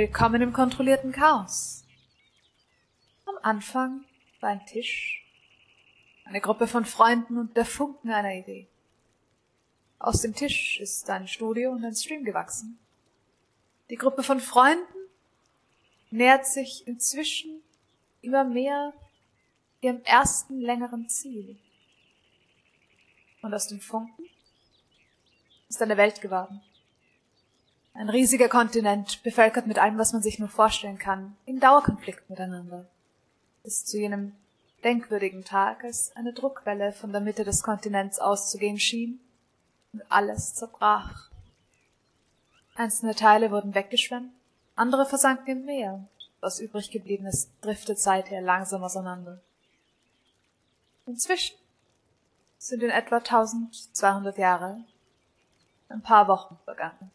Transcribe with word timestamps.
Willkommen 0.00 0.40
im 0.40 0.54
kontrollierten 0.54 1.12
Chaos. 1.12 1.84
Am 3.26 3.34
Anfang 3.42 4.06
war 4.40 4.48
ein 4.48 4.64
Tisch, 4.64 5.22
eine 6.24 6.40
Gruppe 6.40 6.66
von 6.66 6.86
Freunden 6.86 7.36
und 7.36 7.54
der 7.54 7.66
Funken 7.66 8.10
einer 8.10 8.32
Idee. 8.32 8.66
Aus 9.98 10.22
dem 10.22 10.34
Tisch 10.34 10.80
ist 10.80 11.10
ein 11.10 11.28
Studio 11.28 11.72
und 11.72 11.84
ein 11.84 11.94
Stream 11.94 12.24
gewachsen. 12.24 12.78
Die 13.90 13.96
Gruppe 13.96 14.22
von 14.22 14.40
Freunden 14.40 15.10
nähert 16.10 16.46
sich 16.46 16.86
inzwischen 16.86 17.60
immer 18.22 18.44
mehr 18.44 18.94
ihrem 19.82 20.02
ersten 20.04 20.62
längeren 20.62 21.10
Ziel. 21.10 21.58
Und 23.42 23.52
aus 23.52 23.68
dem 23.68 23.82
Funken 23.82 24.24
ist 25.68 25.82
eine 25.82 25.98
Welt 25.98 26.22
geworden. 26.22 26.62
Ein 28.00 28.08
riesiger 28.08 28.48
Kontinent, 28.48 29.22
bevölkert 29.24 29.66
mit 29.66 29.78
allem, 29.78 29.98
was 29.98 30.14
man 30.14 30.22
sich 30.22 30.38
nur 30.38 30.48
vorstellen 30.48 30.98
kann, 30.98 31.36
in 31.44 31.60
Dauerkonflikt 31.60 32.30
miteinander. 32.30 32.86
Bis 33.62 33.84
zu 33.84 33.98
jenem 33.98 34.32
denkwürdigen 34.82 35.44
Tag, 35.44 35.84
als 35.84 36.16
eine 36.16 36.32
Druckwelle 36.32 36.92
von 36.94 37.12
der 37.12 37.20
Mitte 37.20 37.44
des 37.44 37.62
Kontinents 37.62 38.18
auszugehen 38.18 38.78
schien 38.78 39.20
und 39.92 40.00
alles 40.08 40.54
zerbrach. 40.54 41.28
Einzelne 42.74 43.14
Teile 43.14 43.50
wurden 43.50 43.74
weggeschwemmt, 43.74 44.32
andere 44.76 45.04
versanken 45.04 45.50
im 45.50 45.64
Meer, 45.66 46.08
was 46.40 46.58
übrig 46.58 46.90
geblieben 46.90 47.26
ist, 47.26 47.50
driftet 47.60 47.98
seither 47.98 48.40
langsam 48.40 48.82
auseinander. 48.82 49.42
Inzwischen 51.04 51.58
sind 52.56 52.82
in 52.82 52.88
etwa 52.88 53.16
1200 53.16 54.38
Jahre 54.38 54.82
ein 55.90 56.00
paar 56.00 56.28
Wochen 56.28 56.56
vergangen 56.64 57.10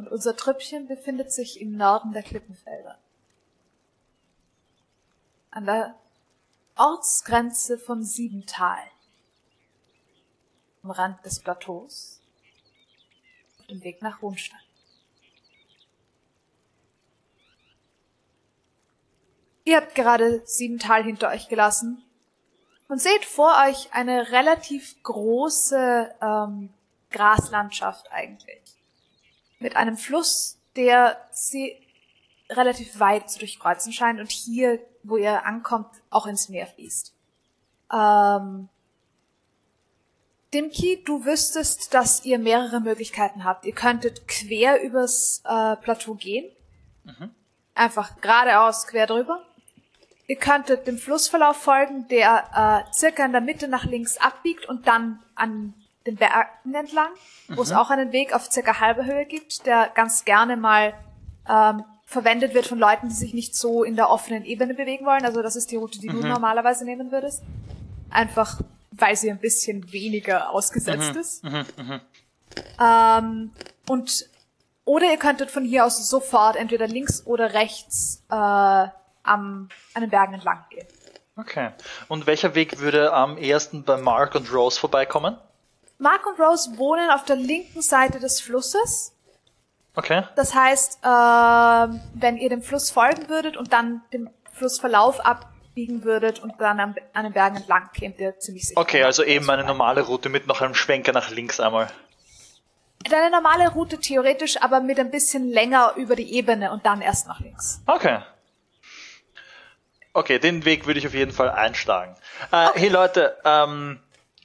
und 0.00 0.08
unser 0.08 0.34
Trüppchen 0.34 0.88
befindet 0.88 1.30
sich 1.30 1.60
im 1.60 1.76
Norden 1.76 2.12
der 2.12 2.22
Klippenfelder. 2.22 2.98
An 5.50 5.66
der 5.66 5.94
Ortsgrenze 6.74 7.76
von 7.76 8.02
Siebental, 8.02 8.82
am 10.82 10.90
Rand 10.90 11.22
des 11.26 11.40
Plateaus, 11.40 12.22
auf 13.58 13.66
dem 13.66 13.84
Weg 13.84 14.00
nach 14.00 14.22
Hohnstein. 14.22 14.58
Ihr 19.64 19.76
habt 19.76 19.94
gerade 19.94 20.40
Siebental 20.46 21.04
hinter 21.04 21.28
euch 21.28 21.48
gelassen 21.48 22.02
und 22.88 23.02
seht 23.02 23.26
vor 23.26 23.54
euch 23.68 23.92
eine 23.92 24.32
relativ 24.32 25.02
große 25.02 26.14
ähm, 26.22 26.72
Graslandschaft 27.10 28.10
eigentlich 28.10 28.79
mit 29.60 29.76
einem 29.76 29.96
Fluss, 29.96 30.58
der 30.74 31.16
sie 31.30 31.76
relativ 32.48 32.98
weit 32.98 33.30
zu 33.30 33.38
durchkreuzen 33.38 33.92
scheint 33.92 34.18
und 34.18 34.30
hier, 34.30 34.80
wo 35.04 35.16
ihr 35.16 35.46
ankommt, 35.46 35.88
auch 36.10 36.26
ins 36.26 36.48
Meer 36.48 36.66
fließt. 36.66 37.14
Ähm, 37.92 38.68
Dimki, 40.52 41.04
du 41.04 41.24
wüsstest, 41.24 41.94
dass 41.94 42.24
ihr 42.24 42.38
mehrere 42.38 42.80
Möglichkeiten 42.80 43.44
habt. 43.44 43.64
Ihr 43.64 43.74
könntet 43.74 44.26
quer 44.26 44.82
übers 44.82 45.42
äh, 45.44 45.76
Plateau 45.76 46.14
gehen. 46.14 46.50
Mhm. 47.04 47.30
Einfach 47.74 48.20
geradeaus 48.20 48.86
quer 48.88 49.06
drüber. 49.06 49.44
Ihr 50.26 50.36
könntet 50.36 50.86
dem 50.86 50.98
Flussverlauf 50.98 51.56
folgen, 51.56 52.08
der 52.08 52.86
äh, 52.88 52.92
circa 52.92 53.24
in 53.24 53.32
der 53.32 53.40
Mitte 53.40 53.68
nach 53.68 53.84
links 53.84 54.16
abbiegt 54.16 54.68
und 54.68 54.86
dann 54.88 55.22
an 55.34 55.74
den 56.06 56.16
Bergen 56.16 56.74
entlang, 56.74 57.10
wo 57.48 57.54
mhm. 57.54 57.60
es 57.60 57.72
auch 57.72 57.90
einen 57.90 58.12
Weg 58.12 58.34
auf 58.34 58.50
circa 58.50 58.80
halber 58.80 59.04
Höhe 59.04 59.26
gibt, 59.26 59.66
der 59.66 59.90
ganz 59.94 60.24
gerne 60.24 60.56
mal 60.56 60.94
ähm, 61.48 61.84
verwendet 62.06 62.54
wird 62.54 62.66
von 62.66 62.78
Leuten, 62.78 63.08
die 63.08 63.14
sich 63.14 63.34
nicht 63.34 63.54
so 63.54 63.84
in 63.84 63.96
der 63.96 64.10
offenen 64.10 64.44
Ebene 64.44 64.74
bewegen 64.74 65.06
wollen. 65.06 65.24
Also 65.24 65.42
das 65.42 65.56
ist 65.56 65.70
die 65.70 65.76
Route, 65.76 66.00
die 66.00 66.08
mhm. 66.08 66.22
du 66.22 66.28
normalerweise 66.28 66.84
nehmen 66.84 67.12
würdest. 67.12 67.42
Einfach, 68.10 68.60
weil 68.90 69.14
sie 69.14 69.30
ein 69.30 69.38
bisschen 69.38 69.92
weniger 69.92 70.50
ausgesetzt 70.50 71.14
mhm. 71.14 71.20
ist. 71.20 71.44
Mhm. 71.44 71.66
Mhm. 71.76 72.00
Ähm, 72.80 73.52
und 73.88 74.28
oder 74.84 75.06
ihr 75.06 75.18
könntet 75.18 75.50
von 75.50 75.64
hier 75.64 75.84
aus 75.84 76.08
sofort 76.08 76.56
entweder 76.56 76.88
links 76.88 77.24
oder 77.26 77.54
rechts 77.54 78.24
äh, 78.28 78.34
am, 78.34 78.90
an 79.22 79.68
den 80.00 80.10
Bergen 80.10 80.34
entlang 80.34 80.64
gehen. 80.70 80.86
Okay. 81.36 81.70
Und 82.08 82.26
welcher 82.26 82.54
Weg 82.54 82.80
würde 82.80 83.12
am 83.12 83.38
ersten 83.38 83.84
bei 83.84 83.96
Mark 83.96 84.34
und 84.34 84.52
Rose 84.52 84.80
vorbeikommen? 84.80 85.38
Mark 86.00 86.26
und 86.26 86.40
Rose 86.40 86.78
wohnen 86.78 87.10
auf 87.10 87.24
der 87.24 87.36
linken 87.36 87.82
Seite 87.82 88.18
des 88.18 88.40
Flusses. 88.40 89.12
Okay. 89.94 90.24
Das 90.34 90.54
heißt, 90.54 91.00
äh, 91.02 91.98
wenn 92.14 92.38
ihr 92.38 92.48
dem 92.48 92.62
Fluss 92.62 92.90
folgen 92.90 93.28
würdet 93.28 93.56
und 93.56 93.72
dann 93.72 94.02
dem 94.12 94.30
Flussverlauf 94.52 95.20
abbiegen 95.20 96.04
würdet 96.04 96.38
und 96.38 96.54
dann 96.58 96.80
an, 96.80 96.94
an 97.12 97.24
den 97.24 97.32
Bergen 97.32 97.56
entlang 97.56 97.90
kämt 97.92 98.18
ihr 98.18 98.38
ziemlich 98.38 98.68
sicher. 98.68 98.80
Okay, 98.80 99.02
also 99.02 99.22
eben 99.22 99.48
eine 99.50 99.64
normale 99.64 100.02
Route 100.02 100.30
mit 100.30 100.46
noch 100.46 100.62
einem 100.62 100.74
Schwenker 100.74 101.12
nach 101.12 101.30
links 101.30 101.60
einmal. 101.60 101.88
Eine 103.10 103.30
normale 103.30 103.70
Route 103.70 103.98
theoretisch, 103.98 104.60
aber 104.60 104.80
mit 104.80 104.98
ein 104.98 105.10
bisschen 105.10 105.48
länger 105.48 105.94
über 105.96 106.16
die 106.16 106.34
Ebene 106.34 106.70
und 106.70 106.86
dann 106.86 107.02
erst 107.02 107.26
nach 107.26 107.40
links. 107.40 107.82
Okay. 107.86 108.20
Okay, 110.12 110.38
den 110.38 110.64
Weg 110.64 110.86
würde 110.86 110.98
ich 110.98 111.06
auf 111.06 111.14
jeden 111.14 111.32
Fall 111.32 111.50
einschlagen. 111.50 112.14
Äh, 112.52 112.68
okay. 112.68 112.80
Hey 112.80 112.88
Leute, 112.88 113.36
ähm, 113.44 114.00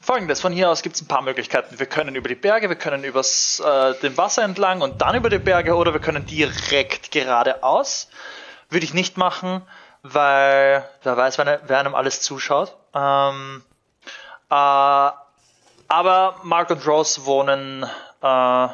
Folgendes, 0.06 0.40
von 0.40 0.54
hier 0.54 0.70
aus 0.70 0.84
gibt 0.84 0.96
es 0.96 1.02
ein 1.02 1.08
paar 1.08 1.24
Möglichkeiten. 1.24 1.80
Wir 1.80 1.88
können 1.88 2.14
über 2.14 2.30
die 2.30 2.36
Berge, 2.36 2.70
wir 2.70 2.76
können 2.76 3.04
übers 3.04 3.60
äh, 3.60 3.96
dem 4.02 4.16
Wasser 4.18 4.44
entlang 4.44 4.82
und 4.82 5.02
dann 5.02 5.16
über 5.16 5.32
die 5.32 5.40
Berge 5.40 5.74
oder 5.74 5.94
wir 5.94 6.00
können 6.00 6.28
direkt 6.28 7.10
geradeaus. 7.10 8.08
Würde 8.70 8.86
ich 8.86 8.94
nicht 8.94 9.18
machen, 9.18 9.64
weil 10.04 10.88
wer 11.02 11.18
weiß, 11.18 11.40
wer, 11.40 11.60
wer 11.66 11.80
einem 11.80 11.96
alles 11.96 12.22
zuschaut. 12.22 12.78
Ähm, 12.94 13.64
äh, 14.52 14.54
aber 14.54 16.40
Mark 16.44 16.70
und 16.70 16.86
Rose 16.86 17.26
wohnen 17.26 17.90
äh, 18.22 18.68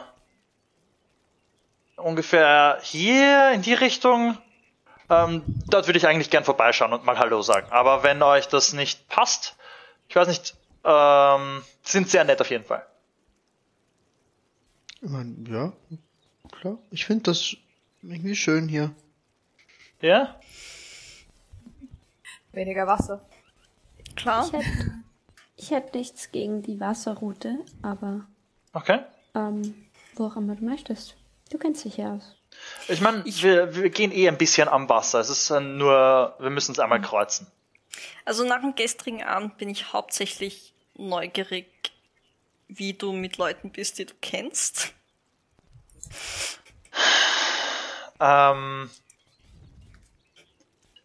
ungefähr 1.95 2.79
hier 2.81 3.51
in 3.51 3.61
die 3.61 3.73
Richtung. 3.73 4.37
Ähm, 5.09 5.43
dort 5.69 5.87
würde 5.87 5.97
ich 5.97 6.07
eigentlich 6.07 6.29
gern 6.29 6.43
vorbeischauen 6.43 6.91
und 6.91 7.05
mal 7.05 7.17
Hallo 7.17 7.41
sagen. 7.41 7.67
Aber 7.69 8.03
wenn 8.03 8.21
euch 8.21 8.49
das 8.49 8.73
nicht 8.73 9.07
passt, 9.07 9.55
ich 10.09 10.17
weiß 10.17 10.27
nicht, 10.27 10.55
ähm, 10.83 11.61
sind 11.83 12.09
sehr 12.09 12.23
nett 12.23 12.41
auf 12.41 12.49
jeden 12.49 12.65
Fall. 12.65 12.85
Ja, 15.01 15.73
klar. 16.51 16.77
Ich 16.91 17.05
finde 17.05 17.23
das 17.23 17.55
irgendwie 18.01 18.35
schön 18.35 18.67
hier. 18.67 18.93
Ja? 20.01 20.39
Weniger 22.51 22.85
Wasser. 22.87 23.25
Klar. 24.15 24.45
Ich 24.45 24.53
hätte, 24.53 24.91
ich 25.55 25.71
hätte 25.71 25.97
nichts 25.97 26.31
gegen 26.31 26.61
die 26.61 26.79
Wasserroute, 26.79 27.59
aber. 27.81 28.27
Okay. 28.73 28.99
Ähm, 29.33 29.87
wo 30.15 30.27
auch 30.27 30.35
immer 30.35 30.55
du 30.55 30.65
möchtest. 30.65 31.15
Du 31.49 31.57
kennst 31.57 31.85
dich 31.85 31.97
ja 31.97 32.15
aus. 32.15 32.35
Ich 32.87 33.01
meine, 33.01 33.23
wir, 33.25 33.75
wir 33.75 33.89
gehen 33.89 34.11
eh 34.11 34.27
ein 34.27 34.37
bisschen 34.37 34.67
am 34.67 34.89
Wasser. 34.89 35.19
Es 35.19 35.29
ist 35.29 35.49
nur, 35.49 36.35
wir 36.39 36.49
müssen 36.49 36.73
es 36.73 36.79
einmal 36.79 37.01
kreuzen. 37.01 37.47
Also 38.25 38.43
nach 38.45 38.61
dem 38.61 38.75
gestrigen 38.75 39.23
Abend 39.23 39.57
bin 39.57 39.69
ich 39.69 39.93
hauptsächlich 39.93 40.70
neugierig, 41.07 41.91
wie 42.67 42.93
du 42.93 43.11
mit 43.11 43.37
Leuten 43.37 43.71
bist, 43.71 43.99
die 43.99 44.05
du 44.05 44.13
kennst. 44.21 44.93
Ähm. 48.19 48.89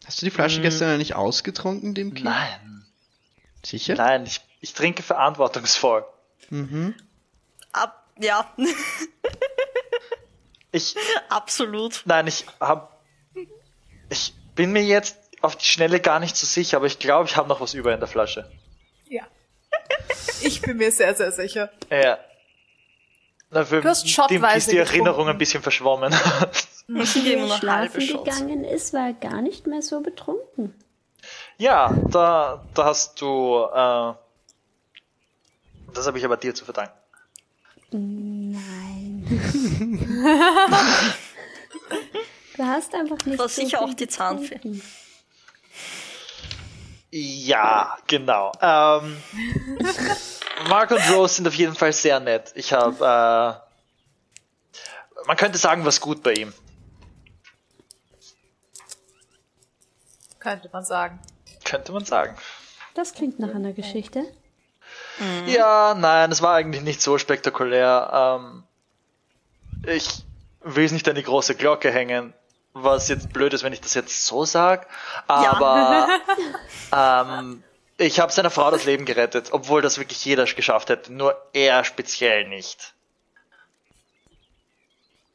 Hast 0.05 0.21
du 0.21 0.25
die 0.25 0.31
Flasche 0.31 0.57
hm. 0.57 0.63
gestern 0.63 0.97
nicht 0.97 1.15
ausgetrunken, 1.15 1.93
dem 1.93 2.13
Kind? 2.13 2.25
Nein. 2.25 2.85
Sicher? 3.65 3.95
Nein, 3.95 4.25
ich, 4.25 4.39
ich 4.61 4.73
trinke 4.73 5.03
verantwortungsvoll. 5.03 6.05
Mhm. 6.49 6.95
Ab, 7.73 8.07
ja. 8.21 8.53
ich. 10.71 10.95
Absolut. 11.27 12.03
Nein, 12.05 12.27
ich 12.27 12.45
hab. 12.59 13.03
Ich 14.09 14.33
bin 14.55 14.71
mir 14.71 14.83
jetzt 14.83 15.17
auf 15.41 15.57
die 15.57 15.65
Schnelle 15.65 15.99
gar 15.99 16.19
nicht 16.19 16.37
so 16.37 16.45
sicher, 16.45 16.77
aber 16.77 16.85
ich 16.85 16.99
glaube, 16.99 17.27
ich 17.27 17.35
habe 17.35 17.49
noch 17.49 17.59
was 17.59 17.73
über 17.73 17.93
in 17.93 17.99
der 17.99 18.07
Flasche. 18.07 18.49
Ich 20.41 20.61
bin 20.61 20.77
mir 20.77 20.91
sehr, 20.91 21.15
sehr 21.15 21.31
sicher. 21.31 21.69
Ja. 21.89 22.19
Na, 23.49 23.63
für 23.63 23.81
du 23.81 23.89
hast 23.89 24.05
dem 24.29 24.43
ist 24.43 24.71
die 24.71 24.77
Erinnerung 24.77 25.29
ein 25.29 25.37
bisschen 25.37 25.63
verschwommen. 25.63 26.13
Als 26.95 27.15
er 27.15 27.57
schlafen 27.57 28.07
gegangen 28.07 28.63
ist, 28.63 28.93
war 28.93 29.07
er 29.07 29.13
gar 29.13 29.41
nicht 29.41 29.67
mehr 29.67 29.81
so 29.81 30.01
betrunken. 30.01 30.73
Ja, 31.57 31.93
da, 32.09 32.65
da 32.73 32.85
hast 32.85 33.19
du. 33.21 33.65
Äh, 33.73 34.13
das 35.93 36.07
habe 36.07 36.17
ich 36.17 36.25
aber 36.25 36.37
dir 36.37 36.53
zu 36.53 36.65
verdanken. 36.65 36.93
Nein. 37.91 39.25
du 42.57 42.63
hast 42.63 42.93
einfach 42.93 43.25
nicht. 43.25 43.39
Das 43.39 43.55
so 43.55 43.61
sicher 43.61 43.81
auch 43.81 43.93
die 43.93 44.07
Zahnfee. 44.07 44.59
Ja, 47.11 47.97
genau. 48.07 48.51
Ähm, 48.61 49.17
Mark 50.69 50.91
und 50.91 51.09
Rose 51.11 51.35
sind 51.35 51.47
auf 51.47 51.53
jeden 51.53 51.75
Fall 51.75 51.93
sehr 51.93 52.19
nett. 52.19 52.51
Ich 52.55 52.73
habe 52.73 53.61
man 55.25 55.35
könnte 55.35 55.57
sagen, 55.57 55.85
was 55.85 55.99
gut 55.99 56.23
bei 56.23 56.33
ihm. 56.33 56.53
Könnte 60.39 60.69
man 60.71 60.85
sagen. 60.85 61.19
Könnte 61.65 61.91
man 61.91 62.05
sagen. 62.05 62.37
Das 62.93 63.13
klingt 63.13 63.37
nach 63.37 63.53
einer 63.53 63.73
Geschichte. 63.73 64.23
Ja, 65.45 65.93
nein, 65.95 66.31
es 66.31 66.41
war 66.41 66.55
eigentlich 66.55 66.83
nicht 66.83 67.01
so 67.01 67.17
spektakulär. 67.17 68.39
Ähm, 68.39 68.63
ich 69.85 70.23
will 70.61 70.85
es 70.85 70.91
nicht 70.93 71.09
an 71.09 71.15
die 71.15 71.23
große 71.23 71.55
Glocke 71.55 71.91
hängen, 71.91 72.33
was 72.83 73.07
jetzt 73.09 73.31
blöd 73.33 73.53
ist, 73.53 73.63
wenn 73.63 73.73
ich 73.73 73.81
das 73.81 73.93
jetzt 73.93 74.25
so 74.25 74.45
sage. 74.45 74.85
Aber 75.27 76.07
ähm, 76.95 77.63
ich 77.97 78.19
habe 78.19 78.31
seiner 78.31 78.49
Frau 78.49 78.69
das 78.71 78.85
Leben 78.85 79.05
gerettet, 79.05 79.49
obwohl 79.51 79.81
das 79.81 79.97
wirklich 79.97 80.23
jeder 80.25 80.45
geschafft 80.45 80.89
hätte, 80.89 81.11
nur 81.13 81.35
er 81.53 81.83
speziell 81.83 82.47
nicht. 82.47 82.93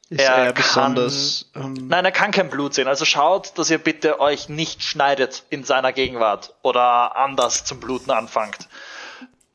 Ist 0.09 0.19
Er 0.21 0.35
er, 0.35 0.45
kann- 0.45 0.63
besonders. 0.63 1.49
Ähm, 1.55 1.73
Nein, 1.87 2.05
er 2.05 2.11
kann 2.11 2.31
kein 2.31 2.49
Blut 2.49 2.73
sehen. 2.73 2.87
Also 2.87 3.05
schaut, 3.05 3.57
dass 3.57 3.69
ihr 3.69 3.77
bitte 3.79 4.19
euch 4.19 4.47
nicht 4.49 4.83
schneidet 4.83 5.43
in 5.49 5.63
seiner 5.63 5.91
Gegenwart 5.93 6.53
oder 6.61 7.15
anders 7.15 7.63
zum 7.65 7.79
Bluten 7.79 8.11
anfangt. 8.11 8.67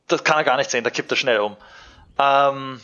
Das 0.07 0.23
kann 0.23 0.37
er 0.37 0.43
gar 0.43 0.57
nicht 0.57 0.71
sehen, 0.71 0.83
da 0.83 0.89
kippt 0.89 1.11
er 1.11 1.17
schnell 1.17 1.39
um. 1.39 1.55
Ähm, 2.17 2.81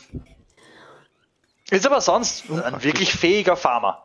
ist 1.72 1.86
aber 1.86 2.00
sonst 2.00 2.46
ein 2.46 2.52
Unpraktisch. 2.54 2.84
wirklich 2.84 3.14
fähiger 3.14 3.58
Farmer. 3.58 4.05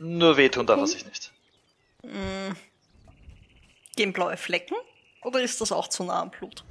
Nur 0.00 0.36
wehtun 0.38 0.66
darf 0.66 0.80
er 0.80 0.86
sich 0.86 1.04
nicht. 1.04 1.30
Gehen 3.96 4.12
blaue 4.14 4.36
Flecken? 4.38 4.74
Oder 5.22 5.42
ist 5.42 5.60
das 5.60 5.72
auch 5.72 5.88
zu 5.88 6.04
nah 6.04 6.22
am 6.22 6.30
Blut? 6.30 6.64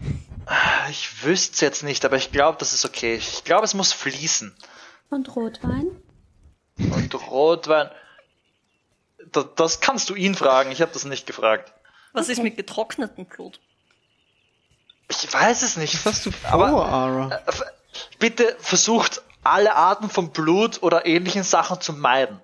Ich 0.89 1.23
wüsste 1.23 1.53
es 1.53 1.61
jetzt 1.61 1.83
nicht, 1.83 2.03
aber 2.05 2.17
ich 2.17 2.31
glaube, 2.31 2.57
das 2.57 2.73
ist 2.73 2.85
okay. 2.85 3.13
Ich 3.15 3.43
glaube, 3.43 3.65
es 3.65 3.75
muss 3.75 3.93
fließen. 3.93 4.55
Und 5.11 5.35
Rotwein? 5.35 5.87
Und 6.79 7.13
Rotwein. 7.29 7.91
Das, 9.31 9.45
das 9.55 9.79
kannst 9.79 10.09
du 10.09 10.15
ihn 10.15 10.33
fragen, 10.33 10.71
ich 10.71 10.81
habe 10.81 10.91
das 10.91 11.05
nicht 11.05 11.27
gefragt. 11.27 11.71
Was 12.13 12.29
ist 12.29 12.41
mit 12.41 12.57
getrocknetem 12.57 13.25
Blut? 13.25 13.59
Ich 15.09 15.31
weiß 15.31 15.61
es 15.61 15.77
nicht. 15.77 15.93
was 16.03 16.15
hast 16.15 16.25
du 16.25 16.31
vor, 16.31 16.51
Aber- 16.51 16.85
Ara? 16.87 17.41
Bitte 18.17 18.55
versucht 18.59 19.21
alle 19.43 19.75
Arten 19.75 20.09
von 20.09 20.31
Blut 20.31 20.81
oder 20.81 21.05
ähnlichen 21.05 21.43
Sachen 21.43 21.79
zu 21.79 21.93
meiden. 21.93 22.39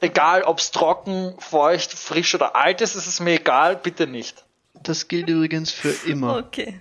Egal, 0.00 0.42
ob 0.44 0.58
es 0.58 0.70
trocken, 0.70 1.34
feucht, 1.38 1.92
frisch 1.92 2.34
oder 2.34 2.56
alt 2.56 2.80
ist, 2.80 2.94
ist 2.94 3.06
es 3.06 3.20
mir 3.20 3.34
egal, 3.40 3.76
bitte 3.76 4.06
nicht. 4.06 4.44
Das 4.82 5.08
gilt 5.08 5.28
übrigens 5.28 5.70
für 5.70 5.90
immer. 6.06 6.38
Okay. 6.38 6.80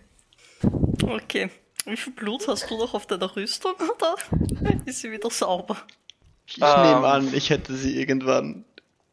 Okay. 1.04 1.50
Wie 1.86 1.98
viel 1.98 2.14
Blut 2.14 2.48
hast 2.48 2.70
du 2.70 2.78
noch 2.78 2.94
auf 2.94 3.06
deiner 3.08 3.36
Rüstung, 3.36 3.74
oder? 3.96 4.16
Ist 4.86 5.00
sie 5.00 5.12
wieder 5.12 5.30
sauber? 5.30 5.78
Ich 6.46 6.58
Ähm. 6.62 6.82
nehme 6.82 7.08
an, 7.08 7.34
ich 7.34 7.50
hätte 7.50 7.76
sie 7.76 7.98
irgendwann 8.00 8.66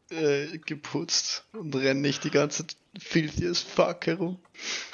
äh, 0.09 0.57
geputzt 0.59 1.43
und 1.53 1.75
renne 1.75 1.99
nicht 1.99 2.23
die 2.23 2.31
ganze 2.31 2.65
filthy 2.97 3.47
as 3.47 3.61
fuck 3.61 4.05
herum. 4.07 4.39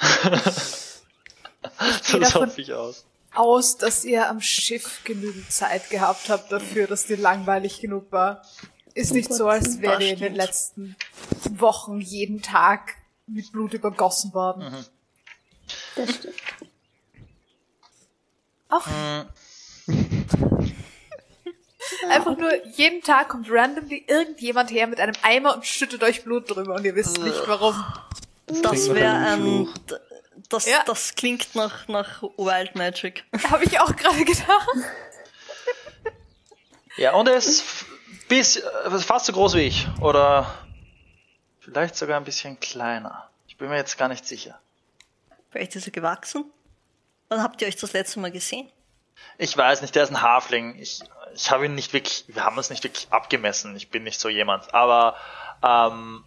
davon 2.12 2.48
hoffe 2.48 2.60
ich 2.60 2.72
aus. 2.72 3.04
aus, 3.34 3.76
dass 3.78 4.04
ihr 4.04 4.28
am 4.28 4.40
Schiff 4.40 5.00
genügend 5.04 5.50
Zeit 5.50 5.88
gehabt 5.90 6.28
habt 6.28 6.50
dafür, 6.52 6.86
dass 6.86 7.06
dir 7.06 7.16
langweilig 7.16 7.80
genug 7.80 8.10
war. 8.12 8.42
Ist 8.94 9.12
nicht 9.12 9.32
so, 9.32 9.48
als 9.48 9.80
wäre 9.80 10.02
in 10.04 10.18
den 10.18 10.34
letzten 10.34 10.96
Wochen 11.50 12.00
jeden 12.00 12.42
Tag 12.42 12.94
mit 13.26 13.50
Blut 13.52 13.74
übergossen 13.74 14.32
worden. 14.34 14.86
Das 15.96 16.14
stimmt. 16.14 16.34
Auch 18.68 18.86
einfach 22.08 22.36
nur 22.36 22.64
jeden 22.66 23.02
Tag 23.02 23.28
kommt 23.28 23.46
randomly 23.50 24.04
irgendjemand 24.08 24.70
her 24.70 24.86
mit 24.86 25.00
einem 25.00 25.14
Eimer 25.22 25.54
und 25.54 25.66
schüttet 25.66 26.02
euch 26.02 26.24
Blut 26.24 26.50
drüber 26.50 26.74
und 26.74 26.84
ihr 26.84 26.94
wisst 26.94 27.18
nicht 27.20 27.42
warum. 27.46 27.74
Das 28.46 28.60
klingt 28.62 28.88
nach 28.88 28.94
wäre 28.94 29.68
d- 29.90 29.94
Das, 30.48 30.66
Ja. 30.66 30.82
das 30.86 31.14
klingt 31.14 31.54
nach, 31.54 31.88
nach 31.88 32.22
Wild 32.22 32.74
Magic. 32.74 33.24
Habe 33.50 33.64
ich 33.64 33.78
auch 33.80 33.94
gerade 33.96 34.24
gedacht. 34.24 34.68
Ja, 36.96 37.14
und 37.14 37.28
er 37.28 37.36
ist 37.36 37.64
bis, 38.28 38.56
äh, 38.56 38.98
fast 39.00 39.26
so 39.26 39.32
groß 39.32 39.54
wie 39.54 39.62
ich. 39.62 39.86
Oder 40.00 40.52
vielleicht 41.60 41.96
sogar 41.96 42.16
ein 42.16 42.24
bisschen 42.24 42.58
kleiner. 42.60 43.30
Ich 43.46 43.56
bin 43.56 43.68
mir 43.68 43.76
jetzt 43.76 43.98
gar 43.98 44.08
nicht 44.08 44.26
sicher. 44.26 44.58
Vielleicht 45.50 45.76
ist 45.76 45.86
er 45.86 45.92
gewachsen? 45.92 46.50
Wann 47.28 47.42
habt 47.42 47.62
ihr 47.62 47.68
euch 47.68 47.76
das 47.76 47.92
letzte 47.92 48.20
Mal 48.20 48.32
gesehen? 48.32 48.70
Ich 49.38 49.56
weiß 49.56 49.82
nicht, 49.82 49.94
der 49.94 50.04
ist 50.04 50.10
ein 50.10 50.22
Hafling. 50.22 50.76
Ich, 50.78 51.00
ich 51.34 51.50
habe 51.50 51.66
ihn 51.66 51.74
nicht 51.74 51.92
wirklich, 51.92 52.24
wir 52.28 52.44
haben 52.44 52.56
uns 52.56 52.70
nicht 52.70 52.84
wirklich 52.84 53.06
abgemessen. 53.10 53.76
Ich 53.76 53.90
bin 53.90 54.02
nicht 54.02 54.20
so 54.20 54.28
jemand. 54.28 54.74
Aber 54.74 55.16
ähm, 55.62 56.24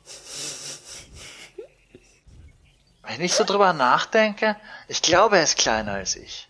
wenn 3.04 3.22
ich 3.22 3.34
so 3.34 3.44
drüber 3.44 3.74
nachdenke, 3.74 4.58
ich 4.88 5.02
glaube, 5.02 5.38
er 5.38 5.44
ist 5.44 5.58
kleiner 5.58 5.94
als 5.94 6.16
ich. 6.16 6.48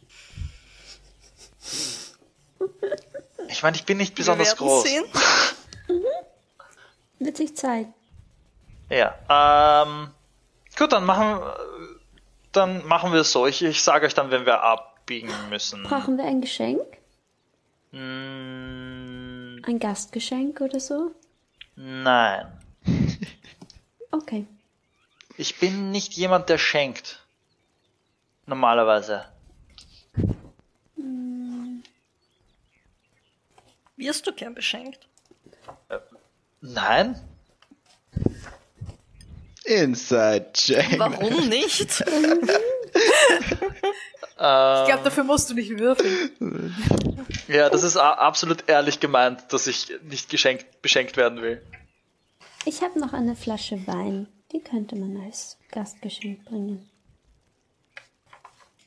Ich 3.49 3.63
meine, 3.63 3.75
ich 3.77 3.85
bin 3.85 3.97
nicht 3.97 4.15
besonders 4.15 4.49
Wir 4.51 4.55
groß. 4.57 4.83
sehen. 4.83 5.03
Wird 7.19 7.37
sich 7.37 7.55
zeigen. 7.55 7.93
Ja. 8.89 9.15
Ähm, 9.29 10.11
gut, 10.77 10.91
dann 10.91 11.05
machen, 11.05 11.39
dann 12.51 12.85
machen 12.85 13.11
wir 13.13 13.21
es 13.21 13.31
so. 13.31 13.45
Ich, 13.47 13.61
ich 13.63 13.81
sage 13.81 14.05
euch 14.05 14.13
dann, 14.13 14.31
wenn 14.31 14.45
wir 14.45 14.61
abbiegen 14.61 15.31
müssen. 15.49 15.83
Brauchen 15.83 16.17
wir 16.17 16.25
ein 16.25 16.41
Geschenk? 16.41 16.81
Mm, 17.91 19.57
Ein 19.65 19.79
Gastgeschenk 19.79 20.61
oder 20.61 20.79
so? 20.79 21.11
nein. 21.75 22.47
Okay. 24.09 24.45
Ich 25.35 25.59
bin 25.59 25.91
nicht 25.91 26.13
jemand, 26.13 26.47
der 26.47 26.57
schenkt. 26.57 27.19
Normalerweise. 28.45 29.25
Wirst 33.97 34.25
du 34.27 34.31
gern 34.33 34.53
beschenkt? 34.53 35.07
Nein? 36.61 37.19
Inside 39.65 40.51
Check. 40.53 40.97
Warum 40.97 41.49
nicht? 41.49 42.03
Ich 44.39 44.43
glaube, 44.87 45.01
dafür 45.03 45.23
musst 45.23 45.49
du 45.49 45.55
nicht 45.55 45.79
würfeln. 45.79 46.75
Ja, 47.47 47.71
das 47.71 47.81
ist 47.81 47.97
absolut 47.97 48.69
ehrlich 48.69 48.99
gemeint, 48.99 49.51
dass 49.51 49.65
ich 49.65 49.91
nicht 50.03 50.29
geschenkt, 50.29 50.81
beschenkt 50.83 51.17
werden 51.17 51.41
will. 51.41 51.59
Ich 52.65 52.83
habe 52.83 52.99
noch 52.99 53.13
eine 53.13 53.35
Flasche 53.35 53.87
Wein. 53.87 54.27
Die 54.51 54.59
könnte 54.59 54.95
man 54.95 55.17
als 55.25 55.57
Gastgeschenk 55.71 56.45
bringen. 56.45 56.87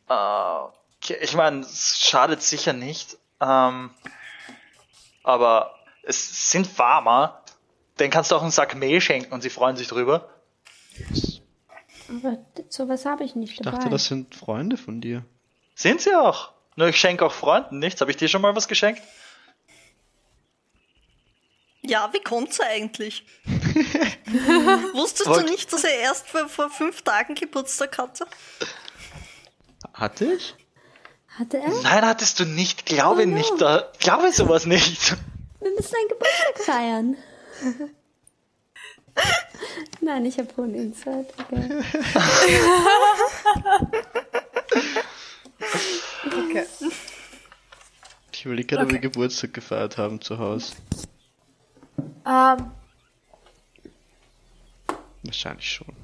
Äh, 0.08 0.12
okay, 0.14 1.16
ich 1.20 1.34
meine, 1.34 1.60
es 1.60 1.98
schadet 1.98 2.42
sicher 2.42 2.72
nicht. 2.72 3.18
Ähm, 3.40 3.90
aber 5.22 5.74
es 6.02 6.50
sind 6.50 6.66
Farmer. 6.66 7.44
Den 7.98 8.10
kannst 8.10 8.30
du 8.30 8.36
auch 8.36 8.42
einen 8.42 8.50
Sack 8.50 8.74
Mehl 8.74 9.00
schenken 9.00 9.32
und 9.32 9.42
sie 9.42 9.50
freuen 9.50 9.76
sich 9.76 9.88
drüber. 9.88 10.30
Aber 12.08 12.38
sowas 12.68 13.04
habe 13.04 13.24
ich 13.24 13.34
nicht 13.34 13.52
Ich 13.52 13.58
dabei. 13.60 13.76
dachte, 13.76 13.90
das 13.90 14.06
sind 14.06 14.34
Freunde 14.34 14.76
von 14.76 15.00
dir. 15.00 15.24
Sind 15.74 16.00
sie 16.00 16.14
auch. 16.14 16.52
Nur 16.76 16.88
ich 16.88 16.96
schenke 16.96 17.24
auch 17.26 17.32
Freunden 17.32 17.78
nichts. 17.78 18.00
Habe 18.00 18.10
ich 18.10 18.16
dir 18.16 18.28
schon 18.28 18.42
mal 18.42 18.56
was 18.56 18.68
geschenkt? 18.68 19.02
Ja, 21.82 22.10
wie 22.12 22.20
kommt's 22.20 22.60
eigentlich? 22.60 23.24
Wusstest 24.94 25.28
Wollt- 25.28 25.46
du 25.46 25.50
nicht, 25.50 25.72
dass 25.72 25.84
er 25.84 25.94
erst 25.98 26.28
vor, 26.28 26.48
vor 26.48 26.70
fünf 26.70 27.02
Tagen 27.02 27.34
Geburtstag 27.34 27.96
hatte? 27.98 28.26
Hatte 29.94 30.34
ich? 30.34 30.54
Hatte 31.38 31.58
er? 31.58 31.70
Nein, 31.82 32.04
hattest 32.04 32.40
du 32.40 32.44
nicht. 32.44 32.86
Glaube 32.86 33.22
Oh 33.22 33.26
no. 33.26 33.34
nicht. 33.36 33.52
Da, 33.60 33.88
glaube 34.00 34.32
sowas 34.32 34.66
nicht. 34.66 35.16
Wir 35.60 35.70
müssen 35.72 35.94
einen 35.94 36.08
Geburtstag 36.08 36.58
feiern. 36.58 37.16
Nein, 40.00 40.24
ich 40.24 40.38
habe 40.38 40.48
hohen 40.56 40.74
Insight. 40.74 41.26
Okay. 41.38 41.82
Okay. 46.26 46.66
Ich 48.32 48.44
überlege 48.46 48.68
gerade, 48.68 48.82
ob 48.82 48.88
Okay. 48.88 48.94
wir 48.94 49.00
Geburtstag 49.10 49.52
gefeiert 49.52 49.98
haben 49.98 50.20
zu 50.20 50.38
Hause. 50.38 50.74
Ähm, 52.26 52.70
Wahrscheinlich 55.22 55.70
schon. 55.70 55.94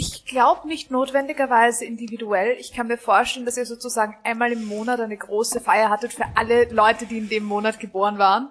Ich 0.00 0.24
glaube 0.24 0.66
nicht 0.66 0.90
notwendigerweise 0.90 1.84
individuell. 1.84 2.56
Ich 2.58 2.72
kann 2.72 2.86
mir 2.86 2.96
vorstellen, 2.96 3.44
dass 3.44 3.58
ihr 3.58 3.66
sozusagen 3.66 4.16
einmal 4.24 4.50
im 4.50 4.64
Monat 4.64 4.98
eine 4.98 5.16
große 5.16 5.60
Feier 5.60 5.90
hattet 5.90 6.14
für 6.14 6.24
alle 6.36 6.64
Leute, 6.70 7.04
die 7.04 7.18
in 7.18 7.28
dem 7.28 7.44
Monat 7.44 7.78
geboren 7.78 8.16
waren. 8.16 8.48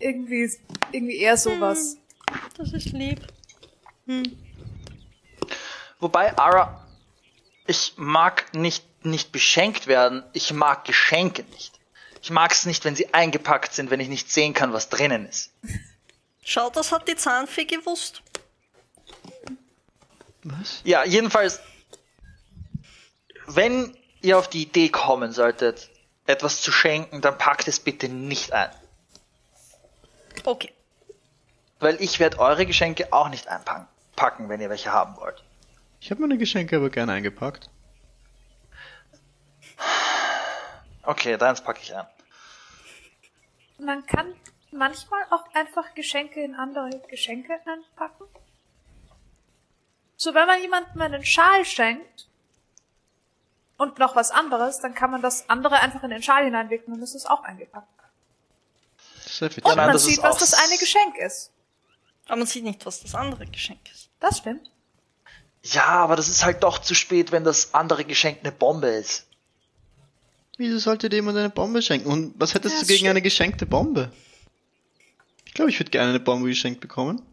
Irgendwie, 0.00 0.50
irgendwie 0.90 1.18
eher 1.18 1.36
sowas. 1.36 1.98
Das 2.56 2.72
ist 2.72 2.86
lieb. 2.86 3.20
Wobei, 6.00 6.36
Ara, 6.36 6.84
Ich 7.68 7.94
mag 7.96 8.52
nicht, 8.54 8.84
nicht 9.04 9.30
beschenkt 9.30 9.86
werden. 9.86 10.24
Ich 10.32 10.52
mag 10.52 10.84
Geschenke 10.84 11.44
nicht. 11.52 11.78
Ich 12.20 12.30
mag 12.30 12.50
es 12.50 12.66
nicht, 12.66 12.84
wenn 12.84 12.96
sie 12.96 13.14
eingepackt 13.14 13.72
sind, 13.72 13.92
wenn 13.92 14.00
ich 14.00 14.08
nicht 14.08 14.32
sehen 14.32 14.52
kann, 14.52 14.72
was 14.72 14.88
drinnen 14.88 15.26
ist. 15.26 15.52
Schau, 16.42 16.70
das 16.70 16.90
hat 16.90 17.06
die 17.06 17.14
Zahnfee 17.14 17.66
gewusst. 17.66 18.20
Was? 20.44 20.80
Ja, 20.84 21.04
jedenfalls, 21.04 21.60
wenn 23.46 23.96
ihr 24.20 24.38
auf 24.38 24.48
die 24.48 24.62
Idee 24.62 24.88
kommen 24.88 25.32
solltet, 25.32 25.90
etwas 26.26 26.60
zu 26.60 26.72
schenken, 26.72 27.20
dann 27.20 27.38
packt 27.38 27.68
es 27.68 27.80
bitte 27.80 28.08
nicht 28.08 28.52
ein. 28.52 28.70
Okay. 30.44 30.72
Weil 31.80 32.00
ich 32.00 32.20
werde 32.20 32.38
eure 32.38 32.66
Geschenke 32.66 33.12
auch 33.12 33.28
nicht 33.28 33.48
einpacken, 33.48 33.88
packen, 34.16 34.48
wenn 34.48 34.60
ihr 34.60 34.70
welche 34.70 34.92
haben 34.92 35.16
wollt. 35.16 35.42
Ich 36.00 36.10
habe 36.10 36.20
meine 36.20 36.38
Geschenke 36.38 36.76
aber 36.76 36.90
gerne 36.90 37.12
eingepackt. 37.12 37.70
Okay, 41.04 41.36
deins 41.36 41.60
packe 41.62 41.80
ich 41.82 41.94
ein. 41.94 42.06
Man 43.78 44.06
kann 44.06 44.32
manchmal 44.70 45.24
auch 45.30 45.44
einfach 45.54 45.94
Geschenke 45.94 46.42
in 46.42 46.54
andere 46.54 47.02
Geschenke 47.08 47.54
anpacken. 47.66 48.26
So, 50.22 50.34
wenn 50.34 50.46
man 50.46 50.60
jemandem 50.60 51.02
einen 51.02 51.24
Schal 51.24 51.64
schenkt 51.64 52.28
und 53.76 53.98
noch 53.98 54.14
was 54.14 54.30
anderes, 54.30 54.78
dann 54.78 54.94
kann 54.94 55.10
man 55.10 55.20
das 55.20 55.50
andere 55.50 55.80
einfach 55.80 56.04
in 56.04 56.10
den 56.10 56.22
Schal 56.22 56.44
hineinwickeln 56.44 56.94
und 56.96 57.02
es 57.02 57.16
ist 57.16 57.28
auch 57.28 57.42
eingepackt. 57.42 57.88
Sehr 59.26 59.50
viel 59.50 59.64
Und 59.64 59.74
man 59.74 59.90
das 59.92 60.04
sieht, 60.04 60.22
was 60.22 60.38
das 60.38 60.54
eine 60.54 60.78
Geschenk 60.78 61.18
ist. 61.18 61.50
Aber 62.26 62.36
man 62.36 62.46
sieht 62.46 62.62
nicht, 62.62 62.86
was 62.86 63.00
das 63.00 63.16
andere 63.16 63.46
Geschenk 63.46 63.80
ist. 63.92 64.10
Das 64.20 64.38
stimmt. 64.38 64.70
Ja, 65.64 65.86
aber 65.86 66.14
das 66.14 66.28
ist 66.28 66.44
halt 66.44 66.62
doch 66.62 66.78
zu 66.78 66.94
spät, 66.94 67.32
wenn 67.32 67.42
das 67.42 67.74
andere 67.74 68.04
Geschenk 68.04 68.38
eine 68.44 68.52
Bombe 68.52 68.90
ist. 68.90 69.26
Wieso 70.56 70.78
sollte 70.78 71.08
dir 71.08 71.16
jemand 71.16 71.36
eine 71.36 71.50
Bombe 71.50 71.82
schenken? 71.82 72.08
Und 72.08 72.34
was 72.38 72.54
hättest 72.54 72.76
Ja, 72.76 72.80
du 72.82 72.86
gegen 72.86 72.98
stimmt. 72.98 73.10
eine 73.10 73.22
geschenkte 73.22 73.66
Bombe? 73.66 74.12
Ich 75.46 75.54
glaube, 75.54 75.72
ich 75.72 75.80
würde 75.80 75.90
gerne 75.90 76.10
eine 76.10 76.20
Bombe 76.20 76.46
geschenkt 76.46 76.80
bekommen. 76.80 77.26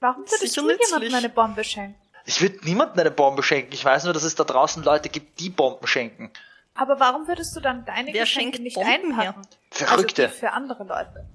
Warum 0.00 0.22
würdest 0.22 0.56
du 0.56 0.70
jemandem 0.70 1.14
eine 1.14 1.28
Bombe 1.28 1.62
schenken? 1.62 2.01
Ich 2.24 2.40
würde 2.40 2.58
niemandem 2.64 3.00
eine 3.00 3.10
Bombe 3.10 3.42
schenken. 3.42 3.72
Ich 3.72 3.84
weiß 3.84 4.04
nur, 4.04 4.12
dass 4.12 4.22
es 4.22 4.34
da 4.34 4.44
draußen 4.44 4.82
Leute 4.82 5.08
gibt, 5.08 5.40
die 5.40 5.50
Bomben 5.50 5.86
schenken. 5.86 6.30
Aber 6.74 7.00
warum 7.00 7.28
würdest 7.28 7.54
du 7.54 7.60
dann 7.60 7.84
deine 7.84 8.12
Wer 8.12 8.22
Geschenke 8.22 8.62
nicht 8.62 8.74
Bomben 8.74 9.18
her? 9.18 9.30
einpacken? 9.30 9.42
Verrückte. 9.70 10.24
Also 10.26 10.36
für 10.36 10.52
andere 10.52 10.84
Leute. 10.84 11.26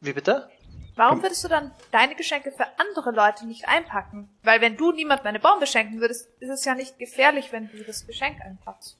Wie 0.00 0.12
bitte? 0.12 0.48
Warum 0.94 1.22
würdest 1.22 1.42
du 1.42 1.48
dann 1.48 1.72
deine 1.90 2.14
Geschenke 2.14 2.52
für 2.52 2.66
andere 2.78 3.12
Leute 3.12 3.46
nicht 3.46 3.66
einpacken? 3.66 4.28
Weil 4.42 4.60
wenn 4.60 4.76
du 4.76 4.92
niemandem 4.92 5.26
eine 5.26 5.40
Bombe 5.40 5.66
schenken 5.66 6.00
würdest, 6.00 6.28
ist 6.40 6.50
es 6.50 6.64
ja 6.64 6.74
nicht 6.74 6.98
gefährlich, 6.98 7.50
wenn 7.50 7.70
du 7.70 7.82
das 7.84 8.06
Geschenk 8.06 8.40
einpackst. 8.42 8.96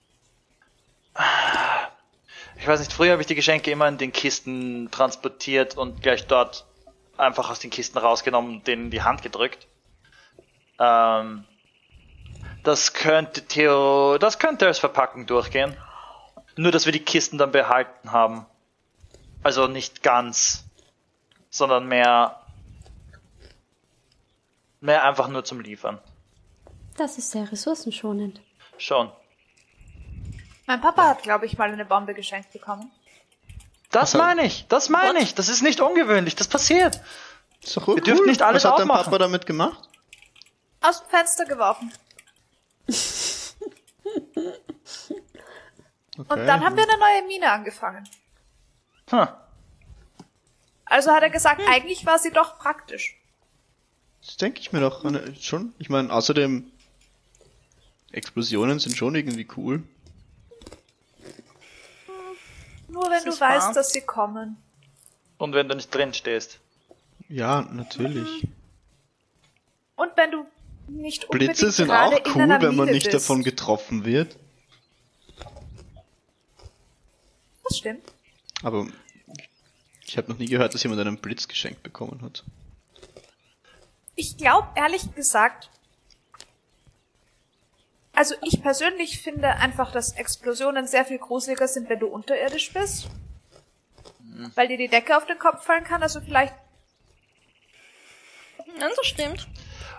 Ich 2.56 2.66
weiß 2.66 2.80
nicht, 2.80 2.92
früher 2.92 3.12
habe 3.12 3.20
ich 3.20 3.26
die 3.26 3.34
Geschenke 3.34 3.70
immer 3.70 3.88
in 3.88 3.98
den 3.98 4.12
Kisten 4.12 4.90
transportiert 4.90 5.76
und 5.76 6.02
gleich 6.02 6.26
dort 6.26 6.64
einfach 7.18 7.50
aus 7.50 7.58
den 7.58 7.70
Kisten 7.70 7.98
rausgenommen 7.98 8.56
und 8.56 8.66
denen 8.66 8.86
in 8.86 8.90
die 8.90 9.02
Hand 9.02 9.22
gedrückt. 9.22 9.66
Ähm, 10.82 11.44
das 12.64 12.92
könnte 12.92 13.46
Theo, 13.46 14.18
das 14.18 14.38
könnte 14.38 14.66
als 14.66 14.80
Verpackung 14.80 15.26
durchgehen. 15.26 15.76
Nur, 16.56 16.72
dass 16.72 16.86
wir 16.86 16.92
die 16.92 17.04
Kisten 17.04 17.38
dann 17.38 17.52
behalten 17.52 18.10
haben. 18.10 18.46
Also 19.42 19.68
nicht 19.68 20.02
ganz, 20.02 20.64
sondern 21.50 21.86
mehr, 21.86 22.40
mehr 24.80 25.04
einfach 25.04 25.28
nur 25.28 25.44
zum 25.44 25.60
Liefern. 25.60 25.98
Das 26.96 27.16
ist 27.16 27.30
sehr 27.30 27.50
ressourcenschonend. 27.50 28.40
Schon. 28.76 29.10
Mein 30.66 30.80
Papa 30.80 31.08
hat, 31.08 31.22
glaube 31.22 31.46
ich, 31.46 31.58
mal 31.58 31.72
eine 31.72 31.84
Bombe 31.84 32.14
geschenkt 32.14 32.52
bekommen. 32.52 32.90
Das 33.90 34.14
meine 34.14 34.44
ich, 34.44 34.66
das 34.68 34.88
meine 34.88 35.20
ich. 35.20 35.34
Das 35.34 35.48
ist 35.48 35.62
nicht 35.62 35.80
ungewöhnlich, 35.80 36.34
das 36.34 36.48
passiert. 36.48 37.00
Ist 37.62 37.76
doch 37.76 37.88
cool. 37.88 37.96
Wir 37.96 38.02
dürfen 38.02 38.26
nicht 38.26 38.42
alles 38.42 38.64
Was 38.64 38.72
hat 38.72 38.78
dein 38.78 38.90
aufmachen. 38.90 39.04
Papa 39.04 39.18
damit 39.18 39.46
gemacht? 39.46 39.88
Aus 40.82 41.00
dem 41.02 41.10
Fenster 41.10 41.44
geworfen. 41.44 41.92
Okay. 46.18 46.40
Und 46.40 46.46
dann 46.46 46.62
haben 46.62 46.76
wir 46.76 46.82
eine 46.82 46.98
neue 46.98 47.26
Mine 47.26 47.50
angefangen. 47.50 48.06
Hm. 49.08 49.28
Also 50.84 51.10
hat 51.10 51.22
er 51.22 51.30
gesagt, 51.30 51.62
eigentlich 51.66 52.04
war 52.04 52.18
sie 52.18 52.30
doch 52.30 52.58
praktisch. 52.58 53.18
Das 54.24 54.36
denke 54.36 54.60
ich 54.60 54.72
mir 54.72 54.80
doch 54.80 55.06
eine- 55.06 55.34
schon. 55.36 55.74
Ich 55.78 55.88
meine, 55.88 56.12
außerdem 56.12 56.70
Explosionen 58.12 58.78
sind 58.78 58.94
schon 58.96 59.14
irgendwie 59.14 59.48
cool. 59.56 59.82
Nur 62.88 63.04
wenn 63.04 63.24
Das 63.24 63.36
du 63.36 63.40
weißt, 63.40 63.66
wahr. 63.68 63.72
dass 63.74 63.90
sie 63.90 64.02
kommen. 64.02 64.62
Und 65.38 65.54
wenn 65.54 65.66
du 65.68 65.74
nicht 65.74 65.92
drin 65.94 66.12
stehst. 66.12 66.58
Ja, 67.28 67.62
natürlich. 67.62 68.46
Und 69.96 70.14
wenn 70.16 70.30
du 70.30 70.46
nicht 70.96 71.28
Blitze 71.28 71.70
sind 71.70 71.90
auch 71.90 72.12
cool, 72.34 72.48
wenn 72.60 72.76
man 72.76 72.88
nicht 72.88 73.10
bist. 73.10 73.14
davon 73.14 73.42
getroffen 73.42 74.04
wird. 74.04 74.36
Das 77.64 77.78
stimmt. 77.78 78.12
Aber 78.62 78.86
ich 80.06 80.16
habe 80.16 80.30
noch 80.30 80.38
nie 80.38 80.46
gehört, 80.46 80.74
dass 80.74 80.82
jemand 80.82 81.00
einen 81.00 81.18
Blitz 81.18 81.48
geschenkt 81.48 81.82
bekommen 81.82 82.20
hat. 82.22 82.44
Ich 84.14 84.36
glaube, 84.36 84.68
ehrlich 84.74 85.14
gesagt, 85.14 85.70
also 88.12 88.34
ich 88.42 88.62
persönlich 88.62 89.22
finde 89.22 89.48
einfach, 89.48 89.90
dass 89.90 90.12
Explosionen 90.12 90.86
sehr 90.86 91.04
viel 91.04 91.18
gruseliger 91.18 91.66
sind, 91.66 91.88
wenn 91.88 91.98
du 91.98 92.08
unterirdisch 92.08 92.72
bist. 92.72 93.08
Weil 94.54 94.68
dir 94.68 94.76
die 94.76 94.88
Decke 94.88 95.16
auf 95.16 95.26
den 95.26 95.38
Kopf 95.38 95.64
fallen 95.64 95.84
kann, 95.84 96.02
also 96.02 96.20
vielleicht, 96.20 96.54
Ja, 98.78 98.88
das 98.88 99.06
stimmt. 99.06 99.48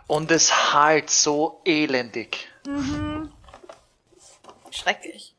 Und 0.07 0.31
es 0.31 0.73
halt 0.73 1.09
so 1.09 1.61
elendig. 1.65 2.49
schrecklich. 4.71 5.33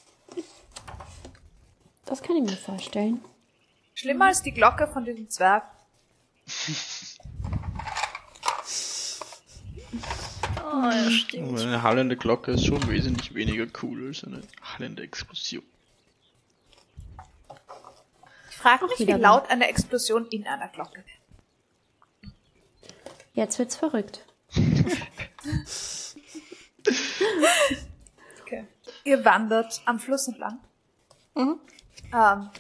Das 2.06 2.23
kann 2.23 2.37
ich 2.37 2.42
mir 2.42 2.56
vorstellen. 2.56 3.25
Schlimmer 3.94 4.26
als 4.26 4.42
die 4.42 4.52
Glocke 4.52 4.88
von 4.88 5.04
diesem 5.04 5.30
Zwerg. 5.30 5.64
Ah, 10.62 10.90
ja, 10.92 11.11
stimmt. 11.11 11.61
Eine 11.61 11.83
hallende 11.83 12.16
Glocke 12.16 12.52
ist 12.52 12.66
schon 12.66 12.88
wesentlich 12.88 13.35
weniger 13.35 13.66
cool 13.83 14.09
als 14.09 14.25
eine 14.25 14.42
hallende 14.62 15.02
Explosion. 15.02 15.62
Ich 18.50 18.56
frage 18.56 18.87
mich, 18.87 18.99
wie 18.99 19.12
laut 19.12 19.49
eine 19.50 19.68
Explosion 19.68 20.26
in 20.28 20.47
einer 20.47 20.68
Glocke 20.68 21.04
wäre. 21.04 22.33
Jetzt 23.35 23.59
wird's 23.59 23.76
verrückt. 23.76 24.25
Okay. 28.42 28.66
Ihr 29.04 29.24
wandert 29.24 29.80
am 29.86 29.98
Fluss 29.98 30.28
entlang. 30.28 30.58
Mhm. 31.34 31.58
Ähm, 32.12 32.50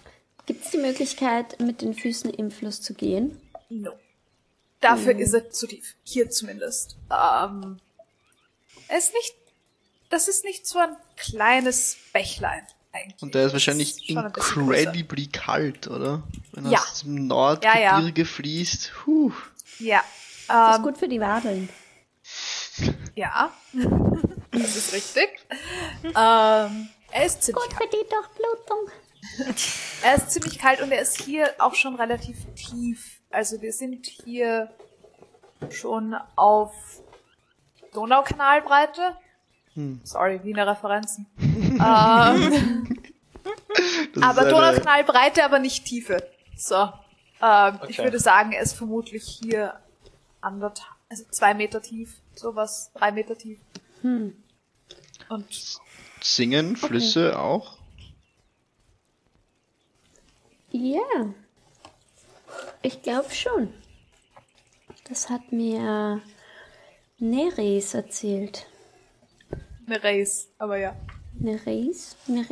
Gibt's 0.46 0.70
die 0.70 0.78
Möglichkeit, 0.78 1.58
mit 1.60 1.80
den 1.80 1.94
Füßen 1.94 2.30
im 2.30 2.50
Fluss 2.50 2.80
zu 2.82 2.94
gehen? 2.94 3.40
no. 3.70 3.92
Dafür 4.80 5.16
ist 5.18 5.32
er 5.32 5.50
zu 5.50 5.66
tief. 5.66 5.94
Hier 6.04 6.28
zumindest. 6.28 6.96
Ähm, 7.10 7.78
ist 8.94 9.14
nicht, 9.14 9.34
das 10.10 10.28
ist 10.28 10.44
nicht 10.44 10.66
so 10.66 10.78
ein 10.78 10.94
kleines 11.16 11.96
Bächlein 12.12 12.66
eigentlich. 12.92 13.22
Und 13.22 13.34
der 13.34 13.46
ist 13.46 13.54
wahrscheinlich 13.54 14.06
größer. 14.06 14.56
incredibly 14.60 15.26
kalt, 15.28 15.88
oder? 15.88 16.22
Wenn 16.52 16.66
er 16.66 16.72
Ja. 16.72 16.78
aus 16.80 17.00
dem 17.00 17.26
Nordgebirge 17.26 18.22
Ja, 18.22 18.28
fließt. 18.28 18.92
Puh. 19.04 19.32
Ja. 19.78 20.04
Das 20.48 20.72
ist 20.72 20.76
Ähm, 20.76 20.82
gut 20.82 20.98
für 20.98 21.08
die 21.08 21.20
Wadeln. 21.20 21.70
Ja. 23.14 23.52
das 24.52 24.76
ist 24.76 24.92
richtig. 24.92 25.28
ähm, 26.04 26.88
er 27.10 27.26
ist 27.26 27.42
ziemlich 27.42 27.68
kalt. 27.70 27.76
für 27.82 27.88
die 27.96 28.08
Durchblutung. 28.08 28.90
Er 30.02 30.16
ist 30.16 30.30
ziemlich 30.32 30.58
kalt 30.58 30.82
und 30.82 30.92
er 30.92 31.00
ist 31.00 31.22
hier 31.22 31.48
auch 31.58 31.74
schon 31.74 31.94
relativ 31.94 32.36
tief. 32.56 33.20
Also 33.30 33.60
wir 33.62 33.72
sind 33.72 34.06
hier 34.06 34.70
schon 35.70 36.14
auf 36.36 36.74
Donaukanalbreite. 37.94 39.16
Sorry, 40.04 40.40
Wiener 40.44 40.66
Referenzen. 40.66 41.26
ähm, 41.38 43.04
aber 44.22 44.44
Donaukanalbreite, 44.44 45.44
aber 45.44 45.58
nicht 45.58 45.84
Tiefe. 45.86 46.18
So. 46.56 46.92
Ähm, 47.42 47.80
Ich 47.88 47.98
Okay. 47.98 48.04
würde 48.04 48.20
sagen, 48.20 48.52
er 48.52 48.62
ist 48.62 48.74
vermutlich 48.74 49.24
hier 49.42 49.80
anderthalb, 50.42 50.92
also 51.08 51.24
zwei 51.30 51.54
Meter 51.54 51.80
tief, 51.82 52.20
sowas, 52.38 52.90
drei 52.94 53.12
Meter 53.12 53.36
tief. 53.36 53.58
Hm. 54.02 54.34
Und 55.28 55.78
Singen 56.22 56.76
Flüsse 56.76 57.38
auch? 57.38 57.78
Ja. 60.70 61.34
Ich 62.82 63.02
glaube 63.02 63.30
schon. 63.30 63.72
Das 65.08 65.30
hat 65.30 65.52
mir 65.52 66.20
Neres 67.18 67.94
erzählt. 67.94 68.66
Race, 70.02 70.48
aber 70.58 70.78
ja. 70.78 70.96
Eine 71.38 71.60
Race? 71.66 72.16
Eine 72.26 72.48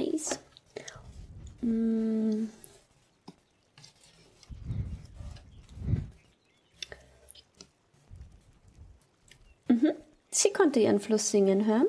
Mhm. 9.72 9.94
Sie 10.30 10.52
konnte 10.52 10.80
ihren 10.80 11.00
Fluss 11.00 11.30
singen 11.30 11.64
hören. 11.64 11.86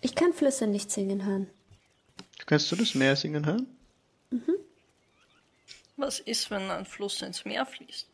Ich 0.00 0.16
kann 0.16 0.32
Flüsse 0.32 0.66
nicht 0.66 0.90
singen 0.90 1.24
hören. 1.24 1.48
Kannst 2.46 2.72
du 2.72 2.76
das 2.76 2.96
Meer 2.96 3.14
singen 3.14 3.46
hören? 3.46 3.66
Was 5.96 6.18
ist, 6.18 6.50
wenn 6.50 6.68
ein 6.68 6.84
Fluss 6.84 7.22
ins 7.22 7.44
Meer 7.44 7.64
fließt? 7.64 8.08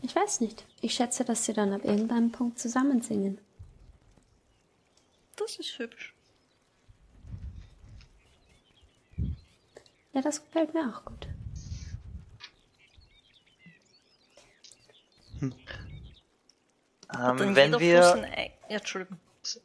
Ich 0.00 0.16
weiß 0.16 0.40
nicht. 0.40 0.64
Ich 0.80 0.94
schätze, 0.94 1.26
dass 1.26 1.44
sie 1.44 1.52
dann 1.52 1.74
ab 1.74 1.84
irgendeinem 1.84 2.32
Punkt 2.32 2.58
zusammen 2.58 3.02
singen. 3.02 3.38
Das 5.36 5.56
ist 5.56 5.78
hübsch. 5.78 6.14
Ja, 10.18 10.22
das 10.22 10.42
gefällt 10.42 10.74
mir 10.74 10.80
auch 10.92 11.04
gut. 11.04 11.28
Ähm, 15.40 15.54
Dann 17.08 17.54
wenn 17.54 17.78
wir 17.78 18.26
Ja, 18.68 18.78
Entschuldigung. 18.78 19.20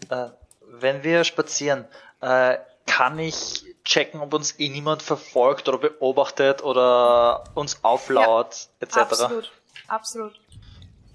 Äh, 0.09 0.29
wenn 0.61 1.01
wir 1.01 1.23
spazieren, 1.23 1.85
äh, 2.21 2.59
kann 2.85 3.17
ich 3.17 3.65
checken, 3.83 4.21
ob 4.21 4.31
uns 4.35 4.59
eh 4.59 4.69
niemand 4.69 5.01
verfolgt 5.01 5.67
oder 5.67 5.79
beobachtet 5.79 6.61
oder 6.61 7.45
uns 7.55 7.83
auflauert, 7.83 8.69
etc. 8.79 8.97
Absolut. 8.97 9.51
Absolut. 9.87 10.39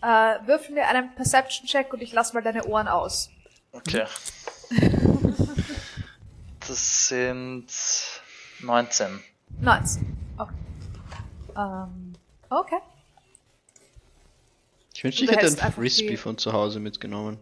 Äh, 0.02 0.46
würfel 0.46 0.74
mir 0.74 0.88
einen 0.88 1.14
Perception-Check 1.14 1.92
und 1.92 2.02
ich 2.02 2.12
lass 2.12 2.32
mal 2.32 2.42
deine 2.42 2.64
Ohren 2.64 2.88
aus. 2.88 3.30
Okay. 3.70 4.04
Das 6.66 7.08
sind 7.08 7.68
19. 8.62 9.20
19. 9.60 10.16
Okay. 10.38 10.54
Ähm, 11.56 12.14
okay. 12.50 12.78
Ich 14.94 15.04
wünschte, 15.04 15.24
ich 15.24 15.30
hätte 15.30 15.62
ein 15.62 15.72
Frisbee 15.72 16.08
die- 16.10 16.16
von 16.16 16.38
zu 16.38 16.52
Hause 16.52 16.80
mitgenommen. 16.80 17.38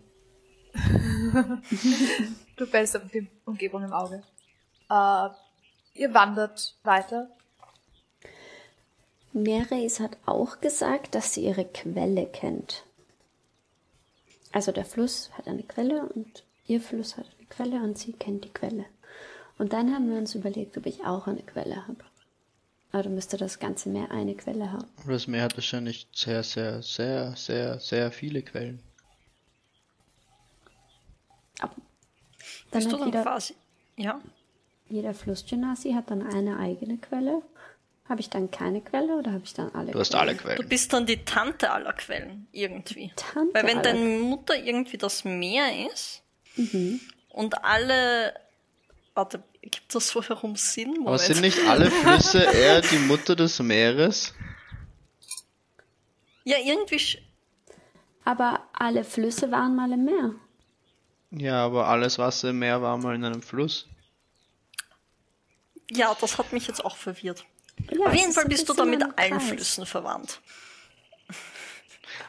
Du 2.57 2.67
behältst 2.67 2.97
einfach 2.97 3.11
die 3.11 3.29
Umgebung 3.45 3.85
im 3.85 3.93
Auge. 3.93 4.23
Äh, 4.89 5.29
ihr 5.95 6.15
wandert 6.15 6.75
weiter. 6.85 7.29
Nereis 9.35 10.01
hat 10.01 10.17
auch 10.25 10.61
gesagt, 10.63 11.15
dass 11.15 11.35
sie 11.35 11.45
ihre 11.45 11.67
Quelle 11.67 12.27
kennt. 12.27 12.85
Also 14.53 14.73
der 14.73 14.87
Fluss 14.87 15.31
hat 15.37 15.47
eine 15.49 15.65
Quelle 15.65 16.07
und 16.07 16.45
ihr 16.67 16.81
Fluss 16.81 17.19
hat 17.19 17.27
eine 17.39 17.47
Quelle 17.49 17.83
und 17.83 17.99
sie 17.99 18.15
kennt 18.15 18.45
die 18.45 18.53
Quelle. 18.55 18.87
Und 19.59 19.73
dann 19.73 19.93
haben 19.95 20.11
wir 20.11 20.19
uns 20.19 20.35
überlegt, 20.35 20.77
ob 20.77 20.87
ich 20.87 21.05
auch 21.05 21.27
eine 21.27 21.43
Quelle 21.43 21.87
habe. 21.87 21.99
Aber 22.93 23.03
dann 23.03 23.15
müsste 23.15 23.37
das 23.37 23.59
ganze 23.59 23.89
Meer 23.89 24.11
eine 24.11 24.35
Quelle 24.35 24.71
haben. 24.73 24.87
Das 25.07 25.27
Meer 25.27 25.43
hat 25.45 25.57
wahrscheinlich 25.57 26.09
sehr, 26.13 26.43
sehr, 26.43 26.83
sehr, 26.83 27.35
sehr, 27.37 27.81
sehr 27.81 28.13
viele 28.13 28.43
Quellen. 28.43 28.81
Aber 31.61 31.75
dann 32.71 32.81
Bist 32.81 32.87
du 32.87 32.93
hat 32.95 33.01
dann 33.01 33.09
jeder, 33.09 33.23
quasi. 33.23 33.55
Ja. 33.97 34.21
jeder 34.89 35.15
Flussgenasi 35.15 35.93
hat 35.93 36.11
dann 36.11 36.23
eine 36.27 36.59
eigene 36.59 36.99
Quelle. 36.99 37.43
Habe 38.09 38.21
ich 38.21 38.31
dann 38.31 38.51
keine 38.53 38.81
Quelle 38.83 39.17
oder 39.17 39.33
habe 39.33 39.43
ich 39.45 39.53
dann 39.53 39.75
alle 39.75 39.91
Du 39.91 39.99
hast 39.99 40.11
Quellen? 40.13 40.21
alle 40.29 40.37
Du 40.37 40.43
Quellen. 40.45 40.69
bist 40.69 40.93
dann 40.93 41.07
die 41.07 41.25
Tante 41.25 41.71
aller 41.73 41.93
Quellen, 41.93 42.47
irgendwie. 42.53 43.11
Tante 43.17 43.53
Weil 43.55 43.67
wenn 43.67 43.83
deine 43.83 43.99
Mutter 44.21 44.57
irgendwie 44.57 44.99
das 44.99 45.25
Meer 45.25 45.89
ist 45.93 46.23
Mhm. 46.57 47.01
und 47.31 47.65
alle. 47.65 48.35
Warte, 49.17 49.43
gibt 49.63 49.95
das 49.95 50.09
so 50.09 50.23
herum 50.23 50.57
Sinn? 50.57 50.91
Aber 51.01 51.05
Moment. 51.13 51.21
sind 51.23 51.41
nicht 51.41 51.59
alle 51.67 51.91
Flüsse 51.91 52.43
eher 52.55 52.83
die 52.83 52.99
Mutter 52.99 53.35
des 53.35 53.59
Meeres? 53.61 54.35
Ja, 56.45 56.59
irgendwie. 56.63 56.97
sch- 56.97 57.19
Aber 58.25 58.69
alle 58.75 59.05
Flüsse 59.05 59.51
waren 59.51 59.75
mal 59.75 59.91
im 59.91 60.05
Meer. 60.05 60.35
Ja, 61.31 61.65
aber 61.65 61.89
alles 61.89 62.19
Wasser 62.19 62.51
im 62.51 62.59
Meer 62.59 62.83
war 62.83 62.97
mal 62.99 63.15
in 63.15 63.25
einem 63.25 63.43
Fluss. 63.43 63.89
Ja, 65.91 66.15
das 66.21 66.37
hat 66.37 66.53
mich 66.53 66.67
jetzt 66.67 66.85
auch 66.85 66.97
verwirrt. 66.97 67.45
Ja, 67.91 68.07
Auf 68.07 68.15
jeden 68.15 68.33
Fall 68.33 68.45
bist 68.45 68.69
du 68.69 68.75
dann 68.75 68.91
mit 68.91 69.03
allen 69.19 69.39
Kreis. 69.39 69.49
Flüssen 69.49 69.87
verwandt. 69.87 70.41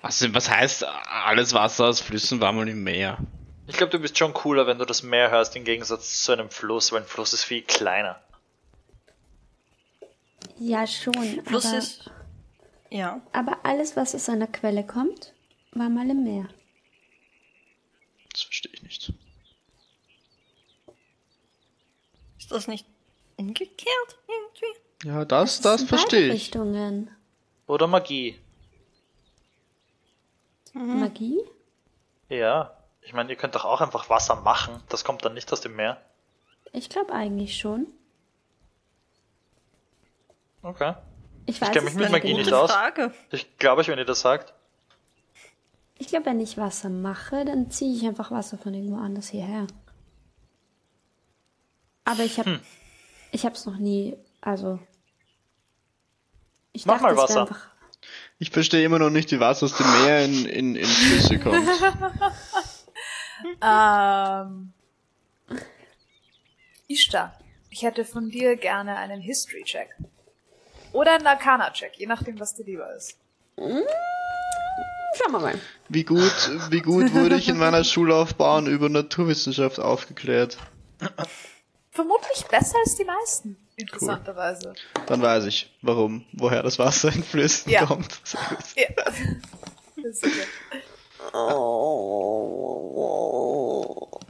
Also, 0.02 0.34
was 0.34 0.50
heißt, 0.50 0.84
alles 0.86 1.54
Wasser 1.54 1.88
aus 1.88 2.00
Flüssen 2.00 2.40
war 2.40 2.52
mal 2.54 2.68
im 2.70 2.84
Meer? 2.84 3.18
Ich 3.68 3.76
glaube, 3.76 3.92
du 3.92 4.00
bist 4.00 4.18
schon 4.18 4.34
cooler, 4.34 4.66
wenn 4.66 4.80
du 4.80 4.86
das 4.86 5.04
Meer 5.04 5.30
hörst, 5.30 5.56
im 5.58 5.66
Gegensatz 5.66 6.24
zu 6.24 6.32
einem 6.32 6.50
Fluss, 6.50 6.92
weil 6.94 7.02
ein 7.02 7.08
Fluss 7.08 7.34
ist 7.34 7.44
viel 7.44 7.62
kleiner. 7.64 8.20
Ja, 10.58 10.88
schon. 10.88 11.44
Fluss 11.46 11.66
aber, 11.66 11.78
ist. 11.78 12.10
Ja. 12.90 13.22
aber 13.34 13.60
alles, 13.64 13.98
was 13.98 14.16
aus 14.16 14.30
einer 14.30 14.48
Quelle 14.48 14.86
kommt, 14.86 15.34
war 15.74 15.90
mal 15.90 16.10
im 16.10 16.24
Meer. 16.24 16.48
Das 18.32 18.44
verstehe 18.44 18.72
ich 18.74 18.84
nicht. 18.84 19.14
Ist 22.40 22.52
das 22.52 22.68
nicht 22.68 22.86
umgekehrt 23.36 24.18
irgendwie? 24.28 25.10
Ja, 25.10 25.26
das, 25.26 25.60
das 25.60 25.82
beide 25.82 25.88
verstehe 25.88 26.28
ich. 26.28 26.34
Richtungen. 26.34 27.12
Oder 27.68 27.88
Magie. 27.88 28.40
Magie? 30.74 31.42
Ja. 32.30 32.77
Ich 33.08 33.14
meine, 33.14 33.30
ihr 33.30 33.38
könnt 33.38 33.56
doch 33.56 33.64
auch 33.64 33.80
einfach 33.80 34.10
Wasser 34.10 34.36
machen. 34.36 34.84
Das 34.90 35.06
kommt 35.06 35.24
dann 35.24 35.34
nicht 35.34 35.54
aus 35.54 35.62
dem 35.62 35.78
Meer. 35.78 35.96
Ich 36.74 36.90
glaube 36.90 37.14
eigentlich 37.14 37.58
schon. 37.58 37.88
Okay. 40.62 40.94
Ich 41.46 41.62
weiß 41.62 41.72
kenn 41.72 41.86
mich 41.86 41.94
es 41.94 42.00
mit 42.00 42.12
nicht 42.12 42.12
Magie 42.12 42.34
nicht 42.34 42.52
aus. 42.52 42.70
Frage. 42.70 43.14
Ich 43.32 43.58
glaube 43.60 43.80
euch, 43.80 43.88
wenn 43.88 43.98
ihr 43.98 44.04
das 44.04 44.20
sagt. 44.20 44.54
Ich 45.98 46.08
glaube, 46.08 46.26
wenn 46.26 46.42
ich 46.42 46.58
Wasser 46.58 46.90
mache, 46.90 47.46
dann 47.46 47.72
ziehe 47.72 47.96
ich 47.96 48.06
einfach 48.06 48.30
Wasser 48.30 48.58
von 48.58 48.74
irgendwo 48.74 48.98
anders 48.98 49.30
hierher. 49.30 49.68
Aber 52.04 52.24
ich 52.24 52.38
habe, 52.40 52.56
Hm. 52.56 52.60
ich 53.32 53.46
habe 53.46 53.56
es 53.56 53.66
noch 53.66 53.78
nie, 53.78 54.18
also. 54.42 54.80
Ich 56.74 56.86
Mach 56.86 57.00
mal 57.00 57.14
es 57.14 57.18
wär 57.18 57.24
Wasser. 57.24 57.58
Ich 58.38 58.52
verstehe 58.52 58.84
immer 58.84 59.00
noch 59.00 59.10
nicht, 59.10 59.32
wie 59.32 59.40
Wasser 59.40 59.64
aus 59.66 59.78
dem 59.78 59.90
Meer 60.04 60.26
in, 60.26 60.46
in, 60.46 60.76
in 60.76 60.86
Flüsse 60.86 61.40
kommt. 61.40 61.66
Ähm, 63.62 64.74
Ishtar, 66.88 67.38
ich 67.70 67.84
hätte 67.84 68.06
von 68.06 68.30
dir 68.30 68.56
gerne 68.56 68.96
einen 68.98 69.22
History-Check. 69.22 69.90
Oder 70.94 71.14
einen 71.16 71.28
Arcana-Check, 71.28 71.98
je 71.98 72.06
nachdem, 72.08 72.40
was 72.40 72.56
dir 72.56 72.64
lieber 72.66 72.92
ist. 72.96 73.18
schauen 73.58 75.32
wir 75.32 75.40
mal. 75.40 75.60
Wie 75.90 76.04
gut, 76.04 76.32
wie 76.72 76.82
gut 76.82 77.14
wurde 77.14 77.36
ich 77.36 77.50
in 77.50 77.58
meiner 77.58 77.84
Schullaufbahn 77.84 78.68
über 78.68 78.90
Naturwissenschaft 78.90 79.80
aufgeklärt? 79.80 80.58
Vermutlich 81.92 82.46
besser 82.50 82.78
als 82.84 82.96
die 82.96 83.04
meisten, 83.06 83.58
interessanterweise. 83.76 84.74
Dann 85.08 85.22
weiß 85.22 85.46
ich, 85.46 85.76
warum, 85.82 86.26
woher 86.32 86.64
das 86.64 86.80
Wasser 86.80 87.12
in 87.12 87.24
Flüssen 87.24 87.72
Ja. 87.72 87.86
kommt. 87.86 88.20
Sehr 88.24 88.40
gut. 88.50 88.60
Ja. 88.76 89.06
Das 90.04 90.22
ist. 90.22 90.48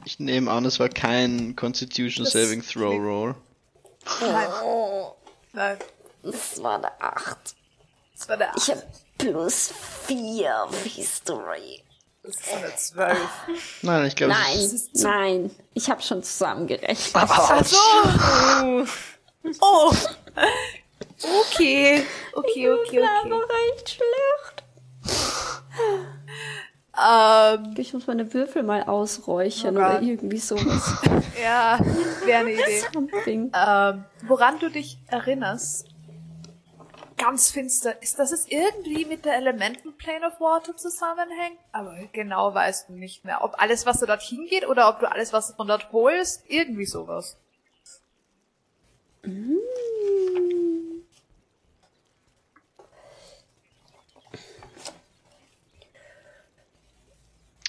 Ich 0.04 0.18
nehme 0.18 0.50
an, 0.50 0.64
es 0.64 0.80
war 0.80 0.88
kein 0.88 1.54
Constitution 1.56 2.24
Das 2.24 2.32
Saving 2.32 2.62
Throw 2.62 2.94
Roll. 2.98 3.34
Nein. 4.20 4.48
Nein, 5.52 5.78
Das 6.22 6.62
war 6.62 6.76
eine 6.76 7.00
8. 7.00 7.36
das 8.16 8.28
war 8.28 8.36
der 8.36 8.52
Ich 8.56 8.70
habe 8.70 8.82
plus 9.18 9.72
4 10.06 10.64
auf 10.64 10.82
History. 10.84 11.82
Das 12.22 12.34
ist 12.36 12.52
eine 12.52 12.76
12. 12.76 13.18
Nein, 13.82 14.06
ich 14.06 14.16
glaube, 14.16 14.32
Nein, 14.32 14.58
es 14.58 14.72
ist 14.72 14.94
nein. 14.96 15.50
Ich 15.74 15.88
habe 15.88 16.02
schon 16.02 16.22
zusammengerechnet. 16.22 17.10
Ach 17.14 17.64
so. 17.64 17.76
Oh. 19.60 19.92
Okay. 21.22 22.04
Okay, 22.34 22.70
okay, 22.70 23.00
war 23.00 23.24
okay. 23.24 23.32
aber 23.32 23.44
echt 23.74 23.88
schlecht. 23.90 24.64
Ähm, 27.00 27.74
Ich 27.76 27.92
muss 27.94 28.06
meine 28.06 28.32
Würfel 28.32 28.62
mal 28.62 28.84
ausräuchern 28.84 29.76
Oh 29.76 29.80
oder 29.80 30.02
irgendwie 30.02 30.38
sowas. 30.38 30.94
ja, 31.42 31.78
wäre 32.24 32.40
eine 32.40 32.52
Idee. 32.52 32.82
Something. 32.92 33.52
Ähm, 33.54 34.04
woran 34.26 34.58
du 34.58 34.68
dich 34.70 34.98
erinnerst, 35.06 35.86
ganz 37.16 37.50
finster, 37.50 38.00
ist, 38.02 38.18
dass 38.18 38.32
es 38.32 38.46
irgendwie 38.48 39.04
mit 39.04 39.24
der 39.24 39.36
Elementenplane 39.36 40.26
of 40.26 40.40
Water 40.40 40.76
zusammenhängt. 40.76 41.58
Aber 41.72 41.94
genau 42.12 42.54
weißt 42.54 42.88
du 42.88 42.94
nicht 42.94 43.24
mehr, 43.24 43.42
ob 43.44 43.60
alles, 43.60 43.86
was 43.86 44.00
du 44.00 44.06
dorthin 44.06 44.46
geht 44.48 44.66
oder 44.66 44.88
ob 44.88 45.00
du 45.00 45.10
alles, 45.10 45.32
was 45.32 45.48
du 45.48 45.54
von 45.54 45.68
dort 45.68 45.92
holst, 45.92 46.44
irgendwie 46.48 46.86
sowas. 46.86 47.36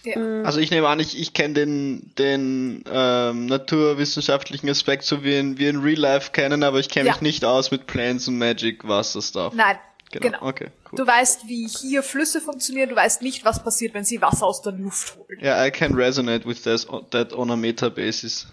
Ja. 0.05 0.43
Also 0.43 0.59
ich 0.59 0.71
nehme 0.71 0.87
an, 0.87 0.99
ich, 0.99 1.19
ich 1.19 1.33
kenne 1.33 1.53
den, 1.55 2.11
den 2.17 2.83
ähm, 2.89 3.45
naturwissenschaftlichen 3.47 4.69
Aspekt 4.69 5.03
so 5.03 5.23
wie 5.23 5.35
in, 5.37 5.57
wie 5.57 5.67
in 5.67 5.81
Real 5.81 5.99
Life 5.99 6.31
kennen, 6.31 6.63
aber 6.63 6.79
ich 6.79 6.89
kenne 6.89 7.07
Ja. 7.07 7.13
mich 7.13 7.21
nicht 7.21 7.45
aus 7.45 7.69
mit 7.71 7.85
Planes 7.85 8.27
und 8.27 8.37
Magic, 8.37 8.87
Wasser 8.87 9.21
Stuff. 9.21 9.53
Nein, 9.53 9.77
Genau. 10.11 10.25
genau. 10.39 10.47
Okay, 10.47 10.67
cool. 10.91 10.97
Du 10.97 11.05
weißt, 11.05 11.47
wie 11.47 11.67
hier 11.67 12.01
Flüsse 12.01 12.41
funktionieren, 12.41 12.89
du 12.89 12.95
weißt 12.95 13.21
nicht, 13.21 13.43
was 13.45 13.61
passiert, 13.63 13.93
wenn 13.93 14.05
sie 14.05 14.21
Wasser 14.21 14.45
aus 14.45 14.61
der 14.61 14.71
Luft 14.71 15.17
holen. 15.17 15.37
Ja, 15.41 15.63
I 15.65 15.69
can 15.69 15.93
resonate 15.93 16.47
with 16.47 16.63
this, 16.63 16.87
that 17.11 17.33
on 17.33 17.51
a 17.51 17.55
meta 17.55 17.89
basis. 17.89 18.47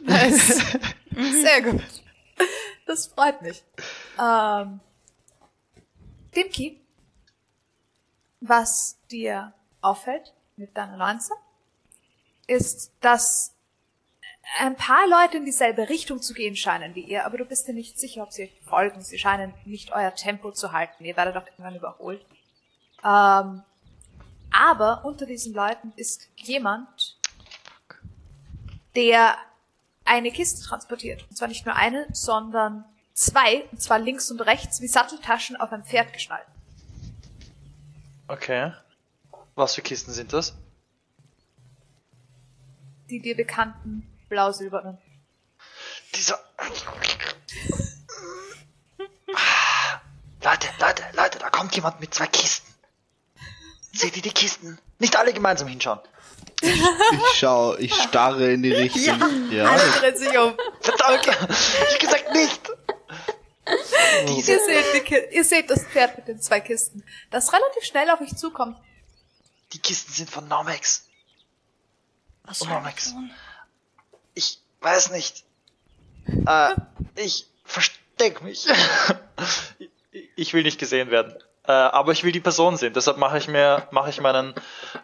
Nice. 0.00 0.56
Sehr 1.42 1.62
gut. 1.62 1.82
Das 2.86 3.06
freut 3.08 3.42
mich. 3.42 3.62
Ähm, 4.20 4.80
Dimki, 6.34 6.80
was 8.40 8.96
dir 9.10 9.52
auffällt 9.82 10.32
mit 10.56 10.76
deiner 10.76 10.96
19, 10.96 11.36
ist, 12.46 12.92
dass 13.00 13.54
ein 14.58 14.76
paar 14.76 15.06
Leute 15.08 15.38
in 15.38 15.44
dieselbe 15.44 15.88
Richtung 15.88 16.20
zu 16.20 16.34
gehen 16.34 16.56
scheinen 16.56 16.94
wie 16.94 17.02
ihr, 17.02 17.24
aber 17.24 17.38
du 17.38 17.44
bist 17.44 17.68
dir 17.68 17.74
nicht 17.74 17.98
sicher, 17.98 18.22
ob 18.22 18.32
sie 18.32 18.44
euch 18.44 18.60
folgen. 18.62 19.00
Sie 19.00 19.18
scheinen 19.18 19.54
nicht 19.64 19.92
euer 19.92 20.14
Tempo 20.14 20.50
zu 20.50 20.72
halten. 20.72 21.04
Ihr 21.04 21.16
werdet 21.16 21.36
auch 21.36 21.46
irgendwann 21.46 21.76
überholt. 21.76 22.24
Ähm, 23.04 23.62
aber 24.50 25.04
unter 25.04 25.26
diesen 25.26 25.54
Leuten 25.54 25.92
ist 25.96 26.28
jemand, 26.36 27.16
der 28.94 29.36
eine 30.04 30.30
Kiste 30.30 30.62
transportiert. 30.62 31.24
Und 31.30 31.36
zwar 31.36 31.48
nicht 31.48 31.64
nur 31.64 31.74
eine, 31.74 32.06
sondern 32.12 32.84
zwei, 33.14 33.64
und 33.70 33.80
zwar 33.80 33.98
links 33.98 34.30
und 34.30 34.40
rechts, 34.40 34.80
wie 34.80 34.88
Satteltaschen 34.88 35.56
auf 35.56 35.72
ein 35.72 35.84
Pferd 35.84 36.12
geschnallt. 36.12 36.46
Okay. 38.28 38.72
Was 39.54 39.74
für 39.74 39.82
Kisten 39.82 40.12
sind 40.12 40.32
das? 40.32 40.54
Die 43.10 43.20
dir 43.20 43.36
bekannten 43.36 44.06
blau-silbernen. 44.28 44.98
Dieser. 46.14 46.38
Leute, 50.42 50.68
Leute, 50.80 51.02
Leute, 51.12 51.38
da 51.38 51.50
kommt 51.50 51.74
jemand 51.76 52.00
mit 52.00 52.14
zwei 52.14 52.26
Kisten. 52.26 52.72
Seht 53.92 54.16
ihr 54.16 54.22
die 54.22 54.32
Kisten? 54.32 54.78
Nicht 54.98 55.16
alle 55.16 55.32
gemeinsam 55.32 55.68
hinschauen. 55.68 56.00
Ich 56.62 56.80
schau, 57.34 57.76
ich 57.76 57.94
starre 57.94 58.52
in 58.52 58.62
die 58.62 58.72
Richtung. 58.72 59.50
Ja. 59.50 59.70
Alle 59.70 59.90
drehen 59.90 60.16
sich 60.16 60.38
um. 60.38 60.54
Verdammt! 60.80 61.26
Ich 61.90 61.98
gesagt 61.98 62.32
nicht! 62.32 62.70
Ihr 64.26 64.42
seht, 64.42 65.32
ihr 65.32 65.44
seht 65.44 65.70
das 65.70 65.84
Pferd 65.84 66.16
mit 66.16 66.28
den 66.28 66.40
zwei 66.40 66.60
Kisten, 66.60 67.04
das 67.30 67.52
relativ 67.52 67.84
schnell 67.84 68.08
auf 68.10 68.20
euch 68.20 68.36
zukommt. 68.36 68.76
Die 69.72 69.78
Kisten 69.78 70.12
sind 70.12 70.30
von 70.30 70.48
Nomex. 70.48 71.08
Was 72.44 72.58
soll 72.58 72.68
ich 72.68 72.82
Max. 72.82 73.12
tun? 73.12 73.30
Ich 74.34 74.60
weiß 74.80 75.10
nicht. 75.10 75.44
Äh, 76.46 76.74
ich 77.16 77.46
versteck 77.64 78.42
mich. 78.42 78.66
ich 80.36 80.52
will 80.52 80.62
nicht 80.62 80.78
gesehen 80.78 81.10
werden. 81.10 81.34
Äh, 81.64 81.72
aber 81.72 82.12
ich 82.12 82.24
will 82.24 82.32
die 82.32 82.40
Person 82.40 82.76
sehen. 82.76 82.92
Deshalb 82.92 83.16
mache 83.16 83.38
ich 83.38 83.48
mir, 83.48 83.86
mache 83.92 84.10
ich 84.10 84.20
meinen 84.20 84.54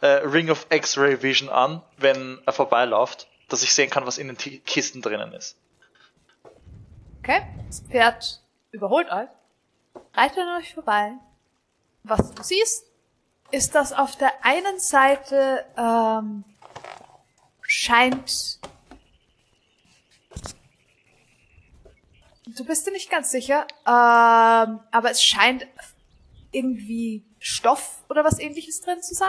äh, 0.01 0.07
Ring 0.07 0.51
of 0.51 0.67
X-Ray 0.71 1.23
Vision 1.23 1.49
an, 1.49 1.83
wenn 1.97 2.41
er 2.45 2.53
vorbeiläuft, 2.53 3.29
dass 3.49 3.63
ich 3.63 3.73
sehen 3.73 3.91
kann, 3.91 4.07
was 4.07 4.19
in 4.19 4.27
den 4.27 4.37
T 4.37 4.59
Kisten 4.59 5.01
drinnen 5.01 5.33
ist. 5.33 5.57
Okay? 7.21 7.47
Das 7.69 7.81
Pferd 7.81 8.43
überholt 8.73 9.11
euch, 9.11 9.29
reitet 10.15 10.39
an 10.39 10.61
euch 10.61 10.75
vorbei. 10.75 11.13
Was 12.03 12.35
du 12.35 12.43
siehst, 12.43 12.88
ist, 13.51 13.75
dass 13.75 13.93
auf 13.93 14.17
der 14.17 14.33
einen 14.45 14.79
Seite 14.79 15.65
ähm, 15.77 16.45
scheint. 17.63 18.61
Du 22.47 22.65
bist 22.65 22.87
dir 22.87 22.93
nicht 22.93 23.11
ganz 23.11 23.31
sicher, 23.31 23.67
ähm, 23.87 24.81
aber 24.91 25.11
es 25.11 25.23
scheint 25.23 25.67
irgendwie 26.51 27.25
Stoff 27.39 28.03
oder 28.09 28.25
was 28.25 28.39
ähnliches 28.39 28.81
drin 28.81 29.03
zu 29.03 29.15
sein. 29.15 29.29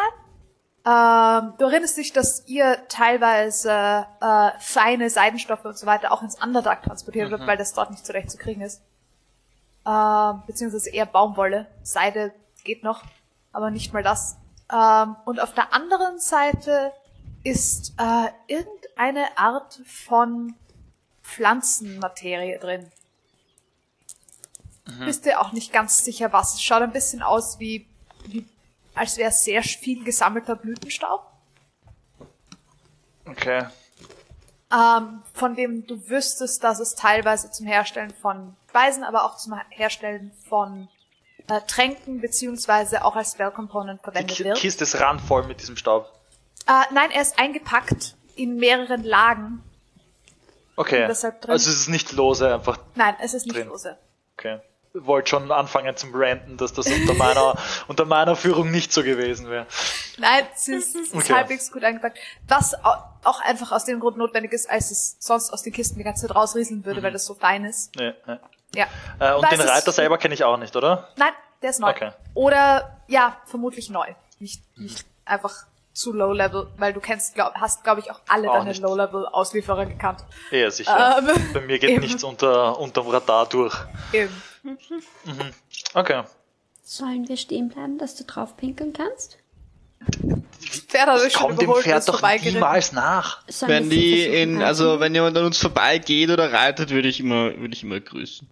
Ähm, 0.85 1.53
du 1.57 1.65
erinnerst 1.65 1.97
dich, 1.97 2.13
dass 2.13 2.47
ihr 2.47 2.87
teilweise 2.87 4.05
äh, 4.21 4.51
feine 4.59 5.09
Seidenstoffe 5.09 5.65
und 5.65 5.77
so 5.77 5.85
weiter 5.85 6.11
auch 6.11 6.23
ins 6.23 6.41
Underdark 6.41 6.83
transportiert 6.83 7.29
wird, 7.29 7.45
weil 7.45 7.57
das 7.57 7.73
dort 7.73 7.91
nicht 7.91 8.05
so 8.05 8.13
leicht 8.13 8.31
zu 8.31 8.37
kriegen 8.37 8.61
ist. 8.61 8.81
Ähm, 9.85 10.41
beziehungsweise 10.47 10.89
eher 10.89 11.05
Baumwolle. 11.05 11.67
Seide 11.83 12.33
geht 12.63 12.83
noch, 12.83 13.03
aber 13.51 13.71
nicht 13.71 13.93
mal 13.93 14.03
das. 14.03 14.37
Ähm, 14.71 15.15
und 15.25 15.39
auf 15.39 15.53
der 15.53 15.73
anderen 15.73 16.19
Seite 16.19 16.91
ist 17.43 17.93
äh, 17.97 18.29
irgendeine 18.47 19.37
Art 19.37 19.81
von 19.85 20.55
Pflanzenmaterie 21.23 22.57
drin. 22.59 22.91
Bist 25.05 25.25
dir 25.25 25.39
auch 25.39 25.51
nicht 25.51 25.71
ganz 25.71 26.03
sicher, 26.03 26.33
was. 26.33 26.55
Es 26.55 26.63
schaut 26.63 26.81
ein 26.81 26.91
bisschen 26.91 27.21
aus 27.21 27.59
wie, 27.59 27.87
wie 28.25 28.43
als 28.95 29.17
wäre 29.17 29.31
sehr 29.31 29.61
viel 29.61 30.03
gesammelter 30.03 30.55
Blütenstaub, 30.55 31.31
Okay. 33.27 33.67
ähm, 34.73 35.21
von 35.33 35.55
dem 35.55 35.85
du 35.85 36.09
wüsstest, 36.09 36.63
dass 36.63 36.79
es 36.79 36.95
teilweise 36.95 37.51
zum 37.51 37.67
Herstellen 37.67 38.11
von 38.19 38.55
Speisen, 38.69 39.03
aber 39.03 39.25
auch 39.25 39.37
zum 39.37 39.53
Herstellen 39.69 40.31
von 40.49 40.89
äh, 41.49 41.61
Tränken 41.67 42.21
beziehungsweise 42.21 43.03
auch 43.05 43.15
als 43.15 43.31
Spell 43.33 43.51
Component 43.51 43.99
Die 43.99 44.03
verwendet 44.03 44.37
Ki 44.37 44.43
wird. 44.45 44.57
Kiste 44.57 44.83
ist 44.83 44.99
randvoll 44.99 45.43
mit 45.47 45.61
diesem 45.61 45.75
Staub. 45.77 46.11
Äh, 46.67 46.93
nein, 46.93 47.11
er 47.11 47.21
ist 47.21 47.37
eingepackt 47.39 48.15
in 48.35 48.57
mehreren 48.57 49.03
Lagen. 49.03 49.63
Okay. 50.75 51.03
Also 51.03 51.27
es 51.53 51.67
ist 51.67 51.89
nicht 51.89 52.13
lose, 52.13 52.53
einfach 52.53 52.77
Nein, 52.95 53.15
es 53.21 53.33
ist 53.33 53.45
nicht 53.47 53.57
Drin. 53.57 53.67
lose. 53.67 53.97
Okay. 54.37 54.59
Wollte 54.93 55.29
schon 55.29 55.51
anfangen 55.51 55.95
zum 55.97 56.11
Ranten, 56.15 56.57
dass 56.57 56.73
das 56.73 56.87
unter 56.87 57.13
meiner, 57.13 57.55
unter 57.87 58.05
meiner 58.05 58.35
Führung 58.35 58.71
nicht 58.71 58.91
so 58.91 59.03
gewesen 59.03 59.49
wäre. 59.49 59.67
Nein, 60.17 60.45
es 60.55 60.67
ist, 60.67 60.95
es 60.95 61.07
ist 61.09 61.15
Okay. 61.15 61.33
halbwegs 61.33 61.71
gut 61.71 61.83
eingepackt. 61.83 62.17
Was 62.47 62.73
au- 62.83 63.03
auch 63.23 63.41
einfach 63.41 63.71
aus 63.71 63.85
dem 63.85 63.99
Grund 63.99 64.17
notwendig 64.17 64.51
ist, 64.53 64.69
als 64.69 64.89
es 64.89 65.17
sonst 65.19 65.51
aus 65.51 65.61
den 65.61 65.73
Kisten 65.73 65.97
die 65.99 66.03
ganze 66.03 66.25
Zeit 66.27 66.35
rausrieseln 66.35 66.85
würde, 66.85 67.03
weil 67.03 67.11
das 67.11 67.25
so 67.25 67.35
fein 67.35 67.65
ist. 67.65 67.95
Nee, 67.97 68.13
nee. 68.25 68.37
Ja. 68.75 68.85
Äh, 69.19 69.33
und 69.35 69.43
Weiß 69.43 69.49
den 69.49 69.61
Reiter 69.61 69.91
selber 69.91 70.17
kenne 70.17 70.33
ich 70.33 70.43
auch 70.43 70.57
nicht, 70.57 70.75
oder? 70.75 71.09
Nein, 71.15 71.33
der 71.61 71.69
ist 71.71 71.79
neu. 71.79 71.89
Okay. 71.89 72.11
Oder 72.33 73.01
ja, 73.07 73.37
vermutlich 73.45 73.89
neu. 73.89 74.07
Nicht, 74.39 74.61
nicht 74.77 75.05
einfach 75.25 75.65
zu 75.93 76.13
low 76.13 76.31
level, 76.31 76.67
weil 76.77 76.93
du 76.93 76.99
kennst, 76.99 77.35
glaub, 77.35 77.55
hast, 77.55 77.83
glaube 77.83 77.99
ich, 77.99 78.11
auch 78.11 78.21
alle 78.27 78.49
Auch 78.49 78.55
deine 78.55 78.69
nicht. 78.69 78.81
low 78.81 78.95
level 78.95 79.25
Auslieferer 79.25 79.85
gekannt. 79.85 80.23
Ja, 80.51 80.71
sicher. 80.71 81.17
Ähm, 81.19 81.53
Bei 81.53 81.61
mir 81.61 81.79
geht 81.79 81.89
eben. 81.89 82.01
nichts 82.01 82.23
unter, 82.23 82.79
unterm 82.79 83.07
Radar 83.07 83.47
durch. 83.47 83.75
Eben. 84.13 84.41
Okay. 85.93 86.23
Sollen 86.83 87.27
wir 87.27 87.37
stehen 87.37 87.69
bleiben, 87.69 87.97
dass 87.97 88.15
du 88.15 88.23
drauf 88.23 88.55
pinkeln 88.55 88.93
kannst? 88.93 89.37
Pferd 90.87 91.25
Ich 91.25 91.33
schon 91.33 91.55
komm 91.55 91.57
dem 91.57 91.73
Pferd 91.73 92.07
doch 92.07 92.21
niemals 92.21 92.93
nach. 92.93 93.45
Sollen 93.47 93.71
Wenn 93.71 93.89
die 93.89 94.25
in, 94.25 94.61
also 94.61 94.99
wenn 94.99 95.13
jemand 95.13 95.37
an 95.37 95.45
uns 95.45 95.57
vorbeigeht 95.57 96.29
oder 96.29 96.51
reitet, 96.53 96.89
würde 96.91 97.09
ich 97.09 97.19
immer, 97.19 97.55
würde 97.57 97.73
ich 97.73 97.83
immer 97.83 97.99
grüßen. 97.99 98.47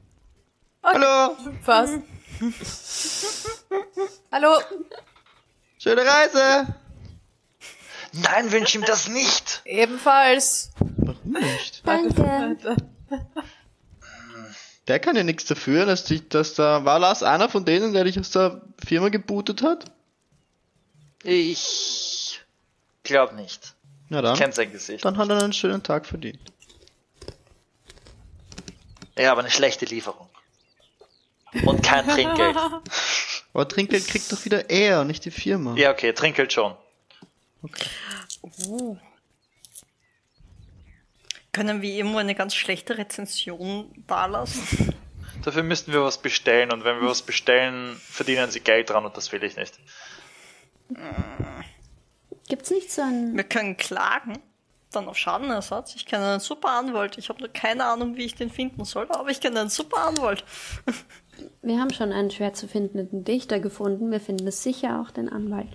Okay. 0.89 1.00
Hallo, 1.04 1.36
Was? 1.65 1.89
Hallo? 4.32 4.58
schöne 5.78 6.02
Reise. 6.06 6.76
Nein, 8.13 8.52
wünsch 8.54 8.73
ihm 8.76 8.84
das 8.84 9.10
nicht. 9.10 9.62
Ebenfalls. 9.65 10.71
Warum 10.80 11.32
nicht? 11.34 11.86
Danke. 11.86 12.78
Der 14.88 15.00
kann 15.00 15.17
ja 15.17 15.23
nichts 15.23 15.43
dafür, 15.45 15.86
dass, 15.86 16.06
die, 16.06 16.28
dass 16.30 16.54
da, 16.54 16.86
war 16.86 17.00
Lars 17.00 17.21
einer 17.21 17.50
von 17.50 17.65
denen, 17.65 17.91
der 17.93 18.06
dich 18.06 18.17
aus 18.17 18.32
der 18.32 18.62
Firma 18.84 19.10
gebootet 19.10 19.62
hat? 19.62 19.86
Ich 21.23 22.39
glaube 23.04 23.36
nicht. 23.36 23.73
Na 24.08 24.21
dann, 24.21 24.38
Kennt 24.38 24.56
sein 24.56 24.71
Gesicht. 24.71 25.04
dann 25.04 25.17
hat 25.17 25.30
er 25.30 25.43
einen 25.43 25.52
schönen 25.52 25.84
Tag 25.84 26.06
verdient. 26.06 26.39
Ja, 29.17 29.34
aber 29.34 29.41
eine 29.41 29.52
schlechte 29.52 29.84
Lieferung. 29.86 30.27
Und 31.63 31.83
kein 31.83 32.07
Trinkgeld. 32.07 32.57
Aber 33.53 33.67
Trinkgeld 33.67 34.07
kriegt 34.07 34.31
doch 34.31 34.43
wieder 34.45 34.69
er, 34.69 35.03
nicht 35.03 35.25
die 35.25 35.31
Firma. 35.31 35.75
Ja, 35.75 35.91
okay, 35.91 36.13
Trinkgeld 36.13 36.53
schon. 36.53 36.75
Können 41.53 41.81
wir 41.81 41.91
irgendwo 41.91 42.19
eine 42.19 42.36
ganz 42.36 42.53
schlechte 42.53 42.97
Rezension 42.97 43.91
dalassen? 44.05 44.93
Dafür 45.43 45.63
müssten 45.63 45.93
wir 45.93 46.03
was 46.03 46.17
bestellen 46.17 46.71
und 46.71 46.83
wenn 46.83 46.99
wir 46.99 47.07
was 47.07 47.21
bestellen, 47.21 47.95
verdienen 47.95 48.51
sie 48.51 48.60
Geld 48.60 48.89
dran 48.89 49.05
und 49.05 49.15
das 49.17 49.31
will 49.31 49.43
ich 49.43 49.55
nicht. 49.55 49.79
Gibt's 52.47 52.69
nicht 52.69 52.91
so 52.91 53.01
ein. 53.01 53.36
Wir 53.36 53.43
können 53.43 53.77
klagen, 53.77 54.39
dann 54.91 55.07
auf 55.07 55.17
Schadenersatz. 55.17 55.95
Ich 55.95 56.05
kenne 56.05 56.31
einen 56.31 56.39
super 56.39 56.69
Anwalt. 56.69 57.17
Ich 57.17 57.29
habe 57.29 57.39
nur 57.39 57.49
keine 57.49 57.86
Ahnung, 57.86 58.15
wie 58.17 58.25
ich 58.25 58.36
den 58.36 58.49
finden 58.49 58.86
soll, 58.86 59.07
aber 59.10 59.29
ich 59.29 59.39
kenne 59.39 59.62
einen 59.62 59.69
super 59.69 60.05
Anwalt. 60.05 60.43
Wir 61.62 61.80
haben 61.80 61.93
schon 61.93 62.12
einen 62.12 62.32
schwer 62.32 62.54
zu 62.54 62.67
findenden 62.67 63.23
Dichter 63.23 63.60
gefunden. 63.60 64.12
Wir 64.12 64.19
finden 64.19 64.47
es 64.47 64.63
sicher 64.63 65.02
auch 65.02 65.12
den 65.12 65.30
Anwalt. 65.30 65.69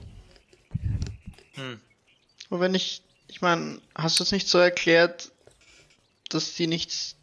Und 2.50 2.60
wenn 2.60 2.74
ich, 2.74 3.02
ich 3.28 3.40
meine, 3.40 3.80
hast 3.94 4.18
du 4.18 4.24
es 4.24 4.32
nicht 4.32 4.48
so 4.48 4.58
erklärt, 4.58 5.32
dass 6.28 6.54
die 6.54 6.66
nichts 6.66 7.16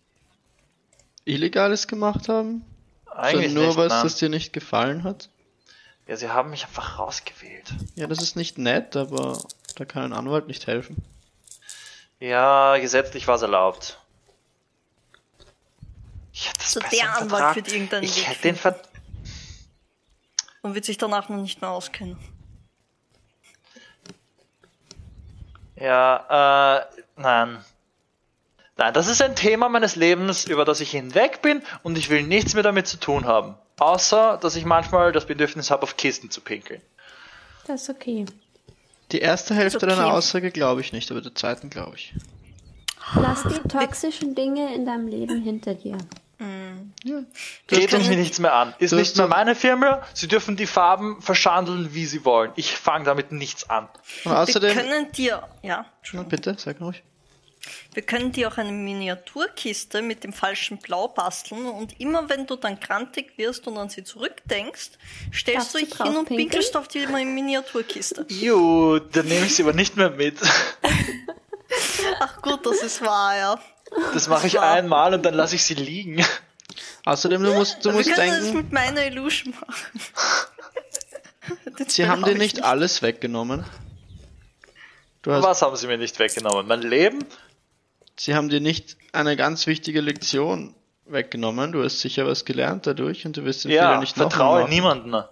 Illegales 1.25 1.87
gemacht 1.87 2.29
haben? 2.29 2.65
Eigentlich 3.05 3.47
Sondern 3.47 3.53
nur 3.53 3.67
nicht, 3.67 3.77
was, 3.77 3.89
nein. 3.89 4.03
das 4.03 4.15
dir 4.15 4.29
nicht 4.29 4.53
gefallen 4.53 5.03
hat? 5.03 5.29
Ja, 6.07 6.15
sie 6.15 6.29
haben 6.29 6.49
mich 6.49 6.65
einfach 6.65 6.97
rausgewählt. 6.97 7.73
Ja, 7.95 8.07
das 8.07 8.21
ist 8.21 8.35
nicht 8.35 8.57
nett, 8.57 8.95
aber 8.95 9.39
da 9.75 9.85
kann 9.85 10.03
ein 10.03 10.13
Anwalt 10.13 10.47
nicht 10.47 10.65
helfen. 10.65 10.97
Ja, 12.19 12.77
gesetzlich 12.77 13.27
war 13.27 13.35
es 13.35 13.41
erlaubt. 13.41 13.99
Ich 16.39 16.47
hätte 16.47 16.59
das 16.59 16.71
So 16.71 16.79
besser 16.79 16.95
der 16.95 17.17
Anwalt 17.17 17.55
wird 17.57 17.67
irgendeinen 17.67 18.03
Ich 18.03 18.17
Weg 18.17 18.27
hätte 18.29 18.41
den 18.43 18.55
Ver 18.55 18.81
Und 20.61 20.73
wird 20.73 20.85
sich 20.85 20.97
danach 20.97 21.27
noch 21.27 21.41
nicht 21.41 21.59
mehr 21.59 21.69
auskennen. 21.69 22.17
Ja, 25.75 26.79
äh, 26.79 27.01
nein. 27.17 27.65
Nein, 28.77 28.93
das 28.93 29.09
ist 29.09 29.21
ein 29.21 29.35
Thema 29.35 29.67
meines 29.67 29.97
Lebens, 29.97 30.45
über 30.45 30.63
das 30.63 30.79
ich 30.79 30.91
hinweg 30.91 31.41
bin 31.41 31.61
und 31.83 31.97
ich 31.97 32.09
will 32.09 32.23
nichts 32.23 32.53
mehr 32.53 32.63
damit 32.63 32.87
zu 32.87 32.97
tun 32.97 33.25
haben. 33.25 33.55
Außer, 33.77 34.37
dass 34.41 34.55
ich 34.55 34.63
manchmal 34.63 35.11
das 35.11 35.25
Bedürfnis 35.25 35.69
habe, 35.71 35.83
auf 35.83 35.97
Kisten 35.97 36.31
zu 36.31 36.39
pinkeln. 36.39 36.81
Das 37.67 37.83
ist 37.83 37.89
okay. 37.89 38.25
Die 39.11 39.19
erste 39.19 39.55
Hälfte 39.55 39.85
okay. 39.85 39.87
deiner 39.87 40.13
Aussage 40.13 40.51
glaube 40.51 40.79
ich 40.79 40.93
nicht, 40.93 41.11
aber 41.11 41.19
der 41.19 41.35
zweiten 41.35 41.69
glaube 41.69 41.97
ich. 41.97 42.13
Lass 43.15 43.43
die 43.43 43.67
toxischen 43.67 44.35
Dinge 44.35 44.73
in 44.73 44.85
deinem 44.85 45.07
Leben 45.07 45.41
hinter 45.41 45.73
dir. 45.73 45.97
Ja. 47.03 47.23
Geht 47.67 47.91
mich 47.91 48.07
doch- 48.07 48.15
nichts 48.15 48.39
mehr 48.39 48.53
an. 48.53 48.73
Ist 48.79 48.93
nicht 48.93 49.17
mehr 49.17 49.27
meine 49.27 49.55
Firma. 49.55 50.01
Sie 50.13 50.27
dürfen 50.27 50.55
die 50.55 50.67
Farben 50.67 51.21
verschandeln, 51.21 51.93
wie 51.93 52.05
sie 52.05 52.23
wollen. 52.23 52.51
Ich 52.55 52.75
fange 52.75 53.05
damit 53.05 53.31
nichts 53.33 53.69
an. 53.69 53.89
Und 54.23 54.31
Wir 54.31 54.39
außerdem, 54.39 54.73
können 54.77 55.11
dir, 55.11 55.43
ja, 55.61 55.85
bitte, 56.29 56.55
sag 56.57 56.79
ruhig. 56.79 57.03
wir 57.93 58.03
können 58.03 58.31
dir 58.31 58.47
auch 58.47 58.57
eine 58.57 58.71
Miniaturkiste 58.71 60.01
mit 60.01 60.23
dem 60.23 60.31
falschen 60.31 60.77
Blau 60.77 61.09
basteln 61.09 61.65
und 61.65 61.99
immer 61.99 62.29
wenn 62.29 62.47
du 62.47 62.55
dann 62.55 62.79
grantig 62.79 63.37
wirst 63.37 63.67
und 63.67 63.77
an 63.77 63.89
sie 63.89 64.05
zurückdenkst, 64.05 64.91
stellst 65.33 65.59
Darfst 65.59 65.73
du 65.75 65.79
dich 65.79 65.93
hin 66.01 66.15
und 66.15 66.27
pinkelst 66.29 66.77
auf 66.77 66.87
die 66.87 67.05
Miniaturkiste. 67.05 68.25
Ju, 68.29 68.99
dann 68.99 69.27
nehme 69.27 69.45
ich 69.45 69.55
sie 69.55 69.63
aber 69.63 69.73
nicht 69.73 69.97
mehr 69.97 70.09
mit. 70.09 70.37
Ach 72.19 72.41
gut, 72.41 72.65
das 72.65 72.81
ist 72.81 73.01
wahr, 73.01 73.37
ja. 73.37 73.59
Das 74.13 74.27
mache 74.27 74.47
ich 74.47 74.59
einmal 74.59 75.13
und 75.13 75.23
dann 75.25 75.33
lasse 75.33 75.55
ich 75.55 75.63
sie 75.63 75.73
liegen. 75.75 76.23
Außerdem, 77.05 77.43
du 77.43 77.53
musst, 77.53 77.83
du 77.83 77.91
musst 77.91 78.13
können 78.13 78.29
das 78.29 78.41
denken, 78.41 78.57
mit 78.57 78.71
meiner 78.71 79.05
Illusion 79.05 79.53
machen. 79.59 80.01
Den 81.79 81.89
sie 81.89 82.07
haben 82.07 82.21
hab 82.21 82.27
dir 82.29 82.33
ich 82.33 82.37
nicht 82.37 82.63
alles 82.63 83.01
weggenommen. 83.01 83.63
Du 85.21 85.31
hast, 85.31 85.43
Was 85.43 85.61
haben 85.61 85.75
sie 85.75 85.87
mir 85.87 85.97
nicht 85.97 86.17
weggenommen? 86.19 86.67
Mein 86.67 86.81
Leben? 86.81 87.25
sie 88.19 88.35
haben 88.35 88.49
dir 88.49 88.59
nicht 88.59 88.97
eine 89.13 89.37
ganz 89.37 89.65
wichtige 89.65 90.01
Lektion 90.01 90.75
weggenommen. 91.05 91.71
Du 91.71 91.83
hast 91.83 91.99
sicher 92.01 92.27
was 92.27 92.43
gelernt 92.45 92.85
dadurch 92.85 93.25
und 93.25 93.37
du 93.37 93.45
wirst 93.45 93.63
den 93.63 93.71
Fehler 93.71 93.93
Ja, 93.93 93.99
nicht 93.99 94.17
noch 94.17 94.29
vertraue 94.29 94.61
machen. 94.61 94.69
niemanden. 94.71 95.23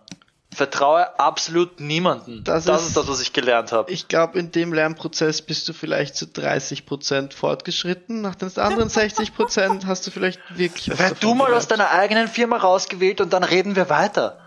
Vertraue 0.58 1.20
absolut 1.20 1.80
niemanden. 1.80 2.44
Das 2.44 2.66
Das, 2.66 2.82
ist- 2.82 2.88
ist, 2.90 2.98
das, 2.98 3.08
was 3.08 3.22
ich 3.22 3.32
gelernt 3.32 3.72
habe. 3.72 3.92
Ich 3.92 4.08
glaube, 4.08 4.38
in 4.40 4.52
dem 4.52 4.74
Lernprozess 4.74 5.42
bist 5.44 5.70
du 5.70 5.74
vielleicht 5.74 6.16
zu 6.16 6.26
30% 6.26 7.32
fortgeschritten. 7.34 8.22
Nach 8.22 8.36
den 8.36 8.50
anderen 8.58 8.90
60% 8.90 9.86
hast 9.86 10.06
du 10.08 10.12
vielleicht 10.12 10.40
wirklich 10.58 10.90
Werd 10.90 11.00
davon 11.00 11.18
du 11.22 11.34
mal 11.36 11.54
aus 11.54 11.68
gelernt. 11.68 11.72
deiner 11.72 11.92
eigenen 11.92 12.28
Firma 12.28 12.58
rausgewählt 12.58 13.22
und 13.22 13.32
dann 13.34 13.44
reden 13.44 13.76
wir 13.76 13.90
weiter. 13.90 14.40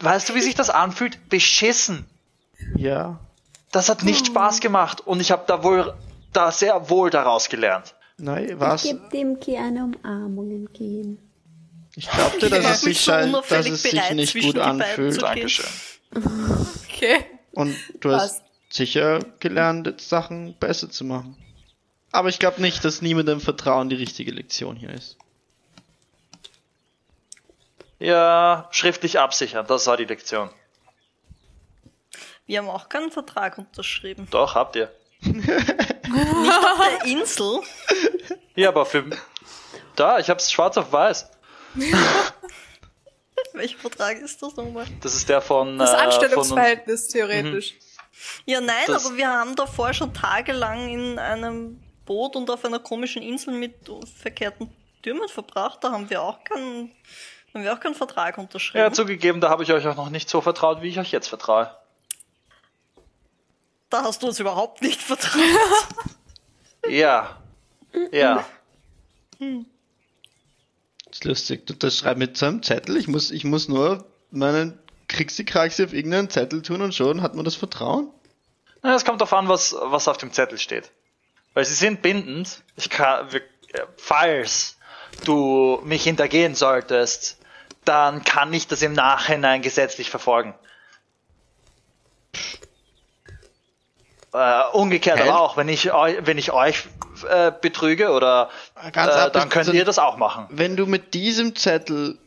Weißt 0.00 0.28
du, 0.28 0.34
wie 0.34 0.40
sich 0.40 0.54
das 0.54 0.70
anfühlt? 0.70 1.28
Beschissen. 1.28 2.06
Ja. 2.76 3.18
Das 3.72 3.88
hat 3.88 4.02
nicht 4.04 4.26
Spaß 4.28 4.60
gemacht 4.60 5.00
und 5.06 5.20
ich 5.20 5.30
habe 5.32 5.44
da 5.46 5.62
wohl 5.64 5.94
da 6.32 6.50
sehr 6.52 6.88
wohl 6.90 7.10
daraus 7.10 7.48
gelernt. 7.48 7.94
Nein, 8.18 8.54
was? 8.60 8.82
Gib 8.84 9.10
dem 9.10 9.40
Ki 9.40 9.56
eine 9.56 9.84
Umarmung 9.84 10.50
entgegen. 10.50 11.18
Ich 11.94 12.08
glaubte, 12.10 12.48
dass 12.48 12.64
Ja, 12.64 12.70
es 12.72 12.80
sich, 12.80 13.00
scheint, 13.00 13.34
dass 13.50 13.66
es 13.66 13.82
sich 13.82 14.10
nicht 14.12 14.40
gut 14.40 14.58
anfühlt. 14.58 15.20
Dankeschön. 15.22 15.66
Okay. 16.94 17.24
Und 17.50 17.76
du 18.00 18.10
Was? 18.10 18.22
hast 18.22 18.42
sicher 18.70 19.18
gelernt, 19.40 20.00
Sachen 20.00 20.54
besser 20.60 20.88
zu 20.88 21.04
machen. 21.04 21.36
Aber 22.12 22.28
ich 22.28 22.38
glaube 22.38 22.60
nicht, 22.60 22.84
dass 22.84 23.02
niemandem 23.02 23.40
Vertrauen 23.40 23.88
die 23.88 23.96
richtige 23.96 24.30
Lektion 24.30 24.76
hier 24.76 24.90
ist. 24.90 25.16
Ja, 27.98 28.68
schriftlich 28.70 29.18
absichern, 29.18 29.66
das 29.66 29.86
war 29.88 29.96
die 29.96 30.04
Lektion. 30.04 30.50
Wir 32.46 32.58
haben 32.58 32.68
auch 32.68 32.88
keinen 32.88 33.10
Vertrag 33.10 33.58
unterschrieben. 33.58 34.28
Doch, 34.30 34.54
habt 34.54 34.76
ihr. 34.76 34.92
Auf 35.24 36.80
der 37.00 37.04
Insel. 37.06 37.60
Ja, 38.54 38.68
aber 38.68 38.84
für. 38.86 39.04
Da, 39.96 40.18
ich 40.18 40.28
hab's 40.30 40.52
schwarz 40.52 40.76
auf 40.76 40.92
weiß. 40.92 41.30
Welcher 43.54 43.78
Vertrag 43.78 44.18
ist 44.18 44.42
das 44.42 44.56
nochmal? 44.56 44.86
Das 45.00 45.14
ist 45.14 45.28
der 45.28 45.40
von. 45.40 45.78
Das 45.78 45.92
äh. 45.92 45.96
Anstellungsverhältnis, 45.96 47.08
theoretisch. 47.08 47.74
Ja, 48.46 48.60
nein, 48.60 48.76
Das- 48.86 49.06
aber 49.06 49.16
wir 49.16 49.28
haben 49.28 49.56
davor 49.56 49.92
schon 49.92 50.12
tagelang 50.14 50.88
in 50.88 51.18
einem 51.18 51.82
Boot 52.06 52.36
und 52.36 52.48
auf 52.50 52.64
einer 52.64 52.78
komischen 52.78 53.22
Insel 53.22 53.54
mit 53.54 53.74
verkehrten 54.20 54.70
Türmen 55.02 55.28
verbracht. 55.28 55.82
Da 55.82 55.92
haben 55.92 56.08
wir 56.10 56.22
auch 56.22 56.42
keinen, 56.44 56.92
haben 57.52 57.64
wir 57.64 57.72
auch 57.72 57.80
keinen 57.80 57.94
Vertrag 57.94 58.38
unterschrieben. 58.38 58.84
Ja, 58.84 58.92
zugegeben, 58.92 59.40
da 59.40 59.48
habe 59.50 59.62
ich 59.64 59.72
euch 59.72 59.86
auch 59.86 59.96
noch 59.96 60.10
nicht 60.10 60.28
so 60.28 60.40
vertraut, 60.40 60.82
wie 60.82 60.88
ich 60.88 60.98
euch 60.98 61.10
jetzt 61.12 61.28
vertraue. 61.28 61.76
da 63.90 64.02
hast 64.04 64.22
du 64.22 64.28
uns 64.28 64.38
überhaupt 64.40 64.82
nicht 64.82 65.00
vertraut. 65.00 65.40
Ja. 66.88 67.40
Ja. 68.10 68.44
Das 69.38 69.48
ist 71.12 71.24
lustig. 71.24 71.66
Du 71.66 71.74
das 71.74 71.98
schreibst 71.98 72.18
mit 72.18 72.36
so 72.36 72.46
einem 72.46 72.62
Zettel. 72.62 72.96
Ich 72.96 73.08
muss, 73.08 73.30
ich 73.30 73.44
muss 73.44 73.68
nur 73.68 74.04
meinen 74.30 74.78
Kriegskraxi 75.08 75.84
auf 75.84 75.92
irgendeinen 75.92 76.30
Zettel 76.30 76.62
tun 76.62 76.82
und 76.82 76.94
schon 76.94 77.22
hat 77.22 77.34
man 77.34 77.44
das 77.44 77.54
Vertrauen. 77.54 78.10
Na, 78.82 78.94
Es 78.94 79.04
kommt 79.04 79.20
darauf 79.20 79.32
an, 79.32 79.48
was, 79.48 79.74
was 79.78 80.08
auf 80.08 80.16
dem 80.16 80.32
Zettel 80.32 80.58
steht. 80.58 80.90
Weil 81.54 81.64
sie 81.64 81.74
sind 81.74 82.02
bindend. 82.02 82.62
Ich 82.76 82.88
kann, 82.88 83.28
äh, 83.28 83.40
falls 83.96 84.76
du 85.24 85.80
mich 85.84 86.02
hintergehen 86.04 86.54
solltest, 86.54 87.38
dann 87.84 88.24
kann 88.24 88.52
ich 88.52 88.66
das 88.66 88.82
im 88.82 88.94
Nachhinein 88.94 89.60
gesetzlich 89.60 90.08
verfolgen. 90.08 90.54
Äh, 94.34 94.62
umgekehrt 94.72 95.18
Hä? 95.18 95.28
aber 95.28 95.40
auch, 95.40 95.56
wenn 95.56 95.68
ich 95.68 95.92
euch, 95.92 96.16
wenn 96.26 96.38
ich 96.38 96.52
euch 96.52 96.86
äh, 97.28 97.52
betrüge 97.60 98.10
oder 98.12 98.48
Ganz 98.92 99.14
äh, 99.14 99.30
dann 99.30 99.48
könnt 99.50 99.72
ihr 99.72 99.84
das 99.84 99.98
auch 99.98 100.16
machen. 100.16 100.46
Wenn 100.50 100.76
du 100.76 100.86
mit 100.86 101.12
diesem 101.14 101.54
Zettel 101.54 102.18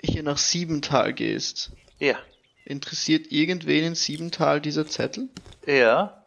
hier 0.00 0.22
nach 0.22 0.38
Siebental 0.38 1.12
gehst, 1.12 1.72
Ja. 1.98 2.16
interessiert 2.64 3.32
irgendwen 3.32 3.84
in 3.84 3.94
Siebental 3.96 4.60
dieser 4.60 4.86
Zettel? 4.86 5.28
Ja. 5.66 6.22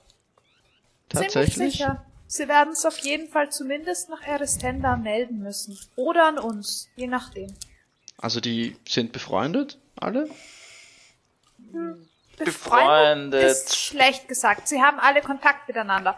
Ziemlich 1.10 1.34
Tatsächlich? 1.34 1.72
sicher. 1.74 2.06
Sie 2.28 2.48
werden 2.48 2.74
es 2.74 2.86
auf 2.86 2.98
jeden 3.00 3.30
Fall 3.30 3.52
zumindest 3.52 4.10
nach 4.10 4.24
Eristenda 4.24 4.98
melden 4.98 5.40
müssen. 5.40 5.78
Oder 5.96 6.28
an 6.28 6.38
uns, 6.40 6.90
je 6.96 7.08
nachdem. 7.08 7.54
Also 8.18 8.42
die 8.42 8.76
sind 8.88 9.12
befreundet, 9.14 9.78
alle? 9.96 10.28
Befreundet. 12.38 13.44
ist 13.44 13.76
schlecht 13.76 14.28
gesagt. 14.28 14.68
Sie 14.68 14.82
haben 14.82 15.00
alle 15.00 15.22
Kontakt 15.22 15.68
miteinander. 15.68 16.18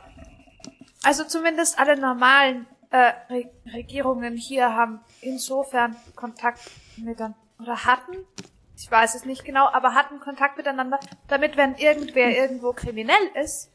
Also 1.03 1.23
zumindest 1.23 1.79
alle 1.79 1.97
normalen 1.97 2.65
äh, 2.89 3.13
Re 3.29 3.51
Regierungen 3.73 4.35
hier 4.35 4.75
haben 4.75 5.01
insofern 5.21 5.95
Kontakt 6.15 6.59
miteinander 6.97 7.37
oder 7.59 7.85
hatten. 7.85 8.25
Ich 8.75 8.89
weiß 8.89 9.15
es 9.15 9.25
nicht 9.25 9.43
genau, 9.43 9.67
aber 9.67 9.93
hatten 9.93 10.19
Kontakt 10.19 10.57
miteinander, 10.57 10.99
damit 11.27 11.57
wenn 11.57 11.75
irgendwer 11.75 12.29
irgendwo 12.29 12.73
kriminell 12.73 13.31
ist 13.41 13.71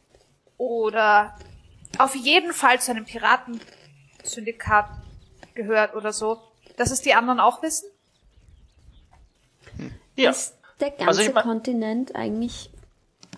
oder 0.57 1.37
auf 1.99 2.15
jeden 2.15 2.53
Fall 2.53 2.81
zu 2.81 2.93
einem 2.93 3.05
Piratensyndikat 3.05 4.89
gehört 5.55 5.95
oder 5.95 6.13
so, 6.13 6.41
dass 6.77 6.91
es 6.91 7.03
die 7.03 7.15
anderen 7.15 7.41
auch 7.41 7.63
wissen. 7.63 7.89
Ja. 10.17 10.31
Ist 10.31 10.62
der 10.83 10.91
ganze 10.91 11.07
Also 11.09 11.23
ich 11.23 11.33
mein- 11.33 11.45
Kontinent 11.45 12.15
eigentlich 12.15 12.71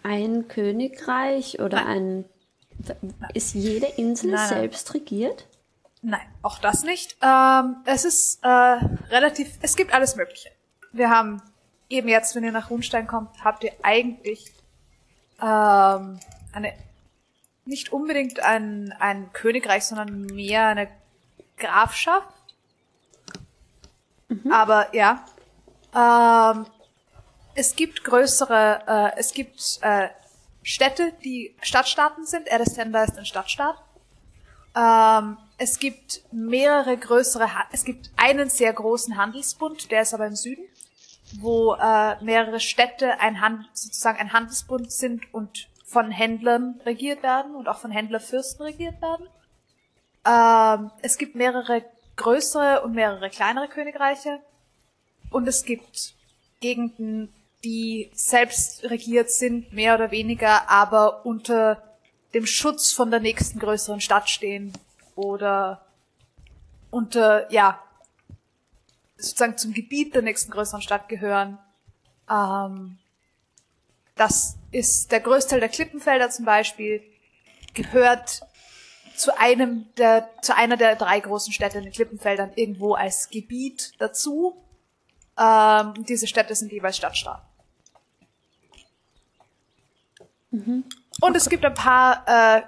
ein 0.02 0.48
Königreich 0.48 1.60
oder 1.60 1.86
ein. 1.86 2.24
Ist 3.34 3.54
jede 3.54 3.86
Insel 3.86 4.32
Nein, 4.32 4.40
nein. 4.40 4.48
selbst 4.48 4.92
regiert? 4.94 5.46
Nein, 6.02 6.26
auch 6.42 6.58
das 6.58 6.82
nicht. 6.82 7.16
Ähm, 7.22 7.76
es 7.86 8.04
ist 8.04 8.42
äh, 8.44 8.48
relativ, 8.48 9.56
es 9.62 9.76
gibt 9.76 9.94
alles 9.94 10.16
Mögliche. 10.16 10.50
Wir 10.92 11.08
haben 11.08 11.40
eben 11.88 12.08
jetzt, 12.08 12.34
wenn 12.34 12.44
ihr 12.44 12.52
nach 12.52 12.70
Runstein 12.70 13.06
kommt, 13.06 13.42
habt 13.44 13.62
ihr 13.64 13.72
eigentlich 13.82 14.52
ähm, 15.40 16.18
eine 16.52 16.72
nicht 17.64 17.92
unbedingt 17.92 18.40
ein, 18.40 18.92
ein 18.98 19.32
Königreich, 19.32 19.84
sondern 19.86 20.26
mehr 20.26 20.66
eine 20.66 20.88
Grafschaft. 21.56 22.28
Aber 24.50 24.94
ja, 24.94 25.24
ähm, 25.94 26.66
es 27.54 27.76
gibt 27.76 28.04
größere, 28.04 28.82
äh, 29.14 29.18
es 29.18 29.32
gibt 29.32 29.78
äh, 29.82 30.08
Städte, 30.62 31.12
die 31.24 31.54
Stadtstaaten 31.60 32.24
sind. 32.26 32.48
Erisenda 32.48 33.04
ist 33.04 33.18
ein 33.18 33.26
Stadtstaat. 33.26 33.76
Ähm, 34.76 35.36
es 35.58 35.78
gibt 35.78 36.22
mehrere 36.32 36.96
größere, 36.96 37.54
ha 37.54 37.64
es 37.70 37.84
gibt 37.84 38.10
einen 38.16 38.50
sehr 38.50 38.72
großen 38.72 39.16
Handelsbund, 39.16 39.90
der 39.90 40.02
ist 40.02 40.14
aber 40.14 40.26
im 40.26 40.34
Süden, 40.34 40.64
wo 41.40 41.74
äh, 41.74 42.22
mehrere 42.24 42.60
Städte 42.60 43.20
ein 43.20 43.40
Hand 43.40 43.66
sozusagen 43.72 44.18
ein 44.18 44.32
Handelsbund 44.32 44.90
sind 44.90 45.32
und 45.32 45.68
von 45.84 46.10
Händlern 46.10 46.80
regiert 46.84 47.22
werden 47.22 47.54
und 47.54 47.68
auch 47.68 47.78
von 47.78 47.92
Händlerfürsten 47.92 48.64
regiert 48.64 49.00
werden. 49.00 49.28
Ähm, 50.26 50.90
es 51.02 51.18
gibt 51.18 51.36
mehrere 51.36 51.84
größere 52.16 52.82
und 52.82 52.94
mehrere 52.94 53.30
kleinere 53.30 53.68
Königreiche. 53.68 54.40
Und 55.30 55.48
es 55.48 55.64
gibt 55.64 56.14
Gegenden, 56.60 57.32
die 57.64 58.10
selbst 58.14 58.84
regiert 58.84 59.30
sind, 59.30 59.72
mehr 59.72 59.94
oder 59.94 60.10
weniger, 60.10 60.70
aber 60.70 61.24
unter 61.24 61.82
dem 62.34 62.46
Schutz 62.46 62.92
von 62.92 63.10
der 63.10 63.20
nächsten 63.20 63.58
größeren 63.58 64.00
Stadt 64.00 64.28
stehen. 64.28 64.72
Oder 65.16 65.84
unter, 66.90 67.50
ja, 67.50 67.80
sozusagen 69.16 69.56
zum 69.56 69.72
Gebiet 69.72 70.14
der 70.14 70.22
nächsten 70.22 70.50
größeren 70.50 70.82
Stadt 70.82 71.08
gehören. 71.08 71.58
Ähm, 72.30 72.98
das 74.16 74.56
ist 74.70 75.12
der 75.12 75.20
Größteil 75.20 75.60
der 75.60 75.68
Klippenfelder 75.68 76.30
zum 76.30 76.44
Beispiel, 76.44 77.02
gehört 77.72 78.42
zu 79.16 79.36
einem 79.38 79.86
der, 79.96 80.28
zu 80.42 80.56
einer 80.56 80.76
der 80.76 80.96
drei 80.96 81.20
großen 81.20 81.52
Städte 81.52 81.78
in 81.78 81.84
den 81.84 81.92
Klippenfeldern 81.92 82.52
irgendwo 82.56 82.94
als 82.94 83.28
Gebiet 83.30 83.92
dazu. 83.98 84.56
Ähm, 85.38 85.94
diese 86.06 86.26
Städte 86.26 86.54
sind 86.54 86.72
jeweils 86.72 86.96
Stadtstaaten. 86.96 87.53
Und 91.20 91.36
es 91.36 91.48
gibt 91.48 91.64
ein 91.64 91.74
paar, 91.74 92.24
äh, 92.26 92.62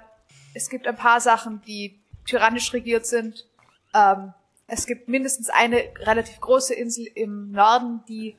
es 0.53 0.69
gibt 0.69 0.87
ein 0.87 0.95
paar 0.95 1.21
Sachen, 1.21 1.61
die 1.67 1.99
tyrannisch 2.25 2.73
regiert 2.73 3.05
sind. 3.05 3.45
Ähm, 3.93 4.33
es 4.67 4.85
gibt 4.85 5.07
mindestens 5.07 5.49
eine 5.49 5.77
relativ 5.99 6.39
große 6.39 6.73
Insel 6.73 7.05
im 7.15 7.51
Norden, 7.51 8.03
die 8.07 8.35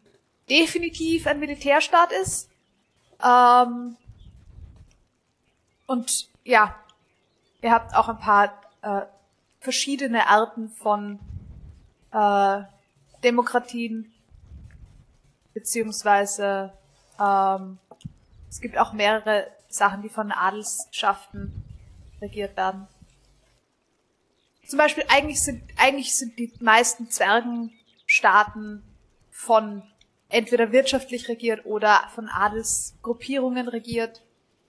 definitiv 0.48 1.26
ein 1.26 1.40
Militärstaat 1.40 2.12
ist. 2.12 2.50
Ähm, 3.24 3.96
und 5.86 6.28
ja, 6.44 6.74
ihr 7.62 7.72
habt 7.72 7.94
auch 7.94 8.08
ein 8.08 8.18
paar 8.18 8.52
äh, 8.82 9.02
verschiedene 9.60 10.28
Arten 10.28 10.68
von 10.68 11.18
äh, 12.12 12.62
Demokratien, 13.24 14.12
beziehungsweise 15.54 16.72
ähm, 17.18 17.78
es 18.50 18.60
gibt 18.60 18.78
auch 18.78 18.92
mehrere 18.92 19.46
Sachen, 19.68 20.02
die 20.02 20.08
von 20.08 20.32
Adelsschaften 20.32 21.64
regiert 22.20 22.56
werden. 22.56 22.86
Zum 24.66 24.78
Beispiel 24.78 25.04
eigentlich 25.08 25.42
sind 25.42 25.62
eigentlich 25.76 26.14
sind 26.14 26.38
die 26.38 26.52
meisten 26.60 27.10
Zwergenstaaten 27.10 28.82
von 29.30 29.82
entweder 30.28 30.72
wirtschaftlich 30.72 31.28
regiert 31.28 31.64
oder 31.64 32.00
von 32.14 32.28
Adelsgruppierungen 32.28 33.68
regiert, 33.68 34.22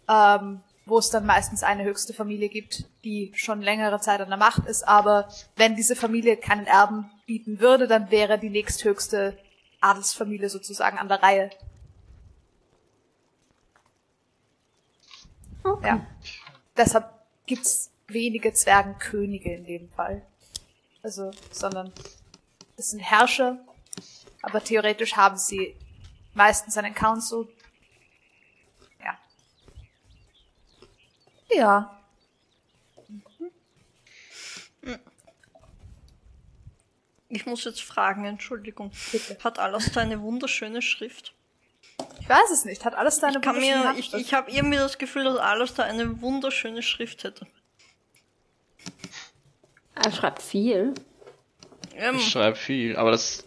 ähm, 0.08 0.62
wo 0.86 1.00
es 1.00 1.10
dann 1.10 1.26
meistens 1.26 1.64
eine 1.64 1.84
höchste 1.84 2.14
Familie 2.14 2.50
gibt, 2.50 2.86
die 3.04 3.32
schon 3.36 3.62
längere 3.62 4.00
Zeit 4.00 4.22
an 4.22 4.30
der 4.30 4.38
Macht 4.38 4.66
ist. 4.66 4.88
Aber 4.88 5.28
wenn 5.58 5.76
diese 5.76 5.96
Familie 5.96 6.38
keinen 6.38 6.66
Erben 6.66 7.12
bieten 7.26 7.60
würde, 7.60 7.88
dann 7.88 8.10
wäre 8.10 8.40
die 8.40 8.50
nächsthöchste 8.50 9.38
Adelsfamilie 9.82 10.50
sozusagen 10.50 10.98
an 10.98 11.10
der 11.10 11.22
Reihe. 11.22 11.50
Ja. 15.64 16.06
Deshalb 16.76 17.10
gibt's 17.46 17.92
wenige 18.08 18.54
Zwergenkönige 18.54 19.54
in 19.54 19.66
dem 19.66 19.90
Fall. 19.90 20.26
Also, 21.04 21.32
sondern 21.52 21.94
es 22.78 22.92
sind 22.92 23.00
Herrscher, 23.00 23.58
aber 24.42 24.64
theoretisch 24.64 25.16
haben 25.16 25.38
sie 25.38 25.76
meistens 26.34 26.78
einen 26.78 26.94
Council. 26.94 27.48
Ja. 29.00 29.18
Ja. 31.50 31.96
Ich 37.32 37.46
muss 37.46 37.64
jetzt 37.64 37.84
fragen, 37.84 38.26
Entschuldigung. 38.26 38.92
Bitte. 39.12 39.38
Hat 39.44 39.60
Alastair 39.60 40.02
eine 40.02 40.22
wunderschöne 40.22 40.82
Schrift? 40.82 41.36
Ich 42.30 42.36
weiß 42.36 42.52
es 42.52 42.64
nicht. 42.64 42.86
Hat 42.86 42.94
alles 42.94 43.20
deine 43.20 43.38
Ich 43.38 43.42
kann 43.42 43.60
mir, 43.60 43.96
ich, 43.98 44.14
ich 44.14 44.34
habe 44.36 44.52
irgendwie 44.52 44.78
das 44.78 45.00
Gefühl, 45.00 45.24
dass 45.24 45.38
Alastair 45.38 45.86
eine 45.86 46.22
wunderschöne 46.22 46.84
Schrift 46.84 47.24
hätte. 47.24 47.48
Er 49.96 50.12
schreibt 50.12 50.44
viel. 50.44 50.94
Ähm, 51.96 52.18
Ich 52.18 52.30
schreibe 52.30 52.56
viel, 52.56 52.96
aber 52.98 53.10
das, 53.10 53.46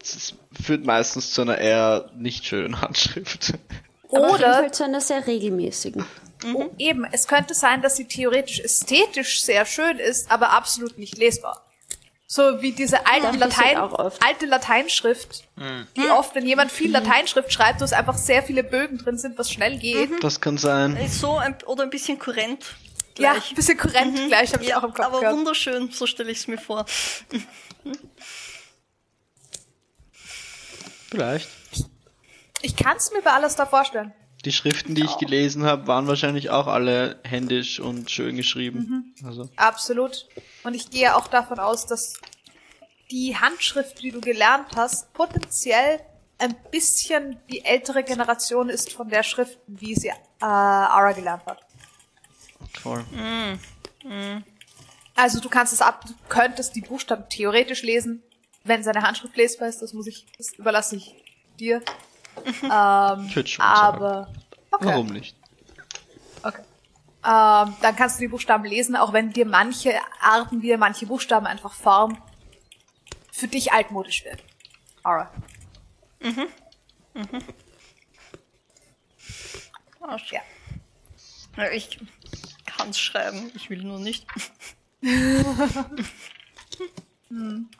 das 0.00 0.34
führt 0.60 0.84
meistens 0.84 1.32
zu 1.32 1.42
einer 1.42 1.58
eher 1.58 2.10
nicht 2.16 2.44
schönen 2.44 2.80
Handschrift. 2.80 3.54
Oder 4.08 4.54
Fall 4.54 4.74
zu 4.74 4.82
einer 4.82 5.00
sehr 5.00 5.24
regelmäßigen. 5.28 6.04
oh, 6.54 6.70
eben, 6.76 7.04
es 7.12 7.28
könnte 7.28 7.54
sein, 7.54 7.82
dass 7.82 7.94
sie 7.94 8.06
theoretisch 8.06 8.58
ästhetisch 8.58 9.42
sehr 9.44 9.64
schön 9.64 9.98
ist, 9.98 10.28
aber 10.28 10.50
absolut 10.50 10.98
nicht 10.98 11.18
lesbar. 11.18 11.63
So 12.26 12.62
wie 12.62 12.72
diese 12.72 13.06
alte 13.06 13.36
Latein, 13.36 13.76
alte 13.76 14.46
Lateinschrift, 14.46 15.44
die 15.96 16.08
oft, 16.08 16.34
wenn 16.34 16.46
jemand 16.46 16.72
viel 16.72 16.90
Lateinschrift 16.90 17.52
schreibt, 17.52 17.80
wo 17.80 17.84
es 17.84 17.92
einfach 17.92 18.16
sehr 18.16 18.42
viele 18.42 18.64
Bögen 18.64 18.98
drin 18.98 19.18
sind, 19.18 19.38
was 19.38 19.52
schnell 19.52 19.78
geht. 19.78 20.24
Das 20.24 20.40
kann 20.40 20.56
sein. 20.56 20.96
ist 20.96 21.20
so 21.20 21.36
ein, 21.36 21.56
oder 21.66 21.82
ein 21.84 21.90
bisschen 21.90 22.18
kurrent. 22.18 22.64
Ja, 23.18 23.32
Gleich. 23.34 23.50
ein 23.50 23.54
bisschen 23.54 23.78
kurrent 23.78 24.26
gleich, 24.26 24.52
habe 24.52 24.64
ich 24.64 24.70
ja, 24.70 24.78
auch 24.78 24.84
im 24.84 24.92
Kopf 24.92 25.06
aber 25.06 25.20
gehabt. 25.20 25.36
wunderschön, 25.36 25.92
so 25.92 26.06
stelle 26.06 26.32
ich 26.32 26.38
es 26.38 26.48
mir 26.48 26.58
vor. 26.58 26.84
Vielleicht. 31.10 31.48
Ich 32.62 32.74
kann 32.74 32.96
es 32.96 33.12
mir 33.12 33.22
bei 33.22 33.30
alles 33.30 33.54
da 33.54 33.66
vorstellen. 33.66 34.12
Die 34.44 34.52
Schriften, 34.52 34.94
die 34.94 35.04
ich 35.04 35.16
gelesen 35.18 35.64
habe, 35.64 35.86
waren 35.86 36.06
wahrscheinlich 36.06 36.50
auch 36.50 36.66
alle 36.66 37.18
händisch 37.24 37.80
und 37.80 38.10
schön 38.10 38.36
geschrieben. 38.36 39.14
Also, 39.24 39.48
Absolut. 39.56 40.26
Und 40.64 40.74
ich 40.74 40.90
gehe 40.90 41.16
auch 41.16 41.28
davon 41.28 41.58
aus, 41.58 41.86
dass 41.86 42.20
die 43.10 43.36
Handschrift, 43.36 44.02
die 44.02 44.10
du 44.10 44.20
gelernt 44.20 44.76
hast, 44.76 45.12
potenziell 45.14 46.00
ein 46.38 46.54
bisschen 46.70 47.38
die 47.50 47.64
ältere 47.64 48.02
Generation 48.02 48.68
ist 48.68 48.92
von 48.92 49.08
der 49.08 49.22
Schrift, 49.22 49.58
wie 49.66 49.94
sie 49.94 50.08
äh, 50.08 50.14
Ara 50.40 51.12
gelernt 51.12 51.46
hat. 51.46 51.60
toll. 52.82 53.04
Also 55.14 55.40
du 55.40 55.48
kannst 55.48 55.72
es 55.72 55.80
ab, 55.80 56.04
du 56.06 56.12
könntest 56.28 56.74
die 56.74 56.80
Buchstaben 56.80 57.28
theoretisch 57.28 57.82
lesen, 57.82 58.22
wenn 58.64 58.82
seine 58.82 59.02
Handschrift 59.02 59.36
lesbar 59.36 59.68
ist. 59.68 59.80
Das 59.80 59.92
muss 59.92 60.06
ich, 60.06 60.26
das 60.36 60.52
überlasse 60.54 60.96
ich 60.96 61.14
dir. 61.58 61.82
Ähm, 62.62 63.26
Ich 63.28 63.36
würde 63.36 63.48
schon 63.48 63.64
aber 63.64 64.32
okay. 64.70 64.84
Warum 64.86 65.06
nicht? 65.08 65.36
Okay. 66.42 66.62
Ähm, 67.24 67.76
dann 67.80 67.96
kannst 67.96 68.16
du 68.16 68.20
die 68.20 68.28
Buchstaben 68.28 68.64
lesen, 68.64 68.96
auch 68.96 69.12
wenn 69.12 69.32
dir 69.32 69.46
manche 69.46 69.94
Arten, 70.20 70.62
wie 70.62 70.76
manche 70.76 71.06
Buchstaben 71.06 71.46
einfach 71.46 71.72
formen, 71.72 72.18
für 73.32 73.48
dich 73.48 73.72
altmodisch 73.72 74.24
wird. 74.24 74.42
Alright. 75.02 75.28
Ah, 80.00 80.16
Ja. 80.30 80.40
Ja, 81.56 81.70
ich 81.70 81.98
kann 82.66 82.90
es 82.90 82.98
schreiben, 82.98 83.50
ich 83.54 83.70
will 83.70 83.82
nur 83.82 83.98
nicht. 84.00 84.26
Mhm. 87.30 87.70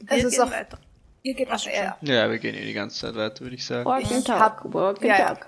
Wir 0.00 0.18
Es 0.18 0.24
ist 0.24 0.30
gehen 0.32 0.42
auch- 0.42 0.50
weiter. 0.50 0.78
Ihr 1.22 1.34
geht 1.34 1.48
so, 1.58 1.68
eher. 1.68 1.96
Ja, 2.00 2.30
wir 2.30 2.38
gehen 2.38 2.54
eh 2.54 2.64
die 2.64 2.72
ganze 2.72 3.00
Zeit 3.00 3.14
weiter, 3.16 3.40
würde 3.40 3.56
ich 3.56 3.66
sagen. 3.66 3.88
Ich 4.00 4.10
and 4.12 4.26
talk, 4.26 4.40
hab- 4.40 4.72
walk 4.74 4.96
and 4.98 5.04
ja, 5.06 5.18
ja. 5.18 5.26
talk. 5.34 5.46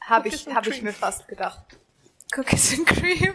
Habe 0.00 0.28
Cookies 0.28 0.40
ich, 0.40 0.46
and 0.48 0.56
hab 0.56 0.66
ich 0.66 0.72
cream. 0.72 0.84
mir 0.84 0.92
fast 0.92 1.28
gedacht. 1.28 1.60
Cookies 2.36 2.72
and 2.78 2.86
Cream. 2.86 3.34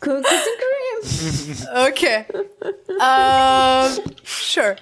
Cookies 0.00 0.26
and 0.26 0.58
cream. 0.62 1.66
Okay. 1.88 2.24
ähm, 3.00 4.14
sure. 4.24 4.76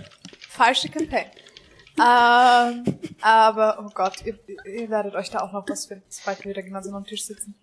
Falsche 0.51 0.89
Campaign. 0.89 1.27
Ähm, 1.97 2.99
aber, 3.21 3.79
oh 3.85 3.91
Gott, 3.95 4.25
ihr, 4.25 4.39
ihr 4.65 4.91
werdet 4.91 5.15
euch 5.15 5.31
da 5.31 5.41
auch 5.41 5.53
noch 5.53 5.69
was 5.69 5.87
finden, 5.87 6.05
sobald 6.09 6.45
wir 6.45 6.51
wieder 6.51 6.63
gemeinsam 6.63 6.95
am 6.95 7.05
Tisch 7.07 7.25
sitzen. 7.25 7.55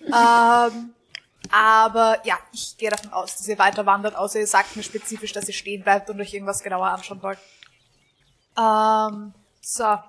Ähm, 0.00 0.94
aber 1.50 2.18
ja, 2.24 2.38
ich 2.52 2.76
gehe 2.76 2.90
davon 2.90 3.12
aus, 3.12 3.36
dass 3.36 3.48
ihr 3.48 3.58
weiter 3.58 3.86
wandert, 3.86 4.14
außer 4.16 4.38
ihr 4.40 4.46
sagt 4.46 4.76
mir 4.76 4.82
spezifisch, 4.82 5.32
dass 5.32 5.48
ihr 5.48 5.54
stehen 5.54 5.82
bleibt 5.82 6.08
und 6.10 6.20
euch 6.20 6.32
irgendwas 6.34 6.62
genauer 6.62 6.88
anschauen 6.88 7.22
wollt. 7.22 7.38
Ähm, 8.58 9.34
so. 9.60 9.82
Ja, 9.84 10.04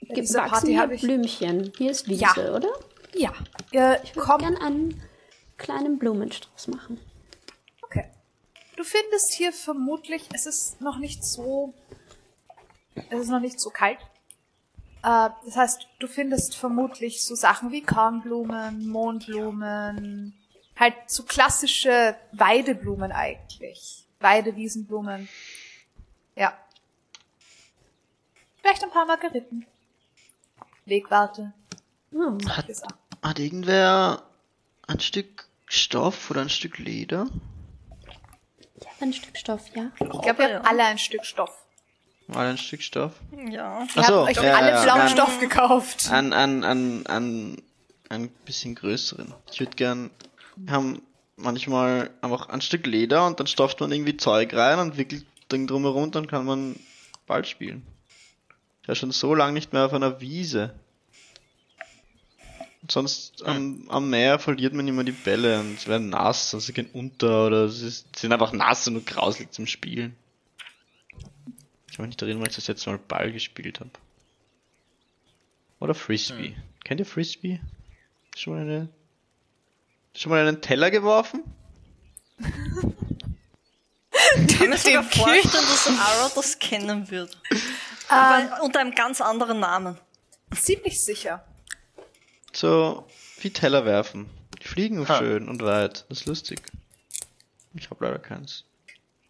Gibt 0.00 0.18
diese 0.28 0.38
Party 0.38 0.66
hier 0.68 0.80
habe 0.80 0.94
ich. 0.94 1.00
Blümchen. 1.02 1.72
Hier 1.76 1.90
ist 1.90 2.06
Wiese, 2.08 2.22
Ja. 2.22 2.54
oder? 2.54 2.68
Ja. 3.14 3.32
Ihr 3.72 4.00
Ich 4.04 4.14
würde 4.14 4.26
kommt 4.26 4.40
gern 4.42 4.56
einen 4.56 5.02
kleinen 5.56 5.98
Blumenstrauß 5.98 6.68
machen. 6.68 7.00
Okay. 7.82 8.10
du 8.76 8.84
findest 8.84 9.32
hier 9.32 9.52
vermutlich, 9.52 10.28
es 10.34 10.46
ist 10.46 10.80
noch 10.80 10.98
nicht 10.98 11.24
so, 11.24 11.74
es 13.10 13.20
ist 13.20 13.28
noch 13.28 13.40
nicht 13.40 13.60
so 13.60 13.70
kalt. 13.70 13.98
Äh, 15.04 15.30
das 15.44 15.56
heißt, 15.56 15.86
du 15.98 16.06
findest 16.06 16.56
vermutlich 16.56 17.24
so 17.24 17.34
Sachen 17.34 17.70
wie 17.70 17.82
Kornblumen, 17.82 18.88
Mondblumen, 18.88 20.34
halt 20.76 20.94
so 21.06 21.24
klassische 21.24 22.16
Weideblumen 22.32 23.12
eigentlich. 23.12 24.06
Weidewiesenblumen. 24.20 25.28
Ja. 26.36 26.56
Vielleicht 28.62 28.82
ein 28.82 28.90
paar 28.90 29.04
Margeriten. 29.04 29.66
Wegwarte. 30.86 31.52
Oh. 32.12 32.38
Hat, 32.48 32.66
hat 33.22 33.38
irgendwer 33.38 34.22
ein 34.86 35.00
Stück 35.00 35.48
Stoff 35.66 36.30
oder 36.30 36.42
ein 36.42 36.48
Stück 36.48 36.78
Leder? 36.78 37.26
Ich 38.76 38.86
habe 38.86 39.02
ein 39.02 39.12
Stück 39.12 39.36
Stoff, 39.36 39.68
ja. 39.74 39.90
Ich 40.00 40.08
glaube, 40.08 40.38
wir 40.38 40.54
haben 40.54 40.66
alle 40.66 40.84
ein 40.84 40.98
Stück 40.98 41.26
Stoff. 41.26 41.63
Mal 42.26 42.46
ein 42.46 42.58
Stück 42.58 42.82
Stoff? 42.82 43.12
Ja. 43.50 43.80
Ihr 43.80 43.88
Ach 43.96 44.04
so, 44.08 44.26
habt 44.26 44.38
euch 44.38 44.44
ja, 44.44 44.56
alle 44.56 44.70
ja, 44.70 44.82
blauen. 44.82 45.08
Stoff 45.08 45.40
gekauft. 45.40 46.10
Ein, 46.10 46.32
ein, 46.32 46.64
ein, 46.64 47.06
ein, 47.06 47.62
ein 48.08 48.28
bisschen 48.46 48.74
größeren. 48.74 49.34
Ich 49.52 49.60
würde 49.60 49.76
gern, 49.76 50.10
wir 50.56 50.72
haben 50.72 51.02
manchmal 51.36 52.10
einfach 52.22 52.48
ein 52.48 52.60
Stück 52.60 52.86
Leder 52.86 53.26
und 53.26 53.40
dann 53.40 53.46
stopft 53.46 53.80
man 53.80 53.92
irgendwie 53.92 54.16
Zeug 54.16 54.54
rein 54.54 54.78
und 54.78 54.96
wickelt 54.96 55.26
Ding 55.52 55.66
drumherum, 55.66 56.10
dann 56.10 56.26
kann 56.26 56.46
man 56.46 56.76
Ball 57.26 57.44
spielen. 57.44 57.86
Ich 58.82 58.88
war 58.88 58.94
schon 58.94 59.12
so 59.12 59.34
lange 59.34 59.52
nicht 59.52 59.72
mehr 59.72 59.86
auf 59.86 59.92
einer 59.92 60.20
Wiese. 60.20 60.74
Und 62.82 62.90
sonst 62.90 63.44
am, 63.44 63.86
am 63.88 64.10
Meer 64.10 64.38
verliert 64.38 64.74
man 64.74 64.86
immer 64.86 65.04
die 65.04 65.12
Bälle 65.12 65.60
und 65.60 65.80
sie 65.80 65.88
werden 65.88 66.10
nass 66.10 66.52
und 66.52 66.60
sie 66.60 66.72
gehen 66.72 66.88
unter 66.92 67.46
oder 67.46 67.68
sie 67.68 67.88
sind 67.88 68.32
einfach 68.32 68.52
nass 68.52 68.86
und 68.88 69.06
grauslig 69.06 69.52
zum 69.52 69.66
Spielen. 69.66 70.16
Ich 71.94 71.96
kann 71.96 72.06
mich 72.06 72.14
nicht 72.16 72.22
erinnern, 72.22 72.40
weil 72.42 72.48
ich 72.48 72.56
das 72.56 72.66
letzte 72.66 72.90
Mal 72.90 72.98
Ball 72.98 73.30
gespielt 73.30 73.78
habe. 73.78 73.90
Oder 75.78 75.94
Frisbee. 75.94 76.56
Kennt 76.82 76.98
ihr 76.98 77.06
Frisbee? 77.06 77.60
Schon 78.36 78.54
mal 78.54 78.62
eine. 78.62 78.88
Schon 80.16 80.30
mal 80.30 80.44
einen 80.44 80.60
Teller 80.60 80.90
geworfen? 80.90 81.44
Ich 82.40 82.46
kann 84.58 84.70
mir 84.70 84.76
sogar 84.76 85.04
vorstellen, 85.04 85.52
dass 85.52 85.86
Ara 85.86 86.28
das 86.34 86.58
kennen 86.58 87.08
wird. 87.12 87.38
Ähm, 87.52 87.60
Aber 88.08 88.60
unter 88.64 88.80
einem 88.80 88.96
ganz 88.96 89.20
anderen 89.20 89.60
Namen. 89.60 89.96
ziemlich 90.52 91.00
sicher. 91.00 91.44
So 92.52 93.06
wie 93.38 93.50
Teller 93.50 93.84
werfen. 93.84 94.28
Die 94.60 94.66
fliegen 94.66 95.08
Ha. 95.08 95.18
schön 95.18 95.48
und 95.48 95.62
weit. 95.62 96.06
Das 96.08 96.22
ist 96.22 96.26
lustig. 96.26 96.60
Ich 97.74 97.88
habe 97.88 98.04
leider 98.04 98.18
keins. 98.18 98.64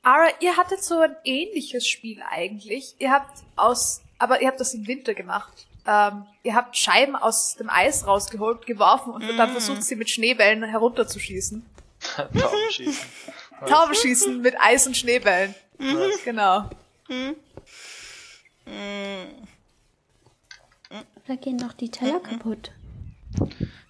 Ara, 0.04 0.28
ihr 0.40 0.56
hattet 0.56 0.84
so 0.84 1.00
ein 1.00 1.16
ähnliches 1.24 1.88
Spiel 1.88 2.22
eigentlich. 2.30 2.94
Ihr 2.98 3.10
habt 3.10 3.42
aus, 3.56 4.02
aber 4.18 4.40
ihr 4.42 4.48
habt 4.48 4.60
das 4.60 4.74
im 4.74 4.86
Winter 4.86 5.14
gemacht. 5.14 5.66
Ähm, 5.86 6.26
ihr 6.42 6.54
habt 6.54 6.76
Scheiben 6.76 7.16
aus 7.16 7.56
dem 7.56 7.68
Eis 7.70 8.06
rausgeholt, 8.06 8.66
geworfen 8.66 9.12
und 9.12 9.36
dann 9.36 9.50
versucht, 9.50 9.82
sie 9.82 9.96
mit 9.96 10.10
Schneebällen 10.10 10.62
herunterzuschießen. 10.62 11.64
Taubenschießen. 12.16 13.06
Taubenschießen 13.66 14.40
mit 14.42 14.54
Eis 14.60 14.86
und 14.86 14.96
Schneebällen. 14.96 15.54
Genau. 16.24 16.70
Da 21.26 21.36
gehen 21.36 21.56
noch 21.56 21.72
die 21.72 21.90
Teller 21.90 22.20
kaputt. 22.20 22.70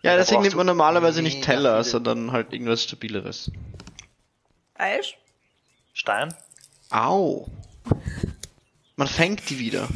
Ja, 0.02 0.16
deswegen 0.16 0.42
nimmt 0.42 0.54
man 0.54 0.66
normalerweise 0.66 1.22
nicht 1.22 1.42
Teller, 1.42 1.82
sondern 1.84 2.32
halt 2.32 2.52
irgendwas 2.52 2.84
stabileres. 2.84 3.50
Eis? 4.74 5.14
Stein? 5.94 6.34
Au! 6.90 7.46
Man 8.96 9.08
fängt 9.08 9.48
die 9.48 9.58
wieder. 9.58 9.88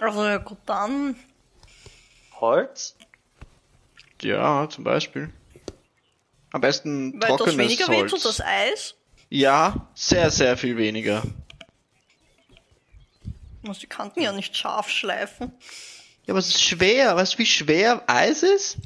Also 0.00 0.24
ja 0.24 0.38
gut, 0.38 0.58
dann. 0.66 1.16
Holz? 2.40 2.96
Ja, 4.20 4.68
zum 4.68 4.84
Beispiel. 4.84 5.32
Am 6.50 6.60
besten 6.60 7.14
Weil 7.14 7.20
das 7.20 7.38
trockenes 7.38 7.58
weniger 7.58 7.86
Holz. 7.86 8.12
wehtut, 8.12 8.24
das 8.24 8.40
Eis. 8.40 8.94
Ja, 9.30 9.88
sehr, 9.94 10.30
sehr 10.30 10.56
viel 10.56 10.76
weniger. 10.76 11.22
Muss 13.62 13.78
die 13.78 13.86
Kanten 13.86 14.20
ja 14.20 14.32
nicht 14.32 14.56
scharf 14.56 14.90
schleifen. 14.90 15.52
Ja, 16.26 16.32
aber 16.32 16.40
es 16.40 16.48
ist 16.48 16.62
schwer. 16.62 17.16
Weißt 17.16 17.34
du, 17.34 17.38
wie 17.38 17.46
schwer 17.46 18.02
Eis 18.08 18.42
ist? 18.42 18.78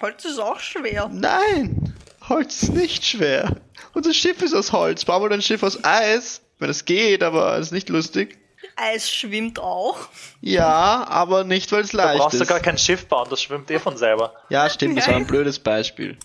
Holz 0.00 0.24
ist 0.24 0.38
auch 0.38 0.58
schwer. 0.58 1.08
Nein! 1.08 1.94
Holz 2.30 2.62
ist 2.62 2.72
nicht 2.74 3.04
schwer. 3.04 3.56
Unser 3.92 4.14
Schiff 4.14 4.40
ist 4.40 4.54
aus 4.54 4.72
Holz. 4.72 5.04
Bau 5.04 5.20
mal 5.20 5.32
ein 5.32 5.42
Schiff 5.42 5.62
aus 5.62 5.84
Eis. 5.84 6.40
Wenn 6.58 6.70
es 6.70 6.84
geht, 6.84 7.22
aber 7.22 7.58
es 7.58 7.66
ist 7.66 7.72
nicht 7.72 7.88
lustig. 7.88 8.38
Eis 8.76 9.10
schwimmt 9.10 9.58
auch. 9.58 9.98
Ja, 10.40 11.06
aber 11.08 11.44
nicht, 11.44 11.70
weil 11.72 11.82
es 11.82 11.90
Da 11.90 11.98
leicht 11.98 12.20
brauchst 12.20 12.38
du 12.38 12.42
ist. 12.42 12.48
gar 12.48 12.60
kein 12.60 12.78
Schiff 12.78 13.06
bauen, 13.06 13.26
das 13.30 13.42
schwimmt 13.42 13.70
eh 13.70 13.78
von 13.78 13.96
selber. 13.96 14.34
Ja, 14.48 14.70
stimmt, 14.70 14.96
das 14.96 15.08
war 15.08 15.16
ein 15.16 15.26
blödes 15.26 15.58
Beispiel. 15.58 16.16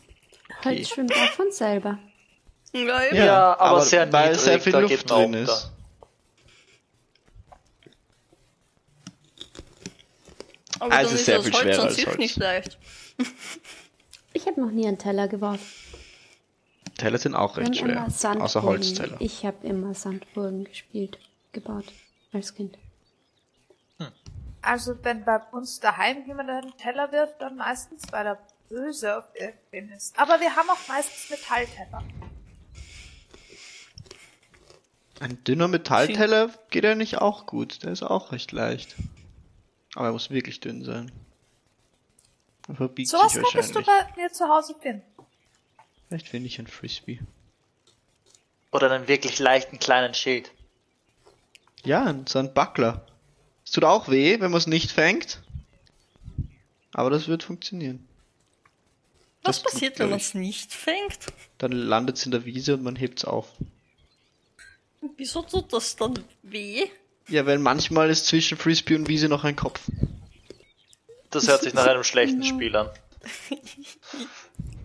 Holz 0.63 0.89
schwimmt 0.89 1.13
auch 1.13 1.31
von 1.31 1.51
selber. 1.51 1.99
Ja. 2.73 3.03
Ja, 3.11 3.59
aber 3.59 3.81
sehr 3.81 4.11
weil 4.11 4.27
niedrig, 4.29 4.41
sehr 4.43 4.59
viel 4.59 4.73
da 4.73 4.79
Luft 4.79 5.09
drin 5.09 5.33
ist. 5.33 5.71
Aber 10.79 10.93
Eis 10.93 11.05
dann 11.07 11.15
ist 11.15 11.19
ist 11.21 11.25
sehr 11.25 11.37
das 11.37 11.45
viel 11.45 11.53
Holz 11.53 11.63
schwerer 11.63 11.81
an 11.81 11.87
als 11.87 11.95
sich 11.95 12.05
Holz. 12.07 12.17
nicht 12.17 12.37
leicht. 12.37 12.77
Ich 14.33 14.45
habe 14.45 14.59
noch 14.59 14.71
nie 14.71 14.85
einen 14.87 14.97
Teller 14.97 15.27
geworfen. 15.29 15.65
Teller 16.97 17.17
sind 17.17 17.35
auch 17.35 17.57
recht 17.57 17.75
schwer. 17.77 18.07
Außer 18.07 18.63
Holzteller. 18.63 19.17
Ich 19.19 19.45
habe 19.45 19.65
immer 19.67 19.93
Sandburgen 19.93 20.63
gespielt, 20.63 21.19
gebaut 21.51 21.85
als 22.31 22.53
Kind. 22.53 22.77
Also 24.61 24.97
wenn 25.03 25.23
bei 25.23 25.37
uns 25.51 25.79
daheim 25.79 26.25
jemand 26.25 26.49
einen 26.49 26.75
Teller 26.77 27.11
wirft, 27.11 27.39
dann 27.39 27.55
meistens, 27.55 28.03
weil 28.11 28.25
er 28.25 28.39
böse 28.67 29.17
auf 29.17 29.25
irgendwen 29.35 29.95
ist. 29.95 30.17
Aber 30.17 30.39
wir 30.39 30.55
haben 30.55 30.69
auch 30.69 30.87
meistens 30.87 31.29
Metallteller. 31.29 32.03
Ein 35.19 35.43
dünner 35.43 35.67
Metallteller 35.67 36.49
geht 36.71 36.83
ja 36.83 36.95
nicht 36.95 37.19
auch 37.19 37.45
gut. 37.45 37.83
Der 37.83 37.91
ist 37.91 38.03
auch 38.03 38.31
recht 38.31 38.51
leicht. 38.51 38.95
Aber 39.93 40.07
er 40.07 40.11
muss 40.11 40.29
wirklich 40.29 40.59
dünn 40.59 40.83
sein. 40.83 41.11
Verbiegt 42.73 43.09
Sowas 43.09 43.33
sich 43.33 43.43
könntest 43.43 43.75
du 43.75 43.83
bei 43.83 44.07
mir 44.17 44.31
zu 44.31 44.47
Hause 44.47 44.75
finden. 44.81 45.03
Vielleicht 46.07 46.27
finde 46.27 46.47
ich 46.47 46.59
ein 46.59 46.67
Frisbee. 46.67 47.19
Oder 48.71 48.91
einen 48.91 49.07
wirklich 49.07 49.39
leichten 49.39 49.79
kleinen 49.79 50.13
Schild. 50.13 50.51
Ja, 51.83 52.13
so 52.27 52.39
ein 52.39 52.53
Buckler. 52.53 53.05
Es 53.63 53.71
tut 53.71 53.83
auch 53.83 54.09
weh, 54.09 54.39
wenn 54.39 54.51
man 54.51 54.57
es 54.57 54.67
nicht 54.67 54.91
fängt. 54.91 55.41
Aber 56.93 57.09
das 57.09 57.27
wird 57.27 57.43
funktionieren. 57.43 58.07
Was 59.43 59.61
Das 59.61 59.71
passiert, 59.71 59.99
wenn 59.99 60.09
man 60.09 60.19
es 60.19 60.33
nicht 60.33 60.73
fängt? 60.73 61.19
Dann 61.57 61.71
landet 61.71 62.17
es 62.17 62.25
in 62.25 62.31
der 62.31 62.45
Wiese 62.45 62.73
und 62.73 62.83
man 62.83 62.95
hebt 62.95 63.19
es 63.19 63.25
auf. 63.25 63.47
Wieso 65.17 65.43
tut 65.43 65.71
das 65.71 65.95
dann 65.95 66.23
weh? 66.41 66.87
Ja, 67.27 67.45
weil 67.45 67.59
manchmal 67.59 68.09
ist 68.09 68.27
zwischen 68.27 68.57
Frisbee 68.57 68.95
und 68.95 69.07
Wiese 69.07 69.29
noch 69.29 69.43
ein 69.43 69.55
Kopf. 69.55 69.81
Das 71.29 71.47
hört 71.47 71.63
sich 71.63 71.73
nach 71.73 71.85
einem 71.85 72.03
schlechten 72.03 72.43
Spiel 72.45 72.75
an. 72.75 72.89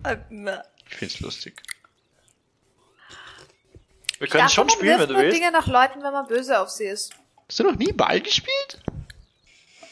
Ich 0.91 0.97
find's 0.97 1.19
lustig. 1.19 1.61
Wir 4.19 4.27
können 4.27 4.43
Dachte, 4.43 4.53
schon 4.53 4.67
man 4.67 4.75
spielen, 4.75 4.99
wenn 4.99 5.09
du 5.09 5.15
willst. 5.17 5.35
Dinge 5.37 5.51
nach 5.51 5.67
Leuten, 5.67 6.03
wenn 6.03 6.13
man 6.13 6.27
böse 6.27 6.59
auf 6.59 6.69
sie 6.69 6.85
ist. 6.85 7.13
Hast 7.47 7.59
du 7.59 7.63
noch 7.63 7.75
nie 7.75 7.91
Ball 7.91 8.21
gespielt? 8.21 8.81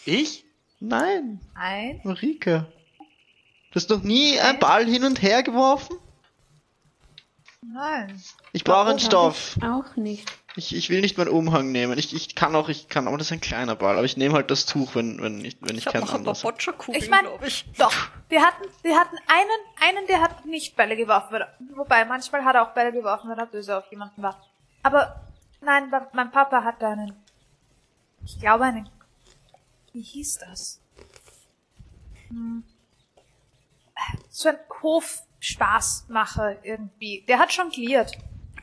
Ich? 0.05 0.45
Nein, 0.79 1.41
Nein. 1.55 1.99
Marika. 2.03 2.67
Du 3.71 3.75
hast 3.75 3.89
noch 3.89 4.01
nie 4.01 4.39
einen 4.39 4.59
Ball 4.59 4.85
hin 4.85 5.03
und 5.03 5.21
her 5.21 5.43
geworfen? 5.43 5.97
Nein. 7.61 8.21
Ich 8.53 8.63
brauche 8.63 8.89
einen 8.89 8.99
Stoff. 8.99 9.55
ich 9.57 9.63
Auch 9.63 9.95
nicht. 9.95 10.31
Ich, 10.59 10.75
ich 10.75 10.89
will 10.89 10.99
nicht 10.99 11.17
meinen 11.17 11.29
Umhang 11.29 11.71
nehmen. 11.71 11.97
Ich, 11.97 12.13
ich 12.13 12.35
kann 12.35 12.53
auch, 12.53 12.67
ich 12.67 12.89
kann, 12.89 13.07
aber 13.07 13.17
das 13.17 13.27
ist 13.27 13.31
ein 13.31 13.39
kleiner 13.39 13.77
Ball. 13.77 13.95
Aber 13.95 14.03
ich 14.03 14.17
nehme 14.17 14.35
halt 14.35 14.51
das 14.51 14.65
Tuch, 14.65 14.93
wenn, 14.93 15.21
wenn 15.21 15.43
ich, 15.45 15.55
wenn 15.61 15.77
ich, 15.77 15.87
ich 15.87 15.93
habe 15.95 16.05
keinen. 16.05 16.25
Boccia-Kugeln, 16.25 17.01
Ich 17.01 17.09
mein- 17.09 17.23
glaube 17.23 17.47
ich. 17.47 17.65
Doch. 17.77 17.93
Wir 18.27 18.41
hatten, 18.45 18.65
wir 18.81 18.97
hatten 18.99 19.15
einen, 19.27 19.97
einen, 19.97 20.05
der 20.07 20.19
hat 20.21 20.45
nicht 20.45 20.75
Bälle 20.75 20.97
geworfen. 20.97 21.39
Wobei, 21.75 22.03
manchmal 22.03 22.43
hat 22.43 22.55
er 22.55 22.63
auch 22.63 22.73
Bälle 22.73 22.91
geworfen, 22.91 23.29
wenn 23.29 23.37
er 23.37 23.45
böse 23.45 23.77
auf 23.77 23.89
jemanden 23.89 24.21
war. 24.21 24.43
Aber, 24.83 25.21
nein, 25.61 25.89
mein 26.11 26.29
Papa 26.31 26.61
hatte 26.63 26.87
einen, 26.87 27.13
ich 28.25 28.37
glaube 28.39 28.65
einen, 28.65 28.89
wie 29.93 30.01
hieß 30.01 30.39
das? 30.39 30.81
Hm. 32.27 32.63
So 34.29 34.49
ein 34.49 34.57
Hofspaßmacher 34.83 36.63
irgendwie. 36.65 37.23
Der 37.27 37.39
hat 37.39 37.51
jongliert. 37.53 38.11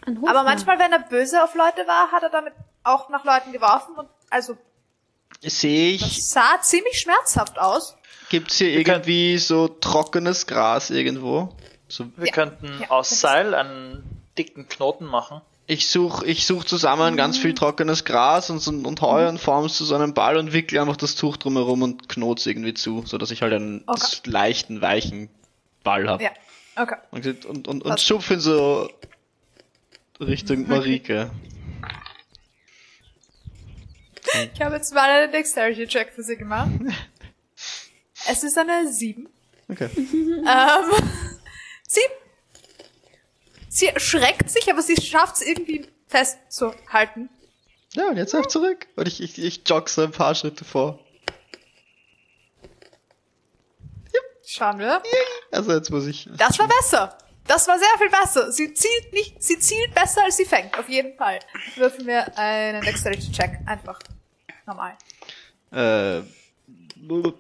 Ein 0.07 0.19
Aber 0.27 0.43
manchmal, 0.45 0.79
wenn 0.79 0.93
er 0.93 1.01
böse 1.01 1.43
auf 1.43 1.55
Leute 1.55 1.87
war, 1.87 2.13
hat 2.13 2.23
er 2.23 2.31
damit 2.31 2.53
auch 2.85 3.09
nach 3.09 3.25
Leuten 3.25 3.53
geworfen 3.53 3.95
und, 3.97 4.09
also, 4.31 4.57
Sehe 5.43 5.93
ich, 5.95 6.01
das 6.03 6.31
sah 6.31 6.61
ziemlich 6.63 7.01
schmerzhaft 7.01 7.59
aus. 7.59 7.97
gibt's 8.31 8.57
hier 8.59 8.69
Wir 8.69 8.85
können- 8.85 8.97
irgendwie 9.03 9.39
so 9.39 9.69
trockenes 9.69 10.47
Gras 10.47 10.91
irgendwo? 10.91 11.51
So, 11.89 12.07
Wir 12.17 12.27
Ja. 12.29 12.33
könnten 12.33 12.81
Ja, 12.81 12.91
aus 12.91 13.11
Seil 13.21 13.55
einen 13.55 14.03
dicken 14.39 14.69
Knoten 14.69 15.05
machen. 15.07 15.41
ich 15.69 15.89
suche 15.89 16.25
ich 16.27 16.47
such 16.47 16.65
zusammen 16.65 17.17
ganz 17.17 17.39
viel 17.39 17.55
trockenes 17.55 18.05
Gras 18.05 18.51
und, 18.51 18.61
so- 18.61 18.71
und 18.71 19.01
Heu 19.01 19.29
und 19.29 19.39
form 19.39 19.65
es 19.67 19.77
zu 19.77 19.85
so 19.85 19.95
einem 19.97 20.15
Ball 20.15 20.37
und 20.37 20.53
wickle 20.53 20.81
einfach 20.81 20.97
das 20.97 21.17
Tuch 21.17 21.37
drumherum 21.37 21.83
und 21.83 22.09
knot's 22.09 22.47
irgendwie 22.47 22.75
zu, 22.75 23.03
so 23.07 23.19
dass 23.19 23.31
ich 23.33 23.43
halt 23.43 23.53
einen 23.53 23.83
Okay. 23.87 24.01
leichten, 24.25 24.81
weichen 24.81 25.29
Ball 25.85 26.09
habe. 26.09 26.23
Ja. 26.25 26.31
Okay. 26.77 26.97
Und, 27.11 27.27
und, 27.27 27.47
und, 27.47 27.69
und 27.69 27.85
Was? 27.85 28.03
schupf 28.03 28.31
ihn 28.31 28.41
so 28.41 28.89
Richtung 30.21 30.67
Marike. 30.69 31.31
Ich 34.55 34.61
habe 34.61 34.77
jetzt 34.77 34.93
mal 34.95 35.09
einen 35.09 35.33
Dexterity-Check 35.33 36.13
für 36.13 36.23
sie 36.23 36.37
gemacht. 36.37 36.71
Es 38.29 38.43
ist 38.43 38.59
eine 38.59 38.93
7. 38.93 39.29
Okay. 39.69 39.91
Ähm, 39.97 40.91
sie, 41.87 42.01
sie 43.69 43.91
schreckt 43.97 44.51
sich, 44.51 44.71
aber 44.71 44.83
sie 44.83 45.01
schafft 45.01 45.37
es 45.37 45.43
irgendwie 45.43 45.87
festzuhalten. 46.07 47.29
Ja, 47.95 48.09
und 48.09 48.17
jetzt 48.17 48.35
auf 48.35 48.49
zurück. 48.49 48.87
Und 48.97 49.09
ich, 49.09 49.23
ich, 49.23 49.39
ich 49.39 49.63
jogge 49.67 49.91
so 49.91 50.03
ein 50.03 50.13
paar 50.13 50.35
Schritte 50.35 50.65
vor. 50.65 50.99
Schauen 54.45 54.79
wir. 54.79 55.03
Also 55.51 55.73
jetzt 55.73 55.91
muss 55.91 56.07
ich. 56.07 56.29
Das 56.37 56.59
war 56.59 56.69
besser. 56.69 57.19
Das 57.47 57.69
war 57.69 57.79
sehr 57.79 57.89
viel 57.99 58.11
besser. 58.11 58.51
Sie 58.53 58.75
zielt 58.75 59.13
nicht, 59.13 59.43
sie 59.43 59.59
zielt 59.59 59.95
besser 59.95 60.25
als 60.25 60.37
sie 60.37 60.45
fängt. 60.45 60.77
Auf 60.79 60.89
jeden 60.89 61.17
Fall. 61.17 61.39
Würfel 61.77 62.05
mir 62.05 62.37
einen 62.37 62.83
Dexterity-Check. 62.83 63.61
Einfach. 63.67 63.99
Normal. 64.67 64.95
Äh, 65.73 66.23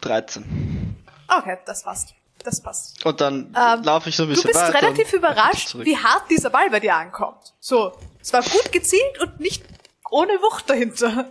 13. 0.00 0.96
Okay, 1.28 1.58
das 1.66 1.82
passt. 1.82 2.14
Das 2.44 2.60
passt. 2.62 3.04
Und 3.04 3.20
dann 3.20 3.52
Ähm, 3.56 3.82
laufe 3.82 4.08
ich 4.08 4.14
so 4.16 4.22
ein 4.22 4.28
Du 4.28 4.34
bisschen 4.36 4.50
bist 4.52 4.60
weiter. 4.62 4.82
relativ 4.82 5.12
überrascht, 5.12 5.74
wie 5.78 5.96
hart 5.96 6.30
dieser 6.30 6.50
Ball 6.50 6.70
bei 6.70 6.78
dir 6.78 6.94
ankommt. 6.94 7.54
So, 7.58 7.92
es 8.20 8.32
war 8.32 8.42
gut 8.42 8.70
gezielt 8.70 9.20
und 9.20 9.40
nicht 9.40 9.64
ohne 10.10 10.34
Wucht 10.34 10.70
dahinter. 10.70 11.26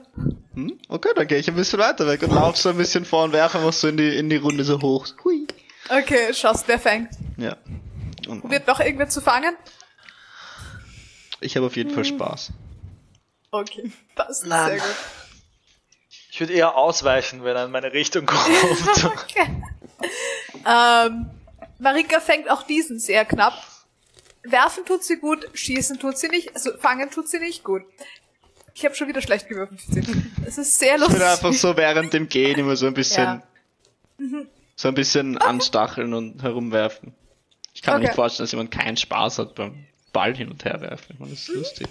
Hm? 0.56 0.78
Okay, 0.90 1.10
dann 1.16 1.28
gehe 1.28 1.38
ich 1.38 1.48
ein 1.48 1.56
bisschen 1.56 1.80
weiter 1.80 2.06
weg 2.08 2.22
und 2.24 2.34
laufe 2.34 2.58
so 2.58 2.70
ein 2.70 2.78
bisschen 2.78 3.06
vor 3.06 3.24
und 3.24 3.32
werfe 3.32 3.58
einfach 3.60 3.72
so 3.72 3.88
in 3.88 3.96
die, 3.96 4.18
in 4.18 4.30
die 4.30 4.36
Runde 4.36 4.66
so 4.66 4.82
hoch. 4.82 5.08
Hui. 5.24 5.48
Okay, 5.90 6.34
schaust, 6.34 6.68
wer 6.68 6.80
fängt. 6.80 7.10
Ja. 7.38 7.56
Und 8.28 8.42
Probiert 8.42 8.68
noch 8.68 8.80
irgendwer 8.80 9.10
zu 9.10 9.22
fangen? 9.22 9.56
ich 11.42 11.56
habe 11.56 11.66
auf 11.68 11.76
jeden 11.76 11.92
Fall 11.92 12.06
Spaß. 12.06 12.52
Okay, 13.52 13.92
passt. 14.16 14.46
Nein. 14.46 14.72
Sehr 14.72 14.80
gut. 14.80 14.96
Ich 16.32 16.40
würde 16.42 16.54
eher 16.54 16.76
ausweichen, 16.76 17.44
wenn 17.44 17.56
er 17.56 17.66
in 17.66 17.72
meine 17.72 17.94
Richtung 17.94 18.26
kommt. 18.26 18.50
Okay. 19.06 19.64
Ähm, 20.68 21.30
Marika 21.80 22.20
fängt 22.20 22.50
auch 22.50 22.64
diesen 22.64 23.00
sehr 23.00 23.26
knapp. 23.26 23.54
Werfen 24.44 24.86
tut 24.86 25.04
sie 25.04 25.18
gut, 25.18 25.48
schießen 25.54 26.00
tut 26.00 26.18
sie 26.18 26.28
nicht, 26.30 26.54
also 26.56 26.76
fangen 26.78 27.10
tut 27.12 27.30
sie 27.30 27.40
nicht 27.40 27.64
gut. 27.64 27.82
Ich 28.74 28.84
habe 28.86 28.94
schon 28.96 29.08
wieder 29.08 29.22
schlecht 29.22 29.48
gewürfelt. 29.48 29.80
für 29.82 29.92
sie. 29.94 30.26
Es 30.46 30.58
ist 30.58 30.78
sehr 30.78 30.96
Ich 30.96 31.02
lustig. 31.02 31.18
bin 31.20 31.28
einfach 31.28 31.54
so 31.54 31.78
während 31.78 32.14
dem 32.14 32.28
Gehen 32.28 32.60
immer 32.60 32.76
so 32.76 32.88
ein 32.88 32.94
bisschen, 32.94 33.42
Ja. 34.20 34.28
so 34.76 34.88
ein 34.90 34.94
bisschen 34.96 35.38
anstacheln 35.38 36.14
und 36.14 36.44
herumwerfen. 36.44 37.14
Ich 37.86 37.88
kann 37.88 38.00
mir 38.00 38.06
Okay. 38.06 38.08
nicht 38.08 38.16
vorstellen, 38.16 38.46
dass 38.46 38.52
jemand 38.52 38.72
keinen 38.72 38.98
Spaß 38.98 39.38
hat 39.38 39.54
beim 39.54 39.86
Ball 40.12 40.36
hin 40.36 40.50
und 40.50 40.66
her 40.66 40.82
werfen. 40.82 41.06
Ich 41.14 41.20
meine, 41.20 41.32
das 41.34 41.42
ist 41.42 41.50
lustig. 41.50 41.88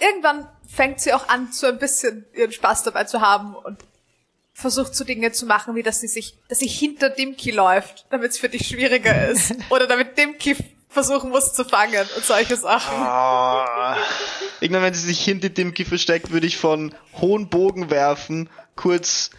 Irgendwann 0.00 0.48
fängt 0.66 1.00
sie 1.00 1.12
auch 1.12 1.28
an, 1.28 1.52
so 1.52 1.66
ein 1.66 1.78
bisschen 1.78 2.24
ihren 2.34 2.52
Spaß 2.52 2.84
dabei 2.84 3.04
zu 3.04 3.20
haben 3.20 3.54
und 3.54 3.78
versucht 4.54 4.94
so 4.94 5.04
Dinge 5.04 5.30
zu 5.32 5.44
machen, 5.44 5.74
wie 5.74 5.82
dass 5.82 6.00
sie 6.00 6.08
sich, 6.08 6.38
dass 6.48 6.60
sie 6.60 6.68
hinter 6.68 7.10
Dimki 7.10 7.50
läuft, 7.50 8.06
damit 8.08 8.30
es 8.30 8.38
für 8.38 8.48
dich 8.48 8.66
schwieriger 8.66 9.26
ist. 9.26 9.54
Oder 9.68 9.86
damit 9.86 10.16
Dimki 10.16 10.56
versuchen 10.88 11.28
muss 11.30 11.52
zu 11.52 11.66
fangen 11.66 12.06
und 12.16 12.24
solche 12.24 12.56
Sachen. 12.56 12.96
Ah, 12.96 13.98
Irgendwann, 14.60 14.84
wenn 14.84 14.94
sie 14.94 15.06
sich 15.06 15.22
hinter 15.22 15.50
dem 15.50 15.74
Gift 15.74 15.90
versteckt, 15.90 16.30
würde 16.30 16.46
ich 16.46 16.56
von 16.56 16.94
hohen 17.20 17.50
Bogen 17.50 17.90
werfen, 17.90 18.48
kurz 18.74 19.30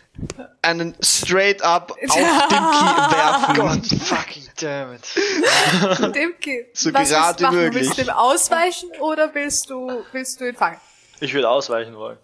einen 0.62 0.96
straight 1.02 1.62
up 1.62 1.92
auf 1.92 1.98
dem 1.98 2.10
Key 2.10 3.16
werfen. 3.16 3.56
God 3.56 4.02
fucking 4.04 4.44
damn 4.60 4.94
it. 4.94 6.16
Dimki, 6.16 6.66
So 6.74 6.94
was 6.94 7.00
willst 7.02 7.12
gerade 7.14 7.38
du 7.38 7.44
machen? 7.44 7.56
möglich. 7.58 7.84
Willst 7.84 7.98
du 7.98 8.02
ihm 8.04 8.10
ausweichen 8.10 8.90
oder 9.00 9.34
willst 9.34 9.70
du, 9.70 10.04
willst 10.12 10.40
du 10.42 10.48
ihn 10.50 10.56
fangen? 10.56 10.80
Ich 11.20 11.34
würde 11.34 11.50
ausweichen 11.50 11.96
wollen. 11.96 12.18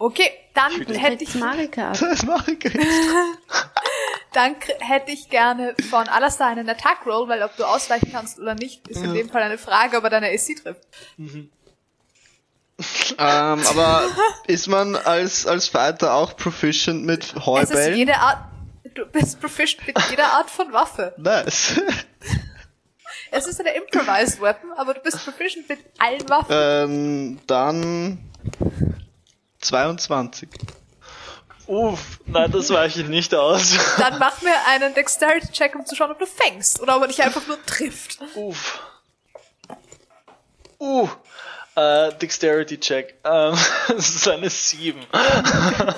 Okay, 0.00 0.30
dann 0.54 0.70
Schüttel. 0.72 0.96
hätte 0.96 1.24
ich, 1.24 1.34
Marika. 1.34 1.92
Das 2.00 2.22
ich 2.22 2.64
jetzt. 2.64 2.76
dann 4.32 4.54
hätte 4.78 5.10
ich 5.10 5.28
gerne 5.28 5.74
von 5.90 6.06
Alastair 6.08 6.46
einen 6.46 6.68
Attack 6.68 7.04
Roll, 7.04 7.28
weil 7.28 7.42
ob 7.42 7.56
du 7.56 7.64
ausweichen 7.64 8.10
kannst 8.12 8.38
oder 8.38 8.54
nicht, 8.54 8.86
ist 8.86 9.02
in 9.02 9.14
dem 9.14 9.28
Fall 9.28 9.42
eine 9.42 9.58
Frage, 9.58 9.96
ob 9.96 10.04
er 10.04 10.10
deine 10.10 10.28
AC 10.28 10.54
trifft. 10.62 10.82
Ähm, 13.18 13.62
aber 13.66 14.02
ist 14.46 14.68
man 14.68 14.94
als, 14.96 15.46
als 15.46 15.68
Fighter 15.68 16.14
auch 16.14 16.36
proficient 16.36 17.04
mit 17.04 17.24
Es 17.24 17.32
ist 17.32 17.46
Heubällen? 17.46 17.96
jede 17.96 18.16
Art, 18.16 18.38
du 18.94 19.04
bist 19.06 19.40
proficient 19.40 19.86
mit 19.86 19.98
jeder 20.10 20.26
Art 20.32 20.48
von 20.50 20.72
Waffe. 20.72 21.14
Nice. 21.16 21.80
Es 23.30 23.46
ist 23.46 23.60
eine 23.60 23.74
improvised 23.74 24.40
Weapon, 24.40 24.70
aber 24.78 24.94
du 24.94 25.00
bist 25.00 25.22
proficient 25.22 25.68
mit 25.68 25.80
allen 25.98 26.26
Waffen. 26.30 26.46
ähm, 26.50 27.38
dann 27.46 28.18
22. 29.60 30.48
Uff, 31.66 32.20
nein, 32.24 32.50
das 32.50 32.70
weiche 32.70 33.02
ich 33.02 33.08
nicht 33.08 33.34
aus. 33.34 33.76
Dann 33.98 34.18
mach 34.18 34.40
mir 34.40 34.54
einen 34.68 34.94
Dexterity-Check, 34.94 35.74
um 35.74 35.84
zu 35.84 35.94
schauen, 35.94 36.10
ob 36.10 36.18
du 36.18 36.24
fängst 36.24 36.80
oder 36.80 36.96
ob 36.96 37.02
er 37.02 37.08
dich 37.08 37.22
einfach 37.22 37.46
nur 37.46 37.62
trifft. 37.66 38.18
Uff. 38.34 38.80
Uh. 40.80 41.08
Äh, 41.78 42.12
Dexterity 42.14 42.80
Check. 42.80 43.14
Ähm, 43.24 43.56
das 43.88 44.08
ist 44.16 44.28
eine 44.28 44.50
7. 44.50 44.98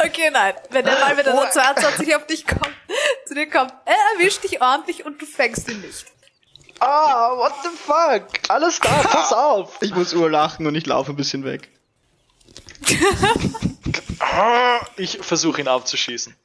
Okay, 0.04 0.30
nein. 0.30 0.54
Wenn 0.70 0.84
der 0.84 0.96
Ball 0.96 1.14
mit 1.14 1.26
einer 1.26 1.50
22 1.50 2.16
auf 2.16 2.26
dich 2.26 2.46
kommt, 2.46 2.68
zu 3.26 3.34
dir 3.34 3.48
kommt, 3.48 3.72
er 3.86 4.18
erwischt 4.18 4.44
dich 4.44 4.60
ordentlich 4.60 5.06
und 5.06 5.22
du 5.22 5.26
fängst 5.26 5.70
ihn 5.70 5.80
nicht. 5.80 6.04
Ah, 6.80 7.34
what 7.36 7.52
the 7.62 7.68
fuck? 7.70 8.28
Alles 8.48 8.78
da, 8.80 8.88
pass 8.88 9.32
auf. 9.32 9.76
Ich 9.80 9.94
muss 9.94 10.12
urlachen 10.12 10.66
und 10.66 10.74
ich 10.74 10.86
laufe 10.86 11.12
ein 11.12 11.16
bisschen 11.16 11.44
weg. 11.44 11.68
Ich 14.96 15.18
versuche 15.22 15.60
ihn 15.60 15.68
abzuschießen. 15.68 16.36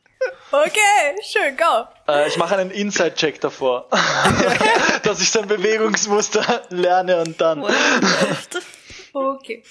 Okay, 0.52 1.16
schön, 1.24 1.58
go. 1.58 1.88
Äh, 2.08 2.28
ich 2.28 2.38
mache 2.38 2.56
einen 2.56 2.72
Inside-Check 2.72 3.42
davor. 3.42 3.90
dass 5.04 5.20
ich 5.20 5.30
sein 5.30 5.48
Bewegungsmuster 5.48 6.64
lerne 6.70 7.22
und 7.22 7.40
dann. 7.42 7.66
Okay. 9.16 9.64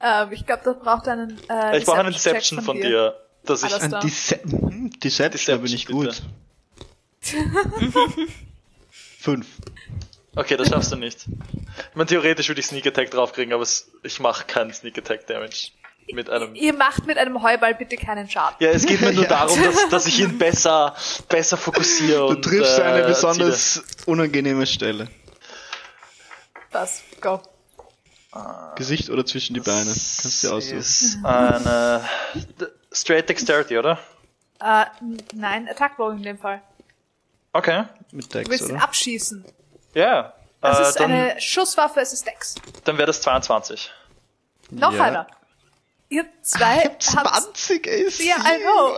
Ähm, 0.00 0.32
ich 0.32 0.44
glaube, 0.44 0.62
das 0.64 0.78
braucht 0.78 1.08
einen 1.08 1.38
äh, 1.48 1.78
ich 1.78 1.84
brauche 1.86 2.00
einen 2.00 2.12
Deception 2.12 2.60
von 2.60 2.76
dir. 2.80 3.16
Dass 3.44 3.62
ich. 3.62 3.72
Ein. 3.74 3.90
Dece 4.02 4.40
hm, 4.42 4.90
Deception, 5.02 5.56
da 5.56 5.62
bin 5.62 5.72
ich 5.72 5.86
gut. 5.86 6.22
Deception, 7.22 8.28
Fünf. 9.18 9.46
Okay, 10.34 10.56
das 10.56 10.68
schaffst 10.68 10.92
du 10.92 10.96
nicht. 10.96 11.26
Ich 11.26 11.94
meine, 11.94 12.06
theoretisch 12.06 12.48
würde 12.48 12.60
ich 12.60 12.66
Sneak 12.66 12.86
Attack 12.86 13.10
draufkriegen, 13.10 13.54
aber 13.54 13.62
es, 13.62 13.90
ich 14.02 14.20
mache 14.20 14.44
keinen 14.46 14.72
Sneak 14.72 14.98
Attack 14.98 15.26
Damage. 15.26 15.70
Mit 16.12 16.30
einem. 16.30 16.54
Ihr 16.54 16.72
macht 16.74 17.04
mit 17.06 17.18
einem 17.18 17.42
Heuball 17.42 17.74
bitte 17.74 17.96
keinen 17.96 18.28
Schaden. 18.30 18.56
Ja, 18.60 18.70
es 18.70 18.86
geht 18.86 19.00
mir 19.00 19.12
nur 19.12 19.24
Ja. 19.24 19.28
darum, 19.28 19.60
dass, 19.60 19.88
dass 19.88 20.06
ich 20.06 20.20
ihn 20.20 20.38
besser, 20.38 20.94
besser 21.28 21.56
fokussiere 21.56 22.18
Du 22.18 22.26
und. 22.34 22.42
triffst 22.42 22.78
äh, 22.78 22.82
eine 22.82 22.98
erziele. 23.00 23.06
besonders 23.08 23.82
unangenehme 24.06 24.66
Stelle. 24.66 25.08
Das, 26.70 27.02
go. 27.20 27.40
Gesicht 28.76 29.10
oder 29.10 29.24
zwischen 29.24 29.54
die 29.54 29.60
Beine. 29.60 29.86
Kannst 29.86 30.42
du 30.44 30.48
dir 30.48 30.54
aussuchen. 30.54 30.78
Ist 30.78 31.18
eine. 31.24 32.04
Straight 32.92 33.28
Dexterity, 33.28 33.78
oder? 33.78 33.98
Äh, 34.60 34.86
nein, 35.34 35.68
Attack 35.68 35.98
Roll 35.98 36.14
in 36.16 36.22
dem 36.22 36.38
Fall. 36.38 36.62
Okay. 37.52 37.84
Mit 38.12 38.24
Du 38.32 38.38
Dex, 38.38 38.50
willst 38.50 38.68
ihn 38.68 38.76
oder? 38.76 38.84
abschießen. 38.84 39.44
Ja. 39.94 40.32
Das 40.60 40.78
äh, 40.78 40.82
ist 40.82 41.00
dann 41.00 41.12
eine 41.12 41.40
Schusswaffe, 41.40 42.00
es 42.00 42.12
ist 42.12 42.26
Dex. 42.26 42.54
dann 42.84 42.96
wäre 42.96 43.06
das 43.06 43.20
22. 43.22 43.90
Noch 44.70 44.92
Ja. 44.94 45.02
einer. 45.04 45.26
Ihr 46.08 46.24
zwei 46.42 46.92
Ich 47.00 47.16
hab 47.16 47.24
habt... 47.24 47.56
20 47.56 47.86
ist. 47.88 48.20
Ja, 48.22 48.36
I 48.36 48.60
know. 48.62 48.94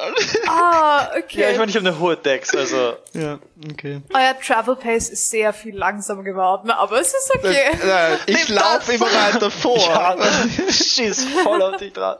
Ah, 0.47 1.09
okay. 1.17 1.41
Ja, 1.41 1.51
ich 1.51 1.59
meine, 1.59 1.71
ich 1.71 1.77
habe 1.77 1.89
eine 1.89 1.99
hohe 1.99 2.19
Dex, 2.19 2.55
also. 2.55 2.97
Ja, 3.15 3.39
okay. 3.73 4.03
Euer 4.13 4.39
Travel 4.41 4.77
Pace 4.77 5.09
ist 5.09 5.31
sehr 5.31 5.55
viel 5.55 5.75
langsamer 5.75 6.23
geworden, 6.23 6.71
aber 6.71 7.01
es 7.01 7.09
ist 7.15 7.33
okay. 7.35 7.71
Äh, 7.83 8.17
ich 8.27 8.37
Nehmt 8.37 8.49
laufe 8.51 8.79
das. 8.79 8.89
immer 8.91 9.07
weiter 9.07 9.51
vor. 9.51 9.79
Ja, 9.79 10.17
schieß 10.71 11.25
voll 11.43 11.63
auf 11.63 11.79
dich 11.79 11.95
dran. 11.95 12.19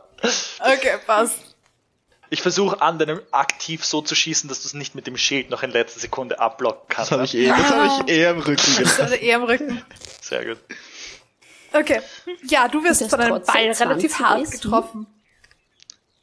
Okay, 0.59 0.97
passt. 1.05 1.35
Ich 2.31 2.41
versuche 2.43 2.81
an 2.81 2.97
deinem 2.99 3.21
aktiv 3.31 3.83
so 3.85 4.01
zu 4.01 4.13
schießen, 4.15 4.47
dass 4.49 4.61
du 4.61 4.67
es 4.67 4.73
nicht 4.75 4.93
mit 4.95 5.05
dem 5.07 5.17
Schild 5.17 5.49
noch 5.51 5.61
in 5.63 5.71
letzter 5.71 5.99
Sekunde 5.99 6.39
abblocken 6.39 6.85
Das 6.89 6.95
kannst. 6.97 7.11
habe 7.11 7.23
ich, 7.25 7.35
eh, 7.35 7.47
das 7.47 7.57
hab 7.71 8.07
ich 8.07 8.13
eher 8.15 8.31
im 8.31 8.39
Rücken 8.39 8.75
Das 8.79 8.97
gemacht. 8.97 9.13
ist 9.13 9.21
eher 9.21 9.35
im 9.37 9.43
Rücken. 9.43 9.83
Sehr 10.21 10.45
gut. 10.45 10.57
Okay. 11.73 12.01
Ja, 12.47 12.67
du 12.67 12.83
wirst 12.83 13.07
von 13.09 13.19
einem 13.19 13.41
Ball 13.43 13.71
relativ 13.71 14.15
20 14.15 14.19
hart 14.19 14.41
AC? 14.41 14.51
getroffen. 14.51 15.07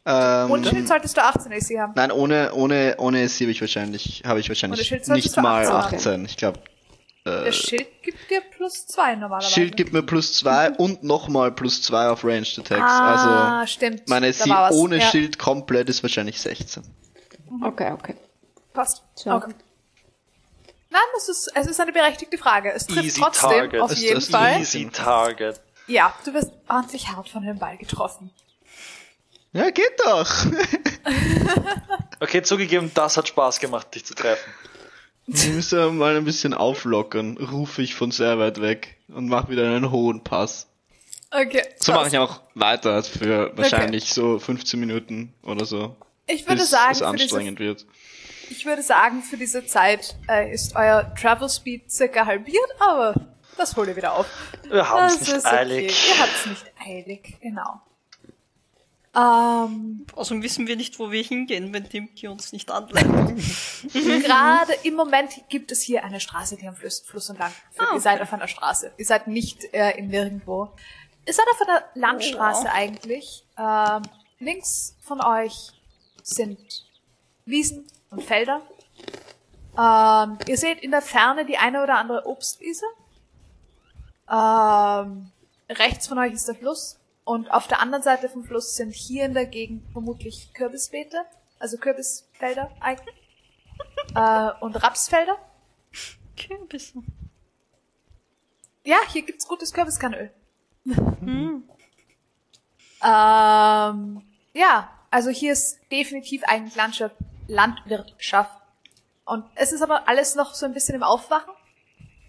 Ähm, 0.09 0.51
Ohne 0.53 0.69
Schild 0.69 0.87
solltest 0.87 1.17
du 1.17 1.23
18 1.23 1.53
AC 1.53 1.81
haben. 1.81 1.93
nein, 1.97 2.13
ohne, 2.13 2.53
ohne, 2.55 2.95
ohne 2.99 3.29
SC 3.29 3.41
habe 3.43 3.51
ich 3.51 3.61
wahrscheinlich, 3.61 4.23
habe 4.25 4.39
ich 4.39 4.49
wahrscheinlich 4.49 4.91
nicht 5.09 5.37
mal 5.37 5.67
18 5.67 5.75
haben. 5.75 5.95
18. 5.97 6.25
Ich 6.27 6.37
glaube 6.37 6.61
Der 7.25 7.51
Schild 7.51 7.89
gibt 8.03 8.31
dir 8.31 8.41
plus 8.57 8.87
zwei 8.87 9.17
normalerweise. 9.17 9.53
Schild 9.53 9.77
gibt 9.77 9.93
mir 9.93 10.03
plus 10.03 10.35
zwei 10.35 10.71
und 10.79 11.03
nochmal 11.03 11.51
plus 11.51 11.83
zwei 11.83 12.09
auf 12.09 12.25
Ranged 12.25 12.57
Attacks. 12.59 12.81
ah, 12.89 13.59
also 13.61 13.67
stimmt. 13.73 14.09
meine 14.09 14.29
was. 14.29 14.73
ohne 14.77 14.99
ja, 14.99 15.11
Schild 15.11 15.41
komplett 15.41 15.89
ist 15.89 16.05
wahrscheinlich 16.05 16.41
16. 16.41 16.85
Okay, 17.65 17.91
okay. 17.93 18.15
Passt. 18.73 19.03
Okay. 19.25 19.55
Nein, 20.97 21.05
es 21.19 21.29
ist, 21.29 21.51
es 21.55 21.67
ist 21.67 21.79
eine 21.79 21.93
berechtigte 21.93 22.39
Frage. 22.39 22.73
Es 22.73 22.87
trifft 22.87 23.05
Easy 23.05 23.21
trotzdem 23.21 23.51
target. 23.51 23.81
auf 23.83 23.93
Ist 23.93 24.01
jeden 24.01 24.15
das 24.15 24.29
Fall. 24.29 24.59
Easy 24.61 24.89
Target. 24.91 25.61
Ja, 25.87 26.15
du 26.25 26.33
wirst 26.33 26.53
ordentlich 26.69 27.09
hart 27.09 27.29
von 27.29 27.43
dem 27.45 27.59
Ball 27.59 27.77
getroffen. 27.77 28.31
Ja, 29.53 29.71
geht 29.71 30.01
doch. 30.05 30.31
Okay, 32.19 32.43
zugegeben, 32.43 32.91
das 32.95 33.19
hat 33.19 33.29
Spaß 33.29 33.61
gemacht, 33.61 33.95
dich 33.95 34.07
zu 34.07 34.15
treffen. 34.15 34.51
Ich 35.27 35.49
müsste 35.49 35.91
mal 35.91 36.17
ein 36.17 36.25
bisschen 36.25 36.55
auflockern, 36.55 37.37
rufe 37.37 37.83
ich 37.83 37.95
von 37.95 38.11
sehr 38.11 38.39
weit 38.39 38.63
weg 38.63 38.97
und 39.09 39.29
mache 39.29 39.51
wieder 39.51 39.65
einen 39.65 39.91
hohen 39.91 40.25
Pass. 40.25 40.67
Okay. 41.31 41.63
So 41.79 41.93
mache 41.93 42.09
ich 42.09 42.17
auch 42.17 42.41
weiter 42.55 43.03
für 43.03 43.53
wahrscheinlich 43.55 44.15
so 44.15 44.39
15 44.39 44.81
Minuten 44.81 45.35
oder 45.43 45.67
so. 45.67 45.95
Ich 46.27 46.47
würde 46.47 46.63
bis 46.63 46.71
sagen, 46.71 46.93
es 46.93 47.01
für 47.01 47.13
diese, 47.13 47.23
anstrengend 47.25 47.59
wird. 47.59 47.85
Ich 48.51 48.65
würde 48.67 48.83
sagen, 48.83 49.23
für 49.23 49.37
diese 49.37 49.67
Zeit 49.67 50.17
äh, 50.29 50.53
ist 50.53 50.75
euer 50.77 51.15
Travel 51.15 51.49
Speed 51.49 51.91
circa 51.91 52.27
halbiert, 52.27 52.71
aber 52.79 53.15
das 53.57 53.77
holt 53.77 53.89
ihr 53.89 53.97
wieder 53.97 54.15
auf. 54.15 54.27
Wir 54.69 54.89
haben 54.89 55.07
es 55.07 55.21
nicht 55.21 55.33
ist 55.33 55.47
okay. 55.47 55.57
eilig. 55.57 56.09
Ihr 56.09 56.19
habt 56.19 56.33
es 56.35 56.47
nicht 56.47 56.65
eilig, 56.85 57.37
genau. 57.41 57.81
Ähm, 59.15 60.05
Außerdem 60.15 60.43
wissen 60.43 60.67
wir 60.67 60.77
nicht, 60.77 60.99
wo 60.99 61.11
wir 61.11 61.23
hingehen, 61.23 61.73
wenn 61.73 61.89
Dimki 61.89 62.29
uns 62.29 62.53
nicht 62.53 62.71
anleitet. 62.71 63.11
Gerade 63.93 64.75
im 64.83 64.95
Moment 64.95 65.33
gibt 65.49 65.73
es 65.73 65.81
hier 65.81 66.05
eine 66.05 66.21
Straße, 66.21 66.57
die 66.57 66.69
am 66.69 66.77
Fluss, 66.77 67.01
Fluss 67.01 67.31
entlang 67.31 67.51
führt. 67.73 67.89
Ah, 67.91 67.95
Ihr 67.95 68.01
seid 68.01 68.21
auf 68.21 68.31
einer 68.35 68.47
Straße. 68.49 68.93
Ihr 68.99 69.07
seid 69.07 69.27
nicht 69.27 69.73
äh, 69.73 69.93
in 69.97 70.09
nirgendwo. 70.09 70.71
Ihr 71.27 71.33
seid 71.33 71.47
auf 71.51 71.63
einer 71.67 71.83
Landstraße 71.95 72.67
Oh. 72.67 72.75
eigentlich. 72.75 73.45
Ähm, 73.59 74.03
links 74.39 74.97
von 75.01 75.23
euch 75.23 75.73
sind 76.23 76.59
Wiesen 77.47 77.87
und 78.17 78.23
Felder. 78.23 78.63
Ähm, 79.79 80.39
ihr 80.47 80.57
seht 80.57 80.81
in 80.81 80.91
der 80.91 81.03
Ferne 81.03 81.45
die 81.45 81.59
eine 81.59 81.83
oder 81.83 81.99
andere 81.99 82.27
Obstwiese. 82.27 82.87
Ähm, 84.31 85.31
rechts 85.69 86.09
von 86.09 86.19
euch 86.19 86.33
ist 86.33 86.49
der 86.49 86.55
Fluss. 86.55 86.99
Und 87.25 87.51
auf 87.51 87.67
der 87.67 87.81
anderen 87.81 88.03
Seite 88.03 88.29
vom 88.29 88.45
Fluss 88.45 88.77
sind 88.77 88.95
hier 88.95 89.27
in 89.27 89.35
der 89.35 89.47
Gegend 89.47 89.91
vermutlich 89.93 90.53
Kürbisbeete. 90.55 91.19
Also 91.59 91.77
Kürbisfelder 91.77 92.71
eigentlich. 92.81 93.15
äh, 94.15 94.51
und 94.61 94.83
Rapsfelder. 94.83 95.37
Kürbisse. 96.37 97.03
Ja, 98.85 98.97
hier 99.13 99.23
gibt's 99.23 99.47
gutes 99.47 99.73
Kürbiskernöl. 99.73 100.31
Hm. 101.21 101.65
Ähm, 103.03 104.23
ja, 104.55 104.91
also 105.11 105.31
hier 105.31 105.53
ist 105.53 105.81
definitiv 105.91 106.45
eigentlich 106.45 106.77
Landschaft, 106.77 107.17
Landwirtschaft. 107.49 108.61
Und 109.25 109.45
es 109.55 109.73
ist 109.73 109.83
aber 109.83 110.09
alles 110.09 110.35
noch 110.35 110.55
so 110.55 110.67
ein 110.67 110.73
bisschen 110.75 110.95
im 110.95 111.03
Aufwachen. 111.03 111.53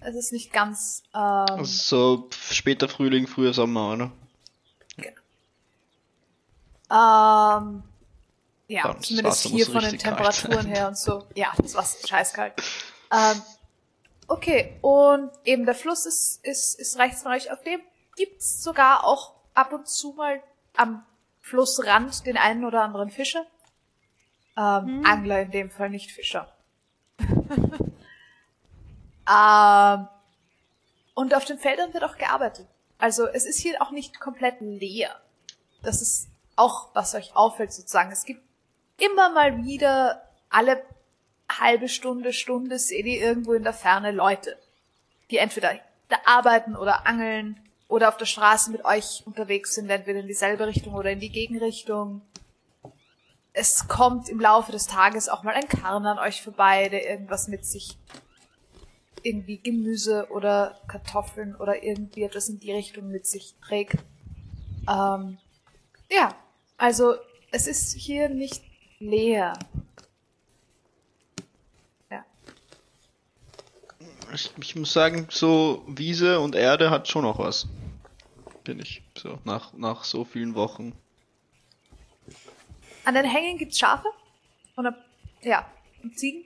Es 0.02 0.16
ist 0.16 0.32
nicht 0.32 0.54
ganz. 0.54 1.04
Ähm, 1.14 1.20
Also 1.20 1.64
so 1.64 2.30
später 2.52 2.88
Frühling, 2.88 3.28
früher 3.28 3.54
Sommer, 3.54 3.94
oder? 3.94 4.12
ähm, 6.90 7.84
ja, 8.68 8.94
das 8.94 9.02
zumindest 9.08 9.42
hier 9.48 9.66
von 9.66 9.82
den 9.82 9.98
Temperaturen 9.98 10.66
her 10.68 10.88
und 10.88 10.98
so. 10.98 11.28
Ja, 11.36 11.52
das 11.58 11.74
ist 11.76 12.08
scheißkalt. 12.08 12.54
Ähm, 13.12 13.42
okay, 14.28 14.78
und 14.82 15.32
eben 15.44 15.66
der 15.66 15.76
Fluss 15.76 16.06
ist, 16.06 16.44
ist, 16.46 16.80
ist 16.80 16.98
rechts 16.98 17.24
von 17.24 17.32
euch. 17.34 17.52
Auf 17.52 17.62
dem 17.64 17.82
gibt's 18.16 18.64
sogar 18.64 19.04
auch 19.06 19.34
ab 19.54 19.74
und 19.74 19.88
zu 19.88 20.14
mal 20.14 20.42
am 20.76 21.06
Flussrand 21.42 22.26
den 22.26 22.38
einen 22.38 22.66
oder 22.66 22.84
anderen 22.84 23.10
Fischer. 23.10 23.46
Ähm, 24.58 25.04
Angler 25.06 25.42
in 25.42 25.52
dem 25.52 25.70
Fall, 25.70 25.90
nicht 25.90 26.12
Fischer. 26.12 26.52
ähm, 29.30 30.08
und 31.14 31.36
auf 31.36 31.46
den 31.46 31.60
Feldern 31.60 31.94
wird 31.94 32.04
auch 32.04 32.18
gearbeitet. 32.18 32.68
Also 32.98 33.28
es 33.28 33.46
ist 33.46 33.60
hier 33.60 33.82
auch 33.82 33.92
nicht 33.92 34.20
komplett 34.20 34.60
leer. 34.60 35.16
Das 35.84 36.02
ist 36.02 36.28
auch, 36.56 36.90
was 36.94 37.14
euch 37.14 37.36
auffällt 37.36 37.72
sozusagen. 37.72 38.12
Es 38.12 38.26
gibt 38.26 38.42
immer 38.98 39.30
mal 39.30 39.64
wieder 39.64 40.24
alle 40.50 40.84
halbe 41.50 41.88
Stunde, 41.88 42.34
Stunde 42.34 42.80
seht 42.80 43.06
ihr 43.06 43.22
irgendwo 43.22 43.54
in 43.54 43.64
der 43.64 43.74
Ferne 43.74 44.12
Leute, 44.12 44.58
die 45.32 45.38
entweder 45.38 45.80
da 46.10 46.18
arbeiten 46.26 46.76
oder 46.76 47.06
angeln 47.06 47.60
oder 47.88 48.10
auf 48.10 48.18
der 48.18 48.26
Straße 48.26 48.72
mit 48.72 48.84
euch 48.86 49.24
unterwegs 49.26 49.76
sind, 49.76 49.90
entweder 49.90 50.20
in 50.20 50.28
dieselbe 50.28 50.68
Richtung 50.68 50.94
oder 50.94 51.12
in 51.12 51.20
die 51.20 51.32
Gegenrichtung. 51.32 52.22
Es 53.60 53.88
kommt 53.88 54.30
im 54.30 54.40
Laufe 54.40 54.72
des 54.72 54.86
Tages 54.86 55.30
auch 55.30 55.42
mal 55.42 55.56
ein 55.56 55.68
Karren 55.68 56.06
an 56.06 56.20
euch 56.20 56.44
vorbei, 56.44 56.90
der 56.90 57.10
irgendwas 57.10 57.48
mit 57.48 57.66
sich 57.66 57.98
irgendwie 59.24 59.58
Gemüse 59.58 60.28
oder 60.30 60.80
Kartoffeln 60.88 61.56
oder 61.56 61.84
irgendwie 61.84 62.22
etwas 62.22 62.50
in 62.50 62.60
die 62.60 62.72
Richtung 62.72 63.08
mit 63.10 63.26
sich 63.26 63.56
trägt. 63.60 63.98
Ähm, 64.88 65.40
ja, 66.12 66.36
also 66.78 67.16
es 67.50 67.66
ist 67.66 67.94
hier 67.94 68.30
nicht 68.30 68.62
leer. 69.00 69.54
Ja. 72.12 72.24
Ich, 74.34 74.76
muss 74.76 74.94
sagen, 74.94 75.28
so 75.32 75.84
Wiese 75.88 76.40
und 76.40 76.54
Erde 76.54 76.92
hat 76.92 77.08
schon 77.08 77.24
noch 77.24 77.40
was. 77.40 77.68
Bin 78.64 78.80
ich. 78.80 79.02
So, 79.18 79.40
nach, 79.46 79.74
nach 79.74 80.04
so 80.04 80.26
vielen 80.26 80.54
Wochen. 80.54 80.94
An 83.08 83.14
den 83.14 83.24
Hängen 83.24 83.58
gibt's 83.58 83.80
Schafe 83.80 84.10
und 84.76 84.94
ja, 85.42 85.66
und 86.04 86.20
Ziegen. 86.20 86.44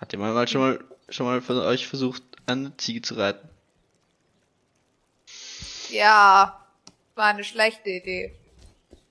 Hat 0.00 0.10
jemand 0.10 0.34
mal 0.34 0.48
schon 0.48 0.60
mal 0.60 0.84
schon 1.08 1.26
mal 1.26 1.40
von 1.40 1.58
euch 1.60 1.86
versucht, 1.86 2.24
eine 2.46 2.76
Ziege 2.76 3.02
zu 3.02 3.14
reiten? 3.14 3.48
Ja, 5.90 6.66
war 7.14 7.26
eine 7.26 7.44
schlechte 7.44 7.90
Idee. 7.90 8.34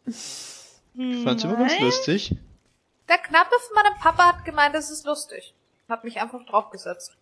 Ich 0.05 1.24
fand's 1.24 1.45
immer 1.45 1.55
ganz 1.55 1.80
lustig. 1.80 2.36
Der 3.07 3.20
Knappe 3.20 3.55
von 3.68 3.84
meinem 3.84 3.97
Papa 3.99 4.36
hat 4.36 4.43
gemeint, 4.43 4.76
das 4.76 4.89
ist 4.89 5.05
lustig. 5.05 5.53
Hat 5.88 6.03
mich 6.03 6.20
einfach 6.20 6.45
draufgesetzt. 6.45 7.15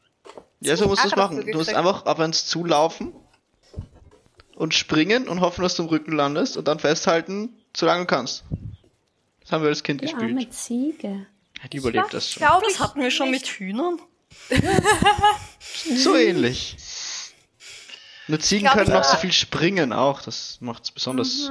Ja, 0.62 0.76
so 0.76 0.88
musst 0.88 1.04
du 1.04 1.10
es 1.10 1.14
Ärger 1.14 1.28
machen. 1.28 1.46
Du 1.46 1.58
musst 1.60 1.76
einfach 1.76 2.08
auf 2.08 2.20
eins 2.20 2.48
zulaufen 2.48 3.14
und 4.56 4.74
springen 4.74 5.28
und 5.28 5.42
hoffen, 5.42 5.62
dass 5.62 5.76
du 5.76 5.84
im 5.84 5.90
Rücken 5.90 6.14
landest 6.14 6.58
und 6.58 6.68
dann 6.68 6.80
festhalten, 6.80 7.50
solange 7.76 8.02
du 8.02 8.08
kannst. 8.08 8.44
Das 9.42 9.52
haben 9.52 9.62
wir 9.62 9.70
als 9.70 9.84
Kind 9.84 10.02
Die 10.02 10.06
gespielt. 10.06 10.32
arme 10.32 10.50
Ziege. 10.50 11.28
Ja, 11.62 11.68
die 11.72 11.78
überlebt 11.78 12.14
das 12.14 12.32
schon. 12.32 12.42
Glaube 12.42 12.64
Das 12.66 12.74
ich 12.76 12.80
hatten 12.80 13.00
wir 13.00 13.12
schon 13.12 13.32
nicht. 13.32 13.42
mit 13.46 13.50
Hühnern. 13.52 14.00
So 15.96 16.16
ähnlich. 16.16 16.78
Nur 18.28 18.40
Ziegen 18.40 18.64
glaub, 18.64 18.74
können 18.76 18.88
ich 18.88 18.94
noch 18.94 19.04
so 19.04 19.18
viel 19.18 19.32
springen 19.32 19.94
auch. 19.94 20.22
Das 20.22 20.58
macht's 20.62 20.92
besonders. 20.92 21.50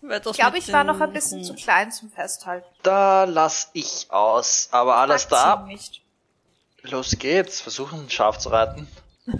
Weil 0.00 0.20
das 0.20 0.32
Ich 0.32 0.38
glaube, 0.38 0.56
mit 0.56 0.66
ich 0.66 0.72
war 0.72 0.84
noch 0.84 1.00
ein 1.00 1.12
bisschen 1.12 1.44
zu 1.44 1.54
klein 1.54 1.92
zum 1.92 2.10
Festhalten. 2.10 2.66
Da 2.82 3.24
lass 3.24 3.70
ich 3.72 4.06
aus. 4.10 4.68
Aber 4.72 4.96
alles 4.96 5.28
da. 5.28 5.64
nicht. 5.66 6.02
Los 6.82 7.16
geht's. 7.18 7.60
Versuchen, 7.60 8.00
ein 8.04 8.10
Schaf 8.10 8.38
zu 8.38 8.48
reiten. 8.48 8.88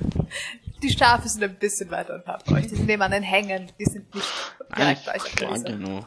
Die 0.83 0.91
Schafe 0.91 1.29
sind 1.29 1.43
ein 1.43 1.59
bisschen 1.59 1.91
weiter 1.91 2.15
entfernt 2.15 2.43
von 2.45 2.57
euch. 2.57 2.67
Die 2.69 2.77
sind 2.77 2.87
neben 2.87 3.03
an 3.03 3.11
den 3.11 3.23
Hängen. 3.23 3.73
Die 3.79 3.85
sind 3.85 4.15
nicht 4.15 4.29
direkt 4.77 5.07
bei 5.07 5.15
euch 5.17 5.25
klar, 5.37 5.59
genau. 5.61 6.05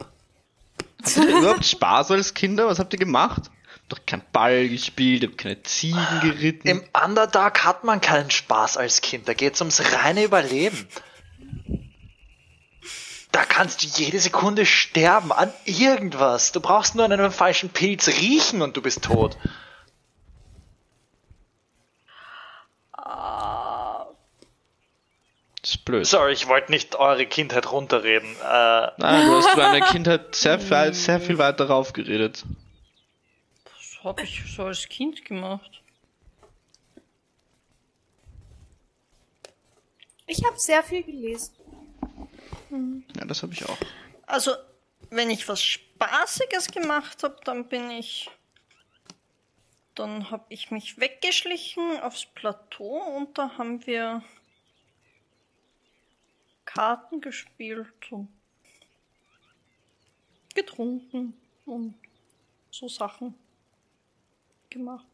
Habt 1.02 1.16
ihr 1.16 1.38
überhaupt 1.38 1.64
Spaß 1.64 2.10
als 2.10 2.34
Kinder? 2.34 2.66
Was 2.66 2.78
habt 2.78 2.92
ihr 2.92 2.98
gemacht? 2.98 3.50
Habt 3.74 3.92
doch 3.92 4.06
keinen 4.06 4.22
Ball 4.32 4.68
gespielt, 4.68 5.24
habt 5.24 5.38
keine 5.38 5.62
Ziegen 5.62 6.20
geritten. 6.22 6.68
Im 6.68 6.84
Underdark 7.04 7.64
hat 7.64 7.84
man 7.84 8.00
keinen 8.00 8.30
Spaß 8.30 8.76
als 8.76 9.00
Kind. 9.00 9.26
Da 9.26 9.34
geht's 9.34 9.60
ums 9.60 9.82
reine 9.92 10.24
Überleben. 10.24 10.86
Da 13.32 13.44
kannst 13.44 13.82
du 13.82 13.86
jede 13.86 14.18
Sekunde 14.18 14.66
sterben 14.66 15.32
an 15.32 15.52
irgendwas. 15.64 16.52
Du 16.52 16.60
brauchst 16.60 16.94
nur 16.94 17.04
an 17.04 17.12
einem 17.12 17.32
falschen 17.32 17.70
Pilz 17.70 18.08
riechen 18.08 18.60
und 18.60 18.76
du 18.76 18.82
bist 18.82 19.02
tot. 19.02 19.36
Das 25.62 25.70
ist 25.70 25.84
blöd. 25.84 26.06
Sorry, 26.06 26.32
ich 26.32 26.48
wollte 26.48 26.70
nicht 26.70 26.96
eure 26.96 27.26
Kindheit 27.26 27.70
runterreden. 27.70 28.34
Äh, 28.36 28.90
Nein, 28.96 29.26
du 29.26 29.36
hast 29.36 29.56
deine 29.56 29.80
Kindheit 29.82 30.34
sehr 30.34 30.58
viel, 30.58 30.94
sehr 30.94 31.20
viel 31.20 31.38
weiter 31.38 31.66
raufgeredet. 31.66 32.44
Das 33.64 34.04
habe 34.04 34.22
ich 34.22 34.42
so 34.54 34.64
als 34.64 34.88
Kind 34.88 35.24
gemacht. 35.24 35.82
Ich 40.26 40.44
habe 40.44 40.58
sehr 40.58 40.82
viel 40.82 41.02
gelesen. 41.02 41.54
Ja, 43.16 43.24
das 43.24 43.42
habe 43.42 43.52
ich 43.52 43.68
auch. 43.68 43.76
Also, 44.26 44.52
wenn 45.10 45.28
ich 45.28 45.48
was 45.48 45.60
Spaßiges 45.60 46.68
gemacht 46.68 47.22
habe, 47.22 47.36
dann 47.44 47.68
bin 47.68 47.90
ich 47.90 48.30
dann 49.96 50.30
habe 50.30 50.44
ich 50.48 50.70
mich 50.70 50.98
weggeschlichen 50.98 52.00
aufs 52.00 52.24
Plateau 52.24 53.02
und 53.16 53.36
da 53.36 53.58
haben 53.58 53.86
wir 53.86 54.22
Karten 56.74 57.20
gespielt 57.20 57.92
und 58.12 58.28
getrunken 60.54 61.34
und 61.66 61.94
so 62.70 62.88
Sachen 62.88 63.34
gemacht. 64.68 65.06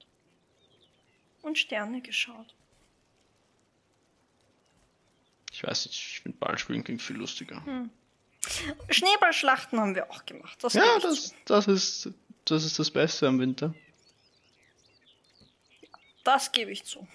Und 1.42 1.56
Sterne 1.58 2.00
geschaut. 2.02 2.54
Ich 5.52 5.62
weiß 5.62 5.86
nicht, 5.86 5.98
ich 5.98 6.20
finde 6.20 6.36
Ballspielen 6.38 6.84
klingt 6.84 7.00
viel 7.00 7.16
lustiger. 7.16 7.62
Schneeballschlachten 8.90 9.80
haben 9.80 9.94
wir 9.94 10.10
auch 10.10 10.26
gemacht. 10.26 10.62
Das 10.62 10.74
Ja, 10.74 10.98
das, 10.98 11.34
das, 11.46 11.66
ist, 11.68 12.10
das 12.44 12.64
ist 12.64 12.78
das 12.78 12.90
Beste 12.90 13.28
am 13.28 13.38
Winter. 13.38 13.74
das 16.24 16.52
gebe 16.52 16.70
ich 16.72 16.84
zu. 16.84 17.06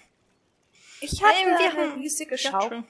Ich 1.00 1.22
hatte 1.22 1.34
Nein, 1.34 1.46
wir 1.58 1.70
eine 1.82 1.90
haben- 1.92 2.00
riesige 2.00 2.34
Ja, 2.36 2.50
Schau. 2.50 2.68
schön. 2.68 2.84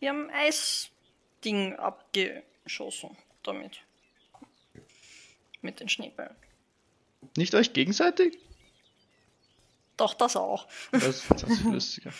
Wir 0.00 0.10
haben 0.10 0.28
ein 0.30 0.34
Eisding 0.34 1.74
abgeschossen 1.76 3.16
damit. 3.42 3.80
Mit 5.62 5.80
den 5.80 5.88
Schneeballen. 5.88 6.34
Nicht 7.36 7.54
euch 7.54 7.72
gegenseitig? 7.72 8.38
Doch, 9.96 10.14
das 10.14 10.36
auch. 10.36 10.66
Das, 10.92 11.26
das 11.28 11.42
ist 11.44 11.62
viel 11.62 11.72
lustiger. 11.72 12.12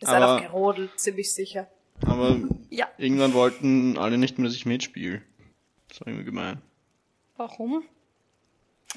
Ist 0.00 0.08
Aber- 0.08 0.36
auch 0.36 0.40
gerodelt, 0.42 0.98
ziemlich 0.98 1.32
sicher. 1.32 1.70
Aber 2.04 2.38
Ja. 2.70 2.90
irgendwann 2.98 3.32
wollten 3.34 3.98
alle 3.98 4.18
nicht 4.18 4.38
mehr, 4.38 4.46
dass 4.48 4.56
ich 4.56 4.66
mitspiele. 4.66 5.22
Das 5.88 6.00
war 6.00 6.08
irgendwie 6.08 6.24
gemein. 6.24 6.60
Warum? 7.36 7.84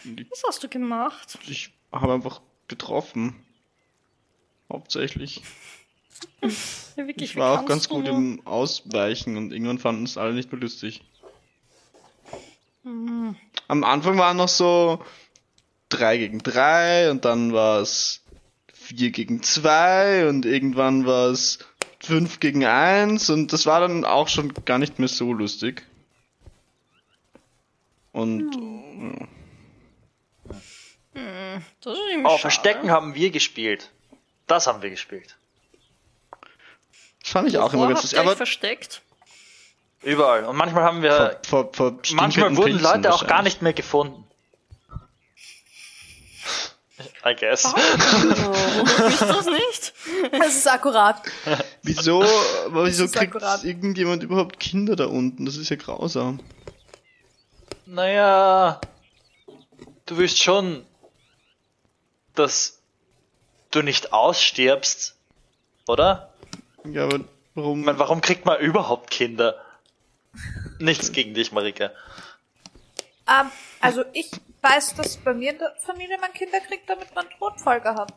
Ich- 0.03 0.29
Was 0.31 0.43
hast 0.47 0.63
du 0.63 0.69
gemacht? 0.69 1.37
Ich 1.47 1.71
habe 1.91 2.13
einfach 2.13 2.41
getroffen. 2.67 3.45
Hauptsächlich. 4.71 5.41
Ja, 6.95 7.07
wirklich, 7.07 7.31
Ich 7.31 7.35
war 7.37 7.59
auch 7.59 7.65
ganz 7.65 7.87
du 7.87 7.95
gut 7.95 8.05
nur- 8.05 8.15
im 8.17 8.45
Ausweichen 8.45 9.37
und 9.37 9.51
irgendwann 9.51 9.79
fanden 9.79 10.03
es 10.03 10.17
alle 10.17 10.33
nicht 10.33 10.51
mehr 10.51 10.61
lustig. 10.61 11.01
Hm. 12.83 13.35
Am 13.67 13.83
Anfang 13.83 14.17
waren 14.17 14.37
noch 14.37 14.49
so 14.49 15.03
3 15.89 16.17
gegen 16.17 16.39
3 16.39 17.09
und 17.11 17.23
dann 17.25 17.53
war 17.53 17.79
es 17.81 18.21
4 18.73 19.11
gegen 19.11 19.41
2 19.41 20.27
und 20.27 20.45
irgendwann 20.45 21.05
war 21.05 21.29
es 21.29 21.59
5 22.01 22.39
gegen 22.41 22.65
1 22.65 23.29
und 23.29 23.53
das 23.53 23.65
war 23.65 23.79
dann 23.79 24.03
auch 24.05 24.27
schon 24.27 24.53
gar 24.65 24.77
nicht 24.79 24.99
mehr 24.99 25.07
so 25.07 25.31
lustig. 25.33 25.83
Und 28.11 28.53
Hm. 28.55 29.27
Das 31.81 31.93
ist 31.93 31.99
ziemlich 32.09 32.25
Oh, 32.25 32.29
schade. 32.29 32.39
Verstecken 32.39 32.91
haben 32.91 33.13
wir 33.15 33.29
gespielt. 33.31 33.91
Das 34.47 34.67
haben 34.67 34.81
wir 34.81 34.89
gespielt. 34.89 35.37
Das 37.23 37.31
fand 37.31 37.49
ich 37.49 37.57
auch 37.57 37.73
immer 37.73 37.87
ganz 37.87 38.03
lustig. 38.03 38.19
Aber 38.19 38.35
versteckt? 38.35 39.01
Überall. 40.01 40.43
Und 40.43 40.57
manchmal 40.57 40.83
haben 40.83 41.01
wir, 41.01 41.39
vor, 41.47 41.69
vor, 41.73 41.97
vor 42.03 42.15
manchmal 42.15 42.55
wurden 42.57 42.77
Pilzen 42.77 42.83
Leute 42.83 43.13
auch 43.13 43.25
gar 43.25 43.41
nicht 43.41 43.61
mehr 43.61 43.73
gefunden. 43.73 44.27
I 47.25 47.35
guess. 47.35 47.63
Ist 47.65 49.21
das 49.21 49.45
nicht? 49.45 49.93
Das 50.31 50.55
ist 50.55 50.67
akkurat. 50.67 51.21
Wieso, 51.81 52.23
aber 52.65 52.85
wieso 52.85 53.07
kriegt 53.07 53.35
akkurat. 53.35 53.63
irgendjemand 53.63 54.23
überhaupt 54.23 54.59
Kinder 54.59 54.97
da 54.97 55.05
unten? 55.05 55.45
Das 55.45 55.55
ist 55.55 55.69
ja 55.69 55.77
grausam. 55.77 56.41
Naja, 57.85 58.81
du 60.05 60.17
willst 60.17 60.43
schon, 60.43 60.85
dass 62.35 62.81
du 63.71 63.81
nicht 63.81 64.11
ausstirbst, 64.11 65.15
oder? 65.87 66.32
Ja, 66.85 67.05
aber 67.05 67.17
Ich 67.17 67.23
warum? 67.55 67.81
meine, 67.81 67.99
warum 67.99 68.21
kriegt 68.21 68.45
man 68.45 68.59
überhaupt 68.59 69.09
Kinder? 69.11 69.55
Nichts 70.79 71.11
gegen 71.11 71.33
dich, 71.33 71.51
Marika. 71.51 71.91
Ähm, 73.27 73.49
also 73.79 74.03
ich 74.13 74.29
weiß, 74.61 74.95
dass 74.95 75.17
bei 75.17 75.33
mir 75.33 75.51
in 75.51 75.59
der 75.59 75.73
Familie 75.79 76.17
man 76.19 76.33
Kinder 76.33 76.59
kriegt, 76.59 76.89
damit 76.89 77.13
man 77.15 77.25
Thronfolger 77.37 77.95
hat. 77.95 78.13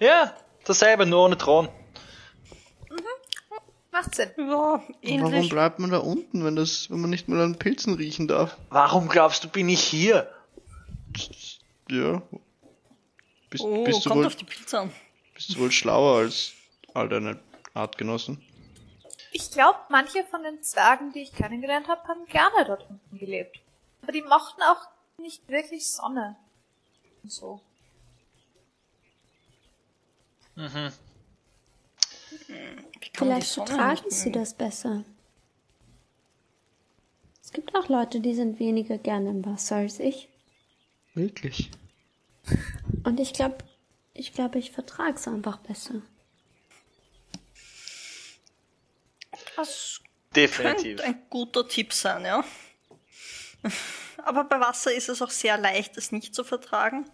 Ja, 0.00 0.34
dasselbe, 0.64 1.06
nur 1.06 1.24
ohne 1.24 1.36
Thron. 1.38 1.68
Macht 3.92 4.14
Sinn. 4.16 4.30
Ja, 4.36 4.44
Warum 4.48 4.82
ähnlich. 5.02 5.50
bleibt 5.50 5.78
man 5.78 5.90
da 5.90 5.98
unten, 5.98 6.44
wenn 6.44 6.56
das, 6.56 6.90
wenn 6.90 7.00
man 7.00 7.10
nicht 7.10 7.28
mal 7.28 7.40
an 7.40 7.56
Pilzen 7.58 7.94
riechen 7.94 8.26
darf? 8.26 8.56
Warum 8.70 9.08
glaubst 9.08 9.44
du, 9.44 9.48
bin 9.48 9.68
ich 9.68 9.80
hier? 9.84 10.28
Ja. 11.88 12.20
Bist, 13.50 13.62
Oh, 13.62 13.84
bist, 13.84 14.04
du 14.04 14.08
kommt 14.08 14.22
wohl, 14.22 14.26
auf 14.26 14.34
die 14.34 14.44
Pilze 14.46 14.80
an. 14.80 14.92
bist 15.34 15.54
du 15.54 15.60
wohl 15.60 15.70
schlauer 15.70 16.18
als 16.18 16.54
all 16.92 17.08
deine 17.08 17.38
Artgenossen? 17.74 18.42
Ich 19.32 19.50
glaube, 19.50 19.78
manche 19.88 20.24
von 20.24 20.42
den 20.42 20.62
Zwergen, 20.62 21.12
die 21.12 21.22
ich 21.22 21.32
kennengelernt 21.32 21.88
habe, 21.88 22.06
haben 22.06 22.24
gerne 22.26 22.64
dort 22.64 22.88
unten 22.88 23.18
gelebt. 23.18 23.60
Aber 24.02 24.12
die 24.12 24.22
mochten 24.22 24.62
auch 24.62 24.86
nicht 25.18 25.48
wirklich 25.48 25.90
Sonne. 25.90 26.36
Und 27.22 27.32
so. 27.32 27.60
Mhm. 30.54 30.92
Vielleicht 33.12 33.52
vertragen 33.54 34.10
sie 34.10 34.30
das 34.30 34.54
besser. 34.54 35.04
Es 37.42 37.52
gibt 37.52 37.74
auch 37.74 37.88
Leute, 37.88 38.20
die 38.20 38.34
sind 38.34 38.58
weniger 38.58 38.98
gerne 38.98 39.30
im 39.30 39.44
Wasser 39.44 39.76
als 39.76 39.98
ich. 39.98 40.28
Wirklich? 41.14 41.70
Und 43.04 43.20
ich 43.20 43.32
glaube, 43.32 43.58
ich 44.12 44.32
glaube, 44.32 44.58
ich 44.58 44.70
vertrage 44.72 45.14
es 45.14 45.28
einfach 45.28 45.58
besser. 45.58 46.02
Das 49.56 50.00
Definitiv. 50.34 50.98
könnte 50.98 51.04
ein 51.04 51.22
guter 51.30 51.68
Tipp 51.68 51.92
sein, 51.92 52.24
ja. 52.24 52.44
Aber 54.24 54.44
bei 54.44 54.60
Wasser 54.60 54.92
ist 54.92 55.08
es 55.08 55.22
auch 55.22 55.30
sehr 55.30 55.58
leicht, 55.58 55.96
es 55.96 56.12
nicht 56.12 56.34
zu 56.34 56.44
vertragen. 56.44 57.08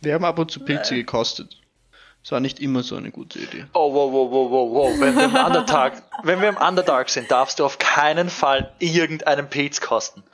Wir 0.00 0.14
haben 0.14 0.24
ab 0.24 0.38
und 0.38 0.50
zu 0.50 0.60
Pilze 0.60 0.94
gekostet. 0.94 1.60
Das 2.22 2.32
war 2.32 2.40
nicht 2.40 2.58
immer 2.58 2.82
so 2.82 2.96
eine 2.96 3.12
gute 3.12 3.38
Idee. 3.38 3.66
Oh, 3.72 3.92
wow, 3.94 4.12
wow, 4.12 4.30
wow, 4.30 4.50
wow, 4.50 4.72
wow. 4.72 5.00
Wenn 5.00 5.16
wir 5.16 5.24
im 5.26 5.34
Underdark, 5.36 6.02
wenn 6.24 6.40
wir 6.40 6.48
im 6.48 6.56
Underdark 6.56 7.08
sind, 7.08 7.30
darfst 7.30 7.60
du 7.60 7.64
auf 7.64 7.78
keinen 7.78 8.30
Fall 8.30 8.74
irgendeinen 8.80 9.48
Pilz 9.48 9.80
kosten. 9.80 10.24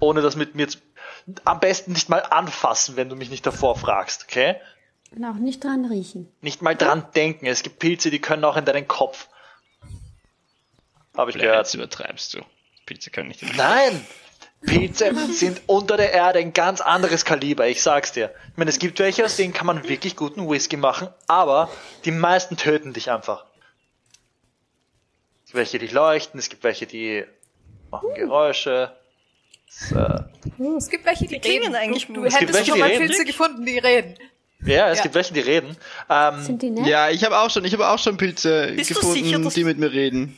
Ohne 0.00 0.22
das 0.22 0.34
mit 0.34 0.54
mir 0.56 0.66
zu, 0.68 0.78
am 1.44 1.60
besten 1.60 1.92
nicht 1.92 2.08
mal 2.08 2.20
anfassen, 2.20 2.96
wenn 2.96 3.08
du 3.08 3.16
mich 3.16 3.30
nicht 3.30 3.46
davor 3.46 3.76
fragst, 3.76 4.24
okay? 4.24 4.56
Und 5.12 5.24
auch 5.24 5.34
nicht 5.34 5.64
dran 5.64 5.84
riechen. 5.86 6.28
Nicht 6.40 6.62
mal 6.62 6.76
dran 6.76 7.06
denken. 7.14 7.46
Es 7.46 7.62
gibt 7.62 7.78
Pilze, 7.78 8.10
die 8.10 8.20
können 8.20 8.44
auch 8.44 8.56
in 8.56 8.64
deinen 8.64 8.86
Kopf. 8.86 9.28
Habe 11.16 11.30
ich 11.30 11.36
Jetzt 11.36 11.42
gehört. 11.44 11.74
übertreibst 11.74 12.34
du. 12.34 12.40
Pilze 12.86 13.10
können 13.10 13.28
nicht 13.28 13.42
in 13.42 13.54
Nein! 13.56 14.06
Pilze 14.62 15.12
sind 15.32 15.62
unter 15.66 15.96
der 15.96 16.12
Erde 16.12 16.38
ein 16.38 16.52
ganz 16.52 16.80
anderes 16.82 17.24
Kaliber, 17.24 17.66
ich 17.66 17.82
sag's 17.82 18.12
dir. 18.12 18.32
Ich 18.50 18.56
meine, 18.58 18.68
es 18.68 18.78
gibt 18.78 18.98
welche, 18.98 19.24
aus 19.24 19.36
denen 19.36 19.54
kann 19.54 19.66
man 19.66 19.88
wirklich 19.88 20.16
guten 20.16 20.48
Whisky 20.50 20.76
machen, 20.76 21.08
aber 21.28 21.70
die 22.04 22.10
meisten 22.10 22.58
töten 22.58 22.92
dich 22.92 23.10
einfach. 23.10 23.46
Es 25.46 25.52
gibt 25.52 25.54
welche, 25.56 25.78
die 25.78 25.86
leuchten, 25.86 26.38
es 26.38 26.50
gibt 26.50 26.62
welche, 26.62 26.86
die 26.86 27.24
machen 27.90 28.12
Geräusche. 28.14 28.94
Es, 29.66 29.92
äh, 29.92 30.24
Es 30.76 30.90
gibt 30.90 31.06
welche, 31.06 31.24
die, 31.26 31.36
Die 31.36 31.40
klingen 31.40 31.62
reden. 31.74 31.76
eigentlich 31.76 32.06
du, 32.06 32.12
du 32.12 32.24
hättest 32.24 32.52
welche, 32.52 32.70
schon 32.72 32.78
mal. 32.80 32.90
Pilze 32.90 33.24
gefunden, 33.24 33.64
die 33.64 33.78
reden. 33.78 34.14
Ja, 34.64 34.90
es 34.90 34.98
Ja. 34.98 35.02
gibt 35.04 35.14
welche, 35.14 35.32
die 35.34 35.40
reden. 35.40 35.76
Ähm, 36.08 36.42
Sind 36.44 36.62
die 36.62 36.70
nett? 36.70 36.86
Ja, 36.86 37.10
ich 37.10 37.24
habe 37.24 37.38
auch 37.38 37.50
schon, 37.50 37.64
ich 37.64 37.72
habe 37.72 37.88
auch 37.88 37.98
schon 37.98 38.16
Pilze 38.16 38.72
Bist 38.76 38.88
gefunden, 38.90 39.24
sicher, 39.24 39.38
die 39.38 39.64
mit 39.64 39.78
mir 39.78 39.90
reden. 39.92 40.36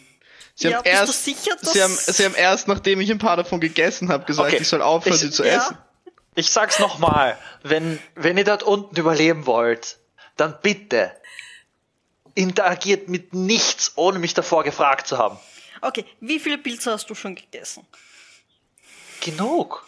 Sie 0.55 0.69
Ja, 0.69 0.79
haben 0.79 0.85
erst, 0.85 1.25
sicher, 1.25 1.57
sie 1.63 1.83
haben, 1.83 1.95
sie 1.97 2.25
haben 2.25 2.35
erst, 2.35 2.69
nachdem 2.69 3.01
ich 3.01 3.11
ein 3.11 3.19
paar 3.19 3.37
davon 3.37 3.61
gegessen 3.61 4.11
habe, 4.11 4.25
gesagt, 4.25 4.49
Okay. 4.53 4.59
ich 4.63 4.69
soll 4.69 4.83
aufhören, 4.83 5.15
Ich- 5.15 5.21
sie 5.21 5.31
zu 5.31 5.45
ja. 5.45 5.57
essen. 5.57 5.79
ich 6.35 6.51
sag's 6.51 6.79
nochmal, 6.79 7.39
wenn, 7.63 7.99
wenn 8.15 8.37
ihr 8.39 8.45
dort 8.45 8.63
unten 8.63 8.97
überleben 8.97 9.47
wollt, 9.47 9.99
dann 10.37 10.57
bitte 10.63 11.13
interagiert 12.35 13.09
mit 13.09 13.35
nichts, 13.35 13.93
ohne 13.97 14.19
mich 14.19 14.35
davor 14.35 14.65
gefragt 14.65 15.07
zu 15.07 15.19
haben. 15.19 15.39
Okay, 15.81 16.05
wie 16.21 16.39
viele 16.39 16.59
Pilze 16.59 16.93
hast 16.93 17.09
du 17.11 17.15
schon 17.15 17.35
gegessen? 17.35 17.87
Genug. 19.21 19.87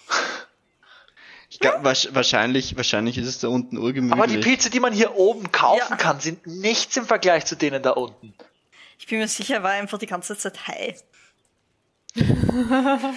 Ich 1.55 1.61
glaub, 1.61 1.85
wahrscheinlich, 1.85 2.77
wahrscheinlich 2.77 3.17
ist 3.17 3.29
es 3.29 3.39
da 3.39 3.47
unten 3.47 3.79
urgemütlich. 3.79 4.13
Aber 4.13 4.27
die 4.27 4.39
Pilze, 4.39 4.71
die 4.71 4.81
man 4.81 4.93
hier 4.93 5.15
oben 5.15 5.53
kaufen 5.53 5.87
Ja. 5.89 5.95
kann, 5.95 6.19
sind 6.19 6.45
nichts 6.49 6.97
im 6.97 7.07
Vergleich 7.07 7.45
zu 7.45 7.55
denen 7.55 7.81
da 7.81 7.91
unten. 7.91 8.35
Ich 8.99 9.07
bin 9.07 9.21
mir 9.21 9.29
sicher, 9.29 9.55
er 9.55 9.63
war 9.63 9.71
einfach 9.71 9.99
die 9.99 10.09
ganze 10.09 10.37
Zeit 10.37 10.67
high. 10.67 11.01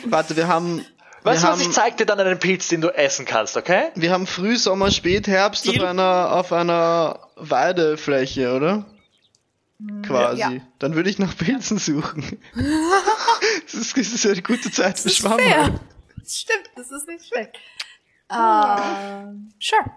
Warte, 0.05 0.35
wir 0.35 0.47
haben, 0.47 0.85
Weißt 1.23 1.41
wir 1.41 1.49
du 1.49 1.53
was, 1.55 1.61
ich 1.61 1.71
zeig 1.71 1.97
dir 1.97 2.05
dann 2.05 2.19
einen 2.19 2.37
Pilz, 2.37 2.67
den 2.67 2.81
du 2.81 2.89
essen 2.89 3.25
kannst, 3.25 3.57
okay? 3.57 3.89
wir 3.95 4.11
haben 4.11 4.27
Frühsommer, 4.27 4.91
Spätherbst 4.91 5.67
auf 5.67 5.81
einer, 5.81 6.31
auf 6.33 6.53
einer 6.53 7.27
Weidefläche, 7.37 8.55
oder? 8.55 8.85
Quasi. 10.03 10.41
Ja. 10.41 10.51
Dann 10.77 10.93
würde 10.93 11.09
ich 11.09 11.17
nach 11.17 11.35
Pilzen 11.35 11.79
suchen. 11.79 12.39
das, 13.63 13.73
ist, 13.73 13.97
das 13.97 14.07
ist 14.09 14.23
ja 14.23 14.31
eine 14.31 14.43
gute 14.43 14.69
Zeit 14.69 14.99
für 14.99 15.09
Schwamm. 15.09 15.39
Stimmt, 16.23 16.69
das 16.75 16.91
ist 16.91 17.07
nicht 17.07 17.25
schlecht. 17.25 17.57
Ähm, 18.29 19.53
sure. 19.59 19.91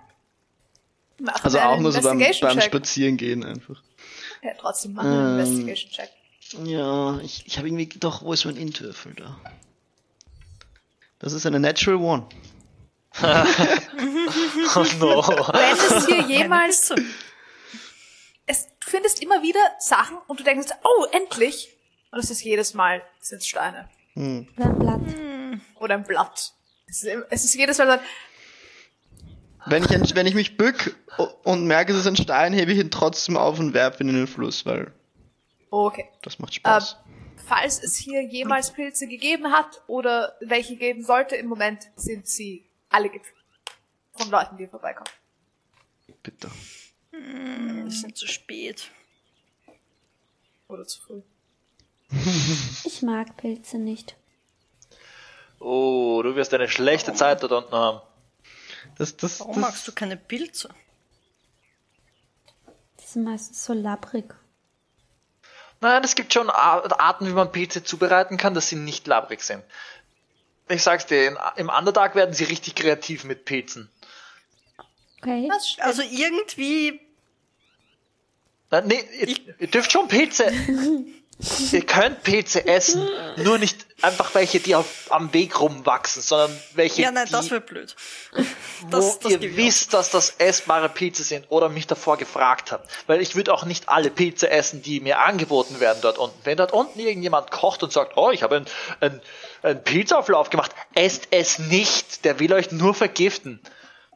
Machen 1.18 1.40
Also 1.42 1.58
einen 1.58 1.68
auch 1.68 1.80
nur 1.80 1.92
so 1.92 2.00
beim, 2.00 2.18
beim. 2.18 2.60
Spazierengehen 2.60 3.44
einfach. 3.44 3.82
Ja, 4.42 4.52
trotzdem 4.58 4.94
machen 4.94 5.10
wir 5.10 5.18
einen 5.18 5.40
Ähm. 5.40 5.68
Investigation 5.68 5.90
Check. 5.92 6.10
Ja, 6.64 7.18
ich, 7.20 7.46
ich 7.46 7.58
habe 7.58 7.68
irgendwie 7.68 7.86
doch, 7.98 8.22
wo 8.22 8.32
ist 8.32 8.44
mein 8.44 8.56
Intwürfel 8.56 9.14
da? 9.14 9.38
Das 11.18 11.32
ist 11.32 11.46
eine 11.46 11.60
Natural 11.60 12.00
One. 12.00 12.26
Oh 14.72 14.84
no. 15.00 15.20
Du 15.20 15.52
hättest 15.52 16.08
hier 16.08 16.22
jemals 16.22 16.92
es, 18.50 18.66
du 18.66 18.90
findest 18.90 19.22
immer 19.22 19.42
wieder 19.42 19.60
Sachen 19.78 20.18
und 20.26 20.40
du 20.40 20.44
denkst, 20.44 20.68
oh, 20.82 21.06
endlich. 21.12 21.76
Und 22.10 22.18
es 22.18 22.30
ist 22.30 22.42
jedes 22.42 22.74
Mal, 22.74 23.02
es 23.20 23.28
sind 23.28 23.44
Steine. 23.44 23.88
Hm. 24.14 24.48
Oder 24.56 24.64
ein 24.66 24.78
Blatt. 24.78 25.00
Oder 25.76 25.94
ein 25.94 26.04
Blatt. 26.04 26.52
Es 26.90 27.02
ist, 27.04 27.24
es 27.30 27.44
ist 27.44 27.54
jedes 27.54 27.78
Mal 27.78 27.98
so, 27.98 28.04
Wenn 29.70 29.84
ich, 29.84 29.90
ein- 29.90 30.14
wenn 30.14 30.26
ich 30.26 30.34
mich 30.34 30.56
bück 30.56 30.96
und 31.44 31.66
merke, 31.66 31.92
es 31.92 31.98
ist 32.00 32.06
ein 32.06 32.16
Stein, 32.16 32.52
hebe 32.52 32.72
ich 32.72 32.78
ihn 32.78 32.90
trotzdem 32.90 33.36
auf 33.36 33.58
und 33.58 33.74
werfe 33.74 34.02
ihn 34.02 34.08
in 34.08 34.16
den 34.16 34.26
Fluss, 34.26 34.66
weil 34.66 34.92
okay. 35.70 36.08
das 36.22 36.38
macht 36.38 36.54
Spaß. 36.54 36.96
Falls 37.46 37.82
es 37.82 37.96
hier 37.96 38.22
jemals 38.22 38.72
Pilze 38.72 39.06
gegeben 39.06 39.50
hat 39.52 39.82
oder 39.86 40.36
welche 40.40 40.76
geben 40.76 41.02
sollte, 41.04 41.36
im 41.36 41.46
Moment 41.46 41.88
sind 41.96 42.26
sie 42.28 42.66
alle 42.90 43.08
gepflückt. 43.08 43.38
Von 44.12 44.30
Leuten, 44.30 44.56
die 44.56 44.66
vorbeikommen. 44.66 45.08
Bitte. 46.22 46.50
Wir 47.12 47.90
sind 47.90 48.16
zu 48.16 48.26
spät. 48.26 48.90
Oder 50.68 50.86
zu 50.86 51.00
früh. 51.00 51.22
Ich 52.84 53.02
mag 53.02 53.36
Pilze 53.36 53.78
nicht. 53.78 54.16
Oh, 55.60 56.22
du 56.22 56.34
wirst 56.36 56.52
eine 56.54 56.68
schlechte 56.68 57.12
Zeit 57.14 57.42
dort 57.42 57.52
unten 57.52 57.72
haben. 57.72 58.00
Das, 58.96 59.16
das, 59.16 59.40
Warum 59.40 59.54
das, 59.54 59.60
magst 59.60 59.86
du 59.88 59.92
keine 59.92 60.16
Pilze? 60.16 60.70
Die 62.98 63.06
sind 63.06 63.24
meistens 63.24 63.64
so 63.64 63.72
labbrig. 63.72 64.34
Nein, 65.80 66.02
es 66.04 66.14
gibt 66.14 66.32
schon 66.32 66.50
Ar- 66.50 67.00
Arten, 67.00 67.26
wie 67.26 67.32
man 67.32 67.52
Pilze 67.52 67.82
zubereiten 67.84 68.36
kann, 68.36 68.54
dass 68.54 68.68
sie 68.68 68.76
nicht 68.76 69.06
labrig 69.06 69.42
sind. 69.42 69.62
Ich 70.68 70.82
sag's 70.82 71.06
dir, 71.06 71.28
in, 71.28 71.38
im 71.56 71.68
Underdark 71.68 72.14
werden 72.14 72.34
sie 72.34 72.44
richtig 72.44 72.74
kreativ 72.74 73.24
mit 73.24 73.44
Pilzen. 73.44 73.90
Okay. 75.18 75.50
Also 75.80 76.02
irgendwie, 76.02 77.00
Na, 78.70 78.80
nee, 78.80 79.04
ihr, 79.20 79.36
ihr 79.58 79.66
dürft 79.68 79.92
schon 79.92 80.08
Pilze. 80.08 80.50
ihr 81.72 81.86
könnt 81.86 82.22
Pilze 82.22 82.66
essen, 82.66 83.08
nur 83.36 83.58
nicht 83.58 83.86
einfach 84.02 84.34
welche, 84.34 84.60
die 84.60 84.74
auf, 84.74 85.06
am 85.10 85.32
Weg 85.32 85.60
rumwachsen, 85.60 86.22
sondern 86.22 86.56
welche, 86.74 87.02
ja 87.02 87.10
nein, 87.10 87.26
die, 87.26 87.32
das 87.32 87.50
wäre 87.50 87.60
blöd. 87.60 87.94
wo 88.82 88.88
Das, 88.90 89.18
das 89.18 89.32
ihr 89.32 89.56
wisst, 89.56 89.94
dass 89.94 90.10
das 90.10 90.34
essbare 90.38 90.88
Pilze 90.88 91.22
sind 91.22 91.46
oder 91.48 91.68
mich 91.68 91.86
davor 91.86 92.16
gefragt 92.16 92.72
habt. 92.72 92.90
Weil 93.06 93.20
ich 93.20 93.36
würde 93.36 93.52
auch 93.52 93.64
nicht 93.64 93.88
alle 93.88 94.10
Pilze 94.10 94.50
essen, 94.50 94.82
die 94.82 95.00
mir 95.00 95.20
angeboten 95.20 95.80
werden 95.80 95.98
dort 96.02 96.18
unten. 96.18 96.38
Wenn 96.44 96.56
dort 96.56 96.72
unten 96.72 96.98
irgendjemand 96.98 97.50
kocht 97.50 97.82
und 97.82 97.92
sagt, 97.92 98.16
oh, 98.16 98.30
ich 98.30 98.42
habe 98.42 98.56
einen 98.56 98.66
ein, 99.00 99.20
ein 99.62 99.82
Pilzauflauf 99.82 100.50
gemacht, 100.50 100.72
esst 100.94 101.28
es 101.30 101.58
nicht. 101.58 102.24
Der 102.24 102.38
will 102.38 102.52
euch 102.52 102.70
nur 102.72 102.94
vergiften. 102.94 103.60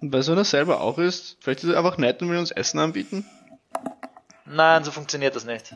und 0.01 0.11
du, 0.11 0.19
wenn 0.19 0.39
er 0.39 0.45
selber 0.45 0.81
auch 0.81 0.99
ist? 0.99 1.37
Vielleicht 1.41 1.65
ist 1.65 1.71
er 1.71 1.79
einfach 1.79 1.99
nett 1.99 2.23
und 2.23 2.31
will 2.31 2.39
uns 2.39 2.51
Essen 2.51 2.79
anbieten? 2.79 3.27
Nein, 4.47 4.85
so 4.85 4.91
funktioniert 4.91 5.35
das 5.35 5.45
nicht. 5.45 5.75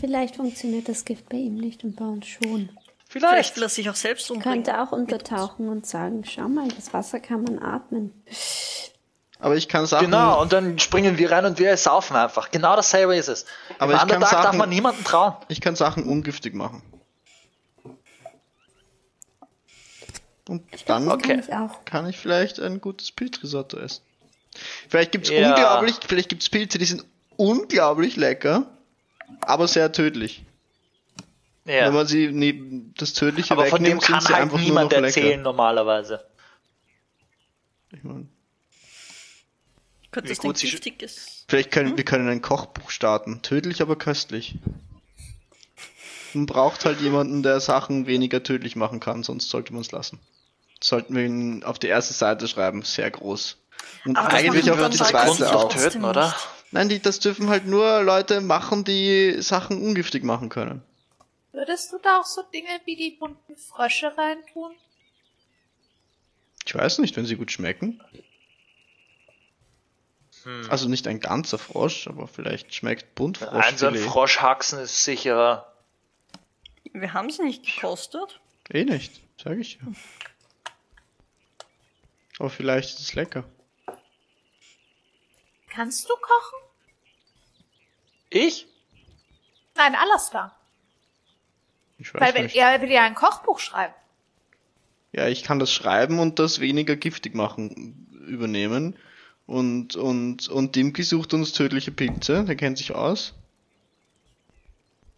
Vielleicht 0.00 0.36
funktioniert 0.36 0.88
das 0.88 1.04
Gift 1.04 1.28
bei 1.28 1.36
ihm 1.36 1.56
nicht 1.56 1.84
und 1.84 1.96
bei 1.96 2.04
uns 2.06 2.26
schon. 2.26 2.70
Vielleicht 3.08 3.32
Vielleicht. 3.52 3.56
will 3.56 3.62
er 3.64 3.68
sich 3.68 3.90
auch 3.90 3.94
selbst 3.96 4.30
umbringen. 4.30 4.62
Könnte 4.64 4.80
auch 4.82 4.92
untertauchen 4.92 5.68
und 5.68 5.84
sagen, 5.86 6.24
schau 6.24 6.48
mal, 6.48 6.68
das 6.68 6.92
Wasser 6.94 7.18
kann 7.20 7.42
man 7.42 7.58
atmen. 7.58 8.12
Aber 9.40 9.56
ich 9.56 9.68
kann 9.68 9.86
Sachen. 9.86 10.04
Genau, 10.06 10.40
und 10.40 10.52
dann 10.52 10.78
springen 10.78 11.18
wir 11.18 11.32
rein 11.32 11.44
und 11.44 11.58
wir 11.58 11.76
saufen 11.76 12.14
einfach. 12.16 12.50
Genau 12.50 12.76
dasselbe 12.76 13.16
ist 13.16 13.28
es. 13.28 13.46
Aber 13.78 13.92
Im 13.92 13.96
ich 13.96 14.00
kann 14.02 14.10
Underdark 14.16 14.30
darf 14.32 14.42
Sachen- 14.44 14.58
man 14.58 14.68
niemanden 14.68 15.02
trauen. 15.02 15.34
Ich 15.48 15.60
kann 15.60 15.74
Sachen 15.76 16.04
ungiftig 16.04 16.54
machen. 16.54 16.82
Und 20.48 20.64
dann 20.86 21.08
Okay. 21.08 21.28
kann 21.28 21.38
ich 21.40 21.52
auch. 21.54 21.84
kann 21.84 22.08
ich 22.08 22.18
vielleicht 22.18 22.58
ein 22.60 22.80
gutes 22.80 23.12
Pilzrisotto 23.12 23.78
essen. 23.78 24.02
Vielleicht 24.88 25.12
gibt's 25.12 25.30
Ja. 25.30 25.48
unglaublich, 25.48 25.94
vielleicht 26.06 26.28
gibt's 26.28 26.50
Pilze, 26.50 26.78
die 26.78 26.84
sind 26.84 27.04
unglaublich 27.36 28.16
lecker, 28.16 28.66
aber 29.42 29.68
sehr 29.68 29.92
tödlich. 29.92 30.44
Ja. 31.64 31.86
Wenn 31.86 31.94
man 31.94 32.06
sie 32.06 32.28
neben 32.32 32.94
das 32.96 33.12
Tödliche 33.12 33.52
Aber 33.52 33.66
von 33.66 33.78
dem 33.84 33.98
wegnimmt, 33.98 34.02
sind 34.04 34.12
kann 34.14 34.20
sie 34.22 34.32
halt 34.32 34.42
einfach 34.42 34.58
niemand 34.58 34.90
nur 34.92 35.00
noch 35.00 35.06
erzählen 35.06 35.26
lecker. 35.28 35.42
normalerweise. 35.42 36.24
Ich 37.92 38.02
mein, 38.02 38.28
Könnte 40.10 40.28
denn 40.32 40.38
gut 40.38 40.58
sie- 40.58 40.70
giftiges? 40.70 41.44
vielleicht 41.48 41.70
können 41.70 41.96
wir 41.96 42.04
können 42.04 42.28
ein 42.28 42.42
Kochbuch 42.42 42.90
starten. 42.90 43.42
Tödlich, 43.42 43.82
aber 43.82 43.96
köstlich. 43.96 44.56
Man 46.32 46.46
braucht 46.46 46.84
halt 46.84 47.00
jemanden, 47.00 47.42
der 47.42 47.60
Sachen 47.60 48.06
weniger 48.06 48.42
tödlich 48.42 48.76
machen 48.76 49.00
kann, 49.00 49.22
sonst 49.22 49.50
sollte 49.50 49.72
man 49.72 49.82
es 49.82 49.92
lassen. 49.92 50.18
Sollten 50.82 51.14
wir 51.14 51.24
ihn 51.24 51.62
auf 51.64 51.78
die 51.78 51.88
erste 51.88 52.14
Seite 52.14 52.48
schreiben, 52.48 52.82
sehr 52.82 53.10
groß. 53.10 53.56
Und 54.04 54.16
Aber 54.16 54.28
das 54.28 54.38
eigentlich 54.40 54.70
auf 54.70 54.88
die 54.90 54.96
zweite 54.96 55.50
auch. 55.54 55.68
doch 55.68 55.74
töten, 55.74 56.04
oder? 56.04 56.34
Nein, 56.72 56.88
die, 56.88 57.00
das 57.00 57.18
dürfen 57.18 57.48
halt 57.48 57.66
nur 57.66 58.02
Leute 58.02 58.40
machen, 58.40 58.84
die 58.84 59.42
Sachen 59.42 59.82
ungiftig 59.82 60.22
machen 60.22 60.48
können. 60.48 60.82
Würdest 61.52 61.92
du 61.92 61.98
da 61.98 62.20
auch 62.20 62.24
so 62.24 62.42
Dinge 62.42 62.68
wie 62.84 62.96
die 62.96 63.10
bunten 63.10 63.56
Frösche 63.56 64.16
reintun? 64.16 64.72
Ich 66.64 66.74
weiß 66.74 66.98
nicht, 66.98 67.16
wenn 67.16 67.26
sie 67.26 67.36
gut 67.36 67.50
schmecken. 67.50 68.00
Hm. 70.44 70.70
Also 70.70 70.88
nicht 70.88 71.08
ein 71.08 71.18
ganzer 71.18 71.58
Frosch, 71.58 72.06
aber 72.06 72.28
vielleicht 72.28 72.72
schmeckt 72.72 73.14
Ein 73.42 73.76
so 73.76 73.88
ein. 73.88 73.96
Froschhaxen 73.96 74.78
ist 74.78 75.04
sicherer. 75.04 75.74
Wir 76.92 77.12
haben 77.12 77.30
sie 77.30 77.42
nicht 77.42 77.64
gekostet. 77.64 78.40
Eh 78.72 78.84
nicht, 78.84 79.20
sag 79.42 79.58
ich 79.58 79.74
ja. 79.74 79.92
Aber 82.38 82.50
vielleicht 82.50 82.90
ist 82.90 83.00
es 83.00 83.14
lecker. 83.14 83.44
Kannst 85.70 86.08
du 86.08 86.14
kochen? 86.14 86.58
Ich? 88.28 88.66
Nein, 89.76 89.94
Alastar. 89.94 90.56
Ich 91.98 92.12
weiß 92.12 92.20
Weil 92.20 92.34
wenn 92.34 92.44
nicht. 92.44 92.56
er 92.56 92.80
will 92.80 92.90
ja 92.90 93.02
ein 93.02 93.14
Kochbuch 93.14 93.58
schreiben. 93.58 93.94
Ja, 95.12 95.28
ich 95.28 95.42
kann 95.42 95.58
das 95.58 95.72
schreiben 95.72 96.18
und 96.18 96.38
das 96.38 96.60
weniger 96.60 96.96
giftig 96.96 97.34
machen 97.34 98.06
übernehmen. 98.26 98.96
Und, 99.46 99.96
und, 99.96 100.48
und 100.48 100.76
Dimki 100.76 101.02
sucht 101.02 101.34
uns 101.34 101.52
tödliche 101.52 101.90
Pilze, 101.90 102.44
der 102.44 102.54
kennt 102.56 102.78
sich 102.78 102.94
aus. 102.94 103.34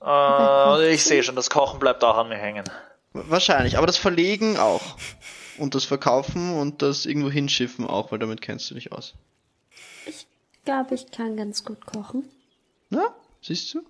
Äh, 0.03 0.95
ich 0.95 1.05
sehe 1.05 1.23
schon, 1.23 1.37
das 1.37 1.51
Kochen 1.51 1.79
bleibt 1.79 2.03
auch 2.03 2.17
an 2.17 2.29
mir 2.29 2.39
hängen. 2.39 2.65
Wahrscheinlich, 3.13 3.77
aber 3.77 3.87
das 3.87 3.99
Verlegen 3.99 4.57
auch. 4.57 4.97
Und 5.59 5.75
das 5.75 5.85
Verkaufen 5.85 6.55
und 6.59 6.81
das 6.81 7.05
irgendwo 7.05 7.31
hinschiffen 7.31 7.87
auch, 7.87 8.11
weil 8.11 8.19
damit 8.19 8.41
kennst 8.41 8.71
du 8.71 8.75
dich 8.75 8.91
aus. 8.91 9.15
Ich 10.63 10.67
glaube, 10.67 10.95
ich 10.95 11.11
kann 11.11 11.37
ganz 11.37 11.65
gut 11.65 11.85
kochen. 11.87 12.23
Na, 12.89 13.13
siehst 13.41 13.75
du? 13.75 13.83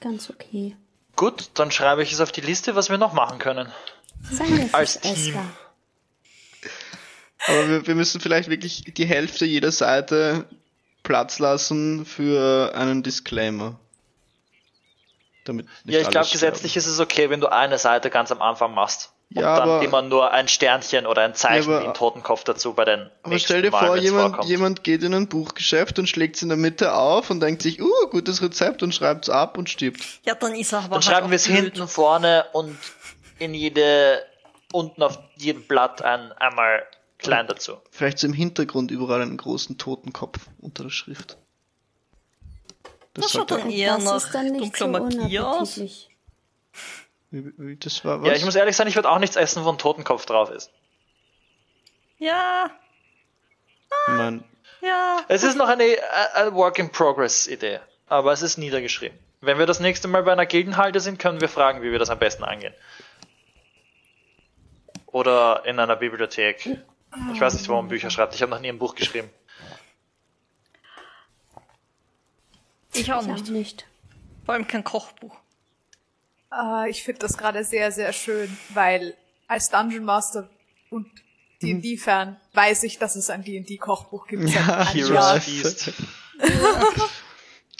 Ganz 0.00 0.30
okay. 0.30 0.74
Gut, 1.14 1.50
dann 1.52 1.70
schreibe 1.70 2.02
ich 2.02 2.10
es 2.10 2.22
auf 2.22 2.32
die 2.32 2.40
Liste, 2.40 2.74
was 2.74 2.88
wir 2.88 2.96
noch 2.96 3.12
machen 3.12 3.38
können. 3.38 3.70
Sagen 4.30 4.70
Als 4.72 4.98
Team. 4.98 5.12
essbar. 5.12 5.44
Aber 7.48 7.68
wir, 7.68 7.86
wir 7.86 7.94
müssen 7.94 8.18
vielleicht 8.18 8.48
wirklich 8.48 8.94
die 8.94 9.04
Hälfte 9.04 9.44
jeder 9.44 9.70
Seite 9.70 10.46
Platz 11.02 11.38
lassen 11.38 12.06
für 12.06 12.72
einen 12.74 13.02
Disclaimer. 13.02 13.78
Damit 15.44 15.66
nicht 15.84 15.94
Ja, 15.94 16.00
ich 16.00 16.08
glaube, 16.08 16.28
gesetzlich 16.32 16.78
ist 16.78 16.86
es 16.86 16.98
okay, 16.98 17.28
wenn 17.28 17.42
du 17.42 17.52
eine 17.52 17.76
Seite 17.76 18.08
ganz 18.08 18.32
am 18.32 18.40
Anfang 18.40 18.72
machst. 18.72 19.12
Und 19.34 19.42
Ja, 19.42 19.58
dann 19.58 19.68
aber- 19.68 19.82
immer 19.84 20.00
nur 20.02 20.30
ein 20.32 20.48
Sternchen 20.48 21.06
oder 21.06 21.22
ein 21.22 21.34
Zeichen 21.34 21.68
Ja, 21.70 21.76
aber- 21.76 21.84
wie 21.84 21.88
ein 21.88 21.94
Totenkopf 21.94 22.44
dazu 22.44 22.72
bei 22.72 22.86
den 22.86 23.10
Aber 23.22 23.28
nächsten 23.30 23.46
stell 23.48 23.62
dir 23.62 23.70
Malen, 23.70 23.86
vor, 23.88 23.96
jemand, 23.98 24.28
vorkommt. 24.30 24.48
jemand 24.48 24.84
geht 24.84 25.02
in 25.02 25.12
ein 25.12 25.28
Buchgeschäft 25.28 25.98
und 25.98 26.08
schlägt 26.08 26.36
es 26.36 26.42
in 26.42 26.48
der 26.48 26.56
Mitte 26.56 26.94
auf 26.94 27.28
und 27.28 27.40
denkt 27.40 27.60
sich, 27.60 27.82
uh, 27.82 27.90
gutes 28.10 28.40
Rezept 28.40 28.82
und 28.82 28.94
schreibt 28.94 29.26
es 29.26 29.30
ab 29.30 29.58
und 29.58 29.68
stirbt. 29.68 30.00
Ja, 30.24 30.34
dann 30.34 30.54
ist 30.54 30.72
er 30.72 30.78
aber 30.78 30.84
Dann 30.88 30.94
halt 30.94 31.04
schreiben 31.04 31.30
wir 31.30 31.36
es 31.36 31.44
hinten, 31.46 31.86
vorne 31.88 32.46
und 32.54 32.78
in 33.38 33.52
jede, 33.52 34.24
unten 34.72 35.02
auf 35.02 35.18
jedem 35.36 35.62
Blatt 35.64 36.00
ein, 36.00 36.32
einmal 36.32 36.84
klein 37.18 37.46
dazu. 37.46 37.74
Vielleicht 37.90 38.18
so 38.20 38.28
im 38.28 38.32
Hintergrund 38.32 38.90
überall 38.90 39.20
einen 39.20 39.36
großen 39.36 39.76
Totenkopf 39.76 40.38
unter 40.60 40.84
der 40.84 40.90
Schrift. 40.90 41.36
Das 43.12 43.30
schaut 43.32 43.50
sollte- 43.50 43.64
dann 43.64 43.70
eher 43.70 43.96
das 43.96 44.04
nach 44.04 44.20
so 44.20 44.38
dunkler 44.58 44.86
Magie 44.88 45.40
aus. 45.40 45.78
Das 47.30 48.04
war 48.04 48.22
was? 48.22 48.28
Ja, 48.28 48.34
ich 48.34 48.44
muss 48.44 48.54
ehrlich 48.54 48.74
sein, 48.76 48.86
ich 48.88 48.94
würde 48.96 49.10
auch 49.10 49.18
nichts 49.18 49.36
essen, 49.36 49.64
wo 49.64 49.68
ein 49.70 49.78
Totenkopf 49.78 50.24
drauf 50.26 50.50
ist. 50.50 50.70
Ja, 52.18 52.70
Ich 54.08 54.14
mein, 54.14 54.44
ja. 54.80 55.20
Es 55.28 55.42
ist 55.44 55.56
noch 55.56 55.68
eine, 55.68 55.84
eine 56.34 56.54
Work 56.54 56.78
in 56.78 56.90
Progress 56.90 57.46
Idee, 57.46 57.80
aber 58.08 58.32
es 58.32 58.42
ist 58.42 58.56
niedergeschrieben. 58.56 59.18
Wenn 59.40 59.58
wir 59.58 59.66
das 59.66 59.78
nächste 59.78 60.08
Mal 60.08 60.22
bei 60.24 60.32
einer 60.32 60.46
Gildenhalte 60.46 60.98
sind, 61.00 61.18
können 61.18 61.40
wir 61.40 61.48
fragen, 61.48 61.82
wie 61.82 61.92
wir 61.92 61.98
das 61.98 62.10
am 62.10 62.18
besten 62.18 62.42
angehen. 62.44 62.74
oder 65.06 65.62
in 65.64 65.78
einer 65.78 65.96
Bibliothek. 65.96 66.78
Ich 67.32 67.40
weiß 67.40 67.54
nicht, 67.54 67.68
wo 67.68 67.74
man 67.74 67.88
Bücher 67.88 68.10
schreibt. 68.10 68.34
Ich 68.34 68.42
habe 68.42 68.50
noch 68.50 68.60
nie 68.60 68.68
ein 68.68 68.78
Buch 68.78 68.94
geschrieben. 68.94 69.30
Ich 72.94 73.12
auch 73.12 73.22
Ich 73.22 73.28
auch 73.28 73.34
nicht. 73.34 73.48
nicht. 73.48 73.86
Vor 74.44 74.54
allem 74.54 74.66
kein 74.66 74.84
Kochbuch. 74.84 75.36
Äh, 76.52 76.90
ich 76.90 77.02
finde 77.02 77.20
das 77.20 77.36
gerade 77.36 77.64
sehr, 77.64 77.92
sehr 77.92 78.12
schön, 78.12 78.56
weil 78.70 79.14
als 79.46 79.70
Dungeon 79.70 80.04
Master 80.04 80.48
und 80.90 81.06
D&D-Fan 81.62 82.36
weiß 82.54 82.84
ich, 82.84 82.98
dass 82.98 83.16
es 83.16 83.30
ein 83.30 83.42
D&D-Kochbuch 83.42 84.26
gibt. 84.28 84.44
ich 84.44 84.54
Heroes. 84.54 85.44
Feast. 85.44 85.92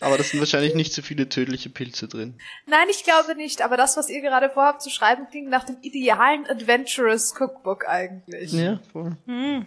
Aber 0.01 0.16
da 0.16 0.22
sind 0.22 0.38
wahrscheinlich 0.38 0.74
nicht 0.76 0.92
so 0.92 1.03
viele 1.03 1.28
tödliche 1.28 1.70
Pilze 1.70 2.07
drin. 2.07 2.38
Nein, 2.66 2.86
ich 2.88 3.03
glaube 3.03 3.34
nicht, 3.34 3.62
aber 3.62 3.76
das, 3.76 3.96
was 3.96 4.09
ihr 4.09 4.20
gerade 4.20 4.49
vorhabt 4.49 4.80
zu 4.80 4.90
schreiben, 4.90 5.26
klingt 5.28 5.51
nach 5.51 5.64
dem 5.64 5.76
idealen 5.82 6.46
Adventurous 6.46 7.34
Cookbook 7.38 7.88
eigentlich. 7.88 8.53
Ja, 8.53 8.78
voll. 8.92 9.16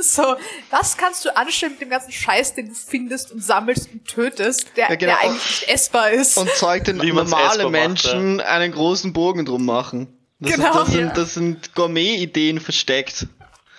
So, 0.00 0.36
was 0.70 0.96
kannst 0.96 1.24
du 1.24 1.34
anstellen 1.34 1.72
mit 1.72 1.80
dem 1.80 1.88
ganzen 1.90 2.12
Scheiß, 2.12 2.54
den 2.54 2.68
du 2.68 2.74
findest 2.74 3.32
und 3.32 3.42
sammelst 3.42 3.90
und 3.90 4.04
tötest, 4.06 4.66
der, 4.76 4.90
Ja, 4.90 4.94
genau. 4.96 5.12
der 5.12 5.20
eigentlich 5.20 5.60
nicht 5.60 5.68
essbar 5.68 6.10
ist? 6.10 6.36
Und 6.36 6.50
Zeug, 6.50 6.84
den 6.84 6.96
normale 6.98 7.24
essbar 7.24 7.70
macht, 7.70 7.72
Menschen 7.72 8.40
einen 8.40 8.72
großen 8.72 9.12
Bogen 9.14 9.46
drum 9.46 9.64
machen. 9.64 10.08
Das, 10.40 10.52
Genau. 10.56 10.74
das, 10.74 10.88
Ja. 10.88 10.94
sind, 10.94 11.16
das 11.16 11.34
sind 11.34 11.74
Gourmet-Ideen 11.74 12.60
versteckt. 12.60 13.28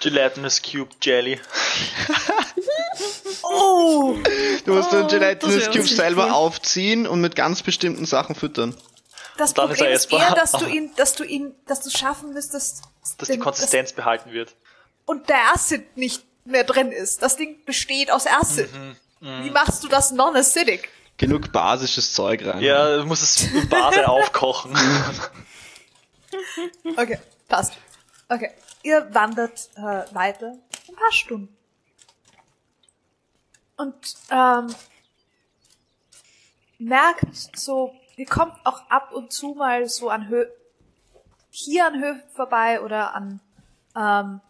Gelatinous 0.10 0.62
Cube 0.62 0.90
Jelly. 1.02 1.40
oh! 3.44 4.16
Du 4.66 4.74
musst 4.74 4.90
Oh, 4.92 4.96
den 4.98 5.08
Gelatinous 5.08 5.66
das 5.66 5.76
Cube 5.76 5.88
selber 5.88 6.26
cool. 6.28 6.32
aufziehen 6.32 7.08
und 7.08 7.22
mit 7.22 7.36
ganz 7.36 7.64
bestimmten 7.64 8.06
Sachen 8.06 8.36
füttern. 8.36 8.76
Das 9.38 9.54
Dann 9.54 9.70
ist 9.72 9.78
Problem 9.78 9.86
er 9.90 9.96
ist, 9.96 10.02
essbar. 10.06 10.20
eher, 10.30 10.36
dass 10.36 10.52
du 10.52 10.66
ihn, 10.70 10.92
dass 10.96 11.16
du 11.16 11.24
ihn, 11.24 11.54
dass 11.68 11.82
du 11.82 11.90
schaffen 11.90 12.34
müsstest, 12.34 12.84
Dass 13.18 13.28
die 13.28 13.34
den- 13.34 13.42
Konsistenz 13.42 13.94
behalten 13.94 14.32
wird. 14.32 14.50
das, 14.50 14.56
und 15.06 15.28
der 15.30 15.54
Acid 15.54 15.98
nicht 15.98 16.24
mehr 16.46 16.64
drin 16.64 16.92
ist. 16.92 17.22
Das 17.22 17.36
Ding 17.36 17.64
besteht 17.66 18.12
aus 18.12 18.28
Acid. 18.28 18.70
Mhm, 19.22 19.44
Wie 19.44 19.50
machst 19.50 19.84
du 19.84 19.88
das 19.88 20.12
non-acidic? 20.12 20.90
Genug 21.18 21.52
basisches 21.52 22.14
Zeug 22.14 22.46
rein. 22.46 22.62
Ja, 22.62 22.98
du 22.98 23.06
musst 23.06 23.24
es 23.24 23.42
in 23.52 23.68
Bade 23.70 24.08
aufkochen. 24.10 24.76
Okay, 26.98 27.18
passt. 27.48 27.74
Okay, 28.28 28.52
ihr 28.86 29.14
wandert 29.14 29.70
äh, 29.76 30.04
weiter 30.14 30.56
ein 30.88 30.96
paar 30.96 31.12
Stunden. 31.12 31.56
Und 33.78 34.16
ähm, 34.30 34.74
merkt 36.78 37.58
so, 37.58 37.94
ihr 38.16 38.28
kommt 38.28 38.54
auch 38.64 38.90
ab 38.90 39.12
und 39.12 39.34
zu 39.34 39.56
mal 39.56 39.90
so 39.90 40.10
an 40.10 40.30
Hö 40.30 40.46
hier 41.50 41.88
an 41.88 42.02
Höfen 42.02 42.30
vorbei 42.34 42.82
oder 42.82 43.16
an 43.16 43.40
ähm, 43.96 44.42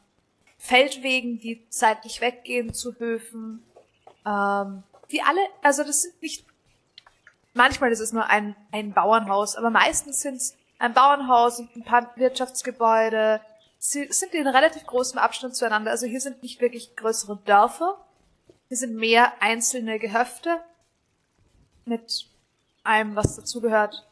Feldwegen, 0.57 1.39
die 1.39 1.65
seitlich 1.69 2.19
weggehen 2.19 2.73
zu 2.73 2.97
Höfen. 2.97 3.63
Ähm, 4.25 4.83
die 5.11 5.21
alle, 5.21 5.39
also 5.61 5.83
das 5.83 6.01
sind 6.01 6.19
nicht, 6.21 6.45
manchmal 7.53 7.91
ist 7.91 7.99
es 7.99 8.11
nur 8.11 8.25
ein, 8.25 8.55
ein 8.71 8.93
Bauernhaus, 8.93 9.55
aber 9.55 9.69
meistens 9.69 10.21
sind 10.21 10.37
es 10.37 10.57
ein 10.79 10.93
Bauernhaus 10.93 11.59
und 11.59 11.75
ein 11.75 11.83
paar 11.83 12.11
Wirtschaftsgebäude. 12.17 13.39
Sie 13.87 14.11
sind 14.11 14.33
in 14.33 14.47
relativ 14.47 14.87
großem 14.87 15.19
Abstand 15.19 15.55
zueinander. 15.55 15.91
Also 15.91 16.07
hier 16.07 16.19
sind 16.19 16.41
nicht 16.41 16.59
wirklich 16.59 16.95
größere 16.95 17.37
Dörfer. 17.45 18.03
Hier 18.67 18.77
sind 18.77 18.95
mehr 18.95 19.33
einzelne 19.41 19.99
Gehöfte 19.99 20.59
mit 21.85 22.27
allem, 22.83 23.15
was 23.15 23.35
dazugehört. 23.35 24.07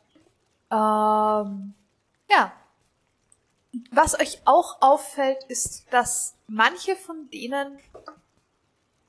Ähm, 0.69 1.73
ja. 2.29 2.53
Was 3.89 4.19
euch 4.19 4.41
auch 4.45 4.79
auffällt, 4.79 5.43
ist, 5.45 5.91
dass 5.91 6.35
manche 6.45 6.95
von 6.95 7.31
denen 7.31 7.79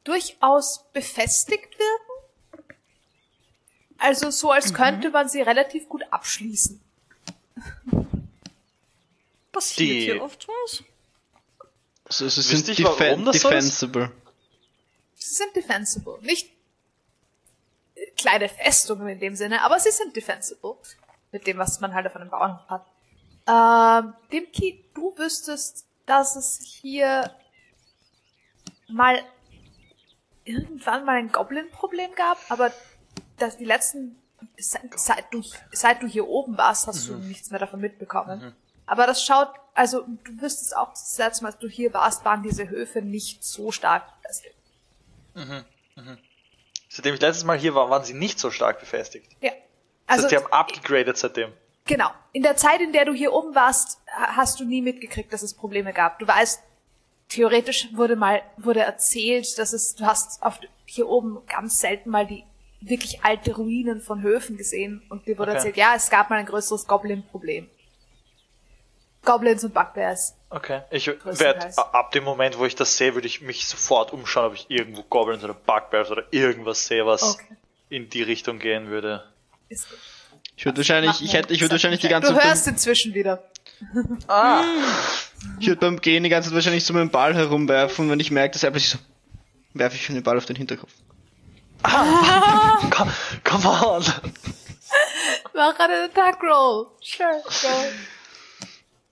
durchaus 0.04 0.86
befestigt 0.94 1.78
wirken. 1.78 2.76
Also 3.98 4.30
so, 4.30 4.50
als 4.50 4.72
könnte 4.72 5.10
man 5.10 5.28
sie 5.28 5.42
relativ 5.42 5.90
gut 5.90 6.04
abschließen. 6.10 6.80
Passiert 9.54 9.88
Die- 9.90 10.00
hier 10.12 10.22
oft 10.22 10.46
was? 10.48 10.82
Also, 12.06 12.28
sie 12.28 12.40
Wisst 12.52 12.66
sind 12.66 12.82
warum 12.84 12.98
defen 12.98 13.24
das 13.24 13.40
so 13.40 13.48
ist? 13.48 13.54
defensible. 13.54 14.12
Sie 15.14 15.34
sind 15.34 15.56
defensible. 15.56 16.18
Nicht 16.20 16.50
kleine 18.18 18.48
Festungen 18.48 19.08
in 19.08 19.20
dem 19.20 19.36
Sinne, 19.36 19.62
aber 19.62 19.78
sie 19.80 19.90
sind 19.90 20.14
defensible. 20.14 20.76
Mit 21.32 21.46
dem, 21.46 21.56
was 21.58 21.80
man 21.80 21.94
halt 21.94 22.06
auf 22.06 22.14
einem 22.16 22.30
Bauernhof 22.30 22.68
hat. 22.68 22.86
Ähm, 23.46 24.14
Dimki, 24.32 24.84
du 24.94 25.16
wüsstest, 25.16 25.86
dass 26.06 26.36
es 26.36 26.60
hier 26.62 27.30
mal 28.88 29.20
irgendwann 30.44 31.04
mal 31.04 31.16
ein 31.16 31.32
Goblin-Problem 31.32 32.14
gab, 32.14 32.38
aber 32.50 32.72
dass 33.38 33.56
die 33.56 33.64
letzten, 33.64 34.16
seit, 34.58 34.98
seit, 34.98 35.32
du, 35.32 35.42
seit 35.72 36.02
du 36.02 36.06
hier 36.06 36.28
oben 36.28 36.56
warst, 36.58 36.86
hast 36.86 37.08
du 37.08 37.16
nichts 37.16 37.50
mehr 37.50 37.60
davon 37.60 37.80
mitbekommen. 37.80 38.54
Aber 38.86 39.06
das 39.06 39.22
schaut, 39.24 39.48
also 39.74 40.02
du 40.24 40.40
wüsstest 40.42 40.76
auch, 40.76 40.90
das 40.90 41.16
letzte 41.18 41.42
Mal, 41.44 41.50
als 41.52 41.58
du 41.58 41.68
hier 41.68 41.92
warst, 41.94 42.24
waren 42.24 42.42
diese 42.42 42.68
Höfe 42.68 43.00
nicht 43.02 43.42
so 43.44 43.70
stark 43.72 44.04
befestigt. 44.22 44.54
Seitdem 46.88 47.14
ich 47.14 47.20
letztes 47.20 47.44
Mal 47.44 47.58
hier 47.58 47.74
war, 47.74 47.90
waren 47.90 48.04
sie 48.04 48.14
nicht 48.14 48.38
so 48.38 48.50
stark 48.50 48.80
befestigt. 48.80 49.30
Ja. 49.40 49.50
Also, 50.06 50.24
Also, 50.24 50.28
sie 50.28 50.36
haben 50.36 50.52
abgegradet 50.52 51.16
seitdem. 51.16 51.52
genau. 51.86 52.10
In 52.32 52.42
der 52.42 52.56
Zeit, 52.56 52.80
in 52.80 52.92
der 52.92 53.04
du 53.04 53.12
hier 53.14 53.32
oben 53.32 53.54
warst, 53.54 54.00
ha- 54.08 54.36
hast 54.36 54.60
du 54.60 54.64
nie 54.64 54.82
mitgekriegt, 54.82 55.32
dass 55.32 55.42
es 55.42 55.54
Probleme 55.54 55.92
gab. 55.92 56.18
Du 56.18 56.26
weißt, 56.28 56.60
theoretisch 57.28 57.88
wurde 57.94 58.16
mal, 58.16 58.42
wurde 58.58 58.80
erzählt, 58.80 59.58
dass 59.58 59.72
es, 59.72 59.94
du 59.94 60.04
hast 60.04 60.42
auf, 60.42 60.58
hier 60.84 61.08
oben 61.08 61.38
ganz 61.46 61.80
selten 61.80 62.10
mal 62.10 62.26
die 62.26 62.44
wirklich 62.80 63.24
alte 63.24 63.54
Ruinen 63.56 64.02
von 64.02 64.20
Höfen 64.20 64.56
gesehen 64.58 65.02
und 65.08 65.26
dir 65.26 65.38
wurde 65.38 65.52
Okay. 65.52 65.56
erzählt, 65.58 65.76
ja, 65.78 65.94
es 65.96 66.10
gab 66.10 66.28
mal 66.28 66.38
ein 66.38 66.44
größeres 66.46 66.86
Goblin-Problem. 66.86 67.70
Goblins 69.24 69.64
und 69.64 69.74
Bugbears. 69.74 70.34
Okay. 70.50 70.82
Ich 70.90 71.06
werde 71.06 71.76
ab 71.76 72.12
dem 72.12 72.24
Moment, 72.24 72.58
wo 72.58 72.66
ich 72.66 72.74
das 72.76 72.96
sehe, 72.96 73.14
würde 73.14 73.26
ich 73.26 73.40
mich 73.40 73.66
sofort 73.66 74.12
umschauen, 74.12 74.46
ob 74.46 74.54
ich 74.54 74.66
irgendwo 74.68 75.02
Goblins 75.02 75.42
oder 75.44 75.54
Bugbears 75.54 76.10
oder 76.10 76.24
irgendwas 76.30 76.86
sehe, 76.86 77.04
was 77.06 77.22
Okay. 77.34 77.56
in 77.88 78.08
die 78.10 78.22
Richtung 78.22 78.58
gehen 78.58 78.88
würde. 78.88 79.24
Ist 79.68 79.88
gut. 79.88 79.98
Ich 80.56 80.64
würde 80.64 80.78
wahrscheinlich, 80.78 81.20
ich 81.22 81.32
hätte, 81.32 81.52
ich 81.52 81.60
würde 81.60 81.72
wahrscheinlich 81.72 82.00
die 82.00 82.08
ganze 82.08 82.30
Du 82.32 82.36
Zeit, 82.38 82.44
hörst 82.46 82.68
inzwischen 82.68 83.12
wieder. 83.14 83.42
Ah! 84.28 84.62
ich 85.60 85.66
würde 85.66 85.80
beim 85.80 86.00
Gehen 86.00 86.22
die 86.22 86.28
ganze 86.28 86.50
Zeit 86.50 86.54
wahrscheinlich 86.54 86.84
so 86.84 86.94
meinen 86.94 87.10
Ball 87.10 87.34
herumwerfen 87.34 88.04
und 88.04 88.10
wenn 88.12 88.20
ich 88.20 88.30
merke, 88.30 88.52
dass 88.52 88.62
er 88.62 88.70
plötzlich 88.70 88.92
so, 88.92 88.98
werfe 89.72 89.96
ich 89.96 90.04
schon 90.06 90.14
den 90.14 90.22
Ball 90.22 90.36
auf 90.36 90.46
den 90.46 90.54
Hinterkopf. 90.56 90.92
Come, 91.82 93.12
come 93.42 93.68
on! 93.68 94.04
Mach 95.54 95.78
einen 95.78 96.04
Attack 96.10 96.42
Roll. 96.42 96.86
Sure, 97.02 97.42
go. 97.44 97.68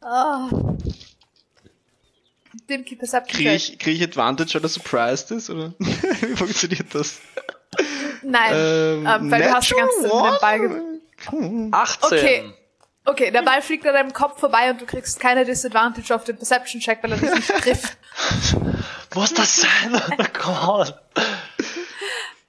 Ah. 0.03 0.48
Dem 2.68 2.84
Keep 2.84 2.98
Perception 2.98 3.36
Kriege 3.36 3.50
Check. 3.50 3.72
ich, 3.74 3.78
krieg 3.78 3.96
ich 3.96 4.03
Advantage, 4.03 4.55
weil 4.55 4.62
er 4.62 4.68
surprised 4.68 5.30
ist, 5.30 5.50
oder? 5.50 5.74
Wie 5.78 6.36
funktioniert 6.36 6.94
das? 6.94 7.20
Nein, 8.22 9.05
ähm, 9.07 9.30
weil 9.30 9.42
du 9.42 9.53
hast 9.53 9.70
die 9.70 9.74
ganze 9.74 10.03
Zeit 10.03 10.12
mit 10.12 10.32
dem 10.32 10.40
Ball 10.40 10.61
ge 10.61 11.68
18! 11.72 12.18
Okay. 12.18 12.55
Okay, 13.05 13.30
der 13.32 13.42
Ball 13.42 13.62
fliegt 13.62 13.84
an 13.86 13.94
deinem 13.94 14.12
Kopf 14.12 14.38
vorbei 14.38 14.70
und 14.70 14.80
du 14.80 14.86
kriegst 14.86 15.18
keine 15.18 15.44
Disadvantage 15.44 16.14
auf 16.14 16.22
den 16.22 16.36
Perception 16.36 16.80
Check, 16.80 17.03
weil 17.03 17.12
er 17.12 17.18
dich 17.18 17.34
nicht 17.34 17.48
trifft. 17.48 17.96
Muss 19.14 19.34
das 19.34 19.57
sein? 19.57 20.00
come 20.32 20.68
on! 20.68 20.92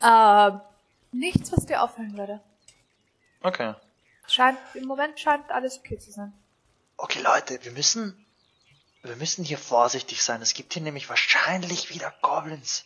ähm, 0.04 0.62
nichts, 1.12 1.51
was 1.51 1.66
dir 1.66 1.82
auffallen 1.82 2.16
würde. 2.16 2.39
Okay. 3.41 3.74
Scheint, 4.28 4.60
im 4.76 4.86
Moment 4.86 5.20
scheint 5.20 5.49
alles 5.49 5.80
okay 5.80 5.97
zu 5.97 6.12
sein. 6.12 6.34
Okay, 7.04 7.20
Leute, 7.22 7.60
wir 7.64 7.72
müssen, 7.74 8.26
wir 9.01 9.18
müssen 9.18 9.43
hier 9.43 9.58
vorsichtig 9.58 10.24
sein. 10.24 10.41
Es 10.41 10.54
gibt 10.54 10.72
hier 10.72 10.82
nämlich 10.82 11.10
wahrscheinlich 11.10 11.89
wieder 11.93 12.14
Goblins. 12.22 12.86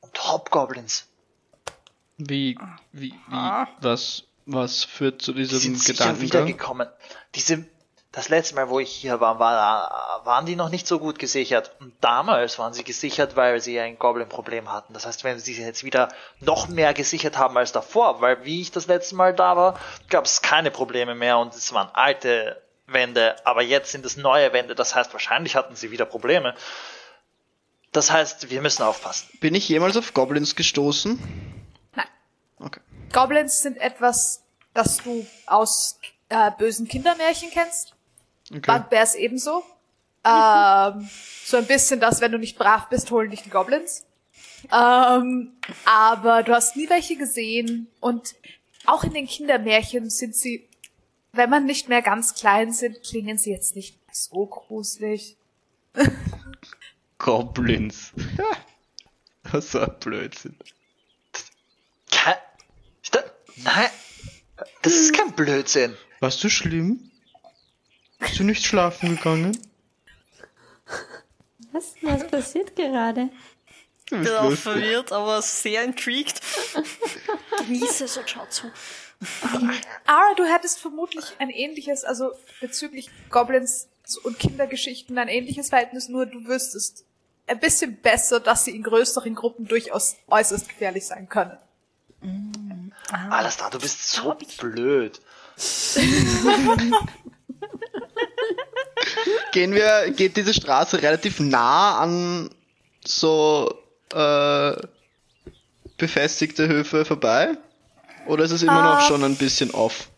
Und 0.00 0.18
Hobgoblins. 0.28 1.06
Wie, 2.16 2.58
wie, 2.90 3.12
wie, 3.12 3.14
Ah. 3.30 3.68
was, 3.80 4.24
was 4.44 4.82
führt 4.82 5.22
zu 5.22 5.32
Die 5.32 5.42
diesem 5.42 5.60
sind 5.60 5.78
sicher 5.78 5.92
Gedankengang? 6.12 6.46
wiedergekommen. 6.46 6.88
Diese, 7.36 7.64
das 8.10 8.28
letzte 8.28 8.56
Mal, 8.56 8.68
wo 8.70 8.80
ich 8.80 8.90
hier 8.90 9.20
war, 9.20 9.38
war, 9.38 10.20
waren 10.24 10.46
die 10.46 10.56
noch 10.56 10.68
nicht 10.68 10.88
so 10.88 10.98
gut 10.98 11.20
gesichert. 11.20 11.70
Und 11.78 11.94
damals 12.00 12.58
waren 12.58 12.72
sie 12.74 12.82
gesichert, 12.82 13.36
weil 13.36 13.60
sie 13.60 13.78
ein 13.78 14.00
Goblin-Problem 14.00 14.72
hatten. 14.72 14.94
Das 14.94 15.06
heißt, 15.06 15.22
wenn 15.22 15.38
sie 15.38 15.54
jetzt 15.54 15.84
wieder 15.84 16.08
noch 16.40 16.66
mehr 16.66 16.92
gesichert 16.92 17.38
haben 17.38 17.56
als 17.56 17.70
davor, 17.70 18.20
weil 18.20 18.44
wie 18.44 18.60
ich 18.60 18.72
das 18.72 18.88
letzte 18.88 19.14
Mal 19.14 19.32
da 19.32 19.56
war, 19.56 19.78
gab 20.10 20.24
es 20.24 20.42
keine 20.42 20.72
Probleme 20.72 21.14
mehr 21.14 21.38
und 21.38 21.54
es 21.54 21.72
waren 21.72 21.88
alte 21.94 22.60
Wände, 22.86 23.36
aber 23.46 23.62
jetzt 23.62 23.92
sind 23.92 24.04
es 24.04 24.16
neue 24.16 24.52
Wände. 24.52 24.74
Das 24.74 24.94
heißt, 24.94 25.12
wahrscheinlich 25.12 25.56
hatten 25.56 25.74
sie 25.76 25.90
wieder 25.90 26.04
Probleme. 26.04 26.54
Das 27.92 28.10
heißt, 28.10 28.50
wir 28.50 28.60
müssen 28.60 28.82
aufpassen. 28.82 29.28
Bin 29.40 29.54
ich 29.54 29.68
jemals 29.68 29.96
auf 29.96 30.14
Goblins 30.14 30.56
gestoßen? 30.56 31.18
Nein. 31.94 32.06
Okay. 32.58 32.80
Goblins 33.12 33.62
sind 33.62 33.78
etwas, 33.78 34.42
das 34.74 34.98
du 34.98 35.26
aus 35.46 36.00
äh, 36.28 36.50
bösen 36.58 36.88
Kindermärchen 36.88 37.50
kennst. 37.50 37.94
okay. 38.50 38.60
Bugbears 38.60 39.14
ebenso. 39.14 39.62
Ähm, 40.24 41.08
so 41.44 41.58
ein 41.58 41.66
bisschen 41.66 42.00
das, 42.00 42.20
wenn 42.20 42.32
du 42.32 42.38
nicht 42.38 42.58
brav 42.58 42.88
bist, 42.88 43.10
holen 43.10 43.30
dich 43.30 43.42
die 43.42 43.50
Goblins. 43.50 44.04
Ähm, 44.72 45.52
aber 45.84 46.42
du 46.42 46.54
hast 46.54 46.76
nie 46.76 46.88
welche 46.88 47.16
gesehen 47.16 47.88
und 48.00 48.34
auch 48.86 49.04
in 49.04 49.12
den 49.12 49.26
Kindermärchen 49.26 50.10
sind 50.10 50.34
sie, 50.34 50.68
wenn 51.36 51.50
man 51.50 51.64
nicht 51.66 51.88
mehr 51.88 52.02
ganz 52.02 52.34
klein 52.34 52.72
sind, 52.72 53.02
klingen 53.02 53.38
sie 53.38 53.50
jetzt 53.50 53.76
nicht 53.76 53.98
so 54.12 54.46
gruselig. 54.46 55.36
Goblins. 57.18 58.12
Was 59.44 59.72
so 59.72 59.80
ein 59.80 59.94
Blödsinn. 60.00 60.56
Ist 63.02 63.14
da, 63.14 63.22
nein, 63.56 63.90
das 64.82 64.94
ist 64.94 65.14
kein 65.14 65.32
Blödsinn. 65.32 65.96
Warst 66.20 66.42
du 66.42 66.48
schlimm? 66.48 67.10
Bist 68.18 68.38
du 68.38 68.44
nicht 68.44 68.64
schlafen 68.64 69.16
gegangen? 69.16 69.58
Was, 71.72 71.94
was 72.02 72.26
passiert 72.28 72.76
gerade? 72.76 73.28
Du 74.06 74.16
Ich 74.16 74.22
bist 74.22 74.32
bin 74.32 74.32
auch 74.32 74.52
verwirrt, 74.52 75.12
aber 75.12 75.42
sehr 75.42 75.82
intrigued. 75.82 76.40
Genieße 77.66 78.04
es 78.04 78.16
und 78.16 78.30
schau 78.30 78.46
zu. 78.46 78.70
Ara, 80.06 80.34
du 80.36 80.44
hättest 80.44 80.80
vermutlich 80.80 81.24
ein 81.38 81.50
ähnliches, 81.50 82.04
also 82.04 82.32
bezüglich 82.60 83.10
Goblins 83.30 83.88
und 84.22 84.38
Kindergeschichten 84.38 85.18
ein 85.18 85.28
ähnliches 85.28 85.70
Verhältnis, 85.70 86.08
nur 86.08 86.26
du 86.26 86.46
wüsstest 86.46 87.04
ein 87.46 87.60
bisschen 87.60 87.96
besser, 87.96 88.40
dass 88.40 88.64
sie 88.64 88.74
in 88.74 88.82
größeren 88.82 89.34
Gruppen 89.34 89.66
durchaus 89.66 90.16
äußerst 90.28 90.68
gefährlich 90.68 91.06
sein 91.06 91.28
können. 91.28 91.56
Alles 93.30 93.56
da, 93.58 93.70
du 93.70 93.78
bist 93.78 94.10
so 94.10 94.34
blöd. 94.58 95.20
Gehen 99.52 99.72
wir, 99.72 100.10
geht 100.10 100.36
diese 100.36 100.52
Straße 100.52 101.00
relativ 101.02 101.38
nah 101.38 101.98
an 101.98 102.50
so 103.04 103.72
äh, 104.12 104.72
befestigte 105.96 106.66
Höfe 106.68 107.04
vorbei? 107.04 107.56
Oder 108.26 108.44
ist 108.44 108.50
es 108.52 108.62
immer 108.62 108.82
noch 108.82 108.98
Ah. 108.98 109.00
schon 109.02 109.22
ein 109.24 109.36
bisschen 109.36 109.70
off? 109.72 110.08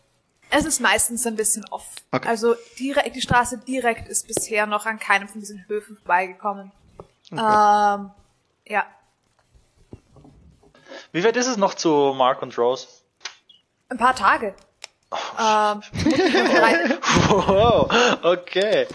Es 0.49 0.65
ist 0.65 0.79
meistens 0.79 1.25
ein 1.27 1.35
bisschen 1.35 1.65
off. 1.71 1.85
Okay. 2.11 2.27
Also 2.27 2.55
direkt, 2.79 3.15
die 3.15 3.21
Straße 3.21 3.57
direkt 3.67 4.07
ist 4.07 4.27
bisher 4.27 4.65
noch 4.65 4.85
an 4.85 4.97
keinem 4.97 5.27
von 5.27 5.41
diesen 5.41 5.65
Höfen 5.67 5.97
vorbeigekommen. 5.97 6.71
Ähm, 7.31 7.37
ja, 8.65 8.85
Wie 11.11 11.23
weit 11.23 11.35
ist 11.37 11.47
es 11.47 11.57
noch 11.57 11.73
zu 11.73 12.13
Mark 12.15 12.41
und 12.41 12.57
Rose? 12.57 12.87
ein 13.89 13.97
paar 13.97 14.15
Tage. 14.15 14.53
ähm, 15.39 15.81
noch 15.81 15.81
drei, 15.83 16.97
Wow, 17.29 17.89
okay. 18.23 18.87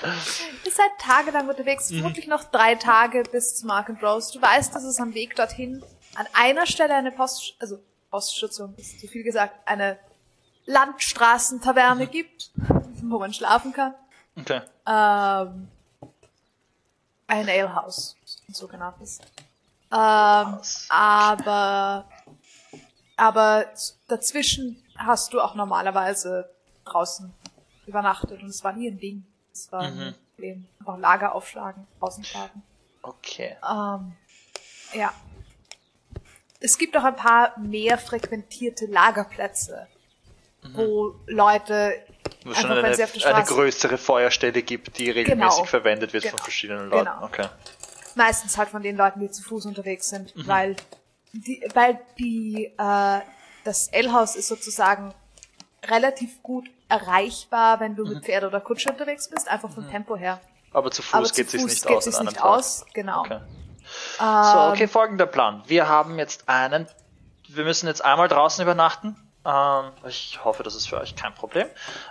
ihr 0.65 0.71
seid 0.73 0.91
tagelang 0.99 1.49
unterwegs, 1.49 1.89
vermutlich 1.89 2.27
noch 2.27 2.45
drei 2.45 2.75
Tage 2.75 3.23
bis 3.31 3.57
zu 3.57 3.67
Mark 3.67 3.89
and 3.89 4.03
Rose. 4.03 4.33
Du 4.33 4.41
weißt, 4.43 4.75
dass 4.75 4.85
es 4.85 4.99
am 5.01 5.15
Weg 5.15 5.37
dorthin 5.37 5.83
an 6.15 6.27
einer 6.35 6.67
Stelle 6.67 6.95
eine 6.95 7.13
Post, 7.13 7.55
also 7.59 7.79
Poststation 8.13 8.75
ist 8.77 9.01
zu 9.01 9.09
viel 9.09 9.25
gesagt, 9.25 9.67
eine 9.67 9.99
Landstraßentaverne 10.67 12.07
gibt, 12.07 12.51
wo 13.03 13.19
man 13.19 13.33
schlafen 13.33 13.73
kann. 13.73 13.95
okay. 14.39 14.61
Ähm, 14.87 15.69
ein 17.27 17.49
Alehouse, 17.49 18.17
ein 18.47 18.55
sogenanntes. 18.55 19.19
Ähm, 19.91 20.59
aber, 20.91 22.05
aber 23.17 23.67
dazwischen 24.09 24.85
hast 24.95 25.33
du 25.33 25.41
auch 25.41 25.55
normalerweise 25.55 26.51
draußen 26.85 27.33
übernachtet 27.87 28.43
und 28.43 28.51
es 28.51 28.63
war 28.63 28.75
nie 28.75 28.91
ein 28.91 28.99
Ding. 28.99 29.25
Es 29.53 29.73
war 29.73 29.81
ein 29.81 30.15
Problem. 30.35 30.67
Einfach 30.81 30.99
Lager 30.99 31.35
aufschlagen, 31.35 31.87
draußen 31.99 32.25
schlafen. 32.25 32.63
Okay. 33.01 33.57
Ähm, 33.67 34.13
ja. 34.93 35.15
Es 36.63 36.79
gibt 36.79 36.97
auch 36.97 37.05
ein 37.05 37.17
paar 37.17 37.59
mehr 37.59 37.99
frequentierte 37.99 38.87
Lagerplätze, 38.87 39.87
wo 40.75 41.15
Leute 41.27 41.95
Wo 42.45 42.53
es 42.53 42.59
schon 42.61 42.71
eine, 42.71 42.87
eine 42.87 43.45
größere 43.45 43.99
Feuerstelle 43.99 44.63
gibt, 44.63 44.99
die 44.99 45.11
regelmäßig 45.11 45.57
Genau. 45.57 45.65
verwendet 45.65 46.13
wird 46.13 46.23
Genau. 46.25 46.37
von 46.37 46.45
verschiedenen 46.45 46.89
Leuten. 46.89 47.07
Genau. 47.11 47.25
Okay. 47.25 47.49
meistens 48.15 48.57
halt 48.59 48.69
von 48.69 48.83
den 48.83 48.97
Leuten, 48.97 49.21
die 49.21 49.31
zu 49.31 49.43
Fuß 49.43 49.67
unterwegs 49.67 50.09
sind, 50.11 50.33
weil 50.47 50.77
die, 51.33 51.63
weil 51.75 51.99
die 52.19 52.73
äh, 52.79 53.21
das 53.65 53.89
L-Haus 53.89 54.37
ist 54.37 54.49
sozusagen 54.49 55.15
relativ 55.87 56.43
gut 56.43 56.69
erreichbar, 56.89 57.81
wenn 57.81 57.97
du 57.97 58.05
mit 58.05 58.25
Pferd 58.25 58.45
oder 58.45 58.61
Kutsche 58.61 58.91
unterwegs 58.91 59.29
bist, 59.31 59.49
einfach 59.49 59.71
vom 59.73 59.89
Tempo 59.91 60.17
her. 60.17 60.41
Aber 60.73 60.91
zu 60.91 61.03
Fuß 61.03 61.15
Aber 61.15 61.29
geht 61.31 61.51
zu 61.51 61.57
sich 61.59 61.65
nicht 61.67 61.87
geht 61.87 61.97
aus 61.97 62.07
in 62.07 62.15
einem 62.15 62.27
nicht 62.27 62.43
aus, 62.43 62.85
genau. 62.93 63.21
Okay. 63.21 63.41
So, 64.19 64.59
okay, 64.71 64.89
folgender 64.89 65.27
Plan. 65.27 65.63
Wir 65.67 65.89
haben 65.89 66.19
jetzt 66.19 66.49
einen, 66.49 66.87
wir 67.49 67.65
müssen 67.65 67.87
jetzt 67.87 68.05
einmal 68.05 68.29
draußen 68.29 68.63
übernachten. 68.63 69.17
Ähm, 69.45 69.91
ich 70.07 70.41
hoffe, 70.45 70.63
das 70.63 70.75
ist 70.75 70.89
für 70.89 71.01
euch 71.01 71.17
kein 71.17 71.35
Problem. 71.35 71.67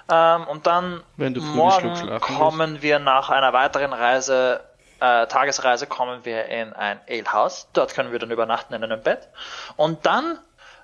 Ähm, 0.10 0.48
und 0.48 0.68
dann 0.68 1.04
Wenn 1.18 1.34
du 1.34 1.42
früh 1.42 1.56
morgen 1.56 2.20
kommen 2.20 2.82
wir 2.82 3.00
nach 3.00 3.30
einer 3.30 3.54
weiteren 3.54 3.94
Reise, 3.94 4.62
äh, 5.00 5.28
Tagesreise, 5.28 5.88
kommen 5.88 6.26
wir 6.26 6.46
in 6.46 6.74
ein 6.74 7.00
Alehouse. 7.08 7.68
Dort 7.74 7.94
können 7.94 8.12
wir 8.12 8.20
dann 8.20 8.32
übernachten 8.32 8.74
in 8.74 8.84
einem 8.84 9.02
Bett. 9.02 9.30
Und 9.78 10.06
dann 10.06 10.38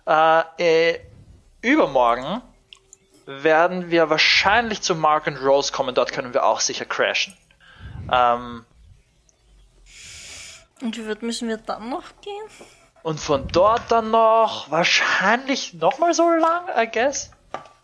äh, 0.07 0.41
äh, 0.57 0.99
übermorgen 1.61 2.41
werden 3.25 3.91
wir 3.91 4.09
wahrscheinlich 4.09 4.81
zu 4.81 4.95
Mark 4.95 5.27
and 5.27 5.41
Rose 5.41 5.73
kommen. 5.73 5.93
Dort 5.93 6.13
können 6.13 6.33
wir 6.33 6.45
auch 6.45 6.61
sicher 6.61 6.85
crashen. 6.85 7.35
Ähm, 8.11 8.65
Und 10.81 10.97
wie 10.97 11.07
weit 11.07 11.21
müssen 11.23 11.47
wir 11.47 11.57
dann 11.57 11.89
noch 11.89 12.03
gehen? 12.21 12.43
Und 13.03 13.19
von 13.19 13.47
dort 13.47 13.83
dann 13.89 14.11
noch 14.11 14.69
wahrscheinlich 14.69 15.73
nochmal 15.73 16.13
so 16.13 16.29
lang, 16.29 16.65
I 16.75 16.89
guess. 16.91 17.31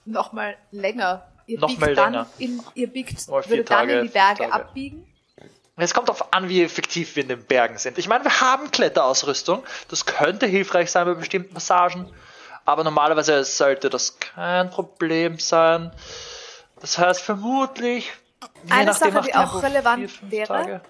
Nochmal 0.06 0.58
länger. 0.72 1.28
Ihr 1.46 1.60
Noch 1.60 1.70
biegt 1.70 1.82
mal 1.82 1.96
dann 1.96 2.14
länger. 2.14 2.28
in, 2.38 2.62
ihr 2.76 2.88
biegt, 2.88 3.28
Mal 3.28 3.44
vier 3.44 3.52
würdet 3.52 3.70
dann 3.72 3.80
Tage, 3.80 3.94
in 4.00 4.06
die 4.08 4.12
Berge 4.12 4.54
abbiegen. 4.54 5.08
Es 5.76 5.94
kommt 5.94 6.08
darauf 6.08 6.34
an, 6.34 6.50
wie 6.50 6.62
effektiv 6.62 7.16
wir 7.16 7.24
in 7.24 7.30
den 7.30 7.46
Bergen 7.46 7.78
sind. 7.78 7.98
Ich 7.98 8.08
meine, 8.08 8.24
wir 8.24 8.42
haben 8.42 8.70
Kletterausrüstung. 8.70 9.64
Das 9.88 10.06
könnte 10.06 10.46
hilfreich 10.46 10.92
sein 10.92 11.06
bei 11.06 11.16
bestimmten 11.16 11.54
Passagen. 11.54 12.14
Aber 12.66 12.84
normalerweise 12.84 13.44
sollte 13.44 13.90
das 13.90 14.20
kein 14.20 14.70
Problem 14.70 15.40
sein. 15.40 15.92
Das 16.80 16.98
heißt 16.98 17.22
vermutlich. 17.22 18.14
Eine 18.70 18.92
nachdem, 18.92 19.14
Sache, 19.14 19.26
die 19.26 19.36
auch 19.36 19.64
relevant 19.64 20.12
vier, 20.12 20.32
wäre, 20.32 20.48
Tage. 20.48 20.82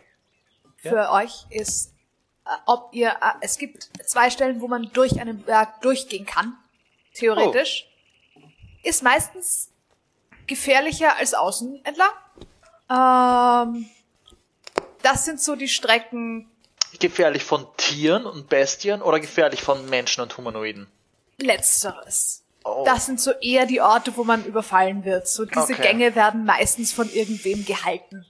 für 0.81 1.11
euch 1.11 1.45
ist, 1.49 1.92
ob 2.65 2.89
ihr, 2.93 3.09
äh, 3.09 3.33
es 3.41 3.57
gibt 3.57 3.89
zwei 4.05 4.29
Stellen, 4.29 4.61
wo 4.61 4.67
man 4.67 4.89
durch 4.93 5.19
einen 5.19 5.41
Berg 5.43 5.81
durchgehen 5.81 6.25
kann, 6.25 6.57
theoretisch. 7.13 7.87
Oh. 8.35 8.39
Ist 8.83 9.03
meistens 9.03 9.71
gefährlicher 10.47 11.15
als 11.15 11.33
außen 11.33 11.83
entlang. 11.85 12.09
Ähm, 12.89 13.89
das 15.01 15.25
sind 15.25 15.39
so 15.41 15.55
die 15.55 15.69
Strecken 15.69 16.49
Gefährlich 16.99 17.43
von 17.43 17.65
Tieren 17.77 18.25
und 18.25 18.49
Bestien 18.49 19.01
oder 19.01 19.19
gefährlich 19.19 19.63
von 19.63 19.89
Menschen 19.89 20.21
und 20.21 20.37
Humanoiden? 20.37 20.87
letzteres. 21.39 22.43
Oh. 22.63 22.83
Das 22.85 23.05
sind 23.07 23.19
so 23.19 23.31
eher 23.31 23.65
die 23.65 23.81
Orte, 23.81 24.15
wo 24.15 24.23
man 24.23 24.45
überfallen 24.45 25.03
wird. 25.03 25.27
So 25.27 25.43
diese 25.45 25.73
Okay. 25.73 25.81
Gänge 25.81 26.15
werden 26.15 26.45
meistens 26.45 26.93
von 26.93 27.09
irgendwem 27.11 27.65
gehalten. 27.65 28.25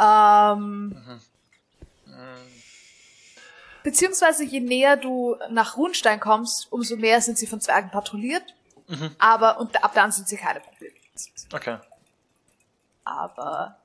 Ähm, 0.00 1.20
Beziehungsweise 3.82 4.44
je 4.44 4.60
näher 4.60 4.96
du 4.96 5.36
nach 5.50 5.76
Runstein 5.76 6.20
kommst, 6.20 6.70
umso 6.72 6.96
mehr 6.96 7.20
sind 7.20 7.38
sie 7.38 7.46
von 7.46 7.60
Zwergen 7.60 7.90
patrouilliert. 7.90 8.54
Aber 9.18 9.60
und 9.60 9.82
ab 9.84 9.92
dann 9.94 10.10
sind 10.12 10.28
sie 10.28 10.36
keine 10.36 10.60
Probleme. 10.60 10.94
Okay. 11.52 11.78
Aber 13.04 13.76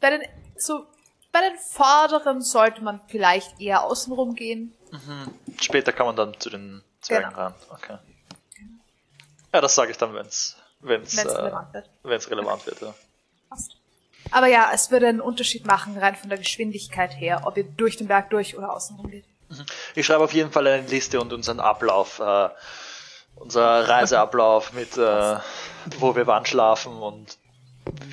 bei 0.00 0.10
den 0.10 0.22
so 0.56 0.86
bei 1.32 1.40
den 1.48 1.58
vorderen 1.58 2.40
sollte 2.42 2.82
man 2.82 3.00
vielleicht 3.08 3.60
eher 3.60 3.82
außenrum 3.84 4.34
gehen. 4.34 4.72
Später 5.60 5.92
kann 5.92 6.06
man 6.06 6.16
dann 6.16 6.38
zu 6.40 6.48
den 6.50 6.82
Zwergen 7.02 7.28
Genau. 7.30 7.40
ran. 7.42 7.54
Okay. 7.70 7.98
Ja, 9.52 9.60
das 9.60 9.74
sage 9.74 9.90
ich 9.90 9.96
dann, 9.98 10.14
wenn's 10.14 10.56
wenn's 10.80 11.16
Wenn's 11.16 11.32
äh, 11.32 11.36
relevant 11.36 11.74
wird. 11.74 11.90
wenn's 12.02 12.30
relevant 12.30 12.66
wird. 12.66 12.80
Ja. 12.80 12.94
Passt. 13.50 13.75
Aber 14.30 14.46
ja, 14.48 14.70
es 14.74 14.90
würde 14.90 15.08
einen 15.08 15.20
Unterschied 15.20 15.66
machen, 15.66 15.96
rein 15.98 16.16
von 16.16 16.28
der 16.28 16.38
Geschwindigkeit 16.38 17.12
her, 17.18 17.42
ob 17.44 17.56
ihr 17.56 17.64
durch 17.64 17.96
den 17.96 18.08
Berg 18.08 18.30
durch 18.30 18.56
oder 18.56 18.72
außenrum 18.72 19.10
geht. 19.10 19.24
Ich 19.94 20.04
schreibe 20.06 20.24
auf 20.24 20.32
jeden 20.32 20.50
Fall 20.50 20.66
eine 20.66 20.86
Liste 20.86 21.20
und 21.20 21.32
unseren 21.32 21.60
Ablauf, 21.60 22.18
äh, 22.18 22.48
unser 23.36 23.88
Reiseablauf 23.88 24.72
mit, 24.72 24.96
äh, 24.96 25.36
wo 25.98 26.16
wir 26.16 26.26
wann 26.26 26.44
schlafen 26.46 26.92
und 26.96 27.38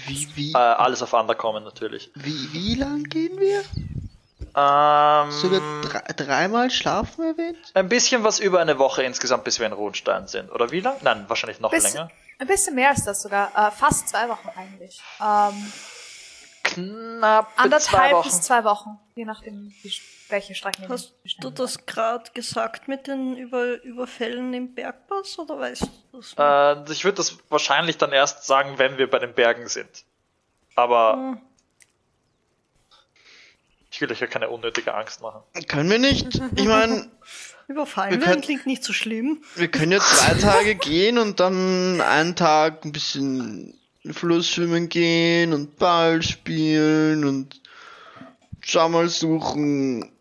Wie, 0.07 0.27
wie, 0.35 0.52
äh, 0.53 0.57
alles 0.57 1.02
auf 1.02 1.14
Underkommen 1.14 1.64
natürlich. 1.64 2.11
wie, 2.15 2.53
wie 2.53 2.76
lang 2.76 3.03
gehen 3.06 3.40
wir? 3.40 3.64
Ähm, 4.56 5.31
So 5.31 5.49
wird 5.49 5.64
drei, 5.81 6.14
dreimal 6.15 6.69
schlafen 6.69 7.23
erwähnt? 7.26 7.57
ein 7.73 7.90
bisschen 7.90 8.23
was 8.23 8.40
über 8.40 8.60
eine 8.60 8.77
Woche 8.77 9.02
insgesamt, 9.02 9.44
bis 9.45 9.60
wir 9.60 9.65
in 9.65 9.73
Rundstein 9.73 10.27
sind. 10.27 10.52
Oder 10.52 10.69
wie 10.69 10.81
lang? 10.81 10.98
Nein, 11.02 11.26
wahrscheinlich 11.27 11.60
noch 11.60 11.72
Bisschen, 11.72 11.94
länger. 11.95 12.11
ein 12.38 12.45
bisschen 12.48 12.76
mehr 12.76 12.90
als 12.90 13.03
das 13.03 13.23
sogar. 13.23 13.49
Äh, 13.57 13.72
fast 13.72 14.10
zwei 14.10 14.30
Wochen 14.30 14.48
eigentlich. 14.56 15.02
Ähm, 15.19 15.72
knapp 16.74 17.52
Anderthalb 17.56 18.14
Wochen. 18.14 18.24
bis 18.30 18.41
zwei 18.41 18.64
Wochen, 18.64 19.00
je 19.16 19.26
nachdem, 19.26 19.74
wie, 19.82 19.94
welche 20.30 20.56
Strecken 20.56 20.88
Hast 20.90 21.14
wir 21.24 21.32
du 21.40 21.50
das 21.52 21.86
gerade 21.86 22.32
gesagt 22.32 22.88
mit 22.88 23.08
den 23.08 23.38
Über 23.38 23.82
Überfällen 23.84 24.54
im 24.54 24.74
Bergpass 24.74 25.38
oder 25.40 25.60
weißt 25.60 25.84
du 26.12 26.18
das? 26.18 26.34
Äh, 26.38 26.91
ich 26.91 27.04
würde 27.04 27.18
das 27.18 27.38
wahrscheinlich 27.50 27.98
dann 27.98 28.12
erst 28.12 28.45
sagen, 28.45 28.78
wenn 28.78 28.98
wir 28.98 29.10
bei 29.10 29.20
den 29.20 29.34
Bergen 29.34 29.68
sind. 29.68 30.06
Aber 30.76 31.14
Hm. 31.14 31.41
ich 33.91 34.02
will 34.02 34.12
euch 34.12 34.20
ja 34.20 34.28
keine 34.28 34.50
unnötige 34.50 34.94
Angst 34.95 35.22
machen. 35.22 35.41
Können 35.68 35.90
wir 35.90 36.00
nicht? 36.00 36.28
Ich 36.56 36.66
meine, 36.66 37.10
Überfallen 37.68 38.12
wir 38.12 38.20
werden 38.22 38.32
können- 38.32 38.41
klingt 38.41 38.66
nicht 38.66 38.84
so 38.84 38.91
schlimm. 38.91 39.44
wir 39.56 39.68
können 39.70 39.91
ja 39.94 40.00
zwei 40.00 40.34
Tage 40.34 40.76
gehen 40.76 41.18
und 41.18 41.40
dann 41.40 42.02
einen 42.02 42.36
Tag 42.36 42.84
ein 42.84 42.91
bisschen 42.91 43.80
Fluss 44.11 44.49
schwimmen 44.49 44.89
gehen 44.89 45.53
und 45.53 45.77
Ball 45.77 46.21
spielen 46.21 47.23
und 47.25 47.61
schau 48.61 48.89
mal 48.89 49.07
suchen. 49.07 50.11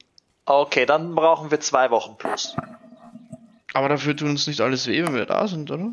Okay, 0.44 0.86
dann 0.86 1.14
brauchen 1.14 1.50
wir 1.50 1.60
zwei 1.60 1.90
Wochen 1.90 2.16
plus. 2.16 2.54
Aber 3.74 3.88
dafür 3.88 4.16
tut 4.16 4.28
uns 4.28 4.46
nicht 4.46 4.60
alles 4.60 4.86
weh, 4.86 5.02
wenn 5.04 5.14
wir 5.14 5.26
da 5.26 5.48
sind, 5.48 5.70
oder? 5.70 5.92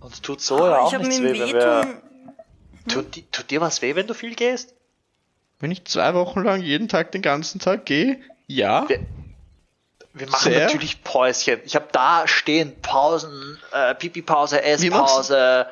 Und 0.00 0.22
tut 0.22 0.40
so 0.40 0.58
ja 0.58 0.78
auch 0.78 0.98
nichts 0.98 1.20
weh, 1.20 1.38
wenn 1.40 1.52
wir... 1.52 1.54
Wehtun. 1.54 1.94
Tut, 2.86 3.32
tut 3.32 3.50
dir 3.50 3.62
was 3.62 3.80
weh, 3.80 3.94
wenn 3.94 4.06
du 4.06 4.12
viel 4.12 4.34
gehst? 4.34 4.74
Wenn 5.58 5.70
ich 5.70 5.86
zwei 5.86 6.12
Wochen 6.12 6.42
lang 6.42 6.60
jeden 6.60 6.88
Tag 6.88 7.12
den 7.12 7.22
ganzen 7.22 7.58
Tag 7.58 7.86
gehe, 7.86 8.20
ja. 8.46 8.86
Wir, 8.88 9.00
wir 10.12 10.28
machen 10.28 10.52
Sehr. 10.52 10.64
natürlich 10.64 11.02
Päuschen. 11.02 11.60
Ich 11.64 11.74
habe 11.74 11.88
da 11.92 12.28
stehen 12.28 12.74
Pausen, 12.82 13.58
äh, 13.72 13.94
Pipi-Pause, 13.94 14.60
Wie 14.62 14.90
machst 14.90 15.30
Esspause, 15.30 15.66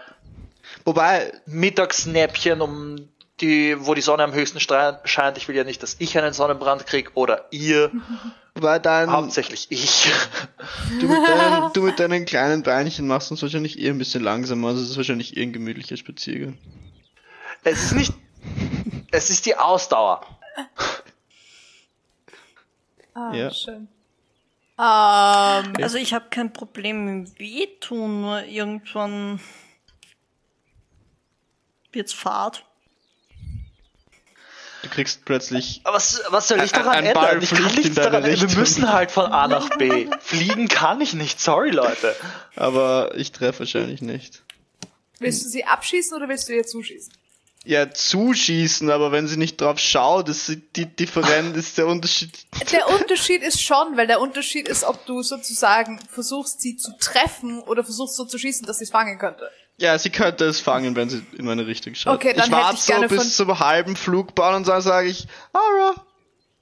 Wobei, 0.85 1.33
Mittagsnäppchen, 1.47 2.61
um 2.61 3.09
die, 3.41 3.77
wo 3.81 3.95
die 3.95 4.01
Sonne 4.03 4.23
am 4.25 4.33
höchsten 4.33 4.61
scheint. 4.61 5.37
Ich 5.37 5.49
will 5.49 5.57
ja 5.57 5.65
nicht, 5.65 5.83
dass 5.83 5.97
ich 5.99 6.17
einen 6.19 6.33
Sonnenbrand 6.33 6.87
krieg 6.87 7.11
oder 7.15 7.47
ihr. 7.51 7.91
wobei 8.55 8.79
dein, 8.79 9.11
Hauptsächlich 9.11 9.67
ich. 9.71 10.11
du, 11.01 11.07
mit 11.09 11.27
deinen, 11.29 11.73
du 11.73 11.83
mit 11.83 11.99
deinen 11.99 12.25
kleinen 12.25 12.63
Beinchen 12.63 13.07
machst 13.07 13.31
uns 13.31 13.43
wahrscheinlich 13.43 13.79
eher 13.79 13.93
ein 13.93 13.99
bisschen 13.99 14.23
langsamer, 14.23 14.69
also 14.69 14.83
es 14.83 14.91
ist 14.91 14.97
wahrscheinlich 14.97 15.37
eher 15.37 15.45
ein 15.45 15.53
gemütlicher 15.53 15.97
Spaziergang. 15.97 16.59
Es 17.65 17.83
ist 17.85 17.93
nicht. 17.95 18.13
Es 19.11 19.31
ist 19.31 19.47
die 19.47 19.57
Ausdauer. 19.57 20.27
Ah, 23.15 23.33
Ja. 23.35 23.51
schön. 23.51 23.89
Ähm, 24.79 25.73
Also 25.83 25.99
ich 25.99 26.15
habe 26.15 26.27
kein 26.31 26.53
Problem 26.53 27.05
mit 27.05 27.29
dem 27.29 27.39
Wehtun, 27.39 28.23
nur 28.23 28.43
irgendwann 28.45 29.39
wird's 31.93 32.13
Fahrt. 32.13 32.65
Du 34.83 34.89
kriegst 34.89 35.25
plötzlich 35.25 35.81
Aber 35.85 35.97
was, 35.97 36.21
was 36.31 36.49
soll 36.49 36.61
ich 36.63 36.75
Ein- 36.75 36.83
daran 36.85 37.05
ein 37.07 37.15
Ball 37.15 37.35
ändern? 37.35 37.43
Ich 37.45 37.51
kann 37.51 37.59
fliegt 37.59 37.77
in 37.77 37.83
nichts 37.83 37.95
daran 37.97 38.25
ändern. 38.25 38.51
Wir 38.51 38.59
müssen 38.59 38.93
halt 38.93 39.11
von 39.13 39.27
A 39.33 39.47
nach 39.47 39.69
B. 39.79 40.09
Fliegen 40.21 40.67
kann 40.69 41.01
ich 41.01 41.15
nicht. 41.15 41.41
Sorry, 41.41 41.71
Leute. 41.71 42.17
aber 42.57 43.13
ich 43.17 43.31
treffe 43.31 43.61
wahrscheinlich 43.61 44.03
nicht. 44.03 44.43
willst 45.21 45.45
du 45.45 45.49
sie 45.49 45.65
abschießen 45.65 46.17
oder 46.17 46.29
willst 46.29 46.49
du 46.49 46.53
ihr 46.55 46.67
zuschießen? 46.67 47.13
Ja, 47.65 47.93
zuschießen, 47.93 48.91
aber 48.91 49.13
wenn 49.13 49.29
sie 49.29 49.37
nicht 49.37 49.61
drauf 49.61 49.79
schaut, 49.79 50.29
ist 50.29 50.47
sie- 50.47 50.57
die 50.75 50.87
Differenz, 50.87 51.57
ist 51.57 51.79
der 51.79 51.87
Unterschied. 51.87 52.33
Der 52.73 52.89
Unterschied 52.89 53.41
ist 53.45 53.63
schon, 53.63 53.97
weil 53.97 54.09
der 54.09 54.21
Unterschied 54.21 54.67
ist, 54.67 54.83
ob 54.83 55.07
du 55.07 55.23
sozusagen 55.23 56.01
versuchst, 56.11 56.61
sie 56.61 56.77
zu 56.77 56.91
treffen 56.99 57.61
oder 57.61 57.85
versuchst 57.85 58.17
so 58.17 58.25
zu 58.25 58.37
schießen, 58.37 58.67
dass 58.67 58.79
sie 58.79 58.85
es 58.85 58.91
fangen 58.91 59.17
könnte. 59.21 59.49
Ja, 59.79 59.99
sie 59.99 60.11
könnte 60.11 60.45
es 60.45 60.61
fangen, 60.61 60.95
wenn 60.97 61.09
sie 61.09 61.25
in 61.37 61.45
meine 61.45 61.67
Richtung 61.67 61.95
schaut. 61.95 62.15
Okay, 62.17 62.35
dann 62.35 62.47
ich 62.49 62.53
hätte 62.53 62.63
warte 62.63 62.75
ich 62.77 62.83
so 62.83 62.93
gerne 62.93 63.09
bis 63.09 63.19
von- 63.19 63.31
zum 63.31 63.59
halben 63.59 63.97
Flugbahn 63.97 64.55
und 64.57 64.69
dann 64.69 64.81
sage 64.83 65.09
ich, 65.09 65.27
Ara. 65.53 65.95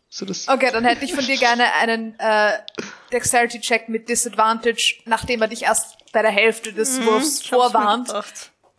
So 0.09 0.25
das. 0.27 0.49
Okay, 0.49 0.71
dann 0.73 0.85
hätte 0.85 1.05
ich 1.05 1.15
von 1.15 1.25
dir 1.25 1.37
gerne 1.37 1.73
einen 1.75 2.19
äh, 2.19 2.53
Dexterity-Check 3.13 3.89
mit 3.89 4.09
Disadvantage, 4.09 4.97
nachdem 5.05 5.43
er 5.43 5.49
dich 5.49 5.63
erst 5.63 5.97
bei 6.13 6.23
der 6.23 6.31
Hälfte 6.33 6.73
des 6.73 7.01
Wurfs 7.05 7.41
hab's 7.43 7.51
mir 7.51 7.57
vorwarnt. 7.59 8.13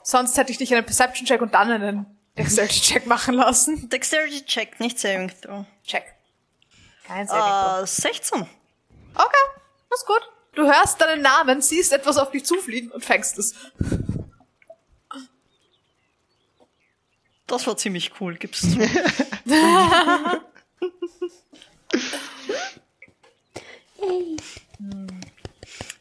Sonst 0.04 0.38
hätte 0.38 0.52
ich 0.52 0.58
dich 0.58 0.74
einen 0.74 0.86
Perception-Check 0.86 1.42
und 1.42 1.54
dann 1.54 1.72
einen 1.72 2.06
Dexterity-Check 2.38 3.06
machen 3.06 3.36
lassen. 3.36 3.90
Dexterity 3.90 4.44
Check, 4.46 4.80
nicht 4.80 5.00
Saving 5.00 5.32
Throw. 5.42 5.66
Check. 5.86 6.04
Kein 7.06 7.28
Saving 7.28 7.84
Äh, 7.84 7.88
16. 7.88 8.42
Okay, 9.14 9.36
ist 9.94 10.06
gut. 10.06 10.22
Du 10.56 10.64
hörst 10.64 11.00
deinen 11.00 11.22
Namen, 11.22 11.62
siehst 11.62 11.94
etwas 11.94 12.18
auf 12.18 12.32
dich 12.32 12.44
zufliegen 12.46 12.92
und 12.92 13.06
fängst 13.06 13.38
es. 13.38 13.54
Das 17.52 17.68
war 17.68 17.76
ziemlich 17.76 18.14
cool, 18.22 18.38
gib's 18.38 18.62
zu. 18.62 18.80
Yay. 18.80 20.40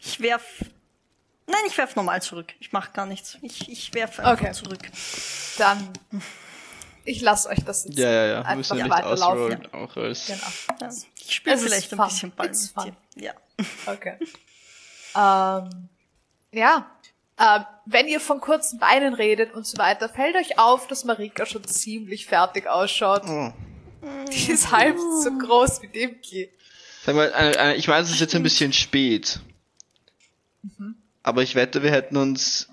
Ich 0.00 0.20
werf. 0.20 0.42
Nein, 1.46 1.60
ich 1.66 1.76
werf 1.76 1.96
normal 1.96 2.22
zurück. 2.22 2.54
Ich 2.60 2.72
mach 2.72 2.92
gar 2.92 3.06
nichts. 3.06 3.36
Ich, 3.42 3.68
ich 3.68 3.92
werf 3.94 4.18
einfach 4.20 4.32
Okay. 4.44 4.52
zurück. 4.52 4.78
Dann, 5.58 5.92
ich 7.04 7.20
lasse 7.20 7.48
euch 7.48 7.64
das 7.64 7.84
jetzt 7.84 7.98
Ja, 7.98 8.10
ja, 8.10 8.26
ja. 8.26 8.38
Einfach 8.42 8.56
müssen 8.56 8.78
ja 8.78 8.84
nicht 8.84 8.92
weiterlaufen. 8.92 9.22
ausrollen, 9.22 9.72
auch 9.74 9.96
als. 9.96 10.26
Genau. 10.26 10.46
Ja. 10.80 10.90
Ich 11.18 11.34
spiele 11.34 11.58
vielleicht 11.58 11.92
ein 11.92 11.96
fun. 11.96 12.08
bisschen 12.08 12.30
Ball 12.32 12.46
It's 12.46 12.74
mit 12.76 12.84
fun. 12.84 12.96
dir. 13.16 13.24
Ja. 13.24 13.32
Okay. 13.86 14.16
ähm, 15.16 15.88
ja. 16.52 16.90
Ähm, 17.40 17.64
wenn 17.86 18.06
ihr 18.06 18.20
von 18.20 18.40
kurzen 18.40 18.78
Beinen 18.78 19.14
redet 19.14 19.54
und 19.54 19.66
so 19.66 19.78
weiter, 19.78 20.10
fällt 20.10 20.36
euch 20.36 20.58
auf, 20.58 20.86
dass 20.88 21.04
Marika 21.04 21.46
schon 21.46 21.64
ziemlich 21.64 22.26
fertig 22.26 22.66
ausschaut. 22.66 23.22
Oh. 23.26 23.52
Die 24.30 24.52
ist 24.52 24.70
halb 24.70 24.98
so 24.98 25.30
groß 25.38 25.80
wie 25.82 25.88
Dimki. 25.88 26.50
Sag 27.04 27.14
mal, 27.14 27.32
eine, 27.32 27.58
eine, 27.58 27.74
ich 27.76 27.88
weiß, 27.88 28.06
es 28.06 28.14
ist 28.14 28.20
jetzt 28.20 28.34
ein 28.34 28.42
bisschen 28.42 28.74
spät. 28.74 29.40
Aber 31.22 31.42
ich 31.42 31.54
wette, 31.54 31.82
wir 31.82 31.90
hätten 31.90 32.18
uns 32.18 32.68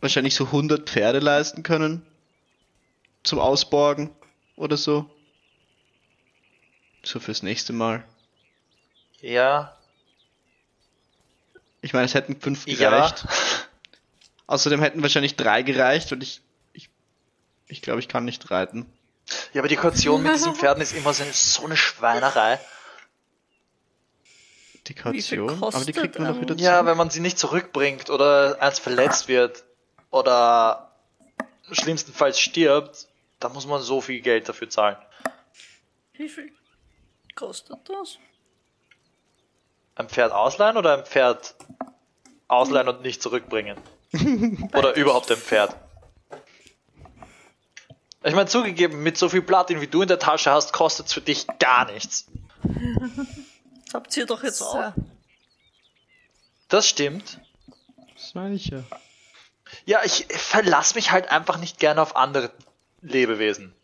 wahrscheinlich 0.00 0.34
so 0.34 0.44
100 0.46 0.88
Pferde 0.88 1.18
leisten 1.18 1.62
können. 1.62 2.04
Zum 3.22 3.38
Ausborgen 3.38 4.10
oder 4.56 4.76
so. 4.76 5.08
So 7.02 7.18
fürs 7.18 7.42
nächste 7.42 7.72
Mal. 7.72 8.04
Ja. 9.20 9.76
Ich 11.80 11.94
meine, 11.94 12.04
es 12.04 12.14
hätten 12.14 12.38
fünf 12.38 12.66
Ja. 12.66 13.14
Außerdem 14.52 14.82
hätten 14.82 15.00
wahrscheinlich 15.02 15.36
drei 15.36 15.62
gereicht 15.62 16.12
und 16.12 16.22
ich, 16.22 16.42
ich, 16.74 16.90
ich 17.68 17.80
glaube, 17.80 18.00
ich 18.00 18.08
kann 18.08 18.26
nicht 18.26 18.50
reiten. 18.50 18.84
Ja, 19.54 19.62
aber 19.62 19.68
die 19.68 19.76
Kaution 19.76 20.22
mit 20.22 20.34
diesen 20.34 20.54
Pferden 20.54 20.82
ist 20.82 20.92
immer 20.92 21.14
so 21.14 21.22
eine, 21.22 21.32
so 21.32 21.64
eine 21.64 21.74
Schweinerei. 21.78 22.60
Die 24.88 24.94
Kaution, 24.94 25.62
aber 25.62 25.84
die 25.86 25.94
kriegt 25.94 26.18
man 26.18 26.28
doch 26.34 26.38
wieder 26.38 26.54
Ja, 26.56 26.74
zurück. 26.74 26.86
wenn 26.86 26.96
man 26.98 27.08
sie 27.08 27.20
nicht 27.20 27.38
zurückbringt 27.38 28.10
oder 28.10 28.60
eins 28.60 28.78
verletzt 28.78 29.26
wird 29.26 29.64
oder 30.10 30.92
schlimmstenfalls 31.70 32.38
stirbt, 32.38 33.08
dann 33.40 33.54
muss 33.54 33.66
man 33.66 33.80
so 33.80 34.02
viel 34.02 34.20
Geld 34.20 34.50
dafür 34.50 34.68
zahlen. 34.68 34.98
Wie 36.12 36.28
viel 36.28 36.52
kostet 37.34 37.78
das? 37.88 38.18
Ein 39.94 40.10
Pferd 40.10 40.32
ausleihen 40.32 40.76
oder 40.76 40.98
ein 40.98 41.06
Pferd 41.06 41.54
ausleihen 42.48 42.88
und 42.90 43.00
nicht 43.00 43.22
zurückbringen? 43.22 43.78
oder 44.74 44.94
überhaupt 44.96 45.30
ein 45.30 45.36
Pferd? 45.38 45.76
Ich 48.24 48.34
meine, 48.34 48.46
zugegeben, 48.46 49.02
mit 49.02 49.16
so 49.18 49.28
viel 49.28 49.42
Platin 49.42 49.80
wie 49.80 49.88
du 49.88 50.02
in 50.02 50.08
der 50.08 50.18
Tasche 50.18 50.50
hast, 50.52 50.72
kostet 50.72 51.06
es 51.06 51.12
für 51.12 51.20
dich 51.20 51.46
gar 51.58 51.90
nichts. 51.90 52.26
Das 53.86 53.94
habt 53.94 54.16
ihr 54.16 54.26
doch 54.26 54.42
jetzt 54.44 54.58
So. 54.58 54.66
auch. 54.66 54.92
Das 56.68 56.86
stimmt. 56.88 57.40
Das 58.14 58.34
meine 58.34 58.54
ich 58.54 58.66
ja. 58.68 58.84
Ja, 59.86 60.00
ich 60.04 60.26
verlasse 60.30 60.94
mich 60.94 61.10
halt 61.10 61.30
einfach 61.30 61.58
nicht 61.58 61.78
gerne 61.80 62.00
auf 62.00 62.14
andere 62.14 62.52
Lebewesen. 63.00 63.74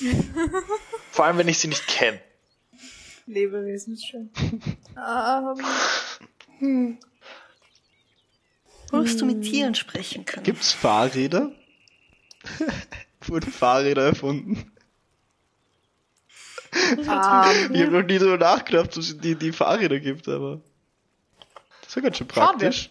Vor 1.10 1.24
allem, 1.26 1.36
wenn 1.38 1.48
ich 1.48 1.58
sie 1.58 1.68
nicht 1.68 1.86
kenne. 1.86 2.20
Lebewesen 3.26 3.94
ist 3.94 4.06
schön. 4.06 4.30
ähm, 6.60 6.98
Musst 8.92 9.20
du 9.20 9.26
mit 9.26 9.42
Tieren 9.42 9.74
sprechen 9.74 10.24
können. 10.24 10.44
Gibt's 10.44 10.72
Fahrräder? 10.72 11.50
Wurden 13.26 13.50
Fahrräder 13.52 14.04
erfunden? 14.06 14.72
Ich 17.00 17.08
habe 17.08 17.88
noch 17.90 18.02
nie 18.02 18.18
drüber 18.18 18.36
nachgedacht, 18.38 18.90
dass 18.96 19.08
es 19.08 19.18
die, 19.18 19.34
die 19.34 19.52
Fahrräder 19.52 19.98
gibt, 19.98 20.28
aber. 20.28 20.60
Das 21.82 21.96
wäre 21.96 22.04
ganz 22.04 22.18
schön 22.18 22.28
praktisch. 22.28 22.88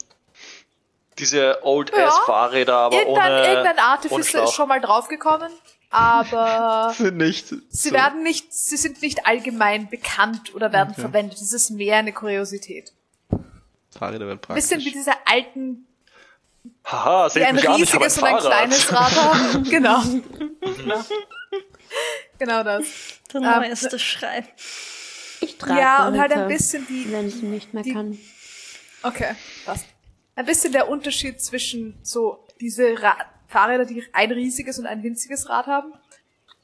Diese 1.19 1.59
Old 1.63 1.91
Ja. 1.95 2.07
Ass 2.09 2.19
Fahrräder, 2.25 2.75
aber 2.75 2.97
irgendein, 2.97 3.31
ohne. 3.31 3.47
irgendein 3.47 3.79
Artificer 3.79 4.43
ist 4.43 4.53
schon 4.53 4.67
mal 4.67 4.81
draufgekommen, 4.81 5.49
aber 5.89 6.93
Sind 6.97 7.15
nicht. 7.17 7.47
sie 7.47 7.59
so- 7.69 7.91
werden 7.93 8.21
nicht, 8.23 8.53
sie 8.53 8.75
sind 8.75 9.01
nicht 9.01 9.25
allgemein 9.25 9.89
bekannt 9.89 10.53
oder 10.55 10.73
werden 10.73 10.91
Okay. 10.91 11.01
verwendet. 11.01 11.39
Das 11.39 11.53
ist 11.53 11.69
mehr 11.69 11.97
eine 11.97 12.11
Kuriosität. 12.11 12.91
Fahrräder 13.97 14.27
wären 14.27 14.39
Ein 14.47 14.55
bisschen 14.55 14.79
wie 14.79 14.91
praktisch. 14.91 14.93
diese 14.93 15.11
alten 15.25 15.87
Haha, 16.85 17.29
seht 17.29 17.43
ein 17.43 17.55
mich 17.55 17.69
an, 17.69 17.81
ich 17.81 17.93
habe 17.93 18.05
ein 18.05 18.11
riesiges 18.11 18.17
und 18.17 18.23
ein 18.23 18.39
Fahrrad. 18.39 18.51
kleines 18.51 18.91
Rad 18.91 19.15
haben. 19.15 19.63
genau. 19.69 20.01
genau. 22.39 22.63
Das. 22.63 22.85
Der 23.33 23.41
neueste 23.41 23.99
Schrei. 23.99 24.45
Ich 25.41 25.57
trage 25.57 25.79
Ja, 25.79 26.07
und 26.07 26.19
halt 26.19 26.31
ein 26.33 26.47
bisschen 26.47 26.85
die, 26.87 27.11
wenn 27.11 27.29
sie 27.29 27.45
nicht 27.45 27.73
mehr 27.73 27.83
die- 27.83 27.93
kann. 27.93 28.17
Okay, 29.03 29.35
passt. 29.65 29.85
Ein 30.35 30.45
bisschen 30.45 30.71
der 30.73 30.89
Unterschied 30.89 31.41
zwischen 31.41 31.97
so 32.03 32.45
diese 32.59 33.01
Ra 33.01 33.15
Fahrräder, 33.47 33.85
die 33.85 34.03
ein 34.11 34.31
riesiges 34.31 34.79
und 34.79 34.87
ein 34.87 35.03
winziges 35.03 35.47
Rad 35.49 35.67
haben. 35.67 35.93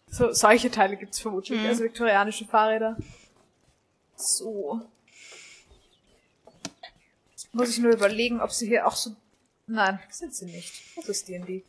So, 0.08 0.34
solche 0.34 0.72
Teile 0.72 0.98
gibt's 0.98 1.20
vermutlich, 1.20 1.60
Mhm. 1.60 1.68
also 1.68 1.84
viktorianische 1.84 2.46
Fahrräder. 2.46 2.98
So. 4.16 4.82
Muss 7.54 7.70
ich 7.70 7.80
nur 7.80 7.92
überlegen, 7.92 8.42
ob 8.42 8.52
sie 8.52 8.68
hier 8.68 8.88
auch 8.88 8.96
so... 8.96 9.16
Nein, 9.68 10.00
sind 10.10 10.34
sie 10.34 10.46
nicht. 10.46 10.74
Das 10.96 11.10
ist 11.10 11.28
D&D. 11.28 11.64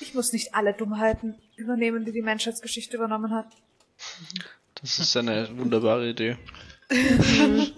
Ich 0.00 0.14
muss 0.14 0.32
nicht 0.32 0.54
alle 0.54 0.74
Dummheiten 0.74 1.40
übernehmen, 1.56 2.04
die 2.04 2.12
die 2.12 2.22
Menschheitsgeschichte 2.22 2.96
übernommen 2.96 3.32
hat. 3.32 3.46
Das 4.74 4.98
ist 4.98 5.16
eine 5.16 5.56
wunderbare 5.56 6.08
Idee. 6.08 6.36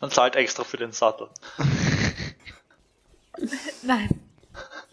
Man 0.00 0.10
zahlt 0.10 0.36
extra 0.36 0.64
für 0.64 0.76
den 0.76 0.92
Sattel. 0.92 1.28
Nein. 3.82 4.20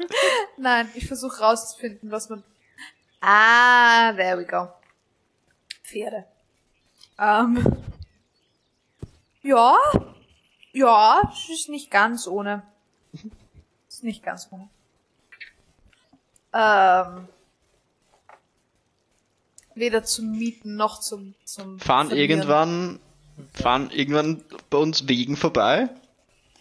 Nein, 0.57 0.89
ich 0.95 1.07
versuche 1.07 1.41
rauszufinden, 1.41 2.11
was 2.11 2.30
man. 2.30 2.43
Ah, 3.19 4.13
there 4.13 4.38
we 4.38 4.45
go. 4.45 4.69
Pferde. 5.84 6.26
Ähm. 7.19 7.84
Ja. 9.41 9.76
Ja, 10.73 11.31
es 11.34 11.49
ist 11.49 11.69
nicht 11.69 11.91
ganz 11.91 12.27
ohne. 12.27 12.63
Ist 13.88 14.03
nicht 14.03 14.23
ganz 14.23 14.47
ohne. 14.51 14.69
Ähm. 16.53 17.27
Weder 19.73 20.03
zum 20.03 20.31
Mieten 20.31 20.76
noch 20.76 20.99
zum, 20.99 21.34
zum 21.45 21.80
Fahren 21.80 22.07
Verlieren. 22.07 22.30
irgendwann, 22.39 22.99
fahren 23.53 23.89
irgendwann 23.89 24.43
bei 24.69 24.77
uns 24.77 25.07
Wegen 25.07 25.38
vorbei. 25.38 25.89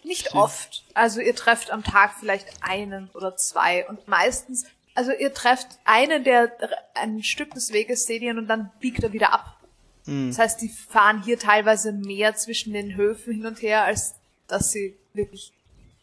Nicht 0.03 0.33
oft. 0.33 0.83
Also 0.93 1.19
ihr 1.19 1.35
trefft 1.35 1.71
am 1.71 1.83
Tag 1.83 2.15
vielleicht 2.19 2.47
einen 2.61 3.09
oder 3.13 3.35
zwei 3.35 3.87
und 3.87 4.07
meistens, 4.07 4.65
also 4.95 5.11
ihr 5.11 5.33
trefft 5.33 5.67
einen, 5.83 6.23
der 6.23 6.51
ein 6.95 7.21
Stück 7.21 7.51
des 7.51 7.71
Weges 7.71 8.05
seht 8.05 8.21
ihr 8.21 8.31
und 8.31 8.47
dann 8.47 8.71
biegt 8.79 9.03
er 9.03 9.13
wieder 9.13 9.33
ab. 9.33 9.57
Das 10.05 10.39
heißt, 10.39 10.61
die 10.61 10.69
fahren 10.69 11.21
hier 11.23 11.37
teilweise 11.37 11.91
mehr 11.91 12.35
zwischen 12.35 12.73
den 12.73 12.95
Höfen 12.95 13.33
hin 13.33 13.45
und 13.45 13.61
her, 13.61 13.83
als 13.83 14.15
dass 14.47 14.71
sie 14.71 14.97
wirklich 15.13 15.53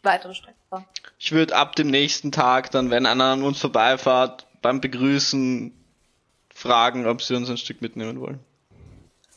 weitere 0.03 0.33
Strecken 0.33 0.59
fahren. 0.69 0.85
Ich 1.17 1.31
würde 1.31 1.55
ab 1.55 1.75
dem 1.75 1.89
nächsten 1.89 2.31
Tag 2.31 2.71
dann, 2.71 2.89
wenn 2.91 3.05
einer 3.05 3.25
an 3.25 3.43
uns 3.43 3.59
vorbeifahrt, 3.59 4.47
beim 4.61 4.79
Begrüßen 4.81 5.73
fragen, 6.53 7.07
ob 7.07 7.21
sie 7.21 7.35
uns 7.35 7.49
ein 7.49 7.57
Stück 7.57 7.81
mitnehmen 7.81 8.19
wollen. 8.19 8.39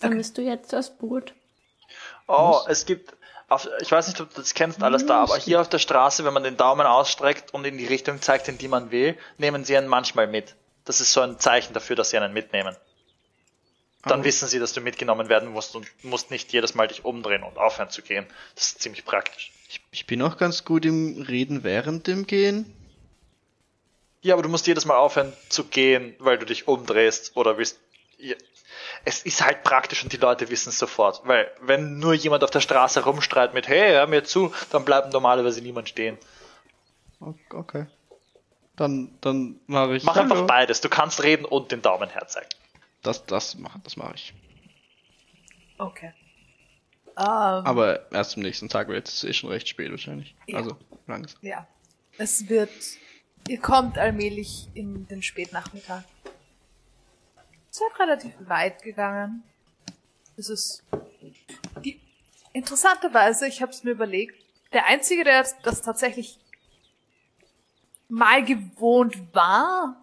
Dann 0.00 0.16
bist 0.16 0.38
du 0.38 0.42
jetzt 0.42 0.72
das 0.72 0.96
Boot. 0.96 1.34
Oh, 2.26 2.60
es 2.68 2.86
gibt, 2.86 3.14
auf, 3.48 3.68
ich 3.80 3.90
weiß 3.90 4.08
nicht, 4.08 4.20
ob 4.20 4.32
du 4.32 4.40
das 4.40 4.54
kennst 4.54 4.82
alles 4.82 5.06
da, 5.06 5.22
aber 5.22 5.36
hier 5.36 5.60
auf 5.60 5.68
der 5.68 5.78
Straße, 5.78 6.24
wenn 6.24 6.32
man 6.32 6.42
den 6.42 6.56
Daumen 6.56 6.86
ausstreckt 6.86 7.52
und 7.52 7.64
in 7.64 7.78
die 7.78 7.86
Richtung 7.86 8.20
zeigt, 8.20 8.48
in 8.48 8.58
die 8.58 8.68
man 8.68 8.90
will, 8.90 9.16
nehmen 9.38 9.64
sie 9.64 9.76
einen 9.76 9.88
manchmal 9.88 10.26
mit. 10.26 10.54
Das 10.84 11.00
ist 11.00 11.12
so 11.12 11.20
ein 11.20 11.38
Zeichen 11.38 11.74
dafür, 11.74 11.94
dass 11.94 12.10
sie 12.10 12.18
einen 12.18 12.32
mitnehmen. 12.32 12.76
Dann 14.04 14.20
Oh. 14.20 14.24
wissen 14.24 14.48
sie, 14.48 14.58
dass 14.58 14.72
du 14.72 14.80
mitgenommen 14.80 15.28
werden 15.28 15.48
musst 15.50 15.76
und 15.76 15.86
musst 16.02 16.30
nicht 16.30 16.52
jedes 16.52 16.74
Mal 16.74 16.88
dich 16.88 17.04
umdrehen 17.04 17.42
und 17.44 17.56
aufhören 17.56 17.90
zu 17.90 18.02
gehen. 18.02 18.26
Das 18.56 18.66
ist 18.68 18.82
ziemlich 18.82 19.04
praktisch. 19.04 19.52
Ich, 19.68 19.80
ich 19.92 20.06
bin 20.06 20.20
auch 20.22 20.36
ganz 20.36 20.64
gut 20.64 20.84
im 20.84 21.22
Reden 21.22 21.62
während 21.62 22.06
dem 22.08 22.26
Gehen. 22.26 22.74
Ja, 24.20 24.34
aber 24.34 24.42
du 24.42 24.48
musst 24.48 24.66
jedes 24.66 24.84
Mal 24.84 24.96
aufhören 24.96 25.32
zu 25.48 25.64
gehen, 25.64 26.14
weil 26.18 26.38
du 26.38 26.46
dich 26.46 26.66
umdrehst 26.68 27.36
oder 27.36 27.58
willst. 27.58 27.78
Ja. 28.18 28.34
Es 29.04 29.22
ist 29.24 29.44
halt 29.44 29.62
praktisch 29.64 30.02
und 30.04 30.12
die 30.12 30.16
Leute 30.16 30.48
wissen 30.50 30.68
es 30.68 30.78
sofort. 30.78 31.22
Weil 31.24 31.50
wenn 31.60 31.98
nur 31.98 32.14
jemand 32.14 32.44
auf 32.44 32.50
der 32.50 32.60
Straße 32.60 33.04
rumstreit 33.04 33.52
mit 33.54 33.66
Hey, 33.68 33.92
hör 33.92 34.06
mir 34.06 34.22
zu, 34.24 34.52
dann 34.70 34.84
bleibt 34.84 35.12
normalerweise 35.12 35.60
niemand 35.60 35.88
stehen. 35.88 36.18
Okay. 37.50 37.86
Dann, 38.76 39.16
dann 39.20 39.60
mache 39.66 39.96
ich. 39.96 40.04
Mach 40.04 40.16
einfach 40.16 40.42
beides. 40.46 40.80
Du 40.80 40.88
kannst 40.88 41.22
reden 41.22 41.44
und 41.44 41.70
den 41.72 41.82
Daumen 41.82 42.08
herzeigen. 42.08 42.48
Das, 43.02 43.24
das 43.26 43.56
mache 43.56 43.80
das 43.82 43.96
mach 43.96 44.14
ich. 44.14 44.32
Okay. 45.78 46.12
Ähm, 47.16 47.16
Aber 47.16 48.10
erst 48.12 48.36
am 48.36 48.42
nächsten 48.42 48.68
Tag, 48.68 48.88
ist 48.88 49.08
es 49.08 49.24
eh 49.24 49.32
schon 49.32 49.50
recht 49.50 49.68
spät 49.68 49.90
wahrscheinlich. 49.90 50.34
Ja. 50.46 50.58
Also 50.58 50.76
langsam. 51.06 51.38
ja. 51.42 51.66
Es 52.18 52.48
wird, 52.48 52.70
ihr 53.48 53.58
kommt 53.58 53.98
allmählich 53.98 54.68
in 54.74 55.06
den 55.08 55.22
Spätnachmittag. 55.22 56.04
Es 57.70 57.80
wird 57.80 57.98
relativ 57.98 58.32
weit 58.40 58.82
gegangen. 58.82 59.42
Es 60.36 60.50
ist, 60.50 60.84
die, 61.84 62.00
interessanterweise, 62.52 63.46
ich 63.46 63.62
habe 63.62 63.72
es 63.72 63.82
mir 63.82 63.92
überlegt, 63.92 64.34
der 64.72 64.86
Einzige, 64.86 65.24
der 65.24 65.46
das 65.62 65.82
tatsächlich 65.82 66.38
mal 68.08 68.44
gewohnt 68.44 69.34
war, 69.34 69.96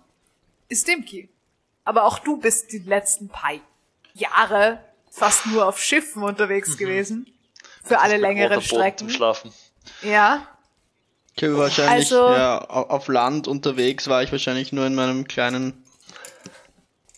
ist 0.68 0.88
Dimki. 0.88 1.30
Aber 1.84 2.04
auch 2.06 2.20
du 2.20 2.38
bist 2.38 2.72
die 2.72 2.80
letzten 2.80 3.30
paar 3.30 3.54
Jahre 4.14 4.84
fast 5.12 5.46
nur 5.48 5.68
auf 5.68 5.80
Schiffen 5.82 6.24
unterwegs 6.24 6.78
gewesen. 6.78 7.28
Für 7.84 8.00
alle 8.00 8.18
längeren 8.18 8.62
Strecken. 8.62 8.98
Zum 9.00 9.10
Schlafen. 9.10 9.52
Ja. 10.02 10.48
Ich 11.36 11.44
habe 11.44 11.58
wahrscheinlich, 11.58 12.12
Also- 12.12 12.30
ja, 12.30 12.62
au- 12.70 12.90
auf 12.90 13.08
Land 13.08 13.48
unterwegs 13.48 14.08
war 14.08 14.22
ich 14.24 14.32
wahrscheinlich 14.32 14.72
nur 14.74 14.86
in 14.86 14.94
meinem 14.94 15.28
kleinen. 15.28 15.84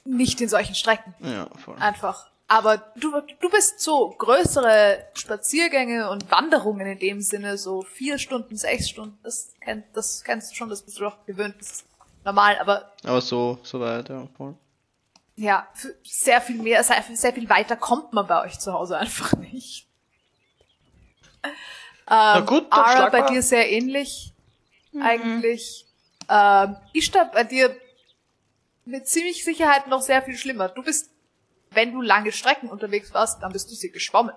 Nicht 0.05 0.41
in 0.41 0.49
solchen 0.49 0.75
Strecken. 0.75 1.13
Ja, 1.19 1.47
voll. 1.63 1.75
Einfach. 1.79 2.27
Aber 2.47 2.77
du, 2.97 3.21
du 3.39 3.49
bist 3.49 3.79
so 3.79 4.09
größere 4.09 5.05
Spaziergänge 5.13 6.09
und 6.09 6.29
Wanderungen 6.31 6.85
in 6.85 6.99
dem 6.99 7.21
Sinne, 7.21 7.57
so 7.57 7.81
vier 7.81 8.17
Stunden, 8.17 8.57
sechs 8.57 8.89
Stunden, 8.89 9.17
das, 9.23 9.53
kennt, 9.61 9.85
das 9.93 10.23
kennst 10.23 10.51
du 10.51 10.55
schon, 10.55 10.67
das 10.69 10.81
bist 10.81 10.97
du 10.99 11.03
doch 11.03 11.25
gewöhnt, 11.25 11.55
das 11.59 11.71
ist 11.71 11.85
normal, 12.23 12.57
aber 12.59 12.91
Aber 13.03 13.21
so, 13.21 13.59
so 13.63 13.79
weit, 13.79 14.09
ja, 14.09 14.27
voll. 14.37 14.55
ja, 15.35 15.67
sehr 16.03 16.41
viel 16.41 16.61
mehr, 16.61 16.83
sehr, 16.83 17.03
sehr 17.13 17.33
viel 17.33 17.49
weiter 17.49 17.75
kommt 17.75 18.13
man 18.13 18.27
bei 18.27 18.43
euch 18.43 18.59
zu 18.59 18.73
Hause 18.73 18.97
einfach 18.99 19.33
nicht. 19.37 19.87
Ähm, 22.09 22.45
gut, 22.45 22.67
dann 22.71 22.79
Ara, 22.79 23.09
bei 23.09 23.21
dir 23.29 23.41
sehr 23.41 23.71
ähnlich, 23.71 24.33
eigentlich. 24.99 25.85
Ähm, 26.29 26.75
Ishtar, 26.93 27.31
bei 27.31 27.43
dir 27.43 27.75
mit 28.85 29.07
ziemlich 29.07 29.43
Sicherheit 29.43 29.87
noch 29.87 30.01
sehr 30.01 30.21
viel 30.21 30.37
schlimmer. 30.37 30.69
Du 30.69 30.83
bist, 30.83 31.09
wenn 31.71 31.93
du 31.93 32.01
lange 32.01 32.31
Strecken 32.31 32.69
unterwegs 32.69 33.13
warst, 33.13 33.41
dann 33.41 33.51
bist 33.53 33.69
du 33.71 33.75
sie 33.75 33.91
geschwommen. 33.91 34.33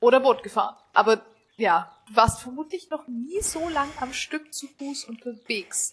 Oder 0.00 0.20
Boot 0.20 0.42
gefahren. 0.42 0.76
Aber 0.94 1.20
ja, 1.56 1.94
du 2.08 2.16
warst 2.16 2.40
vermutlich 2.40 2.88
noch 2.88 3.06
nie 3.08 3.40
so 3.42 3.68
lang 3.68 3.88
am 4.00 4.12
Stück 4.14 4.54
zu 4.54 4.68
Fuß 4.78 5.04
unterwegs. 5.04 5.92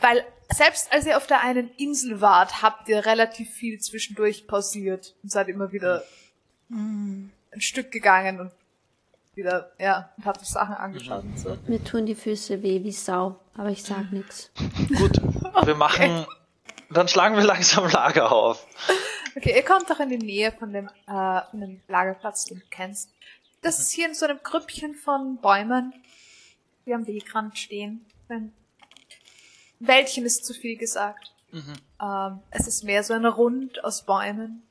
Weil 0.00 0.24
selbst 0.50 0.92
als 0.92 1.06
ihr 1.06 1.16
auf 1.16 1.26
der 1.26 1.40
einen 1.40 1.70
Insel 1.76 2.20
wart, 2.20 2.62
habt 2.62 2.88
ihr 2.88 3.04
relativ 3.04 3.50
viel 3.50 3.78
zwischendurch 3.80 4.46
pausiert 4.46 5.14
und 5.22 5.30
seid 5.30 5.48
immer 5.48 5.72
wieder 5.72 6.04
ein 6.70 7.32
Stück 7.58 7.90
gegangen 7.90 8.40
und 8.40 8.52
wieder, 9.34 9.70
ja, 9.78 10.12
und 10.16 10.26
habt 10.26 10.40
euch 10.40 10.48
Sachen 10.48 10.74
angeschaut 10.74 11.22
und 11.22 11.38
so. 11.38 11.56
Mir 11.66 11.82
tun 11.82 12.06
die 12.06 12.14
Füße 12.14 12.62
weh 12.62 12.82
wie 12.82 12.92
Sau, 12.92 13.38
aber 13.54 13.70
ich 13.70 13.84
sag 13.84 14.10
nix. 14.12 14.50
Gut, 14.98 15.22
wir 15.64 15.74
machen. 15.76 16.26
Dann 16.90 17.06
schlagen 17.06 17.36
wir 17.36 17.44
langsam 17.44 17.88
Lager 17.88 18.32
auf. 18.32 18.66
Okay, 19.36 19.54
ihr 19.54 19.64
kommt 19.64 19.88
doch 19.88 20.00
in 20.00 20.08
die 20.08 20.18
Nähe 20.18 20.52
von 20.52 20.72
dem, 20.72 20.88
äh, 21.06 21.40
von 21.50 21.60
dem 21.60 21.80
Lagerplatz, 21.86 22.46
den 22.46 22.58
du 22.58 22.64
kennst. 22.70 23.10
Das 23.62 23.78
ist 23.78 23.92
hier 23.92 24.08
in 24.08 24.14
so 24.14 24.26
einem 24.26 24.40
Grüppchen 24.42 24.94
von 24.94 25.38
Bäumen, 25.40 25.92
die 26.86 26.94
am 26.94 27.06
Wegrand 27.06 27.56
stehen. 27.58 28.04
Ein 28.28 28.52
Wäldchen 29.80 30.24
ist 30.24 30.44
zu 30.44 30.54
viel 30.54 30.76
gesagt. 30.76 31.32
Ähm, 32.02 32.40
es 32.50 32.66
ist 32.66 32.84
mehr 32.84 33.02
so 33.02 33.14
ein 33.14 33.24
Rund 33.24 33.82
aus 33.84 34.04
Bäumen, 34.04 34.62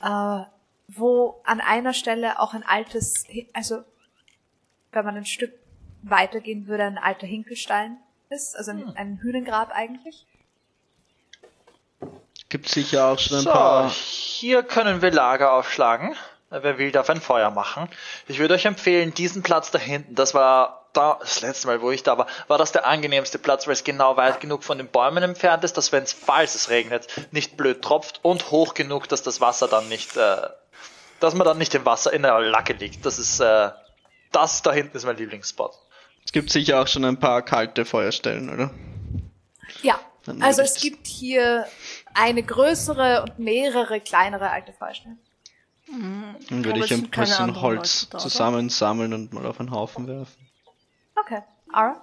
äh, 0.00 0.40
wo 0.88 1.40
an 1.44 1.60
einer 1.60 1.92
Stelle 1.92 2.38
auch 2.40 2.54
ein 2.54 2.62
altes, 2.62 3.24
also 3.52 3.84
wenn 4.92 5.04
man 5.04 5.16
ein 5.16 5.26
Stück 5.26 5.52
weitergehen 6.02 6.66
würde, 6.66 6.84
ein 6.84 6.98
alter 6.98 7.26
Hinkelstein 7.26 7.98
ist, 8.30 8.56
also 8.56 8.70
ein, 8.72 8.96
ein 8.96 9.18
Hühnengrab 9.18 9.70
eigentlich. 9.72 10.26
Gibt 12.48 12.68
sicher 12.68 13.06
auch 13.06 13.18
schon 13.18 13.38
ein 13.38 13.42
So, 13.44 13.50
paar. 13.50 13.90
hier 13.90 14.62
können 14.62 15.02
wir 15.02 15.10
Lager 15.10 15.52
aufschlagen. 15.54 16.14
Wer 16.62 16.78
will, 16.78 16.92
darf 16.92 17.10
ein 17.10 17.20
Feuer 17.20 17.50
machen. 17.50 17.88
Ich 18.28 18.38
würde 18.38 18.54
euch 18.54 18.64
empfehlen, 18.64 19.12
diesen 19.14 19.42
Platz 19.42 19.70
da 19.70 19.78
hinten, 19.78 20.14
das 20.14 20.34
war 20.34 20.84
da, 20.92 21.18
das 21.20 21.40
letzte 21.40 21.66
Mal, 21.66 21.82
wo 21.82 21.90
ich 21.90 22.02
da 22.02 22.16
war, 22.16 22.26
war 22.46 22.58
das 22.58 22.72
der 22.72 22.86
angenehmste 22.86 23.38
Platz, 23.38 23.66
weil 23.66 23.72
es 23.74 23.84
genau 23.84 24.16
weit 24.16 24.40
genug 24.40 24.62
von 24.62 24.78
den 24.78 24.88
Bäumen 24.88 25.22
entfernt 25.22 25.64
ist, 25.64 25.76
dass 25.76 25.92
wenn 25.92 26.04
es, 26.04 26.12
falls 26.12 26.54
es 26.54 26.70
regnet, 26.70 27.08
nicht 27.32 27.56
blöd 27.56 27.82
tropft 27.82 28.20
und 28.22 28.50
hoch 28.50 28.74
genug, 28.74 29.08
dass 29.08 29.22
das 29.22 29.40
Wasser 29.40 29.68
dann 29.68 29.88
nicht, 29.88 30.16
äh, 30.16 30.36
dass 31.20 31.34
man 31.34 31.44
dann 31.44 31.58
nicht 31.58 31.74
im 31.74 31.84
Wasser 31.84 32.12
in 32.12 32.22
der 32.22 32.40
Lacke 32.40 32.74
liegt. 32.74 33.04
Das 33.04 33.18
ist, 33.18 33.40
äh, 33.40 33.70
das 34.32 34.62
da 34.62 34.72
hinten 34.72 34.96
ist 34.96 35.04
mein 35.04 35.16
Lieblingsspot. 35.16 35.72
Es 36.24 36.32
gibt 36.32 36.50
sicher 36.50 36.80
auch 36.80 36.88
schon 36.88 37.04
ein 37.04 37.18
paar 37.18 37.42
kalte 37.42 37.84
Feuerstellen, 37.84 38.50
oder? 38.50 38.70
Ja, 39.82 40.00
also 40.40 40.62
es 40.62 40.80
gibt 40.80 41.06
hier 41.06 41.66
eine 42.14 42.42
größere 42.42 43.22
und 43.22 43.38
mehrere 43.38 44.00
kleinere 44.00 44.50
alte 44.50 44.72
Feuerstellen. 44.72 45.18
Dann 45.86 46.36
Aber 46.50 46.64
würde 46.64 46.80
ich 46.84 46.92
ein 46.92 47.10
bisschen 47.10 47.60
Holz 47.60 48.08
da, 48.08 48.18
zusammensammeln 48.18 49.12
und 49.12 49.32
mal 49.32 49.46
auf 49.46 49.60
einen 49.60 49.70
Haufen 49.70 50.06
werfen. 50.06 50.48
Okay, 51.16 51.42
Ara? 51.72 52.00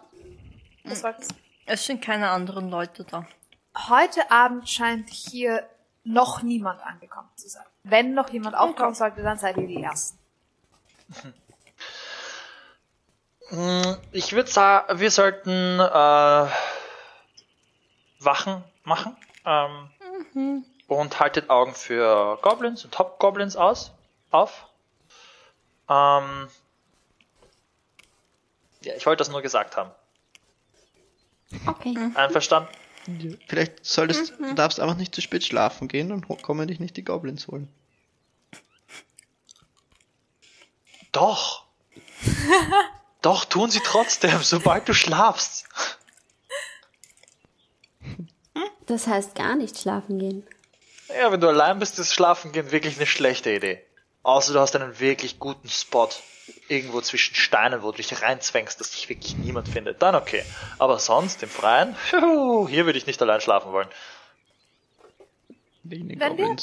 Was 0.83 1.03
wolltest 1.03 1.31
du? 1.31 1.35
Es 1.65 1.85
sind 1.85 2.01
keine 2.01 2.29
anderen 2.29 2.69
Leute 2.69 3.03
da. 3.03 3.25
Heute 3.89 4.29
Abend 4.31 4.67
scheint 4.69 5.09
hier 5.09 5.67
noch 6.03 6.41
niemand 6.41 6.81
angekommen 6.81 7.29
zu 7.35 7.47
sein. 7.47 7.63
Wenn 7.83 8.13
noch 8.13 8.29
jemand 8.29 8.55
aufkommen 8.55 8.95
sollte, 8.95 9.23
dann 9.23 9.37
seid 9.37 9.57
ihr 9.57 9.67
die 9.67 9.81
Ersten. 9.81 10.19
Mm, 13.51 13.95
Ich 14.11 14.33
würde 14.33 14.49
sagen, 14.49 14.99
wir 14.99 15.11
sollten 15.11 15.79
äh, 15.79 16.47
Wachen 18.19 18.63
machen. 18.83 19.17
Ähm, 19.45 20.65
Und 20.91 21.21
haltet 21.21 21.49
Augen 21.49 21.73
für 21.73 22.37
Goblins 22.41 22.83
und 22.83 22.99
Hobgoblins 22.99 23.55
aus, 23.55 23.93
auf. 24.29 24.67
Ähm, 25.87 26.49
ja, 28.81 28.93
ich 28.97 29.05
wollte 29.05 29.21
das 29.21 29.29
nur 29.29 29.41
gesagt 29.41 29.77
haben. 29.77 29.91
Okay. 31.65 31.97
Einverstanden? 32.15 32.67
Vielleicht 33.47 33.85
solltest 33.85 34.33
du 34.37 34.53
darfst 34.53 34.81
einfach 34.81 34.97
nicht 34.97 35.15
zu 35.15 35.21
spät 35.21 35.45
schlafen 35.45 35.87
gehen, 35.87 36.27
ho- 36.27 36.35
kommen 36.35 36.67
dich 36.67 36.81
nicht 36.81 36.97
die 36.97 37.05
Goblins 37.05 37.47
holen. 37.47 37.73
Doch. 41.13 41.63
Doch, 43.21 43.45
tun 43.45 43.71
sie 43.71 43.79
trotzdem, 43.79 44.43
sobald 44.43 44.89
du 44.89 44.93
schlafst. 44.93 45.69
Das 48.87 49.07
heißt 49.07 49.35
gar 49.35 49.55
nicht 49.55 49.77
schlafen 49.77 50.19
gehen. 50.19 50.45
Ja, 51.19 51.31
wenn 51.31 51.41
du 51.41 51.47
allein 51.47 51.79
bist, 51.79 51.99
ist 51.99 52.13
Schlafen 52.13 52.51
gehen 52.51 52.71
wirklich 52.71 52.97
eine 52.97 53.05
schlechte 53.05 53.51
Idee. 53.51 53.81
Außer 54.23 54.53
du 54.53 54.59
hast 54.59 54.75
einen 54.75 54.99
wirklich 54.99 55.39
guten 55.39 55.69
Spot 55.69 56.09
irgendwo 56.67 57.01
zwischen 57.01 57.35
Steinen, 57.35 57.81
wo 57.81 57.91
du 57.91 57.97
dich 57.97 58.21
reinzwängst, 58.21 58.79
dass 58.79 58.91
dich 58.91 59.09
wirklich 59.09 59.35
niemand 59.37 59.67
findet. 59.67 60.01
Dann 60.01 60.15
okay. 60.15 60.43
Aber 60.79 60.99
sonst 60.99 61.41
im 61.43 61.49
Freien, 61.49 61.95
juhu, 62.11 62.67
hier 62.67 62.85
würde 62.85 62.97
ich 62.97 63.07
nicht 63.07 63.21
allein 63.21 63.41
schlafen 63.41 63.71
wollen. 63.71 63.89
Wenn 65.83 66.37
wir-. 66.37 66.55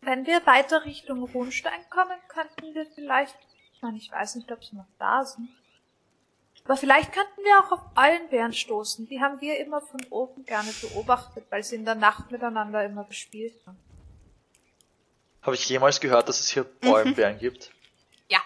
Wenn 0.00 0.26
wir 0.26 0.46
weiter 0.46 0.84
Richtung 0.84 1.24
Runstein 1.24 1.80
kommen, 1.90 2.16
könnten 2.28 2.74
wir 2.74 2.86
vielleicht, 2.94 3.34
ich 3.74 3.82
meine, 3.82 3.96
ich 3.96 4.10
weiß 4.10 4.36
nicht, 4.36 4.50
ob 4.52 4.64
sie 4.64 4.76
noch 4.76 4.86
da 4.98 5.24
sind, 5.24 5.48
aber 6.68 6.76
vielleicht 6.76 7.14
könnten 7.14 7.42
wir 7.42 7.60
auch 7.60 7.72
auf 7.72 7.80
Eulenbären 7.96 8.52
stoßen. 8.52 9.08
Die 9.08 9.22
haben 9.22 9.40
wir 9.40 9.58
immer 9.58 9.80
von 9.80 10.00
oben 10.10 10.44
gerne 10.44 10.68
beobachtet, 10.82 11.46
weil 11.48 11.64
sie 11.64 11.76
in 11.76 11.86
der 11.86 11.94
Nacht 11.94 12.30
miteinander 12.30 12.84
immer 12.84 13.04
gespielt 13.04 13.54
haben. 13.66 13.78
Habe 15.40 15.56
ich 15.56 15.66
jemals 15.66 15.98
gehört, 15.98 16.28
dass 16.28 16.40
es 16.40 16.50
hier 16.50 16.66
Eulenbären 16.84 17.38
gibt? 17.40 17.70
Ja. 18.28 18.40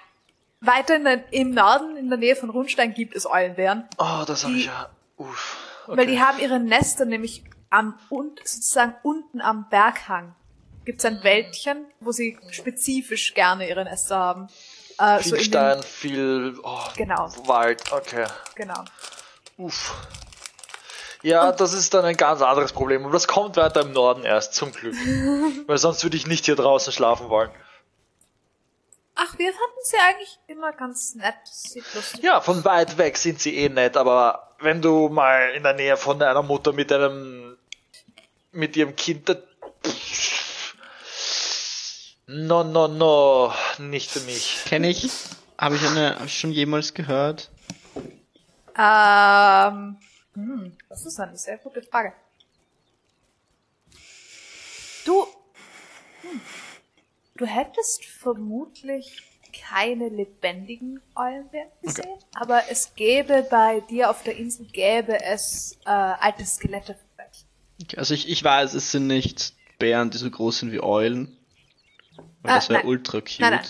Weiter 0.60 0.94
in 0.94 1.04
der, 1.04 1.32
im 1.32 1.50
Norden, 1.50 1.96
in 1.96 2.10
der 2.10 2.18
Nähe 2.18 2.36
von 2.36 2.50
Rundstein, 2.50 2.94
gibt 2.94 3.16
es 3.16 3.26
Eulenbären, 3.28 3.88
Oh, 3.98 4.22
das 4.24 4.44
habe 4.44 4.54
ich 4.54 4.66
ja. 4.66 4.88
Uff. 5.16 5.56
Okay. 5.88 5.96
weil 5.96 6.06
die 6.06 6.20
haben 6.20 6.38
ihre 6.38 6.60
Nester 6.60 7.04
nämlich 7.04 7.42
am 7.70 7.98
und 8.08 8.38
sozusagen 8.46 8.94
unten 9.02 9.40
am 9.40 9.68
Berghang. 9.68 10.36
Gibt 10.84 11.00
es 11.00 11.04
ein 11.06 11.24
Wäldchen, 11.24 11.86
wo 11.98 12.12
sie 12.12 12.38
spezifisch 12.52 13.34
gerne 13.34 13.68
ihre 13.68 13.82
Nester 13.82 14.16
haben. 14.16 14.48
Äh, 14.98 15.18
viel 15.20 15.30
so 15.30 15.36
in 15.36 15.42
den- 15.42 15.44
Stein, 15.48 15.82
viel 15.82 16.58
oh, 16.62 16.80
Genau. 16.96 17.28
Wald. 17.46 17.92
Okay. 17.92 18.26
Genau. 18.54 18.84
Uff. 19.58 19.94
Ja, 21.22 21.52
das 21.52 21.72
ist 21.72 21.94
dann 21.94 22.04
ein 22.04 22.16
ganz 22.16 22.42
anderes 22.42 22.72
Problem. 22.72 23.04
Und 23.04 23.12
das 23.12 23.28
kommt 23.28 23.56
weiter 23.56 23.82
im 23.82 23.92
Norden 23.92 24.24
erst, 24.24 24.54
zum 24.54 24.72
Glück. 24.72 24.94
Weil 25.66 25.78
sonst 25.78 26.02
würde 26.02 26.16
ich 26.16 26.26
nicht 26.26 26.46
hier 26.46 26.56
draußen 26.56 26.92
schlafen 26.92 27.28
wollen. 27.28 27.50
Ach, 29.14 29.38
wir 29.38 29.52
fanden 29.52 29.78
sie 29.84 29.96
eigentlich 29.98 30.38
immer 30.48 30.72
ganz 30.72 31.14
nett. 31.14 31.34
Ja, 32.22 32.40
von 32.40 32.64
weit 32.64 32.98
weg 32.98 33.16
sind 33.18 33.40
sie 33.40 33.56
eh 33.56 33.68
nett, 33.68 33.96
aber 33.96 34.54
wenn 34.58 34.80
du 34.82 35.08
mal 35.10 35.50
in 35.50 35.62
der 35.62 35.74
Nähe 35.74 35.96
von 35.96 36.20
einer 36.22 36.42
Mutter 36.42 36.72
mit 36.72 36.90
einem, 36.90 37.56
mit 38.52 38.74
ihrem 38.76 38.96
Kind, 38.96 39.28
da- 39.28 39.36
no, 42.26 42.64
no, 42.64 42.88
no, 42.88 43.52
nicht 43.78 44.10
für 44.10 44.20
mich. 44.20 44.64
Kenne 44.66 44.88
ich, 44.88 45.10
habe 45.58 45.76
ich 45.76 45.86
eine, 45.86 46.16
habe 46.16 46.26
ich 46.26 46.38
schon 46.38 46.52
jemals 46.52 46.94
gehört. 46.94 47.50
Ähm, 48.76 49.96
hm, 50.34 50.76
das 50.88 51.06
ist 51.06 51.20
eine 51.20 51.36
sehr 51.36 51.58
gute 51.58 51.82
Frage. 51.82 52.12
Du, 55.04 55.26
hm, 56.22 56.40
du 57.36 57.46
hättest 57.46 58.04
vermutlich 58.04 59.22
keine 59.68 60.08
lebendigen 60.08 61.00
Eulenbären 61.14 61.68
gesehen, 61.82 62.18
aber 62.34 62.62
es 62.70 62.94
gäbe 62.94 63.46
bei 63.50 63.80
dir 63.80 64.08
auf 64.08 64.22
der 64.22 64.36
Insel 64.36 64.66
gäbe 64.66 65.22
es 65.22 65.78
äh, 65.84 65.90
alte 65.90 66.46
Skelette. 66.46 66.96
Okay, 67.82 67.98
Also 67.98 68.14
ich, 68.14 68.28
ich 68.28 68.42
weiß, 68.42 68.74
es 68.74 68.92
sind 68.92 69.06
nicht 69.06 69.54
Bären, 69.78 70.10
die 70.10 70.18
so 70.18 70.30
groß 70.30 70.60
sind 70.60 70.72
wie 70.72 70.82
Eulen. 70.82 71.36
Weil 72.42 72.52
Ah, 72.52 72.54
das 72.56 72.68
wäre 72.68 72.80
nein. 72.80 72.88
ultra 72.88 73.20
cute. 73.20 73.38
Nein, 73.40 73.60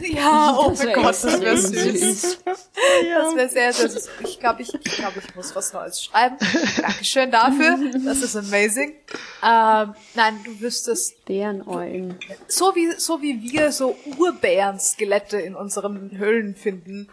Ja, 0.14 0.56
oh 0.58 0.70
Das 0.70 0.84
mein 0.84 0.94
Gott, 0.94 1.04
das 1.06 1.40
wäre 1.40 1.56
süß. 1.58 2.20
süß. 2.22 2.38
Das 2.44 3.36
wäre 3.36 3.48
sehr, 3.48 3.72
sehr 3.72 3.88
süß. 3.90 4.08
Ich 4.24 4.40
glaube, 4.40 4.62
ich, 4.62 4.72
ich, 4.74 4.96
glaub, 4.96 5.14
ich 5.16 5.34
muss 5.34 5.54
was 5.54 5.72
Neues 5.72 6.02
schreiben. 6.02 6.36
Dankeschön 6.80 7.30
dafür. 7.30 7.78
Das 8.04 8.22
ist 8.22 8.34
amazing. 8.36 8.94
Ähm, 9.42 9.94
nein, 10.14 10.40
du 10.44 10.58
wüsstest, 10.60 11.24
Bäreneulen. 11.26 12.18
so 12.48 12.74
wie, 12.74 12.92
so 12.98 13.20
wie 13.22 13.42
wir 13.42 13.70
so 13.72 13.96
Urbären-Skelette 14.18 15.38
in 15.40 15.54
unseren 15.54 16.16
Höhlen 16.16 16.54
finden, 16.56 17.08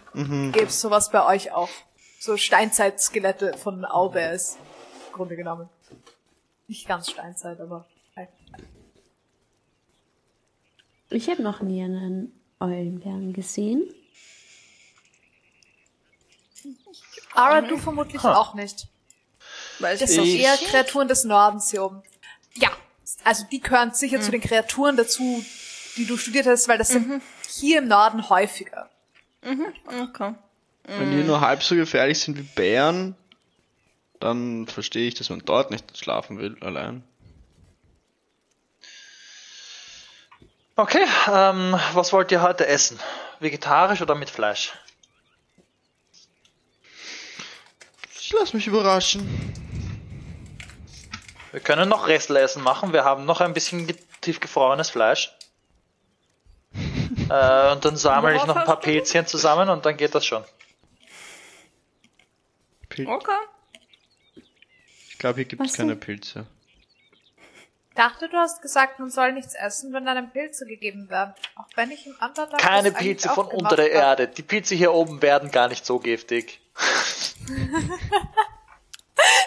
gäb's 0.54 0.80
sowas 0.82 1.12
bei 1.12 1.26
euch 1.26 1.52
auch. 1.52 1.70
So 2.20 2.36
Steinzeit-Skelette 2.38 3.58
von 3.58 3.86
Aubears. 3.86 4.58
Im 5.10 5.14
Grunde 5.14 5.36
genommen. 5.36 5.70
Nicht 6.68 6.88
ganz 6.88 7.10
Steinzeit, 7.12 7.60
aber 7.60 7.86
halt. 8.16 8.30
Ich 11.10 11.30
habe 11.30 11.42
noch 11.42 11.62
nie 11.62 11.84
einen 11.84 12.32
Eulenbären 12.60 13.34
gesehen. 13.34 13.84
Ara, 17.34 17.62
du 17.62 17.78
vermutlich 17.78 18.24
auch 18.24 18.54
nicht. 18.54 18.88
Weiß 19.80 20.00
Das 20.00 20.12
sind 20.12 20.26
eher 20.26 20.56
Kreaturen 20.58 21.08
des 21.08 21.24
Nordens 21.24 21.72
hier 21.72 21.84
oben. 21.84 22.04
Ja, 22.56 22.70
also 23.24 23.46
die 23.50 23.62
gehören 23.62 23.94
sicher 23.94 24.20
zu 24.22 24.32
den 24.32 24.42
Kreaturen 24.42 24.98
dazu, 24.98 25.44
die 25.96 26.06
du 26.06 26.18
studiert 26.18 26.46
hast, 26.46 26.68
weil 26.68 26.78
das 26.78 26.90
sind 26.90 27.22
hier 27.48 27.80
im 27.80 27.88
Norden 27.88 28.30
häufiger. 28.30 28.90
Okay. 29.42 30.36
Wenn 30.84 31.12
die 31.12 31.24
nur 31.24 31.42
halb 31.42 31.64
so 31.64 31.76
gefährlich 31.76 32.20
sind 32.20 32.38
wie 32.38 32.44
Bären, 32.44 33.16
dann 34.20 34.68
verstehe 34.68 35.08
ich, 35.08 35.14
dass 35.16 35.30
man 35.30 35.42
dort 35.46 35.72
nicht 35.72 35.98
schlafen 35.98 36.40
will, 36.40 36.58
allein. 36.62 37.04
Okay, 40.80 41.06
ähm, 41.30 41.78
was 41.92 42.14
wollt 42.14 42.32
ihr 42.32 42.42
heute 42.42 42.66
essen? 42.66 42.98
Vegetarisch 43.42 44.02
oder 44.02 44.16
mit 44.16 44.30
Fleisch? 44.30 44.72
Ich 48.18 48.32
lass 48.32 48.54
mich 48.54 48.66
überraschen. 48.66 49.28
Wir 51.52 51.60
können 51.60 51.90
noch 51.90 52.08
Restlessen 52.08 52.64
machen. 52.64 52.94
Wir 52.94 53.04
haben 53.04 53.26
noch 53.26 53.42
ein 53.42 53.54
bisschen 53.54 53.88
ge- 53.88 53.98
tiefgefrorenes 54.22 54.90
Fleisch. 54.90 55.36
äh, 57.30 57.72
und 57.74 57.84
dann 57.84 57.98
sammle 57.98 58.38
ich 58.38 58.46
noch 58.46 58.56
ein 58.56 58.64
paar 58.66 58.80
Pilzchen 58.80 59.28
zusammen 59.28 59.68
und 59.68 59.86
dann 59.86 59.98
geht 59.98 60.16
das 60.16 60.26
schon. 60.26 60.46
Pil 62.88 63.06
Okay. 63.06 63.32
Ich 65.10 65.18
glaube, 65.20 65.36
hier 65.42 65.46
gibt 65.46 65.62
es 65.62 65.74
keine? 65.74 65.98
Pilze. 65.98 66.48
Ich 68.00 68.06
dachte, 68.06 68.30
du 68.30 68.38
hast 68.38 68.62
gesagt, 68.62 68.98
man 69.00 69.10
soll 69.10 69.34
nichts 69.34 69.56
essen, 69.56 69.92
wenn 69.92 70.08
einem 70.08 70.30
Pilze 70.30 70.66
gegeben 70.66 71.10
werden. 71.10 71.34
Auch 71.58 71.68
wenn 71.76 71.92
ich 71.92 72.06
im 72.08 72.14
Underdark 72.14 72.58
Keine 72.58 72.92
das 72.92 72.98
eigentlich 73.02 73.18
Pilze 73.18 73.28
von 73.28 73.48
unter 73.48 73.76
der. 73.76 73.92
Erde. 73.92 74.30
Die 74.30 74.42
Pilze 74.42 74.74
hier 74.74 74.94
oben 74.94 75.22
werden 75.22 75.52
gar 75.52 75.68
nicht 75.68 75.86
so 75.86 76.00
giftig. 76.00 76.62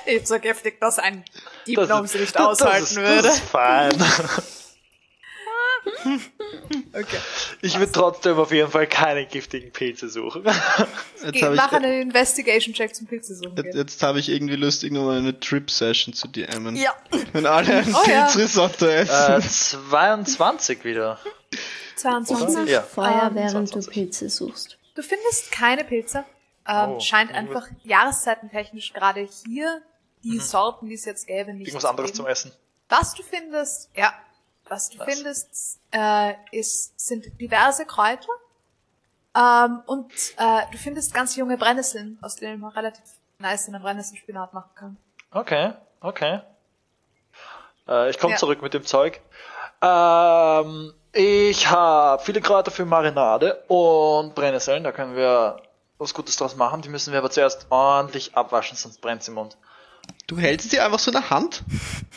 Nicht 0.04 0.28
so 0.28 0.38
giftig, 0.38 0.78
dass 0.82 0.98
ein 0.98 1.24
Das 1.64 1.88
ist- 1.88 2.12
sie 2.12 2.18
nicht 2.18 2.34
das 2.34 2.42
aushalten 2.42 2.82
ist, 2.82 2.96
würde. 2.96 3.22
Das 3.22 3.36
ist 3.38 3.48
fein. 3.48 3.92
Okay. 6.92 7.18
Ich 7.62 7.78
würde 7.78 7.92
trotzdem 7.92 8.36
auf 8.38 8.50
jeden 8.52 8.70
Fall 8.70 8.86
keine 8.86 9.24
giftigen 9.26 9.70
Pilze 9.72 10.08
suchen. 10.08 10.44
Jetzt 10.44 11.32
Geh, 11.32 11.48
mach 11.50 11.72
ich, 11.72 11.78
einen 11.78 12.02
Investigation-Check 12.02 12.94
zum 12.94 13.06
Pilze 13.06 13.34
suchen. 13.34 13.54
jetzt, 13.56 13.74
jetzt 13.74 14.02
habe 14.02 14.18
ich 14.18 14.28
irgendwie 14.28 14.56
Lust, 14.56 14.82
irgendwann 14.84 15.06
mal 15.06 15.18
eine 15.18 15.38
Trip-Session 15.38 16.12
zu 16.14 16.28
DMen. 16.28 16.76
Ja. 16.76 16.94
Wenn 17.32 17.46
alle 17.46 17.76
ein 17.78 17.94
Oh 17.94 17.98
ja. 18.08 18.24
Pilzrisotto 18.26 18.86
äh, 18.86 19.02
essen. 19.02 19.42
22 19.42 20.84
wieder. 20.84 21.18
22. 21.96 22.68
Ja. 22.68 22.82
Feuer, 22.82 23.30
während 23.34 23.68
du 23.68 23.80
22. 23.80 23.92
Pilze 23.92 24.28
suchst. 24.28 24.78
Du 24.94 25.02
findest 25.02 25.50
keine 25.52 25.84
Pilze. 25.84 26.24
Ähm, 26.68 26.90
Oh, 26.96 27.00
scheint 27.00 27.32
einfach 27.32 27.66
jahreszeitentechnisch 27.82 28.92
gerade 28.92 29.26
hier 29.46 29.82
die 30.22 30.38
Sorten, 30.38 30.88
die 30.88 30.94
es 30.94 31.04
jetzt 31.04 31.26
gäbe, 31.26 31.52
nicht 31.52 31.66
Irgendwas 31.68 31.82
zu 31.82 31.88
anderes 31.88 32.10
geben. 32.10 32.16
zum 32.18 32.26
Essen. 32.26 32.52
Was 32.88 33.14
du 33.14 33.22
findest, 33.24 33.90
ja, 33.96 34.12
was 34.72 34.88
du 34.88 34.98
Was? 34.98 35.06
findest, 35.14 35.80
äh, 35.90 36.32
ist, 36.50 36.98
sind 36.98 37.26
diverse 37.40 37.84
Kräuter. 37.84 38.32
Ähm, 39.36 39.82
und 39.86 40.12
äh, 40.38 40.62
du 40.70 40.78
findest 40.78 41.12
ganz 41.14 41.36
junge 41.36 41.56
Brennnesseln, 41.58 42.18
aus 42.22 42.36
denen 42.36 42.60
man 42.60 42.72
relativ 42.72 43.04
nice 43.38 43.68
einen 43.68 43.82
Brennnesselspinat 43.82 44.52
machen 44.54 44.70
kann. 44.74 44.96
Okay, 45.30 45.72
okay. 46.00 46.40
Äh, 47.86 48.10
ich 48.10 48.18
komme 48.18 48.32
Ja. 48.32 48.38
zurück 48.38 48.62
mit 48.62 48.72
dem 48.74 48.84
Zeug. 48.84 49.20
Ähm, 49.82 50.94
ich 51.12 51.68
habe 51.70 52.22
viele 52.22 52.40
Kräuter 52.40 52.70
für 52.70 52.84
Marinade 52.86 53.62
und 53.68 54.34
Brennnesseln. 54.34 54.84
Da 54.84 54.92
können 54.92 55.16
wir 55.16 55.60
was 55.98 56.14
Gutes 56.14 56.36
draus 56.36 56.56
machen. 56.56 56.80
Die 56.82 56.88
müssen 56.88 57.12
wir 57.12 57.18
aber 57.18 57.30
zuerst 57.30 57.66
ordentlich 57.70 58.34
abwaschen, 58.34 58.76
sonst 58.76 59.00
brennt 59.02 59.26
im 59.28 59.34
Mund. 59.34 59.56
Du 60.26 60.38
hältst 60.38 60.72
die 60.72 60.80
einfach 60.80 60.98
so 60.98 61.10
in 61.10 61.16
der 61.16 61.30
Hand? 61.30 61.62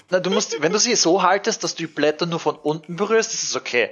Na, 0.09 0.19
du 0.19 0.29
musst, 0.29 0.61
wenn 0.61 0.71
du 0.71 0.79
sie 0.79 0.95
so 0.95 1.23
haltest, 1.23 1.63
dass 1.63 1.75
du 1.75 1.83
die 1.83 1.93
Blätter 1.93 2.25
nur 2.25 2.39
von 2.39 2.55
unten 2.55 2.95
berührst, 2.95 3.33
ist 3.33 3.43
es 3.43 3.55
okay. 3.55 3.89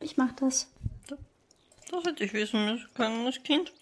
Ich 0.00 0.16
mach 0.16 0.32
das. 0.40 0.68
Das 1.90 2.04
hätte 2.04 2.24
ich 2.24 2.32
wissen 2.32 2.64
müssen 2.66 2.88
können 2.94 3.26
als 3.26 3.42
Kind. 3.42 3.72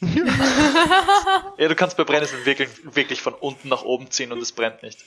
Ja, 1.58 1.68
du 1.68 1.74
kannst 1.74 1.96
bei 1.96 2.04
Brennnesseln 2.04 2.44
wirklich, 2.44 2.68
wirklich 2.94 3.22
von 3.22 3.32
unten 3.32 3.68
nach 3.68 3.82
oben 3.82 4.10
ziehen 4.10 4.30
und 4.30 4.40
es 4.40 4.52
brennt 4.52 4.82
nicht. 4.82 4.98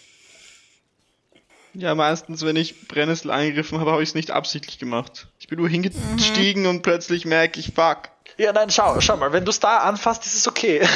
Ja, 1.76 1.94
meistens, 1.94 2.44
wenn 2.44 2.56
ich 2.56 2.88
Brennnessel 2.88 3.30
angegriffen 3.30 3.80
habe, 3.80 3.92
habe 3.92 4.02
ich 4.02 4.10
es 4.10 4.16
nicht 4.16 4.32
absichtlich 4.32 4.80
gemacht. 4.80 5.28
Ich 5.40 5.48
bin 5.48 5.60
nur 5.60 5.70
hingestiegen 5.70 6.66
und 6.66 6.82
plötzlich 6.82 7.26
merke 7.26 7.60
ich, 7.60 7.74
fuck. 7.76 8.10
Ja, 8.40 8.54
nein, 8.54 8.70
schau, 8.70 9.02
schau 9.02 9.18
mal, 9.18 9.34
wenn 9.34 9.44
du 9.44 9.50
es 9.50 9.60
da 9.60 9.80
anfasst, 9.80 10.26
ist 10.26 10.34
es 10.34 10.48
okay. 10.48 10.88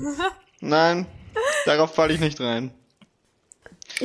Nein, 0.60 1.06
darauf 1.66 1.92
falle 1.92 2.14
ich 2.14 2.20
nicht 2.20 2.40
rein. 2.40 2.72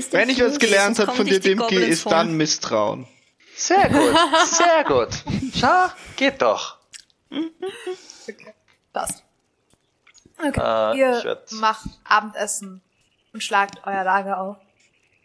Wenn 0.09 0.29
ich 0.29 0.41
was 0.41 0.57
gelernt 0.57 0.97
habe 0.97 1.11
von 1.11 1.27
dir, 1.27 1.39
Dimki, 1.39 1.75
ist 1.75 2.07
dann 2.11 2.33
Misstrauen. 2.33 3.07
Sehr 3.55 3.89
gut, 3.89 4.15
sehr 4.45 4.83
gut. 4.85 5.09
Schau, 5.55 5.85
geht 6.15 6.41
doch. 6.41 6.77
Okay. 7.29 8.55
Passt. 8.91 9.23
Okay. 10.39 10.59
Äh, 10.59 10.97
Ihr 10.97 11.43
macht 11.51 11.85
Abendessen 12.05 12.81
und 13.33 13.43
schlagt 13.43 13.85
euer 13.85 14.03
Lager 14.03 14.39
auf. 14.39 14.57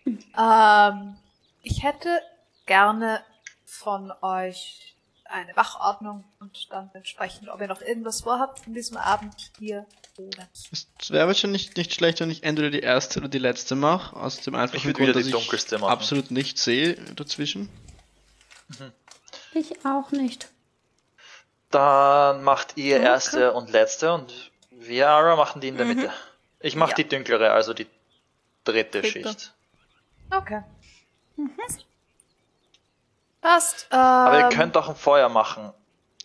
Ähm, 0.06 1.16
ich 1.62 1.82
hätte 1.82 2.20
gerne 2.66 3.22
von 3.64 4.12
euch 4.20 4.93
eine 5.34 5.56
Wachordnung 5.56 6.24
und 6.38 6.68
dann 6.70 6.90
entsprechend, 6.94 7.48
ob 7.48 7.60
ihr 7.60 7.66
noch 7.66 7.80
irgendwas 7.82 8.22
vorhabt 8.22 8.60
von 8.60 8.72
diesem 8.72 8.96
Abend 8.96 9.34
hier 9.58 9.84
oder 10.16 10.46
nicht. 10.52 10.86
Es 11.00 11.10
wäre 11.10 11.26
wahrscheinlich 11.26 11.74
nicht 11.76 11.92
schlecht, 11.92 12.20
wenn 12.20 12.30
ich 12.30 12.44
entweder 12.44 12.70
die 12.70 12.80
erste 12.80 13.18
oder 13.18 13.28
die 13.28 13.38
letzte 13.38 13.74
mache, 13.74 14.14
aus 14.16 14.40
dem 14.40 14.54
einfachen 14.54 14.88
Ich 14.90 14.94
Grund, 14.96 15.14
dass 15.14 15.26
ich 15.26 15.32
dunkelste 15.32 15.78
machen. 15.78 15.90
absolut 15.90 16.30
nichts 16.30 16.62
sehe 16.64 16.94
dazwischen. 17.14 17.68
Ich 19.54 19.84
auch 19.84 20.10
nicht. 20.12 20.48
Dann 21.70 22.44
macht 22.44 22.76
ihr 22.76 23.00
erste 23.00 23.52
und 23.52 23.70
letzte 23.70 24.12
und 24.12 24.52
wir, 24.70 25.08
Ara, 25.08 25.34
machen 25.36 25.60
die 25.60 25.68
in 25.68 25.76
der 25.76 25.86
Mitte. 25.86 26.12
Ich 26.60 26.76
mache 26.76 26.90
Ja. 26.90 26.96
die 26.96 27.08
dunklere, 27.08 27.50
also 27.52 27.74
die 27.74 27.86
dritte, 28.64 29.00
Dritte. 29.02 29.10
Schicht. 29.10 29.54
Okay. 30.30 30.62
Passt. 33.44 33.88
Ähm, 33.92 33.98
Aber 33.98 34.38
ihr 34.40 34.48
könnt 34.48 34.74
auch 34.76 34.88
ein 34.88 34.96
Feuer 34.96 35.28
machen. 35.28 35.70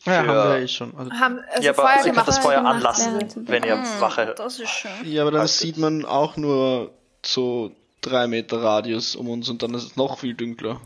Ja, 0.05 0.23
Für- 0.23 0.27
haben 0.27 0.27
wir 0.53 0.59
eh 0.59 0.67
schon. 0.69 0.97
Also, 0.97 1.11
haben 1.11 1.39
also 1.51 1.61
ja, 1.63 1.71
aber 1.71 1.81
Feuer 1.83 2.05
ihr 2.05 2.13
könnt 2.13 2.27
das 2.29 2.37
Feuer 2.39 2.65
anlassen, 2.65 3.13
während- 3.19 3.47
wenn 3.49 3.63
ihr 3.65 3.75
Hm, 3.75 3.99
Wache 4.01 4.33
Das 4.37 4.57
ist 4.57 4.69
schön. 4.69 4.91
ja, 5.03 5.23
aber 5.23 5.31
dann 5.31 5.41
haltet. 5.41 5.57
sieht 5.57 5.77
man 5.77 6.05
auch 6.05 6.37
nur 6.37 6.91
so 7.25 7.75
drei 7.99 8.27
Meter 8.27 8.63
Radius 8.63 9.17
um 9.17 9.27
uns 9.29 9.49
und 9.49 9.61
dann 9.61 9.73
ist 9.73 9.83
es 9.83 9.95
noch 9.97 10.17
viel 10.19 10.33
dunkler. 10.33 10.79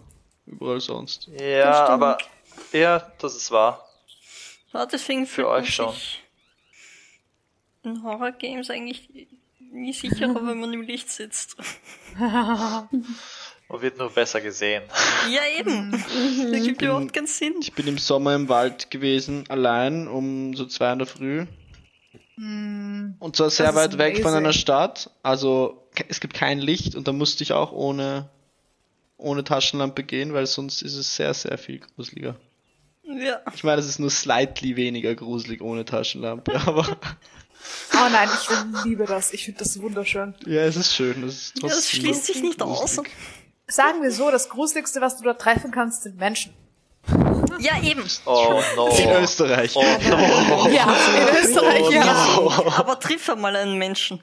Überall 0.47 0.79
sonst. 0.81 1.27
Ja, 1.39 1.85
aber 1.87 2.17
ja, 2.71 3.11
das 3.19 3.35
ist 3.35 3.51
wahr. 3.51 3.87
Ja, 4.73 4.87
deswegen 4.87 5.27
Für 5.27 5.47
euch 5.49 5.75
schon. 5.75 5.93
in 7.83 8.01
Horror-Games 8.03 8.71
eigentlich 8.71 9.07
nie 9.59 9.93
sicherer, 9.93 10.33
wenn 10.47 10.59
man 10.59 10.73
im 10.73 10.81
Licht 10.81 11.11
sitzt. 11.11 11.55
Man 13.69 13.81
wird 13.81 13.97
nur 13.97 14.09
besser 14.09 14.41
gesehen. 14.41 14.83
Ja, 15.31 15.41
eben. 15.59 15.91
Das 15.91 16.63
gibt 16.63 16.81
überhaupt 16.81 17.13
keinen 17.13 17.27
Sinn. 17.27 17.55
Ich 17.61 17.73
bin 17.73 17.87
im 17.87 17.97
Sommer 17.97 18.35
im 18.35 18.49
Wald 18.49 18.91
gewesen, 18.91 19.45
allein 19.49 20.07
um 20.07 20.53
so 20.55 20.65
zwei 20.65 20.91
in 20.91 20.99
der 20.99 21.07
Früh. 21.07 21.45
Und 22.37 23.35
zwar 23.35 23.49
sehr 23.49 23.69
ist 23.69 23.75
weit 23.75 23.97
weg 23.97 24.21
von 24.21 24.33
einer 24.33 24.53
Stadt. 24.53 25.11
Also 25.21 25.87
es 26.07 26.19
gibt 26.19 26.33
kein 26.33 26.59
Licht 26.59 26.95
und 26.95 27.07
da 27.07 27.13
musste 27.13 27.43
ich 27.43 27.53
auch 27.53 27.71
ohne, 27.71 28.29
ohne 29.17 29.43
Taschenlampe 29.43 30.03
gehen, 30.03 30.33
weil 30.33 30.45
sonst 30.47 30.81
ist 30.81 30.95
es 30.95 31.15
sehr, 31.15 31.33
sehr 31.33 31.57
viel 31.57 31.79
gruseliger. 31.79 32.35
Ja. 33.03 33.41
Ich 33.53 33.63
meine, 33.63 33.79
es 33.79 33.87
ist 33.87 33.99
nur 33.99 34.09
slightly 34.09 34.75
weniger 34.75 35.13
gruselig 35.15 35.61
ohne 35.61 35.85
Taschenlampe, 35.85 36.53
aber 36.65 36.97
Oh 37.93 38.09
nein, 38.11 38.29
ich 38.33 38.83
liebe 38.85 39.05
das. 39.05 39.33
Ich 39.33 39.45
finde 39.45 39.59
das 39.59 39.79
wunderschön. 39.79 40.33
ja, 40.45 40.61
es 40.61 40.75
ist 40.75 40.93
schön. 40.93 41.23
Es 41.23 41.33
ist 41.35 41.61
Ja, 41.61 41.69
das 41.69 41.89
schließt 41.89 42.25
sich 42.25 42.41
nicht 42.41 42.61
aus. 42.61 42.99
Sagen 43.67 44.01
wir 44.03 44.11
so, 44.11 44.29
das 44.31 44.49
Gruseligste, 44.49 45.01
was 45.01 45.17
du 45.17 45.23
da 45.23 45.33
treffen 45.33 45.71
kannst, 45.71 46.03
sind 46.03 46.17
Menschen. 46.17 46.53
Ja, 47.59 47.81
eben. 47.81 48.03
Oh 48.25 48.61
no. 48.75 48.87
In 48.97 49.09
Österreich. 49.23 49.73
Oh 49.75 49.81
no. 49.81 50.67
Ja, 50.69 50.83
in 50.93 51.43
Österreich, 51.43 51.89
ja. 51.91 52.77
Aber 52.77 52.99
triff 52.99 53.29
einmal 53.29 53.55
einen 53.55 53.77
Menschen. 53.77 54.21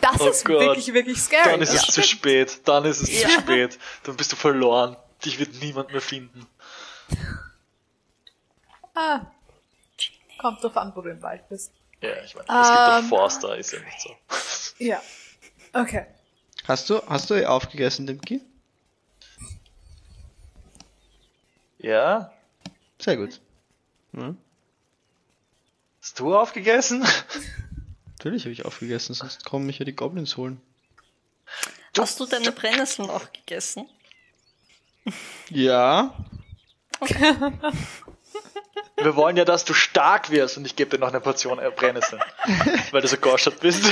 Das 0.00 0.20
Oh 0.20 0.28
ist 0.28 0.44
Gott. 0.44 0.60
wirklich, 0.60 0.92
wirklich 0.92 1.20
scary. 1.20 1.50
Dann 1.50 1.62
ist 1.62 1.72
es 1.74 1.86
Ja. 1.86 1.92
zu 1.92 2.02
spät. 2.02 2.60
Dann 2.68 2.84
ist 2.84 3.00
es 3.02 3.20
Ja. 3.22 3.28
zu 3.28 3.34
spät. 3.40 3.78
Dann 4.04 4.16
bist 4.16 4.32
du 4.32 4.36
verloren. 4.36 4.96
Dich 5.24 5.38
wird 5.38 5.60
niemand 5.60 5.90
mehr 5.92 6.00
finden. 6.00 6.46
Ah. 8.94 9.20
Kommt 10.38 10.62
drauf 10.62 10.76
an, 10.76 10.92
wo 10.94 11.00
du 11.00 11.10
im 11.10 11.22
Wald 11.22 11.48
bist. 11.48 11.72
Ja, 12.00 12.10
ich 12.24 12.34
meine, 12.34 12.46
es 12.48 12.68
gibt 12.68 12.78
doch 12.78 12.98
Ähm. 12.98 13.04
Forster, 13.08 13.56
ist 13.56 13.72
ja 13.72 13.80
nicht 13.80 14.00
so. 14.00 14.10
Ja. 14.78 15.00
Okay. 15.72 16.06
Hast 16.66 16.90
du, 16.90 17.00
hast 17.08 17.30
du 17.30 17.48
aufgegessen, 17.48 18.06
Dimki? 18.06 18.40
Ja? 21.78 22.32
Sehr 22.98 23.16
gut. 23.16 23.40
Ja, 24.12 24.34
Hast 26.00 26.18
du 26.20 26.36
aufgegessen? 26.36 27.06
natürlich 28.18 28.44
habe 28.44 28.52
ich 28.52 28.64
aufgegessen, 28.64 29.14
sonst 29.14 29.44
kommen 29.44 29.66
mich 29.66 29.78
ja 29.78 29.84
die 29.84 29.94
Goblins 29.94 30.36
holen. 30.36 30.60
Hast 31.96 32.18
du 32.20 32.26
deine 32.26 32.52
Brennnesseln 32.52 33.10
auch 33.10 33.32
gegessen? 33.32 33.88
Ja, 35.50 36.14
Wir 38.96 39.14
wollen 39.16 39.36
ja, 39.36 39.44
dass 39.44 39.64
du 39.64 39.74
stark 39.74 40.30
wirst 40.30 40.56
und 40.58 40.64
ich 40.64 40.74
gebe 40.76 40.90
dir 40.90 40.98
noch 40.98 41.08
eine 41.08 41.20
Portion 41.20 41.58
äh, 41.58 41.70
Brennnesseln. 41.70 42.20
weil 42.90 43.00
du 43.00 43.08
so 43.08 43.16
gorschert 43.16 43.60
bist. 43.60 43.82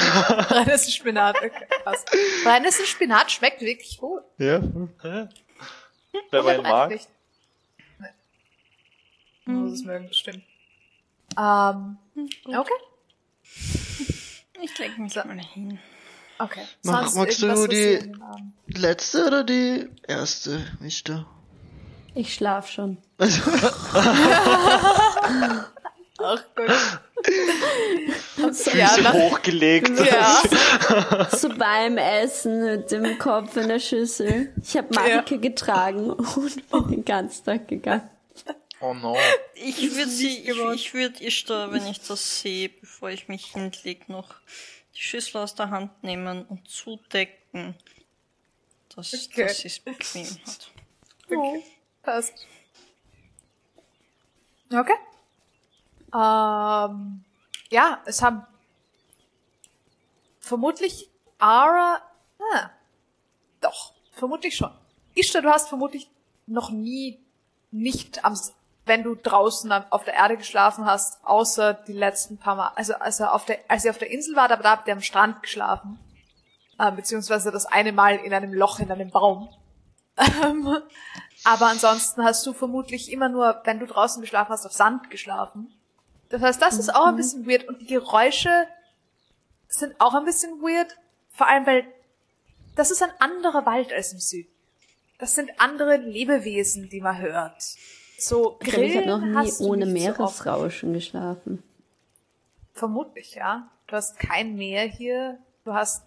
Brennnesselspinat, 0.49 1.37
okay, 1.37 1.67
krass. 1.83 2.05
Brennnesselspinat 2.43 3.31
schmeckt 3.31 3.61
wirklich 3.61 3.99
gut. 3.99 4.23
ja. 4.39 4.61
Wenn 6.31 6.45
man 6.45 6.57
ihn 6.57 6.63
mag. 6.63 7.01
Man 9.47 9.63
muss 9.65 9.73
es 9.75 9.85
mögen, 9.85 10.09
das 10.09 10.19
stimmt. 10.19 10.43
Ähm, 11.39 11.99
okay, 12.47 12.73
Ich 14.63 14.79
leg 14.79 14.99
mich 14.99 15.13
So. 15.13 15.21
mal 15.25 15.39
hin. 15.39 15.79
okay. 16.39 16.63
Mach- 16.83 17.15
magst 17.15 17.43
du 17.43 17.67
die- 17.69 17.99
Abend- 18.21 18.53
Letzte 18.67 19.27
oder 19.27 19.45
die 19.45 19.89
erste, 20.09 20.65
Mister? 20.81 21.27
Ich 22.15 22.33
schlaf 22.35 22.71
schon. 22.71 22.97
Ach 26.19 26.43
Gott. 26.55 26.71
So, 28.55 28.71
Ja, 28.71 28.97
nach, 29.03 29.13
Hochgelegt. 29.13 29.91
ja. 30.01 30.43
so 31.37 31.49
beim 31.51 31.99
Essen 31.99 32.65
mit 32.65 32.91
dem 32.91 33.19
Kopf 33.19 33.57
in 33.57 33.69
der 33.69 33.79
Schüssel. 33.81 34.53
Ich 34.63 34.77
habe 34.77 34.89
Marike 34.95 35.39
getragen 35.39 36.11
und 36.11 36.71
bin 36.71 36.89
den 36.91 37.05
ganzen 37.05 37.45
Tag 37.45 37.69
gegangen. 37.69 38.09
Oh 38.81 38.93
no. 38.95 39.17
Ich 39.55 39.81
würde 39.81 40.11
sie, 40.11 40.39
ich, 40.39 40.59
ich 40.75 40.95
würde 40.95 41.25
Ishtar, 41.25 41.73
wenn 41.73 41.87
ich 41.87 42.01
das 42.01 42.41
sehe, 42.41 42.69
bevor 42.69 43.11
ich 43.11 43.29
mich 43.29 43.53
hinleg, 43.53 44.09
noch 44.09 44.35
die 44.95 45.01
Schüssel 45.01 45.39
aus 45.39 45.55
der 45.55 45.71
Hand 45.71 46.03
nehmen 46.03 46.45
und 46.47 46.69
zudecken, 46.69 47.75
dass, 48.95 49.15
Okay. 49.15 49.47
dass 49.47 49.59
sie 49.59 49.69
es 49.69 49.81
bequem 49.81 50.27
hat. 50.27 50.71
Okay. 51.27 51.65
Passt. 52.03 52.47
Okay. 54.71 54.95
Ähm, 56.15 57.25
ja, 57.71 58.03
es 58.05 58.23
haben 58.23 58.47
vermutlich 60.41 61.09
Ara. 61.39 62.03
Ah, 62.53 62.71
doch, 63.61 63.95
vermutlich 64.13 64.57
schon. 64.57 64.71
Ishtar, 65.15 65.43
du 65.43 65.51
hast 65.51 65.69
vermutlich 65.69 66.11
noch 66.47 66.71
nie 66.71 67.19
nicht 67.71 68.25
am 68.25 68.39
wenn 68.87 69.03
du 69.03 69.17
draußen 69.17 69.71
auf 69.91 70.05
der 70.05 70.15
Erde 70.15 70.37
geschlafen 70.37 70.87
hast, 70.87 71.19
außer 71.25 71.75
die 71.75 71.93
letzten 71.93 72.39
paar 72.39 72.55
Mal, 72.55 72.73
also 72.77 72.95
als 72.95 73.21
er 73.21 73.35
auf 73.35 73.45
der, 73.45 73.59
als 73.69 73.85
ihr 73.85 73.91
auf 73.91 73.99
der 73.99 74.11
Insel 74.11 74.37
war, 74.37 74.49
da 74.49 74.57
da 74.57 74.71
habt 74.71 74.89
ihr 74.89 74.95
am 74.95 75.03
Strand 75.03 75.43
geschlafen, 75.43 75.99
äh, 76.79 76.93
beziehungsweise 76.93 77.51
das 77.51 77.67
eine 77.67 77.93
Mal 77.93 78.17
in 78.17 78.33
einem 78.33 78.55
Loch 78.55 78.79
in 78.79 78.91
einem 78.91 79.11
Baum. 79.11 79.49
Ähm, 80.17 80.79
aber 81.45 81.67
ansonsten 81.67 82.25
hast 82.25 82.47
du 82.47 82.53
vermutlich 82.53 83.13
immer 83.13 83.29
nur, 83.29 83.61
wenn 83.65 83.79
du 83.79 83.87
draußen 83.87 84.23
geschlafen 84.23 84.51
hast, 84.51 84.65
auf 84.65 84.73
Sand 84.73 85.11
geschlafen. 85.11 85.75
Das 86.31 86.41
heißt, 86.41 86.63
das 86.63 86.79
ist 86.79 86.95
auch 86.95 87.07
ein 87.07 87.17
bisschen 87.17 87.47
weird 87.47 87.69
und 87.69 87.81
die 87.81 87.87
Geräusche 87.87 88.67
sind 89.69 90.01
auch 90.01 90.15
ein 90.15 90.25
bisschen 90.25 90.63
weird, 90.63 90.97
vor 91.33 91.49
allem 91.49 91.67
weil 91.67 91.87
das 92.77 92.91
ist 92.91 93.03
ein 93.03 93.13
anderer 93.19 93.67
Wald 93.67 93.93
als 93.93 94.13
im 94.13 94.21
Süden. 94.21 94.51
Das 95.19 95.35
sind 95.35 95.51
andere 95.59 95.97
Lebewesen, 95.97 96.89
die 96.89 97.01
man 97.01 97.19
hört. 97.19 97.63
So 98.19 98.59
Ich 98.61 98.69
glaube, 98.71 98.87
ich 98.87 98.97
habe 98.97 99.07
noch 99.07 99.19
Grillen 99.19 99.33
nie 99.33 99.37
hast 99.37 99.61
du 99.61 99.65
ohne 99.65 99.87
so. 99.87 99.93
Meeresrauschen 99.93 100.93
geschlafen. 100.93 101.63
Vermutlich, 102.73 103.35
ja. 103.35 103.71
Du 103.87 103.97
hast 103.97 104.19
kein 104.19 104.57
Meer 104.57 104.85
hier. 104.85 105.39
Du 105.65 105.75
hast 105.75 106.05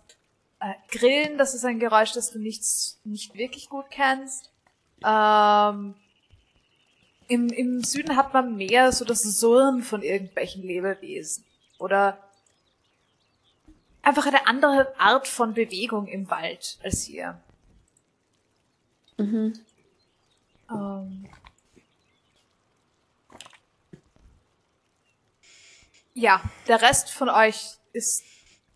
äh, 0.60 0.74
Grillen, 0.90 1.38
das 1.38 1.54
ist 1.54 1.66
ein 1.66 1.80
Geräusch, 1.80 2.14
das 2.14 2.32
du 2.32 2.40
nicht, 2.40 2.64
nicht 3.04 3.36
wirklich 3.36 3.70
gut 3.70 3.86
kennst. 3.90 4.52
Ähm, 5.06 5.96
im, 7.28 7.50
Im 7.50 7.84
Süden 7.84 8.16
hat 8.16 8.34
man 8.34 8.56
mehr 8.56 8.92
so 8.92 9.06
das 9.06 9.22
Surren 9.22 9.84
von 9.84 10.02
irgendwelchen 10.02 10.64
Lebewesen. 10.64 11.46
Oder 11.78 12.18
einfach 14.02 14.26
eine 14.26 14.48
andere 14.48 15.00
Art 15.00 15.28
von 15.28 15.54
Bewegung 15.54 16.08
im 16.08 16.30
Wald 16.30 16.80
als 16.84 17.04
hier. 17.04 17.40
Mhm. 19.18 19.54
Ähm. 20.72 21.30
Ja, 26.20 26.42
der 26.68 26.82
Rest 26.82 27.12
von 27.12 27.30
euch 27.30 27.78
ist. 27.94 28.24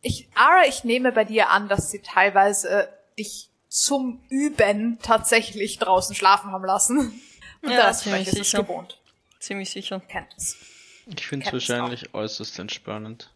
Ich, 0.01 0.29
Ara, 0.35 0.65
ich 0.65 0.83
nehme 0.83 1.11
bei 1.11 1.25
dir 1.25 1.49
an, 1.49 1.67
dass 1.67 1.91
sie 1.91 1.99
teilweise 2.01 2.89
dich 3.17 3.49
zum 3.69 4.21
Üben 4.29 4.99
tatsächlich 5.01 5.77
draußen 5.79 6.15
schlafen 6.15 6.51
haben 6.51 6.65
lassen. 6.65 7.21
Und 7.61 7.69
Ja, 7.69 7.77
der 7.77 7.87
Rest 7.87 8.03
von 8.03 8.11
ziemlich 8.13 8.27
euch 8.27 8.33
ist 8.33 8.39
es 8.41 8.51
sicher. 8.51 8.63
gewohnt. 8.63 9.01
Ziemlich 9.39 9.69
sicher. 9.71 9.99
Kennt 10.01 10.33
es. 10.37 10.57
Ich 11.05 11.25
finde 11.27 11.45
es 11.47 11.53
wahrscheinlich 11.53 12.13
äußerst 12.13 12.59
entspannend. 12.59 13.29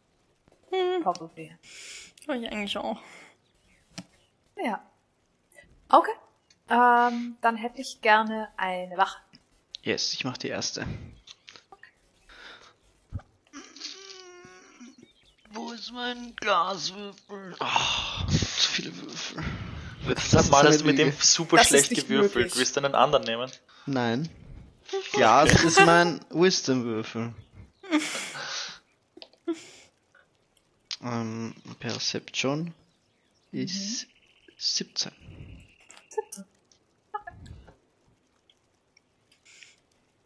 Probably. 1.04 1.56
Ja, 2.28 2.34
ich 2.36 2.50
eigentlich 2.52 2.78
auch. 2.78 3.00
Ja. 4.56 4.82
Okay. 5.90 6.12
Ähm, 6.70 7.38
dann 7.42 7.56
hätte 7.58 7.82
ich 7.82 8.02
gerne 8.02 8.50
eine 8.58 8.98
Wache. 8.98 9.20
Yes, 9.84 10.14
ich 10.14 10.24
mache 10.26 10.40
die 10.40 10.50
erste. 10.50 10.86
Wo 15.52 15.72
ist 15.72 15.92
mein 15.92 16.36
Glaswürfel? 16.36 17.56
Ah, 17.60 18.26
zu 18.28 18.70
viele 18.70 18.96
Würfel. 18.98 19.44
Letztes 20.08 20.50
Mal 20.50 20.68
hast 20.68 20.82
du 20.82 20.86
mit 20.86 20.98
dem 21.00 21.12
super 21.20 21.58
Das 21.58 21.68
schlecht 21.68 21.90
gewürfelt. 21.90 22.36
möglich. 22.36 22.56
Willst 22.58 22.76
du 22.76 22.84
einen 22.84 22.96
anderen 22.96 23.26
nehmen? 23.26 23.52
Nein. 23.86 24.30
Glas 25.14 25.64
ist 25.64 25.86
mein 25.86 26.20
Wisdom-Würfel. 26.30 27.34
ähm, 31.04 31.56
Perception 31.80 32.74
ist 33.52 34.08
17. 34.58 35.12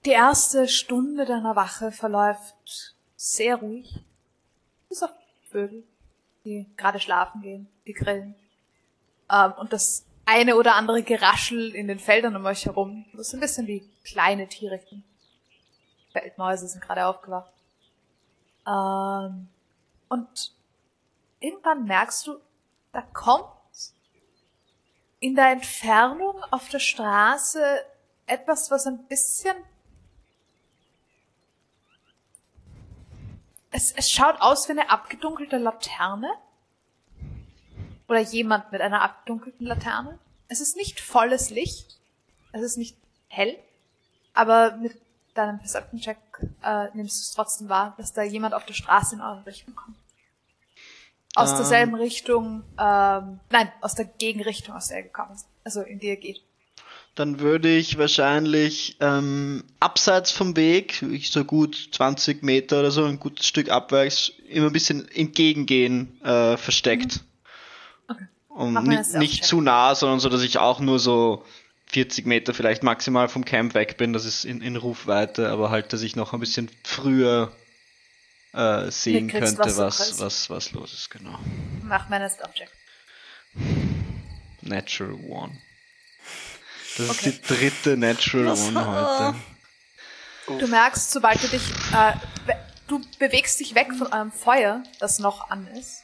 Die 0.06 0.12
erste 0.12 0.68
Stunde 0.68 1.26
deiner 1.26 1.56
Wache 1.56 1.92
verläuft 1.92 2.96
sehr 3.16 3.58
ruhig. 3.58 4.00
Bis 4.92 5.04
auf 5.04 5.12
Vögel, 5.50 5.86
die 6.44 6.70
gerade 6.76 7.00
schlafen 7.00 7.42
gehen, 7.42 7.70
die 7.88 7.94
grillen. 7.94 8.36
Ähm, 9.32 9.54
und 9.58 9.72
das 9.72 10.06
eine 10.26 10.58
oder 10.58 10.76
andere 10.76 11.02
Geraschel 11.02 11.74
in 11.74 11.88
den 11.88 11.98
Feldern 11.98 12.36
um 12.36 12.46
euch 12.46 12.66
herum. 12.66 13.06
Das 13.14 13.30
sind 13.30 13.38
ein 13.38 13.42
bisschen 13.42 13.68
wie 13.68 13.90
kleine 14.04 14.50
Tiere. 14.50 14.82
Feldmäuse 16.12 16.68
sind 16.68 16.84
gerade 16.84 17.06
aufgewacht. 17.06 17.54
Ähm, 18.68 19.48
und 20.10 20.54
irgendwann 21.40 21.86
merkst 21.86 22.28
du, 22.28 22.36
da 22.92 23.02
kommt 23.02 23.46
in 25.22 25.36
der 25.36 25.52
Entfernung 25.52 26.44
auf 26.52 26.68
der 26.68 26.80
Straße 26.80 27.64
etwas, 28.26 28.70
was 28.70 28.88
ein 28.88 29.08
bisschen 29.08 29.56
Es, 33.72 33.92
es 33.94 34.12
schaut 34.12 34.40
aus 34.42 34.68
wie 34.68 34.74
eine 34.74 34.90
abgedunkelte 34.90 35.58
Laterne. 35.58 36.30
Oder 38.08 38.20
jemand 38.20 38.72
mit 38.72 38.82
einer 38.82 39.02
abgedunkelten 39.02 39.66
Laterne. 39.66 40.20
Es 40.50 40.60
ist 40.60 40.76
nicht 40.76 41.00
volles 41.00 41.50
Licht. 41.50 41.98
Es 42.52 42.62
ist 42.62 42.78
nicht 42.78 42.98
hell. 43.30 43.58
Aber 44.34 44.76
mit 44.76 45.00
deinem 45.34 45.60
Perception-Check 45.60 46.18
äh, 46.64 46.88
nimmst 46.94 47.18
du 47.18 47.22
es 47.22 47.32
trotzdem 47.32 47.70
wahr, 47.70 47.94
dass 47.98 48.12
da 48.12 48.22
jemand 48.22 48.54
auf 48.54 48.66
der 48.66 48.74
Straße 48.74 49.16
in 49.16 49.22
eure 49.22 49.46
Richtung 49.46 49.74
kommt. 49.76 49.96
Aus 51.36 51.52
Ähm. 51.52 51.58
derselben 51.58 51.96
Richtung, 51.96 52.64
ähm, 52.78 53.40
nein, 53.50 53.72
aus 53.80 53.96
der 53.96 54.06
Gegenrichtung, 54.06 54.76
aus 54.76 54.90
der 54.90 54.98
er 54.98 55.04
gekommen 55.04 55.34
ist. 55.34 55.48
Also 55.64 55.82
in 55.82 56.00
die 56.00 56.08
er 56.08 56.18
geht. 56.18 56.44
Dann 57.16 57.40
würde 57.42 57.76
ich 57.76 57.98
wahrscheinlich 57.98 58.96
ähm, 59.02 59.66
abseits 59.82 60.32
vom 60.32 60.56
Weg, 60.56 61.04
so 61.24 61.44
gut 61.44 61.90
20 61.92 62.42
Meter 62.42 62.80
oder 62.80 62.92
so, 62.92 63.04
ein 63.04 63.20
gutes 63.20 63.46
Stück 63.46 63.70
abwärts, 63.70 64.32
immer 64.48 64.68
ein 64.68 64.74
bisschen 64.74 65.10
entgegengehen, 65.10 66.22
äh, 66.22 66.56
versteckt. 66.56 67.20
Okay. 68.08 68.28
Mal 68.50 68.84
ni 68.84 68.96
das 68.96 69.14
nicht 69.14 69.32
Self-Check. 69.32 69.44
zu 69.44 69.62
nah, 69.62 69.94
sondern 69.94 70.22
so, 70.22 70.30
dass 70.30 70.42
ich 70.42 70.58
auch 70.58 70.80
nur 70.80 71.00
so 71.00 71.44
40 71.88 72.26
Meter 72.26 72.54
vielleicht 72.54 72.84
maximal 72.84 73.28
vom 73.28 73.44
Camp 73.44 73.74
weg 73.74 73.98
bin, 73.98 74.14
das 74.14 74.24
ist 74.24 74.46
in, 74.46 74.62
in 74.62 74.78
Rufweite, 74.78 75.50
aber 75.50 75.70
halt, 75.70 75.92
dass 75.92 76.04
ich 76.04 76.16
noch 76.16 76.32
ein 76.32 76.40
bisschen 76.40 76.70
früher 76.84 77.52
äh, 78.54 78.90
sehen 78.90 79.28
könnte, 79.28 79.58
was 79.58 79.78
was, 79.78 80.20
was, 80.20 80.50
was 80.50 80.72
los 80.72 80.94
ist, 80.94 81.10
genau. 81.10 81.38
Mach 81.84 82.08
meinen 82.08 82.30
Stealth-Check. 82.30 82.70
Natural 84.62 85.14
One. 85.28 85.58
Das 87.08 87.18
Okay. 87.18 87.30
ist 87.30 87.50
die 87.50 87.54
dritte 87.56 87.98
Natural 87.98 88.48
Was? 88.48 88.68
One 88.68 88.86
heute. 90.48 90.60
Du 90.60 90.68
merkst, 90.68 91.12
sobald 91.12 91.42
du 91.44 91.48
dich, 91.48 91.62
äh, 91.94 92.14
du 92.88 93.02
bewegst 93.20 93.60
dich 93.60 93.74
weg 93.76 93.94
von 93.98 94.12
einem 94.12 94.32
Feuer, 94.32 94.84
das 95.00 95.20
noch 95.20 95.50
an 95.50 95.68
ist. 95.68 96.04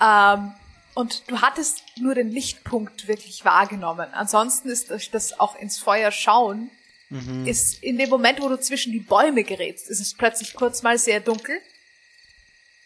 Ähm, 0.00 0.52
und 0.94 1.22
du 1.30 1.40
hattest 1.40 1.82
nur 1.98 2.14
den 2.14 2.30
Lichtpunkt 2.30 3.06
wirklich 3.06 3.44
wahrgenommen. 3.44 4.08
Ansonsten 4.12 4.68
ist 4.70 4.90
das 5.12 5.38
auch 5.38 5.54
ins 5.56 5.78
Feuer 5.78 6.10
schauen, 6.10 6.70
ist 7.44 7.82
in 7.82 7.98
dem 7.98 8.08
Moment, 8.08 8.40
wo 8.40 8.48
du 8.48 8.56
zwischen 8.60 8.92
die 8.92 9.00
Bäume 9.00 9.42
gerätst, 9.42 9.88
ist 9.90 9.98
es 10.00 10.14
plötzlich 10.14 10.54
kurz 10.54 10.82
mal 10.82 10.96
sehr 10.96 11.18
dunkel. 11.20 11.60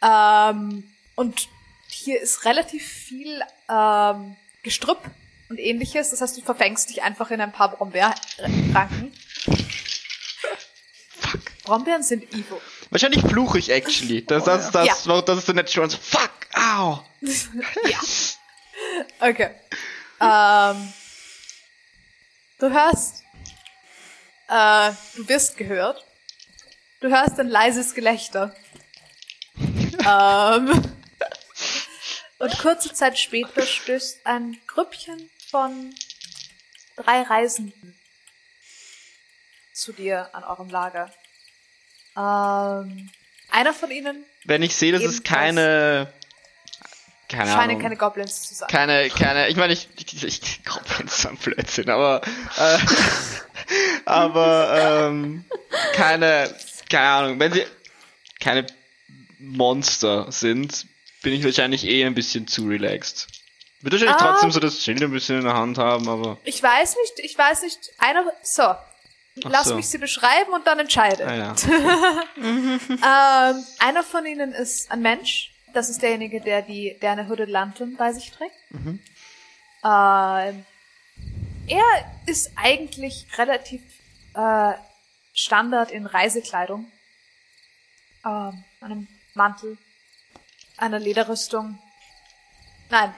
Ähm, 0.03 0.85
und 1.15 1.49
hier 1.89 2.21
ist 2.23 2.45
relativ 2.47 2.87
viel 2.87 3.43
ähm, 3.69 4.37
Gestrüpp 4.63 4.99
und 5.49 5.59
ähnliches. 5.59 6.11
Das 6.11 6.21
heißt, 6.21 6.37
du 6.37 6.43
verfängst 6.43 6.91
dich 6.91 7.03
einfach 7.03 7.31
in 7.31 7.41
ein 7.41 7.53
paar 7.53 7.71
Brombeerranken. 7.71 9.13
Brombeeren 11.65 12.03
sind 12.03 12.25
evil. 12.33 12.61
Wahrscheinlich 12.91 13.23
fluche 13.23 13.59
ich 13.59 13.71
actually. 13.71 14.25
Das, 14.25 14.45
das, 14.45 14.71
das, 14.71 14.87
Ja. 14.87 14.95
das, 15.05 15.25
das 15.25 15.39
ist 15.39 15.49
der 15.49 15.55
Natural 15.55 15.89
One. 15.89 15.99
Fuck, 15.99 16.31
au. 16.53 17.05
ja. 17.89 17.99
Okay. 19.21 19.51
Ähm, 20.21 20.93
du 22.59 22.71
hörst, 22.71 23.23
äh, 24.49 24.93
du 25.17 25.29
wirst 25.29 25.57
gehört. 25.57 26.05
Du 27.01 27.09
hörst 27.09 27.39
ein 27.41 27.49
leises 27.49 27.95
Gelächter. 27.95 28.55
ähm, 29.57 30.95
und 32.39 32.59
kurze 32.59 32.93
Zeit 32.93 33.19
später 33.19 33.63
stößt 33.63 34.27
ein 34.27 34.59
Grüppchen 34.67 35.31
von 35.55 35.95
drei 36.97 37.23
Reisenden 37.23 37.97
zu 39.73 39.93
dir 39.93 40.35
an 40.35 40.43
eurem 40.43 40.69
Lager. 40.69 41.13
Ähm, 42.17 43.09
einer 43.51 43.73
von 43.73 43.93
ihnen 43.93 44.25
Wenn 44.43 44.65
ich 44.65 44.75
sehe, 44.75 44.91
dass 44.91 45.05
es 45.05 45.23
keine. 45.23 46.13
Keine 47.29 47.53
scheinen 47.53 47.71
Ahnung. 47.71 47.83
keine 47.83 47.97
Goblins 47.97 48.43
zu 48.43 48.55
sein. 48.55 48.69
keine, 48.69 49.09
keine, 49.11 49.47
ich 49.49 49.55
meine, 49.55 49.73
ich, 49.73 49.89
ich, 49.97 50.25
ich 50.25 50.65
Goblins 50.65 51.23
sind 51.23 51.41
Blödsinn, 51.41 51.89
aber, 51.89 52.21
äh, 52.59 52.79
aber, 54.07 55.07
ähm, 55.07 55.45
keine, 55.93 56.53
keine 56.91 57.09
Ahnung, 57.09 57.39
wenn 57.39 57.53
sie 57.53 57.65
keine 58.41 58.67
Monster 59.39 60.33
sind, 60.33 60.87
bin 61.23 61.33
ich 61.33 61.45
wahrscheinlich 61.45 61.85
eh 61.85 62.05
ein 62.05 62.15
bisschen 62.17 62.49
zu 62.49 62.67
relaxed. 62.67 63.29
Wird 63.85 63.93
wahrscheinlich 63.93 64.17
Ah. 64.23 64.31
trotzdem 64.33 64.51
so 64.51 64.61
das 64.61 64.83
Schild 64.83 65.03
ein 65.03 65.11
bisschen 65.11 65.39
in 65.39 65.45
der 65.45 65.55
Hand 65.55 65.77
haben, 65.79 66.09
aber, 66.09 66.39
Ich 66.45 66.63
weiß 66.63 66.97
nicht, 67.03 67.19
ich 67.25 67.37
weiß 67.37 67.63
nicht, 67.63 67.91
einer, 67.99 68.25
so. 68.43 68.63
Ach 68.63 68.79
lass 69.51 69.67
so. 69.69 69.75
mich 69.75 69.89
sie 69.89 69.99
beschreiben 69.99 70.53
und 70.53 70.67
dann 70.67 70.79
entscheide. 70.79 71.27
Ah, 71.27 71.35
ja. 71.35 71.55
Ähm, 72.39 73.65
einer 73.79 74.03
von 74.03 74.25
ihnen 74.27 74.53
ist 74.53 74.91
ein 74.91 75.03
Mensch. 75.03 75.51
Das 75.73 75.89
ist 75.91 76.03
derjenige, 76.03 76.41
der 76.41 76.63
die, 76.63 76.97
der 77.03 77.13
eine 77.13 77.29
Hooded 77.29 77.49
Lantern 77.51 77.97
bei 77.97 78.13
sich 78.13 78.31
trägt. 78.31 78.55
Mhm. 78.71 79.01
Ähm, 79.85 80.65
er 81.67 81.85
ist 82.27 82.53
eigentlich 82.57 83.27
relativ 83.37 83.83
äh, 84.35 84.73
Standard 85.35 85.91
in 85.91 86.07
Reisekleidung. 86.07 86.91
Ähm, 88.25 88.65
einem 88.81 89.09
Mantel, 89.35 89.77
einer 90.77 90.99
Lederrüstung. 91.01 91.79
Nein, 92.91 93.13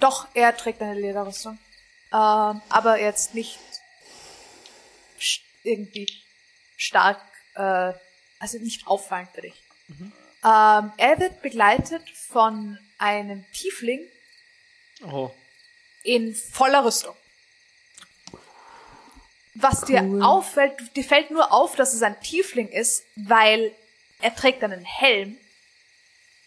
doch, 0.00 0.26
er 0.34 0.56
trägt 0.56 0.80
eine 0.82 0.98
Lederrüstung. 0.98 1.58
Ähm, 2.12 2.60
aber 2.68 2.98
jetzt 3.00 3.34
nicht 3.34 3.58
irgendwie 5.62 6.08
stark, 6.76 7.20
äh, 7.54 7.92
also 8.38 8.58
nicht 8.58 8.86
auffallend 8.86 9.30
für 9.34 9.42
dich. 9.42 9.54
Ähm, 9.90 10.92
er 10.96 11.18
wird 11.18 11.42
begleitet 11.42 12.02
von 12.10 12.78
einem 12.98 13.44
Tiefling 13.52 14.00
Oh. 15.02 15.30
in 16.02 16.34
voller 16.34 16.84
Rüstung. 16.84 17.14
Was 19.54 19.82
dir 19.84 20.02
Cool. 20.02 20.22
auffällt, 20.22 20.96
dir 20.96 21.04
fällt 21.04 21.30
nur 21.30 21.52
auf, 21.52 21.74
dass 21.76 21.92
es 21.92 22.02
ein 22.02 22.18
Tiefling 22.20 22.68
ist, 22.68 23.04
weil 23.16 23.74
er 24.20 24.34
trägt 24.34 24.62
einen 24.62 24.84
Helm 24.84 25.36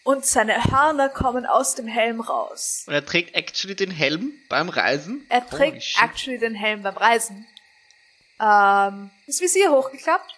und 0.04 0.26
seine 0.26 0.64
Hörner 0.66 1.10
kommen 1.10 1.46
aus 1.46 1.76
dem 1.76 1.88
Helm 1.88 2.22
raus. 2.22 2.84
Und 2.88 2.94
er 2.94 3.06
trägt 3.06 3.36
actually 3.36 3.76
den 3.76 3.92
Helm 3.92 4.34
beim 4.50 4.70
Reisen. 4.70 5.26
Er 5.30 5.48
trägt 5.48 5.84
shit. 5.84 6.04
actually 6.04 6.38
den 6.38 6.56
Helm 6.56 6.84
beim 6.84 6.96
Reisen. 6.98 7.48
Ähm, 8.40 9.10
das 9.26 9.40
Visier 9.40 9.72
hochgeklappt. 9.72 10.36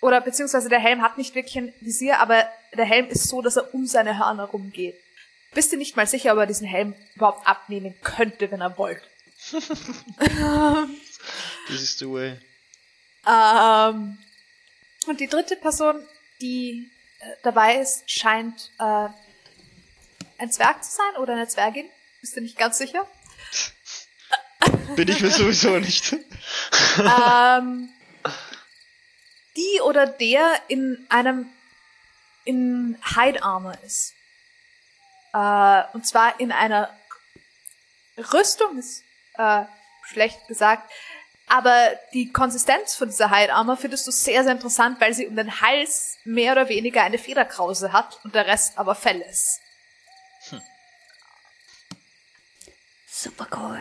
Oder 0.00 0.20
beziehungsweise 0.20 0.68
der 0.68 0.78
Helm 0.78 1.02
hat 1.02 1.18
nicht 1.18 1.34
wirklich 1.34 1.58
ein 1.58 1.74
Visier, 1.80 2.20
aber 2.20 2.48
der 2.76 2.84
Helm 2.84 3.08
ist 3.08 3.28
so, 3.28 3.42
dass 3.42 3.56
er 3.56 3.74
um 3.74 3.86
seine 3.86 4.16
Hörner 4.18 4.44
rumgeht. 4.44 4.94
Bist 5.54 5.72
du 5.72 5.76
nicht 5.76 5.96
mal 5.96 6.06
sicher, 6.06 6.32
ob 6.32 6.38
er 6.38 6.46
diesen 6.46 6.68
Helm 6.68 6.94
überhaupt 7.16 7.46
abnehmen 7.48 7.94
könnte, 8.02 8.50
wenn 8.50 8.60
er 8.60 8.78
wollte. 8.78 9.02
Das 11.68 11.82
ist 11.82 11.98
the 11.98 12.06
way. 12.08 12.38
Ähm, 13.26 14.16
und 15.06 15.20
die 15.20 15.26
dritte 15.26 15.56
Person, 15.56 16.02
die 16.40 16.90
dabei 17.42 17.76
ist, 17.76 18.10
scheint 18.10 18.70
äh, 18.78 19.08
ein 20.38 20.52
Zwerg 20.52 20.84
zu 20.84 20.90
sein 20.90 21.16
oder 21.20 21.34
eine 21.34 21.48
Zwergin. 21.48 21.88
Bist 22.20 22.36
du 22.36 22.40
nicht 22.40 22.58
ganz 22.58 22.78
sicher? 22.78 23.06
Bin 24.96 25.08
ich 25.08 25.20
mir 25.20 25.30
sowieso 25.30 25.78
nicht. 25.78 26.12
ähm, 26.98 27.90
die 29.56 29.80
oder 29.82 30.06
der 30.06 30.60
in 30.68 31.06
einem 31.08 31.50
in 32.44 32.96
Hide 33.14 33.42
Armor 33.42 33.76
ist. 33.84 34.14
Äh, 35.34 35.82
und 35.92 36.06
zwar 36.06 36.40
in 36.40 36.50
einer 36.52 36.96
Rüstung 38.32 38.78
ist 38.78 39.04
äh, 39.34 39.64
schlecht 40.02 40.46
gesagt, 40.48 40.90
aber 41.48 41.98
die 42.12 42.32
Konsistenz 42.32 42.94
von 42.94 43.08
dieser 43.08 43.30
Hide 43.30 43.52
Armor 43.52 43.76
findest 43.76 44.06
du 44.06 44.10
sehr, 44.10 44.42
sehr 44.42 44.52
interessant, 44.52 45.00
weil 45.00 45.14
sie 45.14 45.26
um 45.26 45.36
den 45.36 45.60
Hals 45.60 46.18
mehr 46.24 46.52
oder 46.52 46.68
weniger 46.68 47.02
eine 47.02 47.18
Federkrause 47.18 47.92
hat 47.92 48.20
und 48.24 48.34
der 48.34 48.46
Rest 48.46 48.78
aber 48.78 48.94
Fell 48.94 49.20
ist. 49.20 49.60
Super 53.06 53.48
cool. 53.56 53.80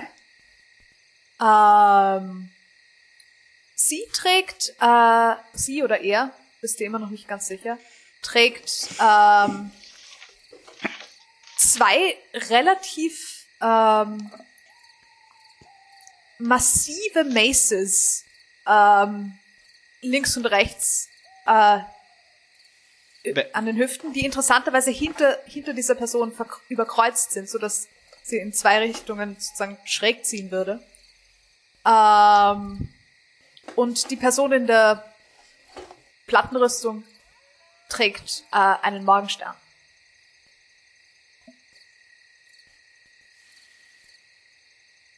Ähm, 1.40 2.50
sie 3.76 4.04
trägt, 4.14 4.74
äh, 4.82 5.36
sie 5.54 5.84
oder 5.84 6.00
er, 6.00 6.32
bist 6.62 6.80
du 6.80 6.86
immer 6.86 6.98
noch 6.98 7.12
nicht 7.12 7.28
ganz 7.28 7.46
sicher, 7.46 7.78
trägt 8.24 8.90
ähm, 9.00 9.72
zwei 11.58 12.18
relativ 12.34 13.46
ähm, 13.62 14.32
massive 16.40 17.24
Maces 17.24 18.24
ähm, 18.68 19.38
links 20.02 20.38
und 20.38 20.46
rechts 20.46 21.10
äh, 21.46 21.80
an 23.54 23.66
den 23.66 23.78
Hüften, 23.78 24.14
die 24.14 24.26
interessanterweise 24.26 24.92
hinter, 24.92 25.40
hinter 25.46 25.74
dieser 25.74 25.96
Person 25.96 26.34
überkreuzt 26.70 27.32
sind, 27.32 27.50
sodass 27.50 27.88
sie 28.24 28.38
in 28.38 28.54
zwei 28.54 28.80
Richtungen 28.80 29.36
sozusagen 29.40 29.78
schräg 29.86 30.26
ziehen 30.26 30.52
würde. 30.52 30.82
Ähm, 31.86 32.90
und 33.76 34.10
die 34.12 34.16
Person 34.16 34.52
in 34.52 34.68
der 34.68 35.04
Plattenrüstung 36.26 37.04
trägt 37.90 38.44
äh, 38.52 38.58
einen 38.58 39.04
Morgenstern. 39.06 39.56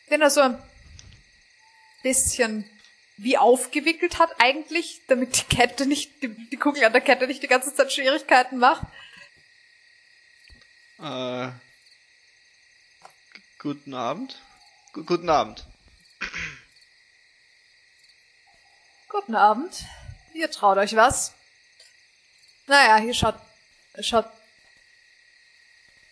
Den 0.09 0.21
er 0.21 0.29
so 0.31 0.41
ein 0.41 0.68
bisschen 2.03 2.69
wie 3.17 3.37
aufgewickelt 3.37 4.17
hat 4.19 4.29
eigentlich, 4.39 5.01
damit 5.07 5.35
die 5.37 5.55
Kette 5.55 5.85
nicht, 5.85 6.21
die, 6.23 6.29
die 6.49 6.57
Kugel 6.57 6.85
an 6.85 6.93
der 6.93 7.01
Kette 7.01 7.27
nicht 7.27 7.43
die 7.43 7.47
ganze 7.47 7.73
Zeit 7.75 7.91
Schwierigkeiten 7.91 8.57
macht. 8.57 8.83
Äh, 10.99 11.47
g- 13.33 13.41
guten 13.59 13.93
Abend. 13.93 14.41
Gu- 14.93 15.03
guten 15.03 15.29
Abend. 15.29 15.65
Guten 19.09 19.35
Abend. 19.35 19.83
Ihr 20.33 20.49
traut 20.51 20.77
euch 20.77 20.95
was. 20.95 21.33
Naja, 22.67 22.97
hier 22.97 23.13
schaut, 23.13 23.35
schaut. 24.01 24.29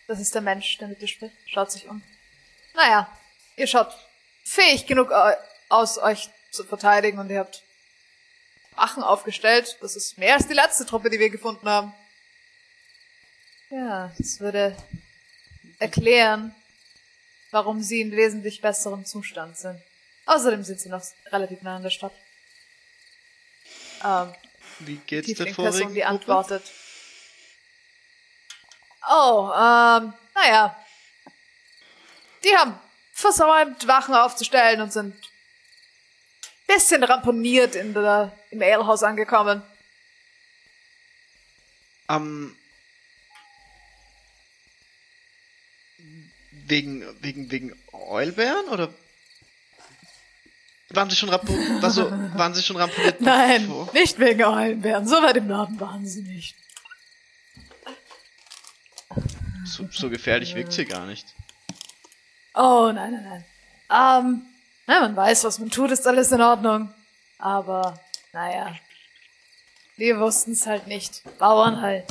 Das 0.08 0.18
ist 0.20 0.34
der 0.34 0.42
Mensch, 0.42 0.76
der 0.78 0.88
mit 0.88 1.00
dir 1.00 1.08
spricht. 1.08 1.34
Schaut 1.46 1.70
sich 1.70 1.86
um. 1.88 2.02
Naja, 2.74 3.10
ihr 3.56 3.66
schaut 3.66 3.94
fähig 4.44 4.86
genug 4.86 5.12
au- 5.12 5.36
aus, 5.68 5.98
euch 5.98 6.30
zu 6.50 6.64
verteidigen 6.64 7.18
und 7.18 7.30
ihr 7.30 7.40
habt 7.40 7.62
Wachen 8.74 9.02
aufgestellt. 9.02 9.76
Das 9.80 9.96
ist 9.96 10.18
mehr 10.18 10.34
als 10.34 10.46
die 10.46 10.54
letzte 10.54 10.86
Truppe, 10.86 11.10
die 11.10 11.18
wir 11.18 11.30
gefunden 11.30 11.68
haben. 11.68 11.92
Ja, 13.70 14.12
das 14.16 14.40
würde 14.40 14.76
erklären, 15.78 16.54
warum 17.50 17.82
sie 17.82 18.00
in 18.00 18.12
wesentlich 18.12 18.60
besserem 18.60 19.04
Zustand 19.04 19.58
sind. 19.58 19.80
Außerdem 20.26 20.62
sind 20.62 20.80
sie 20.80 20.88
noch 20.88 21.02
relativ 21.26 21.62
nah 21.62 21.76
an 21.76 21.82
der 21.82 21.90
Stadt. 21.90 22.12
Ähm, 24.04 24.34
Wie 24.80 24.96
geht's 24.96 25.26
die 25.26 25.34
der 25.34 25.52
Person, 25.52 25.94
die 25.94 26.04
antwortet. 26.04 26.62
Oh, 29.08 29.50
ähm, 29.54 30.12
naja. 30.34 30.84
Die 32.44 32.56
haben 32.56 32.78
versäumt, 33.12 33.86
Wachen 33.86 34.14
aufzustellen 34.14 34.80
und 34.80 34.92
sind 34.92 35.16
bisschen 36.68 37.02
ramponiert 37.02 37.74
in 37.74 37.94
der, 37.94 38.32
im 38.50 38.62
Alehaus 38.62 39.02
angekommen. 39.02 39.62
Ähm, 42.08 42.54
wegen, 46.66 47.04
wegen, 47.22 47.50
wegen 47.50 47.76
Eulbären 47.92 48.68
oder? 48.68 48.94
Waren 50.90 51.10
sie 51.10 51.16
schon 51.16 51.28
ramponiert? 51.28 51.84
Also, 51.84 52.10
waren 52.10 52.54
sie 52.54 52.62
schon 52.62 52.76
ramponiert? 52.76 53.20
Nein, 53.20 53.66
bevor? 53.66 53.92
nicht 53.92 54.18
wegen 54.18 54.44
Eulenbären. 54.44 55.06
So 55.06 55.16
weit 55.16 55.36
im 55.36 55.46
Norden 55.46 55.78
waren 55.80 56.06
sie 56.06 56.22
nicht. 56.22 56.56
So, 59.66 59.86
so 59.90 60.08
gefährlich 60.08 60.54
wirkt 60.54 60.72
sie 60.72 60.86
gar 60.86 61.04
nicht. 61.04 61.26
Oh, 62.54 62.90
nein, 62.92 63.12
nein, 63.12 63.44
nein. 63.90 64.24
Ähm, 64.24 64.46
na, 64.88 65.00
man 65.00 65.14
weiß, 65.14 65.44
was 65.44 65.58
man 65.60 65.70
tut, 65.70 65.90
ist 65.92 66.06
alles 66.06 66.32
in 66.32 66.40
Ordnung. 66.40 66.92
Aber, 67.38 68.00
naja. 68.32 68.74
Wir 69.96 70.18
wussten 70.18 70.52
es 70.52 70.66
halt 70.66 70.86
nicht. 70.88 71.22
Bauern 71.38 71.80
halt. 71.80 72.04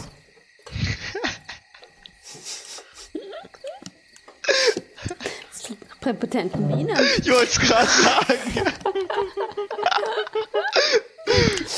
Das 5.51 5.63
klingt 5.63 5.87
nach 5.89 5.99
präpotenten 5.99 6.69
Wiener. 6.69 6.99
Ich 7.01 7.29
wollte 7.29 7.51
es 7.51 7.59
gerade 7.59 7.87
sagen. 7.87 8.73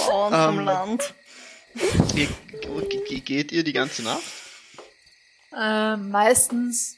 Bauern 0.07 0.33
vom 0.33 0.59
Ähm. 0.59 0.65
Land. 0.65 1.13
Ihr, 2.15 2.27
wo 2.67 2.79
ge- 2.81 3.03
ge- 3.07 3.19
geht 3.21 3.51
ihr 3.51 3.63
die 3.63 3.73
ganze 3.73 4.03
Nacht? 4.03 4.21
Ähm, 5.57 6.09
meistens. 6.09 6.97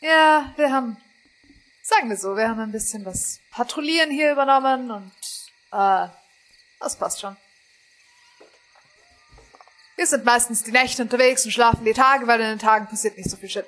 Ja, 0.00 0.52
wir 0.56 0.72
haben, 0.72 0.96
sagen 1.84 2.08
wir 2.08 2.16
so, 2.16 2.36
wir 2.36 2.48
haben 2.48 2.60
ein 2.60 2.72
bisschen 2.72 3.04
was 3.04 3.40
Patrouillieren 3.50 4.10
hier 4.10 4.32
übernommen 4.32 4.90
und, 4.90 5.12
äh, 5.72 6.08
das 6.80 6.98
passt 6.98 7.20
schon. 7.20 7.36
Wir 9.96 10.06
sind 10.06 10.24
meistens 10.24 10.64
die 10.64 10.72
Nächte 10.72 11.02
unterwegs 11.02 11.44
und 11.44 11.52
schlafen 11.52 11.84
die 11.84 11.92
Tage, 11.92 12.26
weil 12.26 12.40
in 12.40 12.48
den 12.48 12.58
Tagen 12.58 12.88
passiert 12.88 13.16
nicht 13.16 13.30
so 13.30 13.36
viel 13.36 13.48
Shit. 13.48 13.66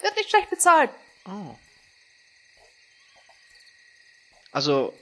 Wird 0.00 0.16
nicht 0.16 0.30
schlecht 0.30 0.50
bezahlt. 0.50 0.90
Oh. 1.26 1.54
Also, 4.50 4.98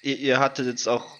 ihr, 0.00 0.16
ihr 0.16 0.40
hattet 0.40 0.66
jetzt 0.66 0.88
auch. 0.88 1.18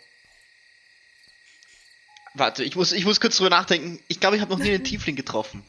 Warte, 2.35 2.65
ich 2.65 2.75
muss, 2.77 2.93
ich 2.93 3.05
muss 3.05 3.21
kurz 3.21 3.37
drüber 3.37 3.51
nachdenken. 3.51 4.03
Ich 4.09 4.19
glaube, 4.19 4.37
ich 4.37 4.43
habe 4.43 4.53
noch 4.53 4.59
nie 4.59 4.71
einen 4.73 4.85
Tiefling 4.85 5.17
getroffen. 5.17 5.63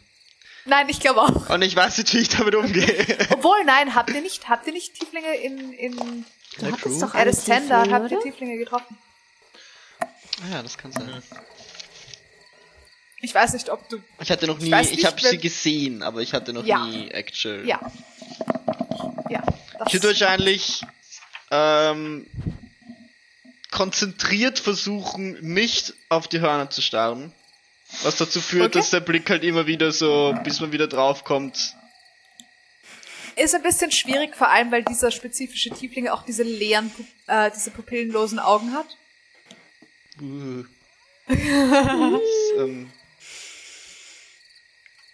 Nein, 0.65 0.87
ich 0.89 0.99
glaube 0.99 1.21
auch. 1.21 1.49
Und 1.49 1.61
ich 1.61 1.75
weiß 1.75 1.97
nicht, 1.97 2.13
wie 2.13 2.19
ich 2.19 2.29
damit 2.29 2.55
umgehe. 2.55 3.05
Obwohl, 3.31 3.63
nein, 3.65 3.95
habt 3.95 4.11
ihr 4.11 4.21
nicht, 4.21 4.47
habt 4.47 4.65
ihr 4.67 4.73
nicht 4.73 4.93
Tieflinge 4.97 5.35
in, 5.35 5.73
in 5.73 6.25
Du 6.59 6.71
hattest 6.71 7.01
doch 7.01 7.13
einen 7.13 7.21
Alice 7.27 7.43
Tender, 7.45 7.83
Tiefling, 7.83 7.93
habt 8.01 8.11
ihr? 8.11 8.19
Tieflinge 8.21 8.57
getroffen? 8.57 8.97
Ah 9.99 10.53
ja, 10.55 10.63
das 10.63 10.77
kann 10.77 10.91
sein. 10.91 11.21
Ich 13.21 13.33
weiß 13.33 13.53
nicht, 13.53 13.69
ob 13.69 13.87
du. 13.89 13.99
Ich 14.21 14.29
hatte 14.31 14.47
noch 14.47 14.57
Ich 14.59 14.63
nie, 14.65 14.81
ich, 14.81 14.91
nicht, 14.91 15.05
habe 15.05 15.19
sie 15.19 15.37
gesehen, 15.37 16.03
aber 16.03 16.21
ich 16.21 16.33
hatte 16.33 16.53
noch 16.53 16.65
Ja. 16.65 16.85
nie 16.85 17.09
actual. 17.11 17.65
Ja. 17.65 17.79
Ja. 19.29 19.41
Das, 19.79 19.87
Ich 19.87 19.93
würde 19.93 20.07
wahrscheinlich 20.09 20.81
ähm, 21.51 22.27
konzentriert 23.71 24.59
versuchen, 24.59 25.37
nicht 25.41 25.93
auf 26.09 26.27
die 26.27 26.39
Hörner 26.41 26.69
zu 26.69 26.81
starren. 26.81 27.33
Was 28.01 28.17
dazu 28.17 28.41
führt, 28.41 28.67
Okay. 28.71 28.79
dass 28.79 28.89
der 28.89 28.99
Blick 29.01 29.29
halt 29.29 29.43
immer 29.43 29.67
wieder 29.67 29.91
so, 29.91 30.35
bis 30.43 30.59
man 30.59 30.71
wieder 30.71 30.87
draufkommt. 30.87 31.75
ist 33.35 33.55
ein 33.55 33.63
bisschen 33.63 33.91
schwierig, 33.91 34.35
vor 34.35 34.49
allem, 34.49 34.71
weil 34.71 34.83
dieser 34.83 35.11
spezifische 35.11 35.69
Tiefling 35.69 36.07
auch 36.07 36.23
diese 36.23 36.43
leeren, 36.43 36.91
äh, 37.27 37.51
diese 37.51 37.71
pupillenlosen 37.71 38.39
Augen 38.39 38.73
hat. 38.73 38.97
Uh. 40.21 40.63
das, 41.27 41.37
ähm, 42.57 42.91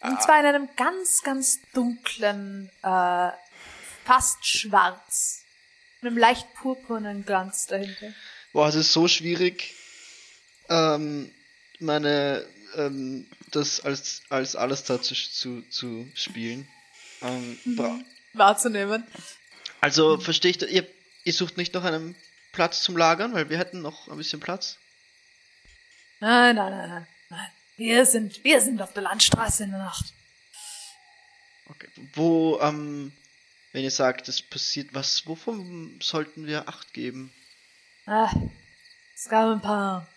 Und 0.01 0.22
zwar 0.22 0.39
in 0.39 0.45
einem 0.45 0.69
ganz, 0.76 1.22
ganz 1.23 1.60
dunklen, 1.73 2.69
äh, 2.84 3.30
fast 4.06 4.45
schwarz. 4.45 5.43
Mit 6.01 6.11
einem 6.11 6.18
leicht 6.18 6.53
purpurnen 6.56 7.26
Glanz 7.26 7.68
dahinter. 7.68 8.14
boah, 8.53 8.68
es 8.69 8.76
ist 8.76 8.93
so 8.93 9.07
schwierig, 9.10 9.76
ähm, 10.69 11.30
meine, 11.80 12.45
ähm, 12.75 13.27
das 13.51 13.81
als, 13.81 14.21
als 14.29 14.55
alles 14.55 14.83
da 14.83 15.01
zu, 15.01 15.13
zu, 15.15 15.61
zu 15.69 16.09
spielen. 16.15 16.67
Ähm, 17.21 17.59
bra- 17.75 17.99
Wahrzunehmen. 18.33 19.05
Also 19.81 20.19
verstehe 20.19 20.51
ich, 20.51 20.61
ihr, 20.61 20.87
ihr 21.23 21.33
sucht 21.33 21.57
nicht 21.57 21.73
noch 21.73 21.83
einen 21.83 22.15
Platz 22.51 22.81
zum 22.81 22.97
Lagern, 22.97 23.33
weil 23.33 23.49
wir 23.49 23.57
hätten 23.57 23.81
noch 23.81 24.07
ein 24.07 24.17
bisschen 24.17 24.39
Platz. 24.39 24.77
Nein, 26.19 26.55
nein, 26.55 26.71
nein, 26.71 26.89
nein. 26.89 27.07
nein. 27.29 27.51
Wir 27.77 28.05
sind, 28.05 28.43
wir 28.43 28.59
sind 28.61 28.81
auf 28.81 28.93
der 28.93 29.03
Landstraße 29.03 29.63
in 29.63 29.71
der 29.71 29.79
Nacht. 29.79 30.13
Okay. 31.67 31.87
Wo, 32.13 32.59
ähm, 32.61 33.13
wenn 33.71 33.83
ihr 33.83 33.91
sagt, 33.91 34.27
es 34.27 34.41
passiert, 34.41 34.93
was, 34.93 35.25
wovon 35.27 35.99
sollten 36.01 36.45
wir 36.45 36.67
Acht 36.67 36.93
geben? 36.93 37.31
Ah, 38.05 38.31
es 39.15 39.29
gab 39.29 39.49
ein 39.55 39.61
paar 39.61 40.07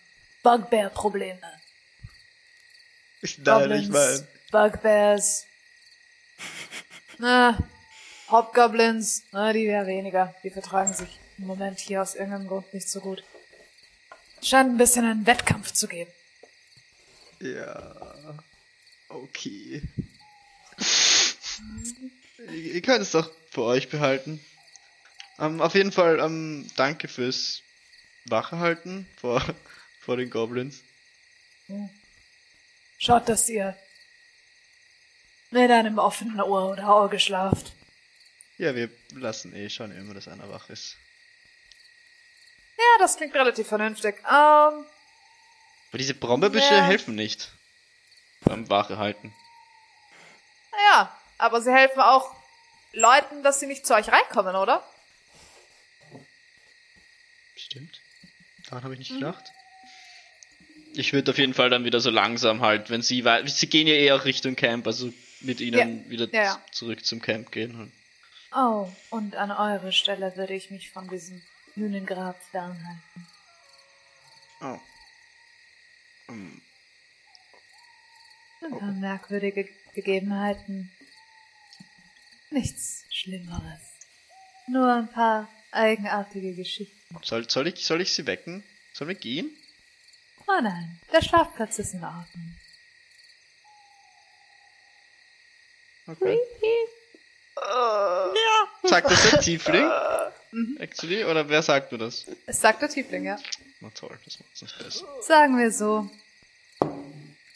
Bugbear-Probleme. 0.42 1.40
Goblins, 3.44 4.24
Bugbears. 4.50 5.46
Na, 7.18 7.56
Hobgoblins, 8.28 9.22
na, 9.30 9.52
die 9.52 9.66
wäre 9.66 9.86
weniger. 9.86 10.34
Die 10.42 10.50
vertragen 10.50 10.92
sich 10.92 11.20
im 11.38 11.46
Moment 11.46 11.78
hier 11.78 12.02
aus 12.02 12.14
irgendeinem 12.14 12.48
Grund 12.48 12.72
nicht 12.74 12.88
so 12.88 13.00
gut. 13.00 13.22
Scheint 14.42 14.70
ein 14.70 14.76
bisschen 14.76 15.04
einen 15.04 15.26
Wettkampf 15.26 15.72
zu 15.72 15.86
geben. 15.86 16.10
Ja. 17.40 18.38
Okay. 19.08 19.82
ihr, 22.48 22.74
ihr 22.74 22.82
könnt 22.82 23.02
es 23.02 23.12
doch 23.12 23.30
für 23.50 23.62
euch 23.62 23.88
behalten. 23.88 24.44
Ähm, 25.38 25.60
auf 25.60 25.74
jeden 25.74 25.92
Fall, 25.92 26.18
ähm, 26.18 26.68
danke 26.76 27.08
fürs 27.08 27.62
Wache 28.24 28.58
halten 28.58 29.06
vor, 29.16 29.42
vor 30.00 30.16
den 30.16 30.30
Goblins. 30.30 30.82
Schaut, 33.04 33.28
dass 33.28 33.48
ihr 33.48 33.76
mit 35.50 35.68
einem 35.72 35.98
offenen 35.98 36.40
Ohr 36.40 36.70
oder 36.70 36.88
Auge 36.88 37.18
schlaft. 37.18 37.72
Ja, 38.58 38.76
wir 38.76 38.90
lassen 39.14 39.52
eh 39.56 39.68
schon 39.70 39.90
immer, 39.90 40.14
dass 40.14 40.28
einer 40.28 40.48
wach 40.48 40.70
ist. 40.70 40.96
Ja, 42.78 42.84
das 43.00 43.16
klingt 43.16 43.34
relativ 43.34 43.66
vernünftig. 43.66 44.18
Ähm, 44.20 44.24
Aber 44.28 44.86
diese 45.98 46.14
Brombeerbüsche 46.14 46.74
Ja. 46.74 46.82
helfen 46.84 47.16
nicht. 47.16 47.50
Beim 48.42 48.70
Wache 48.70 48.98
halten. 48.98 49.34
naja, 50.70 51.12
aber 51.38 51.60
sie 51.60 51.72
helfen 51.72 52.00
auch 52.00 52.32
Leuten, 52.92 53.42
dass 53.42 53.58
sie 53.58 53.66
nicht 53.66 53.84
zu 53.84 53.94
euch 53.94 54.12
reinkommen, 54.12 54.54
oder? 54.54 54.80
Stimmt. 57.56 58.00
Daran 58.66 58.84
habe 58.84 58.94
ich 58.94 59.00
nicht 59.00 59.10
gedacht. 59.12 59.50
Ich 60.94 61.12
würde 61.12 61.30
auf 61.30 61.38
jeden 61.38 61.54
Fall 61.54 61.70
dann 61.70 61.84
wieder 61.84 62.00
so 62.00 62.10
langsam 62.10 62.60
halt, 62.60 62.90
wenn 62.90 63.02
sie 63.02 63.24
wei- 63.24 63.46
sie 63.46 63.66
gehen 63.66 63.86
ja 63.86 63.94
eher 63.94 64.24
Richtung 64.24 64.56
Camp, 64.56 64.86
also 64.86 65.12
mit 65.40 65.60
ihnen 65.60 66.08
wieder 66.10 66.28
Ja, 66.32 66.42
ja. 66.42 66.52
z- 66.66 66.74
zurück 66.74 67.04
zum 67.04 67.20
Camp 67.22 67.50
gehen. 67.50 67.76
Halt. 67.78 67.90
Oh, 68.54 68.90
und 69.10 69.34
an 69.36 69.50
eurer 69.50 69.92
Stelle 69.92 70.36
würde 70.36 70.54
ich 70.54 70.70
mich 70.70 70.90
von 70.90 71.08
diesem 71.08 71.40
Hühnengrab 71.74 72.38
fernhalten. 72.50 73.26
Oh. 74.60 74.78
Ähm, 76.28 76.60
Ein 78.62 78.78
paar 78.78 78.92
merkwürdige 78.92 79.68
Gegebenheiten. 79.94 80.90
Nichts 82.50 83.04
Schlimmeres. 83.10 83.80
Nur 84.68 84.92
ein 84.92 85.08
paar 85.10 85.48
eigenartige 85.72 86.54
Geschichten. 86.54 87.16
soll, 87.22 87.48
soll, 87.48 87.66
ich, 87.68 87.84
soll 87.84 88.02
ich 88.02 88.12
sie 88.12 88.26
wecken? 88.26 88.62
Sollen 88.92 89.08
wir 89.08 89.14
gehen? 89.14 89.50
Oh 90.54 90.60
nein, 90.60 91.00
der 91.12 91.22
Schlafplatz 91.22 91.78
ist 91.78 91.94
in 91.94 92.04
Ordnung. 92.04 92.56
Okay. 96.06 96.38
Ja, 97.56 98.32
Sagt 98.82 99.10
das 99.10 99.30
der 99.30 99.40
Tiefling? 99.40 99.90
Actually? 100.78 101.24
Oder 101.24 101.48
wer 101.48 101.62
sagt 101.62 101.92
mir 101.92 101.98
das? 101.98 102.26
Es 102.46 102.60
sagt 102.60 102.82
der 102.82 102.88
Tiefling, 102.88 103.24
ja. 103.24 103.38
Na 103.80 103.90
toll, 103.90 104.18
das 104.24 104.40
macht's 104.40 104.62
nicht 104.62 104.78
besser. 104.78 105.06
Sagen 105.22 105.58
wir 105.58 105.70
so. 105.70 106.10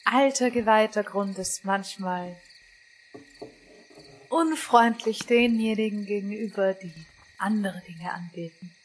Alter 0.04 0.50
geweihter 0.50 1.02
Grund 1.02 1.36
ist 1.38 1.64
manchmal 1.64 2.40
unfreundlich 4.28 5.26
denjenigen 5.26 6.06
gegenüber, 6.06 6.74
die 6.74 6.94
andere 7.38 7.82
Dinge 7.86 8.12
anbeten. 8.12 8.75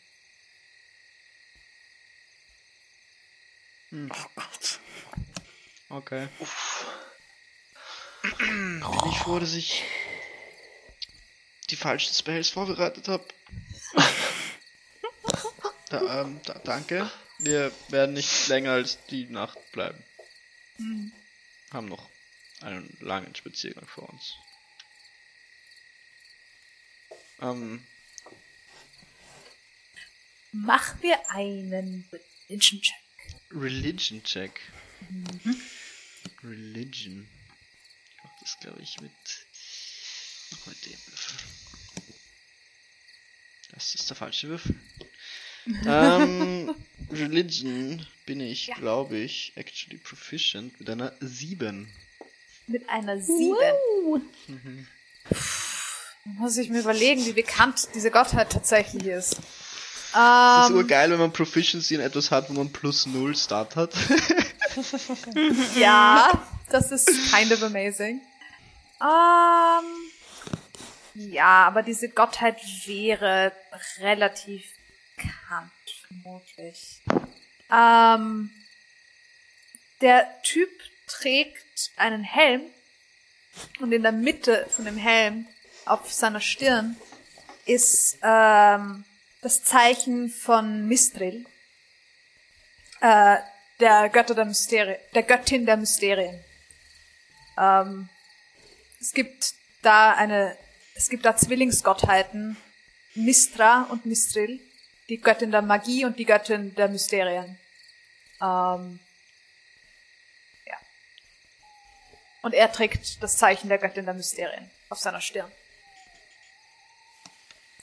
Oh 3.91 4.29
Gott. 4.35 4.79
Okay. 5.89 6.27
Bin 8.39 8.83
ich 9.09 9.17
froh, 9.17 9.39
dass 9.39 9.53
ich 9.53 9.83
die 11.69 11.75
falschen 11.75 12.13
Spells 12.13 12.49
vorbereitet 12.49 13.07
habe. 13.07 13.25
da, 15.89 16.21
ähm, 16.21 16.39
da, 16.45 16.53
danke. 16.59 17.09
Wir 17.39 17.71
werden 17.89 18.13
nicht 18.13 18.47
länger 18.47 18.73
als 18.73 19.03
die 19.07 19.25
Nacht 19.25 19.57
bleiben. 19.71 20.03
Haben 21.71 21.87
noch 21.87 22.09
einen 22.61 22.95
langen 23.01 23.33
Spaziergang 23.35 23.87
vor 23.87 24.09
uns. 24.09 24.35
Ähm, 27.41 27.85
Mach 30.51 31.01
mir 31.01 31.17
einen 31.29 32.07
Religion 32.49 32.81
Check. 32.81 33.10
Religion 33.53 34.23
Check. 34.23 34.59
Religion. 36.43 37.27
Ich 38.17 38.23
mach 38.23 38.39
das, 38.39 38.57
glaube 38.59 38.81
ich, 38.81 38.99
mit, 39.01 39.11
mit 40.65 40.85
dem 40.85 40.91
Würfel. 41.07 41.37
Das 43.73 43.95
ist 43.95 44.09
der 44.09 44.17
falsche 44.17 44.49
Würfel. 44.49 44.75
ähm, 45.85 46.73
Religion 47.11 48.05
bin 48.25 48.39
ich, 48.41 48.67
Ja. 48.67 48.75
glaube 48.75 49.17
ich, 49.17 49.53
actually 49.55 49.97
proficient 49.97 50.79
mit 50.79 50.89
einer 50.89 51.13
7. 51.19 51.91
Mit 52.67 52.89
einer 52.89 53.19
7. 53.21 53.55
Uh, 54.05 54.19
Muss 56.25 56.57
ich 56.57 56.69
mir 56.69 56.79
überlegen, 56.79 57.25
wie 57.25 57.33
bekannt 57.33 57.89
diese 57.95 58.11
Gottheit 58.11 58.51
tatsächlich 58.51 59.05
ist. 59.05 59.37
Das 60.13 60.65
ist 60.65 60.71
Ähm, 60.71 60.77
urgeil, 60.77 61.11
wenn 61.11 61.19
man 61.19 61.31
Proficiency 61.33 61.95
in 61.95 62.01
etwas 62.01 62.31
hat, 62.31 62.49
wo 62.49 62.53
man 62.53 62.71
plus 62.71 63.05
0 63.05 63.35
Start 63.35 63.75
hat. 63.75 63.93
ja, 65.75 66.29
das 66.69 66.91
ist 66.91 67.07
kind 67.33 67.51
of 67.51 67.63
amazing. 67.63 68.21
Ähm, 69.01 69.85
ja, 71.15 71.67
aber 71.67 71.81
diese 71.81 72.09
Gottheit 72.09 72.57
wäre 72.85 73.51
relativ 73.99 74.63
bekannt, 75.15 75.71
vermutlich. 76.07 77.01
Ähm, 77.71 78.51
der 80.01 80.27
Typ 80.43 80.69
trägt 81.07 81.91
einen 81.97 82.23
Helm 82.23 82.61
und 83.79 83.91
in 83.91 84.03
der 84.03 84.11
Mitte 84.11 84.65
von 84.69 84.85
dem 84.85 84.97
Helm 84.97 85.47
auf 85.85 86.11
seiner 86.11 86.41
Stirn 86.41 86.95
ist 87.65 88.17
ähm, 88.23 89.03
das 89.41 89.63
Zeichen 89.63 90.29
von 90.29 90.87
Mistril, 90.87 91.45
äh, 93.01 93.37
der 93.79 94.09
Götter 94.09 94.35
der 94.35 94.45
Mysterien, 94.45 94.99
der 95.15 95.23
Göttin 95.23 95.65
der 95.65 95.77
Mysterien. 95.77 96.43
Ähm, 97.57 98.09
es 98.99 99.13
gibt 99.13 99.55
da 99.81 100.13
eine, 100.13 100.55
es 100.93 101.09
gibt 101.09 101.25
da 101.25 101.35
Zwillingsgottheiten, 101.35 102.55
Mistra 103.15 103.87
und 103.89 104.05
Mistril, 104.05 104.59
die 105.09 105.19
Göttin 105.19 105.51
der 105.51 105.63
Magie 105.63 106.05
und 106.05 106.19
die 106.19 106.25
Göttin 106.25 106.75
der 106.75 106.87
Mysterien. 106.87 107.59
Ähm, 108.39 108.99
ja. 110.65 110.77
Und 112.43 112.53
er 112.53 112.71
trägt 112.71 113.21
das 113.23 113.37
Zeichen 113.37 113.69
der 113.69 113.79
Göttin 113.79 114.05
der 114.05 114.13
Mysterien 114.13 114.69
auf 114.89 114.99
seiner 114.99 115.21
Stirn. 115.21 115.51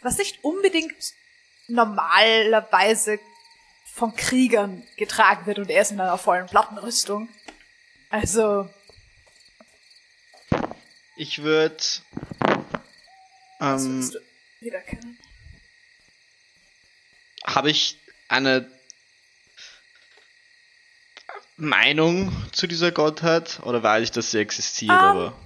Was 0.01 0.17
nicht 0.17 0.45
unbedingt 0.45 1.18
normalerweise 1.69 3.19
von 3.95 4.15
Kriegern 4.17 4.83
getragen 4.97 5.47
wird 5.47 5.59
und 5.59 5.71
er 5.71 5.83
ist 5.83 5.91
in 5.93 6.01
einer 6.01 6.19
vollen 6.19 6.47
Plattenrüstung. 6.47 7.29
Also, 8.11 8.69
Ich 11.17 11.43
würde. 11.43 11.77
Ähm. 13.61 14.11
Habe 17.45 17.71
ich 17.71 17.99
eine 18.29 18.71
Meinung 21.57 22.33
zu 22.53 22.67
dieser 22.67 22.93
Gottheit? 22.93 23.61
Oder 23.65 23.83
weiß 23.83 24.05
ich, 24.05 24.11
dass 24.13 24.31
sie 24.31 24.39
existiert, 24.39 24.93
Ah. 24.93 25.11
aber. 25.11 25.37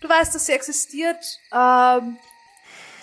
Du 0.00 0.08
weißt, 0.08 0.34
dass 0.34 0.46
sie 0.46 0.52
existiert. 0.52 1.40
Ähm, 1.52 2.18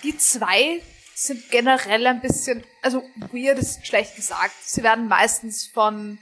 die 0.03 0.17
zwei 0.17 0.81
sind 1.15 1.49
generell 1.51 2.07
ein 2.07 2.21
bisschen, 2.21 2.63
also 2.81 3.03
weird 3.31 3.59
ist 3.59 3.85
schlecht 3.85 4.15
gesagt. 4.15 4.55
Sie 4.63 4.83
werden 4.83 5.07
meistens 5.07 5.67
von 5.67 6.17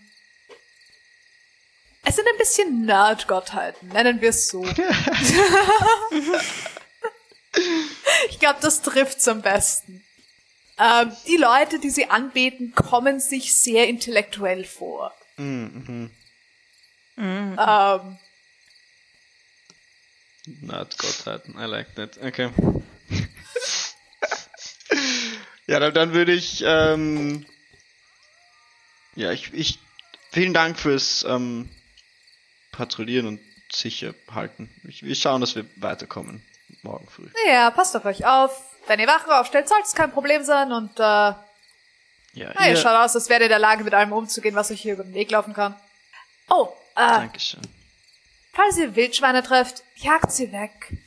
es 2.03 2.15
sind 2.15 2.27
ein 2.27 2.37
bisschen 2.37 2.85
Nerd-Gottheiten, 2.85 3.89
nennen 3.89 4.21
wir 4.21 4.29
es 4.29 4.47
so. 4.47 4.65
ich 8.29 8.39
glaube, 8.39 8.59
das 8.59 8.81
trifft's 8.81 9.27
am 9.27 9.43
besten. 9.43 10.03
Ähm, 10.79 11.15
die 11.27 11.37
Leute, 11.37 11.77
die 11.77 11.91
sie 11.91 12.09
anbeten, 12.09 12.73
kommen 12.73 13.19
sich 13.19 13.55
sehr 13.55 13.87
intellektuell 13.87 14.65
vor. 14.65 15.13
Mhm. 15.37 16.09
Ähm, 17.17 18.17
Not 20.61 20.97
Gottheiten, 20.97 21.55
I 21.55 21.65
like 21.65 21.93
that. 21.95 22.17
Okay. 22.17 22.49
Ja, 25.71 25.79
dann, 25.79 25.93
dann 25.93 26.13
würde 26.13 26.33
ich, 26.33 26.61
ähm, 26.65 27.45
ja, 29.15 29.31
ich, 29.31 29.53
ich, 29.53 29.79
vielen 30.31 30.53
Dank 30.53 30.77
fürs 30.77 31.23
ähm, 31.23 31.69
Patrouillieren 32.73 33.25
und 33.25 33.39
sicher 33.71 34.13
halten. 34.29 34.69
Ich, 34.83 35.03
wir 35.03 35.15
schauen, 35.15 35.39
dass 35.39 35.55
wir 35.55 35.65
weiterkommen 35.77 36.45
morgen 36.83 37.07
früh. 37.07 37.29
ja, 37.47 37.71
passt 37.71 37.95
auf 37.95 38.03
euch 38.03 38.25
auf. 38.25 38.51
Wenn 38.87 38.99
ihr 38.99 39.07
Wache 39.07 39.33
aufstellt, 39.39 39.69
soll 39.69 39.79
es 39.81 39.93
kein 39.93 40.11
Problem 40.11 40.43
sein 40.43 40.73
und 40.73 40.99
äh, 40.99 41.03
Ja, 41.03 41.37
na, 42.33 42.65
ihr 42.65 42.71
ihr, 42.71 42.75
schaut 42.75 42.97
aus, 42.97 43.15
als 43.15 43.29
ihr 43.29 43.39
in 43.39 43.47
der 43.47 43.59
Lage, 43.59 43.85
mit 43.85 43.93
allem 43.93 44.11
umzugehen, 44.11 44.55
was 44.55 44.71
euch 44.71 44.81
hier 44.81 44.93
über 44.95 45.03
den 45.03 45.13
Weg 45.13 45.31
laufen 45.31 45.53
kann. 45.53 45.75
Oh, 46.49 46.67
äh, 46.95 47.07
Dankeschön. 47.07 47.61
falls 48.51 48.77
ihr 48.77 48.93
Wildschweine 48.97 49.41
trefft, 49.41 49.83
jagt 49.95 50.33
sie 50.33 50.51
weg. 50.51 50.97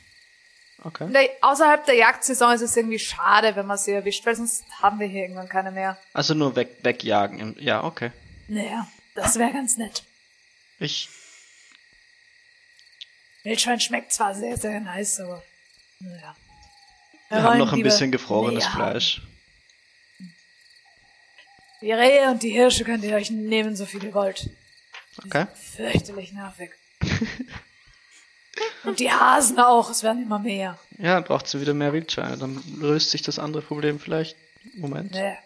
Okay. 0.85 1.11
Der, 1.11 1.29
außerhalb 1.41 1.83
der 1.87 1.95
Jagdsaison 1.95 2.53
ist 2.53 2.61
es 2.61 2.77
irgendwie 2.77 2.99
schade, 2.99 3.55
wenn 3.55 3.65
man 3.65 3.75
sie 3.77 3.91
erwischt, 3.91 4.23
weil 4.27 4.35
sonst 4.35 4.63
haben 4.83 4.99
wir 4.99 5.07
hier 5.07 5.23
irgendwann 5.23 5.49
keine 5.49 5.71
mehr. 5.71 5.97
Also 6.13 6.35
nur 6.35 6.55
weg, 6.55 6.77
wegjagen. 6.83 7.39
im- 7.39 7.55
Ja, 7.59 7.83
okay. 7.83 8.11
Naja, 8.47 8.87
das 9.15 9.39
wäre 9.39 9.51
ganz 9.51 9.77
nett. 9.77 10.03
Ich, 10.77 11.09
Wildschwein 13.43 13.79
schmeckt 13.79 14.13
zwar 14.13 14.35
sehr, 14.35 14.57
sehr 14.57 14.79
nice, 14.79 15.19
aber 15.19 15.41
naja. 15.99 16.35
wir 17.29 17.41
haben 17.43 17.57
noch 17.57 17.73
ein 17.73 17.81
bisschen 17.81 18.11
gefrorenes. 18.11 18.67
Fleisch. 18.67 19.23
Die 21.81 21.91
Rehe 21.91 22.29
und 22.29 22.43
die 22.43 22.49
Hirsche 22.51 22.83
könnt 22.83 23.03
ihr 23.03 23.15
euch 23.15 23.31
nehmen, 23.31 23.75
so 23.75 23.85
viel 23.87 24.03
ihr 24.03 24.13
wollt. 24.13 24.49
Okay. 25.25 25.47
Fürchterlich 25.55 26.31
nervig. 26.31 26.71
und 28.83 28.99
die 28.99 29.11
Hasen 29.11 29.59
auch, 29.59 29.89
es 29.89 30.03
werden 30.03 30.23
immer 30.23 30.39
mehr. 30.39 30.79
Ja, 30.97 31.15
dann 31.15 31.23
braucht 31.23 31.47
sie 31.47 31.59
wieder 31.59 31.73
mehr 31.73 31.93
Wildschweine. 31.93 32.37
Dann 32.37 32.63
löst 32.79 33.11
sich 33.11 33.21
das 33.21 33.39
andere 33.39 33.61
Problem 33.61 33.99
vielleicht. 33.99 34.35
Moment. 34.75 35.11
Nee. 35.11 35.37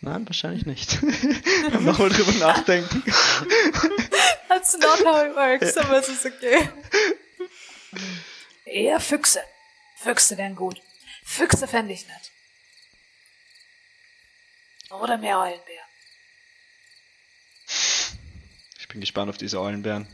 Nein, 0.00 0.26
wahrscheinlich 0.26 0.64
nicht. 0.66 1.02
Nochmal 1.72 2.08
drüber 2.08 2.32
nachdenken. 2.32 3.02
That's 4.48 4.76
not 4.78 5.04
how 5.04 5.24
it 5.24 5.36
works, 5.36 5.76
aber 5.76 5.98
es 5.98 6.08
ist 6.08 6.24
okay. 6.24 6.68
Eher 8.64 8.98
Füchse. 8.98 9.40
Füchse 9.96 10.38
wären 10.38 10.56
gut. 10.56 10.80
Füchse 11.22 11.68
fände 11.68 11.92
ich 11.92 12.06
nett. 12.06 12.30
Oder 14.90 15.18
mehr 15.18 15.38
Eulenbär. 15.38 15.82
Ich 18.78 18.88
bin 18.88 19.00
gespannt 19.00 19.30
auf 19.30 19.36
diese 19.36 19.60
Eulenbären. 19.60 20.08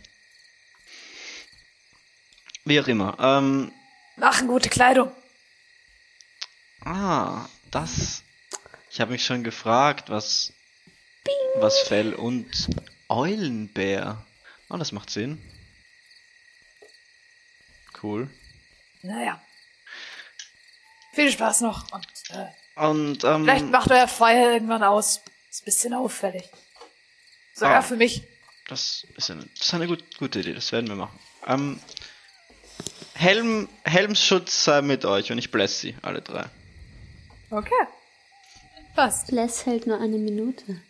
Wie 2.67 2.81
auch 2.81 2.89
immer. 2.89 3.17
Ähm, 3.21 3.73
Machen 4.17 4.49
gute 4.49 4.69
Kleidung. 4.69 5.11
ah, 6.85 7.47
das. 7.71 8.23
Ich 8.91 9.01
habe 9.01 9.13
mich 9.13 9.25
schon 9.25 9.43
gefragt, 9.45 10.11
was. 10.11 10.53
Was 11.57 11.79
Fell 11.81 12.13
und 12.15 12.69
Eulenbär. 13.09 14.25
Oh, 14.69 14.77
das 14.77 14.93
macht 14.93 15.11
Sinn. 15.11 15.41
Cool. 18.03 18.29
Naja. 19.03 19.41
Viel 21.15 21.31
Spaß 21.33 21.63
noch 21.63 21.91
und 21.93 22.07
äh, 22.31 22.47
Und, 22.85 23.25
ähm. 23.25 23.45
vielleicht 23.45 23.71
macht 23.71 23.91
euer 23.91 24.07
Feuer 24.09 24.53
irgendwann 24.53 24.83
aus. 24.83 25.21
Ist 25.51 25.63
ein 25.63 25.65
bisschen 25.65 25.95
auffällig. 25.95 26.45
Sogar 27.55 27.77
Ah. 27.79 27.83
für 27.83 27.97
mich. 27.97 28.23
Das 28.69 29.07
ist 29.17 29.31
eine, 29.31 29.47
das 29.57 29.67
ist 29.67 29.75
eine 29.75 29.87
gut, 29.87 30.05
gute 30.19 30.41
Idee, 30.41 30.53
das 30.53 30.73
werden 30.73 30.89
wir 30.89 30.97
machen. 30.97 31.19
Ähm, 31.47 31.81
Helm, 33.19 33.69
Helmschutz 33.85 34.65
sei 34.65 34.83
mit 34.83 35.05
euch 35.05 35.33
und 35.33 35.39
ich 35.39 35.51
bless 35.51 35.81
sie, 35.81 35.95
alle 36.03 36.21
drei. 36.23 36.47
Okay. 37.51 37.73
Was? 38.95 39.27
Bless 39.27 39.67
hält 39.67 39.87
nur 39.87 40.01
eine 40.01 40.19
Minute. 40.19 40.81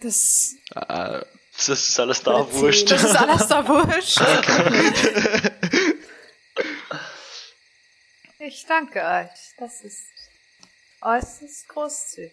Das, 0.00 0.54
Äh, 0.74 1.20
Das 1.56 1.68
ist 1.68 2.00
alles 2.00 2.22
da, 2.22 2.34
Oder 2.40 2.52
wurscht. 2.54 2.88
zehn. 2.88 2.96
das 2.96 3.04
ist 3.04 3.16
alles 3.16 3.46
da 3.48 3.66
wurscht. 3.68 4.20
Ich 8.42 8.64
danke 8.66 9.00
euch. 9.04 9.28
Das 9.58 9.82
ist 9.82 10.02
äußerst 11.02 11.68
großzügig. 11.68 12.32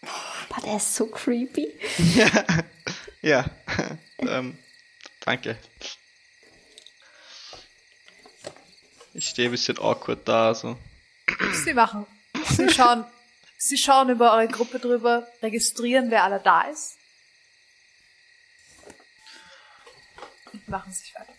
Boah, 0.00 0.60
der 0.64 0.76
ist 0.76 0.94
so 0.94 1.06
creepy. 1.06 1.74
ja, 3.22 3.44
ähm, 4.18 4.56
danke. 5.24 5.58
Ich 9.12 9.28
stehe 9.28 9.48
ein 9.48 9.52
bisschen 9.52 9.78
awkward 9.78 10.26
da, 10.26 10.54
so. 10.54 10.78
Sie 11.64 11.74
machen. 11.74 12.06
Sie 12.48 12.68
schauen, 12.70 13.04
sie 13.58 13.76
schauen 13.76 14.08
über 14.08 14.32
eure 14.32 14.48
Gruppe 14.48 14.78
drüber, 14.78 15.26
registrieren, 15.42 16.10
wer 16.10 16.24
alle 16.24 16.40
da 16.40 16.62
ist. 16.62 16.96
Und 20.52 20.68
machen 20.68 20.92
sich 20.92 21.14
weiter. 21.14 21.34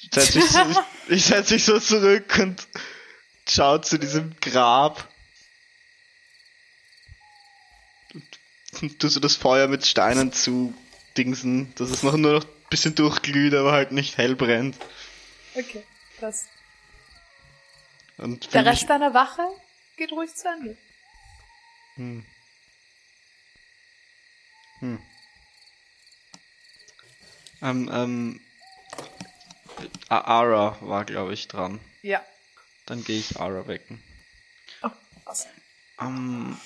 Ich 0.00 0.10
setze 0.12 0.38
mich, 0.38 0.50
so, 0.50 0.84
ich 1.08 1.24
setz 1.24 1.50
mich 1.50 1.64
so 1.64 1.80
zurück 1.80 2.38
und 2.38 2.68
schau 3.48 3.78
zu 3.78 3.98
diesem 3.98 4.38
Grab. 4.40 5.08
Und 8.80 8.98
tu 8.98 9.08
so 9.08 9.20
das 9.20 9.36
Feuer 9.36 9.68
mit 9.68 9.86
Steinen 9.86 10.32
zu 10.32 10.74
dingsen, 11.16 11.74
dass 11.76 11.90
es 11.90 12.02
noch 12.02 12.16
nur 12.16 12.32
noch 12.34 12.44
bisschen 12.72 12.94
durchglüht, 12.94 13.54
aber 13.54 13.70
halt 13.72 13.92
nicht 13.92 14.16
hell 14.16 14.34
brennt. 14.34 14.76
Okay, 15.54 15.84
das. 16.20 16.46
Und 18.16 18.52
Der 18.54 18.64
Rest 18.64 18.88
deiner 18.88 19.12
Wache 19.14 19.46
geht 19.96 20.10
ruhig 20.10 20.34
zu 20.34 20.48
Ende. 20.48 20.76
Hm. 21.96 22.26
Hm. 24.80 24.98
Ähm, 27.60 27.90
ähm, 27.92 28.40
Ara 30.08 30.78
war, 30.80 31.04
glaube 31.04 31.34
ich, 31.34 31.48
dran. 31.48 31.78
Ja. 32.00 32.24
Dann 32.86 33.04
gehe 33.04 33.18
ich 33.18 33.38
Ara 33.38 33.68
wecken. 33.68 34.02
Oh, 34.82 34.90
was? 35.24 35.46
Ähm, 36.00 36.58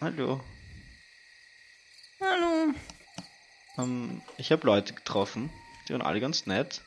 hallo. 0.00 0.42
Hallo. 2.20 2.74
Ähm, 3.82 4.22
ich 4.36 4.52
habe 4.52 4.66
Leute 4.66 4.92
getroffen, 4.94 5.50
die 5.88 5.92
waren 5.92 6.02
alle 6.02 6.20
ganz 6.20 6.46
nett. 6.46 6.82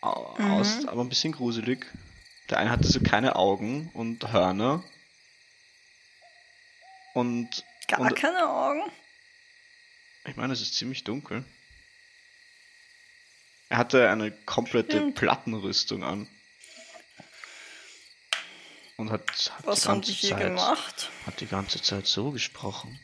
au- 0.00 0.36
aus, 0.38 0.86
aber 0.86 1.00
ein 1.02 1.08
bisschen 1.08 1.32
gruselig. 1.32 1.86
Der 2.50 2.58
eine 2.58 2.70
hatte 2.70 2.86
so 2.88 3.00
keine 3.00 3.36
Augen 3.36 3.90
und 3.94 4.32
Hörner. 4.32 4.84
Und, 7.14 7.64
Gar 7.88 8.00
und 8.00 8.16
keine 8.16 8.46
Augen. 8.48 8.82
ich 10.26 10.36
meine, 10.36 10.52
es 10.52 10.60
ist 10.60 10.74
ziemlich 10.74 11.04
dunkel. 11.04 11.44
Er 13.70 13.78
hatte 13.78 14.10
eine 14.10 14.30
komplette 14.30 14.98
Stimmt. 14.98 15.14
Plattenrüstung 15.16 16.04
an. 16.04 16.28
Und 18.96 19.10
hat, 19.10 19.22
hat 19.56 19.66
Was 19.66 19.82
die 19.82 19.88
haben 19.88 19.94
ganze 20.02 20.12
die 20.12 20.18
hier 20.18 20.30
Zeit, 20.30 20.40
gemacht? 20.46 21.10
hat 21.26 21.40
die 21.40 21.46
ganze 21.46 21.80
Zeit 21.82 22.06
so 22.06 22.30
gesprochen. 22.30 23.00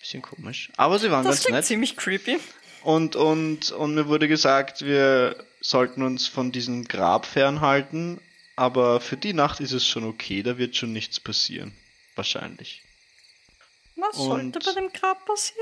Bisschen 0.00 0.22
komisch. 0.22 0.72
Aber 0.76 0.98
sie 0.98 1.10
waren 1.10 1.24
Das 1.24 1.42
ganz 1.44 1.50
nett. 1.52 1.64
ziemlich 1.66 1.96
creepy. 1.96 2.40
Und, 2.82 3.14
und, 3.16 3.70
und 3.72 3.94
mir 3.94 4.08
wurde 4.08 4.26
gesagt, 4.28 4.80
wir 4.82 5.44
sollten 5.60 6.02
uns 6.02 6.26
von 6.26 6.50
diesem 6.52 6.84
Grab 6.88 7.26
fernhalten, 7.26 8.18
aber 8.56 9.00
für 9.00 9.18
die 9.18 9.34
Nacht 9.34 9.60
ist 9.60 9.72
es 9.72 9.86
schon 9.86 10.04
okay, 10.04 10.42
da 10.42 10.56
wird 10.56 10.74
schon 10.76 10.92
nichts 10.94 11.20
passieren. 11.20 11.76
Wahrscheinlich. 12.14 12.82
Was 13.96 14.16
Und- 14.16 14.54
sollte 14.54 14.60
bei 14.60 14.72
dem 14.80 14.90
Grab 14.92 15.24
passieren? 15.26 15.60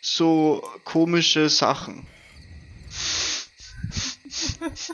So 0.00 0.62
komische 0.84 1.48
Sachen. 1.48 2.06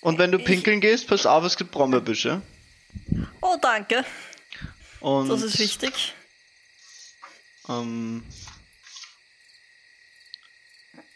Und 0.00 0.18
wenn 0.18 0.32
du 0.32 0.38
pinkeln 0.38 0.80
gehst, 0.80 1.06
pass 1.08 1.26
auf, 1.26 1.44
es 1.44 1.56
gibt 1.56 1.70
Brombeerbüsche. 1.70 2.42
Oh, 3.50 3.56
danke. 3.60 4.04
Und, 5.00 5.28
Das 5.28 5.40
ist 5.42 5.58
wichtig. 5.58 6.12
Ähm, 7.68 8.22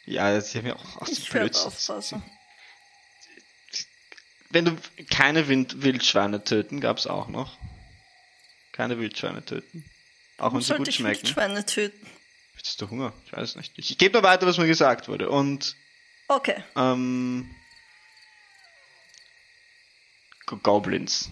ja, 0.06 0.40
sie 0.40 0.58
haben 0.58 0.66
ja 0.66 0.76
auch 0.76 0.96
aus 1.02 1.32
werde 1.34 1.50
Blödsinn. 1.50 2.22
Wenn 4.50 4.64
du 4.64 4.76
keine 5.10 5.48
Wind 5.48 5.82
Wildschweine 5.82 6.42
töten, 6.44 6.80
gab's 6.80 7.06
auch 7.06 7.28
noch. 7.28 7.58
Keine 8.72 8.98
Wildschweine 8.98 9.44
töten. 9.44 9.84
Auch 10.38 10.54
wenn 10.54 10.60
sie 10.62 10.74
gut 10.74 10.88
ich 10.88 10.96
schmecken. 10.96 11.22
Wildschweine 11.22 11.66
töten? 11.66 12.06
Hast 12.64 12.80
du 12.80 12.88
Hunger? 12.88 13.12
Ich 13.26 13.32
weiß 13.32 13.56
nicht. 13.56 13.72
Ich 13.76 13.98
gebe 13.98 14.14
nur 14.14 14.22
weiter, 14.22 14.46
was 14.46 14.56
mir 14.58 14.66
gesagt 14.66 15.08
wurde. 15.08 15.28
Und 15.28 15.76
Okay. 16.28 16.62
ähm, 16.76 17.54
Go- 20.46 20.56
Goblins 20.58 21.28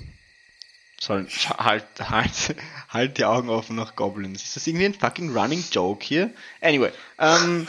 sollen 1.01 1.29
halt, 1.59 1.87
halt, 1.99 2.57
halt 2.89 3.19
die 3.19 3.25
Augen 3.25 3.49
offen 3.49 3.77
nach 3.77 3.97
Goblins. 3.97 4.45
Ist 4.45 4.57
das 4.57 4.67
irgendwie 4.67 4.87
ein 4.87 4.95
fucking 4.95 5.37
running 5.37 5.65
joke 5.73 6.05
hier? 6.05 6.33
Anyway, 6.61 6.93
ähm, 7.19 7.67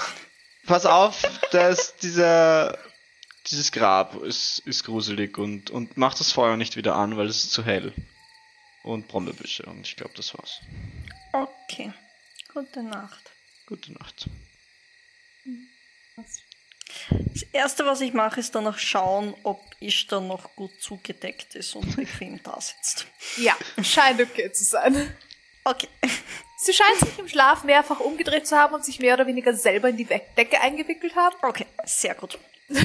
pass 0.67 0.85
auf, 0.85 1.23
dass 1.51 1.95
dieser 1.97 2.77
dieses 3.47 3.71
Grab 3.71 4.15
ist, 4.21 4.59
ist 4.59 4.83
gruselig 4.83 5.37
und, 5.37 5.71
und 5.71 5.97
mach 5.97 6.13
das 6.13 6.31
Feuer 6.31 6.57
nicht 6.57 6.75
wieder 6.75 6.95
an, 6.95 7.17
weil 7.17 7.27
es 7.27 7.43
ist 7.43 7.51
zu 7.51 7.65
hell. 7.65 7.93
Und 8.83 9.07
Brombeerbüsche 9.07 9.63
und 9.63 9.87
ich 9.87 9.95
glaube, 9.95 10.13
das 10.15 10.33
war's. 10.35 10.59
Okay. 11.33 11.91
Gute 12.53 12.83
Nacht. 12.83 13.31
Gute 13.67 13.93
Nacht. 13.93 14.27
Das 17.09 17.43
erste, 17.53 17.85
was 17.85 18.01
ich 18.01 18.13
mache, 18.13 18.39
ist 18.39 18.55
danach 18.55 18.77
schauen, 18.77 19.33
ob 19.43 19.61
Ishtar 19.79 20.21
noch 20.21 20.55
gut 20.55 20.71
zugedeckt 20.81 21.55
ist 21.55 21.75
und 21.75 21.95
bequem 21.95 22.41
da 22.43 22.59
sitzt. 22.59 23.07
Ja, 23.37 23.55
scheint 23.83 24.21
okay 24.21 24.51
zu 24.51 24.63
sein. 24.63 25.15
Okay. 25.63 25.87
Sie 26.57 26.73
scheint 26.73 26.99
sich 26.99 27.17
im 27.17 27.27
Schlaf 27.27 27.63
mehrfach 27.63 27.99
umgedreht 27.99 28.47
zu 28.47 28.55
haben 28.55 28.75
und 28.75 28.85
sich 28.85 28.99
mehr 28.99 29.15
oder 29.15 29.25
weniger 29.25 29.55
selber 29.55 29.89
in 29.89 29.97
die 29.97 30.05
Decke 30.05 30.61
eingewickelt 30.61 31.15
haben. 31.15 31.35
Okay, 31.41 31.65
sehr 31.85 32.15
gut. 32.15 32.37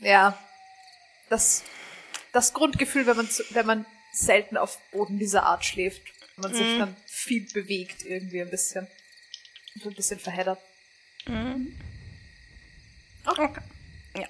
Ja. 0.00 0.38
Das, 1.28 1.64
das 2.32 2.52
Grundgefühl, 2.52 3.06
wenn 3.06 3.16
man, 3.16 3.28
wenn 3.50 3.66
man 3.66 3.86
selten 4.12 4.56
auf 4.56 4.78
Boden 4.90 5.18
dieser 5.18 5.44
Art 5.44 5.64
schläft. 5.64 6.02
Wenn 6.36 6.50
man 6.50 6.54
sich 6.54 6.78
dann 6.78 6.96
viel 7.04 7.46
bewegt, 7.52 8.04
irgendwie 8.04 8.40
ein 8.40 8.50
bisschen. 8.50 8.86
Und 9.74 9.86
ein 9.86 9.94
bisschen 9.94 10.18
verheddert. 10.18 10.58
Okay. 13.26 13.60
Ja. 14.16 14.28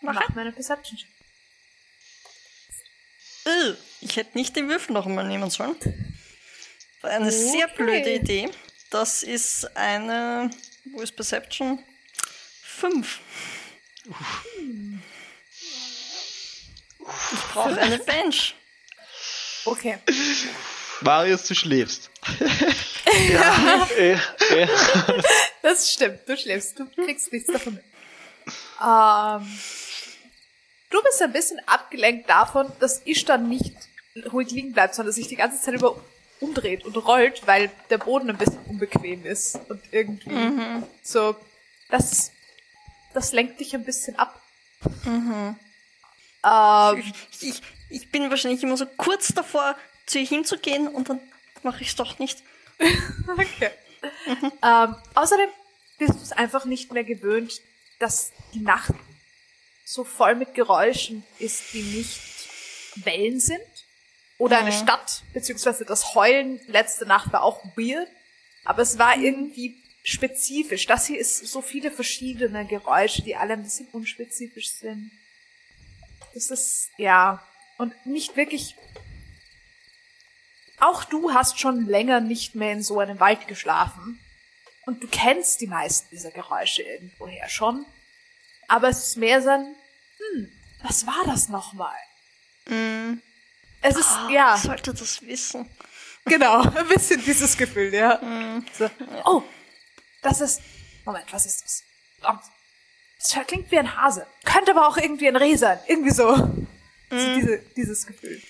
Mach. 0.00 0.14
Mach 0.14 0.28
meine 0.34 0.52
Perception. 0.52 0.98
Äh, 3.44 3.74
ich 4.00 4.16
hätte 4.16 4.36
nicht 4.38 4.56
den 4.56 4.68
Würfel 4.68 4.92
noch 4.94 5.06
einmal 5.06 5.26
nehmen 5.26 5.50
sollen. 5.50 5.76
War 7.02 7.10
eine 7.10 7.30
sehr 7.30 7.66
Okay. 7.66 7.74
blöde 7.76 8.14
Idee. 8.14 8.50
Das 8.90 9.22
ist 9.22 9.76
eine. 9.76 10.50
Wo 10.92 11.00
ist 11.02 11.14
Perception? 11.14 11.82
Fünf. 12.62 13.20
Ich 17.32 17.40
brauche 17.52 17.78
eine 17.78 17.98
Bench. 17.98 18.54
Okay. 19.64 19.98
Marius, 21.02 21.44
du 21.46 21.54
schläfst. 21.54 22.10
Äh, 23.10 24.12
äh, 24.12 24.18
Das 25.62 25.90
stimmt, 25.92 26.20
du 26.26 26.36
schläfst, 26.36 26.78
du 26.78 26.86
kriegst 26.90 27.32
nichts 27.32 27.50
davon 27.50 27.74
mit. 27.74 27.84
Ähm, 28.82 29.58
du 30.90 31.02
bist 31.02 31.22
ein 31.22 31.32
bisschen 31.32 31.58
abgelenkt 31.66 32.28
davon, 32.28 32.70
dass 32.80 33.00
Ishtar 33.06 33.38
nicht 33.38 33.74
ruhig 34.32 34.50
liegen 34.50 34.72
bleibt, 34.72 34.94
sondern 34.94 35.14
sich 35.14 35.26
die 35.26 35.36
ganze 35.36 35.60
Zeit 35.60 35.74
über 35.74 35.96
umdreht 36.40 36.84
und 36.84 36.96
rollt, 36.96 37.46
weil 37.46 37.70
der 37.90 37.98
Boden 37.98 38.28
ein 38.30 38.36
bisschen 38.36 38.62
unbequem 38.66 39.24
ist 39.24 39.58
und 39.68 39.80
irgendwie 39.90 40.30
so, 41.02 41.34
das, 41.90 42.30
das 43.14 43.32
lenkt 43.32 43.58
dich 43.58 43.74
ein 43.74 43.84
bisschen 43.84 44.16
ab. 44.16 44.38
Ähm, 45.06 47.02
Ich, 47.40 47.48
ich, 47.48 47.62
ich 47.88 48.10
bin 48.12 48.30
wahrscheinlich 48.30 48.62
immer 48.62 48.76
so 48.76 48.86
kurz 48.86 49.28
davor, 49.34 49.76
zu 50.08 50.18
ihr 50.18 50.26
hinzugehen 50.26 50.88
und 50.88 51.08
dann 51.08 51.20
mache 51.62 51.82
ich 51.82 51.88
es 51.88 51.96
doch 51.96 52.18
nicht. 52.18 52.42
Okay. 53.28 53.70
ähm, 54.62 54.96
außerdem 55.14 55.50
bist 55.98 56.14
du 56.14 56.22
es 56.22 56.32
einfach 56.32 56.64
nicht 56.64 56.92
mehr 56.92 57.04
gewöhnt, 57.04 57.60
dass 57.98 58.32
die 58.54 58.60
Nacht 58.60 58.94
so 59.84 60.04
voll 60.04 60.34
mit 60.34 60.54
Geräuschen 60.54 61.24
ist, 61.38 61.72
die 61.72 61.82
nicht 61.82 62.20
Wellen 63.04 63.40
sind. 63.40 63.60
Oder 64.38 64.58
eine 64.58 64.72
Stadt, 64.72 65.22
beziehungsweise 65.34 65.84
das 65.84 66.14
Heulen 66.14 66.60
letzte 66.68 67.06
Nacht 67.06 67.32
war 67.32 67.42
auch 67.42 67.64
weird. 67.76 68.08
Aber 68.64 68.82
es 68.82 68.98
war 68.98 69.16
irgendwie 69.18 69.76
spezifisch. 70.04 70.86
Das 70.86 71.06
hier 71.06 71.18
ist 71.18 71.46
so 71.46 71.60
viele 71.60 71.90
verschiedene 71.90 72.64
Geräusche, 72.66 73.22
die 73.22 73.36
alle 73.36 73.54
ein 73.54 73.62
bisschen 73.64 73.88
unspezifisch 73.92 74.70
sind. 74.70 75.10
Das 76.34 76.50
ist, 76.50 76.90
ja, 76.96 77.42
und 77.78 77.94
nicht 78.06 78.36
wirklich 78.36 78.76
auch 80.80 81.04
du 81.04 81.32
hast 81.32 81.58
schon 81.58 81.86
länger 81.86 82.20
nicht 82.20 82.54
mehr 82.54 82.72
in 82.72 82.82
so 82.82 83.00
einem 83.00 83.20
Wald 83.20 83.46
geschlafen. 83.48 84.20
Und 84.86 85.02
du 85.02 85.08
kennst 85.08 85.60
die 85.60 85.66
meisten 85.66 86.08
dieser 86.10 86.30
Geräusche 86.30 86.82
irgendwoher 86.82 87.48
schon. 87.48 87.84
Aber 88.68 88.88
es 88.88 89.08
ist 89.08 89.16
mehr 89.16 89.42
so 89.42 89.50
ein, 89.50 89.76
hm, 90.34 90.52
was 90.82 91.06
war 91.06 91.24
das 91.26 91.48
nochmal? 91.48 91.96
Es 93.80 93.96
ist, 93.96 94.08
Ah, 94.10 94.28
ja, 94.30 94.54
Ich 94.56 94.62
sollte 94.62 94.92
das 94.94 95.22
wissen. 95.22 95.68
genau, 96.24 96.60
ein 96.76 96.88
bisschen 96.88 97.22
dieses 97.24 97.56
Gefühl, 97.56 97.92
ja. 97.94 98.18
So, 98.76 98.90
oh, 99.24 99.42
das 100.22 100.40
ist, 100.40 100.60
Moment, 101.04 101.32
was 101.32 101.46
ist 101.46 101.64
das? 101.64 101.82
Verdammt. 102.18 102.42
Das 103.18 103.46
klingt 103.46 103.70
wie 103.70 103.78
ein 103.78 103.96
Hase. 103.96 104.26
Könnte 104.44 104.70
aber 104.72 104.86
auch 104.86 104.96
irgendwie 104.96 105.28
ein 105.28 105.36
Reh 105.36 105.56
sein. 105.56 105.78
Irgendwie 105.86 106.10
so. 106.10 106.36
so 106.36 107.34
diese, 107.34 107.58
dieses 107.76 108.06
Gefühl. 108.06 108.40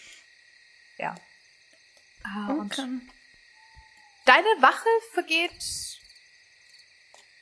Ja. 0.99 1.15
Ah, 2.29 2.47
und 2.53 2.73
Okay. 2.79 3.01
Deine 4.27 4.49
Wache 4.61 4.89
vergeht 5.15 5.53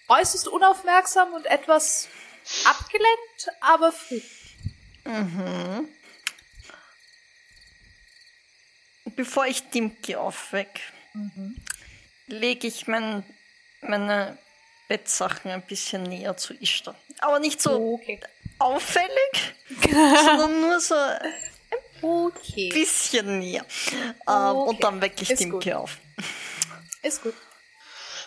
äußerst 0.08 0.46
unaufmerksam 0.46 1.32
und 1.34 1.44
etwas 1.46 2.08
abgelenkt, 2.64 3.48
aber 3.60 3.90
friedlich. 3.90 4.56
Bevor 9.16 9.46
ich 9.46 9.68
Dimki 9.70 10.16
aufweck, 10.16 10.80
lege 12.26 12.66
ich 12.66 12.86
mein, 12.86 13.24
meine 13.80 14.36
Bettsachen 14.88 15.50
ein 15.50 15.62
bisschen 15.62 16.02
näher 16.02 16.36
zu 16.36 16.54
Ishtar. 16.54 16.94
Aber 17.20 17.38
nicht 17.38 17.60
so 17.60 17.94
Okay. 17.94 18.20
auffällig, 18.58 19.54
sondern 19.80 20.60
nur 20.60 20.80
so 20.80 20.94
Okay. 22.06 22.68
bisschen 22.70 23.38
näher. 23.38 23.64
Ähm, 23.92 24.06
Okay. 24.26 24.68
Und 24.68 24.84
dann 24.84 25.00
wecke 25.00 25.22
ich 25.22 25.30
Ist 25.30 25.40
Dimki 25.40 25.70
gut. 25.70 25.76
auf. 25.76 25.98
Ist 27.02 27.22
gut. 27.22 27.34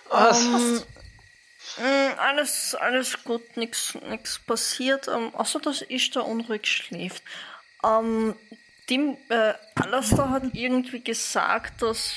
was? 0.09 0.85
Mm, 1.77 2.17
alles, 2.17 2.75
alles 2.75 3.23
gut, 3.23 3.55
nichts 3.55 3.95
nix 4.09 4.39
passiert. 4.39 5.07
Ähm, 5.07 5.33
außer 5.35 5.59
dass 5.59 5.81
Ishtar 5.83 6.25
unruhig 6.25 6.65
schläft. 6.67 7.23
Ähm, 7.83 8.35
Tim, 8.87 9.17
äh, 9.29 9.53
Alastair 9.75 10.29
hat 10.31 10.43
irgendwie 10.53 11.01
gesagt, 11.03 11.81
dass 11.81 12.13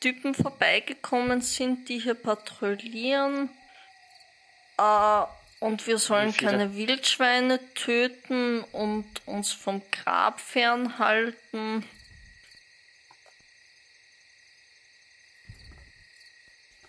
Typen 0.00 0.34
vorbeigekommen 0.34 1.40
sind, 1.40 1.88
die 1.88 1.98
hier 2.00 2.14
patrouillieren. 2.14 3.48
Äh, 4.76 5.22
und 5.60 5.86
wir 5.86 5.98
sollen 5.98 6.34
keine 6.34 6.74
Wildschweine 6.74 7.60
töten 7.74 8.64
und 8.72 9.06
uns 9.26 9.52
vom 9.52 9.82
Grab 9.90 10.40
fernhalten. 10.40 11.84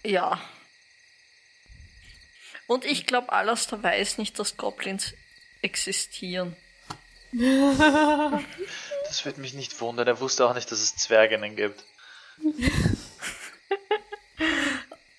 Ja. 0.03 0.41
Und 2.65 2.85
ich 2.85 3.05
glaube, 3.05 3.33
Alastair 3.33 3.83
weiß 3.83 4.17
nicht, 4.17 4.39
dass 4.39 4.57
Goblins 4.57 5.13
existieren. 5.61 6.55
Das 9.07 9.25
wird 9.25 9.39
mich 9.39 9.53
nicht 9.53 9.81
wundern. 9.81 10.07
Er 10.07 10.21
wusste 10.21 10.47
auch 10.47 10.53
nicht, 10.53 10.71
dass 10.71 10.79
es 10.79 10.95
Zwerginnen 10.95 11.57
gibt. 11.57 11.83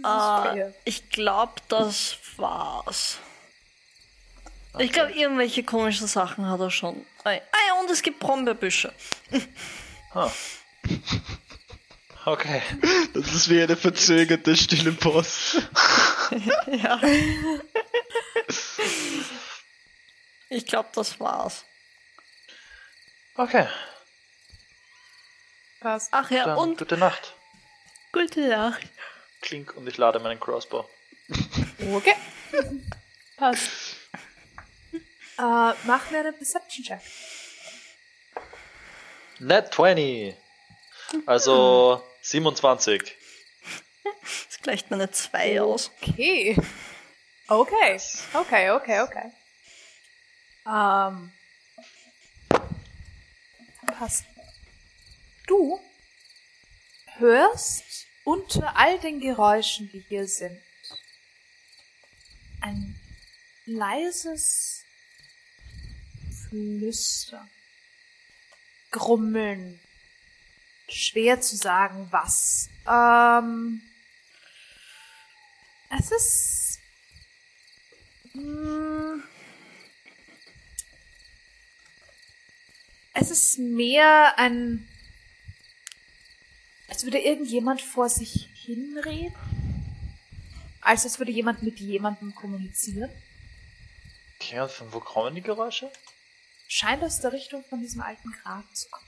Äh, 0.04 0.72
ich 0.84 1.10
glaube, 1.10 1.52
das 1.68 2.16
war's. 2.36 3.18
Ich 4.78 4.92
glaube, 4.92 5.12
irgendwelche 5.12 5.62
komischen 5.64 6.06
Sachen 6.06 6.48
hat 6.48 6.60
er 6.60 6.70
schon. 6.70 7.04
Ah 7.24 7.32
ja, 7.32 7.40
und 7.80 7.90
es 7.90 8.02
gibt 8.02 8.18
Brombeerbüsche. 8.20 8.92
Huh. 10.14 10.30
Okay. 12.24 12.62
Das 13.14 13.32
ist 13.34 13.48
wie 13.50 13.60
eine 13.60 13.76
verzögerte 13.76 14.56
stille 14.56 14.92
Post. 14.92 15.62
Ja. 16.68 17.00
Ich 20.48 20.66
glaube, 20.66 20.88
das 20.94 21.18
war's. 21.18 21.64
Okay. 23.34 23.66
Passt. 25.80 26.08
Ach 26.12 26.30
ja, 26.30 26.44
Dann 26.44 26.58
und 26.58 26.78
gute 26.78 26.96
Nacht. 26.96 27.34
gute 28.12 28.48
Nacht. 28.48 28.82
Klink 29.40 29.74
und 29.76 29.88
ich 29.88 29.96
lade 29.96 30.20
meinen 30.20 30.38
Crossbow. 30.38 30.88
Okay. 31.92 32.14
Passt. 33.36 33.68
Äh, 35.38 35.74
mach 35.84 36.10
mir 36.10 36.20
einen 36.20 36.36
Perception-Check. 36.36 37.00
Net 39.38 39.72
20. 39.74 40.36
Also 41.26 42.02
27. 42.22 43.16
Das 44.12 44.60
gleicht 44.62 44.90
meine 44.90 45.10
zwei 45.10 45.60
aus. 45.60 45.90
Okay. 46.00 46.56
Okay. 47.48 48.00
Okay, 48.32 48.70
okay, 48.70 49.00
okay. 49.00 49.32
Ähm. 50.66 51.32
Passt. 53.86 54.24
Du 55.46 55.80
hörst 57.16 58.06
unter 58.24 58.76
all 58.76 58.98
den 59.00 59.20
Geräuschen, 59.20 59.90
die 59.92 60.04
hier 60.08 60.26
sind, 60.26 60.60
ein 62.60 62.98
leises 63.66 64.81
Flüstern. 66.52 67.48
Grummeln. 68.90 69.80
Schwer 70.86 71.40
zu 71.40 71.56
sagen, 71.56 72.08
was. 72.10 72.68
Ähm. 72.86 73.80
Es 75.98 76.10
ist. 76.10 76.78
Hm, 78.32 79.22
es 83.14 83.30
ist 83.30 83.58
mehr 83.58 84.38
ein. 84.38 84.86
Als 86.88 87.04
würde 87.04 87.18
irgendjemand 87.18 87.80
vor 87.80 88.10
sich 88.10 88.50
hinreden. 88.52 89.34
Als 90.82 91.04
als 91.04 91.18
würde 91.18 91.32
jemand 91.32 91.62
mit 91.62 91.80
jemandem 91.80 92.34
kommunizieren. 92.34 93.10
Okay, 94.38 94.60
und 94.60 94.70
von 94.70 94.92
wo 94.92 95.00
kommen 95.00 95.34
die 95.34 95.40
Geräusche? 95.40 95.90
Scheint 96.74 97.02
aus 97.02 97.20
der 97.20 97.32
Richtung 97.34 97.62
von 97.68 97.80
diesem 97.80 98.00
alten 98.00 98.32
Grab 98.32 98.64
zu 98.74 98.88
kommen. 98.88 99.06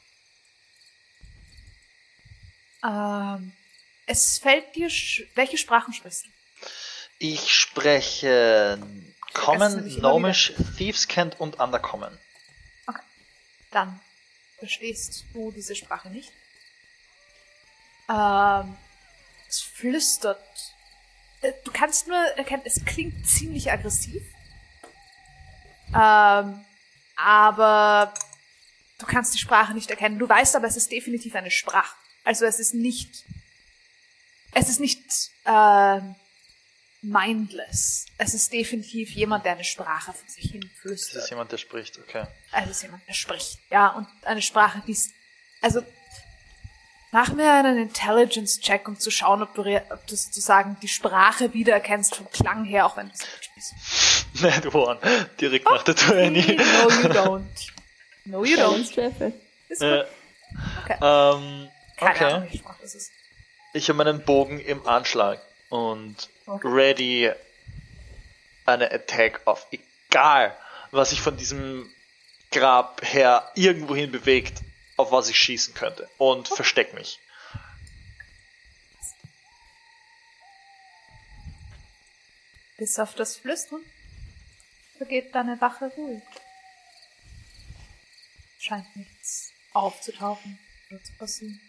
Ähm, 2.85 3.53
es 4.07 4.39
fällt 4.39 4.75
dir. 4.77 4.89
sch- 4.91 5.27
Welche 5.35 5.57
Sprachen 5.57 5.95
sprichst 5.95 6.27
du? 6.27 6.31
Ich 7.21 7.55
spreche 7.55 8.79
Common, 9.33 9.89
Gnomish, 9.89 10.53
Thieves 10.77 11.09
Cant 11.09 11.41
und 11.41 11.59
Undercommon. 11.59 12.19
dann 13.71 13.99
verstehst 14.59 15.25
du 15.33 15.51
diese 15.51 15.75
Sprache 15.75 16.11
nicht. 16.11 16.31
Ähm, 18.11 18.77
es 19.49 19.63
flüstert. 19.63 20.39
Äh, 21.41 21.53
Du 21.65 21.73
kannst 21.73 22.07
nur 22.09 22.17
erkennen, 22.37 22.63
es 22.67 22.85
klingt 22.85 23.27
ziemlich 23.27 23.73
aggressiv. 23.73 24.23
Ähm, 25.95 26.65
aber 27.17 28.13
du 28.99 29.07
kannst 29.07 29.35
die 29.35 29.39
Sprache 29.39 29.75
nicht 29.75 29.91
erkennen. 29.91 30.19
Du 30.19 30.29
weißt 30.29 30.57
aber, 30.57 30.67
es 30.67 30.77
ist 30.77 30.91
definitiv 30.91 31.35
eine 31.35 31.51
Sprache. 31.51 31.95
Also 32.25 32.45
es 32.45 32.59
ist 32.59 32.75
nicht, 32.75 33.25
es 34.53 34.69
ist 34.69 34.81
nicht 34.81 35.03
ähm, 35.45 36.15
mindless. 37.03 38.07
Es 38.19 38.35
ist 38.35 38.53
definitiv 38.53 39.11
jemand, 39.11 39.45
der 39.45 39.53
eine 39.53 39.65
Sprache 39.65 40.13
von 40.13 40.29
sich 40.29 40.51
hin 40.51 40.71
flüstert. 40.81 41.25
ist 41.25 41.31
jemand, 41.31 41.53
der 41.53 41.59
spricht, 41.59 41.99
okay. 41.99 42.27
Also 42.51 42.71
es 42.71 42.77
ist 42.79 42.83
jemand, 42.83 43.07
der 43.07 43.15
spricht. 43.15 43.59
Ja, 43.71 43.89
und 43.89 44.09
eine 44.23 44.43
Sprache, 44.43 44.83
die 44.87 44.93
ist. 44.93 45.13
Also, 45.61 45.83
mach 47.15 47.33
mir 47.33 47.51
einen 47.53 47.79
Intelligence-Check, 47.79 48.89
um 48.89 48.99
zu 48.99 49.11
schauen, 49.13 49.41
ob 49.41 49.55
du, 49.55 49.63
ob 49.63 50.07
du 50.09 50.17
sozusagen 50.17 50.77
die 50.83 50.89
Sprache 50.89 51.55
wiedererkennst 51.55 52.17
vom 52.17 52.29
Klang 52.31 52.65
her, 52.65 52.87
auch 52.87 52.97
wenn 52.97 53.09
du 53.09 53.15
es 53.15 53.21
nicht 53.21 53.45
spielst. 53.45 54.43
Net 54.43 54.75
One. 54.75 54.99
Direkt 55.41 55.65
nach 55.71 55.85
der 55.85 55.95
20. 55.95 56.59
No, 56.59 56.63
you 56.91 57.09
don't. 57.09 57.71
No, 58.25 58.45
you 58.45 58.57
don't. 58.57 58.81
Ist 59.69 59.81
gut. 59.81 59.89
Äh, 59.89 60.05
Okay. 60.85 60.95
ähm, 61.03 61.69
Keine 61.97 62.15
okay. 62.15 62.25
Ahnung, 62.25 62.49
Sprache 62.55 62.79
das 62.83 62.95
ist. 62.95 63.11
Ich 63.73 63.89
habe 63.89 63.97
meinen 63.97 64.25
Bogen 64.25 64.61
im 64.61 64.87
Anschlag 64.87 65.41
und 65.69 66.29
Okay. 66.47 66.69
ready 66.69 67.33
eine 68.67 68.93
Attack 68.93 69.41
auf 69.47 69.67
egal, 69.73 70.57
was 70.93 71.11
sich 71.11 71.21
von 71.21 71.37
diesem 71.37 71.91
Grab 72.53 73.01
her 73.05 73.51
irgendwohin 73.57 74.13
bewegt, 74.13 74.61
auf 74.97 75.13
was 75.13 75.29
ich 75.29 75.39
schießen 75.39 75.75
könnte 75.75 76.09
und 76.19 76.49
versteck 76.49 76.95
mich. 76.95 77.21
Bis 82.77 82.99
auf 82.99 83.15
das 83.15 83.37
Flüstern 83.37 83.81
vergeht 84.97 85.35
deine 85.35 85.61
Wache 85.61 85.87
ruhig. 85.97 86.23
Scheint 88.59 88.97
nichts 88.97 89.53
aufzutauchen 89.73 90.59
oder 90.91 91.03
zu 91.03 91.13
passieren. 91.15 91.61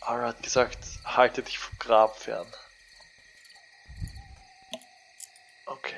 Ara 0.00 0.28
hat 0.28 0.42
gesagt, 0.42 0.78
halte 1.04 1.42
dich 1.42 1.58
vom 1.58 1.78
Grab 1.78 2.18
fern. 2.18 2.52
Okay. 5.66 5.94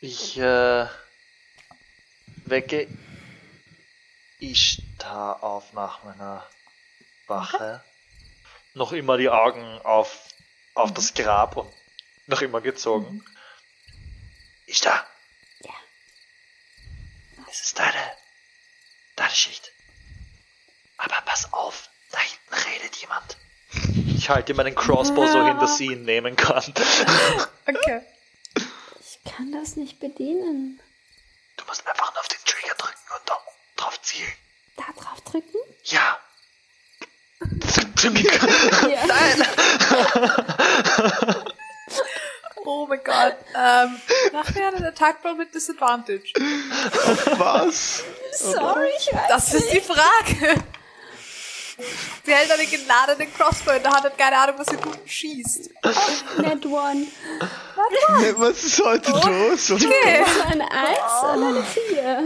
Ich 0.00 0.38
äh, 0.38 0.86
wecke 2.50 2.88
Ishtar 4.40 5.42
auf 5.42 5.72
nach 5.72 6.04
meiner 6.04 6.48
Wache. 7.26 7.82
Noch 8.74 8.92
immer 8.92 9.16
die 9.16 9.28
Augen 9.28 9.62
auf, 9.82 10.28
auf 10.74 10.92
das 10.94 11.14
Grab 11.14 11.56
und 11.56 11.72
noch 12.26 12.42
immer 12.42 12.60
gezogen. 12.60 13.24
Ishtar! 14.66 15.06
Ja. 15.60 15.74
Es 17.50 17.62
ist 17.62 17.78
deine, 17.78 18.12
deine 19.16 19.30
Schicht. 19.34 19.72
Aber 20.98 21.20
pass 21.24 21.52
auf, 21.52 21.88
da 22.10 22.18
hinten 22.20 22.68
redet 22.70 22.96
jemand. 22.96 23.36
Ich 24.16 24.28
halte 24.30 24.54
meinen 24.54 24.74
Crossbow 24.74 25.26
so 25.26 25.44
hin, 25.46 25.58
dass 25.58 25.78
sie 25.78 25.86
ihn 25.86 26.04
nehmen 26.04 26.36
kann. 26.36 26.62
Okay. 27.68 28.00
Ich 29.00 29.30
kann 29.30 29.52
das 29.52 29.76
nicht 29.76 30.00
bedienen. 30.00 30.80
Du 31.58 31.64
musst 31.66 31.86
einfach 31.86 32.12
nur 32.14 32.20
auf 32.20 32.28
den 32.28 32.38
Trigger 32.46 32.74
drücken 32.76 33.12
und 33.14 33.28
da- 33.28 33.42
zielen. 34.08 34.32
Da 34.76 34.84
drauf 34.96 35.20
drücken? 35.22 35.58
Ja. 35.84 36.18
Ja. 38.88 39.04
Oh 42.64 42.86
mein 42.86 43.00
Gott. 43.02 43.36
Ähm, 43.56 43.98
mach 44.32 44.54
mir 44.54 44.68
einen 44.68 44.84
Attack 44.84 45.24
Roll 45.24 45.36
mit 45.36 45.54
Disadvantage. 45.54 46.32
Was? 47.38 48.04
Sorry, 48.32 48.90
ich 48.98 49.06
weiß 49.06 49.22
Das 49.28 49.54
ist 49.54 49.72
die 49.72 49.80
Frage. 49.80 50.62
Sie 52.26 52.34
hält 52.34 52.50
eine 52.50 52.66
geladene 52.66 53.26
Crossbow 53.30 53.70
in 53.70 53.82
der 53.82 53.92
Hand, 53.92 54.04
hat 54.04 54.18
keine 54.18 54.36
Ahnung, 54.36 54.56
was 54.58 54.66
sie 54.66 54.76
tut 54.76 54.98
und 55.00 55.10
schießt. 55.10 55.70
Net 56.38 56.66
one. 56.66 57.06
Was 58.36 58.64
ist 58.64 58.84
heute 58.84 59.12
los? 59.12 59.70
Okay. 59.70 60.20
War 60.20 60.46
eine 60.52 60.70
Eins 60.70 61.22
oder 61.22 61.48
eine 61.48 61.64
Vier? 61.64 62.22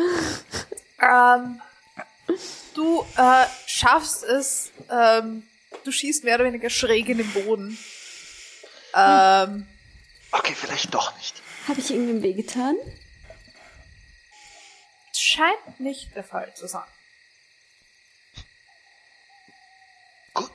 Ähm, 1.00 1.60
du 2.74 3.04
äh, 3.16 3.46
schaffst 3.66 4.24
es, 4.24 4.70
ähm, 4.90 5.46
du 5.84 5.92
schießt 5.92 6.24
mehr 6.24 6.36
oder 6.36 6.44
weniger 6.44 6.70
schräg 6.70 7.09
in 7.09 7.18
den 7.18 7.32
Boden. 7.32 7.78
Ähm, 8.94 9.66
Okay, 10.34 10.54
vielleicht 10.54 10.94
doch 10.94 11.14
nicht. 11.18 11.42
Habe 11.68 11.80
ich 11.80 11.90
irgendwem 11.90 12.22
wehgetan? 12.22 12.76
scheint 15.14 15.80
nicht 15.80 16.14
der 16.16 16.24
Fall 16.24 16.52
zu 16.54 16.66
sein. 16.66 16.88
Gut. 20.34 20.50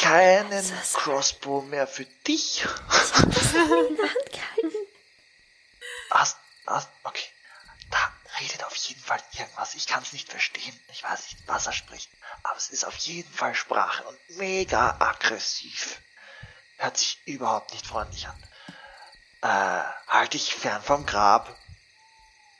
Keinen 0.00 0.64
Crossbow 0.92 1.62
mehr 1.62 1.86
für 1.86 2.04
dich. 2.26 2.64
in 2.64 3.30
der 3.30 3.60
Hand 3.62 4.32
gehalten. 4.32 4.76
Hast, 6.10 6.36
hast, 6.66 6.90
okay. 7.04 7.24
Redet 8.40 8.64
auf 8.64 8.74
jeden 8.74 9.00
Fall 9.00 9.22
irgendwas. 9.32 9.74
Ich 9.74 9.86
kann 9.86 10.02
es 10.02 10.12
nicht 10.12 10.28
verstehen. 10.28 10.78
Ich 10.90 11.04
weiß 11.04 11.22
nicht, 11.32 11.46
was 11.46 11.66
er 11.66 11.72
spricht. 11.72 12.10
Aber 12.42 12.56
es 12.56 12.70
ist 12.70 12.84
auf 12.84 12.96
jeden 12.96 13.32
Fall 13.32 13.54
Sprache 13.54 14.02
und 14.04 14.18
mega 14.36 14.96
aggressiv. 14.98 16.00
Hört 16.78 16.96
sich 16.98 17.20
überhaupt 17.26 17.72
nicht 17.72 17.86
freundlich 17.86 18.26
an. 18.26 18.42
Äh, 19.42 19.84
halt 20.08 20.32
dich 20.32 20.54
fern 20.54 20.82
vom 20.82 21.06
Grab. 21.06 21.56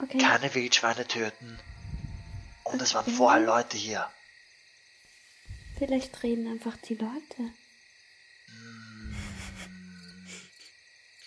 Okay. 0.01 0.19
Keine 0.19 0.55
Wildschweine 0.55 1.07
töten. 1.09 1.59
Und 2.65 2.81
es 2.81 2.95
waren 2.95 3.07
Okay. 3.07 3.17
vorher 3.17 3.41
Leute 3.41 3.77
hier. 3.77 4.11
Vielleicht 5.79 6.23
reden 6.23 6.47
einfach 6.51 6.77
die 6.89 6.95
Leute. 6.95 7.53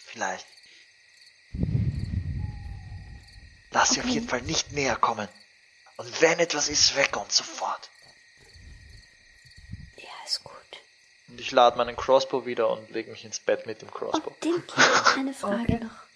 Vielleicht. 0.06 0.48
Lass 3.72 3.90
sie 3.92 4.00
auf 4.00 4.06
Okay. 4.06 4.16
jeden 4.16 4.28
Fall 4.30 4.42
nicht 4.42 4.72
näher 4.72 4.96
kommen. 4.96 5.28
Und 5.98 6.22
wenn 6.22 6.40
etwas 6.40 6.70
ist, 6.70 6.96
weg 6.96 7.16
und 7.18 7.32
sofort. 7.32 7.90
Ja, 9.98 10.10
ist 10.26 10.44
gut. 10.44 10.54
Und 11.28 11.40
ich 11.42 11.52
lade 11.52 11.78
meinen 11.78 11.96
Crossbow 11.96 12.46
wieder 12.46 12.70
und 12.70 12.90
lege 12.92 13.12
mich 13.12 13.26
ins 13.26 13.40
Bett 13.40 13.66
mit 13.66 13.82
dem 13.82 13.92
Crossbow. 13.92 14.32
Oh, 14.32 14.38
Dinky, 14.44 14.82
eine 15.18 15.34
Frage 15.34 15.64
Okay. 15.64 15.80
noch. 15.80 16.08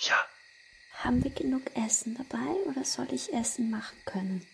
Ja, 0.00 0.26
Haben 0.98 1.22
wir 1.22 1.30
genug 1.30 1.62
Essen 1.76 2.16
dabei 2.16 2.52
oder 2.66 2.84
soll 2.84 3.12
ich 3.12 3.32
Essen 3.32 3.70
machen 3.70 3.96
können? 4.04 4.46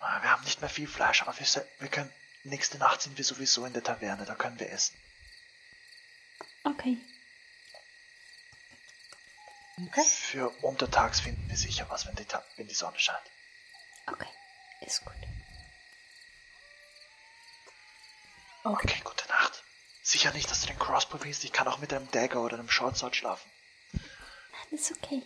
äh, 0.00 0.22
wir 0.22 0.30
haben 0.30 0.44
nicht 0.44 0.60
mehr 0.60 0.70
viel 0.70 0.88
Fleisch, 0.88 1.22
aber 1.22 1.38
wir, 1.38 1.46
wir 1.78 1.88
können. 1.88 2.12
Nächste 2.46 2.76
Nacht 2.76 3.00
sind 3.00 3.16
wir 3.16 3.24
sowieso 3.24 3.64
in 3.64 3.72
der 3.72 3.82
Taverne, 3.82 4.26
da 4.26 4.34
können 4.34 4.58
wir 4.60 4.70
essen. 4.70 4.94
Okay. 6.64 6.98
Für 10.06 10.50
untertags 10.62 11.20
finden 11.20 11.48
wir 11.48 11.56
sicher 11.56 11.86
was, 11.88 12.06
wenn 12.06 12.14
die, 12.14 12.24
Ta 12.24 12.44
wenn 12.56 12.68
die 12.68 12.74
Sonne 12.74 12.98
scheint. 12.98 13.30
Okay. 14.06 14.28
Ist 14.80 15.04
gut. 15.04 15.14
Okay, 18.62 19.00
gute 19.02 19.28
Nacht. 19.28 19.64
Sicher 20.02 20.32
nicht, 20.32 20.50
dass 20.50 20.60
du 20.60 20.68
den 20.68 20.78
Crossbow 20.78 21.22
willst. 21.22 21.44
Ich 21.44 21.52
kann 21.52 21.66
auch 21.68 21.78
mit 21.78 21.92
einem 21.92 22.10
Dagger 22.10 22.40
oder 22.40 22.58
einem 22.58 22.70
Shortsword 22.70 23.16
schlafen. 23.16 23.50
Nein, 23.92 24.02
ist 24.70 24.92
okay. 24.92 25.22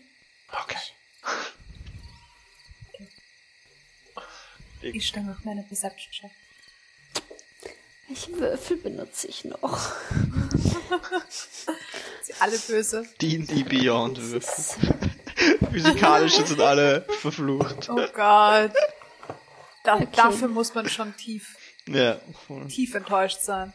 Okay. 0.50 0.78
Ich 4.80 5.08
stelle 5.08 5.26
noch 5.26 5.44
meine 5.44 5.62
Perception 5.64 6.30
Check. 8.08 8.16
Welche 8.28 8.40
Würfel 8.40 8.76
benutze 8.78 9.28
ich 9.28 9.44
noch? 9.44 9.78
Sie 12.22 12.34
alle 12.40 12.58
böse. 12.58 13.04
D&D 13.20 13.62
Beyond 13.64 14.18
Würfel. 14.20 14.98
Physikalische 15.70 16.46
sind 16.46 16.60
alle 16.60 17.02
verflucht. 17.20 17.88
Oh 17.88 17.96
Gott. 18.14 18.72
Da, 19.84 19.94
Okay. 19.96 20.08
Dafür 20.16 20.48
muss 20.48 20.74
man 20.74 20.86
schon 20.88 21.16
tief, 21.16 21.56
Ja, 21.86 22.20
voll. 22.46 22.66
tief 22.68 22.94
enttäuscht 22.94 23.40
sein. 23.40 23.72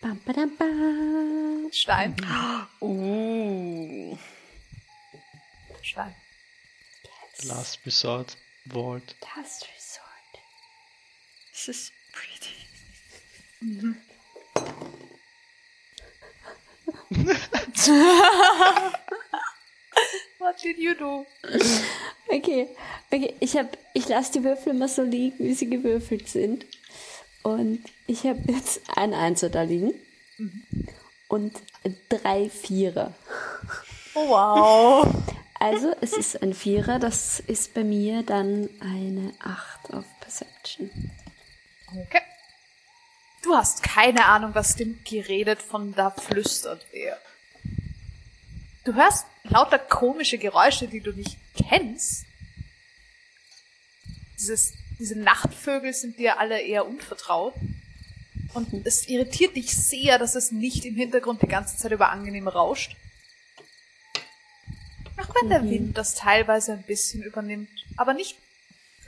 Bam, 0.00 0.20
badam, 0.26 0.56
bam. 0.58 1.68
Stein. 1.72 2.16
Uh. 2.80 4.16
Stein. 5.82 6.14
Last 7.44 7.78
Resort, 7.86 8.36
Vault. 8.68 9.14
Last 9.36 9.64
Resort. 9.64 10.40
Das 11.52 11.68
ist 11.68 11.92
pretty. 12.12 12.54
What 20.38 20.62
did 20.62 20.78
you 20.78 20.94
do? 20.94 21.26
Okay, 22.28 22.68
okay, 23.10 23.34
ich 23.40 23.56
hab, 23.56 23.76
ich 23.94 24.06
lasse 24.08 24.32
die 24.32 24.44
Würfel 24.44 24.74
immer 24.74 24.88
so 24.88 25.02
liegen, 25.02 25.38
wie 25.38 25.54
sie 25.54 25.70
gewürfelt 25.70 26.28
sind. 26.28 26.66
Und 27.42 27.82
ich 28.06 28.24
habe 28.24 28.40
jetzt 28.52 28.82
ein 28.96 29.14
Einser 29.14 29.48
da 29.50 29.62
liegen 29.62 29.94
und 31.28 31.52
drei 32.08 32.50
Vierer. 32.50 33.14
Oh, 34.14 34.28
wow. 34.28 35.24
Also 35.66 35.96
es 36.00 36.12
ist 36.12 36.42
ein 36.44 36.54
Vierer, 36.54 37.00
das 37.00 37.40
ist 37.40 37.74
bei 37.74 37.82
mir 37.82 38.22
dann 38.22 38.68
eine 38.78 39.32
Acht 39.40 39.92
auf 39.92 40.04
Perception. 40.20 40.88
Okay. 41.90 42.22
Du 43.42 43.52
hast 43.52 43.82
keine 43.82 44.26
Ahnung, 44.26 44.54
was 44.54 44.76
dem 44.76 45.00
geredet 45.02 45.60
von 45.60 45.92
da 45.92 46.10
flüstert 46.10 46.86
wer. 46.92 47.18
Du 48.84 48.94
hörst 48.94 49.26
lauter 49.42 49.80
komische 49.80 50.38
Geräusche, 50.38 50.86
die 50.86 51.00
du 51.00 51.10
nicht 51.10 51.36
kennst. 51.56 52.26
Dieses, 54.38 54.74
diese 55.00 55.18
Nachtvögel 55.18 55.92
sind 55.94 56.16
dir 56.20 56.38
alle 56.38 56.60
eher 56.60 56.86
unvertraut. 56.86 57.54
Und 58.54 58.86
es 58.86 59.08
irritiert 59.08 59.56
dich 59.56 59.76
sehr, 59.76 60.20
dass 60.20 60.36
es 60.36 60.52
nicht 60.52 60.84
im 60.84 60.94
Hintergrund 60.94 61.42
die 61.42 61.48
ganze 61.48 61.76
Zeit 61.76 61.90
über 61.90 62.10
angenehm 62.10 62.46
rauscht. 62.46 62.96
Auch 65.28 65.34
wenn 65.40 65.48
der 65.48 65.62
Wind 65.64 65.96
das 65.96 66.14
teilweise 66.14 66.72
ein 66.72 66.82
bisschen 66.82 67.22
übernimmt, 67.22 67.68
aber 67.96 68.14
nicht 68.14 68.38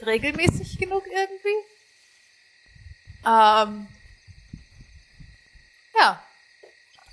regelmäßig 0.05 0.78
genug 0.78 1.05
irgendwie. 1.07 1.49
Ähm, 3.27 3.86
ja. 5.97 6.23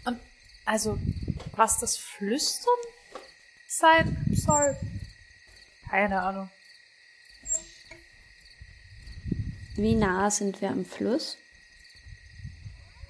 Und 0.06 0.20
also, 0.66 0.98
was 1.54 1.80
das 1.80 1.98
Flüstern 1.98 2.74
sein 3.68 4.26
soll, 4.32 4.78
keine 5.90 6.22
Ahnung. 6.22 6.50
Wie 9.76 9.96
nah 9.96 10.32
sind 10.32 10.62
wir 10.62 10.70
am 10.70 10.86
Fluss? 10.86 11.38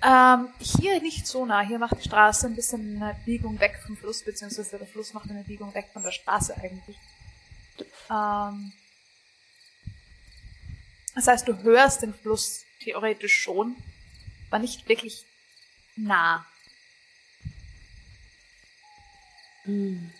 Ähm, 0.08 0.50
hier 0.60 1.02
nicht 1.02 1.26
so 1.26 1.48
nah. 1.48 1.62
Hier 1.62 1.80
macht 1.80 1.98
die 1.98 2.08
Straße 2.08 2.46
ein 2.46 2.56
bisschen 2.56 3.02
eine 3.02 3.20
Biegung 3.26 3.60
weg 3.60 3.80
vom 3.84 3.98
Fluss, 3.98 4.24
beziehungsweise 4.24 4.78
der 4.78 4.86
Fluss 4.86 5.14
macht 5.14 5.32
eine 5.32 5.44
Biegung 5.44 5.74
weg 5.74 5.88
von 5.92 6.04
der 6.04 6.12
Straße 6.12 6.56
eigentlich. 6.58 6.98
Ähm, 8.12 8.72
das 11.16 11.26
heißt, 11.26 11.48
du 11.48 11.58
hörst 11.64 12.04
den 12.04 12.14
Fluss 12.14 12.66
theoretisch 12.82 13.36
schon, 13.36 13.76
aber 14.50 14.60
nicht 14.60 14.88
wirklich 14.88 15.26
nah. 15.96 16.46
Hm. 19.64 20.12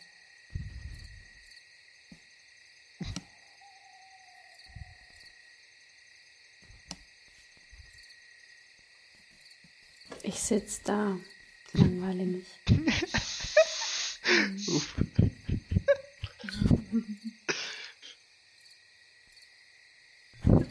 Ich 10.28 10.40
sitz 10.40 10.82
da. 10.84 11.18
Langweile 11.74 12.26
mich. 12.26 12.48
Uff. 14.68 14.96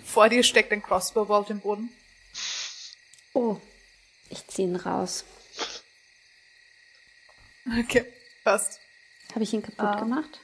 Vor 0.05 0.28
dir 0.28 0.43
steckt 0.43 0.72
ein 0.72 0.82
Crossbow-Bolt 0.82 1.51
im 1.51 1.60
Boden. 1.60 1.90
Oh, 3.32 3.60
ich 4.31 4.47
zieh 4.47 4.62
ihn 4.62 4.76
raus. 4.76 5.24
Okay, 7.81 8.05
passt. 8.44 8.81
Habe 9.32 9.43
ich 9.43 9.52
ihn 9.52 9.62
kaputt 9.62 9.81
Ah. 9.85 9.98
gemacht? 10.01 10.40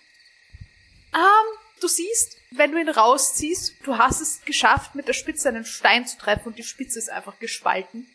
Ähm, 1.15 1.59
du 1.81 1.87
siehst, 1.89 2.39
wenn 2.51 2.73
du 2.73 2.81
ihn 2.81 2.89
rausziehst, 2.89 3.75
du 3.85 3.99
hast 3.99 4.21
es 4.21 4.41
geschafft, 4.45 4.95
mit 4.95 5.07
der 5.07 5.13
Spitze 5.13 5.49
einen 5.49 5.65
Stein 5.65 6.07
zu 6.07 6.19
treffen 6.19 6.49
und 6.49 6.59
die 6.59 6.65
Spitze 6.65 6.99
ist 6.99 7.11
einfach 7.11 7.39
gespalten. 7.39 8.09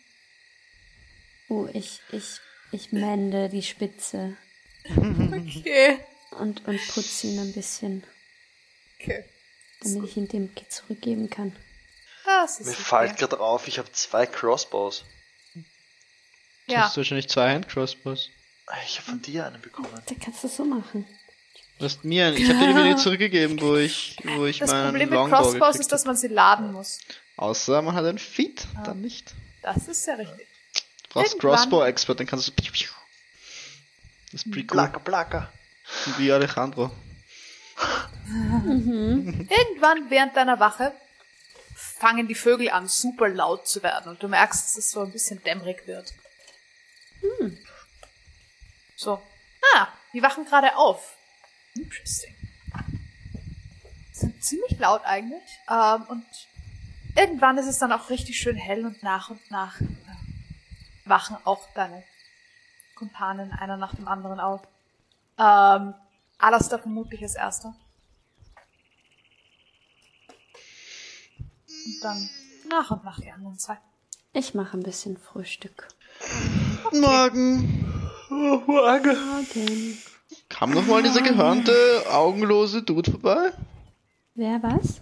Oh, 1.49 1.67
ich, 1.73 2.01
ich, 2.11 2.39
ich 2.71 2.91
mende 2.91 3.49
die 3.49 3.63
Spitze 3.63 4.35
Okay. 4.89 5.99
und, 6.31 6.65
und 6.67 6.79
putze 6.89 7.27
ihn 7.27 7.39
ein 7.39 7.53
bisschen. 7.53 8.03
Okay. 8.99 9.25
damit 9.81 10.09
ich 10.09 10.17
ihn 10.17 10.27
dem 10.27 10.53
Kind 10.55 10.71
zurückgeben 10.71 11.29
kann. 11.29 11.55
Das 12.25 12.59
ist 12.59 12.67
Mir 12.67 12.73
fällt 12.73 13.17
gerade 13.17 13.39
auf, 13.39 13.67
ich 13.67 13.77
habe 13.77 13.91
zwei 13.91 14.25
Crossbows. 14.25 15.03
Du 15.53 16.73
Ja, 16.73 16.85
hast 16.85 16.97
wahrscheinlich 16.97 17.29
zwei 17.29 17.53
Hand-Crossbows. 17.53 18.29
Ich 18.87 18.97
habe 18.97 19.11
von 19.11 19.21
dir 19.21 19.45
einen 19.45 19.61
bekommen. 19.61 19.89
Da 20.07 20.15
kannst 20.19 20.43
du 20.43 20.47
so 20.47 20.65
machen. 20.65 21.05
Du 21.77 21.85
hast 21.85 22.03
mir 22.03 22.27
einen. 22.27 22.37
Ich 22.37 22.49
habe 22.49 22.57
dir 22.59 22.67
die 22.73 22.83
wieder 22.83 22.97
zurückgegeben, 23.03 23.61
wo 23.61 23.75
ich, 23.75 24.17
wo 24.23 24.45
ich 24.45 24.57
das 24.57 24.71
meinen 24.71 24.85
Problem 24.85 25.09
mit 25.09 25.15
Longbow 25.17 25.35
Crossbows 25.37 25.75
ist, 25.75 25.91
dass 25.91 26.05
man 26.05 26.15
sie 26.17 26.29
laden 26.29 26.71
muss. 26.71 26.97
Außer 27.37 27.81
man 27.83 27.93
hat 27.93 28.05
ein 28.05 28.17
Feed, 28.17 28.65
dann 28.85 29.01
nicht. 29.01 29.35
Das 29.61 29.87
ist 29.87 30.07
ja 30.07 30.15
richtig. 30.15 30.47
Du 31.15 31.21
brauchst 31.21 31.39
Crossbow-Expert, 31.39 32.19
dann 32.19 32.27
kannst 32.27 32.49
du. 32.49 32.51
Das 32.51 32.65
ist 34.33 34.51
pretty 34.51 34.63
cool. 34.63 34.67
Placker, 34.67 34.99
placker. 34.99 35.53
Wie 36.17 36.29
Alejandro. 36.29 36.91
Irgendwann 38.27 40.09
während 40.09 40.35
deiner 40.35 40.59
Wache 40.59 40.91
fangen 41.75 42.27
die 42.27 42.35
Vögel 42.35 42.69
an, 42.69 42.89
super 42.89 43.29
laut 43.29 43.65
zu 43.65 43.81
werden 43.81 44.09
und 44.09 44.21
du 44.21 44.27
merkst, 44.27 44.65
dass 44.65 44.77
es 44.77 44.91
so 44.91 45.01
ein 45.01 45.11
bisschen 45.11 45.41
dämmerig 45.43 45.87
wird. 45.87 46.13
So. 48.97 49.21
Ah, 49.73 49.87
die 50.13 50.21
wachen 50.21 50.43
gerade 50.43 50.75
auf. 50.75 51.15
Interesting. 51.75 52.35
Sind 54.11 54.43
ziemlich 54.43 54.77
laut 54.79 55.03
eigentlich. 55.05 55.43
Ähm, 55.69 56.03
und 56.09 56.25
irgendwann 57.15 57.57
ist 57.57 57.67
es 57.67 57.77
dann 57.77 57.93
auch 57.93 58.09
richtig 58.09 58.37
schön 58.37 58.57
hell 58.57 58.85
und 58.85 59.01
nach 59.01 59.29
und 59.29 59.49
nach 59.49 59.79
äh, 59.79 59.85
wachen 61.05 61.37
auch 61.45 61.61
deine 61.73 62.03
Kumpanen 62.95 63.51
einer 63.51 63.77
nach 63.77 63.95
dem 63.95 64.07
anderen 64.07 64.39
auf. 64.39 64.61
Ähm, 65.37 65.93
Alastair 66.37 66.79
vermutlich 66.79 67.21
als 67.21 67.35
erster. 67.35 67.75
Und 71.67 72.03
dann 72.03 72.29
nach 72.69 72.91
und 72.91 73.03
nach 73.03 73.19
die 73.19 73.31
anderen 73.31 73.57
zwei. 73.57 73.77
Ich 74.33 74.53
mache 74.53 74.77
ein 74.77 74.83
bisschen 74.83 75.17
Frühstück. 75.17 75.87
Morgen. 76.91 77.85
Oh, 78.29 78.61
morgen. 78.65 79.15
Morgen. 79.27 79.97
Kam 80.49 80.71
noch 80.71 80.85
mal 80.85 81.03
dieser 81.03 81.21
gehörnte, 81.21 81.73
augenlose 82.11 82.83
Dude 82.83 83.11
vorbei? 83.11 83.51
Wer 84.33 84.61
was? 84.63 85.01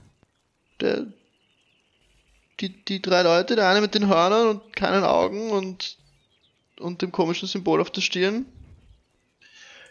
Der. 0.80 1.08
Die, 2.64 2.70
die 2.86 3.02
drei 3.02 3.24
Leute, 3.24 3.58
der 3.58 3.68
eine 3.68 3.82
mit 3.82 3.94
den 3.94 4.08
Hörnern 4.08 4.48
und 4.48 4.74
keinen 4.76 5.04
Augen 5.04 5.52
und. 5.52 5.98
und 6.80 7.02
dem 7.02 7.12
komischen 7.12 7.48
Symbol 7.48 7.82
auf 7.82 7.92
der 7.92 8.00
Stirn. 8.02 8.46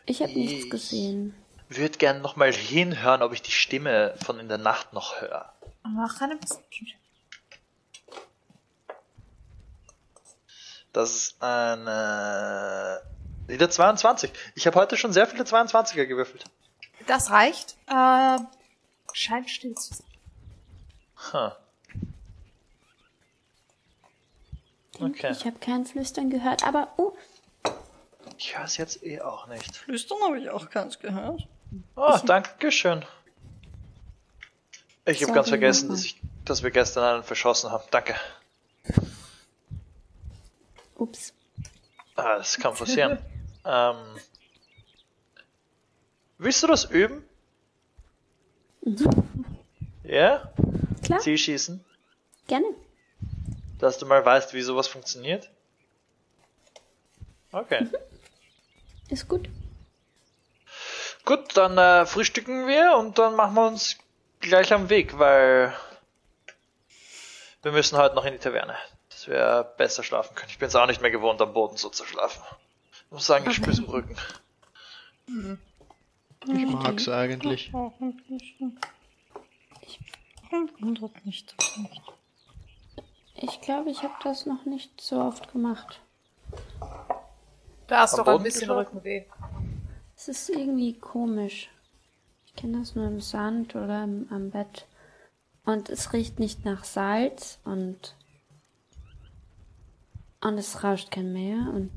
Ich 0.06 0.22
habe 0.22 0.32
nichts 0.32 0.64
Ich- 0.64 0.70
gesehen. 0.70 1.34
Würde 1.68 1.96
gern 1.98 2.20
nochmal 2.22 2.52
hinhören, 2.52 3.22
ob 3.22 3.32
ich 3.34 3.40
die 3.42 3.50
Stimme 3.50 4.14
von 4.24 4.38
in 4.40 4.48
der 4.48 4.58
Nacht 4.58 4.92
noch 4.94 5.20
höre. 5.20 5.52
Mach 5.84 6.20
eine 6.20 6.36
Perception. 6.36 6.88
Das 10.92 11.14
ist 11.14 11.42
eine. 11.42 13.00
Wieder 13.46 13.68
22. 13.70 14.30
Ich 14.54 14.66
habe 14.66 14.78
heute 14.78 14.96
schon 14.96 15.12
sehr 15.12 15.26
viele 15.26 15.44
22er 15.44 16.06
gewürfelt. 16.06 16.44
Das 17.06 17.30
reicht. 17.30 17.76
Äh, 17.86 18.38
scheint 19.12 19.50
still 19.50 19.74
zu 19.74 19.94
sein. 19.94 20.06
Huh. 21.32 21.50
Denke, 24.98 25.18
Okay. 25.18 25.32
Ich 25.32 25.44
habe 25.46 25.58
kein 25.58 25.84
Flüstern 25.86 26.30
gehört, 26.30 26.64
aber 26.64 26.92
oh, 26.96 27.12
Ich 28.38 28.56
höre 28.56 28.64
es 28.64 28.76
jetzt 28.76 29.02
eh 29.02 29.20
auch 29.20 29.46
nicht. 29.46 29.76
Flüstern 29.76 30.18
habe 30.22 30.38
ich 30.38 30.50
auch 30.50 30.68
keins 30.70 30.98
gehört. 30.98 31.46
Oh, 31.96 32.18
danke 32.24 32.70
schön. 32.70 33.04
Ich 35.04 35.22
habe 35.22 35.32
ganz 35.32 35.48
vergessen, 35.48 35.88
dass, 35.88 36.04
ich, 36.04 36.20
dass 36.44 36.62
wir 36.62 36.70
gestern 36.70 37.02
einen 37.04 37.22
verschossen 37.24 37.70
haben. 37.70 37.84
Danke. 37.90 38.14
ups. 40.96 41.32
Ah, 42.14 42.36
das 42.36 42.56
kann 42.58 42.74
passieren. 42.74 43.18
ähm, 43.64 43.96
willst 46.38 46.62
du 46.62 46.66
das 46.66 46.84
üben? 46.84 47.24
Ja? 50.04 50.52
Klar, 51.02 51.20
Zielschießen? 51.20 51.84
gerne. 52.46 52.66
Dass 53.82 53.98
du 53.98 54.06
mal 54.06 54.24
weißt, 54.24 54.54
wie 54.54 54.62
sowas 54.62 54.86
funktioniert? 54.86 55.50
Okay. 57.50 57.88
Ist 59.08 59.26
gut. 59.26 59.48
Gut, 61.24 61.56
dann 61.56 61.76
äh, 61.76 62.06
frühstücken 62.06 62.68
wir 62.68 62.96
und 62.96 63.18
dann 63.18 63.34
machen 63.34 63.54
wir 63.54 63.66
uns 63.66 63.98
gleich 64.38 64.72
am 64.72 64.88
Weg, 64.88 65.18
weil 65.18 65.74
wir 67.62 67.72
müssen 67.72 67.98
heute 67.98 68.14
noch 68.14 68.24
in 68.24 68.34
die 68.34 68.38
Taverne, 68.38 68.76
dass 69.10 69.26
wir 69.26 69.64
besser 69.76 70.04
schlafen 70.04 70.36
können. 70.36 70.50
Ich 70.50 70.58
bin 70.58 70.68
es 70.68 70.76
auch 70.76 70.86
nicht 70.86 71.02
mehr 71.02 71.10
gewohnt, 71.10 71.42
am 71.42 71.52
Boden 71.52 71.76
so 71.76 71.88
zu 71.88 72.04
schlafen. 72.04 72.40
Ich 73.06 73.10
muss 73.10 73.26
sagen, 73.26 73.50
ich 73.50 73.56
spür's 73.56 73.80
im 73.80 73.86
Rücken. 73.86 74.16
Ich 75.26 76.66
mag's 76.68 77.08
eigentlich. 77.08 77.74
Auch 77.74 77.98
ein 78.00 78.16
bisschen. 78.28 78.78
Wundert 80.78 81.26
mich 81.26 81.46
das 81.46 81.76
nicht. 81.78 82.21
Ich 83.42 83.60
glaube, 83.60 83.90
ich 83.90 84.04
habe 84.04 84.14
das 84.22 84.46
noch 84.46 84.64
nicht 84.66 85.00
so 85.00 85.20
oft 85.20 85.52
gemacht. 85.52 86.00
Da 87.88 88.00
hast 88.00 88.16
Am 88.18 88.24
doch 88.24 88.38
ein 88.38 88.42
bisschen? 88.44 88.70
Rückenweh. 88.70 89.24
Es 90.16 90.28
ist 90.28 90.48
irgendwie 90.48 90.96
komisch. 90.98 91.68
Ich 92.46 92.54
kenne 92.54 92.78
das 92.78 92.94
nur 92.94 93.06
im 93.08 93.20
Sand 93.20 93.74
oder 93.74 94.04
im, 94.04 94.28
am 94.30 94.50
Bett. 94.50 94.86
Und 95.64 95.90
es 95.90 96.12
riecht 96.12 96.38
nicht 96.38 96.64
nach 96.64 96.84
Salz 96.84 97.58
und 97.64 98.14
und 100.40 100.58
es 100.58 100.82
rauscht 100.82 101.10
kein 101.10 101.32
Meer 101.32 101.72
und 101.72 101.90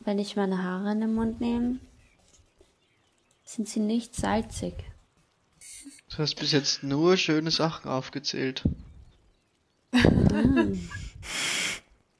wenn 0.00 0.18
ich 0.18 0.36
meine 0.36 0.62
Haare 0.62 0.92
in 0.92 1.00
den 1.00 1.14
Mund 1.14 1.40
nehme, 1.40 1.80
sind 3.44 3.68
sie 3.68 3.80
nicht 3.80 4.14
salzig. 4.14 4.74
Du 6.10 6.18
hast 6.18 6.34
bis 6.34 6.52
jetzt 6.52 6.82
nur 6.82 7.16
schöne 7.16 7.50
Sachen 7.50 7.90
aufgezählt. 7.90 8.62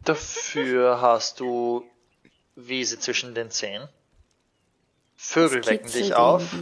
Dafür 0.05 1.01
hast 1.01 1.41
du 1.41 1.85
Wiese 2.55 2.99
zwischen 2.99 3.35
den 3.35 3.51
Zähnen. 3.51 3.89
Vögel 5.17 5.67
wecken 5.67 5.91
dich 5.91 6.15
auf. 6.15 6.55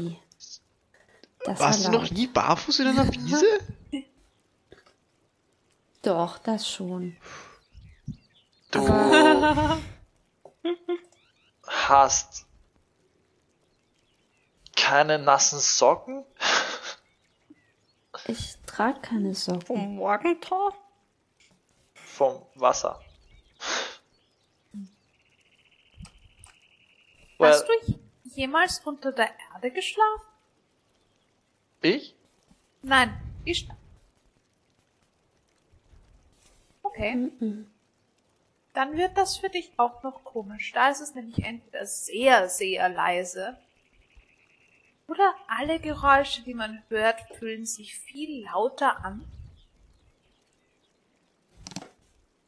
Warst 1.44 1.84
war 1.84 1.92
du 1.92 1.98
noch 1.98 2.10
nie 2.10 2.26
barfuß 2.26 2.80
in 2.80 2.88
einer 2.88 3.12
Wiese? 3.12 3.46
Doch, 6.02 6.38
das 6.38 6.68
schon. 6.68 7.16
Du 8.70 8.88
hast 11.66 12.46
keine 14.74 15.18
nassen 15.18 15.58
Socken? 15.58 16.24
Ich 18.26 18.56
trage 18.66 19.00
keine 19.00 19.34
Socken. 19.34 19.66
Vom 19.66 19.96
Morgentau? 19.96 20.72
Vom 22.16 22.42
Wasser. 22.54 22.98
Well, 27.38 27.50
Hast 27.50 27.68
du 27.68 27.98
jemals 28.34 28.80
unter 28.80 29.12
der 29.12 29.30
Erde 29.52 29.70
geschlafen? 29.70 30.22
ich? 31.82 32.14
Nein, 32.82 33.14
ich. 33.44 33.68
Okay. 36.82 37.14
Mhm. 37.14 37.70
Dann 38.72 38.96
wird 38.96 39.16
das 39.16 39.36
für 39.36 39.50
dich 39.50 39.70
auch 39.76 40.02
noch 40.02 40.24
komisch. 40.24 40.72
Da 40.72 40.88
ist 40.88 41.00
es 41.00 41.14
nämlich 41.14 41.38
entweder 41.44 41.86
sehr, 41.86 42.48
sehr 42.48 42.88
leise 42.88 43.58
oder 45.06 45.34
alle 45.46 45.78
Geräusche, 45.78 46.42
die 46.42 46.54
man 46.54 46.82
hört, 46.88 47.20
fühlen 47.38 47.66
sich 47.66 47.96
viel 47.98 48.44
lauter 48.44 49.04
an. 49.04 49.24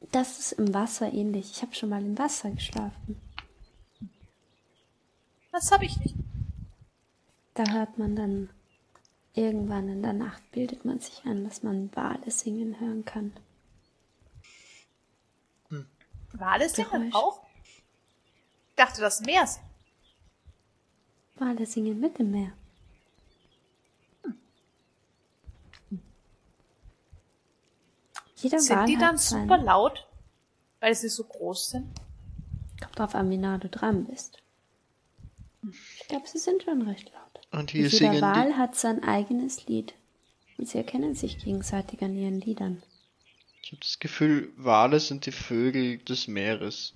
Das 0.00 0.38
ist 0.38 0.52
im 0.52 0.72
Wasser 0.72 1.12
ähnlich. 1.12 1.50
Ich 1.52 1.62
habe 1.62 1.74
schon 1.74 1.90
mal 1.90 2.02
im 2.02 2.18
Wasser 2.18 2.50
geschlafen. 2.50 3.20
Das 5.52 5.70
habe 5.72 5.84
ich 5.84 5.98
nicht. 5.98 6.14
Da 7.54 7.64
hört 7.72 7.98
man 7.98 8.14
dann 8.14 8.50
irgendwann 9.34 9.88
in 9.88 10.02
der 10.02 10.12
Nacht 10.12 10.42
bildet 10.52 10.84
man 10.84 11.00
sich 11.00 11.24
ein, 11.24 11.44
dass 11.44 11.62
man 11.62 11.94
Wale 11.94 12.30
singen 12.30 12.78
hören 12.80 13.04
kann. 13.04 13.32
Wale 16.32 16.68
singen 16.68 17.12
auch? 17.14 17.42
Ich 17.64 18.76
dachte, 18.76 19.00
das 19.00 19.20
Meer. 19.20 19.48
Wale 21.36 21.66
singen 21.66 21.98
mit 21.98 22.18
im 22.20 22.30
Meer. 22.30 22.52
Jeder 28.42 28.60
Sind 28.60 28.76
Wal 28.76 28.86
die 28.86 28.96
hat 28.96 29.02
dann 29.02 29.16
sein- 29.18 29.42
super 29.42 29.58
laut, 29.58 30.06
weil 30.80 30.94
sie 30.94 31.08
so 31.08 31.24
groß 31.24 31.70
sind? 31.70 31.86
Kommt 32.80 32.98
drauf 32.98 33.14
an, 33.14 33.30
wie 33.30 33.36
nah 33.36 33.58
du 33.58 33.68
dran 33.68 34.04
bist. 34.06 34.38
Ich 36.00 36.06
glaube, 36.08 36.26
sie 36.28 36.38
sind 36.38 36.62
schon 36.62 36.82
recht 36.82 37.10
laut. 37.12 37.46
Und 37.60 37.70
hier 37.72 37.88
Jeder 37.88 37.96
singen 37.96 38.20
Wal 38.20 38.48
die. 38.52 38.54
hat 38.54 38.76
sein 38.76 39.02
eigenes 39.02 39.66
Lied. 39.66 39.94
Und 40.56 40.68
sie 40.68 40.78
erkennen 40.78 41.14
sich 41.14 41.38
gegenseitig 41.38 42.00
an 42.02 42.16
ihren 42.16 42.40
Liedern. 42.40 42.82
Ich 43.62 43.72
habe 43.72 43.80
das 43.80 43.98
Gefühl, 43.98 44.52
Wale 44.56 44.98
sind 45.00 45.26
die 45.26 45.32
Vögel 45.32 45.98
des 45.98 46.26
Meeres. 46.28 46.94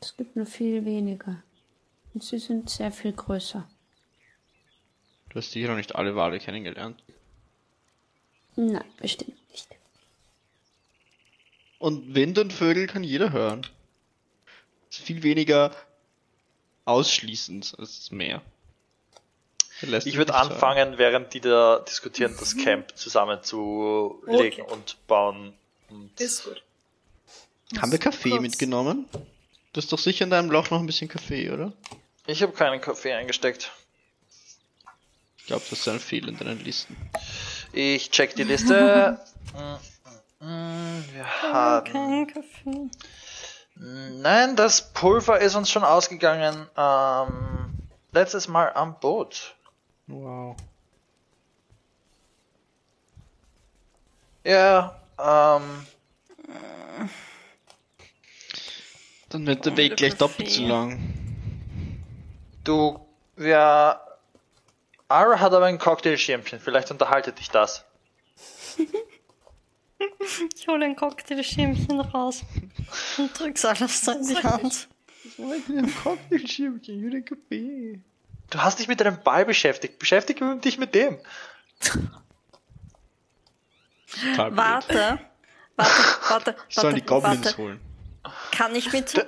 Es 0.00 0.16
gibt 0.16 0.34
nur 0.36 0.46
viel 0.46 0.84
weniger. 0.84 1.42
Und 2.14 2.22
sie 2.24 2.38
sind 2.38 2.68
sehr 2.70 2.90
viel 2.90 3.12
größer. 3.12 3.68
Du 5.28 5.36
hast 5.38 5.52
sicher 5.52 5.68
noch 5.68 5.76
nicht 5.76 5.94
alle 5.94 6.16
Wale 6.16 6.38
kennengelernt. 6.38 7.02
Nein, 8.56 8.84
bestimmt. 8.98 9.36
Und 11.82 12.14
Wind 12.14 12.38
und 12.38 12.52
Vögel 12.52 12.86
kann 12.86 13.02
jeder 13.02 13.32
hören. 13.32 13.66
Ist 14.88 15.00
viel 15.00 15.24
weniger 15.24 15.72
ausschließend 16.84 17.74
als 17.76 17.98
das 17.98 18.10
Meer. 18.12 18.40
Ich 19.80 19.88
würde 19.88 20.04
nicht 20.04 20.16
hören. 20.16 20.30
anfangen, 20.30 20.98
während 20.98 21.34
die 21.34 21.40
da 21.40 21.80
diskutieren, 21.80 22.36
das 22.38 22.56
Camp 22.56 22.96
zusammenzulegen 22.96 24.62
Okay. 24.62 24.72
und 24.72 24.96
bauen. 25.08 25.54
Und 25.90 26.20
Ist 26.20 26.44
gut. 26.44 26.62
Haben 27.80 27.90
wir 27.90 27.98
Kaffee 27.98 28.30
Kurz. 28.30 28.42
mitgenommen? 28.42 29.06
Du 29.72 29.80
hast 29.80 29.90
doch 29.92 29.98
sicher 29.98 30.22
in 30.24 30.30
deinem 30.30 30.52
Loch 30.52 30.70
noch 30.70 30.78
ein 30.78 30.86
bisschen 30.86 31.08
Kaffee, 31.08 31.50
oder? 31.50 31.72
ich 32.26 32.42
habe 32.44 32.52
keinen 32.52 32.80
Kaffee 32.80 33.12
eingesteckt. 33.12 33.72
Ich 35.38 35.46
glaube, 35.46 35.64
das 35.68 35.80
ist 35.80 35.88
ein 35.88 35.98
Fehler 35.98 36.28
in 36.28 36.36
deinen 36.38 36.62
Listen. 36.64 36.96
Ich 37.72 38.08
check 38.12 38.36
die 38.36 38.44
Liste. 38.44 39.18
Mm, 40.44 40.46
mm, 40.46 40.48
mm, 40.48 41.04
Wir 41.12 41.41
haben. 41.52 41.92
Kein 41.92 42.26
Kaffee. 42.26 42.90
Nein, 43.74 44.54
das 44.56 44.92
Pulver 44.92 45.40
ist 45.40 45.54
uns 45.54 45.70
schon 45.70 45.84
ausgegangen. 45.84 46.68
Ähm, 46.76 47.70
letztes 48.12 48.48
Mal 48.48 48.72
am 48.74 48.98
Boot. 49.00 49.54
Wow. 50.06 50.56
Ja, 54.44 55.00
ähm, 55.18 55.86
Dann 59.28 59.46
wird 59.46 59.64
der 59.64 59.76
Weg 59.76 59.96
gleich 59.96 60.16
doppelt 60.16 60.50
so 60.50 60.66
lang. 60.66 60.98
du, 62.64 63.00
wir. 63.36 64.00
Ara 65.08 65.40
hat 65.40 65.52
aber 65.52 65.66
ein 65.66 65.78
Cocktailschirmchen. 65.78 66.58
Vielleicht 66.60 66.90
unterhaltet 66.90 67.38
dich 67.38 67.50
das. 67.50 67.84
Ich 70.56 70.66
hole 70.68 70.84
ein 70.84 70.96
Cocktailschirmchen 70.96 72.00
raus 72.00 72.42
und 73.18 73.38
drück's 73.38 73.64
alles 73.64 74.00
so 74.04 74.12
in 74.12 74.26
die 74.26 74.36
Hand. 74.36 74.88
Was 75.24 75.38
wollt 75.38 75.68
ihr 75.68 75.78
im 75.78 75.94
Cocktailschirmchen? 75.94 76.96
Ich 76.96 77.02
will 77.02 77.10
den 77.10 77.24
Kaffee. 77.24 78.00
Du 78.50 78.58
hast 78.62 78.78
dich 78.78 78.88
mit 78.88 79.00
deinem 79.00 79.22
Ball 79.22 79.44
beschäftigt. 79.44 79.98
Beschäftige 79.98 80.56
dich 80.56 80.78
mit 80.78 80.94
dem. 80.94 81.18
Warte, 84.36 84.56
warte, 84.56 85.20
warte, 86.28 86.56
Ich 86.68 86.74
soll 86.74 86.92
die 86.92 87.00
warte, 87.00 87.06
Goblins 87.06 87.44
warte. 87.46 87.58
holen. 87.58 87.80
Kann 88.52 88.74
ich 88.74 88.92
mit 88.92 89.26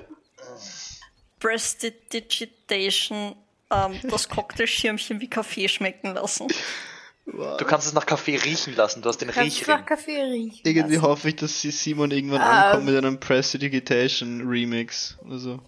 Prestidigitation 1.39 3.35
ähm, 3.71 3.99
das 4.03 4.29
Cocktailschirmchen 4.29 5.19
wie 5.19 5.29
Kaffee 5.29 5.67
schmecken 5.67 6.13
lassen? 6.13 6.47
Du 7.25 7.65
kannst 7.65 7.87
es 7.87 7.93
nach 7.93 8.05
Kaffee 8.05 8.35
riechen 8.37 8.75
lassen. 8.75 9.01
Du 9.01 9.09
hast 9.09 9.17
den 9.17 9.29
Kannst 9.31 9.59
Riechring. 9.59 9.75
nach 9.75 9.85
Kaffee 9.85 10.21
riechen. 10.21 10.59
Irgendwie 10.63 10.95
lassen. 10.95 11.07
hoffe 11.07 11.29
ich, 11.29 11.35
dass 11.37 11.59
sie 11.59 11.71
Simon 11.71 12.11
irgendwann 12.11 12.41
Ähm. 12.41 12.47
ankommt 12.47 12.85
mit 12.85 12.95
einem 12.95 13.19
Prestidigitation 13.19 14.47
Remix 14.47 15.17
oder 15.25 15.39
so. 15.39 15.59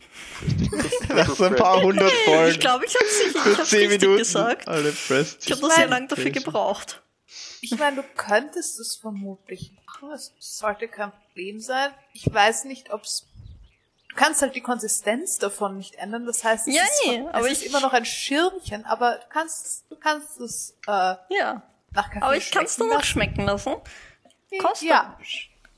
Nach 1.10 1.28
so 1.36 1.46
ein 1.46 1.56
paar 1.56 1.82
hundert 1.82 2.12
Folgen. 2.12 2.52
Ich 2.52 2.60
glaube, 2.60 2.86
ich 2.86 2.94
habe 2.96 3.06
es 3.06 3.22
ich 3.22 3.32
Für 3.42 3.58
hab's 3.58 3.70
10 3.70 3.80
richtig 3.80 4.02
Minuten 4.02 4.20
gesagt. 4.20 4.68
alle 4.68 4.90
Ich 4.90 5.52
habe 5.52 5.62
nur 5.62 5.72
sehr 5.72 5.88
lange 5.88 6.08
dafür 6.08 6.30
gebraucht. 6.32 7.02
Ich 7.62 7.78
meine, 7.78 7.98
du 7.98 8.04
könntest 8.16 8.80
es 8.80 8.96
vermutlich 8.96 9.72
machen. 9.86 10.12
Es 10.14 10.32
sollte 10.40 10.88
kein 10.88 11.12
Problem 11.12 11.60
sein. 11.60 11.90
Ich 12.14 12.32
weiß 12.32 12.66
nicht, 12.66 12.94
ob's. 12.94 13.26
Du 13.36 13.37
kannst 14.18 14.42
halt 14.42 14.54
die 14.56 14.62
Konsistenz 14.62 15.38
davon 15.40 15.78
nicht 15.78 15.96
ändern. 15.96 16.26
Das 16.26 16.44
heißt, 16.44 16.68
es, 16.68 16.76
Ja, 16.76 16.84
ist, 16.84 17.02
nee, 17.06 17.20
von- 17.22 17.28
aber 17.30 17.46
es 17.48 17.54
ist 17.54 17.62
ich- 17.64 17.70
immer 17.70 17.80
noch 17.80 17.94
ein 17.94 18.04
Schirmchen, 18.06 18.84
aber 18.86 19.16
du 19.16 19.26
kannst, 19.30 19.86
du 19.90 19.96
kannst 19.96 20.40
es 20.42 20.76
äh, 20.88 21.16
Ja. 21.30 21.62
nach 21.92 22.10
Kaffee 22.10 22.22
Aber 22.26 22.36
ich 22.36 22.52
kann 22.52 22.66
es 22.66 22.78
lassen. 22.78 23.04
schmecken 23.04 23.46
lassen. 23.46 23.76
kostet. 24.60 24.90
Ja, 24.90 25.18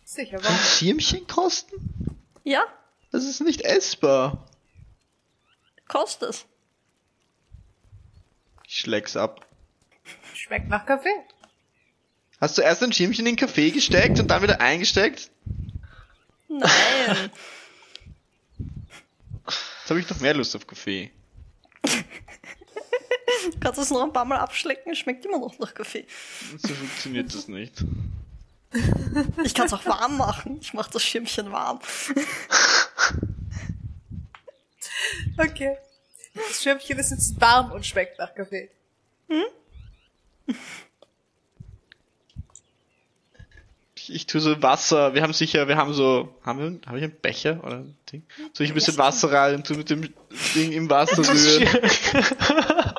sicher. 0.06 0.40
Warum? 0.44 0.56
Schirmchen 0.58 1.28
kosten? 1.28 2.18
Ja, 2.44 2.64
Das 3.12 3.26
ist 3.26 3.42
nicht 3.42 3.62
essbar. 3.62 4.48
kostet 5.88 6.30
es. 6.32 6.46
Ich 8.68 8.80
schläg's 8.80 9.16
ab. 9.18 9.46
Schmeckt 10.34 10.70
nach 10.70 10.86
Kaffee. 10.86 11.14
Hast 12.40 12.58
du 12.58 12.62
erst 12.62 12.82
ein 12.84 12.94
Schirmchen 12.94 13.26
in 13.26 13.36
den 13.36 13.36
Kaffee 13.36 13.72
gesteckt 13.72 14.20
und 14.20 14.28
dann 14.30 14.42
wieder 14.42 14.62
eingesteckt? 14.62 15.30
Nein. 16.48 17.32
Jetzt 19.90 19.92
habe 19.96 20.02
ich 20.02 20.10
noch 20.12 20.20
mehr 20.20 20.36
Lust 20.36 20.56
auf 20.56 20.68
Kaffee. 20.68 21.10
Du 23.52 23.60
kannst 23.60 23.80
es 23.80 23.90
noch 23.90 24.04
ein 24.04 24.14
paar 24.14 24.26
Mal 24.26 24.38
abschlecken, 24.38 24.92
es 24.92 25.00
schmeckt 25.00 25.26
immer 25.26 25.40
noch 25.40 25.58
nach 25.58 25.74
Kaffee. 25.74 26.06
So 26.58 26.68
funktioniert 26.76 27.34
das 27.34 27.48
nicht. 27.48 27.84
Ich 29.44 29.56
kann 29.56 29.66
es 29.66 29.74
auch 29.74 29.86
warm 29.86 30.18
machen. 30.18 30.60
Ich 30.62 30.74
mache 30.74 30.92
das 30.92 31.04
Schirmchen 31.04 31.52
warm. 31.52 31.80
Okay. 35.38 35.78
Das 36.36 36.62
Schirmchen 36.62 37.00
ist 37.00 37.10
jetzt 37.10 37.42
warm 37.42 37.72
und 37.72 37.84
schmeckt 37.84 38.20
nach 38.20 38.36
Kaffee. 38.36 38.70
Ich, 44.10 44.16
ich 44.16 44.26
tue 44.26 44.42
so 44.42 44.62
Wasser, 44.62 45.14
wir 45.14 45.22
haben 45.22 45.34
sicher, 45.34 45.68
wir 45.68 45.78
haben 45.78 45.94
so, 45.94 46.30
haben 46.46 46.60
wir, 46.60 46.80
habe 46.88 46.98
ich 46.98 47.04
einen 47.04 47.20
Becher 47.22 47.60
oder 47.64 47.78
ein 47.78 47.98
Ding? 48.12 48.24
Soll 48.54 48.66
ich 48.66 48.72
ein 48.72 48.76
bisschen 48.76 48.98
Wasser 48.98 49.32
rein 49.32 49.56
und 49.56 49.68
tu 49.68 49.74
mit 49.76 49.90
dem 49.90 50.10
Ding 50.56 50.72
im 50.72 50.90
Wasser 50.90 51.18
rühren? 51.20 51.68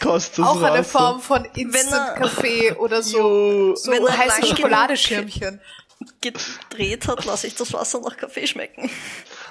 Kostet 0.00 0.44
Auch 0.44 0.56
eine 0.62 0.78
Wasser. 0.80 0.84
Form 0.84 1.20
von 1.20 1.44
Wenn 1.54 1.66
Instant 1.68 1.92
er- 2.08 2.14
Kaffee 2.14 2.72
oder 2.72 3.02
so, 3.02 3.18
Jo. 3.18 3.74
so 3.76 3.92
Wenn 3.92 4.04
er 4.06 4.16
heiße 4.18 4.46
Schokoladeschirmchen. 4.46 5.60
Gedreht 6.20 7.06
hat, 7.06 7.24
lasse 7.24 7.46
ich 7.46 7.54
das 7.54 7.72
Wasser 7.72 8.00
nach 8.00 8.16
Kaffee 8.16 8.46
schmecken. 8.46 8.90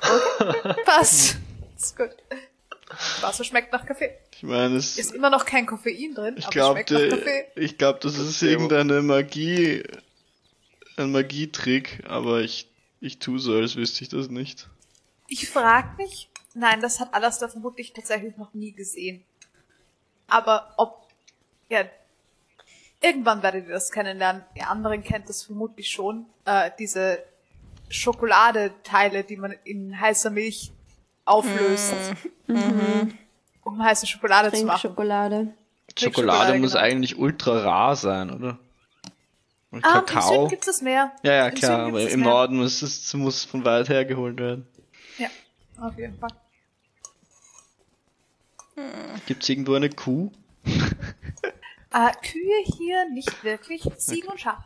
Passt. 0.85 1.38
Ist 1.77 1.95
gut. 1.97 2.09
Wasser 3.22 3.43
schmeckt 3.43 3.72
nach 3.72 3.85
Kaffee. 3.85 4.18
Ich 4.35 4.43
meine, 4.43 4.76
es, 4.76 4.97
Ist 4.97 5.13
immer 5.13 5.30
noch 5.30 5.45
kein 5.45 5.65
Koffein 5.65 6.13
drin, 6.13 6.35
ich 6.38 6.45
aber 6.45 6.51
glaube, 6.51 6.84
schmeckt 6.88 6.91
nach 6.91 7.18
Kaffee. 7.18 7.45
ich 7.55 7.77
glaube, 7.77 7.99
das 8.01 8.18
ist 8.18 8.41
irgendeine 8.41 9.01
Magie, 9.01 9.84
ein 10.97 11.11
Magietrick, 11.11 12.03
aber 12.07 12.41
ich, 12.41 12.69
ich 12.99 13.19
tu 13.19 13.38
so, 13.38 13.53
als 13.55 13.76
wüsste 13.76 14.03
ich 14.03 14.09
das 14.09 14.30
nicht. 14.30 14.68
Ich 15.27 15.49
frag 15.49 15.97
mich, 15.97 16.30
nein, 16.53 16.81
das 16.81 16.99
hat 16.99 17.13
Alastair 17.13 17.49
vermutlich 17.49 17.93
tatsächlich 17.93 18.35
noch 18.38 18.53
nie 18.53 18.73
gesehen. 18.73 19.23
Aber 20.27 20.73
ob, 20.77 21.07
ja, 21.69 21.85
irgendwann 23.01 23.43
werdet 23.43 23.68
ihr 23.68 23.73
das 23.73 23.91
kennenlernen. 23.91 24.43
Ihr 24.55 24.69
anderen 24.69 25.03
kennt 25.03 25.30
das 25.30 25.43
vermutlich 25.43 25.89
schon. 25.89 26.26
Äh, 26.45 26.72
diese 26.80 27.23
Schokoladeteile, 27.89 29.23
die 29.23 29.38
man 29.38 29.55
in 29.63 29.99
heißer 29.99 30.30
Milch 30.30 30.72
auflöst, 31.26 31.93
um 33.64 33.84
heiße 33.84 34.07
Schokolade 34.07 34.52
zu 34.52 34.65
machen. 34.65 34.80
Schokolade 34.80 35.53
Trinkschokolade, 35.95 36.60
muss 36.60 36.72
genau. 36.73 36.84
eigentlich 36.84 37.18
ultra 37.18 37.60
rar 37.60 37.95
sein, 37.95 38.31
oder? 38.31 38.60
Und 39.72 39.85
Ah, 39.85 39.99
im 39.99 40.06
Kakao. 40.06 40.30
Süden 40.34 40.49
gibt's 40.49 40.65
das 40.65 40.81
mehr. 40.81 41.11
Ja, 41.23 41.34
ja, 41.34 41.48
Im 41.48 41.56
klar, 41.56 41.88
aber 41.88 42.02
im 42.02 42.19
mehr. 42.19 42.30
Norden 42.30 42.57
muss 42.57 42.81
es 42.81 43.14
muss 43.14 43.45
von 43.45 43.64
weit 43.64 43.89
her 43.89 44.06
geholt 44.06 44.38
werden. 44.39 44.68
Ja, 45.18 45.30
auf 45.80 45.98
jeden 45.98 46.18
Fall. 46.18 46.31
Gibt's 49.27 49.48
irgendwo 49.49 49.76
eine 49.76 49.89
Kuh? 49.89 50.31
Äh, 51.91 52.11
Kühe 52.22 52.64
hier 52.77 53.10
nicht 53.10 53.43
wirklich, 53.43 53.84
Ziegen 53.98 54.30
und 54.30 54.39
Schafe. 54.39 54.64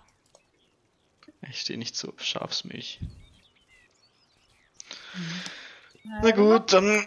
Ich 1.50 1.62
stehe 1.62 1.78
nicht 1.78 1.96
so 1.96 2.10
auf 2.10 2.24
Schafsmilch. 2.24 3.00
Na 5.14 5.65
Na 6.08 6.32
gut, 6.32 6.74
dann 6.74 7.06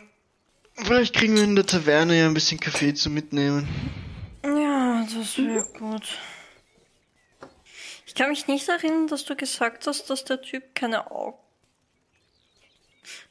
vielleicht 0.74 1.14
kriegen 1.14 1.36
wir 1.36 1.44
in 1.44 1.56
der 1.56 1.66
Taverne 1.66 2.18
ja 2.18 2.26
ein 2.26 2.34
bisschen 2.34 2.60
Kaffee 2.60 2.94
zu 2.94 3.10
mitnehmen. 3.10 3.68
Ja, 4.44 5.06
das 5.12 5.38
wäre 5.38 5.66
gut. 5.78 6.18
Ich 8.06 8.14
kann 8.14 8.30
mich 8.30 8.46
nicht 8.48 8.68
erinnern, 8.68 9.06
dass 9.06 9.24
du 9.24 9.36
gesagt 9.36 9.86
hast, 9.86 10.10
dass 10.10 10.24
der 10.24 10.42
Typ 10.42 10.74
keine 10.74 11.10
Augen. 11.10 11.38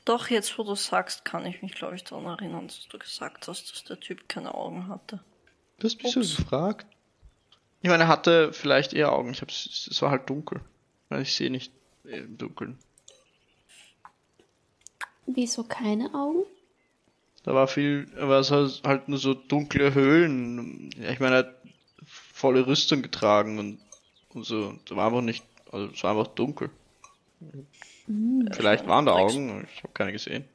Doch, 0.05 0.29
jetzt 0.29 0.57
wo 0.57 0.63
du 0.63 0.75
sagst, 0.75 1.25
kann 1.25 1.45
ich 1.45 1.61
mich, 1.61 1.73
glaube 1.73 1.95
ich, 1.95 2.03
daran 2.03 2.25
erinnern, 2.25 2.67
dass 2.67 2.87
du 2.87 2.97
gesagt 2.97 3.47
hast, 3.47 3.71
dass 3.71 3.83
der 3.83 3.99
Typ 3.99 4.29
keine 4.29 4.53
Augen 4.53 4.87
hatte. 4.87 5.21
Du 5.79 5.85
hast 5.87 6.01
mich 6.01 6.13
so 6.13 6.21
gefragt. 6.21 6.87
Ich 7.81 7.89
meine, 7.89 8.03
er 8.03 8.07
hatte 8.07 8.53
vielleicht 8.53 8.93
eher 8.93 9.11
Augen. 9.11 9.31
Ich 9.31 9.41
hab's, 9.41 9.87
es 9.91 10.01
war 10.01 10.11
halt 10.11 10.29
dunkel. 10.29 10.61
Weil 11.09 11.21
ich 11.21 11.35
sehe 11.35 11.51
nicht 11.51 11.71
im 12.05 12.37
Dunkeln. 12.37 12.79
Wieso 15.27 15.63
keine 15.63 16.13
Augen? 16.13 16.43
Da 17.43 17.53
war 17.53 17.67
viel, 17.67 18.09
war 18.17 18.39
es 18.39 18.51
halt- 18.51 18.81
halt 18.85 19.07
nur 19.09 19.19
so 19.19 19.33
dunkle 19.33 19.93
Höhlen. 19.93 20.89
Ja, 20.99 21.11
ich 21.11 21.19
meine, 21.19 21.35
er 21.35 21.39
hat 21.39 21.55
volle 22.05 22.65
Rüstung 22.65 23.01
getragen 23.01 23.59
und, 23.59 23.79
und 24.33 24.43
so. 24.45 24.73
Da 24.85 24.95
war 24.95 25.07
einfach 25.07 25.21
nicht, 25.21 25.43
also 25.71 25.87
es 25.93 26.03
war 26.03 26.11
einfach 26.17 26.33
dunkel. 26.33 26.69
Vielleicht 28.51 28.87
waren 28.87 29.05
da 29.05 29.13
Augen, 29.13 29.67
ich 29.73 29.83
habe 29.83 29.93
keine 29.93 30.11
gesehen. 30.11 30.45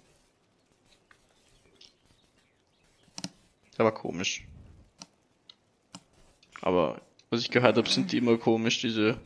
Der 3.79 3.85
war 3.85 3.93
komisch. 3.93 4.45
Aber 6.61 7.01
was 7.31 7.41
ich 7.41 7.51
gehört 7.51 7.77
habe, 7.77 7.89
sind 7.89 8.13
die 8.13 8.19
immer 8.19 8.37
komisch, 8.39 8.81
diese 8.81 9.19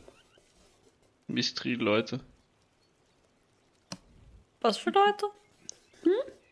Mystery-Leute. 1.27 2.19
Was 4.61 4.77
für 4.77 4.89
Leute? 4.89 5.25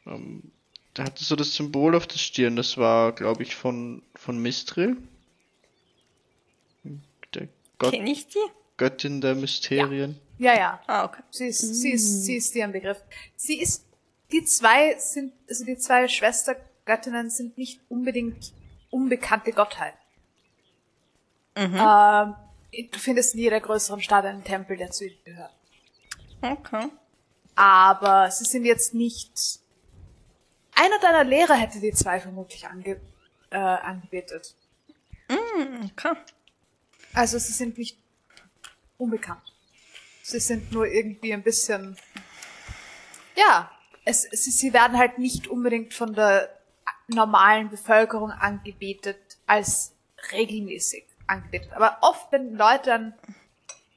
Ähm, 0.06 0.51
der 0.95 1.06
hatte 1.06 1.24
so 1.24 1.35
das 1.35 1.56
Symbol 1.56 1.95
auf 1.95 2.08
der 2.08 2.17
Stirn, 2.17 2.56
das 2.56 2.77
war, 2.77 3.11
glaube 3.11 3.43
ich, 3.43 3.56
von, 3.56 4.01
von 4.16 4.38
Mistril. 4.38 4.98
Der 7.34 7.48
Gott, 7.77 7.92
Kenn 7.93 8.08
ich 8.08 8.27
die? 8.27 8.40
Göttin 8.77 9.22
der 9.22 9.35
Mysterien. 9.35 10.19
Ja, 10.38 10.56
ja. 10.56 10.82
Ah, 10.88 11.06
okay. 11.06 11.22
Sie 11.32 11.48
ist, 11.48 11.59
sie 11.59 11.92
ist, 11.92 12.25
sie 12.25 12.35
ist 12.35 12.53
dir 12.53 12.66
ein 12.66 12.72
Begriff. 12.72 13.01
Sie 13.35 13.59
ist, 13.59 13.85
die 14.32 14.43
zwei 14.43 14.98
sind, 15.00 15.34
also 15.50 15.66
die 15.66 15.77
zwei 15.77 16.08
Schwestergöttinnen 16.08 17.30
sind 17.30 17.58
nicht 17.58 17.80
unbedingt 17.90 18.53
unbekannte 18.90 19.51
Gottheiten. 19.51 19.98
Ähm, 21.56 22.35
du 22.92 23.00
findest 23.00 23.35
in 23.35 23.42
jeder 23.42 23.61
größeren 23.61 24.01
Stadt 24.01 24.25
einen 24.25 24.43
Tempel, 24.43 24.75
der 24.75 24.92
zu 24.92 25.06
ihnen 25.06 25.17
gehört. 25.24 25.53
Okay. 26.42 26.90
Aber 27.56 28.30
sie 28.32 28.45
sind 28.45 28.66
jetzt 28.66 28.93
nicht. 28.93 29.59
Einer 30.75 31.00
deiner 31.00 31.24
Lehrer 31.24 31.56
hätte 31.56 31.80
die 31.80 31.93
zwei 31.93 32.19
vermutlich 32.19 32.67
ange, 32.67 33.00
äh, 33.50 33.58
angebetet. 33.58 34.56
Okay. 35.30 36.16
Also 37.14 37.40
sie 37.40 37.53
sind 37.53 37.77
nicht 37.77 37.98
unbekannt. 38.98 39.53
Sie 40.22 40.40
sind 40.40 40.72
nur 40.72 40.88
irgendwie 40.88 41.34
ein 41.34 41.43
bisschen. 41.43 41.98
Ja, 43.35 43.72
es, 44.03 44.24
sie, 44.24 44.51
sie 44.51 44.74
werden 44.74 44.98
halt 44.98 45.17
nicht 45.17 45.48
unbedingt 45.48 45.93
von 45.93 46.14
der 46.14 46.50
normalen 47.08 47.69
Bevölkerung 47.69 48.32
angebetet 48.32 49.38
als 49.45 49.93
regelmäßig 50.32 51.06
angebetet. 51.27 51.72
Aber 51.74 51.98
oft, 52.01 52.32
wenn 52.32 52.56
Leute 52.56 52.90
dann 52.90 53.14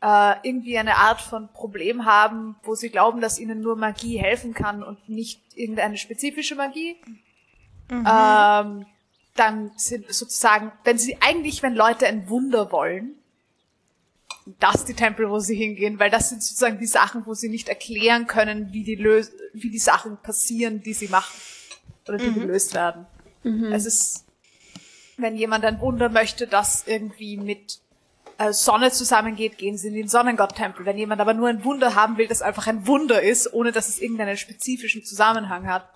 äh, 0.02 0.34
irgendwie 0.42 0.78
eine 0.78 0.96
Art 0.96 1.20
von 1.20 1.48
Problem 1.52 2.04
haben, 2.04 2.56
wo 2.62 2.74
sie 2.74 2.90
glauben, 2.90 3.20
dass 3.20 3.38
ihnen 3.38 3.60
nur 3.60 3.76
Magie 3.76 4.18
helfen 4.18 4.54
kann 4.54 4.82
und 4.82 5.08
nicht 5.08 5.40
irgendeine 5.54 5.96
spezifische 5.96 6.54
Magie, 6.54 6.96
ähm, 7.90 8.86
dann 9.34 9.70
sind 9.76 10.12
sozusagen, 10.12 10.72
wenn 10.84 10.98
sie 10.98 11.18
eigentlich, 11.20 11.62
wenn 11.62 11.74
Leute 11.74 12.06
ein 12.06 12.28
Wunder 12.28 12.70
wollen, 12.72 13.14
das 14.60 14.84
die 14.84 14.94
Tempel, 14.94 15.28
wo 15.30 15.38
sie 15.38 15.56
hingehen, 15.56 15.98
weil 15.98 16.10
das 16.10 16.30
sind 16.30 16.42
sozusagen 16.42 16.78
die 16.78 16.86
Sachen, 16.86 17.26
wo 17.26 17.34
sie 17.34 17.48
nicht 17.48 17.68
erklären 17.68 18.26
können, 18.26 18.72
wie 18.72 18.82
die 18.82 18.94
Lös 18.94 19.30
wie 19.52 19.70
die 19.70 19.78
Sachen 19.78 20.16
passieren, 20.18 20.82
die 20.82 20.94
sie 20.94 21.08
machen 21.08 21.38
oder 22.06 22.18
die 22.18 22.32
gelöst 22.32 22.74
werden. 22.74 23.06
Es 23.72 23.84
ist, 23.84 24.24
wenn 25.16 25.36
jemand 25.36 25.64
ein 25.64 25.80
Wunder 25.80 26.08
möchte, 26.08 26.46
das 26.46 26.86
irgendwie 26.86 27.36
mit 27.36 27.80
Sonne 28.52 28.92
zusammengeht, 28.92 29.58
gehen 29.58 29.76
sie 29.76 29.88
in 29.88 29.94
den 29.94 30.08
Sonnengott-Tempel. 30.08 30.86
Wenn 30.86 30.96
jemand 30.98 31.20
aber 31.20 31.34
nur 31.34 31.48
ein 31.48 31.64
Wunder 31.64 31.94
haben 31.96 32.16
will, 32.18 32.28
das 32.28 32.40
einfach 32.42 32.66
ein 32.68 32.86
Wunder 32.86 33.20
ist, 33.20 33.52
ohne 33.52 33.72
dass 33.72 33.88
es 33.88 33.98
irgendeinen 34.00 34.36
spezifischen 34.36 35.04
Zusammenhang 35.04 35.66
hat, 35.66 35.88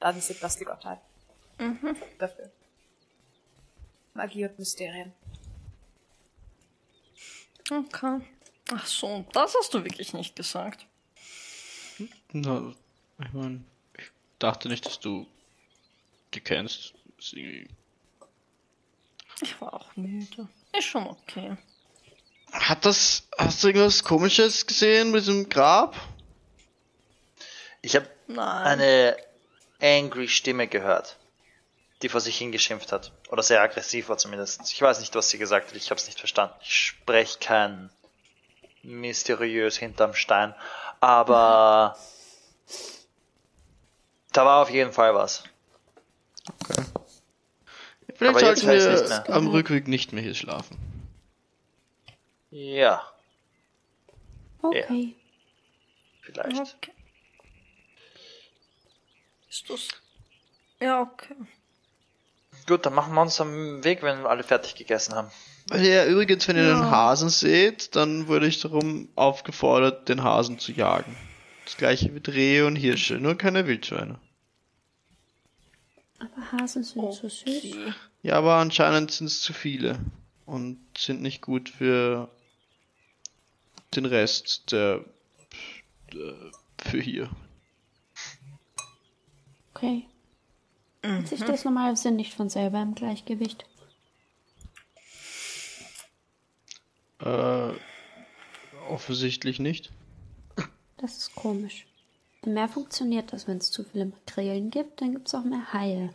dann 0.00 0.20
sind 0.20 0.42
das 0.42 0.56
die 0.56 0.64
Gottheiten. 0.64 1.02
Dafür. 2.18 2.50
Magie 4.14 4.46
und 4.46 4.58
Mysterien. 4.58 5.12
Okay. 7.70 8.20
Ach 8.74 8.86
so, 8.86 9.24
das 9.32 9.54
hast 9.58 9.74
du 9.74 9.84
wirklich 9.84 10.12
nicht 10.14 10.34
gesagt. 10.36 10.86
Na, 12.32 12.74
ich 13.20 13.32
mein, 13.32 13.64
ich 13.98 14.10
dachte 14.38 14.68
nicht, 14.68 14.86
dass 14.86 14.98
du 14.98 15.26
die 16.34 16.40
kennst. 16.40 16.94
Ist 17.18 17.34
irgendwie- 17.34 17.68
Ich 19.42 19.60
war 19.60 19.74
auch 19.74 19.94
müde. 19.96 20.48
Ist 20.76 20.84
schon 20.86 21.06
okay. 21.06 21.56
Hat 22.52 22.84
das, 22.84 23.24
hast 23.38 23.62
du 23.62 23.68
irgendwas 23.68 24.04
komisches 24.04 24.66
gesehen 24.66 25.10
mit 25.10 25.22
diesem 25.22 25.48
Grab? 25.48 25.96
Ich 27.80 27.96
habe 27.96 28.06
eine 28.36 29.16
angry 29.80 30.28
Stimme 30.28 30.68
gehört, 30.68 31.16
die 32.02 32.08
vor 32.08 32.20
sich 32.20 32.36
hingeschimpft 32.38 32.92
hat. 32.92 33.12
Oder 33.30 33.42
sehr 33.42 33.60
aggressiv 33.62 34.08
war 34.08 34.18
zumindest. 34.18 34.70
Ich 34.70 34.80
weiß 34.80 35.00
nicht, 35.00 35.14
was 35.14 35.30
sie 35.30 35.38
gesagt 35.38 35.70
hat, 35.70 35.76
ich 35.76 35.90
habe 35.90 35.98
es 35.98 36.06
nicht 36.06 36.18
verstanden. 36.18 36.54
Ich 36.62 36.76
spreche 36.76 37.38
kein 37.40 37.90
mysteriös 38.82 39.76
hinterm 39.76 40.14
Stein. 40.14 40.54
Aber 41.00 41.96
da 44.32 44.44
war 44.44 44.62
auf 44.62 44.70
jeden 44.70 44.92
Fall 44.92 45.14
was. 45.14 45.44
Okay. 46.60 46.82
Vielleicht 48.14 48.38
sollten 48.38 48.66
wir 48.68 48.92
nicht 48.92 49.08
mehr. 49.08 49.30
am 49.30 49.48
Rückweg 49.48 49.88
nicht 49.88 50.12
mehr 50.12 50.22
hier 50.22 50.34
schlafen. 50.34 50.91
Ja, 52.52 53.02
Okay. 54.60 55.14
vielleicht. 56.20 56.76
Okay. 56.76 56.92
Ist 59.48 59.68
das. 59.70 59.88
Ja, 60.80 61.00
okay. 61.00 61.34
Gut, 62.66 62.86
dann 62.86 62.94
machen 62.94 63.14
wir 63.14 63.22
uns 63.22 63.40
am 63.40 63.82
Weg, 63.82 64.02
wenn 64.02 64.22
wir 64.22 64.28
alle 64.30 64.44
fertig 64.44 64.74
gegessen 64.74 65.14
haben. 65.14 65.30
Ja, 65.72 66.04
übrigens, 66.04 66.46
wenn 66.46 66.56
ihr 66.56 66.70
einen 66.72 66.90
Hasen 66.90 67.30
seht, 67.30 67.96
dann 67.96 68.28
wurde 68.28 68.46
ich 68.46 68.60
darum 68.60 69.08
aufgefordert, 69.16 70.08
den 70.08 70.22
Hasen 70.22 70.58
zu 70.58 70.72
jagen. 70.72 71.16
Das 71.64 71.76
gleiche 71.76 72.10
mit 72.10 72.28
Rehe 72.28 72.66
und 72.66 72.76
Hirsche, 72.76 73.14
nur 73.14 73.36
keine 73.36 73.66
Wildschweine. 73.66 74.18
Aber 76.18 76.52
Hasen 76.52 76.84
sind 76.84 77.12
so 77.14 77.28
süß. 77.28 77.42
Okay. 77.46 77.94
Ja, 78.22 78.34
aber 78.36 78.56
anscheinend 78.56 79.10
sind 79.10 79.26
es 79.28 79.40
zu 79.40 79.52
viele 79.54 79.98
und 80.46 80.78
sind 80.96 81.22
nicht 81.22 81.40
gut 81.40 81.68
für 81.68 82.28
den 83.96 84.06
Rest 84.06 84.72
der, 84.72 85.04
der 86.12 86.34
für 86.78 87.00
hier. 87.00 87.30
Okay. 89.74 90.06
Hat 91.04 91.26
sich 91.26 91.40
das 91.40 91.64
normalerweise 91.64 92.12
nicht 92.12 92.34
von 92.34 92.48
selber 92.48 92.80
im 92.80 92.94
Gleichgewicht? 92.94 93.64
Äh, 97.20 97.72
offensichtlich 98.88 99.58
nicht. 99.58 99.90
Das 100.98 101.18
ist 101.18 101.34
komisch. 101.34 101.86
Im 102.42 102.54
Meer 102.54 102.68
funktioniert 102.68 103.32
das, 103.32 103.48
wenn 103.48 103.58
es 103.58 103.70
zu 103.70 103.84
viele 103.84 104.06
Makrelen 104.06 104.70
gibt, 104.70 105.00
dann 105.00 105.12
gibt 105.12 105.28
es 105.28 105.34
auch 105.34 105.44
mehr 105.44 105.72
Haie. 105.72 106.10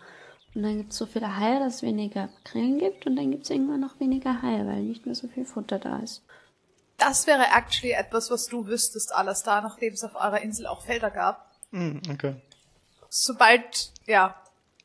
Und 0.53 0.63
dann 0.63 0.77
gibt 0.77 0.91
es 0.91 0.97
so 0.97 1.05
viele 1.05 1.37
Haie, 1.37 1.59
dass 1.59 1.75
es 1.75 1.81
weniger 1.83 2.27
Makrelen 2.27 2.79
gibt 2.79 3.05
und 3.05 3.15
dann 3.15 3.31
gibt 3.31 3.43
es 3.43 3.49
irgendwann 3.49 3.81
noch 3.81 3.99
weniger 3.99 4.41
Haie, 4.41 4.65
weil 4.65 4.83
nicht 4.83 5.05
mehr 5.05 5.15
so 5.15 5.27
viel 5.27 5.45
Futter 5.45 5.79
da 5.79 5.99
ist. 5.99 6.23
Das 7.07 7.25
wäre 7.25 7.45
actually 7.55 7.93
etwas, 7.93 8.29
was 8.29 8.47
du 8.47 8.67
wüsstest, 8.67 9.15
alles 9.15 9.41
da, 9.41 9.61
nachdem 9.61 9.93
es 9.93 10.03
auf 10.03 10.15
eurer 10.15 10.41
Insel 10.41 10.67
auch 10.67 10.81
Felder 10.81 11.09
gab. 11.09 11.49
Hm, 11.71 12.01
okay. 12.11 12.35
Sobald, 13.07 13.93
ja, 14.07 14.35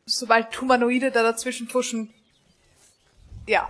sobald 0.06 0.60
Humanoide 0.60 1.10
da 1.10 1.24
dazwischen 1.24 1.66
pushen, 1.66 2.14
ja, 3.48 3.68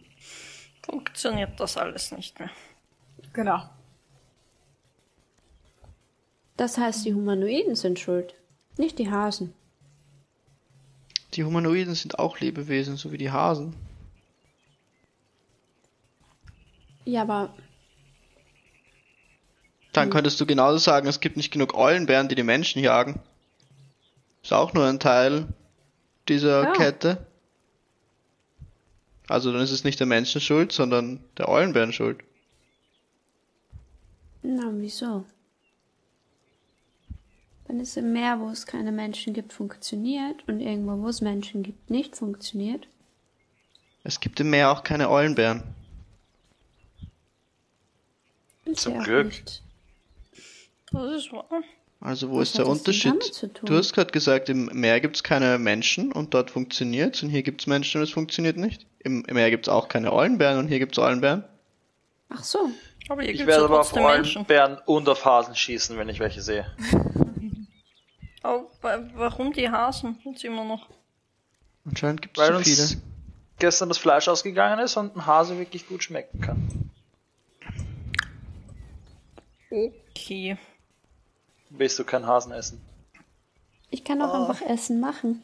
Funktioniert 0.82 1.58
das 1.58 1.78
alles 1.78 2.12
nicht 2.12 2.38
mehr. 2.38 2.50
genau. 3.32 3.66
Das 6.58 6.76
heißt, 6.76 7.06
die 7.06 7.14
Humanoiden 7.14 7.74
sind 7.74 7.98
schuld, 7.98 8.34
nicht 8.76 8.98
die 8.98 9.10
Hasen. 9.10 9.54
Die 11.32 11.42
Humanoiden 11.42 11.94
sind 11.94 12.18
auch 12.18 12.38
Lebewesen, 12.38 12.98
so 12.98 13.12
wie 13.12 13.18
die 13.18 13.30
Hasen. 13.30 13.74
Ja, 17.06 17.22
aber 17.22 17.54
Dann 19.98 20.10
könntest 20.10 20.40
du 20.40 20.46
genauso 20.46 20.78
sagen, 20.78 21.08
es 21.08 21.20
gibt 21.20 21.36
nicht 21.36 21.50
genug 21.50 21.74
Eulenbären, 21.74 22.28
die 22.28 22.34
die 22.34 22.42
Menschen 22.42 22.82
jagen. 22.82 23.20
Ist 24.42 24.52
auch 24.52 24.72
nur 24.72 24.86
ein 24.86 25.00
Teil 25.00 25.48
dieser 26.28 26.64
Ja. 26.64 26.72
Kette. 26.72 27.26
Also 29.28 29.52
dann 29.52 29.60
ist 29.60 29.72
es 29.72 29.84
nicht 29.84 30.00
der 30.00 30.06
Menschen 30.06 30.40
schuld, 30.40 30.72
sondern 30.72 31.20
der 31.36 31.48
Eulenbären 31.48 31.92
schuld. 31.92 32.20
na, 34.42 34.70
wieso? 34.72 35.24
Wenn 37.66 37.80
es 37.80 37.96
im 37.98 38.12
Meer, 38.14 38.40
wo 38.40 38.48
es 38.48 38.64
keine 38.64 38.92
Menschen 38.92 39.34
gibt, 39.34 39.52
funktioniert 39.52 40.36
und 40.48 40.60
irgendwo, 40.60 41.02
wo 41.02 41.08
es 41.08 41.20
Menschen 41.20 41.62
gibt, 41.62 41.90
nicht 41.90 42.16
funktioniert, 42.16 42.86
Es 44.04 44.20
gibt 44.20 44.40
im 44.40 44.48
Meer 44.48 44.70
auch 44.70 44.84
keine 44.84 45.10
Eulenbären. 45.10 45.62
Zum 48.74 49.00
Glück. 49.00 49.26
nicht. 49.26 49.62
Das 50.92 51.12
ist 51.12 51.32
wahr. 51.32 51.46
Also 52.00 52.30
wo 52.30 52.38
Was 52.38 52.48
ist 52.50 52.58
der 52.58 52.66
Unterschied? 52.68 53.22
zu? 53.22 53.48
Du 53.48 53.76
hast 53.76 53.92
gerade 53.92 54.12
gesagt, 54.12 54.48
im 54.48 54.66
Meer 54.66 55.00
gibt's 55.00 55.22
keine 55.24 55.58
Menschen 55.58 56.12
und 56.12 56.32
dort 56.32 56.50
funktioniert's 56.50 57.22
und 57.22 57.28
hier 57.30 57.42
gibt's 57.42 57.66
Menschen 57.66 57.98
und 58.00 58.04
es 58.04 58.12
funktioniert 58.12 58.56
nicht. 58.56 58.86
Im, 59.00 59.24
im 59.24 59.34
Meer 59.34 59.50
gibt's 59.50 59.68
auch 59.68 59.88
keine 59.88 60.12
Eulenbären 60.12 60.58
und 60.58 60.68
hier 60.68 60.78
gibt's 60.78 60.98
Eulenbären. 60.98 61.44
Ach 62.28 62.44
so. 62.44 62.70
Aber 63.08 63.22
hier 63.22 63.32
Ich 63.34 63.46
werde 63.46 63.64
aber 63.64 63.80
auf 63.80 63.92
Menschen. 63.94 64.38
Eulenbären 64.38 64.78
und 64.86 65.08
auf 65.08 65.24
Hasen 65.24 65.56
schießen, 65.56 65.96
wenn 65.98 66.08
ich 66.08 66.20
welche 66.20 66.40
sehe. 66.42 66.66
Aber 68.42 68.66
wa- 68.82 69.02
warum 69.14 69.52
die 69.52 69.68
Hasen? 69.68 70.18
Jetzt 70.24 70.44
immer 70.44 70.64
noch. 70.64 70.88
Anscheinend 71.84 72.22
gibt's 72.22 72.38
Weil 72.38 72.52
so 72.52 72.58
uns 72.58 72.68
viele. 72.90 73.02
gestern 73.58 73.88
das 73.88 73.98
Fleisch 73.98 74.28
ausgegangen 74.28 74.78
ist 74.84 74.96
und 74.96 75.16
ein 75.16 75.26
Hase 75.26 75.58
wirklich 75.58 75.88
gut 75.88 76.04
schmecken 76.04 76.40
kann. 76.40 76.90
Okay. 79.70 80.56
Willst 81.70 81.98
du 81.98 82.04
keinen 82.04 82.26
Hasen 82.26 82.52
essen? 82.52 82.80
Ich 83.90 84.04
kann 84.04 84.20
auch 84.22 84.34
einfach 84.48 84.66
Essen 84.66 85.00
machen. 85.00 85.42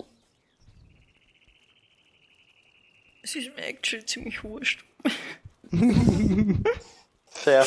Es 3.23 3.35
ist 3.37 3.55
mir 3.57 3.65
actually 3.65 4.05
ziemlich 4.05 4.45
wurscht. 4.45 4.85
Fair. 7.31 7.67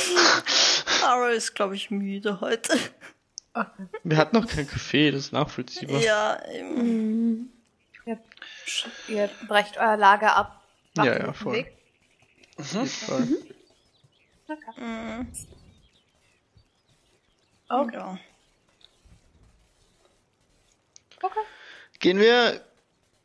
Ara 1.03 1.29
ist, 1.29 1.55
glaube 1.55 1.75
ich, 1.75 1.89
müde 1.89 2.41
heute. 2.41 2.77
Wir 4.03 4.17
hatten 4.17 4.35
noch 4.37 4.47
kein 4.47 4.67
Kaffee, 4.67 5.09
das 5.09 5.25
ist 5.25 5.31
nachvollziehbar. 5.33 5.99
Ja, 5.99 6.43
ähm, 6.47 7.49
Ihr, 8.05 8.19
ihr 9.07 9.29
brecht 9.47 9.77
euer 9.77 9.97
Lager 9.97 10.35
ab. 10.35 10.63
macht 10.95 11.07
Ja, 11.07 11.17
ja, 11.17 11.33
voll. 11.33 11.53
Weg. 11.55 11.73
Auf 12.57 12.73
jeden 12.73 12.87
Fall. 12.87 13.27
Okay. 14.47 14.81
mm, 14.81 15.27
Okay. 17.69 18.17
Ja. 21.21 21.27
okay. 21.27 21.39
Gehen 21.99 22.19
wir 22.19 22.61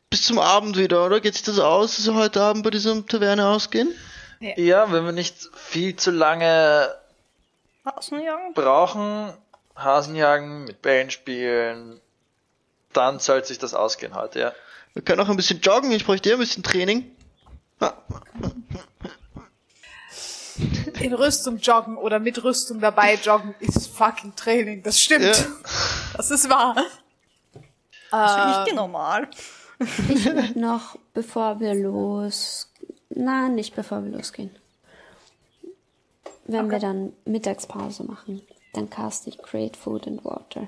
bis 0.09 0.23
zum 0.23 0.39
Abend 0.39 0.77
wieder, 0.77 1.05
oder? 1.05 1.19
Geht 1.21 1.33
sich 1.33 1.43
das 1.43 1.59
aus, 1.59 1.95
dass 1.95 2.05
wir 2.05 2.15
heute 2.15 2.41
Abend 2.41 2.63
bei 2.63 2.69
dieser 2.69 3.05
Taverne 3.05 3.47
ausgehen? 3.47 3.93
Ja, 4.39 4.91
wenn 4.91 5.05
wir 5.05 5.11
nicht 5.11 5.35
viel 5.55 5.95
zu 5.95 6.11
lange 6.11 6.93
Hasenjagen? 7.85 8.53
brauchen, 8.53 9.33
Hasen 9.75 10.15
jagen, 10.15 10.65
mit 10.65 10.81
Bällen 10.81 11.11
spielen, 11.11 12.01
dann 12.91 13.19
sollte 13.19 13.47
sich 13.47 13.57
das 13.57 13.73
ausgehen 13.73 14.15
heute, 14.15 14.39
ja. 14.39 14.53
Wir 14.93 15.01
können 15.01 15.21
auch 15.21 15.29
ein 15.29 15.37
bisschen 15.37 15.61
joggen, 15.61 15.91
ich 15.91 16.05
bräuchte 16.05 16.29
eher 16.29 16.35
ein 16.35 16.39
bisschen 16.39 16.61
Training. 16.61 17.15
Ah, 17.79 17.93
In 20.99 21.13
Rüstung 21.13 21.57
joggen 21.57 21.97
oder 21.97 22.19
mit 22.19 22.43
Rüstung 22.43 22.79
dabei 22.79 23.15
joggen 23.15 23.55
ist 23.59 23.87
fucking 23.87 24.35
Training. 24.35 24.83
Das 24.83 24.99
stimmt. 24.99 25.25
Ja. 25.25 25.33
Das 26.15 26.29
ist 26.29 26.49
wahr. 26.49 26.75
Das 28.13 28.35
finde 28.35 28.69
ich 28.69 28.75
normal. 28.75 29.27
Ich 29.79 30.25
würde 30.25 30.59
noch, 30.59 30.97
bevor 31.13 31.59
wir 31.59 31.73
los... 31.73 32.71
Nein, 33.09 33.55
nicht 33.55 33.75
bevor 33.75 34.03
wir 34.03 34.11
losgehen. 34.11 34.55
Wenn 36.45 36.69
wir 36.69 36.79
dann 36.79 37.13
Mittagspause 37.25 38.03
machen, 38.03 38.41
dann 38.73 38.89
cast 38.89 39.27
ich 39.27 39.37
Create 39.37 39.77
Food 39.77 40.07
and 40.07 40.25
Water. 40.25 40.67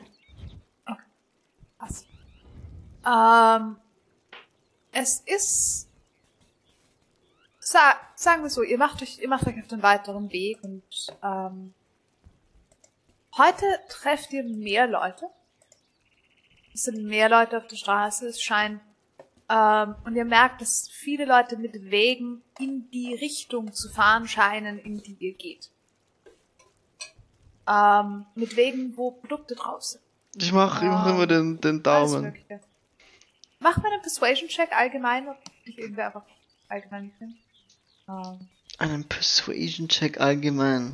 Was? 1.79 2.05
Ähm, 3.05 3.77
es 4.91 5.19
ist, 5.25 5.89
sa 7.59 7.95
sagen 8.15 8.43
wir 8.43 8.49
so, 8.49 8.63
ihr 8.63 8.77
macht 8.77 9.01
euch, 9.01 9.19
ihr 9.19 9.27
macht 9.27 9.45
euch 9.47 9.59
auf 9.59 9.67
den 9.67 9.83
weiteren 9.83 10.31
Weg 10.31 10.63
und 10.63 10.83
ähm, 11.21 11.73
heute 13.37 13.65
trefft 13.89 14.33
ihr 14.33 14.43
mehr 14.43 14.87
Leute. 14.87 15.29
Es 16.75 16.83
sind 16.83 17.05
mehr 17.05 17.29
Leute 17.29 17.57
auf 17.57 17.67
der 17.67 17.77
Straße. 17.77 18.27
Es 18.27 18.41
scheint 18.41 18.81
ähm, 19.47 19.95
und 20.03 20.13
ihr 20.17 20.25
merkt, 20.25 20.59
dass 20.59 20.89
viele 20.91 21.23
Leute 21.23 21.55
mit 21.55 21.89
Wegen 21.89 22.41
in 22.59 22.89
die 22.91 23.13
Richtung 23.13 23.71
zu 23.71 23.89
fahren 23.89 24.27
scheinen, 24.27 24.77
in 24.79 25.01
die 25.01 25.15
ihr 25.19 25.33
geht. 25.35 25.69
Ähm, 27.65 28.25
mit 28.35 28.57
Wegen, 28.57 28.97
wo 28.97 29.11
Produkte 29.11 29.55
drauf 29.55 29.83
sind. 29.83 30.01
Ich 30.35 30.51
mach, 30.51 30.81
ich 30.81 30.89
mach 30.89 31.07
immer 31.07 31.25
den, 31.27 31.61
den 31.61 31.81
Daumen. 31.81 32.35
Mach 33.59 33.77
mal 33.77 33.93
einen 33.93 34.01
Persuasion-Check 34.01 34.73
allgemein, 34.73 35.29
ob 35.29 35.37
dich 35.65 35.77
irgendwer 35.77 36.07
einfach 36.07 36.25
allgemein 36.67 37.05
nicht 37.05 37.17
kennt. 37.17 37.37
Ähm, 38.09 38.49
Einen 38.79 39.05
Persuasion-Check 39.05 40.19
allgemein. 40.19 40.93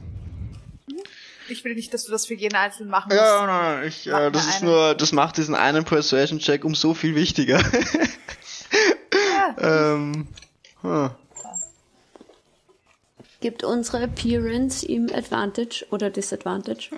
Ich 1.52 1.64
will 1.64 1.76
nicht, 1.76 1.94
dass 1.94 2.06
du 2.06 2.12
das 2.12 2.26
für 2.26 2.34
jeden 2.34 2.56
Einzelnen 2.56 2.90
machen 2.90 3.10
musst. 3.10 3.22
Ja, 3.22 3.46
nein, 3.46 3.80
nein, 3.80 3.88
ich, 3.88 4.08
Mach 4.12 4.20
äh, 4.20 4.32
das 4.32 4.48
ist 4.48 4.62
einen. 4.62 4.72
nur, 4.72 4.96
das 4.96 5.12
macht 5.12 5.38
diesen 5.38 5.56
einen 5.56 5.86
Persuasion-Check 5.86 6.64
um 6.66 6.76
so 6.76 6.94
viel 6.94 7.16
wichtiger. 7.16 7.62
Ja. 9.58 9.94
ähm, 9.94 10.28
huh. 10.82 11.10
Gibt 13.42 13.64
unsere 13.64 14.04
Appearance 14.04 14.86
ihm 14.86 15.10
Advantage 15.14 15.86
oder 15.90 16.10
Disadvantage? 16.10 16.92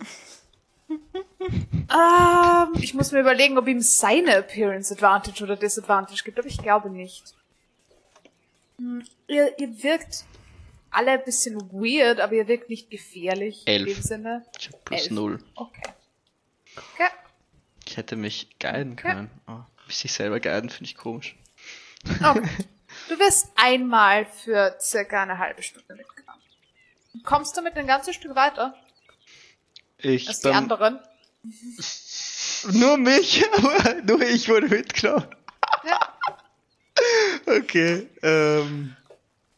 Ähm, 1.39 2.73
ich 2.81 2.93
muss 2.93 3.11
mir 3.11 3.21
überlegen, 3.21 3.57
ob 3.57 3.67
ihm 3.67 3.81
seine 3.81 4.37
Appearance 4.37 4.93
Advantage 4.93 5.43
oder 5.43 5.55
Disadvantage 5.55 6.23
gibt, 6.23 6.37
aber 6.37 6.47
ich 6.47 6.57
glaube 6.57 6.89
nicht. 6.89 7.33
Hm, 8.77 9.03
ihr, 9.27 9.57
ihr 9.57 9.83
wirkt 9.83 10.25
alle 10.93 11.11
ein 11.11 11.23
bisschen 11.23 11.59
weird, 11.71 12.19
aber 12.19 12.33
ihr 12.33 12.47
wirkt 12.47 12.69
nicht 12.69 12.89
gefährlich 12.89 13.63
Elf. 13.65 13.87
in 13.87 13.93
dem 13.95 14.01
Sinne. 14.01 14.45
Ich 14.59 14.69
hab 14.69 14.85
plus 14.85 15.01
Elf. 15.01 15.11
null. 15.11 15.43
Okay. 15.55 15.89
Okay. 16.75 17.09
Ich 17.85 17.97
hätte 17.97 18.15
mich 18.15 18.57
guiden 18.59 18.95
können. 18.95 19.29
Oh, 19.47 19.59
sich 19.89 20.11
selber 20.13 20.39
guiden 20.39 20.69
finde 20.69 20.85
ich 20.85 20.95
komisch. 20.95 21.35
Okay. 22.23 22.47
Du 23.09 23.17
wirst 23.17 23.47
einmal 23.55 24.25
für 24.25 24.77
circa 24.79 25.23
eine 25.23 25.39
halbe 25.39 25.63
Stunde 25.63 25.95
mitgenommen. 25.95 26.41
Kommst 27.23 27.57
du 27.57 27.61
mit 27.63 27.75
ein 27.75 27.87
ganzes 27.87 28.15
Stück 28.15 28.35
weiter 28.35 28.75
Ich 29.97 30.27
als 30.27 30.41
die 30.41 30.49
anderen? 30.49 30.99
nur 32.71 32.97
mich, 32.97 33.43
nur 34.03 34.21
ich 34.21 34.47
wurde 34.47 34.67
mitgenommen. 34.67 35.25
Ja. 35.83 35.99
Okay, 37.47 38.07
ähm, 38.21 38.95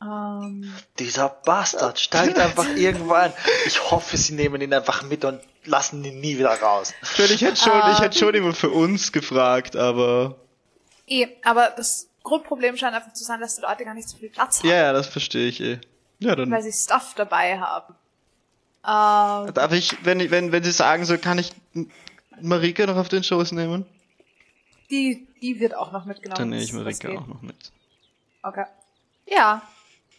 Ähm, 0.05 0.71
Dieser 0.99 1.29
Bastard 1.29 1.99
steigt 1.99 2.37
einfach 2.37 2.67
irgendwo 2.75 3.13
ein. 3.13 3.33
Ich 3.65 3.91
hoffe, 3.91 4.17
sie 4.17 4.33
nehmen 4.33 4.61
ihn 4.61 4.73
einfach 4.73 5.01
mit 5.03 5.25
und 5.25 5.39
lassen 5.65 6.03
ihn 6.03 6.19
nie 6.19 6.37
wieder 6.37 6.53
raus. 6.61 6.93
ich, 7.17 7.41
hätte 7.41 7.55
schon, 7.55 7.81
ich 7.91 7.99
hätte 7.99 8.17
schon 8.17 8.33
immer 8.35 8.53
für 8.53 8.69
uns 8.69 9.11
gefragt, 9.11 9.75
aber 9.75 10.35
eh, 11.07 11.27
aber 11.43 11.71
das 11.75 12.07
Grundproblem 12.23 12.77
scheint 12.77 12.95
einfach 12.95 13.13
zu 13.13 13.23
sein, 13.23 13.39
dass 13.39 13.55
die 13.55 13.61
Leute 13.61 13.83
gar 13.85 13.93
nicht 13.95 14.07
so 14.09 14.17
viel 14.17 14.29
Platz 14.29 14.59
haben, 14.59 14.69
ja, 14.69 14.75
ja, 14.75 14.93
das 14.93 15.07
verstehe 15.07 15.47
ich 15.47 15.59
eh. 15.61 15.79
Ja, 16.19 16.35
dann 16.35 16.49
weil 16.51 16.61
sie 16.63 16.71
Stuff 16.71 17.13
dabei 17.15 17.59
haben. 17.59 17.93
Ähm, 18.87 19.53
darf 19.53 19.71
ich, 19.71 19.97
wenn, 20.05 20.19
ich- 20.19 20.29
wenn, 20.31 20.51
wenn 20.51 20.63
Sie 20.63 20.71
sagen, 20.71 21.05
so 21.05 21.17
kann 21.17 21.39
ich 21.39 21.51
Marika 22.41 22.85
noch 22.85 22.95
auf 22.97 23.09
den 23.09 23.23
Schoß 23.23 23.51
nehmen, 23.53 23.85
die, 24.91 25.27
die 25.41 25.59
wird 25.59 25.75
auch 25.75 25.91
noch 25.91 26.05
mitgenommen. 26.05 26.37
dann 26.37 26.49
nehme 26.49 26.89
ich 26.89 26.99
geht. 26.99 27.17
auch 27.17 27.25
noch 27.27 27.41
mit. 27.41 27.71
Okay. 28.43 28.65
Ja. 29.27 29.63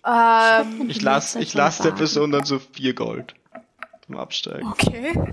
Ähm, 0.06 0.86
Ich 0.90 1.02
lass, 1.02 1.34
ich 1.34 1.54
lass 1.54 1.78
der 1.78 1.90
Person 1.92 2.30
dann 2.30 2.44
so 2.44 2.58
vier 2.58 2.94
Gold 2.94 3.34
zum 4.06 4.16
Absteigen. 4.16 4.66
okay. 4.68 5.32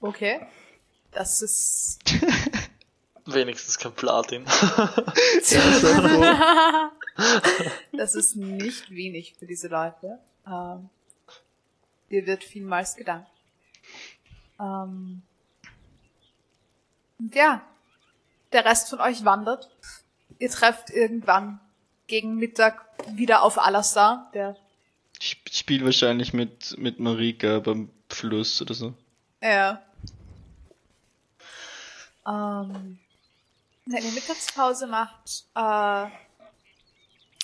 Okay. 0.00 0.40
Das 1.12 1.42
ist 1.42 2.00
Wenigstens 3.26 3.78
kein 3.78 3.92
Platin. 3.92 4.44
Das 7.92 8.14
ist 8.14 8.36
nicht 8.36 8.90
wenig 8.90 9.34
für 9.38 9.46
diese 9.46 9.66
Leute. 9.68 10.18
Ähm, 10.46 10.88
dir 12.10 12.26
wird 12.26 12.44
vielmals 12.44 12.94
gedankt. 12.94 13.28
Ähm, 14.60 15.22
und 17.18 17.34
ja, 17.34 17.62
der 18.52 18.64
Rest 18.64 18.90
von 18.90 19.00
euch 19.00 19.24
wandert. 19.24 19.68
Ihr 20.38 20.48
trefft 20.50 20.90
irgendwann 20.90 21.58
gegen 22.08 22.36
Mittag 22.36 22.84
wieder 23.12 23.42
auf 23.42 23.58
Alastar, 23.58 24.30
der 24.34 24.56
Ich 25.20 25.40
spiele 25.52 25.84
wahrscheinlich 25.84 26.32
mit, 26.32 26.76
mit 26.78 26.98
Marika 26.98 27.60
beim 27.60 27.90
Fluss 28.08 28.60
oder 28.60 28.74
so. 28.74 28.94
Ja. 29.40 29.82
Ähm, 32.26 32.98
wenn 33.86 34.04
ihr 34.04 34.12
Mittagspause 34.12 34.86
macht, 34.86 35.44
äh, 35.54 36.10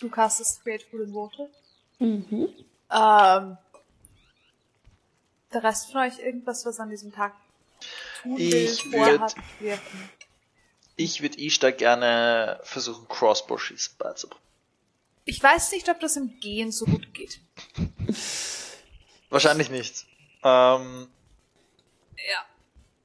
du 0.00 0.10
castest 0.10 0.62
Food 0.62 1.00
and 1.02 1.14
Water. 1.14 1.48
Mhm. 1.98 2.48
Ähm, 2.90 3.56
der 5.52 5.62
Rest 5.62 5.92
von 5.92 6.00
euch 6.02 6.18
irgendwas, 6.18 6.66
was 6.66 6.80
an 6.80 6.90
diesem 6.90 7.12
Tag 7.12 7.32
tun 8.22 8.38
will, 8.38 8.54
Ich 8.54 8.82
vorhat, 8.82 9.36
wirken. 9.60 10.10
Ich 10.96 11.22
würde 11.22 11.40
Ishtar 11.40 11.72
gerne 11.72 12.60
versuchen, 12.62 13.08
Crossbow-Schießen 13.08 13.96
beizubringen. 13.98 14.44
Ich 15.24 15.42
weiß 15.42 15.72
nicht, 15.72 15.88
ob 15.88 16.00
das 16.00 16.16
im 16.16 16.38
Gehen 16.40 16.70
so 16.72 16.84
gut 16.84 17.12
geht. 17.14 17.40
Wahrscheinlich 19.30 19.70
nicht. 19.70 20.06
Ähm, 20.42 21.08
Ja. 22.16 22.44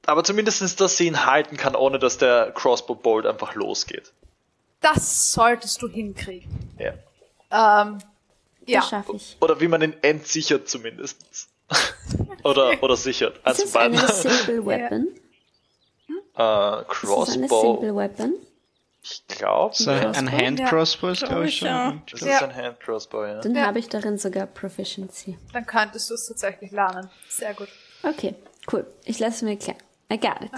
Aber 0.06 0.24
zumindest, 0.24 0.80
dass 0.80 0.96
sie 0.96 1.06
ihn 1.06 1.24
halten 1.26 1.56
kann, 1.56 1.74
ohne 1.76 1.98
dass 1.98 2.18
der 2.18 2.52
Crossbow 2.52 2.94
Bolt 2.94 3.26
einfach 3.26 3.54
losgeht. 3.54 4.12
Das 4.80 5.32
solltest 5.32 5.80
du 5.82 5.88
hinkriegen. 5.88 6.50
Ja. 6.78 6.92
Ähm, 7.82 7.98
ja. 8.66 8.80
Das 8.80 8.88
schaffe 8.90 9.16
ich. 9.16 9.36
Oder 9.40 9.60
wie 9.60 9.68
man 9.68 9.82
ihn 9.82 9.94
entsichert 10.02 10.68
zumindest. 10.68 11.48
oder, 12.44 12.82
oder 12.82 12.96
sichert. 12.96 13.38
Eins 13.44 13.58
Ist 13.60 13.72
beiden. 13.74 13.98
eine 13.98 14.08
Simple 14.12 14.64
Weapon? 14.66 15.06
Äh, 15.08 15.12
Ist 15.12 15.18
es 16.36 16.40
eine 16.40 16.84
Crossbow. 16.86 17.24
Simple 17.80 17.96
Weapon? 17.96 18.34
Ich 19.02 19.26
glaube, 19.28 19.74
So 19.74 19.90
ein? 19.90 20.30
Hand. 20.30 20.62
Crossbow 20.66 21.08
ist, 21.08 21.24
glaube 21.24 21.46
ich, 21.46 21.60
ja. 21.62 21.90
schon. 21.90 22.02
das 22.10 22.20
Ja. 22.20 22.36
ist 22.36 22.42
ein 22.42 22.54
Hand 22.54 22.80
Crossbow, 22.80 23.24
ja. 23.24 23.40
Dann 23.40 23.54
Ja. 23.54 23.66
habe 23.66 23.78
ich 23.78 23.88
darin 23.88 24.18
sogar 24.18 24.46
Proficiency. 24.46 25.38
Dann 25.52 25.64
könntest 25.66 26.10
du 26.10 26.14
es 26.14 26.26
tatsächlich 26.26 26.70
lernen. 26.70 27.08
Sehr 27.28 27.54
gut. 27.54 27.68
Okay, 28.02 28.34
cool. 28.72 28.86
Ich 29.04 29.18
lasse 29.18 29.44
mir 29.44 29.56
klar. 29.56 29.76
I 30.12 30.18
got 30.18 30.42
it. 30.42 30.50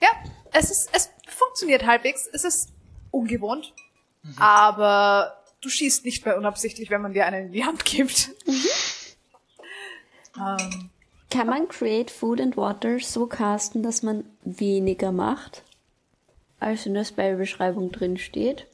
Ja, 0.00 0.08
es 0.52 0.70
ist, 0.70 0.88
es 0.94 1.10
funktioniert 1.28 1.84
halbwegs. 1.86 2.26
Es 2.32 2.44
ist 2.44 2.70
ungewohnt. 3.10 3.74
Aber 4.38 5.42
du 5.60 5.68
schießt 5.68 6.04
nicht 6.04 6.24
mehr 6.24 6.36
unabsichtlich, 6.36 6.90
wenn 6.90 7.02
man 7.02 7.12
dir 7.12 7.26
einen 7.26 7.46
in 7.46 7.52
die 7.52 7.64
Hand 7.64 7.84
gibt. 7.84 8.30
ähm, 10.36 10.90
Kann 11.30 11.46
man 11.46 11.68
Create 11.68 12.10
Food 12.10 12.40
and 12.40 12.56
Water 12.56 12.98
so 13.00 13.26
casten, 13.26 13.82
dass 13.82 14.02
man 14.02 14.24
weniger 14.42 15.12
macht, 15.12 15.62
als 16.60 16.86
in 16.86 16.94
der 16.94 17.04
Spellbeschreibung 17.04 17.90
drin 17.90 18.16
steht? 18.16 18.66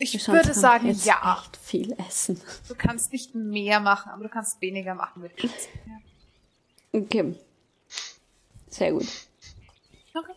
ich 0.00 0.12
Sonst 0.12 0.28
würde 0.28 0.54
sagen, 0.54 0.86
jetzt 0.86 1.04
ja. 1.04 1.36
echt 1.38 1.56
viel 1.56 1.94
essen. 2.08 2.40
Du 2.68 2.74
kannst 2.74 3.12
nicht 3.12 3.34
mehr 3.34 3.80
machen, 3.80 4.10
aber 4.10 4.24
du 4.24 4.30
kannst 4.30 4.60
weniger 4.62 4.94
machen 4.94 5.22
mit. 5.22 5.32
Ja. 5.42 5.50
Okay. 6.92 7.34
Sehr 8.68 8.92
gut. 8.92 9.06
Okay. 10.14 10.32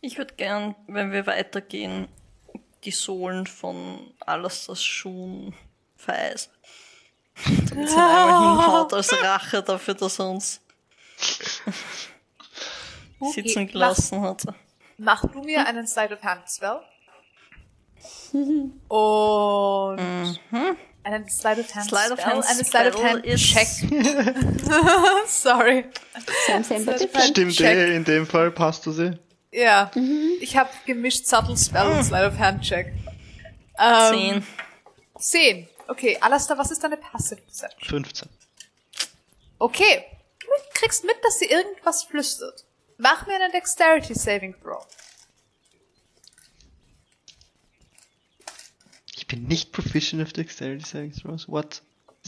Ich 0.00 0.18
würde 0.18 0.34
gern, 0.34 0.74
wenn 0.88 1.12
wir 1.12 1.26
weitergehen, 1.26 2.08
die 2.82 2.90
Sohlen 2.90 3.46
von 3.46 4.12
Alasters 4.20 4.82
Schuhen 4.82 5.54
vereisen. 5.96 6.50
Damit 7.44 7.88
sie 7.88 7.96
einmal 7.96 8.56
hinhaut 8.56 8.92
als 8.92 9.12
Rache 9.12 9.62
dafür, 9.62 9.94
dass 9.94 10.18
er 10.18 10.30
uns 10.30 10.60
Okay, 13.28 13.42
sitzen 13.42 13.66
gelassen 13.66 14.20
hat. 14.22 14.44
Mach 14.98 15.24
du 15.26 15.42
mir 15.42 15.66
einen 15.66 15.86
Slide 15.86 16.14
of 16.14 16.22
Hand 16.22 16.42
Spell. 16.48 16.80
Und 18.88 20.00
einen 21.04 21.28
Slide 21.28 21.60
of 21.60 21.74
Hand 21.74 21.88
Slide 21.88 22.12
of 22.12 22.20
Spell, 22.20 22.32
Hand 22.32 22.46
einen 22.46 22.64
Slide 22.64 22.94
of 22.94 23.02
Hand 23.02 23.24
ist- 23.26 23.44
Check. 23.44 23.66
Sorry. 25.26 25.84
Of 26.16 26.24
different. 26.26 27.14
Hand 27.14 27.24
Stimmt 27.30 27.52
Check. 27.54 27.76
eh, 27.76 27.96
in 27.96 28.04
dem 28.04 28.26
Fall 28.26 28.50
passt 28.50 28.86
du 28.86 28.92
sie. 28.92 29.18
Ja. 29.50 29.90
Ich 30.40 30.56
habe 30.56 30.70
gemischt 30.86 31.26
Subtle 31.26 31.56
Spell 31.56 31.86
und 31.88 32.04
Slide 32.04 32.28
of 32.28 32.38
Hand 32.38 32.62
Check. 32.62 32.92
Ähm, 33.78 34.12
Zehn. 34.12 34.46
Zehn. 35.18 35.68
Okay, 35.88 36.16
Alastair, 36.20 36.56
was 36.56 36.70
ist 36.70 36.82
deine 36.82 36.96
Passive 36.96 37.40
Perception? 37.42 37.88
15. 38.02 38.28
Okay. 39.58 40.04
Du 40.40 40.46
kriegst 40.74 41.04
mit, 41.04 41.16
dass 41.22 41.38
sie 41.38 41.46
irgendwas 41.46 42.04
flüstert. 42.04 42.64
Mach 43.02 43.26
mir 43.26 43.34
einen 43.34 43.50
Dexterity 43.50 44.14
Saving 44.14 44.54
Throw. 44.62 44.86
Ich 49.16 49.26
bin 49.26 49.48
nicht 49.48 49.72
proficient 49.72 50.22
auf 50.22 50.32
Dexterity 50.32 50.84
Saving 50.84 51.12
Throws. 51.12 51.48
What? 51.48 51.82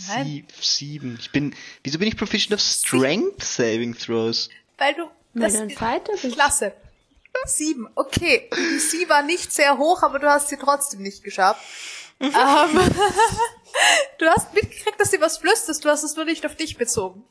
Nein. 0.09 0.25
Sie, 0.27 0.45
sieben. 0.61 1.17
Ich 1.21 1.31
bin. 1.31 1.55
Wieso 1.85 2.01
bin 2.01 2.09
ich 2.09 2.17
proficient 2.17 2.55
auf 2.55 2.61
Strength 2.61 3.45
Saving 3.45 3.97
Throws? 3.97 4.49
Weil 4.77 4.95
du. 4.95 5.09
Weil 5.35 5.43
das 5.45 5.53
du 5.53 5.63
ein 5.63 5.71
Fighter 5.71 6.13
bist. 6.21 6.35
Klasse. 6.35 6.75
Sieben. 7.47 7.89
Okay. 7.95 8.51
Die 8.53 9.05
DC 9.05 9.09
war 9.09 9.23
nicht 9.23 9.53
sehr 9.53 9.79
hoch, 9.79 10.03
aber 10.03 10.19
du 10.19 10.29
hast 10.29 10.49
sie 10.49 10.57
trotzdem 10.57 11.03
nicht 11.03 11.23
geschafft. 11.23 11.63
ähm, 12.19 12.31
du 14.19 14.27
hast 14.27 14.53
mitgekriegt, 14.55 14.99
dass 14.99 15.13
sie 15.13 15.21
was 15.21 15.39
flüstert, 15.39 15.85
du 15.85 15.89
hast 15.89 16.03
es 16.03 16.17
nur 16.17 16.25
nicht 16.25 16.45
auf 16.45 16.57
dich 16.57 16.77
bezogen. 16.77 17.25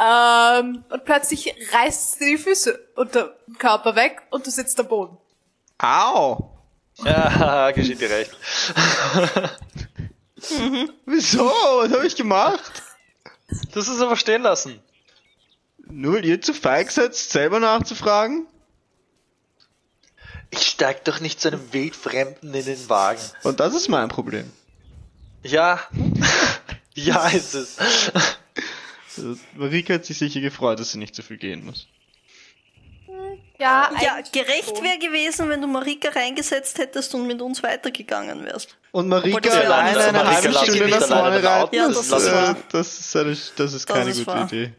Ähm, 0.00 0.84
und 0.88 1.04
plötzlich 1.04 1.54
reißt 1.72 2.18
sie 2.18 2.36
die 2.36 2.38
Füße 2.38 2.78
unter 2.96 3.36
dem 3.46 3.58
Körper 3.58 3.96
weg 3.96 4.22
und 4.30 4.46
du 4.46 4.50
sitzt 4.50 4.78
am 4.80 4.88
Boden. 4.88 5.18
Au! 5.78 6.58
Ja, 7.04 7.70
geschieht 7.74 8.00
dir 8.00 8.10
recht. 8.10 8.36
Wieso? 11.06 11.44
Was 11.44 11.92
habe 11.92 12.06
ich 12.06 12.16
gemacht? 12.16 12.82
Du 13.72 13.80
hast 13.80 13.88
es 13.88 14.00
aber 14.00 14.16
stehen 14.16 14.42
lassen. 14.42 14.80
Nur 15.90 16.14
weil 16.14 16.24
ihr 16.24 16.40
zu 16.40 16.52
feig 16.52 16.90
seid, 16.90 17.14
selber 17.14 17.60
nachzufragen? 17.60 18.46
Ich 20.50 20.66
steig 20.66 21.04
doch 21.04 21.20
nicht 21.20 21.40
zu 21.40 21.48
einem 21.48 21.72
Wildfremden 21.72 22.52
in 22.54 22.64
den 22.64 22.88
Wagen. 22.88 23.20
Und 23.42 23.60
das 23.60 23.74
ist 23.74 23.88
mein 23.88 24.08
Problem. 24.08 24.50
Ja. 25.42 25.80
ja, 26.94 27.28
ist 27.28 27.54
es. 27.54 27.76
Also, 29.24 29.40
Marika 29.56 29.94
hat 29.94 30.04
sich 30.04 30.18
sicher 30.18 30.40
gefreut, 30.40 30.78
dass 30.80 30.92
sie 30.92 30.98
nicht 30.98 31.14
so 31.14 31.22
viel 31.22 31.36
gehen 31.36 31.64
muss. 31.64 31.86
Ja, 33.58 33.90
Ja, 34.00 34.18
gerecht 34.32 34.82
wäre 34.82 34.98
gewesen, 34.98 35.48
wenn 35.48 35.60
du 35.60 35.66
Marika 35.66 36.10
reingesetzt 36.10 36.78
hättest 36.78 37.14
und 37.14 37.26
mit 37.26 37.40
uns 37.42 37.62
weitergegangen 37.62 38.44
wärst. 38.44 38.76
Und 38.92 39.08
Marika 39.08 39.50
alleine 39.50 39.98
eine 39.98 40.24
halbe 40.26 40.52
Stunde 40.52 40.88
nach 40.88 41.02
vorne 41.02 41.42
reiten, 41.42 41.74
Ja, 41.74 41.88
das, 41.88 42.08
das- 42.08 42.26
äh, 42.26 42.32
war- 42.32 42.56
das 42.70 43.00
ist, 43.00 43.16
eine, 43.16 43.30
das 43.30 43.38
ist 43.40 43.56
Das 43.56 43.86
keine 43.86 44.10
ist 44.10 44.18
gute 44.18 44.26
wahr. 44.28 44.46
Idee. 44.46 44.72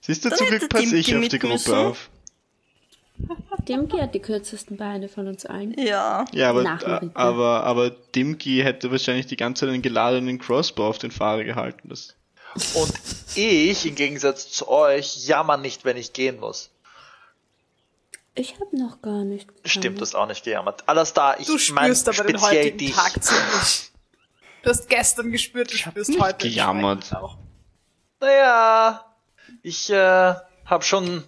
Siehst 0.00 0.24
du, 0.24 0.28
Dann 0.30 0.38
zum 0.38 0.46
Glück 0.48 0.68
passe 0.68 0.96
ich 0.96 1.14
auf 1.16 1.28
die 1.28 1.38
Gruppe 1.38 1.52
müssen. 1.54 1.74
auf. 1.74 2.10
Dimki 3.68 3.98
hat 3.98 4.14
die 4.14 4.20
kürzesten 4.20 4.76
Beine 4.76 5.08
von 5.08 5.26
uns 5.26 5.44
allen. 5.44 5.74
Ja. 5.78 6.24
Ja, 6.32 6.50
aber, 6.50 6.62
äh, 6.62 7.08
aber, 7.14 7.64
aber 7.64 7.90
Dimki 7.90 8.60
hätte 8.62 8.90
wahrscheinlich 8.92 9.26
die 9.26 9.36
ganze 9.36 9.66
Zeit 9.66 9.74
einen 9.74 9.82
geladenen 9.82 10.38
Crossbow 10.38 10.86
auf 10.86 10.98
den 10.98 11.10
Fahrer 11.10 11.42
gehalten. 11.44 11.88
Das, 11.88 12.14
Und 12.74 12.92
ich, 13.34 13.86
im 13.86 13.94
Gegensatz 13.94 14.50
zu 14.50 14.68
euch, 14.68 15.26
jammer 15.26 15.56
nicht, 15.56 15.84
wenn 15.84 15.96
ich 15.96 16.12
gehen 16.12 16.40
muss. 16.40 16.70
Ich 18.34 18.54
habe 18.60 18.76
noch 18.76 19.02
gar 19.02 19.24
nicht. 19.24 19.48
Stimmt, 19.64 19.82
gejammert. 19.82 20.02
das 20.02 20.14
auch 20.14 20.26
nicht 20.26 20.44
gejammert. 20.44 20.88
Alles 20.88 21.12
da, 21.12 21.36
ich 21.36 21.46
Du 21.46 21.58
mein 21.72 21.94
spürst 21.94 22.08
aber 22.08 22.24
den 22.24 22.38
speziell 22.38 22.62
heutigen 22.62 22.78
dich. 22.78 22.94
Tag 22.94 23.22
ziemlich. 23.22 23.90
Du 24.62 24.70
hast 24.70 24.88
gestern 24.88 25.30
gespürt, 25.30 25.72
du 25.72 25.76
spürst 25.76 26.10
nicht 26.10 26.20
heute 26.20 26.48
gejammert. 26.48 27.14
auch. 27.14 27.36
Naja, 28.20 29.04
ich 29.62 29.90
äh, 29.90 30.34
habe 30.64 30.84
schon 30.84 31.24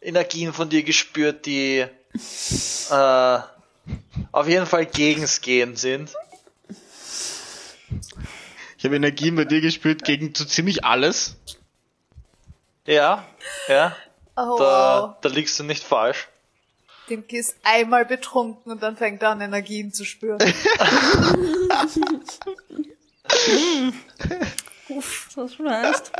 Energien 0.00 0.52
von 0.52 0.68
dir 0.68 0.82
gespürt, 0.82 1.46
die 1.46 1.86
äh, 2.90 3.38
auf 4.32 4.48
jeden 4.48 4.66
Fall 4.66 4.86
gegens 4.86 5.40
Gehen 5.40 5.76
sind. 5.76 6.14
Ich 8.84 8.86
habe 8.86 8.96
Energien 8.96 9.34
bei 9.34 9.46
dir 9.46 9.62
gespürt 9.62 10.04
gegen 10.04 10.34
so 10.34 10.44
ziemlich 10.44 10.84
alles. 10.84 11.36
Ja, 12.86 13.26
ja, 13.66 13.96
Oh, 14.36 14.42
wow. 14.42 14.58
da, 14.58 15.18
da 15.22 15.28
liegst 15.30 15.58
du 15.58 15.64
nicht 15.64 15.82
falsch. 15.82 16.28
Dimki 17.08 17.38
ist 17.38 17.56
einmal 17.62 18.04
betrunken 18.04 18.70
und 18.72 18.82
dann 18.82 18.98
fängt 18.98 19.22
er 19.22 19.30
an, 19.30 19.40
Energien 19.40 19.90
zu 19.90 20.04
spüren. 20.04 20.38
Uff, 24.90 25.30
das 25.34 25.58
heißt. 25.58 26.12